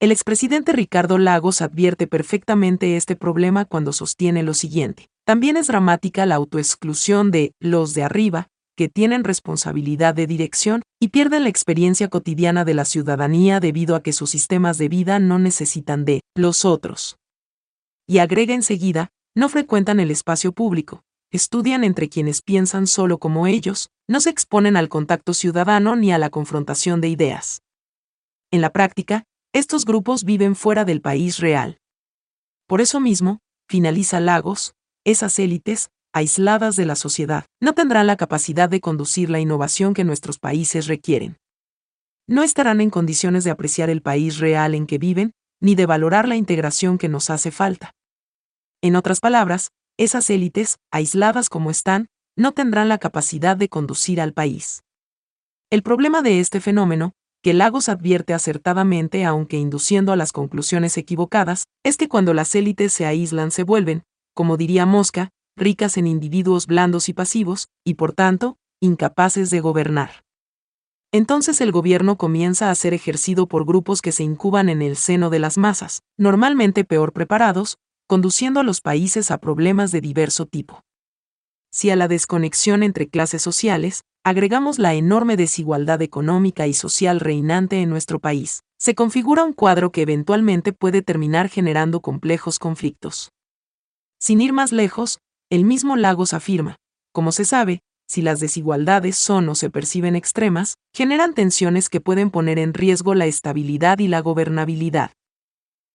El 0.00 0.12
expresidente 0.12 0.72
Ricardo 0.72 1.18
Lagos 1.18 1.60
advierte 1.60 2.06
perfectamente 2.06 2.96
este 2.96 3.16
problema 3.16 3.66
cuando 3.66 3.92
sostiene 3.92 4.42
lo 4.42 4.54
siguiente. 4.54 5.10
También 5.26 5.58
es 5.58 5.66
dramática 5.66 6.24
la 6.24 6.36
autoexclusión 6.36 7.30
de 7.30 7.52
los 7.60 7.92
de 7.92 8.04
arriba, 8.04 8.46
que 8.78 8.88
tienen 8.88 9.24
responsabilidad 9.24 10.14
de 10.14 10.26
dirección 10.26 10.80
y 10.98 11.08
pierden 11.08 11.42
la 11.42 11.50
experiencia 11.50 12.08
cotidiana 12.08 12.64
de 12.64 12.72
la 12.72 12.86
ciudadanía 12.86 13.60
debido 13.60 13.94
a 13.94 14.02
que 14.02 14.14
sus 14.14 14.30
sistemas 14.30 14.78
de 14.78 14.88
vida 14.88 15.18
no 15.18 15.38
necesitan 15.38 16.06
de 16.06 16.22
los 16.34 16.64
otros. 16.64 17.18
Y 18.08 18.20
agrega 18.20 18.54
enseguida, 18.54 19.10
no 19.36 19.50
frecuentan 19.50 20.00
el 20.00 20.10
espacio 20.10 20.52
público, 20.52 21.02
estudian 21.30 21.84
entre 21.84 22.08
quienes 22.08 22.40
piensan 22.40 22.86
solo 22.86 23.18
como 23.18 23.46
ellos, 23.46 23.90
no 24.08 24.20
se 24.20 24.30
exponen 24.30 24.78
al 24.78 24.88
contacto 24.88 25.34
ciudadano 25.34 25.94
ni 25.94 26.10
a 26.10 26.16
la 26.16 26.30
confrontación 26.30 27.02
de 27.02 27.08
ideas. 27.08 27.60
En 28.50 28.62
la 28.62 28.70
práctica, 28.72 29.24
estos 29.52 29.84
grupos 29.84 30.24
viven 30.24 30.54
fuera 30.54 30.84
del 30.84 31.00
país 31.00 31.38
real. 31.38 31.78
Por 32.68 32.80
eso 32.80 33.00
mismo, 33.00 33.40
finaliza 33.68 34.20
Lagos, 34.20 34.74
esas 35.04 35.38
élites, 35.40 35.90
aisladas 36.12 36.76
de 36.76 36.86
la 36.86 36.94
sociedad, 36.94 37.46
no 37.60 37.72
tendrán 37.72 38.06
la 38.06 38.16
capacidad 38.16 38.68
de 38.68 38.80
conducir 38.80 39.28
la 39.28 39.40
innovación 39.40 39.92
que 39.92 40.04
nuestros 40.04 40.38
países 40.38 40.86
requieren. 40.86 41.36
No 42.28 42.44
estarán 42.44 42.80
en 42.80 42.90
condiciones 42.90 43.42
de 43.42 43.50
apreciar 43.50 43.90
el 43.90 44.02
país 44.02 44.38
real 44.38 44.74
en 44.74 44.86
que 44.86 44.98
viven, 44.98 45.32
ni 45.60 45.74
de 45.74 45.86
valorar 45.86 46.28
la 46.28 46.36
integración 46.36 46.96
que 46.96 47.08
nos 47.08 47.28
hace 47.28 47.50
falta. 47.50 47.92
En 48.82 48.94
otras 48.94 49.20
palabras, 49.20 49.72
esas 49.98 50.30
élites, 50.30 50.78
aisladas 50.92 51.48
como 51.48 51.70
están, 51.70 52.06
no 52.36 52.52
tendrán 52.52 52.88
la 52.88 52.98
capacidad 52.98 53.56
de 53.56 53.68
conducir 53.68 54.20
al 54.20 54.32
país. 54.32 54.84
El 55.70 55.82
problema 55.82 56.22
de 56.22 56.40
este 56.40 56.60
fenómeno, 56.60 57.12
que 57.42 57.54
Lagos 57.54 57.88
advierte 57.88 58.34
acertadamente 58.34 59.24
aunque 59.24 59.56
induciendo 59.56 60.12
a 60.12 60.16
las 60.16 60.32
conclusiones 60.32 60.96
equivocadas, 60.98 61.64
es 61.82 61.96
que 61.96 62.08
cuando 62.08 62.34
las 62.34 62.54
élites 62.54 62.92
se 62.92 63.06
aíslan 63.06 63.50
se 63.50 63.62
vuelven, 63.62 64.02
como 64.34 64.56
diría 64.56 64.86
Mosca, 64.86 65.30
ricas 65.56 65.96
en 65.96 66.06
individuos 66.06 66.66
blandos 66.66 67.08
y 67.08 67.12
pasivos, 67.12 67.68
y 67.84 67.94
por 67.94 68.12
tanto, 68.12 68.56
incapaces 68.80 69.50
de 69.50 69.60
gobernar. 69.60 70.24
Entonces 71.12 71.60
el 71.60 71.72
gobierno 71.72 72.16
comienza 72.16 72.70
a 72.70 72.74
ser 72.74 72.94
ejercido 72.94 73.48
por 73.48 73.66
grupos 73.66 74.00
que 74.00 74.12
se 74.12 74.22
incuban 74.22 74.68
en 74.68 74.80
el 74.80 74.96
seno 74.96 75.28
de 75.28 75.40
las 75.40 75.58
masas, 75.58 76.02
normalmente 76.16 76.84
peor 76.84 77.12
preparados, 77.12 77.78
conduciendo 78.06 78.60
a 78.60 78.62
los 78.62 78.80
países 78.80 79.30
a 79.30 79.38
problemas 79.38 79.92
de 79.92 80.00
diverso 80.00 80.46
tipo. 80.46 80.82
Si 81.72 81.90
a 81.90 81.96
la 81.96 82.08
desconexión 82.08 82.82
entre 82.82 83.08
clases 83.08 83.42
sociales, 83.42 84.02
agregamos 84.24 84.78
la 84.78 84.94
enorme 84.94 85.36
desigualdad 85.36 86.02
económica 86.02 86.66
y 86.66 86.74
social 86.74 87.20
reinante 87.20 87.80
en 87.80 87.88
nuestro 87.88 88.18
país, 88.18 88.62
se 88.78 88.94
configura 88.94 89.44
un 89.44 89.52
cuadro 89.52 89.92
que 89.92 90.02
eventualmente 90.02 90.72
puede 90.72 91.02
terminar 91.02 91.48
generando 91.48 92.00
complejos 92.00 92.58
conflictos. 92.58 93.30
Sin 94.18 94.40
ir 94.40 94.52
más 94.52 94.72
lejos, 94.72 95.18
el 95.50 95.64
mismo 95.64 95.96
Lagos 95.96 96.34
afirma, 96.34 96.76
como 97.12 97.32
se 97.32 97.44
sabe, 97.44 97.80
si 98.06 98.22
las 98.22 98.40
desigualdades 98.40 99.16
son 99.16 99.48
o 99.48 99.54
se 99.54 99.70
perciben 99.70 100.16
extremas, 100.16 100.74
generan 100.94 101.32
tensiones 101.32 101.88
que 101.88 102.00
pueden 102.00 102.30
poner 102.30 102.58
en 102.58 102.74
riesgo 102.74 103.14
la 103.14 103.26
estabilidad 103.26 104.00
y 104.00 104.08
la 104.08 104.20
gobernabilidad. 104.20 105.12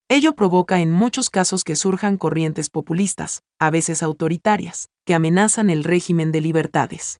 Ello 0.08 0.36
provoca 0.36 0.80
en 0.80 0.92
muchos 0.92 1.30
casos 1.30 1.64
que 1.64 1.76
surjan 1.76 2.18
corrientes 2.18 2.70
populistas, 2.70 3.42
a 3.60 3.70
veces 3.70 4.02
autoritarias, 4.02 4.88
que 5.06 5.14
amenazan 5.16 5.70
el 5.70 5.84
régimen 5.84 6.32
de 6.32 6.42
libertades. 6.42 7.20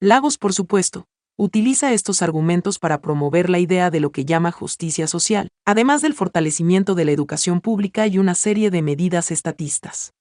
Lagos, 0.00 0.36
por 0.36 0.52
supuesto, 0.52 1.06
utiliza 1.38 1.94
estos 1.94 2.20
argumentos 2.20 2.78
para 2.78 3.00
promover 3.00 3.48
la 3.48 3.58
idea 3.58 3.90
de 3.90 4.00
lo 4.00 4.12
que 4.12 4.26
llama 4.26 4.52
justicia 4.52 5.06
social, 5.06 5.48
además 5.64 6.02
del 6.02 6.12
fortalecimiento 6.12 6.94
de 6.94 7.06
la 7.06 7.12
educación 7.12 7.62
pública 7.62 8.06
y 8.06 8.18
una 8.18 8.34
serie 8.34 8.70
de 8.70 8.82
medidas 8.82 9.30
estatistas. 9.30 10.12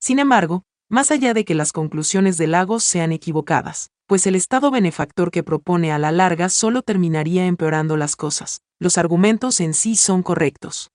Sin 0.00 0.18
embargo, 0.18 0.62
más 0.88 1.10
allá 1.10 1.34
de 1.34 1.44
que 1.44 1.54
las 1.54 1.72
conclusiones 1.72 2.38
de 2.38 2.46
Lagos 2.46 2.84
sean 2.84 3.12
equivocadas, 3.12 3.90
pues 4.06 4.26
el 4.26 4.34
Estado 4.34 4.70
benefactor 4.70 5.30
que 5.30 5.42
propone 5.42 5.92
a 5.92 5.98
la 5.98 6.10
larga 6.10 6.48
solo 6.48 6.80
terminaría 6.80 7.44
empeorando 7.44 7.98
las 7.98 8.16
cosas, 8.16 8.62
los 8.78 8.96
argumentos 8.96 9.60
en 9.60 9.74
sí 9.74 9.94
son 9.94 10.22
correctos. 10.22 10.90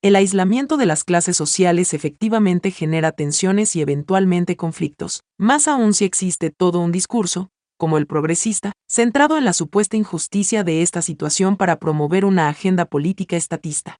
El 0.00 0.14
aislamiento 0.14 0.76
de 0.76 0.86
las 0.86 1.02
clases 1.02 1.36
sociales 1.36 1.92
efectivamente 1.92 2.70
genera 2.70 3.10
tensiones 3.10 3.74
y 3.74 3.80
eventualmente 3.80 4.56
conflictos, 4.56 5.24
más 5.38 5.66
aún 5.66 5.92
si 5.92 6.04
existe 6.04 6.50
todo 6.50 6.78
un 6.78 6.92
discurso, 6.92 7.50
como 7.76 7.98
el 7.98 8.06
progresista, 8.06 8.70
centrado 8.88 9.36
en 9.36 9.44
la 9.44 9.52
supuesta 9.52 9.96
injusticia 9.96 10.62
de 10.62 10.82
esta 10.82 11.02
situación 11.02 11.56
para 11.56 11.80
promover 11.80 12.24
una 12.24 12.48
agenda 12.48 12.84
política 12.84 13.36
estatista. 13.36 13.96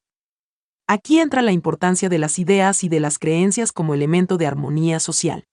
Aquí 0.86 1.18
entra 1.18 1.42
la 1.42 1.50
importancia 1.50 2.08
de 2.08 2.18
las 2.18 2.38
ideas 2.38 2.84
y 2.84 2.88
de 2.88 3.00
las 3.00 3.18
creencias 3.18 3.72
como 3.72 3.92
elemento 3.92 4.36
de 4.36 4.46
armonía 4.46 5.00
social. 5.00 5.46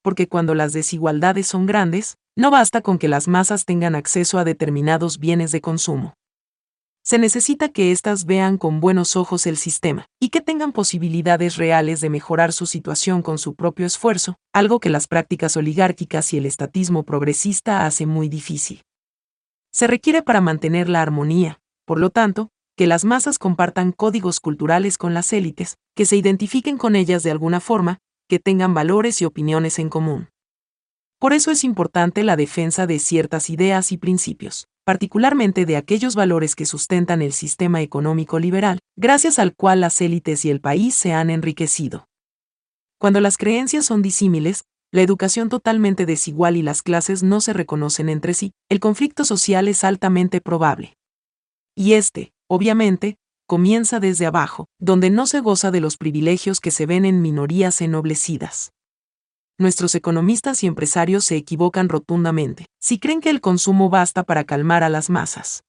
Porque 0.00 0.28
cuando 0.28 0.54
las 0.54 0.74
desigualdades 0.74 1.48
son 1.48 1.66
grandes, 1.66 2.18
no 2.36 2.52
basta 2.52 2.82
con 2.82 2.98
que 2.98 3.08
las 3.08 3.26
masas 3.26 3.64
tengan 3.64 3.96
acceso 3.96 4.38
a 4.38 4.44
determinados 4.44 5.18
bienes 5.18 5.50
de 5.50 5.60
consumo. 5.60 6.14
Se 7.06 7.18
necesita 7.18 7.68
que 7.68 7.92
éstas 7.92 8.24
vean 8.24 8.58
con 8.58 8.80
buenos 8.80 9.14
ojos 9.14 9.46
el 9.46 9.56
sistema 9.58 10.08
y 10.18 10.30
que 10.30 10.40
tengan 10.40 10.72
posibilidades 10.72 11.54
reales 11.54 12.00
de 12.00 12.10
mejorar 12.10 12.52
su 12.52 12.66
situación 12.66 13.22
con 13.22 13.38
su 13.38 13.54
propio 13.54 13.86
esfuerzo, 13.86 14.38
algo 14.52 14.80
que 14.80 14.90
las 14.90 15.06
prácticas 15.06 15.56
oligárquicas 15.56 16.32
y 16.32 16.38
el 16.38 16.46
estatismo 16.46 17.04
progresista 17.04 17.86
hace 17.86 18.06
muy 18.06 18.28
difícil. 18.28 18.82
Se 19.70 19.86
requiere 19.86 20.22
para 20.22 20.40
mantener 20.40 20.88
la 20.88 21.00
armonía, 21.00 21.60
por 21.84 22.00
lo 22.00 22.10
tanto, 22.10 22.50
que 22.76 22.88
las 22.88 23.04
masas 23.04 23.38
compartan 23.38 23.92
códigos 23.92 24.40
culturales 24.40 24.98
con 24.98 25.14
las 25.14 25.32
élites, 25.32 25.76
que 25.94 26.06
se 26.06 26.16
identifiquen 26.16 26.76
con 26.76 26.96
ellas 26.96 27.22
de 27.22 27.30
alguna 27.30 27.60
forma, 27.60 28.00
que 28.28 28.40
tengan 28.40 28.74
valores 28.74 29.22
y 29.22 29.26
opiniones 29.26 29.78
en 29.78 29.90
común. 29.90 30.30
Por 31.20 31.34
eso 31.34 31.52
es 31.52 31.62
importante 31.62 32.24
la 32.24 32.34
defensa 32.34 32.88
de 32.88 32.98
ciertas 32.98 33.48
ideas 33.48 33.92
y 33.92 33.96
principios, 33.96 34.66
particularmente 34.86 35.66
de 35.66 35.76
aquellos 35.76 36.14
valores 36.14 36.54
que 36.54 36.64
sustentan 36.64 37.20
el 37.20 37.32
sistema 37.32 37.82
económico 37.82 38.38
liberal, 38.38 38.78
gracias 38.96 39.40
al 39.40 39.52
cual 39.52 39.80
las 39.80 40.00
élites 40.00 40.44
y 40.44 40.50
el 40.50 40.60
país 40.60 40.94
se 40.94 41.12
han 41.12 41.28
enriquecido. 41.28 42.06
Cuando 42.96 43.20
las 43.20 43.36
creencias 43.36 43.84
son 43.84 44.00
disímiles, 44.00 44.64
la 44.92 45.02
educación 45.02 45.48
totalmente 45.48 46.06
desigual 46.06 46.56
y 46.56 46.62
las 46.62 46.84
clases 46.84 47.24
no 47.24 47.40
se 47.40 47.52
reconocen 47.52 48.08
entre 48.08 48.32
sí, 48.32 48.52
el 48.68 48.78
conflicto 48.78 49.24
social 49.24 49.66
es 49.66 49.82
altamente 49.82 50.40
probable. 50.40 50.96
Y 51.74 51.94
este, 51.94 52.32
obviamente, 52.48 53.16
comienza 53.48 53.98
desde 53.98 54.26
abajo, 54.26 54.66
donde 54.78 55.10
no 55.10 55.26
se 55.26 55.40
goza 55.40 55.72
de 55.72 55.80
los 55.80 55.96
privilegios 55.96 56.60
que 56.60 56.70
se 56.70 56.86
ven 56.86 57.04
en 57.04 57.22
minorías 57.22 57.80
ennoblecidas. 57.80 58.70
Nuestros 59.58 59.94
economistas 59.94 60.62
y 60.62 60.66
empresarios 60.66 61.24
se 61.24 61.36
equivocan 61.36 61.88
rotundamente 61.88 62.66
si 62.78 62.98
creen 62.98 63.22
que 63.22 63.30
el 63.30 63.40
consumo 63.40 63.88
basta 63.88 64.22
para 64.22 64.44
calmar 64.44 64.82
a 64.82 64.90
las 64.90 65.08
masas. 65.08 65.64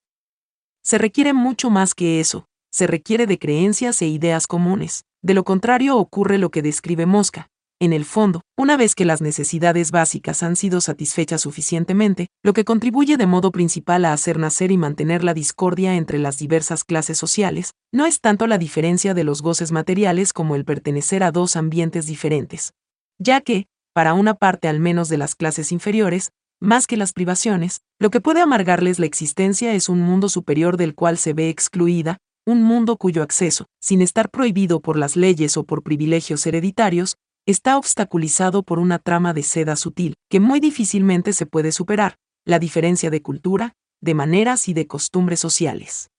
Se 0.83 0.97
requiere 0.97 1.31
mucho 1.31 1.69
más 1.69 1.95
que 1.95 2.19
eso, 2.19 2.47
se 2.69 2.85
requiere 2.85 3.27
de 3.27 3.39
creencias 3.39 4.01
e 4.01 4.07
ideas 4.07 4.45
comunes, 4.45 5.05
de 5.21 5.33
lo 5.33 5.45
contrario 5.45 5.97
ocurre 5.97 6.37
lo 6.37 6.51
que 6.51 6.61
describe 6.61 7.05
Mosca, 7.05 7.49
en 7.79 7.93
el 7.93 8.03
fondo, 8.03 8.41
una 8.57 8.75
vez 8.75 8.93
que 8.93 9.05
las 9.05 9.21
necesidades 9.21 9.91
básicas 9.91 10.43
han 10.43 10.55
sido 10.55 10.81
satisfechas 10.81 11.41
suficientemente, 11.41 12.27
lo 12.43 12.53
que 12.53 12.65
contribuye 12.65 13.15
de 13.17 13.27
modo 13.27 13.51
principal 13.51 14.03
a 14.03 14.13
hacer 14.13 14.37
nacer 14.37 14.71
y 14.71 14.77
mantener 14.77 15.23
la 15.23 15.33
discordia 15.33 15.95
entre 15.95 16.17
las 16.17 16.39
diversas 16.39 16.83
clases 16.83 17.17
sociales, 17.17 17.71
no 17.93 18.05
es 18.05 18.19
tanto 18.19 18.47
la 18.47 18.57
diferencia 18.57 19.13
de 19.13 19.23
los 19.23 19.41
goces 19.41 19.71
materiales 19.71 20.33
como 20.33 20.55
el 20.55 20.65
pertenecer 20.65 21.23
a 21.23 21.31
dos 21.31 21.55
ambientes 21.55 22.05
diferentes. 22.07 22.73
Ya 23.19 23.41
que, 23.41 23.67
para 23.97 24.13
una 24.13 24.35
parte 24.35 24.67
al 24.67 24.79
menos 24.79 25.09
de 25.09 25.17
las 25.17 25.33
clases 25.33 25.71
inferiores, 25.71 26.29
más 26.61 26.85
que 26.85 26.97
las 26.97 27.13
privaciones, 27.13 27.81
lo 27.97 28.11
que 28.11 28.21
puede 28.21 28.41
amargarles 28.41 28.99
la 28.99 29.07
existencia 29.07 29.73
es 29.73 29.89
un 29.89 30.01
mundo 30.01 30.29
superior 30.29 30.77
del 30.77 30.93
cual 30.93 31.17
se 31.17 31.33
ve 31.33 31.49
excluida, 31.49 32.19
un 32.45 32.61
mundo 32.61 32.97
cuyo 32.97 33.23
acceso, 33.23 33.65
sin 33.81 34.03
estar 34.03 34.29
prohibido 34.29 34.81
por 34.81 34.99
las 34.99 35.15
leyes 35.15 35.57
o 35.57 35.63
por 35.63 35.81
privilegios 35.81 36.45
hereditarios, 36.45 37.17
está 37.47 37.75
obstaculizado 37.75 38.61
por 38.61 38.77
una 38.77 38.99
trama 38.99 39.33
de 39.33 39.41
seda 39.41 39.75
sutil, 39.75 40.13
que 40.29 40.39
muy 40.39 40.59
difícilmente 40.59 41.33
se 41.33 41.47
puede 41.47 41.71
superar, 41.71 42.17
la 42.45 42.59
diferencia 42.59 43.09
de 43.09 43.23
cultura, 43.23 43.73
de 43.99 44.13
maneras 44.13 44.67
y 44.67 44.75
de 44.75 44.85
costumbres 44.85 45.39
sociales. 45.39 46.11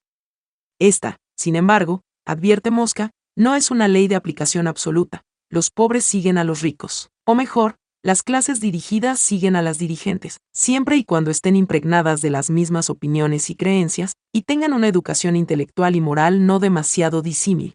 Esta, 0.80 1.18
sin 1.36 1.54
embargo, 1.54 2.02
advierte 2.26 2.72
Mosca, 2.72 3.12
no 3.36 3.54
es 3.54 3.70
una 3.70 3.86
ley 3.86 4.08
de 4.08 4.16
aplicación 4.16 4.66
absoluta, 4.66 5.22
los 5.48 5.70
pobres 5.70 6.04
siguen 6.04 6.38
a 6.38 6.44
los 6.44 6.60
ricos, 6.60 7.10
o 7.28 7.34
mejor, 7.34 7.74
las 8.02 8.22
clases 8.22 8.58
dirigidas 8.58 9.20
siguen 9.20 9.54
a 9.54 9.60
las 9.60 9.76
dirigentes, 9.76 10.38
siempre 10.54 10.96
y 10.96 11.04
cuando 11.04 11.30
estén 11.30 11.56
impregnadas 11.56 12.22
de 12.22 12.30
las 12.30 12.48
mismas 12.48 12.88
opiniones 12.88 13.50
y 13.50 13.54
creencias, 13.54 14.14
y 14.32 14.42
tengan 14.42 14.72
una 14.72 14.88
educación 14.88 15.36
intelectual 15.36 15.94
y 15.94 16.00
moral 16.00 16.46
no 16.46 16.58
demasiado 16.58 17.20
disímil, 17.20 17.74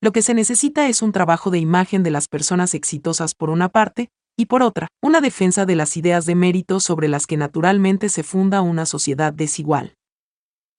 lo 0.00 0.12
que 0.12 0.22
se 0.22 0.32
necesita 0.32 0.88
es 0.88 1.02
un 1.02 1.12
trabajo 1.12 1.50
de 1.50 1.58
imagen 1.58 2.02
de 2.02 2.10
las 2.10 2.26
personas 2.26 2.72
exitosas 2.72 3.34
por 3.34 3.50
una 3.50 3.68
parte, 3.68 4.08
y 4.34 4.46
por 4.46 4.62
otra, 4.62 4.88
una 5.02 5.20
defensa 5.20 5.66
de 5.66 5.76
las 5.76 5.98
ideas 5.98 6.24
de 6.24 6.34
mérito 6.34 6.80
sobre 6.80 7.08
las 7.08 7.26
que 7.26 7.36
naturalmente 7.36 8.08
se 8.08 8.22
funda 8.22 8.62
una 8.62 8.86
sociedad 8.86 9.34
desigual. 9.34 9.92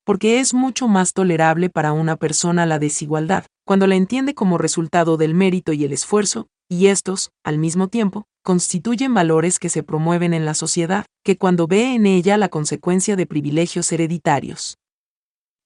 Porque 0.06 0.40
es 0.40 0.56
mucho 0.56 0.88
más 0.88 1.14
tolerable 1.14 1.70
para 1.70 1.94
una 1.94 2.16
persona 2.16 2.66
la 2.66 2.80
desigualdad, 2.80 3.46
cuando 3.64 3.86
la 3.86 3.96
entiende 3.96 4.34
como 4.34 4.58
resultado 4.58 5.18
del 5.18 5.36
mérito 5.36 5.72
y 5.72 5.86
el 5.86 5.94
esfuerzo, 5.94 6.48
y 6.69 6.88
estos, 6.88 7.32
al 7.44 7.58
mismo 7.58 7.88
tiempo, 7.88 8.26
constituyen 8.44 9.14
valores 9.14 9.60
que 9.60 9.69
se 9.69 9.84
promueven 9.84 10.34
en 10.34 10.45
la 10.45 10.53
sociedad, 10.53 11.06
que 11.24 11.38
cuando 11.38 11.68
ve 11.68 11.94
en 11.94 12.06
ella 12.06 12.38
la 12.38 12.50
consecuencia 12.50 13.16
de 13.16 13.26
privilegios 13.26 13.92
hereditarios 13.92 14.77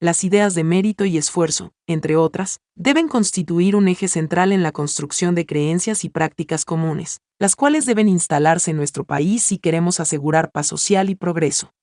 las 0.01 0.23
ideas 0.23 0.55
de 0.55 0.63
mérito 0.63 1.03
y 1.03 1.17
esfuerzo, 1.17 1.73
entre 1.85 2.15
otras, 2.15 2.61
deben 2.75 3.09
constituir 3.09 3.75
un 3.75 3.89
eje 3.89 4.07
central 4.07 4.53
en 4.53 4.63
la 4.63 4.71
construcción 4.71 5.35
de 5.35 5.45
creencias 5.45 6.05
y 6.05 6.09
prácticas 6.09 6.63
comunes, 6.63 7.19
las 7.37 7.57
cuales 7.57 7.85
deben 7.85 8.07
instalarse 8.07 8.71
en 8.71 8.77
nuestro 8.77 9.03
país 9.03 9.43
si 9.43 9.57
queremos 9.57 9.99
asegurar 9.99 10.51
paz 10.51 10.67
social 10.67 11.09
y 11.09 11.15
progreso. 11.15 11.73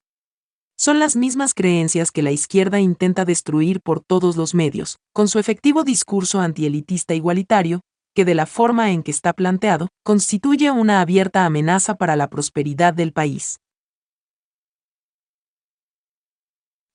Son 0.78 0.98
las 0.98 1.14
mismas 1.14 1.52
creencias 1.52 2.10
que 2.10 2.22
la 2.22 2.32
izquierda 2.32 2.80
intenta 2.80 3.26
destruir 3.26 3.82
por 3.82 4.00
todos 4.00 4.36
los 4.36 4.54
medios, 4.54 4.96
con 5.12 5.28
su 5.28 5.38
efectivo 5.38 5.84
discurso 5.84 6.40
antielitista 6.40 7.14
igualitario, 7.14 7.82
que 8.16 8.24
de 8.24 8.34
la 8.34 8.46
forma 8.46 8.92
en 8.92 9.02
que 9.02 9.10
está 9.10 9.34
planteado, 9.34 9.88
constituye 10.02 10.70
una 10.70 11.02
abierta 11.02 11.44
amenaza 11.44 11.96
para 11.96 12.16
la 12.16 12.30
prosperidad 12.30 12.94
del 12.94 13.12
país. 13.12 13.60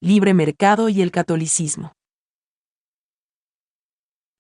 Libre 0.02 0.34
mercado 0.34 0.90
y 0.90 1.04
el 1.04 1.12
catolicismo. 1.12 1.94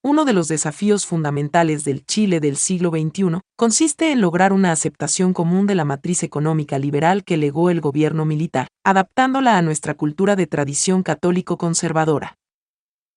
Uno 0.03 0.25
de 0.25 0.33
los 0.33 0.47
desafíos 0.47 1.05
fundamentales 1.05 1.83
del 1.83 2.03
Chile 2.03 2.39
del 2.39 2.57
siglo 2.57 2.89
XXI 2.89 3.41
consiste 3.55 4.11
en 4.11 4.19
lograr 4.19 4.51
una 4.51 4.71
aceptación 4.71 5.33
común 5.33 5.67
de 5.67 5.75
la 5.75 5.85
matriz 5.85 6.23
económica 6.23 6.79
liberal 6.79 7.23
que 7.23 7.37
legó 7.37 7.69
el 7.69 7.79
gobierno 7.79 8.25
militar, 8.25 8.65
adaptándola 8.83 9.59
a 9.59 9.61
nuestra 9.61 9.93
cultura 9.93 10.35
de 10.35 10.47
tradición 10.47 11.03
católico 11.03 11.59
conservadora. 11.59 12.37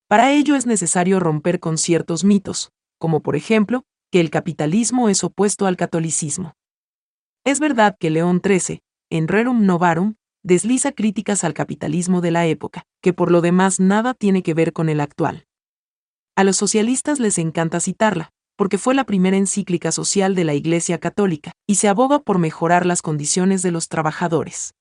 Para 0.07 0.33
ello 0.33 0.55
es 0.55 0.67
necesario 0.67 1.19
romper 1.19 1.61
con 1.61 1.79
ciertos 1.79 2.25
mitos, 2.25 2.69
como 3.05 3.21
por 3.21 3.37
ejemplo, 3.37 3.85
que 4.11 4.19
el 4.19 4.31
capitalismo 4.31 5.11
es 5.11 5.25
opuesto 5.25 5.67
al 5.67 5.77
catolicismo. 5.77 6.55
Es 7.45 7.61
verdad 7.61 7.99
que 8.01 8.09
León 8.09 8.41
XIII, 8.43 8.81
en 9.11 9.29
Rerum 9.29 9.67
Novarum, 9.67 10.15
desliza 10.43 10.91
críticas 10.91 11.45
al 11.45 11.53
capitalismo 11.53 12.23
de 12.23 12.31
la 12.31 12.47
época, 12.47 12.85
que 13.03 13.13
por 13.13 13.31
lo 13.31 13.43
demás 13.43 13.79
nada 13.79 14.15
tiene 14.15 14.43
que 14.43 14.55
ver 14.55 14.73
con 14.73 14.89
el 14.89 15.03
actual. 15.03 15.47
A 16.35 16.45
los 16.45 16.57
socialistas 16.57 17.21
les 17.21 17.37
encanta 17.37 17.79
citarla, 17.79 18.31
porque 18.57 18.79
fue 18.79 18.95
la 18.95 19.05
primera 19.05 19.37
encíclica 19.37 19.93
social 19.93 20.35
de 20.35 20.45
la 20.45 20.55
Iglesia 20.55 20.99
Católica, 20.99 21.53
y 21.67 21.75
se 21.75 21.89
aboga 21.89 22.21
por 22.21 22.39
mejorar 22.39 22.87
las 22.87 23.03
condiciones 23.03 23.61
de 23.61 23.71
los 23.71 23.91
trabajadores. 23.91 24.73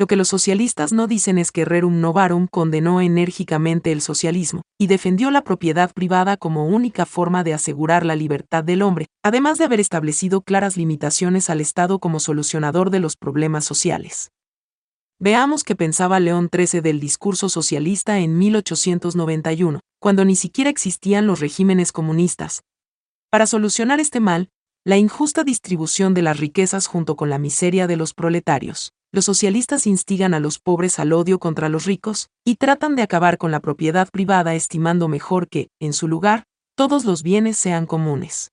Lo 0.00 0.06
que 0.06 0.14
los 0.14 0.28
socialistas 0.28 0.92
no 0.92 1.08
dicen 1.08 1.38
es 1.38 1.50
que 1.50 1.64
Rerum 1.64 2.00
Novarum 2.00 2.46
condenó 2.46 3.00
enérgicamente 3.00 3.90
el 3.90 4.00
socialismo, 4.00 4.62
y 4.78 4.86
defendió 4.86 5.32
la 5.32 5.42
propiedad 5.42 5.92
privada 5.92 6.36
como 6.36 6.66
única 6.66 7.04
forma 7.04 7.42
de 7.42 7.52
asegurar 7.52 8.06
la 8.06 8.14
libertad 8.14 8.62
del 8.62 8.82
hombre, 8.82 9.06
además 9.24 9.58
de 9.58 9.64
haber 9.64 9.80
establecido 9.80 10.42
claras 10.42 10.76
limitaciones 10.76 11.50
al 11.50 11.60
Estado 11.60 11.98
como 11.98 12.20
solucionador 12.20 12.90
de 12.90 13.00
los 13.00 13.16
problemas 13.16 13.64
sociales. 13.64 14.30
Veamos 15.18 15.64
qué 15.64 15.74
pensaba 15.74 16.20
León 16.20 16.48
XIII 16.48 16.80
del 16.80 17.00
discurso 17.00 17.48
socialista 17.48 18.20
en 18.20 18.38
1891, 18.38 19.80
cuando 19.98 20.24
ni 20.24 20.36
siquiera 20.36 20.70
existían 20.70 21.26
los 21.26 21.40
regímenes 21.40 21.90
comunistas. 21.90 22.62
Para 23.30 23.48
solucionar 23.48 23.98
este 23.98 24.20
mal, 24.20 24.48
la 24.84 24.96
injusta 24.96 25.42
distribución 25.42 26.14
de 26.14 26.22
las 26.22 26.38
riquezas 26.38 26.86
junto 26.86 27.16
con 27.16 27.30
la 27.30 27.38
miseria 27.38 27.88
de 27.88 27.96
los 27.96 28.14
proletarios, 28.14 28.92
los 29.12 29.24
socialistas 29.24 29.86
instigan 29.86 30.34
a 30.34 30.40
los 30.40 30.58
pobres 30.58 30.98
al 30.98 31.12
odio 31.12 31.38
contra 31.38 31.68
los 31.68 31.86
ricos, 31.86 32.28
y 32.44 32.56
tratan 32.56 32.94
de 32.94 33.02
acabar 33.02 33.38
con 33.38 33.50
la 33.50 33.60
propiedad 33.60 34.08
privada 34.10 34.54
estimando 34.54 35.08
mejor 35.08 35.48
que, 35.48 35.68
en 35.80 35.92
su 35.92 36.08
lugar, 36.08 36.44
todos 36.76 37.04
los 37.04 37.22
bienes 37.22 37.56
sean 37.56 37.86
comunes. 37.86 38.50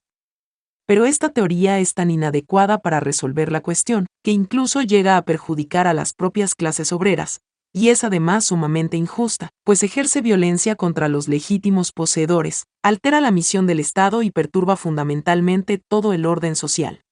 Pero 0.88 1.06
esta 1.06 1.30
teoría 1.30 1.80
es 1.80 1.94
tan 1.94 2.12
inadecuada 2.12 2.78
para 2.78 3.00
resolver 3.00 3.52
la 3.52 3.62
cuestión, 3.62 4.08
que 4.24 4.32
incluso 4.32 4.82
llega 4.82 5.18
a 5.18 5.24
perjudicar 5.24 5.88
a 5.88 5.94
las 5.94 6.14
propias 6.14 6.56
clases 6.56 6.92
obreras, 6.92 7.42
y 7.74 7.90
es 7.90 8.04
además 8.04 8.46
sumamente 8.46 8.96
injusta, 8.96 9.50
pues 9.66 9.84
ejerce 9.84 10.22
violencia 10.22 10.76
contra 10.76 11.10
los 11.10 11.28
legítimos 11.28 11.92
poseedores, 11.92 12.64
altera 12.82 13.20
la 13.20 13.32
misión 13.32 13.68
del 13.68 13.82
Estado 13.82 14.24
y 14.24 14.32
perturba 14.32 14.78
fundamentalmente 14.78 15.82
todo 15.90 16.14
el 16.14 16.26
orden 16.26 16.56
social. 16.56 17.05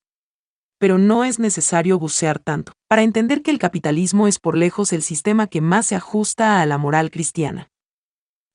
Pero 0.84 0.98
no 0.98 1.24
es 1.24 1.40
necesario 1.40 1.98
bucear 1.98 2.40
tanto, 2.40 2.74
para 2.90 3.03
entender 3.03 3.42
que 3.42 3.52
el 3.52 3.58
capitalismo 3.58 4.28
es 4.28 4.38
por 4.38 4.58
lejos 4.58 4.92
el 4.92 5.02
sistema 5.02 5.48
que 5.48 5.62
más 5.62 5.86
se 5.86 5.95
ajusta 5.95 6.62
a 6.62 6.66
la 6.66 6.78
moral 6.78 7.10
cristiana. 7.10 7.70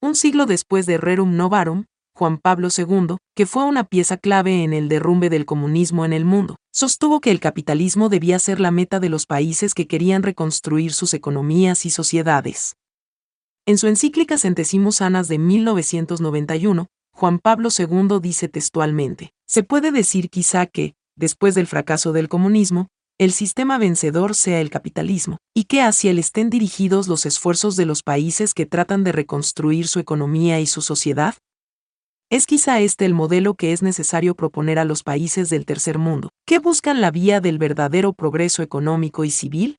Un 0.02 0.14
siglo 0.14 0.44
después 0.44 0.84
de 0.84 0.98
Rerum 0.98 1.38
Novarum, 1.38 1.86
Juan 2.14 2.36
Pablo 2.36 2.68
II, 2.68 3.16
que 3.34 3.46
fue 3.46 3.64
una 3.64 3.84
pieza 3.84 4.18
clave 4.18 4.62
en 4.62 4.74
el 4.74 4.90
derrumbe 4.90 5.30
del 5.30 5.46
comunismo 5.46 6.04
en 6.04 6.12
el 6.12 6.26
mundo, 6.26 6.56
sostuvo 6.70 7.20
que 7.20 7.30
el 7.30 7.40
capitalismo 7.40 8.10
debía 8.10 8.38
ser 8.38 8.60
la 8.60 8.72
meta 8.72 9.00
de 9.00 9.08
los 9.08 9.24
países 9.24 9.72
que 9.72 9.86
querían 9.86 10.22
reconstruir 10.22 10.92
sus 10.92 11.14
economías 11.14 11.86
y 11.86 11.90
sociedades. 11.90 12.76
En 13.64 13.78
su 13.78 13.86
encíclica 13.86 14.36
Centesimus 14.36 15.00
Anas 15.00 15.28
de 15.28 15.38
1991, 15.38 16.88
Juan 17.10 17.38
Pablo 17.38 17.70
II 17.76 18.20
dice 18.20 18.48
textualmente, 18.48 19.32
se 19.46 19.62
puede 19.62 19.92
decir 19.92 20.28
quizá 20.28 20.66
que, 20.66 20.94
después 21.18 21.54
del 21.54 21.66
fracaso 21.66 22.12
del 22.12 22.28
comunismo, 22.28 22.88
el 23.18 23.32
sistema 23.32 23.78
vencedor 23.78 24.36
sea 24.36 24.60
el 24.60 24.70
capitalismo, 24.70 25.38
y 25.52 25.64
que 25.64 25.82
hacia 25.82 26.12
él 26.12 26.20
estén 26.20 26.50
dirigidos 26.50 27.08
los 27.08 27.26
esfuerzos 27.26 27.74
de 27.74 27.84
los 27.84 28.04
países 28.04 28.54
que 28.54 28.64
tratan 28.64 29.02
de 29.02 29.10
reconstruir 29.10 29.88
su 29.88 29.98
economía 29.98 30.60
y 30.60 30.66
su 30.66 30.80
sociedad? 30.80 31.34
¿Es 32.30 32.46
quizá 32.46 32.78
este 32.80 33.06
el 33.06 33.14
modelo 33.14 33.54
que 33.54 33.72
es 33.72 33.82
necesario 33.82 34.36
proponer 34.36 34.78
a 34.78 34.84
los 34.84 35.02
países 35.02 35.50
del 35.50 35.64
tercer 35.64 35.98
mundo, 35.98 36.30
que 36.46 36.60
buscan 36.60 37.00
la 37.00 37.10
vía 37.10 37.40
del 37.40 37.58
verdadero 37.58 38.12
progreso 38.12 38.62
económico 38.62 39.24
y 39.24 39.30
civil? 39.30 39.78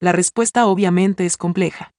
La 0.00 0.12
respuesta 0.12 0.66
obviamente 0.66 1.24
es 1.24 1.38
compleja. 1.38 1.92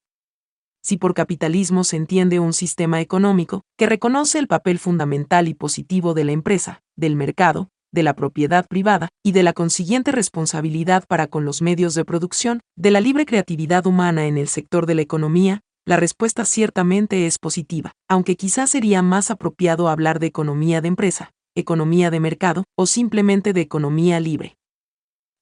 Si 0.83 0.98
por 0.98 1.14
capitalismo 1.14 1.85
se 1.85 1.95
entiende 1.95 2.41
un 2.41 2.51
sistema 2.51 2.99
económico 2.99 3.64
que 3.77 3.88
reconoce 3.88 4.38
el 4.38 4.48
papel 4.48 4.77
fundamental 4.77 5.48
y 5.48 5.53
positivo 5.53 6.14
de 6.14 6.25
la 6.25 6.33
empresa, 6.33 6.82
del 6.98 7.15
mercado, 7.15 7.69
de 7.93 8.03
la 8.03 8.15
propiedad 8.15 8.67
privada 8.67 9.09
y 9.23 9.31
de 9.31 9.43
la 9.43 9.53
consiguiente 9.53 10.11
responsabilidad 10.11 11.05
para 11.07 11.27
con 11.27 11.45
los 11.45 11.61
medios 11.61 11.93
de 11.93 12.03
producción, 12.03 12.59
de 12.75 12.91
la 12.91 12.99
libre 12.99 13.25
creatividad 13.25 13.85
humana 13.85 14.25
en 14.25 14.38
el 14.38 14.49
sector 14.49 14.85
de 14.85 14.95
la 14.95 15.03
economía, 15.03 15.61
la 15.85 15.97
respuesta 15.97 16.43
ciertamente 16.43 17.27
es 17.27 17.38
positiva, 17.38 17.91
aunque 18.09 18.35
quizás 18.35 18.72
sería 18.72 19.01
más 19.01 19.31
apropiado 19.31 19.89
hablar 19.89 20.19
de 20.19 20.27
economía 20.27 20.81
de 20.81 20.88
empresa, 20.88 21.31
economía 21.55 22.09
de 22.09 22.19
mercado 22.19 22.63
o 22.75 22.88
simplemente 22.88 23.53
de 23.53 23.61
economía 23.61 24.19
libre. 24.19 24.55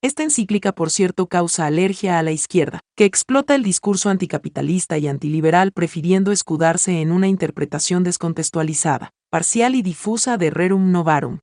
Esta 0.03 0.23
encíclica, 0.23 0.73
por 0.73 0.89
cierto, 0.89 1.27
causa 1.27 1.67
alergia 1.67 2.17
a 2.17 2.23
la 2.23 2.31
izquierda, 2.31 2.79
que 2.97 3.05
explota 3.05 3.53
el 3.53 3.61
discurso 3.61 4.09
anticapitalista 4.09 4.97
y 4.97 5.07
antiliberal 5.07 5.71
prefiriendo 5.71 6.31
escudarse 6.31 7.01
en 7.01 7.11
una 7.11 7.27
interpretación 7.27 8.03
descontextualizada, 8.03 9.11
parcial 9.29 9.75
y 9.75 9.83
difusa 9.83 10.37
de 10.37 10.49
Rerum 10.49 10.91
Novarum, 10.91 11.37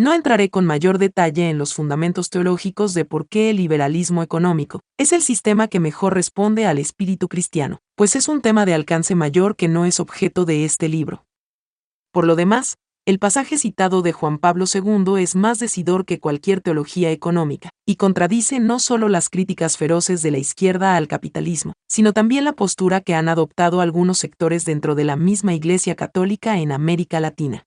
no 0.00 0.14
entraré 0.14 0.48
con 0.48 0.64
mayor 0.64 0.96
detalle 0.96 1.50
en 1.50 1.58
los 1.58 1.74
fundamentos 1.74 2.30
teológicos 2.30 2.94
de 2.94 3.04
por 3.04 3.28
qué 3.28 3.50
el 3.50 3.58
liberalismo 3.58 4.22
económico 4.22 4.80
es 4.96 5.12
el 5.12 5.20
sistema 5.20 5.68
que 5.68 5.78
mejor 5.78 6.14
responde 6.14 6.64
al 6.64 6.78
espíritu 6.78 7.28
cristiano, 7.28 7.80
pues 7.96 8.16
es 8.16 8.26
un 8.26 8.40
tema 8.40 8.64
de 8.64 8.72
alcance 8.72 9.14
mayor 9.14 9.56
que 9.56 9.68
no 9.68 9.84
es 9.84 10.00
objeto 10.00 10.46
de 10.46 10.64
este 10.64 10.88
libro. 10.88 11.26
Por 12.12 12.26
lo 12.26 12.34
demás, 12.34 12.78
el 13.04 13.18
pasaje 13.18 13.58
citado 13.58 14.00
de 14.00 14.12
Juan 14.12 14.38
Pablo 14.38 14.64
II 14.72 15.22
es 15.22 15.36
más 15.36 15.58
decidor 15.58 16.06
que 16.06 16.18
cualquier 16.18 16.62
teología 16.62 17.10
económica, 17.10 17.68
y 17.86 17.96
contradice 17.96 18.58
no 18.58 18.78
solo 18.78 19.10
las 19.10 19.28
críticas 19.28 19.76
feroces 19.76 20.22
de 20.22 20.30
la 20.30 20.38
izquierda 20.38 20.96
al 20.96 21.08
capitalismo, 21.08 21.74
sino 21.90 22.14
también 22.14 22.44
la 22.44 22.54
postura 22.54 23.02
que 23.02 23.14
han 23.14 23.28
adoptado 23.28 23.82
algunos 23.82 24.16
sectores 24.16 24.64
dentro 24.64 24.94
de 24.94 25.04
la 25.04 25.16
misma 25.16 25.52
Iglesia 25.52 25.94
Católica 25.94 26.58
en 26.58 26.72
América 26.72 27.20
Latina. 27.20 27.66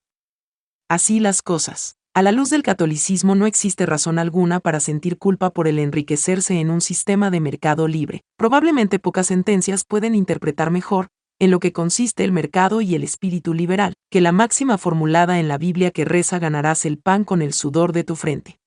Así 0.90 1.20
las 1.20 1.44
cosas. 1.44 1.96
A 2.16 2.22
la 2.22 2.32
luz 2.32 2.52
del 2.52 2.62
catolicismo 2.62 3.34
no 3.34 3.48
existe 3.48 3.88
razón 3.88 4.20
alguna 4.20 4.60
para 4.60 4.80
sentir 4.80 5.18
culpa 5.18 5.50
por 5.50 5.68
el 5.68 5.80
enriquecerse 5.80 6.60
en 6.60 6.70
un 6.70 6.80
sistema 6.80 7.32
de 7.32 7.40
mercado 7.40 7.88
libre. 7.88 8.22
Probablemente 8.38 9.00
pocas 9.00 9.26
sentencias 9.26 9.84
pueden 9.84 10.14
interpretar 10.14 10.70
mejor, 10.70 11.08
en 11.40 11.50
lo 11.50 11.60
que 11.60 11.74
consiste 11.74 12.24
el 12.24 12.32
mercado 12.32 12.82
y 12.82 12.94
el 12.94 13.04
espíritu 13.04 13.56
liberal, 13.56 13.96
que 14.12 14.22
la 14.22 14.32
máxima 14.32 14.78
formulada 14.78 15.40
en 15.40 15.48
la 15.48 15.58
Biblia 15.58 15.90
que 15.90 16.06
reza 16.06 16.38
ganarás 16.38 16.86
el 16.86 17.00
pan 17.00 17.24
con 17.24 17.42
el 17.42 17.52
sudor 17.52 17.94
de 17.94 18.04
tu 18.04 18.16
frente. 18.16 18.60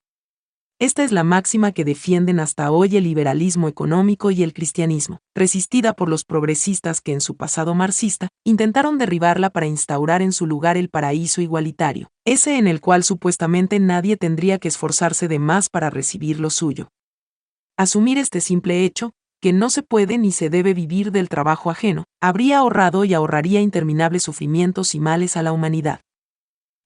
Esta 0.79 1.03
es 1.03 1.11
la 1.11 1.23
máxima 1.23 1.71
que 1.71 1.83
defienden 1.83 2.39
hasta 2.39 2.69
hoy 2.69 2.97
el 2.97 3.05
liberalismo 3.05 3.67
económico 3.67 4.29
y 4.29 4.43
el 4.43 4.53
cristianismo, 4.53 5.21
resistida 5.33 5.93
por 5.93 6.07
los 6.07 6.23
progresistas 6.23 7.01
que 7.01 7.13
en 7.13 7.21
su 7.21 7.35
pasado 7.35 7.73
marxista 7.73 8.27
intentaron 8.45 8.99
derribarla 8.99 9.49
para 9.49 9.65
instaurar 9.65 10.21
en 10.21 10.31
su 10.31 10.45
lugar 10.45 10.77
el 10.77 10.89
paraíso 10.89 11.41
igualitario, 11.41 12.09
ese 12.25 12.59
en 12.59 12.67
el 12.67 12.79
cual 12.79 13.03
supuestamente 13.03 13.79
nadie 13.79 14.17
tendría 14.17 14.59
que 14.59 14.67
esforzarse 14.67 15.27
de 15.27 15.39
más 15.39 15.69
para 15.69 15.89
recibir 15.89 16.39
lo 16.39 16.51
suyo. 16.51 16.89
Asumir 17.75 18.19
este 18.19 18.39
simple 18.39 18.85
hecho, 18.85 19.13
que 19.41 19.53
no 19.53 19.71
se 19.71 19.81
puede 19.81 20.19
ni 20.19 20.31
se 20.31 20.51
debe 20.51 20.75
vivir 20.75 21.11
del 21.11 21.27
trabajo 21.27 21.71
ajeno, 21.71 22.03
habría 22.21 22.59
ahorrado 22.59 23.03
y 23.03 23.15
ahorraría 23.15 23.61
interminables 23.61 24.21
sufrimientos 24.21 24.93
y 24.93 24.99
males 24.99 25.37
a 25.37 25.41
la 25.41 25.53
humanidad. 25.53 26.01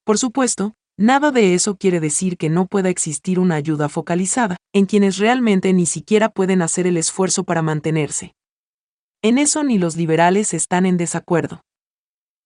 Por 0.06 0.18
supuesto, 0.18 0.76
Nada 0.98 1.32
de 1.32 1.54
eso 1.54 1.78
quiere 1.78 2.00
decir 2.00 2.38
que 2.38 2.50
no 2.50 2.68
pueda 2.68 2.90
existir 2.90 3.40
una 3.40 3.56
ayuda 3.56 3.90
focalizada, 3.90 4.58
en 4.74 4.86
quienes 4.86 5.18
realmente 5.18 5.74
ni 5.74 5.86
siquiera 5.86 6.30
pueden 6.30 6.62
hacer 6.62 6.88
el 6.88 6.98
esfuerzo 6.98 7.44
para 7.44 7.62
mantenerse. 7.62 8.34
En 9.24 9.38
eso 9.38 9.64
ni 9.64 9.78
los 9.78 9.96
liberales 9.96 10.54
están 10.54 10.86
en 10.86 10.98
desacuerdo. 10.98 11.62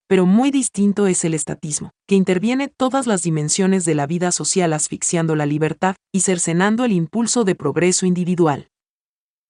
Pero 0.08 0.24
muy 0.24 0.50
distinto 0.50 1.06
es 1.06 1.24
el 1.24 1.34
estatismo, 1.34 1.90
que 2.06 2.14
interviene 2.14 2.68
todas 2.68 3.06
las 3.06 3.22
dimensiones 3.22 3.84
de 3.84 3.94
la 3.94 4.06
vida 4.06 4.30
social 4.30 4.72
asfixiando 4.72 5.34
la 5.34 5.46
libertad 5.46 5.96
y 6.12 6.20
cercenando 6.20 6.84
el 6.84 6.92
impulso 6.92 7.44
de 7.44 7.56
progreso 7.56 8.06
individual. 8.06 8.68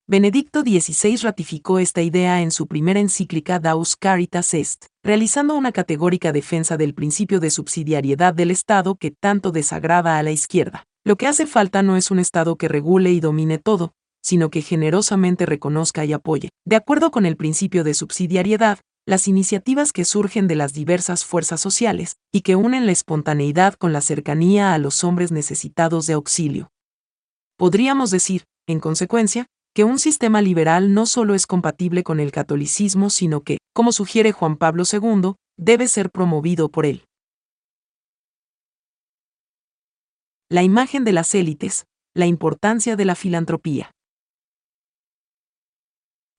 Benedicto 0.08 0.60
XVI 0.60 1.16
ratificó 1.16 1.80
esta 1.80 2.00
idea 2.00 2.40
en 2.40 2.52
su 2.52 2.68
primera 2.68 3.00
encíclica 3.00 3.58
Daus 3.58 3.96
Caritas 3.96 4.54
Est, 4.54 4.84
realizando 5.02 5.56
una 5.56 5.72
categórica 5.72 6.30
defensa 6.30 6.76
del 6.76 6.94
principio 6.94 7.40
de 7.40 7.50
subsidiariedad 7.50 8.32
del 8.32 8.52
Estado 8.52 8.94
que 8.94 9.10
tanto 9.10 9.50
desagrada 9.50 10.16
a 10.16 10.22
la 10.22 10.30
izquierda. 10.30 10.84
Lo 11.04 11.16
que 11.16 11.26
hace 11.26 11.44
falta 11.44 11.82
no 11.82 11.96
es 11.96 12.12
un 12.12 12.20
Estado 12.20 12.54
que 12.54 12.68
regule 12.68 13.10
y 13.10 13.18
domine 13.18 13.58
todo, 13.58 13.94
sino 14.22 14.48
que 14.48 14.62
generosamente 14.62 15.44
reconozca 15.44 16.04
y 16.04 16.12
apoye, 16.12 16.50
de 16.64 16.76
acuerdo 16.76 17.10
con 17.10 17.26
el 17.26 17.36
principio 17.36 17.82
de 17.82 17.94
subsidiariedad, 17.94 18.78
las 19.06 19.26
iniciativas 19.26 19.92
que 19.92 20.04
surgen 20.04 20.46
de 20.46 20.54
las 20.54 20.72
diversas 20.72 21.24
fuerzas 21.24 21.60
sociales 21.60 22.14
y 22.32 22.42
que 22.42 22.54
unen 22.54 22.86
la 22.86 22.92
espontaneidad 22.92 23.74
con 23.74 23.92
la 23.92 24.02
cercanía 24.02 24.72
a 24.72 24.78
los 24.78 25.02
hombres 25.02 25.32
necesitados 25.32 26.06
de 26.06 26.12
auxilio. 26.12 26.68
Podríamos 27.56 28.12
decir, 28.12 28.44
en 28.68 28.78
consecuencia, 28.78 29.48
que 29.76 29.84
un 29.84 29.98
sistema 29.98 30.40
liberal 30.40 30.94
no 30.94 31.04
solo 31.04 31.34
es 31.34 31.46
compatible 31.46 32.02
con 32.02 32.18
el 32.18 32.32
catolicismo, 32.32 33.10
sino 33.10 33.42
que, 33.42 33.58
como 33.74 33.92
sugiere 33.92 34.32
Juan 34.32 34.56
Pablo 34.56 34.84
II, 34.90 35.34
debe 35.58 35.86
ser 35.86 36.08
promovido 36.10 36.70
por 36.70 36.86
él. 36.86 37.04
La 40.48 40.62
imagen 40.62 41.04
de 41.04 41.12
las 41.12 41.34
élites, 41.34 41.84
la 42.14 42.24
importancia 42.24 42.96
de 42.96 43.04
la 43.04 43.14
filantropía. 43.14 43.90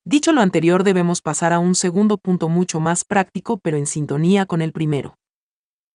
Dicho 0.04 0.32
lo 0.32 0.42
anterior, 0.42 0.84
debemos 0.84 1.22
pasar 1.22 1.54
a 1.54 1.60
un 1.60 1.76
segundo 1.76 2.18
punto 2.18 2.50
mucho 2.50 2.80
más 2.80 3.06
práctico, 3.06 3.60
pero 3.60 3.78
en 3.78 3.86
sintonía 3.86 4.48
con 4.48 4.64
el 4.64 4.72
primero. 4.72 5.16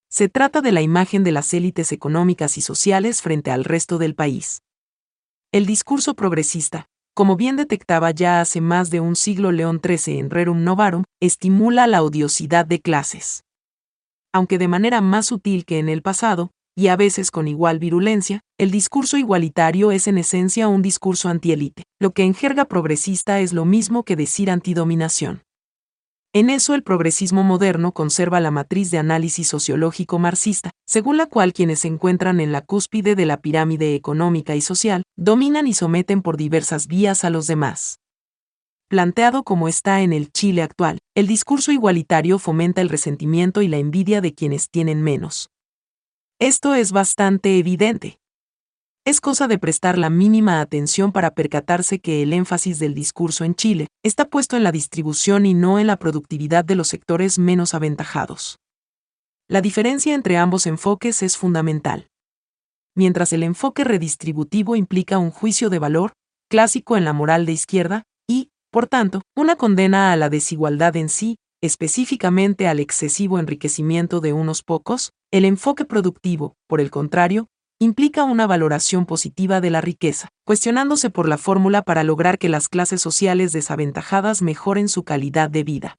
Se 0.08 0.28
trata 0.28 0.60
de 0.60 0.70
la 0.70 0.80
imagen 0.80 1.24
de 1.24 1.32
las 1.32 1.52
élites 1.54 1.90
económicas 1.90 2.56
y 2.56 2.60
sociales 2.60 3.20
frente 3.20 3.50
al 3.50 3.64
resto 3.64 3.98
del 3.98 4.14
país. 4.14 4.62
El 5.50 5.66
discurso 5.66 6.14
progresista, 6.14 6.86
como 7.14 7.36
bien 7.36 7.56
detectaba 7.56 8.10
ya 8.10 8.40
hace 8.40 8.60
más 8.60 8.90
de 8.90 9.00
un 9.00 9.16
siglo 9.16 9.52
León 9.52 9.80
XIII 9.84 10.18
en 10.18 10.30
Rerum 10.30 10.64
Novarum, 10.64 11.04
estimula 11.20 11.86
la 11.86 12.02
odiosidad 12.02 12.64
de 12.64 12.80
clases. 12.80 13.44
Aunque 14.32 14.58
de 14.58 14.68
manera 14.68 15.00
más 15.02 15.26
sutil 15.26 15.66
que 15.66 15.78
en 15.78 15.88
el 15.90 16.00
pasado, 16.00 16.50
y 16.74 16.88
a 16.88 16.96
veces 16.96 17.30
con 17.30 17.48
igual 17.48 17.78
virulencia, 17.78 18.40
el 18.58 18.70
discurso 18.70 19.18
igualitario 19.18 19.92
es 19.92 20.06
en 20.06 20.16
esencia 20.16 20.68
un 20.68 20.80
discurso 20.80 21.28
antielite, 21.28 21.84
lo 22.00 22.12
que 22.12 22.24
en 22.24 22.34
jerga 22.34 22.64
progresista 22.64 23.40
es 23.40 23.52
lo 23.52 23.66
mismo 23.66 24.04
que 24.04 24.16
decir 24.16 24.50
antidominación. 24.50 25.42
En 26.34 26.48
eso 26.48 26.74
el 26.74 26.82
progresismo 26.82 27.42
moderno 27.42 27.92
conserva 27.92 28.40
la 28.40 28.50
matriz 28.50 28.90
de 28.90 28.96
análisis 28.96 29.46
sociológico 29.48 30.18
marxista, 30.18 30.70
según 30.86 31.18
la 31.18 31.26
cual 31.26 31.52
quienes 31.52 31.80
se 31.80 31.88
encuentran 31.88 32.40
en 32.40 32.52
la 32.52 32.62
cúspide 32.62 33.14
de 33.14 33.26
la 33.26 33.42
pirámide 33.42 33.94
económica 33.94 34.56
y 34.56 34.62
social, 34.62 35.02
dominan 35.14 35.66
y 35.66 35.74
someten 35.74 36.22
por 36.22 36.38
diversas 36.38 36.86
vías 36.86 37.24
a 37.24 37.30
los 37.30 37.46
demás. 37.46 37.98
Planteado 38.88 39.42
como 39.42 39.68
está 39.68 40.00
en 40.00 40.14
el 40.14 40.32
Chile 40.32 40.62
actual, 40.62 41.00
el 41.14 41.26
discurso 41.26 41.70
igualitario 41.70 42.38
fomenta 42.38 42.80
el 42.80 42.88
resentimiento 42.88 43.60
y 43.60 43.68
la 43.68 43.76
envidia 43.76 44.22
de 44.22 44.32
quienes 44.32 44.70
tienen 44.70 45.02
menos. 45.02 45.50
Esto 46.38 46.74
es 46.74 46.92
bastante 46.92 47.58
evidente. 47.58 48.21
Es 49.04 49.20
cosa 49.20 49.48
de 49.48 49.58
prestar 49.58 49.98
la 49.98 50.10
mínima 50.10 50.60
atención 50.60 51.10
para 51.10 51.32
percatarse 51.32 51.98
que 51.98 52.22
el 52.22 52.32
énfasis 52.32 52.78
del 52.78 52.94
discurso 52.94 53.42
en 53.44 53.56
Chile 53.56 53.88
está 54.04 54.26
puesto 54.26 54.56
en 54.56 54.62
la 54.62 54.70
distribución 54.70 55.44
y 55.44 55.54
no 55.54 55.80
en 55.80 55.88
la 55.88 55.96
productividad 55.96 56.64
de 56.64 56.76
los 56.76 56.86
sectores 56.86 57.36
menos 57.36 57.74
aventajados. 57.74 58.60
La 59.48 59.60
diferencia 59.60 60.14
entre 60.14 60.36
ambos 60.36 60.68
enfoques 60.68 61.24
es 61.24 61.36
fundamental. 61.36 62.06
Mientras 62.94 63.32
el 63.32 63.42
enfoque 63.42 63.82
redistributivo 63.82 64.76
implica 64.76 65.18
un 65.18 65.32
juicio 65.32 65.68
de 65.68 65.80
valor, 65.80 66.12
clásico 66.48 66.96
en 66.96 67.04
la 67.04 67.12
moral 67.12 67.44
de 67.44 67.52
izquierda, 67.52 68.04
y, 68.28 68.50
por 68.70 68.86
tanto, 68.86 69.22
una 69.34 69.56
condena 69.56 70.12
a 70.12 70.16
la 70.16 70.30
desigualdad 70.30 70.94
en 70.94 71.08
sí, 71.08 71.38
específicamente 71.60 72.68
al 72.68 72.78
excesivo 72.78 73.40
enriquecimiento 73.40 74.20
de 74.20 74.32
unos 74.32 74.62
pocos, 74.62 75.10
el 75.32 75.44
enfoque 75.44 75.84
productivo, 75.84 76.54
por 76.68 76.80
el 76.80 76.92
contrario, 76.92 77.48
implica 77.82 78.22
una 78.22 78.46
valoración 78.46 79.06
positiva 79.06 79.60
de 79.60 79.70
la 79.70 79.80
riqueza, 79.80 80.28
cuestionándose 80.44 81.10
por 81.10 81.28
la 81.28 81.36
fórmula 81.36 81.82
para 81.82 82.04
lograr 82.04 82.38
que 82.38 82.48
las 82.48 82.68
clases 82.68 83.00
sociales 83.00 83.52
desaventajadas 83.52 84.40
mejoren 84.40 84.88
su 84.88 85.02
calidad 85.02 85.50
de 85.50 85.64
vida. 85.64 85.96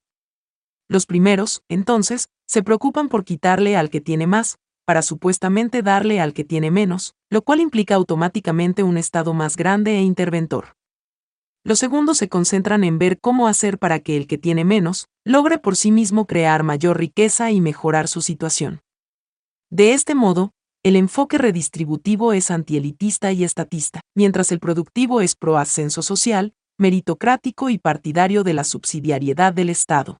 Los 0.87 1.05
primeros, 1.05 1.61
entonces, 1.67 2.29
se 2.47 2.63
preocupan 2.63 3.09
por 3.09 3.25
quitarle 3.25 3.75
al 3.75 3.89
que 3.89 3.99
tiene 3.99 4.27
más, 4.27 4.59
para 4.85 5.01
supuestamente 5.01 5.81
darle 5.81 6.21
al 6.21 6.33
que 6.33 6.43
tiene 6.43 6.71
menos, 6.71 7.15
lo 7.29 7.41
cual 7.41 7.59
implica 7.59 7.95
automáticamente 7.95 8.83
un 8.83 8.97
Estado 8.97 9.33
más 9.33 9.57
grande 9.57 9.97
e 9.97 10.01
interventor. 10.01 10.75
Los 11.65 11.79
segundos 11.79 12.17
se 12.17 12.29
concentran 12.29 12.83
en 12.83 12.97
ver 12.97 13.19
cómo 13.19 13.47
hacer 13.47 13.77
para 13.77 13.99
que 13.99 14.17
el 14.17 14.27
que 14.27 14.37
tiene 14.37 14.65
menos, 14.65 15.07
logre 15.25 15.57
por 15.57 15.75
sí 15.75 15.91
mismo 15.91 16.27
crear 16.27 16.63
mayor 16.63 16.97
riqueza 16.97 17.51
y 17.51 17.61
mejorar 17.61 18.07
su 18.07 18.21
situación. 18.21 18.81
De 19.69 19.93
este 19.93 20.15
modo, 20.15 20.51
el 20.83 20.97
enfoque 20.97 21.37
redistributivo 21.37 22.33
es 22.33 22.51
antielitista 22.51 23.31
y 23.31 23.45
estatista, 23.45 24.01
mientras 24.15 24.51
el 24.51 24.59
productivo 24.59 25.21
es 25.21 25.35
pro 25.35 25.57
ascenso 25.57 26.01
social, 26.01 26.53
meritocrático 26.77 27.69
y 27.69 27.77
partidario 27.77 28.43
de 28.43 28.53
la 28.53 28.65
subsidiariedad 28.65 29.53
del 29.53 29.69
Estado. 29.69 30.17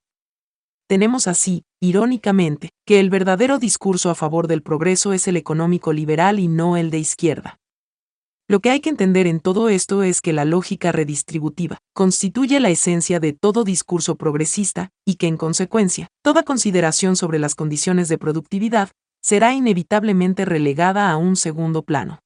Tenemos 0.87 1.27
así, 1.27 1.63
irónicamente, 1.81 2.69
que 2.85 3.01
el 3.01 3.09
verdadero 3.09 3.59
discurso 3.59 4.09
a 4.09 4.15
favor 4.15 4.47
del 4.47 4.63
progreso 4.63 5.11
es 5.11 5.27
el 5.27 5.35
económico 5.35 5.91
liberal 5.91 6.39
y 6.39 6.47
no 6.47 6.77
el 6.77 6.91
de 6.91 6.99
izquierda. 6.99 7.59
Lo 8.47 8.61
que 8.61 8.69
hay 8.69 8.79
que 8.79 8.89
entender 8.89 9.27
en 9.27 9.41
todo 9.41 9.67
esto 9.67 10.03
es 10.03 10.21
que 10.21 10.31
la 10.31 10.45
lógica 10.45 10.91
redistributiva 10.93 11.77
constituye 11.93 12.59
la 12.59 12.69
esencia 12.69 13.19
de 13.19 13.33
todo 13.33 13.63
discurso 13.65 14.15
progresista 14.15 14.91
y 15.05 15.15
que, 15.15 15.27
en 15.27 15.37
consecuencia, 15.37 16.07
toda 16.21 16.43
consideración 16.43 17.15
sobre 17.15 17.39
las 17.39 17.55
condiciones 17.55 18.07
de 18.09 18.17
productividad 18.17 18.89
será 19.23 19.53
inevitablemente 19.53 20.45
relegada 20.45 21.09
a 21.09 21.17
un 21.17 21.35
segundo 21.35 21.83
plano. 21.83 22.19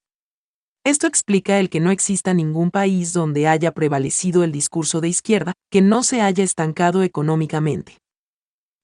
Esto 0.83 1.05
explica 1.05 1.59
el 1.59 1.69
que 1.69 1.79
no 1.79 1.91
exista 1.91 2.33
ningún 2.33 2.71
país 2.71 3.13
donde 3.13 3.47
haya 3.47 3.73
prevalecido 3.73 4.43
el 4.43 4.51
discurso 4.51 5.01
de 5.01 5.09
izquierda 5.09 5.53
que 5.69 5.81
no 5.81 6.01
se 6.01 6.21
haya 6.21 6.43
estancado 6.43 7.03
económicamente. 7.03 7.97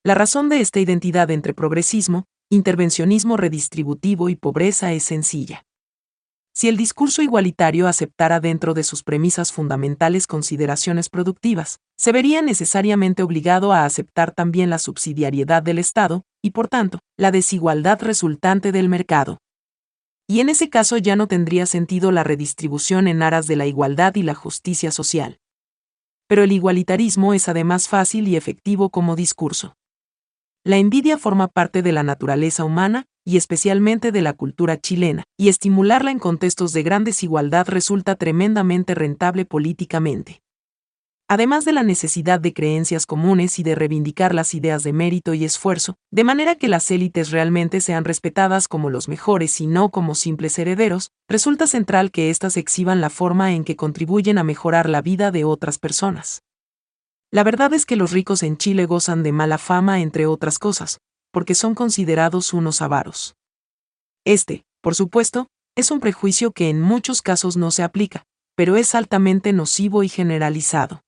La 0.03 0.15
razón 0.15 0.49
de 0.49 0.59
esta 0.59 0.79
identidad 0.81 1.31
entre 1.31 1.53
progresismo, 1.53 2.25
intervencionismo 2.49 3.37
redistributivo 3.37 4.29
y 4.29 4.35
pobreza 4.35 4.91
es 4.91 5.03
sencilla. 5.03 5.63
Si 6.55 6.69
el 6.69 6.77
discurso 6.77 7.23
igualitario 7.23 7.87
aceptara 7.87 8.39
dentro 8.39 8.75
de 8.75 8.83
sus 8.83 9.01
premisas 9.01 9.51
fundamentales 9.51 10.27
consideraciones 10.27 11.09
productivas, 11.09 11.79
se 11.97 12.11
vería 12.11 12.43
necesariamente 12.43 13.23
obligado 13.23 13.73
a 13.73 13.85
aceptar 13.85 14.31
también 14.31 14.69
la 14.69 14.77
subsidiariedad 14.77 15.63
del 15.63 15.79
Estado, 15.79 16.23
y 16.43 16.51
por 16.51 16.67
tanto, 16.67 16.99
la 17.17 17.31
desigualdad 17.31 17.99
resultante 18.03 18.71
del 18.71 18.87
mercado. 18.87 19.39
Y 20.27 20.41
en 20.41 20.49
ese 20.49 20.69
caso 20.69 20.97
ya 20.97 21.15
no 21.15 21.27
tendría 21.27 21.65
sentido 21.65 22.11
la 22.11 22.23
redistribución 22.23 23.07
en 23.07 23.23
aras 23.23 23.47
de 23.47 23.55
la 23.55 23.65
igualdad 23.65 24.13
y 24.15 24.21
la 24.21 24.35
justicia 24.35 24.91
social. 24.91 25.39
Pero 26.27 26.43
el 26.43 26.51
igualitarismo 26.51 27.33
es 27.33 27.49
además 27.49 27.89
fácil 27.89 28.27
y 28.27 28.35
efectivo 28.35 28.89
como 28.89 29.15
discurso. 29.15 29.75
La 30.63 30.77
envidia 30.77 31.17
forma 31.17 31.47
parte 31.47 31.81
de 31.81 31.91
la 31.91 32.03
naturaleza 32.03 32.63
humana, 32.63 33.05
y 33.25 33.37
especialmente 33.37 34.11
de 34.11 34.21
la 34.21 34.33
cultura 34.33 34.79
chilena, 34.79 35.23
y 35.37 35.49
estimularla 35.49 36.11
en 36.11 36.19
contextos 36.19 36.73
de 36.73 36.83
gran 36.83 37.03
desigualdad 37.03 37.67
resulta 37.67 38.15
tremendamente 38.15 38.95
rentable 38.95 39.45
políticamente. 39.45 40.41
Además 41.29 41.63
de 41.65 41.71
la 41.71 41.83
necesidad 41.83 42.39
de 42.39 42.53
creencias 42.53 43.05
comunes 43.05 43.57
y 43.57 43.63
de 43.63 43.75
reivindicar 43.75 44.35
las 44.35 44.53
ideas 44.53 44.83
de 44.83 44.93
mérito 44.93 45.33
y 45.33 45.45
esfuerzo, 45.45 45.95
de 46.11 46.23
manera 46.23 46.55
que 46.55 46.67
las 46.67 46.91
élites 46.91 47.31
realmente 47.31 47.79
sean 47.81 48.03
respetadas 48.03 48.67
como 48.67 48.89
los 48.89 49.07
mejores 49.07 49.59
y 49.61 49.67
no 49.67 49.89
como 49.89 50.15
simples 50.15 50.59
herederos, 50.59 51.11
resulta 51.29 51.65
central 51.65 52.11
que 52.11 52.29
éstas 52.29 52.57
exhiban 52.57 53.01
la 53.01 53.09
forma 53.09 53.53
en 53.53 53.63
que 53.63 53.77
contribuyen 53.77 54.37
a 54.37 54.43
mejorar 54.43 54.89
la 54.89 55.01
vida 55.01 55.31
de 55.31 55.45
otras 55.45 55.79
personas. 55.79 56.43
La 57.31 57.43
verdad 57.43 57.73
es 57.73 57.85
que 57.87 57.95
los 57.95 58.11
ricos 58.11 58.43
en 58.43 58.57
Chile 58.57 58.85
gozan 58.85 59.23
de 59.23 59.31
mala 59.31 59.57
fama 59.57 60.01
entre 60.01 60.27
otras 60.27 60.59
cosas, 60.59 60.99
porque 61.33 61.55
son 61.55 61.73
considerados 61.73 62.53
unos 62.53 62.81
avaros. 62.81 63.35
Este, 64.23 64.63
por 64.81 64.95
supuesto, 64.95 65.47
es 65.75 65.89
un 65.89 65.99
prejuicio 65.99 66.51
que 66.51 66.69
en 66.69 66.79
muchos 66.79 67.21
casos 67.21 67.57
no 67.57 67.71
se 67.71 67.81
aplica, 67.81 68.23
pero 68.55 68.75
es 68.75 68.93
altamente 68.93 69.51
nocivo 69.51 70.03
y 70.03 70.09
generalizado. 70.09 71.01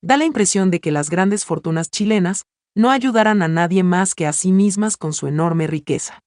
Da 0.00 0.16
la 0.16 0.24
impresión 0.24 0.70
de 0.70 0.80
que 0.80 0.92
las 0.92 1.10
grandes 1.10 1.44
fortunas 1.44 1.90
chilenas 1.90 2.44
no 2.74 2.90
ayudarán 2.90 3.42
a 3.42 3.48
nadie 3.48 3.82
más 3.82 4.14
que 4.14 4.26
a 4.26 4.32
sí 4.32 4.52
mismas 4.52 4.96
con 4.96 5.12
su 5.12 5.26
enorme 5.26 5.66
riqueza. 5.66 6.20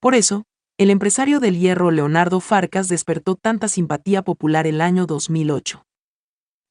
Por 0.00 0.14
eso, 0.14 0.44
el 0.78 0.90
empresario 0.90 1.38
del 1.38 1.58
hierro 1.58 1.90
Leonardo 1.90 2.40
Farcas 2.40 2.88
despertó 2.88 3.36
tanta 3.36 3.68
simpatía 3.68 4.22
popular 4.22 4.66
el 4.66 4.80
año 4.80 5.06
2008. 5.06 5.84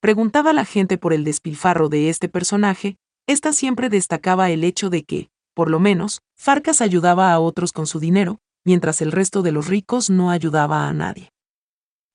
Preguntaba 0.02 0.50
a 0.50 0.54
la 0.54 0.66
gente 0.66 0.98
por 0.98 1.14
el 1.14 1.24
despilfarro 1.24 1.88
de 1.88 2.10
este 2.10 2.28
personaje, 2.28 2.98
ésta 3.28 3.54
siempre 3.54 3.88
destacaba 3.90 4.50
el 4.50 4.64
hecho 4.64 4.90
de 4.90 5.04
que, 5.04 5.30
por 5.54 5.70
lo 5.70 5.80
menos, 5.80 6.22
Farcas 6.36 6.82
ayudaba 6.82 7.32
a 7.32 7.40
otros 7.40 7.74
con 7.74 7.88
su 7.88 8.00
dinero, 8.00 8.40
mientras 8.64 9.02
el 9.02 9.12
resto 9.12 9.42
de 9.42 9.52
los 9.52 9.68
ricos 9.68 10.10
no 10.10 10.30
ayudaba 10.32 10.88
a 10.88 10.94
nadie. 10.94 11.32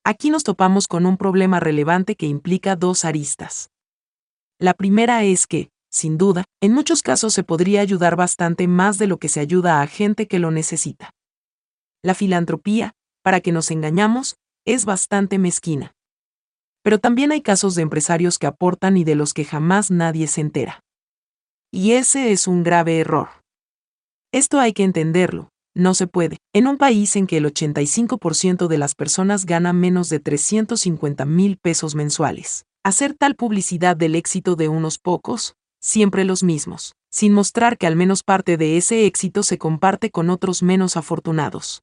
aquí 0.05 0.31
nos 0.31 0.45
topamos 0.45 0.87
con 0.87 1.05
un 1.05 1.17
problema 1.17 1.59
relevante 1.59 2.15
que 2.15 2.27
implica 2.27 2.77
dos 2.77 3.05
aristas. 3.05 3.71
La 4.59 4.73
primera 4.73 5.25
es 5.25 5.49
que, 5.49 5.71
sin 5.91 6.17
duda, 6.17 6.45
en 6.61 6.73
muchos 6.73 7.03
casos 7.03 7.35
se 7.35 7.43
podría 7.43 7.81
ayudar 7.81 8.15
bastante 8.15 8.69
más 8.69 8.99
de 8.99 9.09
lo 9.09 9.19
que 9.19 9.29
se 9.29 9.41
ayuda 9.41 9.83
a 9.83 9.87
gente 9.89 10.29
que 10.29 10.39
lo 10.39 10.53
necesita. 10.53 11.11
La 12.03 12.15
filantropía, 12.15 12.93
para 13.23 13.41
que 13.41 13.51
nos 13.51 13.73
engañamos, 13.73 14.37
es 14.65 14.85
bastante 14.85 15.39
mezquina. 15.39 15.95
Pero 16.83 17.01
también 17.01 17.33
hay 17.33 17.43
casos 17.43 17.75
de 17.75 17.83
empresarios 17.83 18.39
que 18.39 18.47
aportan 18.47 18.97
y 18.97 19.03
de 19.03 19.17
los 19.17 19.35
que 19.35 19.45
jamás 19.45 19.91
nadie 19.91 20.29
se 20.29 20.41
entera. 20.41 20.85
Y 21.73 21.93
ese 21.93 22.33
es 22.33 22.47
un 22.47 22.63
grave 22.63 23.01
error. 23.01 23.29
Esto 24.33 24.61
hay 24.61 24.73
que 24.73 24.85
entenderlo, 24.85 25.51
no 25.75 25.95
se 25.95 26.07
puede, 26.07 26.39
en 26.55 26.67
un 26.67 26.79
país 26.79 27.17
en 27.17 27.27
que 27.27 27.37
el 27.37 27.45
85% 27.45 28.67
de 28.67 28.79
las 28.79 28.95
personas 28.95 29.47
gana 29.47 29.73
menos 29.73 30.09
de 30.09 30.21
350 30.21 31.25
mil 31.27 31.59
pesos 31.59 31.95
mensuales. 31.95 32.65
Hacer 32.85 33.15
tal 33.15 33.35
publicidad 33.35 33.97
del 33.97 34.15
éxito 34.15 34.57
de 34.57 34.69
unos 34.69 34.99
pocos, 34.99 35.55
siempre 35.81 36.25
los 36.25 36.43
mismos, 36.43 36.95
sin 37.11 37.33
mostrar 37.33 37.79
que 37.79 37.87
al 37.87 37.97
menos 37.97 38.23
parte 38.23 38.57
de 38.57 38.77
ese 38.77 39.07
éxito 39.07 39.43
se 39.43 39.59
comparte 39.59 40.11
con 40.11 40.31
otros 40.31 40.63
menos 40.63 40.97
afortunados. 40.97 41.83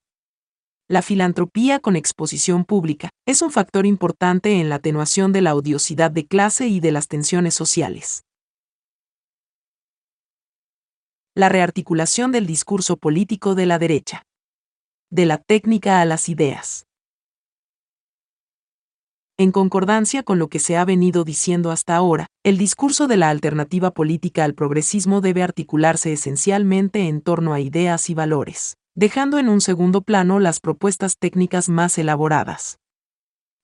La 0.88 1.01
filantropía 1.01 1.80
con 1.80 1.96
exposición 1.96 2.66
pública 2.66 3.10
es 3.26 3.42
un 3.42 3.51
factor 3.51 3.85
importante 3.85 4.60
en 4.60 4.69
la 4.69 4.76
atenuación 4.76 5.32
de 5.32 5.42
la 5.42 5.56
odiosidad 5.56 6.12
de 6.12 6.26
clase 6.26 6.67
y 6.67 6.80
de 6.80 6.92
las 6.92 7.08
tensiones 7.08 7.53
sociales. 7.53 8.24
La 11.35 11.49
rearticulación 11.49 12.32
del 12.32 12.46
discurso 12.46 12.96
político 12.96 13.56
de 13.56 13.66
la 13.66 13.80
derecha. 13.80 14.22
De 15.10 15.26
la 15.26 15.40
técnica 15.40 15.99
a 15.99 16.06
las 16.06 16.30
ideas. 16.30 16.85
En 19.40 19.51
concordancia 19.51 20.22
con 20.22 20.38
lo 20.38 20.48
que 20.48 20.60
se 20.60 20.78
ha 20.78 20.85
venido 20.85 21.24
diciendo 21.24 21.72
hasta 21.72 21.96
ahora, 21.96 22.28
el 22.44 22.60
discurso 22.60 23.08
de 23.08 23.17
la 23.17 23.32
alternativa 23.32 23.90
política 23.90 24.44
al 24.44 24.53
progresismo 24.53 25.22
debe 25.22 25.42
articularse 25.42 26.14
esencialmente 26.14 27.08
en 27.08 27.19
torno 27.19 27.56
a 27.56 27.60
ideas 27.60 28.12
y 28.12 28.14
valores, 28.14 28.78
dejando 28.94 29.40
en 29.40 29.49
un 29.49 29.60
segundo 29.60 30.01
plano 30.01 30.40
las 30.40 30.60
propuestas 30.60 31.17
técnicas 31.17 31.67
más 31.67 31.98
elaboradas. 31.98 32.78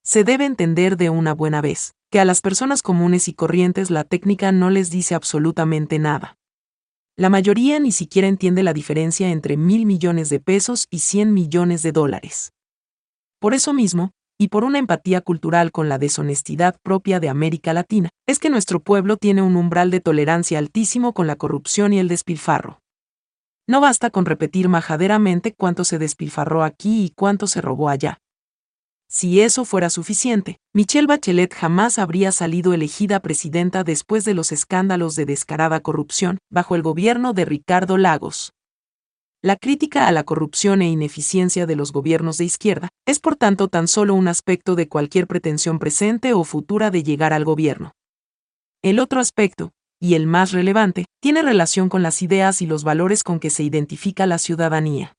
Se 0.01 0.23
debe 0.23 0.45
entender 0.45 0.97
de 0.97 1.11
una 1.11 1.35
buena 1.35 1.61
vez 1.61 1.93
que 2.09 2.19
a 2.19 2.25
las 2.25 2.41
personas 2.41 2.81
comunes 2.81 3.27
y 3.27 3.35
corrientes 3.35 3.91
la 3.91 4.05
técnica 4.05 4.51
no 4.51 4.71
les 4.71 4.89
dice 4.89 5.13
absolutamente 5.13 5.99
nada. 5.99 6.38
La 7.19 7.29
mayoría 7.29 7.81
ni 7.81 7.91
siquiera 7.91 8.29
entiende 8.29 8.63
la 8.63 8.71
diferencia 8.71 9.29
entre 9.29 9.57
mil 9.57 9.85
millones 9.85 10.29
de 10.29 10.39
pesos 10.39 10.87
y 10.89 10.99
cien 10.99 11.33
millones 11.33 11.83
de 11.83 11.91
dólares. 11.91 12.53
Por 13.41 13.53
eso 13.53 13.73
mismo, 13.73 14.11
y 14.37 14.47
por 14.47 14.63
una 14.63 14.79
empatía 14.79 15.19
cultural 15.19 15.73
con 15.73 15.89
la 15.89 15.97
deshonestidad 15.97 16.77
propia 16.81 17.19
de 17.19 17.27
América 17.27 17.73
Latina, 17.73 18.07
es 18.25 18.39
que 18.39 18.49
nuestro 18.49 18.79
pueblo 18.79 19.17
tiene 19.17 19.41
un 19.41 19.57
umbral 19.57 19.91
de 19.91 19.99
tolerancia 19.99 20.59
altísimo 20.59 21.13
con 21.13 21.27
la 21.27 21.35
corrupción 21.35 21.91
y 21.91 21.99
el 21.99 22.07
despilfarro. 22.07 22.79
No 23.67 23.81
basta 23.81 24.11
con 24.11 24.25
repetir 24.25 24.69
majaderamente 24.69 25.53
cuánto 25.53 25.83
se 25.83 25.99
despilfarró 25.99 26.63
aquí 26.63 27.03
y 27.03 27.09
cuánto 27.09 27.47
se 27.47 27.59
robó 27.59 27.89
allá. 27.89 28.21
Si 29.11 29.41
eso 29.41 29.65
fuera 29.65 29.89
suficiente, 29.89 30.59
Michelle 30.71 31.07
Bachelet 31.07 31.51
jamás 31.55 31.97
habría 31.97 32.31
salido 32.31 32.73
elegida 32.73 33.19
presidenta 33.21 33.83
después 33.83 34.23
de 34.23 34.35
los 34.35 34.51
escándalos 34.51 35.15
de 35.15 35.25
descarada 35.25 35.79
corrupción 35.79 36.37
bajo 36.51 36.75
el 36.75 36.83
gobierno 36.83 37.33
de 37.33 37.45
Ricardo 37.45 37.97
Lagos. 37.97 38.53
La 39.41 39.55
crítica 39.55 40.07
a 40.07 40.11
la 40.11 40.23
corrupción 40.23 40.83
e 40.83 40.89
ineficiencia 40.89 41.65
de 41.65 41.75
los 41.75 41.91
gobiernos 41.91 42.37
de 42.37 42.45
izquierda 42.45 42.89
es 43.07 43.19
por 43.19 43.35
tanto 43.35 43.67
tan 43.67 43.87
solo 43.87 44.13
un 44.13 44.27
aspecto 44.27 44.75
de 44.75 44.87
cualquier 44.87 45.25
pretensión 45.25 45.79
presente 45.79 46.33
o 46.33 46.43
futura 46.43 46.91
de 46.91 47.01
llegar 47.01 47.33
al 47.33 47.45
gobierno. 47.45 47.93
El 48.83 48.99
otro 48.99 49.19
aspecto, 49.19 49.71
y 49.99 50.13
el 50.13 50.27
más 50.27 50.51
relevante, 50.51 51.05
tiene 51.19 51.41
relación 51.41 51.89
con 51.89 52.03
las 52.03 52.21
ideas 52.21 52.61
y 52.61 52.67
los 52.67 52.83
valores 52.83 53.23
con 53.23 53.39
que 53.39 53.49
se 53.49 53.63
identifica 53.63 54.27
la 54.27 54.37
ciudadanía. 54.37 55.15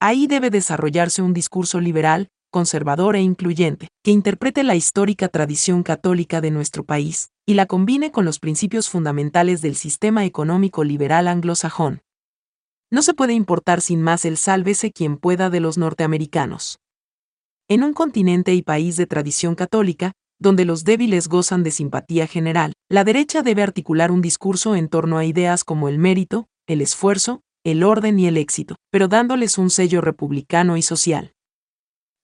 Ahí 0.00 0.26
debe 0.26 0.50
desarrollarse 0.50 1.22
un 1.22 1.34
discurso 1.34 1.80
liberal, 1.80 2.28
conservador 2.54 3.16
e 3.16 3.20
incluyente, 3.20 3.88
que 4.04 4.12
interprete 4.12 4.62
la 4.62 4.76
histórica 4.76 5.28
tradición 5.28 5.82
católica 5.82 6.40
de 6.40 6.52
nuestro 6.52 6.84
país, 6.84 7.30
y 7.44 7.54
la 7.54 7.66
combine 7.66 8.12
con 8.12 8.24
los 8.24 8.38
principios 8.38 8.88
fundamentales 8.88 9.60
del 9.60 9.74
sistema 9.74 10.24
económico 10.24 10.84
liberal 10.84 11.26
anglosajón, 11.26 12.02
no 12.94 13.02
se 13.02 13.12
puede 13.12 13.32
importar 13.32 13.80
sin 13.80 14.00
más 14.02 14.24
el 14.24 14.36
sálvese 14.36 14.92
quien 14.92 15.16
pueda 15.16 15.50
de 15.50 15.58
los 15.58 15.78
norteamericanos. 15.78 16.78
En 17.66 17.82
un 17.82 17.92
continente 17.92 18.54
y 18.54 18.62
país 18.62 18.96
de 18.96 19.08
tradición 19.08 19.56
católica, 19.56 20.12
donde 20.38 20.64
los 20.64 20.84
débiles 20.84 21.26
gozan 21.26 21.64
de 21.64 21.72
simpatía 21.72 22.28
general, 22.28 22.72
la 22.88 23.02
derecha 23.02 23.42
debe 23.42 23.64
articular 23.64 24.12
un 24.12 24.22
discurso 24.22 24.76
en 24.76 24.88
torno 24.88 25.18
a 25.18 25.24
ideas 25.24 25.64
como 25.64 25.88
el 25.88 25.98
mérito, 25.98 26.46
el 26.68 26.80
esfuerzo, 26.80 27.40
el 27.64 27.82
orden 27.82 28.20
y 28.20 28.28
el 28.28 28.36
éxito, 28.36 28.76
pero 28.92 29.08
dándoles 29.08 29.58
un 29.58 29.70
sello 29.70 30.00
republicano 30.00 30.76
y 30.76 30.82
social. 30.82 31.33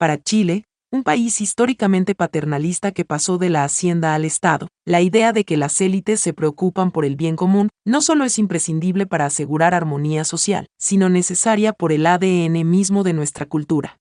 Para 0.00 0.16
Chile, 0.16 0.64
un 0.90 1.02
país 1.02 1.42
históricamente 1.42 2.14
paternalista 2.14 2.90
que 2.90 3.04
pasó 3.04 3.36
de 3.36 3.50
la 3.50 3.64
hacienda 3.64 4.14
al 4.14 4.24
Estado, 4.24 4.68
la 4.86 5.02
idea 5.02 5.34
de 5.34 5.44
que 5.44 5.58
las 5.58 5.78
élites 5.82 6.20
se 6.20 6.32
preocupan 6.32 6.90
por 6.90 7.04
el 7.04 7.16
bien 7.16 7.36
común 7.36 7.68
no 7.84 8.00
solo 8.00 8.24
es 8.24 8.38
imprescindible 8.38 9.04
para 9.04 9.26
asegurar 9.26 9.74
armonía 9.74 10.24
social, 10.24 10.68
sino 10.78 11.10
necesaria 11.10 11.74
por 11.74 11.92
el 11.92 12.06
ADN 12.06 12.66
mismo 12.66 13.02
de 13.02 13.12
nuestra 13.12 13.44
cultura. 13.44 13.98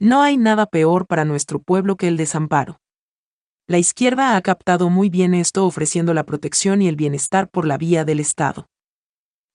No 0.00 0.20
hay 0.20 0.36
nada 0.36 0.66
peor 0.66 1.06
para 1.06 1.24
nuestro 1.24 1.60
pueblo 1.60 1.94
que 1.94 2.08
el 2.08 2.16
desamparo. 2.16 2.80
La 3.68 3.78
izquierda 3.78 4.34
ha 4.34 4.42
captado 4.42 4.90
muy 4.90 5.10
bien 5.10 5.32
esto 5.32 5.64
ofreciendo 5.64 6.12
la 6.12 6.26
protección 6.26 6.82
y 6.82 6.88
el 6.88 6.96
bienestar 6.96 7.48
por 7.48 7.66
la 7.66 7.78
vía 7.78 8.04
del 8.04 8.18
Estado. 8.18 8.66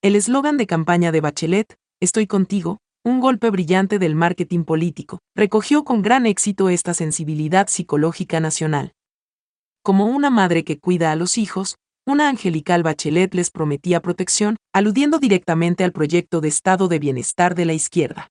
El 0.02 0.16
eslogan 0.16 0.56
de 0.56 0.68
campaña 0.68 1.12
de 1.12 1.20
Bachelet, 1.20 1.76
Estoy 2.02 2.28
contigo, 2.28 2.80
un 3.10 3.20
golpe 3.20 3.50
brillante 3.50 4.00
del 4.00 4.16
marketing 4.16 4.64
político, 4.64 5.20
recogió 5.36 5.84
con 5.84 6.02
gran 6.02 6.26
éxito 6.26 6.70
esta 6.70 6.94
sensibilidad 6.94 7.68
psicológica 7.68 8.40
nacional. 8.40 8.94
Como 9.84 10.06
una 10.06 10.30
madre 10.30 10.64
que 10.64 10.80
cuida 10.80 11.12
a 11.12 11.16
los 11.16 11.38
hijos, 11.38 11.76
una 12.06 12.30
angelical 12.30 12.84
bachelet 12.84 13.34
les 13.34 13.50
prometía 13.50 14.02
protección, 14.02 14.58
aludiendo 14.74 15.20
directamente 15.20 15.84
al 15.84 15.92
proyecto 15.92 16.40
de 16.40 16.50
estado 16.50 16.88
de 16.88 17.00
bienestar 17.00 17.56
de 17.56 17.66
la 17.66 17.74
izquierda. 17.74 18.30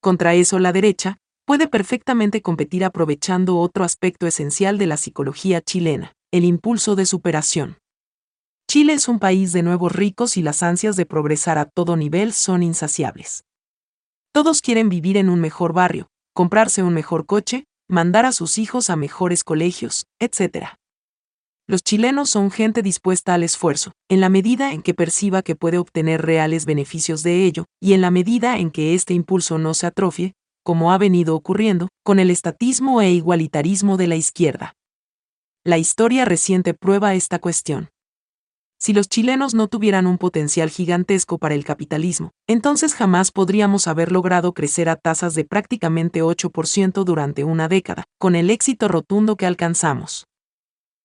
Contra 0.00 0.34
eso 0.34 0.58
la 0.58 0.72
derecha, 0.72 1.18
puede 1.44 1.68
perfectamente 1.68 2.42
competir 2.42 2.84
aprovechando 2.84 3.58
otro 3.58 3.84
aspecto 3.84 4.26
esencial 4.26 4.78
de 4.78 4.86
la 4.86 4.96
psicología 4.96 5.60
chilena, 5.60 6.12
el 6.32 6.44
impulso 6.44 6.96
de 6.96 7.06
superación. 7.06 7.76
Chile 8.68 8.94
es 8.94 9.08
un 9.08 9.18
país 9.18 9.52
de 9.52 9.62
nuevos 9.62 9.92
ricos 9.92 10.36
y 10.36 10.42
las 10.42 10.62
ansias 10.62 10.96
de 10.96 11.04
progresar 11.04 11.58
a 11.58 11.66
todo 11.66 11.96
nivel 11.96 12.32
son 12.32 12.62
insaciables. 12.62 13.44
Todos 14.34 14.62
quieren 14.62 14.88
vivir 14.88 15.18
en 15.18 15.28
un 15.28 15.40
mejor 15.40 15.74
barrio, 15.74 16.08
comprarse 16.34 16.82
un 16.82 16.94
mejor 16.94 17.26
coche, 17.26 17.66
mandar 17.86 18.24
a 18.24 18.32
sus 18.32 18.56
hijos 18.56 18.88
a 18.88 18.96
mejores 18.96 19.44
colegios, 19.44 20.06
etc. 20.18 20.68
Los 21.68 21.82
chilenos 21.82 22.30
son 22.30 22.50
gente 22.50 22.80
dispuesta 22.82 23.34
al 23.34 23.42
esfuerzo, 23.42 23.92
en 24.08 24.22
la 24.22 24.30
medida 24.30 24.72
en 24.72 24.80
que 24.80 24.94
perciba 24.94 25.42
que 25.42 25.54
puede 25.54 25.76
obtener 25.76 26.22
reales 26.22 26.64
beneficios 26.64 27.22
de 27.22 27.44
ello, 27.44 27.66
y 27.78 27.92
en 27.92 28.00
la 28.00 28.10
medida 28.10 28.56
en 28.56 28.70
que 28.70 28.94
este 28.94 29.12
impulso 29.12 29.58
no 29.58 29.74
se 29.74 29.86
atrofie, 29.86 30.32
como 30.64 30.92
ha 30.92 30.98
venido 30.98 31.36
ocurriendo, 31.36 31.88
con 32.02 32.18
el 32.18 32.30
estatismo 32.30 33.02
e 33.02 33.10
igualitarismo 33.10 33.98
de 33.98 34.06
la 34.06 34.16
izquierda. 34.16 34.72
La 35.62 35.76
historia 35.76 36.24
reciente 36.24 36.72
prueba 36.72 37.14
esta 37.14 37.38
cuestión. 37.38 37.90
Si 38.84 38.92
los 38.92 39.08
chilenos 39.08 39.54
no 39.54 39.68
tuvieran 39.68 40.08
un 40.08 40.18
potencial 40.18 40.68
gigantesco 40.68 41.38
para 41.38 41.54
el 41.54 41.64
capitalismo, 41.64 42.32
entonces 42.48 42.94
jamás 42.94 43.30
podríamos 43.30 43.86
haber 43.86 44.10
logrado 44.10 44.54
crecer 44.54 44.88
a 44.88 44.96
tasas 44.96 45.36
de 45.36 45.44
prácticamente 45.44 46.24
8% 46.24 47.04
durante 47.04 47.44
una 47.44 47.68
década, 47.68 48.02
con 48.18 48.34
el 48.34 48.50
éxito 48.50 48.88
rotundo 48.88 49.36
que 49.36 49.46
alcanzamos. 49.46 50.26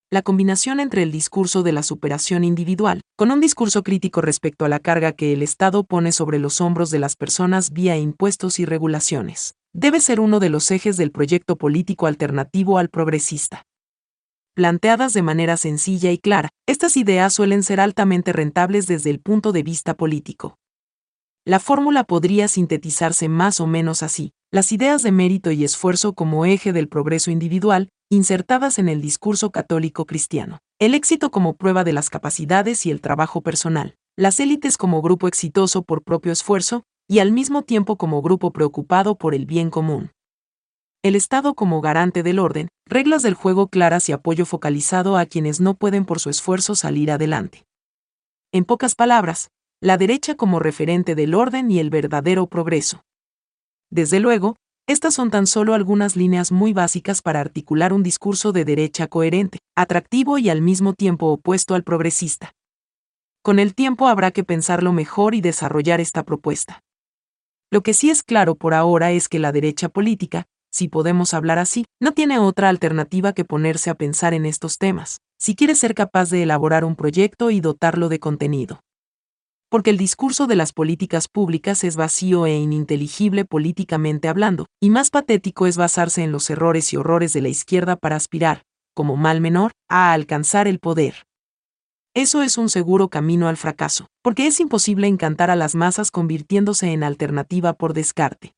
La 0.09 0.23
combinación 0.23 0.79
entre 0.79 1.03
el 1.03 1.11
discurso 1.11 1.61
de 1.61 1.71
la 1.71 1.83
superación 1.83 2.43
individual, 2.43 3.01
con 3.15 3.29
un 3.29 3.41
discurso 3.41 3.83
crítico 3.83 4.21
respecto 4.21 4.65
a 4.65 4.69
la 4.69 4.79
carga 4.79 5.11
que 5.11 5.33
el 5.33 5.43
Estado 5.43 5.83
pone 5.83 6.11
sobre 6.11 6.39
los 6.39 6.61
hombros 6.61 6.89
de 6.89 6.97
las 6.97 7.15
personas 7.15 7.69
vía 7.73 7.95
impuestos 7.95 8.57
y 8.57 8.65
regulaciones, 8.65 9.53
debe 9.71 9.99
ser 9.99 10.19
uno 10.19 10.39
de 10.39 10.49
los 10.49 10.71
ejes 10.71 10.97
del 10.97 11.11
proyecto 11.11 11.57
político 11.57 12.07
alternativo 12.07 12.79
al 12.79 12.89
progresista 12.89 13.66
planteadas 14.57 15.13
de 15.13 15.21
manera 15.21 15.55
sencilla 15.55 16.11
y 16.11 16.17
clara, 16.17 16.49
estas 16.65 16.97
ideas 16.97 17.31
suelen 17.31 17.61
ser 17.61 17.79
altamente 17.79 18.33
rentables 18.33 18.87
desde 18.87 19.11
el 19.11 19.19
punto 19.19 19.51
de 19.51 19.61
vista 19.61 19.93
político. 19.93 20.57
La 21.45 21.59
fórmula 21.59 22.05
podría 22.05 22.47
sintetizarse 22.47 23.29
más 23.29 23.61
o 23.61 23.67
menos 23.67 24.01
así, 24.01 24.31
las 24.51 24.71
ideas 24.71 25.03
de 25.03 25.11
mérito 25.11 25.51
y 25.51 25.63
esfuerzo 25.63 26.13
como 26.13 26.43
eje 26.47 26.73
del 26.73 26.87
progreso 26.87 27.29
individual, 27.29 27.89
insertadas 28.09 28.79
en 28.79 28.89
el 28.89 28.99
discurso 28.99 29.51
católico 29.51 30.05
cristiano, 30.05 30.57
el 30.79 30.95
éxito 30.95 31.29
como 31.29 31.53
prueba 31.55 31.83
de 31.83 31.93
las 31.93 32.09
capacidades 32.09 32.83
y 32.87 32.89
el 32.89 32.99
trabajo 32.99 33.41
personal, 33.41 33.93
las 34.15 34.39
élites 34.39 34.77
como 34.77 35.03
grupo 35.03 35.27
exitoso 35.27 35.83
por 35.83 36.01
propio 36.01 36.31
esfuerzo, 36.31 36.81
y 37.07 37.19
al 37.19 37.31
mismo 37.31 37.61
tiempo 37.61 37.95
como 37.95 38.23
grupo 38.23 38.51
preocupado 38.51 39.19
por 39.19 39.35
el 39.35 39.45
bien 39.45 39.69
común. 39.69 40.09
El 41.03 41.15
Estado 41.15 41.53
como 41.53 41.81
garante 41.81 42.23
del 42.23 42.39
orden, 42.39 42.69
reglas 42.85 43.21
del 43.21 43.33
juego 43.33 43.67
claras 43.67 44.09
y 44.09 44.11
apoyo 44.11 44.45
focalizado 44.45 45.17
a 45.17 45.25
quienes 45.25 45.61
no 45.61 45.75
pueden 45.75 46.05
por 46.05 46.19
su 46.19 46.29
esfuerzo 46.29 46.75
salir 46.75 47.11
adelante. 47.11 47.65
En 48.51 48.65
pocas 48.65 48.95
palabras, 48.95 49.49
la 49.81 49.97
derecha 49.97 50.35
como 50.35 50.59
referente 50.59 51.15
del 51.15 51.35
orden 51.35 51.69
y 51.69 51.79
el 51.79 51.89
verdadero 51.89 52.47
progreso. 52.47 53.03
Desde 53.91 54.19
luego, 54.19 54.55
estas 54.87 55.13
son 55.13 55.31
tan 55.31 55.47
solo 55.47 55.73
algunas 55.73 56.15
líneas 56.15 56.51
muy 56.51 56.73
básicas 56.73 57.21
para 57.21 57.41
articular 57.41 57.93
un 57.93 58.03
discurso 58.03 58.53
de 58.53 58.65
derecha 58.65 59.07
coherente, 59.07 59.59
atractivo 59.75 60.37
y 60.37 60.49
al 60.49 60.61
mismo 60.61 60.93
tiempo 60.93 61.27
opuesto 61.27 61.75
al 61.75 61.83
progresista. 61.83 62.53
Con 63.43 63.59
el 63.59 63.75
tiempo 63.75 64.07
habrá 64.07 64.31
que 64.31 64.43
pensarlo 64.43 64.93
mejor 64.93 65.35
y 65.35 65.41
desarrollar 65.41 66.01
esta 66.01 66.23
propuesta. 66.23 66.83
Lo 67.69 67.81
que 67.81 67.93
sí 67.93 68.09
es 68.09 68.23
claro 68.23 68.55
por 68.55 68.73
ahora 68.73 69.11
es 69.11 69.27
que 69.27 69.39
la 69.39 69.51
derecha 69.51 69.89
política, 69.89 70.47
si 70.71 70.87
podemos 70.87 71.33
hablar 71.33 71.59
así, 71.59 71.85
no 72.01 72.11
tiene 72.11 72.39
otra 72.39 72.69
alternativa 72.69 73.33
que 73.33 73.45
ponerse 73.45 73.89
a 73.89 73.95
pensar 73.95 74.33
en 74.33 74.45
estos 74.45 74.77
temas, 74.77 75.19
si 75.39 75.55
quiere 75.55 75.75
ser 75.75 75.95
capaz 75.95 76.29
de 76.29 76.43
elaborar 76.43 76.83
un 76.85 76.95
proyecto 76.95 77.51
y 77.51 77.61
dotarlo 77.61 78.09
de 78.09 78.19
contenido. 78.19 78.81
Porque 79.69 79.89
el 79.89 79.97
discurso 79.97 80.47
de 80.47 80.55
las 80.55 80.71
políticas 80.71 81.27
públicas 81.27 81.83
es 81.83 81.97
vacío 81.97 82.45
e 82.45 82.55
ininteligible 82.55 83.43
políticamente 83.43 84.29
hablando, 84.29 84.67
y 84.81 84.89
más 84.89 85.09
patético 85.09 85.67
es 85.67 85.75
basarse 85.75 86.23
en 86.23 86.31
los 86.31 86.49
errores 86.49 86.93
y 86.93 86.97
horrores 86.97 87.33
de 87.33 87.41
la 87.41 87.49
izquierda 87.49 87.97
para 87.97 88.15
aspirar, 88.15 88.63
como 88.93 89.17
mal 89.17 89.41
menor, 89.41 89.73
a 89.89 90.13
alcanzar 90.13 90.67
el 90.67 90.79
poder. 90.79 91.25
Eso 92.15 92.41
es 92.41 92.57
un 92.57 92.69
seguro 92.69 93.09
camino 93.09 93.47
al 93.47 93.57
fracaso, 93.57 94.07
porque 94.23 94.47
es 94.47 94.59
imposible 94.59 95.07
encantar 95.07 95.51
a 95.51 95.55
las 95.55 95.75
masas 95.75 96.09
convirtiéndose 96.09 96.91
en 96.91 97.03
alternativa 97.03 97.73
por 97.73 97.93
descarte. 97.93 98.53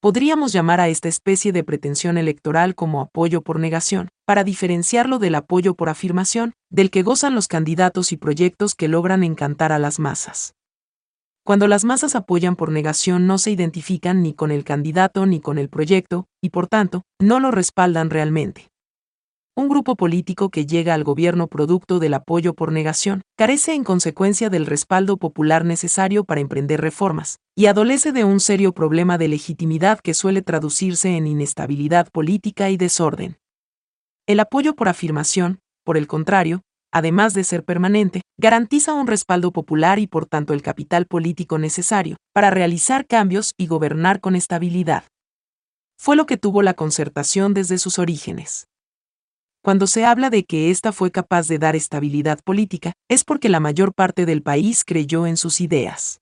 Podríamos 0.00 0.52
llamar 0.52 0.80
a 0.80 0.88
esta 0.88 1.08
especie 1.08 1.52
de 1.52 1.64
pretensión 1.64 2.18
electoral 2.18 2.74
como 2.74 3.00
apoyo 3.00 3.40
por 3.42 3.58
negación, 3.58 4.08
para 4.26 4.44
diferenciarlo 4.44 5.18
del 5.18 5.34
apoyo 5.34 5.74
por 5.74 5.88
afirmación, 5.88 6.52
del 6.70 6.90
que 6.90 7.02
gozan 7.02 7.34
los 7.34 7.48
candidatos 7.48 8.12
y 8.12 8.16
proyectos 8.16 8.74
que 8.74 8.88
logran 8.88 9.24
encantar 9.24 9.72
a 9.72 9.78
las 9.78 9.98
masas. 9.98 10.54
Cuando 11.44 11.66
las 11.66 11.84
masas 11.84 12.14
apoyan 12.14 12.56
por 12.56 12.72
negación 12.72 13.26
no 13.26 13.38
se 13.38 13.52
identifican 13.52 14.22
ni 14.22 14.34
con 14.34 14.50
el 14.50 14.64
candidato 14.64 15.26
ni 15.26 15.40
con 15.40 15.58
el 15.58 15.68
proyecto, 15.68 16.26
y 16.42 16.50
por 16.50 16.66
tanto, 16.66 17.02
no 17.18 17.40
lo 17.40 17.50
respaldan 17.50 18.10
realmente. 18.10 18.68
Un 19.58 19.70
grupo 19.70 19.96
político 19.96 20.50
que 20.50 20.66
llega 20.66 20.92
al 20.92 21.02
gobierno 21.02 21.46
producto 21.46 21.98
del 21.98 22.12
apoyo 22.12 22.52
por 22.52 22.72
negación, 22.72 23.22
carece 23.38 23.72
en 23.72 23.84
consecuencia 23.84 24.50
del 24.50 24.66
respaldo 24.66 25.16
popular 25.16 25.64
necesario 25.64 26.24
para 26.24 26.42
emprender 26.42 26.82
reformas, 26.82 27.38
y 27.56 27.64
adolece 27.64 28.12
de 28.12 28.22
un 28.24 28.38
serio 28.38 28.74
problema 28.74 29.16
de 29.16 29.28
legitimidad 29.28 30.00
que 30.00 30.12
suele 30.12 30.42
traducirse 30.42 31.16
en 31.16 31.26
inestabilidad 31.26 32.10
política 32.10 32.68
y 32.68 32.76
desorden. 32.76 33.38
El 34.26 34.40
apoyo 34.40 34.76
por 34.76 34.90
afirmación, 34.90 35.60
por 35.84 35.96
el 35.96 36.06
contrario, 36.06 36.60
además 36.92 37.32
de 37.32 37.42
ser 37.42 37.64
permanente, 37.64 38.20
garantiza 38.36 38.92
un 38.92 39.06
respaldo 39.06 39.52
popular 39.52 39.98
y 39.98 40.06
por 40.06 40.26
tanto 40.26 40.52
el 40.52 40.60
capital 40.60 41.06
político 41.06 41.56
necesario 41.56 42.18
para 42.34 42.50
realizar 42.50 43.06
cambios 43.06 43.54
y 43.56 43.68
gobernar 43.68 44.20
con 44.20 44.36
estabilidad. 44.36 45.04
Fue 45.98 46.14
lo 46.14 46.26
que 46.26 46.36
tuvo 46.36 46.60
la 46.60 46.74
concertación 46.74 47.54
desde 47.54 47.78
sus 47.78 47.98
orígenes. 47.98 48.66
Cuando 49.66 49.88
se 49.88 50.04
habla 50.04 50.30
de 50.30 50.44
que 50.44 50.70
ésta 50.70 50.92
fue 50.92 51.10
capaz 51.10 51.48
de 51.48 51.58
dar 51.58 51.74
estabilidad 51.74 52.38
política, 52.44 52.92
es 53.10 53.24
porque 53.24 53.48
la 53.48 53.58
mayor 53.58 53.94
parte 53.94 54.24
del 54.24 54.40
país 54.40 54.84
creyó 54.84 55.26
en 55.26 55.36
sus 55.36 55.60
ideas. 55.60 56.20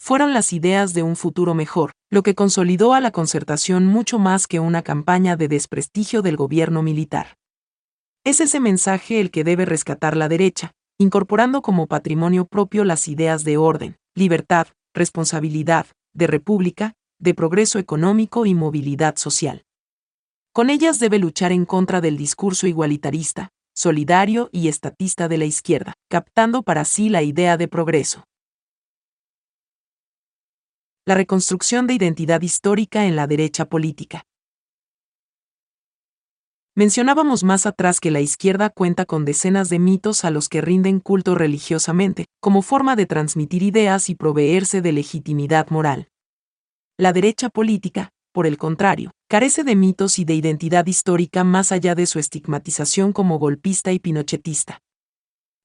Fueron 0.00 0.32
las 0.32 0.54
ideas 0.54 0.94
de 0.94 1.02
un 1.02 1.16
futuro 1.16 1.52
mejor, 1.52 1.92
lo 2.10 2.22
que 2.22 2.34
consolidó 2.34 2.94
a 2.94 3.02
la 3.02 3.10
concertación 3.10 3.84
mucho 3.84 4.18
más 4.18 4.46
que 4.46 4.58
una 4.58 4.80
campaña 4.80 5.36
de 5.36 5.48
desprestigio 5.48 6.22
del 6.22 6.38
gobierno 6.38 6.82
militar. 6.82 7.34
Es 8.24 8.40
ese 8.40 8.58
mensaje 8.58 9.20
el 9.20 9.30
que 9.30 9.44
debe 9.44 9.66
rescatar 9.66 10.16
la 10.16 10.30
derecha, 10.30 10.72
incorporando 10.96 11.60
como 11.60 11.86
patrimonio 11.86 12.46
propio 12.46 12.84
las 12.84 13.06
ideas 13.06 13.44
de 13.44 13.58
orden, 13.58 13.98
libertad, 14.14 14.68
responsabilidad, 14.94 15.88
de 16.14 16.26
república, 16.26 16.94
de 17.20 17.34
progreso 17.34 17.78
económico 17.78 18.46
y 18.46 18.54
movilidad 18.54 19.16
social. 19.16 19.65
Con 20.56 20.70
ellas 20.70 20.98
debe 20.98 21.18
luchar 21.18 21.52
en 21.52 21.66
contra 21.66 22.00
del 22.00 22.16
discurso 22.16 22.66
igualitarista, 22.66 23.50
solidario 23.74 24.48
y 24.52 24.68
estatista 24.68 25.28
de 25.28 25.36
la 25.36 25.44
izquierda, 25.44 25.92
captando 26.08 26.62
para 26.62 26.86
sí 26.86 27.10
la 27.10 27.22
idea 27.22 27.58
de 27.58 27.68
progreso. 27.68 28.24
La 31.04 31.14
reconstrucción 31.14 31.86
de 31.86 31.92
identidad 31.92 32.40
histórica 32.40 33.04
en 33.04 33.16
la 33.16 33.26
derecha 33.26 33.66
política. 33.66 34.22
Mencionábamos 36.74 37.44
más 37.44 37.66
atrás 37.66 38.00
que 38.00 38.10
la 38.10 38.22
izquierda 38.22 38.70
cuenta 38.70 39.04
con 39.04 39.26
decenas 39.26 39.68
de 39.68 39.78
mitos 39.78 40.24
a 40.24 40.30
los 40.30 40.48
que 40.48 40.62
rinden 40.62 41.00
culto 41.00 41.34
religiosamente, 41.34 42.24
como 42.40 42.62
forma 42.62 42.96
de 42.96 43.04
transmitir 43.04 43.62
ideas 43.62 44.08
y 44.08 44.14
proveerse 44.14 44.80
de 44.80 44.92
legitimidad 44.92 45.68
moral. 45.68 46.08
La 46.96 47.12
derecha 47.12 47.50
política, 47.50 48.08
por 48.32 48.46
el 48.46 48.56
contrario, 48.56 49.12
carece 49.28 49.64
de 49.64 49.74
mitos 49.74 50.20
y 50.20 50.24
de 50.24 50.34
identidad 50.34 50.86
histórica 50.86 51.42
más 51.42 51.72
allá 51.72 51.94
de 51.96 52.06
su 52.06 52.18
estigmatización 52.20 53.12
como 53.12 53.38
golpista 53.38 53.92
y 53.92 53.98
pinochetista. 53.98 54.80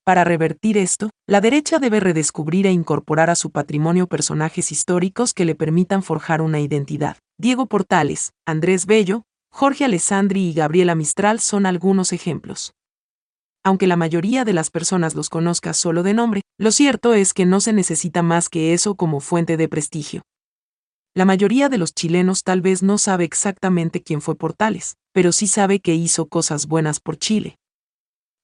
Para 0.03 0.23
revertir 0.23 0.79
esto, 0.79 1.11
la 1.27 1.41
derecha 1.41 1.77
debe 1.77 1.99
redescubrir 1.99 2.65
e 2.65 2.71
incorporar 2.71 3.29
a 3.29 3.35
su 3.35 3.51
patrimonio 3.51 4.07
personajes 4.07 4.71
históricos 4.71 5.35
que 5.35 5.45
le 5.45 5.53
permitan 5.53 6.01
forjar 6.01 6.41
una 6.41 6.59
identidad. 6.59 7.17
Diego 7.37 7.67
Portales, 7.67 8.31
Andrés 8.47 8.87
Bello, 8.87 9.23
Jorge 9.51 9.85
Alessandri 9.85 10.49
y 10.49 10.53
Gabriela 10.53 10.95
Mistral 10.95 11.39
son 11.39 11.67
algunos 11.67 12.13
ejemplos. 12.13 12.73
Aunque 13.63 13.85
la 13.85 13.95
mayoría 13.95 14.43
de 14.43 14.53
las 14.53 14.71
personas 14.71 15.13
los 15.13 15.29
conozca 15.29 15.73
solo 15.75 16.01
de 16.01 16.15
nombre, 16.15 16.41
lo 16.57 16.71
cierto 16.71 17.13
es 17.13 17.35
que 17.35 17.45
no 17.45 17.59
se 17.59 17.73
necesita 17.73 18.23
más 18.23 18.49
que 18.49 18.73
eso 18.73 18.95
como 18.95 19.19
fuente 19.19 19.55
de 19.55 19.69
prestigio. 19.69 20.23
La 21.13 21.25
mayoría 21.25 21.67
de 21.67 21.77
los 21.77 21.93
chilenos 21.93 22.43
tal 22.43 22.61
vez 22.61 22.83
no 22.83 22.97
sabe 22.97 23.25
exactamente 23.25 24.01
quién 24.01 24.21
fue 24.21 24.37
Portales, 24.37 24.95
pero 25.11 25.33
sí 25.33 25.45
sabe 25.45 25.81
que 25.81 25.93
hizo 25.93 26.27
cosas 26.27 26.67
buenas 26.67 27.01
por 27.01 27.17
Chile. 27.17 27.57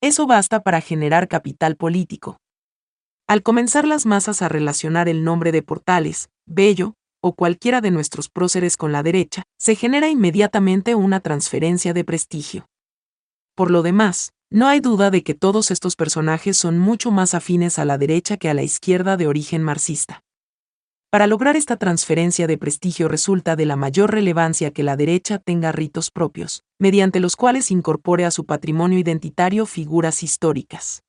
Eso 0.01 0.27
basta 0.27 0.61
para 0.61 0.81
generar 0.81 1.29
capital 1.29 1.77
político. 1.77 2.41
Al 3.25 3.41
comenzar 3.41 3.87
las 3.87 4.05
masas 4.05 4.41
a 4.41 4.49
relacionar 4.49 5.07
el 5.07 5.23
nombre 5.23 5.53
de 5.53 5.63
Portales, 5.63 6.29
Bello, 6.45 6.95
o 7.21 7.35
cualquiera 7.35 7.79
de 7.79 7.91
nuestros 7.91 8.27
próceres 8.27 8.75
con 8.75 8.91
la 8.91 9.01
derecha, 9.01 9.43
se 9.57 9.75
genera 9.75 10.09
inmediatamente 10.09 10.93
una 10.93 11.21
transferencia 11.21 11.93
de 11.93 12.03
prestigio. 12.03 12.67
Por 13.55 13.71
lo 13.71 13.81
demás, 13.81 14.33
no 14.51 14.67
hay 14.67 14.81
duda 14.81 15.09
de 15.09 15.23
que 15.23 15.33
todos 15.33 15.71
estos 15.71 15.95
personajes 15.95 16.57
son 16.57 16.79
mucho 16.79 17.11
más 17.11 17.33
afines 17.33 17.79
a 17.79 17.85
la 17.85 17.97
derecha 17.97 18.35
que 18.35 18.49
a 18.49 18.53
la 18.53 18.63
izquierda 18.63 19.15
de 19.15 19.27
origen 19.27 19.63
marxista. 19.63 20.21
Para 21.17 21.25
lograr 21.25 21.55
esta 21.55 21.77
transferencia 21.77 22.45
de 22.45 22.59
prestigio 22.59 23.07
resulta 23.07 23.55
de 23.55 23.65
la 23.65 23.75
mayor 23.75 24.11
relevancia 24.11 24.69
que 24.69 24.83
la 24.83 24.95
derecha 24.95 25.39
tenga 25.39 25.71
ritos 25.71 26.11
propios, 26.11 26.63
mediante 26.77 27.19
los 27.19 27.35
cuales 27.35 27.71
incorpore 27.71 28.23
a 28.23 28.29
su 28.29 28.45
patrimonio 28.45 28.99
identitario 28.99 29.65
figuras 29.65 30.21
históricas. 30.21 31.01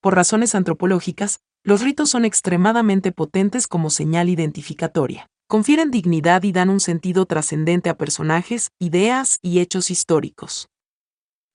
Por 0.00 0.14
razones 0.14 0.54
antropológicas, 0.54 1.40
los 1.64 1.82
ritos 1.82 2.08
son 2.08 2.24
extremadamente 2.24 3.10
potentes 3.10 3.66
como 3.66 3.90
señal 3.90 4.28
identificatoria. 4.28 5.26
Confieren 5.48 5.90
dignidad 5.90 6.44
y 6.44 6.52
dan 6.52 6.70
un 6.70 6.78
sentido 6.78 7.26
trascendente 7.26 7.90
a 7.90 7.98
personajes, 7.98 8.70
ideas 8.78 9.40
y 9.42 9.58
hechos 9.58 9.90
históricos. 9.90 10.68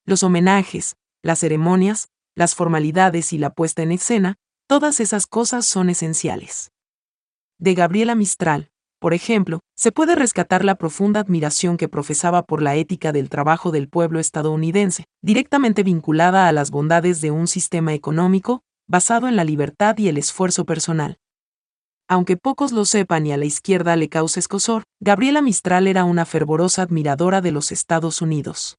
Los 0.04 0.22
homenajes, 0.22 0.96
las 1.22 1.38
ceremonias, 1.38 2.08
las 2.34 2.54
formalidades 2.54 3.32
y 3.32 3.38
la 3.38 3.48
puesta 3.48 3.80
en 3.82 3.92
escena, 3.92 4.34
todas 4.66 5.00
esas 5.00 5.26
cosas 5.26 5.64
son 5.64 5.88
esenciales 5.88 6.71
de 7.62 7.74
Gabriela 7.74 8.16
Mistral, 8.16 8.70
por 8.98 9.14
ejemplo, 9.14 9.60
se 9.76 9.92
puede 9.92 10.16
rescatar 10.16 10.64
la 10.64 10.74
profunda 10.74 11.20
admiración 11.20 11.76
que 11.76 11.88
profesaba 11.88 12.42
por 12.42 12.60
la 12.60 12.74
ética 12.74 13.12
del 13.12 13.28
trabajo 13.28 13.70
del 13.70 13.88
pueblo 13.88 14.18
estadounidense, 14.18 15.04
directamente 15.22 15.84
vinculada 15.84 16.48
a 16.48 16.52
las 16.52 16.72
bondades 16.72 17.20
de 17.20 17.30
un 17.30 17.46
sistema 17.46 17.94
económico, 17.94 18.62
basado 18.88 19.28
en 19.28 19.36
la 19.36 19.44
libertad 19.44 19.96
y 19.98 20.08
el 20.08 20.18
esfuerzo 20.18 20.64
personal. 20.64 21.18
Aunque 22.08 22.36
pocos 22.36 22.72
lo 22.72 22.84
sepan 22.84 23.26
y 23.26 23.32
a 23.32 23.36
la 23.36 23.44
izquierda 23.44 23.94
le 23.94 24.08
cause 24.08 24.40
escosor, 24.40 24.82
Gabriela 24.98 25.40
Mistral 25.40 25.86
era 25.86 26.02
una 26.02 26.24
fervorosa 26.24 26.82
admiradora 26.82 27.40
de 27.40 27.52
los 27.52 27.70
Estados 27.70 28.22
Unidos. 28.22 28.76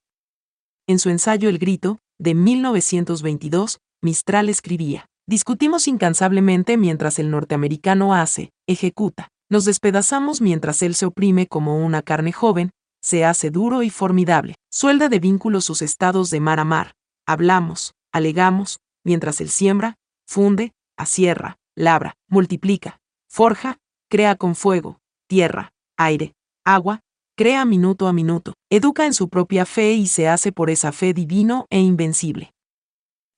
En 0.88 1.00
su 1.00 1.10
ensayo 1.10 1.48
El 1.48 1.58
Grito, 1.58 2.00
de 2.20 2.36
1922, 2.36 3.80
Mistral 4.02 4.50
escribía, 4.50 5.06
Discutimos 5.26 5.88
incansablemente 5.88 6.76
mientras 6.76 7.18
el 7.18 7.32
norteamericano 7.32 8.14
hace, 8.14 8.52
ejecuta. 8.68 9.30
Nos 9.50 9.64
despedazamos 9.64 10.42
mientras 10.42 10.82
él 10.82 10.96
se 10.96 11.06
oprime 11.06 11.48
como 11.48 11.78
una 11.78 12.02
carne 12.02 12.34
joven, 12.34 12.72
se 13.02 13.24
hace 13.24 13.50
duro 13.50 13.84
y 13.84 13.90
formidable. 13.90 14.56
Suelda 14.70 15.08
de 15.08 15.20
vínculos 15.20 15.64
sus 15.64 15.82
estados 15.82 16.30
de 16.30 16.42
mar 16.42 16.60
a 16.60 16.66
mar. 16.66 16.94
Hablamos, 17.26 17.94
alegamos, 18.12 18.80
mientras 19.06 19.40
él 19.40 19.50
siembra, 19.50 19.96
funde, 20.28 20.74
asierra, 20.98 21.56
labra, 21.76 22.16
multiplica, 22.30 23.00
forja, 23.30 23.78
crea 24.10 24.36
con 24.36 24.56
fuego, 24.56 25.00
tierra, 25.28 25.72
aire, 25.98 26.34
agua, 26.66 27.00
crea 27.38 27.64
minuto 27.64 28.08
a 28.08 28.14
minuto, 28.14 28.56
educa 28.70 29.06
en 29.06 29.14
su 29.14 29.30
propia 29.30 29.66
fe 29.66 29.94
y 29.94 30.08
se 30.08 30.28
hace 30.28 30.52
por 30.52 30.70
esa 30.70 30.92
fe 30.92 31.14
divino 31.14 31.66
e 31.70 31.80
invencible. 31.80 32.52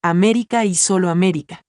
América 0.02 0.66
y 0.66 0.76
solo 0.76 1.10
América. 1.10 1.62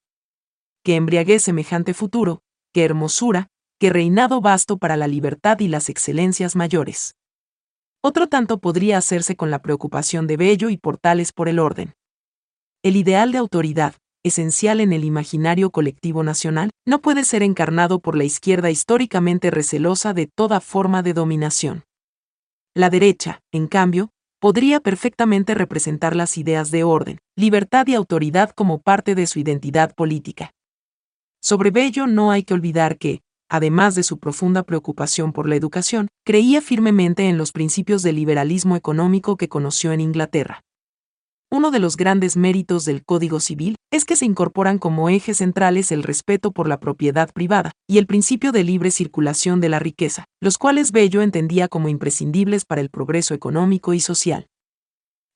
Que 0.86 0.94
embriaguez 0.94 1.42
semejante 1.42 1.94
futuro, 1.94 2.42
qué 2.72 2.84
hermosura, 2.84 3.48
qué 3.80 3.90
reinado 3.90 4.40
vasto 4.40 4.78
para 4.78 4.96
la 4.96 5.08
libertad 5.08 5.58
y 5.58 5.66
las 5.66 5.88
excelencias 5.88 6.54
mayores. 6.54 7.16
Otro 8.04 8.28
tanto 8.28 8.60
podría 8.60 8.96
hacerse 8.96 9.34
con 9.34 9.50
la 9.50 9.62
preocupación 9.62 10.28
de 10.28 10.36
Bello 10.36 10.70
y 10.70 10.76
Portales 10.76 11.32
por 11.32 11.48
el 11.48 11.58
orden. 11.58 11.94
El 12.84 12.94
ideal 12.94 13.32
de 13.32 13.38
autoridad, 13.38 13.96
esencial 14.22 14.80
en 14.80 14.92
el 14.92 15.02
imaginario 15.02 15.70
colectivo 15.70 16.22
nacional, 16.22 16.70
no 16.86 17.00
puede 17.00 17.24
ser 17.24 17.42
encarnado 17.42 17.98
por 17.98 18.16
la 18.16 18.22
izquierda 18.22 18.70
históricamente 18.70 19.50
recelosa 19.50 20.14
de 20.14 20.28
toda 20.32 20.60
forma 20.60 21.02
de 21.02 21.14
dominación. 21.14 21.82
La 22.76 22.90
derecha, 22.90 23.40
en 23.50 23.66
cambio, 23.66 24.10
podría 24.38 24.78
perfectamente 24.78 25.56
representar 25.56 26.14
las 26.14 26.38
ideas 26.38 26.70
de 26.70 26.84
orden, 26.84 27.18
libertad 27.34 27.88
y 27.88 27.96
autoridad 27.96 28.50
como 28.50 28.80
parte 28.80 29.16
de 29.16 29.26
su 29.26 29.40
identidad 29.40 29.92
política. 29.92 30.52
Sobre 31.42 31.70
Bello 31.70 32.06
no 32.06 32.30
hay 32.30 32.42
que 32.42 32.54
olvidar 32.54 32.98
que, 32.98 33.22
además 33.48 33.94
de 33.94 34.02
su 34.02 34.18
profunda 34.18 34.62
preocupación 34.64 35.32
por 35.32 35.48
la 35.48 35.56
educación, 35.56 36.08
creía 36.24 36.60
firmemente 36.60 37.28
en 37.28 37.38
los 37.38 37.52
principios 37.52 38.02
del 38.02 38.16
liberalismo 38.16 38.76
económico 38.76 39.36
que 39.36 39.48
conoció 39.48 39.92
en 39.92 40.00
Inglaterra. 40.00 40.62
Uno 41.48 41.70
de 41.70 41.78
los 41.78 41.96
grandes 41.96 42.36
méritos 42.36 42.84
del 42.84 43.04
Código 43.04 43.38
Civil 43.38 43.76
es 43.92 44.04
que 44.04 44.16
se 44.16 44.24
incorporan 44.24 44.78
como 44.78 45.08
ejes 45.08 45.36
centrales 45.36 45.92
el 45.92 46.02
respeto 46.02 46.50
por 46.50 46.66
la 46.66 46.80
propiedad 46.80 47.32
privada 47.32 47.70
y 47.86 47.98
el 47.98 48.08
principio 48.08 48.50
de 48.50 48.64
libre 48.64 48.90
circulación 48.90 49.60
de 49.60 49.68
la 49.68 49.78
riqueza, 49.78 50.24
los 50.40 50.58
cuales 50.58 50.90
Bello 50.90 51.22
entendía 51.22 51.68
como 51.68 51.88
imprescindibles 51.88 52.64
para 52.64 52.80
el 52.80 52.90
progreso 52.90 53.32
económico 53.32 53.94
y 53.94 54.00
social. 54.00 54.48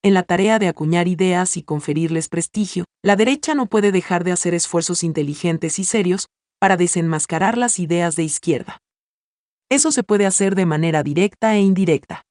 En 0.02 0.15
la 0.15 0.22
tarea 0.22 0.58
de 0.58 0.68
acuñar 0.68 1.08
ideas 1.08 1.58
y 1.58 1.62
conferirles 1.62 2.31
prestigio, 2.31 2.86
la 3.02 3.16
derecha 3.16 3.54
no 3.54 3.66
puede 3.66 3.92
dejar 3.92 4.24
de 4.24 4.33
hacer 4.33 4.54
esfuerzos 4.54 5.04
inteligentes 5.04 5.78
y 5.78 5.84
serios 5.84 6.28
para 6.58 6.78
desenmascarar 6.78 7.58
las 7.58 7.78
ideas 7.78 8.16
de 8.16 8.22
izquierda. 8.22 8.78
Eso 9.70 9.92
se 9.92 10.02
puede 10.02 10.24
hacer 10.24 10.54
de 10.54 10.65
manera 10.65 11.02
directa 11.02 11.54
e 11.54 11.60
indirecta. 11.60 12.22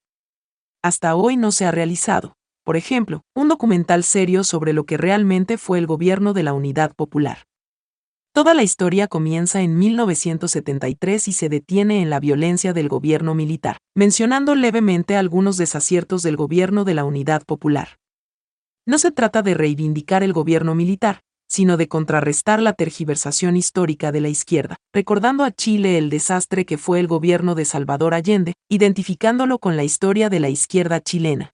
Hasta 0.84 1.16
hoy 1.16 1.38
no 1.38 1.52
se 1.52 1.66
ha 1.66 1.72
realizado, 1.72 2.34
por 2.64 2.76
ejemplo, 2.76 3.22
un 3.35 3.50
documental 3.50 4.03
serio 4.03 4.44
sobre 4.44 4.74
lo 4.74 4.85
que 4.85 4.98
realmente 4.98 5.60
fue 5.60 5.78
el 5.78 5.85
gobierno 5.85 6.34
de 6.34 6.44
la 6.44 6.53
Unidad 6.53 6.94
Popular. 6.96 7.49
Toda 8.40 8.54
la 8.54 8.64
historia 8.64 9.10
comienza 9.10 9.60
en 9.64 9.78
1973 9.78 11.28
y 11.28 11.34
se 11.34 11.50
detiene 11.50 12.02
en 12.02 12.10
la 12.10 12.22
violencia 12.22 12.72
del 12.72 12.88
gobierno 12.88 13.36
militar, 13.36 13.80
mencionando 13.98 14.56
levemente 14.56 15.18
algunos 15.18 15.58
desaciertos 15.58 16.24
del 16.24 16.38
gobierno 16.38 16.86
de 16.86 16.94
la 16.94 17.04
Unidad 17.04 17.44
Popular. 17.44 17.98
No 18.86 18.98
se 18.98 19.12
trata 19.12 19.42
de 19.42 19.56
reivindicar 19.56 20.24
el 20.24 20.32
gobierno 20.32 20.74
militar, 20.74 21.20
sino 21.50 21.76
de 21.76 21.90
contrarrestar 21.90 22.62
la 22.62 22.72
tergiversación 22.72 23.58
histórica 23.58 24.14
de 24.14 24.22
la 24.22 24.30
izquierda, 24.30 24.78
recordando 24.94 25.44
a 25.44 25.52
Chile 25.52 25.98
el 25.98 26.10
desastre 26.10 26.64
que 26.64 26.78
fue 26.78 27.02
el 27.02 27.08
gobierno 27.08 27.56
de 27.56 27.66
Salvador 27.66 28.14
Allende, 28.14 28.54
identificándolo 28.70 29.60
con 29.60 29.76
la 29.76 29.84
historia 29.84 30.30
de 30.30 30.40
la 30.40 30.48
izquierda 30.48 31.02
chilena. 31.02 31.52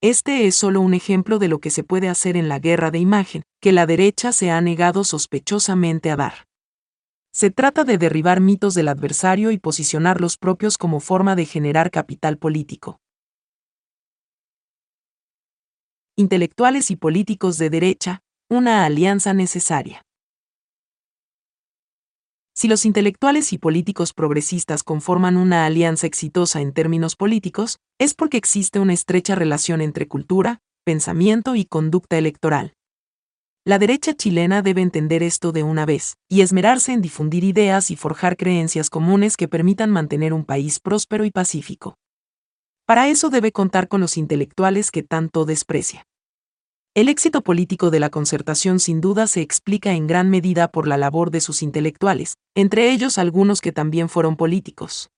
Este 0.00 0.46
es 0.46 0.54
solo 0.54 0.80
un 0.80 0.94
ejemplo 0.94 1.40
de 1.40 1.48
lo 1.48 1.58
que 1.58 1.70
se 1.70 1.82
puede 1.82 2.08
hacer 2.08 2.36
en 2.36 2.48
la 2.48 2.60
guerra 2.60 2.92
de 2.92 3.00
imagen, 3.00 3.42
que 3.60 3.72
la 3.72 3.84
derecha 3.84 4.30
se 4.30 4.48
ha 4.52 4.60
negado 4.60 5.02
sospechosamente 5.02 6.12
a 6.12 6.16
dar. 6.16 6.46
Se 7.32 7.50
trata 7.50 7.82
de 7.82 7.98
derribar 7.98 8.40
mitos 8.40 8.74
del 8.74 8.86
adversario 8.86 9.50
y 9.50 9.58
posicionar 9.58 10.20
los 10.20 10.36
propios 10.36 10.78
como 10.78 11.00
forma 11.00 11.34
de 11.34 11.46
generar 11.46 11.90
capital 11.90 12.38
político. 12.38 13.00
Intelectuales 16.14 16.92
y 16.92 16.96
políticos 16.96 17.58
de 17.58 17.68
derecha, 17.68 18.20
una 18.48 18.84
alianza 18.84 19.34
necesaria. 19.34 20.07
Si 22.58 22.66
los 22.66 22.84
intelectuales 22.84 23.52
y 23.52 23.58
políticos 23.58 24.12
progresistas 24.12 24.82
conforman 24.82 25.36
una 25.36 25.64
alianza 25.64 26.08
exitosa 26.08 26.60
en 26.60 26.72
términos 26.72 27.14
políticos, 27.14 27.78
es 28.00 28.14
porque 28.14 28.36
existe 28.36 28.80
una 28.80 28.94
estrecha 28.94 29.36
relación 29.36 29.80
entre 29.80 30.08
cultura, 30.08 30.58
pensamiento 30.84 31.54
y 31.54 31.66
conducta 31.66 32.18
electoral. 32.18 32.72
La 33.64 33.78
derecha 33.78 34.12
chilena 34.12 34.60
debe 34.60 34.82
entender 34.82 35.22
esto 35.22 35.52
de 35.52 35.62
una 35.62 35.86
vez, 35.86 36.16
y 36.28 36.40
esmerarse 36.40 36.92
en 36.92 37.00
difundir 37.00 37.44
ideas 37.44 37.92
y 37.92 37.96
forjar 37.96 38.36
creencias 38.36 38.90
comunes 38.90 39.36
que 39.36 39.46
permitan 39.46 39.92
mantener 39.92 40.32
un 40.32 40.44
país 40.44 40.80
próspero 40.80 41.24
y 41.24 41.30
pacífico. 41.30 41.94
Para 42.86 43.06
eso 43.06 43.30
debe 43.30 43.52
contar 43.52 43.86
con 43.86 44.00
los 44.00 44.16
intelectuales 44.16 44.90
que 44.90 45.04
tanto 45.04 45.44
desprecia. 45.44 46.08
El 46.98 47.08
éxito 47.08 47.42
político 47.42 47.92
de 47.92 48.00
la 48.00 48.10
concertación 48.10 48.80
sin 48.80 49.00
duda 49.00 49.28
se 49.28 49.40
explica 49.40 49.92
en 49.92 50.08
gran 50.08 50.30
medida 50.30 50.66
por 50.66 50.88
la 50.88 50.96
labor 50.96 51.30
de 51.30 51.40
sus 51.40 51.62
intelectuales, 51.62 52.34
entre 52.56 52.90
ellos 52.90 53.18
algunos 53.18 53.60
que 53.60 53.70
también 53.70 54.08
fueron 54.08 54.34
políticos. 54.34 55.08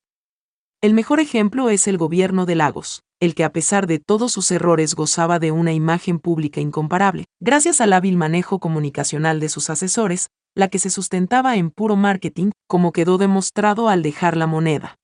El 0.83 0.93
mejor 0.93 1.21
ejemplo 1.21 1.71
es 1.71 1.89
el 1.89 1.97
gobierno 1.97 2.45
de 2.45 2.55
Lagos, 2.55 3.01
el 3.19 3.35
que 3.35 3.45
a 3.45 3.53
pesar 3.55 3.87
de 3.87 3.99
todos 3.99 4.31
sus 4.31 4.51
errores 4.51 4.95
gozaba 4.95 5.39
de 5.39 5.53
una 5.53 5.73
imagen 5.73 6.19
pública 6.19 6.61
incomparable, 6.61 7.25
gracias 7.41 7.81
al 7.81 7.95
hábil 7.95 8.19
manejo 8.19 8.59
comunicacional 8.59 9.41
de 9.41 9.49
sus 9.49 9.71
asesores, 9.71 10.29
la 10.55 10.69
que 10.69 10.79
se 10.79 10.91
sustentaba 10.91 11.57
en 11.57 11.71
puro 11.71 11.97
marketing, 11.97 12.51
como 12.69 12.93
quedó 12.93 13.17
demostrado 13.17 13.89
al 13.89 14.03
dejar 14.03 14.37
la 14.37 14.47
moneda. 14.47 14.99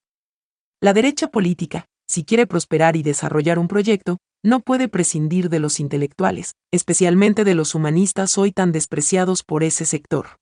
La 0.82 0.92
derecha 0.92 1.28
política, 1.28 1.86
si 2.06 2.26
quiere 2.26 2.46
prosperar 2.46 2.96
y 2.96 3.02
desarrollar 3.02 3.58
un 3.58 3.66
proyecto, 3.66 4.18
no 4.42 4.60
puede 4.60 4.88
prescindir 4.88 5.48
de 5.48 5.58
los 5.58 5.80
intelectuales, 5.80 6.54
especialmente 6.72 7.44
de 7.44 7.54
los 7.54 7.74
humanistas 7.74 8.38
hoy 8.38 8.52
tan 8.52 8.72
despreciados 8.72 9.42
por 9.42 9.62
ese 9.62 9.84
sector. 9.84 10.38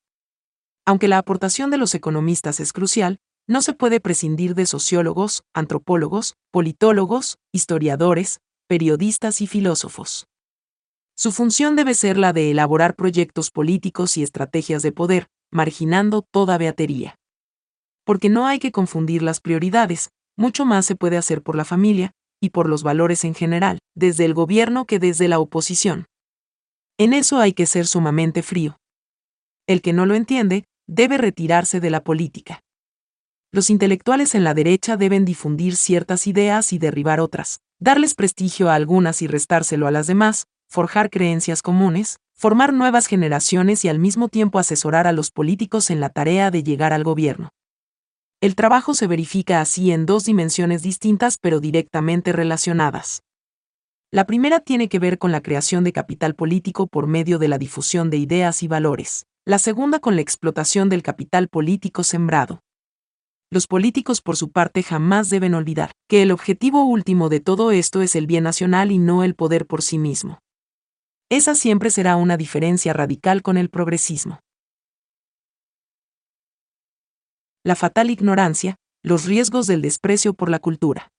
Aunque 0.87 1.09
la 1.09 1.19
aportación 1.19 1.71
de 1.71 1.79
los 1.79 1.95
economistas 1.95 2.61
es 2.61 2.73
crucial, 2.73 3.19
no 3.47 3.63
se 3.63 3.73
puede 3.73 4.01
prescindir 4.01 4.55
de 4.55 4.67
sociólogos, 4.67 5.45
antropólogos, 5.55 6.35
politólogos, 6.51 7.39
historiadores, 7.53 8.41
periodistas 8.69 9.41
y 9.41 9.47
filósofos. 9.47 10.27
Su 11.17 11.31
función 11.31 11.77
debe 11.77 11.95
ser 11.95 12.19
la 12.19 12.33
de 12.33 12.51
elaborar 12.51 12.97
proyectos 12.97 13.51
políticos 13.51 14.17
y 14.17 14.23
estrategias 14.23 14.83
de 14.83 14.93
poder, 14.93 15.29
marginando 15.51 16.23
toda 16.23 16.59
beatería. 16.59 17.17
Porque 18.05 18.29
no 18.29 18.47
hay 18.47 18.59
que 18.59 18.73
confundir 18.73 19.23
las 19.23 19.41
prioridades, 19.41 20.11
mucho 20.37 20.65
más 20.65 20.85
se 20.87 20.97
puede 20.97 21.17
hacer 21.17 21.43
por 21.43 21.55
la 21.55 21.65
familia, 21.65 22.13
y 22.45 22.51
por 22.51 22.69
los 22.69 22.83
valores 22.83 23.25
en 23.25 23.35
general, 23.35 23.79
desde 23.95 24.25
el 24.25 24.35
gobierno 24.35 24.85
que 24.85 24.99
desde 24.99 25.29
la 25.29 25.39
oposición. 25.39 26.07
En 26.99 27.13
eso 27.13 27.39
hay 27.39 27.53
que 27.55 27.67
ser 27.67 27.87
sumamente 27.87 28.43
frío. 28.43 28.79
El 29.67 29.83
que 29.83 29.93
no 29.93 30.07
lo 30.07 30.15
entiende, 30.15 30.65
debe 30.87 31.19
retirarse 31.19 31.81
de 31.81 31.91
la 31.91 32.05
política. 32.05 32.61
Los 33.51 33.71
intelectuales 33.71 34.35
en 34.35 34.45
la 34.45 34.53
derecha 34.53 34.97
deben 34.97 35.25
difundir 35.25 35.77
ciertas 35.77 36.27
ideas 36.27 36.73
y 36.73 36.79
derribar 36.79 37.21
otras, 37.21 37.61
darles 37.79 38.15
prestigio 38.15 38.69
a 38.69 38.75
algunas 38.75 39.23
y 39.23 39.27
restárselo 39.27 39.87
a 39.87 39.91
las 39.91 40.07
demás, 40.07 40.47
forjar 40.69 41.09
creencias 41.09 41.63
comunes, 41.63 42.19
formar 42.35 42.73
nuevas 42.73 43.07
generaciones 43.07 43.85
y 43.85 43.89
al 43.89 43.99
mismo 43.99 44.29
tiempo 44.29 44.59
asesorar 44.59 45.07
a 45.07 45.13
los 45.13 45.31
políticos 45.31 45.91
en 45.91 46.01
la 46.01 46.11
tarea 46.11 46.51
de 46.51 46.63
llegar 46.63 46.93
al 46.93 47.05
gobierno. 47.05 47.51
El 48.41 48.55
trabajo 48.55 48.95
se 48.95 49.07
verifica 49.07 49.61
así 49.61 49.91
en 49.91 50.07
dos 50.07 50.25
dimensiones 50.25 50.83
distintas 50.83 51.39
pero 51.39 51.61
directamente 51.61 52.33
relacionadas. 52.33 53.23
La 54.11 54.27
primera 54.27 54.61
tiene 54.61 54.89
que 54.89 54.99
ver 54.99 55.19
con 55.19 55.33
la 55.33 55.43
creación 55.43 55.83
de 55.83 55.93
capital 55.93 56.35
político 56.35 56.87
por 56.87 57.07
medio 57.07 57.39
de 57.39 57.49
la 57.49 57.59
difusión 57.59 58.11
de 58.11 58.19
ideas 58.19 58.63
y 58.63 58.69
valores, 58.69 59.27
la 59.45 59.59
segunda 59.59 59.99
con 59.99 60.15
la 60.15 60.23
explotación 60.23 60.89
del 60.89 61.03
capital 61.03 61.49
político 61.49 62.05
sembrado. 62.05 62.61
Los 63.51 63.67
políticos 63.67 64.21
por 64.21 64.37
su 64.37 64.51
parte 64.51 64.83
jamás 64.83 65.31
deben 65.31 65.55
olvidar 65.55 65.93
que 66.09 66.23
el 66.23 66.33
objetivo 66.33 66.85
último 66.85 67.29
de 67.29 67.41
todo 67.41 67.71
esto 67.73 68.03
es 68.03 68.17
el 68.17 68.27
bien 68.27 68.45
nacional 68.45 68.91
y 68.91 68.99
no 68.99 69.23
el 69.23 69.35
poder 69.35 69.67
por 69.67 69.83
sí 69.83 69.99
mismo. 69.99 70.39
Esa 71.29 71.55
siempre 71.55 71.91
será 71.91 72.17
una 72.17 72.37
diferencia 72.37 72.93
radical 72.93 73.43
con 73.43 73.57
el 73.57 73.71
progresismo. 73.71 74.41
La 77.65 77.75
fatal 77.75 78.11
ignorancia, 78.11 78.77
los 79.03 79.25
riesgos 79.25 79.67
del 79.67 79.81
desprecio 79.81 80.35
por 80.35 80.51
la 80.51 80.59
cultura. 80.59 81.11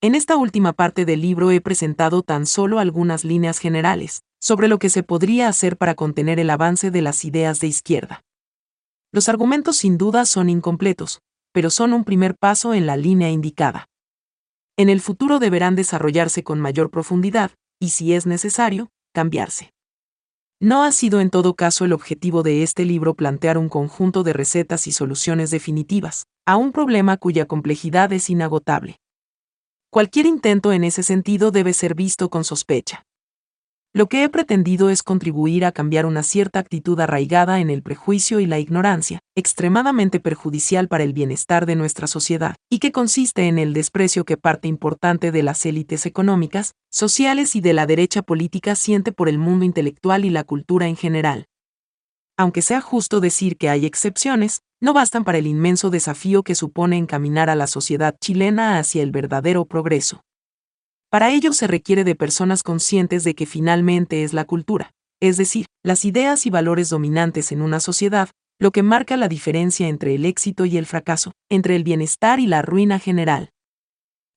En 0.00 0.16
esta 0.16 0.36
última 0.36 0.72
parte 0.72 1.04
del 1.04 1.20
libro 1.20 1.52
he 1.52 1.60
presentado 1.60 2.22
tan 2.22 2.46
solo 2.46 2.80
algunas 2.80 3.24
líneas 3.24 3.60
generales 3.60 4.24
sobre 4.40 4.66
lo 4.66 4.80
que 4.80 4.90
se 4.90 5.04
podría 5.04 5.46
hacer 5.46 5.76
para 5.76 5.94
contener 5.94 6.40
el 6.40 6.50
avance 6.50 6.90
de 6.90 7.00
las 7.00 7.24
ideas 7.24 7.60
de 7.60 7.68
izquierda. 7.68 8.24
Los 9.12 9.28
argumentos 9.28 9.76
sin 9.76 9.98
duda 9.98 10.26
son 10.26 10.50
incompletos, 10.50 11.20
pero 11.52 11.70
son 11.70 11.92
un 11.92 12.02
primer 12.02 12.34
paso 12.34 12.74
en 12.74 12.86
la 12.86 12.96
línea 12.96 13.30
indicada. 13.30 13.86
En 14.76 14.88
el 14.88 15.00
futuro 15.00 15.38
deberán 15.38 15.76
desarrollarse 15.76 16.42
con 16.42 16.58
mayor 16.58 16.90
profundidad, 16.90 17.52
y 17.78 17.90
si 17.90 18.14
es 18.14 18.26
necesario, 18.26 18.88
cambiarse. 19.14 19.72
No 20.64 20.84
ha 20.84 20.92
sido 20.92 21.20
en 21.20 21.30
todo 21.30 21.54
caso 21.54 21.84
el 21.84 21.92
objetivo 21.92 22.44
de 22.44 22.62
este 22.62 22.84
libro 22.84 23.14
plantear 23.14 23.58
un 23.58 23.68
conjunto 23.68 24.22
de 24.22 24.32
recetas 24.32 24.86
y 24.86 24.92
soluciones 24.92 25.50
definitivas, 25.50 26.28
a 26.46 26.56
un 26.56 26.70
problema 26.70 27.16
cuya 27.16 27.46
complejidad 27.46 28.12
es 28.12 28.30
inagotable. 28.30 29.00
Cualquier 29.90 30.26
intento 30.26 30.72
en 30.72 30.84
ese 30.84 31.02
sentido 31.02 31.50
debe 31.50 31.72
ser 31.72 31.96
visto 31.96 32.30
con 32.30 32.44
sospecha. 32.44 33.04
Lo 33.94 34.08
que 34.08 34.24
he 34.24 34.28
pretendido 34.30 34.88
es 34.88 35.02
contribuir 35.02 35.66
a 35.66 35.72
cambiar 35.72 36.06
una 36.06 36.22
cierta 36.22 36.58
actitud 36.58 36.98
arraigada 36.98 37.60
en 37.60 37.68
el 37.68 37.82
prejuicio 37.82 38.40
y 38.40 38.46
la 38.46 38.58
ignorancia, 38.58 39.18
extremadamente 39.36 40.18
perjudicial 40.18 40.88
para 40.88 41.04
el 41.04 41.12
bienestar 41.12 41.66
de 41.66 41.76
nuestra 41.76 42.06
sociedad, 42.06 42.56
y 42.70 42.78
que 42.78 42.90
consiste 42.90 43.48
en 43.48 43.58
el 43.58 43.74
desprecio 43.74 44.24
que 44.24 44.38
parte 44.38 44.66
importante 44.66 45.30
de 45.30 45.42
las 45.42 45.66
élites 45.66 46.06
económicas, 46.06 46.72
sociales 46.90 47.54
y 47.54 47.60
de 47.60 47.74
la 47.74 47.84
derecha 47.84 48.22
política 48.22 48.76
siente 48.76 49.12
por 49.12 49.28
el 49.28 49.36
mundo 49.36 49.66
intelectual 49.66 50.24
y 50.24 50.30
la 50.30 50.44
cultura 50.44 50.86
en 50.88 50.96
general. 50.96 51.44
Aunque 52.38 52.62
sea 52.62 52.80
justo 52.80 53.20
decir 53.20 53.58
que 53.58 53.68
hay 53.68 53.84
excepciones, 53.84 54.62
no 54.80 54.94
bastan 54.94 55.22
para 55.22 55.36
el 55.36 55.46
inmenso 55.46 55.90
desafío 55.90 56.44
que 56.44 56.54
supone 56.54 56.96
encaminar 56.96 57.50
a 57.50 57.56
la 57.56 57.66
sociedad 57.66 58.16
chilena 58.18 58.78
hacia 58.78 59.02
el 59.02 59.10
verdadero 59.10 59.66
progreso. 59.66 60.22
Para 61.12 61.30
ello 61.30 61.52
se 61.52 61.66
requiere 61.66 62.04
de 62.04 62.14
personas 62.14 62.62
conscientes 62.62 63.22
de 63.22 63.34
que 63.34 63.44
finalmente 63.44 64.24
es 64.24 64.32
la 64.32 64.46
cultura, 64.46 64.94
es 65.20 65.36
decir, 65.36 65.66
las 65.82 66.06
ideas 66.06 66.46
y 66.46 66.50
valores 66.50 66.88
dominantes 66.88 67.52
en 67.52 67.60
una 67.60 67.80
sociedad, 67.80 68.30
lo 68.58 68.70
que 68.70 68.82
marca 68.82 69.18
la 69.18 69.28
diferencia 69.28 69.88
entre 69.88 70.14
el 70.14 70.24
éxito 70.24 70.64
y 70.64 70.78
el 70.78 70.86
fracaso, 70.86 71.32
entre 71.50 71.76
el 71.76 71.84
bienestar 71.84 72.40
y 72.40 72.46
la 72.46 72.62
ruina 72.62 72.98
general. 72.98 73.50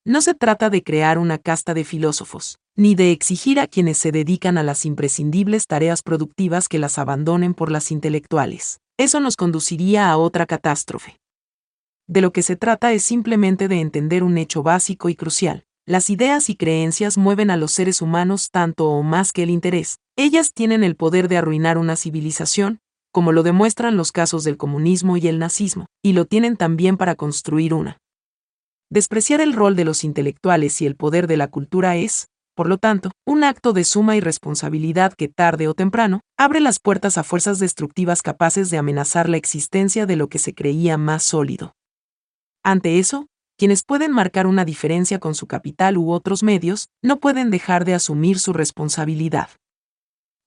No 0.04 0.20
se 0.20 0.34
trata 0.34 0.70
de 0.70 0.84
crear 0.84 1.18
una 1.18 1.38
casta 1.38 1.74
de 1.74 1.86
filósofos, 1.86 2.58
ni 2.76 2.94
de 2.94 3.14
exigir 3.14 3.62
a 3.62 3.68
quienes 3.68 3.98
se 3.98 4.12
dedican 4.12 4.58
a 4.58 4.64
las 4.64 4.86
imprescindibles 4.86 5.68
tareas 5.68 6.04
productivas 6.04 6.68
que 6.68 6.78
las 6.78 6.98
abandonen 6.98 7.54
por 7.54 7.72
las 7.72 7.90
intelectuales. 7.90 8.82
Eso 8.98 9.22
nos 9.22 9.38
conduciría 9.38 10.10
a 10.10 10.18
otra 10.18 10.46
catástrofe. 10.46 11.22
De 12.06 12.20
lo 12.20 12.34
que 12.34 12.44
se 12.44 12.58
trata 12.58 12.92
es 12.92 13.04
simplemente 13.04 13.70
de 13.70 13.80
entender 13.80 14.24
un 14.24 14.38
hecho 14.38 14.62
básico 14.62 15.08
y 15.08 15.16
crucial, 15.16 15.64
las 15.88 16.10
ideas 16.10 16.50
y 16.50 16.56
creencias 16.56 17.18
mueven 17.18 17.52
a 17.52 17.58
los 17.58 17.72
seres 17.72 18.02
humanos 18.02 18.50
tanto 18.50 18.90
o 18.90 19.04
más 19.04 19.32
que 19.32 19.44
el 19.44 19.52
interés. 19.52 20.00
Ellas 20.16 20.52
tienen 20.54 20.84
el 20.84 20.96
poder 20.96 21.28
de 21.28 21.38
arruinar 21.38 21.78
una 21.78 21.96
civilización, 21.96 22.80
como 23.12 23.32
lo 23.32 23.44
demuestran 23.44 23.96
los 23.96 24.12
casos 24.12 24.44
del 24.44 24.58
comunismo 24.58 25.16
y 25.18 25.28
el 25.28 25.38
nazismo, 25.38 25.86
y 26.04 26.14
lo 26.14 26.26
tienen 26.26 26.58
también 26.58 26.98
para 26.98 27.16
construir 27.16 27.74
una. 27.74 28.00
Despreciar 28.90 29.42
el 29.42 29.54
rol 29.54 29.76
de 29.76 29.86
los 29.86 30.04
intelectuales 30.04 30.82
y 30.82 30.88
el 30.88 30.96
poder 30.96 31.28
de 31.28 31.38
la 31.38 31.50
cultura 31.50 31.98
es, 31.98 32.30
por 32.56 32.68
lo 32.68 32.78
tanto, 32.78 33.12
un 33.26 33.44
acto 33.44 33.72
de 33.72 33.84
suma 33.84 34.16
irresponsabilidad 34.16 35.14
que 35.14 35.28
tarde 35.28 35.68
o 35.68 35.76
temprano 35.76 36.22
abre 36.38 36.62
las 36.62 36.80
puertas 36.80 37.18
a 37.18 37.24
fuerzas 37.24 37.60
destructivas 37.60 38.22
capaces 38.22 38.70
de 38.72 38.78
amenazar 38.78 39.30
la 39.30 39.38
existencia 39.38 40.06
de 40.06 40.16
lo 40.16 40.30
que 40.30 40.40
se 40.40 40.56
creía 40.56 40.98
más 40.98 41.22
sólido. 41.24 41.74
Ante 42.64 42.98
eso, 42.98 43.28
quienes 43.58 43.84
pueden 43.84 44.12
marcar 44.12 44.48
una 44.48 44.66
diferencia 44.66 45.20
con 45.20 45.36
su 45.36 45.48
capital 45.48 45.98
u 45.98 46.12
otros 46.12 46.44
medios, 46.44 46.90
no 47.02 47.20
pueden 47.20 47.50
dejar 47.50 47.86
de 47.86 47.94
asumir 47.94 48.40
su 48.40 48.54
responsabilidad. 48.54 49.50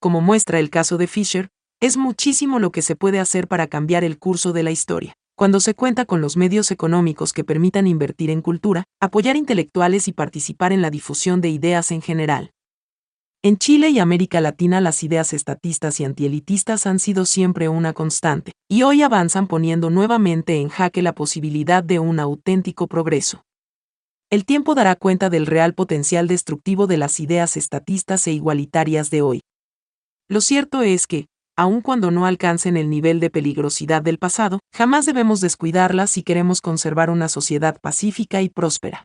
Como 0.01 0.21
muestra 0.21 0.59
el 0.59 0.71
caso 0.71 0.99
de 0.99 1.07
Fisher, 1.07 1.49
es 1.81 1.97
muchísimo 1.97 2.59
lo 2.59 2.71
que 2.71 2.83
se 2.83 2.97
puede 2.97 3.21
hacer 3.21 3.49
para 3.49 3.67
cambiar 3.67 4.05
el 4.05 4.19
curso 4.19 4.53
de 4.53 4.63
la 4.63 4.71
historia, 4.71 5.15
cuando 5.37 5.61
se 5.61 5.75
cuenta 5.75 6.05
con 6.05 6.21
los 6.21 6.37
medios 6.37 6.71
económicos 6.71 7.33
que 7.33 7.45
permitan 7.45 7.87
invertir 7.87 8.31
en 8.31 8.43
cultura, 8.43 8.85
apoyar 9.01 9.37
intelectuales 9.37 10.09
y 10.09 10.13
participar 10.13 10.73
en 10.73 10.83
la 10.83 10.91
difusión 10.91 11.41
de 11.41 11.49
ideas 11.49 11.91
en 11.93 12.03
general. 12.03 12.51
En 13.41 13.57
Chile 13.57 13.91
y 13.91 14.01
América 14.01 14.41
Latina 14.41 14.81
las 14.81 15.05
ideas 15.05 15.33
estatistas 15.33 16.01
y 16.01 16.05
antielitistas 16.05 16.89
han 16.89 16.99
sido 16.99 17.25
siempre 17.25 17.69
una 17.69 17.93
constante, 17.93 18.51
y 18.69 18.83
hoy 18.83 19.03
avanzan 19.03 19.47
poniendo 19.47 19.91
nuevamente 19.91 20.57
en 20.57 20.69
jaque 20.69 21.03
la 21.03 21.15
posibilidad 21.15 21.85
de 21.85 22.01
un 22.01 22.19
auténtico 22.19 22.89
progreso. 22.89 23.45
El 24.29 24.45
tiempo 24.45 24.75
dará 24.75 24.97
cuenta 24.97 25.31
del 25.31 25.47
real 25.47 25.75
potencial 25.75 26.27
destructivo 26.27 26.89
de 26.89 26.97
las 26.97 27.21
ideas 27.21 27.57
estatistas 27.57 28.27
e 28.27 28.33
igualitarias 28.33 29.09
de 29.09 29.23
hoy. 29.23 29.41
Lo 30.29 30.41
cierto 30.41 30.83
es 30.83 31.07
que, 31.07 31.27
aun 31.57 31.81
cuando 31.81 32.11
no 32.11 32.27
alcancen 32.27 32.77
el 32.77 32.91
nivel 32.91 33.21
de 33.21 33.31
peligrosidad 33.31 34.03
del 34.03 34.19
pasado, 34.19 34.59
jamás 34.75 35.07
debemos 35.07 35.41
descuidarlas 35.41 36.11
si 36.11 36.25
queremos 36.25 36.61
conservar 36.61 37.09
una 37.09 37.29
sociedad 37.29 37.79
pacífica 37.81 38.43
y 38.43 38.49
próspera. 38.49 39.05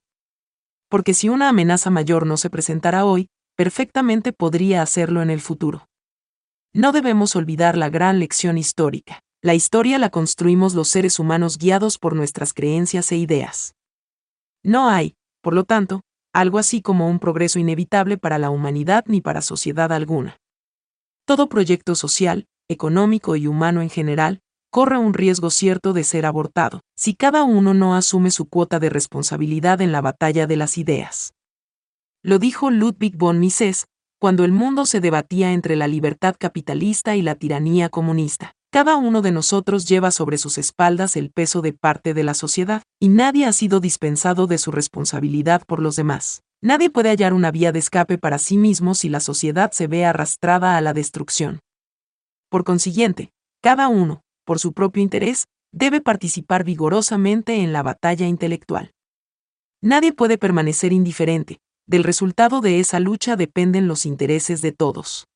Porque 0.89 1.13
si 1.13 1.29
una 1.29 1.49
amenaza 1.49 1.91
mayor 1.91 2.25
no 2.25 2.37
se 2.37 2.49
presentara 2.49 3.05
hoy, 3.05 3.27
perfectamente 3.55 4.33
podría 4.33 4.81
hacerlo 4.81 5.21
en 5.21 5.29
el 5.29 5.41
futuro. 5.41 5.87
No 6.73 6.91
debemos 6.91 7.35
olvidar 7.35 7.77
la 7.77 7.89
gran 7.89 8.19
lección 8.19 8.57
histórica. 8.57 9.19
La 9.41 9.53
historia 9.53 9.99
la 9.99 10.09
construimos 10.09 10.73
los 10.73 10.87
seres 10.87 11.19
humanos 11.19 11.57
guiados 11.57 11.97
por 11.97 12.15
nuestras 12.15 12.53
creencias 12.53 13.11
e 13.11 13.17
ideas. 13.17 13.75
No 14.63 14.89
hay, 14.89 15.15
por 15.41 15.53
lo 15.53 15.65
tanto, 15.65 16.01
algo 16.33 16.57
así 16.57 16.81
como 16.81 17.09
un 17.09 17.19
progreso 17.19 17.59
inevitable 17.59 18.17
para 18.17 18.39
la 18.39 18.49
humanidad 18.49 19.03
ni 19.07 19.21
para 19.21 19.41
sociedad 19.41 19.91
alguna. 19.91 20.37
Todo 21.25 21.47
proyecto 21.47 21.95
social, 21.95 22.47
económico 22.69 23.35
y 23.35 23.47
humano 23.47 23.81
en 23.81 23.89
general, 23.89 24.39
corre 24.71 24.97
un 24.97 25.13
riesgo 25.13 25.51
cierto 25.51 25.93
de 25.93 26.03
ser 26.03 26.25
abortado, 26.25 26.81
si 26.97 27.13
cada 27.13 27.43
uno 27.43 27.75
no 27.75 27.95
asume 27.95 28.31
su 28.31 28.47
cuota 28.49 28.79
de 28.79 28.89
responsabilidad 28.89 29.81
en 29.81 29.91
la 29.91 30.01
batalla 30.01 30.47
de 30.47 30.57
las 30.57 30.79
ideas. 30.79 31.33
Lo 32.25 32.39
dijo 32.39 32.71
Ludwig 32.71 33.17
von 33.17 33.41
Mises, 33.41 33.87
cuando 34.17 34.45
el 34.45 34.53
mundo 34.53 34.85
se 34.85 35.01
debatía 35.01 35.51
entre 35.51 35.75
la 35.75 35.89
libertad 35.89 36.35
capitalista 36.39 37.17
y 37.17 37.21
la 37.21 37.35
tiranía 37.35 37.89
comunista. 37.89 38.53
Cada 38.71 38.95
uno 38.95 39.21
de 39.21 39.33
nosotros 39.33 39.85
lleva 39.89 40.09
sobre 40.09 40.37
sus 40.37 40.57
espaldas 40.57 41.17
el 41.17 41.31
peso 41.31 41.61
de 41.61 41.73
parte 41.73 42.13
de 42.13 42.23
la 42.23 42.33
sociedad, 42.33 42.81
y 42.97 43.09
nadie 43.09 43.45
ha 43.45 43.51
sido 43.51 43.81
dispensado 43.81 44.47
de 44.47 44.57
su 44.57 44.71
responsabilidad 44.71 45.63
por 45.67 45.81
los 45.81 45.97
demás. 45.97 46.43
Nadie 46.61 46.89
puede 46.89 47.09
hallar 47.09 47.33
una 47.33 47.51
vía 47.51 47.73
de 47.73 47.79
escape 47.79 48.17
para 48.17 48.37
sí 48.37 48.57
mismo 48.57 48.95
si 48.95 49.09
la 49.09 49.19
sociedad 49.19 49.71
se 49.73 49.87
ve 49.87 50.05
arrastrada 50.05 50.77
a 50.77 50.81
la 50.81 50.93
destrucción. 50.93 51.59
Por 52.49 52.63
consiguiente, 52.63 53.33
cada 53.61 53.89
uno, 53.89 54.21
por 54.45 54.59
su 54.59 54.71
propio 54.71 55.03
interés, 55.03 55.47
debe 55.73 55.99
participar 55.99 56.63
vigorosamente 56.63 57.57
en 57.57 57.73
la 57.73 57.83
batalla 57.83 58.27
intelectual. 58.27 58.93
Nadie 59.81 60.13
puede 60.13 60.37
permanecer 60.37 60.93
indiferente, 60.93 61.59
del 61.85 62.03
resultado 62.03 62.61
de 62.61 62.79
esa 62.79 62.99
lucha 62.99 63.35
dependen 63.35 63.87
los 63.87 64.05
intereses 64.05 64.61
de 64.61 64.71
todos. 64.71 65.27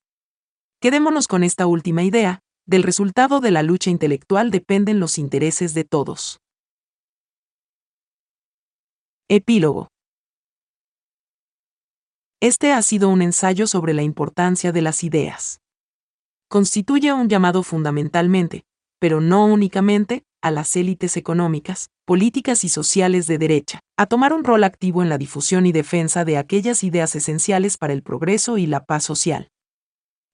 Quedémonos 0.79 1.27
con 1.27 1.43
esta 1.43 1.65
última 1.67 2.03
idea, 2.03 2.41
del 2.65 2.83
resultado 2.83 3.39
de 3.39 3.51
la 3.51 3.63
lucha 3.63 3.89
intelectual 3.89 4.51
dependen 4.51 4.99
los 4.99 5.17
intereses 5.17 5.73
de 5.73 5.85
todos. 5.85 6.39
Epílogo. 9.29 9.89
Este 12.39 12.71
ha 12.71 12.81
sido 12.81 13.09
un 13.09 13.21
ensayo 13.21 13.65
sobre 13.65 13.93
la 13.93 14.03
importancia 14.03 14.71
de 14.71 14.81
las 14.81 15.03
ideas. 15.03 15.59
Constituye 16.49 17.11
un 17.11 17.27
llamado 17.29 17.63
fundamentalmente, 17.63 18.63
pero 18.99 19.21
no 19.21 19.45
únicamente, 19.45 20.23
a 20.41 20.51
las 20.51 20.75
élites 20.75 21.17
económicas, 21.17 21.89
políticas 22.05 22.63
y 22.63 22.69
sociales 22.69 23.27
de 23.27 23.37
derecha, 23.37 23.79
a 23.97 24.05
tomar 24.05 24.33
un 24.33 24.43
rol 24.43 24.63
activo 24.63 25.01
en 25.01 25.09
la 25.09 25.17
difusión 25.17 25.65
y 25.65 25.71
defensa 25.71 26.25
de 26.25 26.37
aquellas 26.37 26.83
ideas 26.83 27.15
esenciales 27.15 27.77
para 27.77 27.93
el 27.93 28.03
progreso 28.03 28.57
y 28.57 28.65
la 28.65 28.85
paz 28.85 29.03
social. 29.03 29.49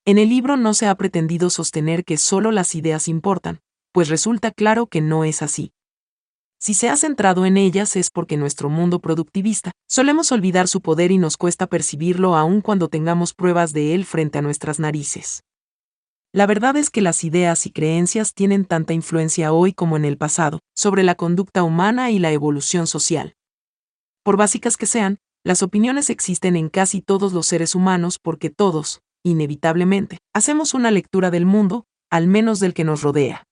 En 0.05 0.17
el 0.17 0.29
libro 0.29 0.57
no 0.57 0.73
se 0.73 0.87
ha 0.87 0.95
pretendido 0.95 1.49
sostener 1.49 2.03
que 2.03 2.17
solo 2.17 2.51
las 2.51 2.75
ideas 2.75 3.07
importan, 3.07 3.61
pues 3.93 4.09
resulta 4.09 4.51
claro 4.51 4.87
que 4.87 5.01
no 5.01 5.23
es 5.23 5.41
así. 5.41 5.71
Si 6.59 6.73
se 6.73 6.89
ha 6.89 6.95
centrado 6.95 7.45
en 7.45 7.57
ellas 7.57 7.95
es 7.95 8.09
porque 8.09 8.37
nuestro 8.37 8.69
mundo 8.69 8.99
productivista 8.99 9.71
solemos 9.89 10.31
olvidar 10.31 10.67
su 10.67 10.81
poder 10.81 11.11
y 11.11 11.17
nos 11.17 11.37
cuesta 11.37 11.67
percibirlo 11.67 12.35
aun 12.35 12.61
cuando 12.61 12.87
tengamos 12.87 13.33
pruebas 13.33 13.73
de 13.73 13.93
él 13.93 14.05
frente 14.05 14.39
a 14.39 14.41
nuestras 14.41 14.79
narices. 14.79 15.43
La 16.35 16.47
verdad 16.47 16.75
es 16.77 16.89
que 16.89 17.01
las 17.01 17.23
ideas 17.23 17.67
y 17.67 17.71
creencias 17.71 18.33
tienen 18.33 18.65
tanta 18.65 18.93
influencia 18.93 19.53
hoy 19.53 19.71
como 19.71 19.97
en 19.97 20.03
el 20.03 20.17
pasado, 20.17 20.61
sobre 20.75 21.03
la 21.03 21.13
conducta 21.13 21.61
humana 21.61 22.09
y 22.09 22.17
la 22.17 22.31
evolución 22.31 22.87
social. 22.87 23.35
Por 24.23 24.35
básicas 24.35 24.75
que 24.75 24.87
sean, 24.87 25.19
las 25.45 25.61
opiniones 25.61 26.09
existen 26.09 26.55
en 26.55 26.69
casi 26.69 27.01
todos 27.01 27.33
los 27.33 27.45
seres 27.45 27.75
humanos 27.75 28.17
porque 28.17 28.49
todos, 28.49 29.01
inevitablemente, 29.23 30.17
hacemos 30.33 30.73
una 30.73 30.89
lectura 30.89 31.29
del 31.29 31.45
mundo, 31.45 31.85
al 32.09 32.25
menos 32.25 32.59
del 32.59 32.73
que 32.73 32.83
nos 32.83 33.03
rodea. 33.03 33.43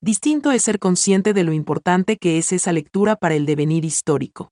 Distinto 0.00 0.52
es 0.52 0.62
ser 0.62 0.78
consciente 0.78 1.34
de 1.34 1.44
lo 1.44 1.52
importante 1.52 2.16
que 2.16 2.38
es 2.38 2.52
esa 2.52 2.72
lectura 2.72 3.16
para 3.16 3.34
el 3.34 3.44
devenir 3.44 3.84
histórico 3.84 4.50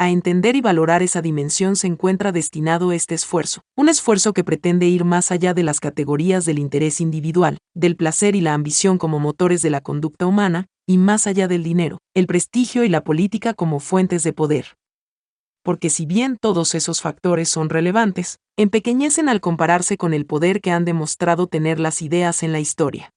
a 0.00 0.08
entender 0.08 0.56
y 0.56 0.62
valorar 0.62 1.02
esa 1.02 1.20
dimensión 1.20 1.76
se 1.76 1.86
encuentra 1.86 2.32
destinado 2.32 2.90
este 2.90 3.14
esfuerzo, 3.14 3.60
un 3.76 3.90
esfuerzo 3.90 4.32
que 4.32 4.42
pretende 4.42 4.86
ir 4.86 5.04
más 5.04 5.30
allá 5.30 5.52
de 5.52 5.62
las 5.62 5.78
categorías 5.78 6.46
del 6.46 6.58
interés 6.58 7.02
individual, 7.02 7.58
del 7.74 7.96
placer 7.96 8.34
y 8.34 8.40
la 8.40 8.54
ambición 8.54 8.96
como 8.96 9.20
motores 9.20 9.60
de 9.60 9.68
la 9.68 9.82
conducta 9.82 10.24
humana, 10.24 10.68
y 10.88 10.96
más 10.96 11.26
allá 11.26 11.48
del 11.48 11.62
dinero, 11.62 11.98
el 12.14 12.26
prestigio 12.26 12.82
y 12.82 12.88
la 12.88 13.04
política 13.04 13.52
como 13.52 13.78
fuentes 13.78 14.22
de 14.22 14.32
poder. 14.32 14.68
Porque 15.62 15.90
si 15.90 16.06
bien 16.06 16.38
todos 16.40 16.74
esos 16.74 17.02
factores 17.02 17.50
son 17.50 17.68
relevantes, 17.68 18.38
empequeñecen 18.56 19.28
al 19.28 19.42
compararse 19.42 19.98
con 19.98 20.14
el 20.14 20.24
poder 20.24 20.62
que 20.62 20.70
han 20.70 20.86
demostrado 20.86 21.46
tener 21.46 21.78
las 21.78 22.00
ideas 22.00 22.42
en 22.42 22.52
la 22.52 22.60
historia. 22.60 23.12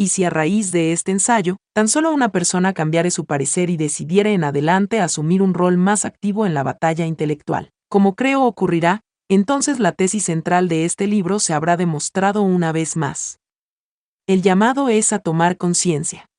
Y 0.00 0.08
si 0.08 0.24
a 0.24 0.30
raíz 0.30 0.72
de 0.72 0.92
este 0.92 1.12
ensayo, 1.12 1.58
tan 1.74 1.86
solo 1.86 2.10
una 2.10 2.30
persona 2.30 2.72
cambiare 2.72 3.10
su 3.10 3.26
parecer 3.26 3.68
y 3.68 3.76
decidiera 3.76 4.30
en 4.30 4.44
adelante 4.44 4.98
asumir 4.98 5.42
un 5.42 5.52
rol 5.52 5.76
más 5.76 6.06
activo 6.06 6.46
en 6.46 6.54
la 6.54 6.62
batalla 6.62 7.04
intelectual, 7.04 7.68
como 7.90 8.14
creo 8.14 8.44
ocurrirá, 8.44 9.02
entonces 9.28 9.78
la 9.78 9.92
tesis 9.92 10.24
central 10.24 10.68
de 10.68 10.86
este 10.86 11.06
libro 11.06 11.38
se 11.38 11.52
habrá 11.52 11.76
demostrado 11.76 12.40
una 12.40 12.72
vez 12.72 12.96
más. 12.96 13.40
El 14.26 14.40
llamado 14.40 14.88
es 14.88 15.12
a 15.12 15.18
tomar 15.18 15.58
conciencia. 15.58 16.30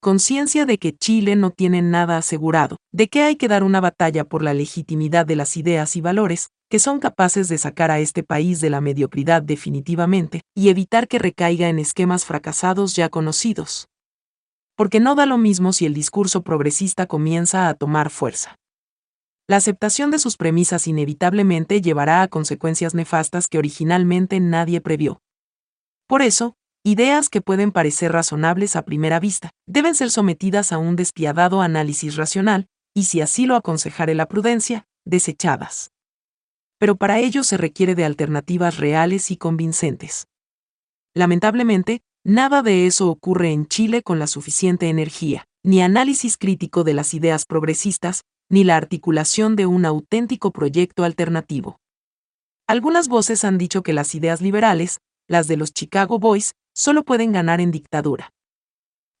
Conciencia 0.00 0.66
de 0.66 0.78
que 0.78 0.92
Chile 0.92 1.36
no 1.36 1.52
tiene 1.52 1.82
nada 1.82 2.16
asegurado, 2.16 2.78
de 2.90 3.06
que 3.06 3.22
hay 3.22 3.36
que 3.36 3.46
dar 3.46 3.62
una 3.62 3.80
batalla 3.80 4.24
por 4.24 4.42
la 4.42 4.54
legitimidad 4.54 5.24
de 5.24 5.36
las 5.36 5.56
ideas 5.56 5.94
y 5.94 6.00
valores, 6.00 6.48
que 6.72 6.78
son 6.78 7.00
capaces 7.00 7.50
de 7.50 7.58
sacar 7.58 7.90
a 7.90 7.98
este 7.98 8.22
país 8.22 8.62
de 8.62 8.70
la 8.70 8.80
mediocridad 8.80 9.42
definitivamente, 9.42 10.40
y 10.56 10.70
evitar 10.70 11.06
que 11.06 11.18
recaiga 11.18 11.68
en 11.68 11.78
esquemas 11.78 12.24
fracasados 12.24 12.96
ya 12.96 13.10
conocidos. 13.10 13.88
Porque 14.74 14.98
no 14.98 15.14
da 15.14 15.26
lo 15.26 15.36
mismo 15.36 15.74
si 15.74 15.84
el 15.84 15.92
discurso 15.92 16.42
progresista 16.42 17.04
comienza 17.04 17.68
a 17.68 17.74
tomar 17.74 18.08
fuerza. 18.08 18.56
La 19.46 19.56
aceptación 19.56 20.10
de 20.10 20.18
sus 20.18 20.38
premisas 20.38 20.88
inevitablemente 20.88 21.82
llevará 21.82 22.22
a 22.22 22.28
consecuencias 22.28 22.94
nefastas 22.94 23.48
que 23.48 23.58
originalmente 23.58 24.40
nadie 24.40 24.80
previó. 24.80 25.20
Por 26.06 26.22
eso, 26.22 26.54
ideas 26.84 27.28
que 27.28 27.42
pueden 27.42 27.70
parecer 27.70 28.12
razonables 28.12 28.76
a 28.76 28.86
primera 28.86 29.20
vista, 29.20 29.50
deben 29.66 29.94
ser 29.94 30.10
sometidas 30.10 30.72
a 30.72 30.78
un 30.78 30.96
despiadado 30.96 31.60
análisis 31.60 32.16
racional, 32.16 32.68
y 32.94 33.04
si 33.04 33.20
así 33.20 33.44
lo 33.44 33.56
aconsejare 33.56 34.14
la 34.14 34.24
prudencia, 34.24 34.86
desechadas. 35.04 35.92
Pero 36.82 36.96
para 36.96 37.20
ello 37.20 37.44
se 37.44 37.56
requiere 37.56 37.94
de 37.94 38.04
alternativas 38.04 38.78
reales 38.78 39.30
y 39.30 39.36
convincentes. 39.36 40.26
Lamentablemente, 41.14 42.00
nada 42.24 42.60
de 42.64 42.88
eso 42.88 43.08
ocurre 43.08 43.52
en 43.52 43.68
Chile 43.68 44.02
con 44.02 44.18
la 44.18 44.26
suficiente 44.26 44.88
energía, 44.88 45.44
ni 45.62 45.80
análisis 45.80 46.36
crítico 46.36 46.82
de 46.82 46.94
las 46.94 47.14
ideas 47.14 47.46
progresistas, 47.46 48.22
ni 48.50 48.64
la 48.64 48.76
articulación 48.76 49.54
de 49.54 49.66
un 49.66 49.84
auténtico 49.84 50.50
proyecto 50.50 51.04
alternativo. 51.04 51.78
Algunas 52.66 53.06
voces 53.06 53.44
han 53.44 53.58
dicho 53.58 53.84
que 53.84 53.92
las 53.92 54.16
ideas 54.16 54.40
liberales, 54.40 54.98
las 55.28 55.46
de 55.46 55.58
los 55.58 55.72
Chicago 55.72 56.18
Boys, 56.18 56.56
solo 56.74 57.04
pueden 57.04 57.30
ganar 57.30 57.60
en 57.60 57.70
dictadura. 57.70 58.32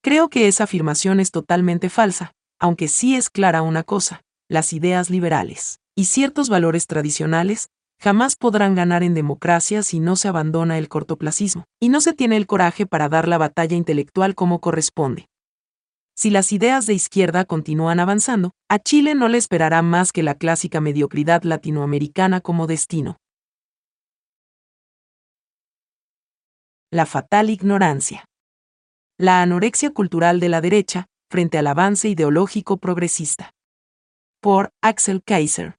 Creo 0.02 0.30
que 0.30 0.48
esa 0.48 0.64
afirmación 0.64 1.20
es 1.20 1.30
totalmente 1.30 1.90
falsa, 1.90 2.32
aunque 2.58 2.88
sí 2.88 3.14
es 3.14 3.30
clara 3.30 3.62
una 3.62 3.84
cosa, 3.84 4.24
las 4.48 4.72
ideas 4.72 5.10
liberales 5.10 5.78
y 5.94 6.06
ciertos 6.06 6.48
valores 6.48 6.86
tradicionales 6.86 7.68
jamás 8.00 8.36
podrán 8.36 8.74
ganar 8.74 9.02
en 9.02 9.14
democracia 9.14 9.82
si 9.82 10.00
no 10.00 10.16
se 10.16 10.28
abandona 10.28 10.78
el 10.78 10.88
cortoplacismo 10.88 11.64
y 11.80 11.88
no 11.88 12.00
se 12.00 12.12
tiene 12.12 12.36
el 12.36 12.46
coraje 12.46 12.86
para 12.86 13.08
dar 13.08 13.28
la 13.28 13.38
batalla 13.38 13.76
intelectual 13.76 14.34
como 14.34 14.60
corresponde. 14.60 15.28
Si 16.16 16.30
las 16.30 16.52
ideas 16.52 16.86
de 16.86 16.94
izquierda 16.94 17.44
continúan 17.44 18.00
avanzando, 18.00 18.52
a 18.68 18.78
Chile 18.78 19.14
no 19.14 19.28
le 19.28 19.38
esperará 19.38 19.82
más 19.82 20.12
que 20.12 20.22
la 20.22 20.34
clásica 20.34 20.80
mediocridad 20.80 21.42
latinoamericana 21.42 22.40
como 22.40 22.66
destino. 22.66 23.18
La 26.90 27.06
fatal 27.06 27.48
ignorancia. 27.48 28.26
La 29.18 29.40
anorexia 29.40 29.90
cultural 29.90 30.40
de 30.40 30.48
la 30.50 30.60
derecha 30.60 31.06
frente 31.30 31.56
al 31.56 31.66
avance 31.66 32.08
ideológico 32.08 32.76
progresista. 32.76 33.52
Por 34.40 34.70
Axel 34.82 35.22
Kaiser. 35.24 35.76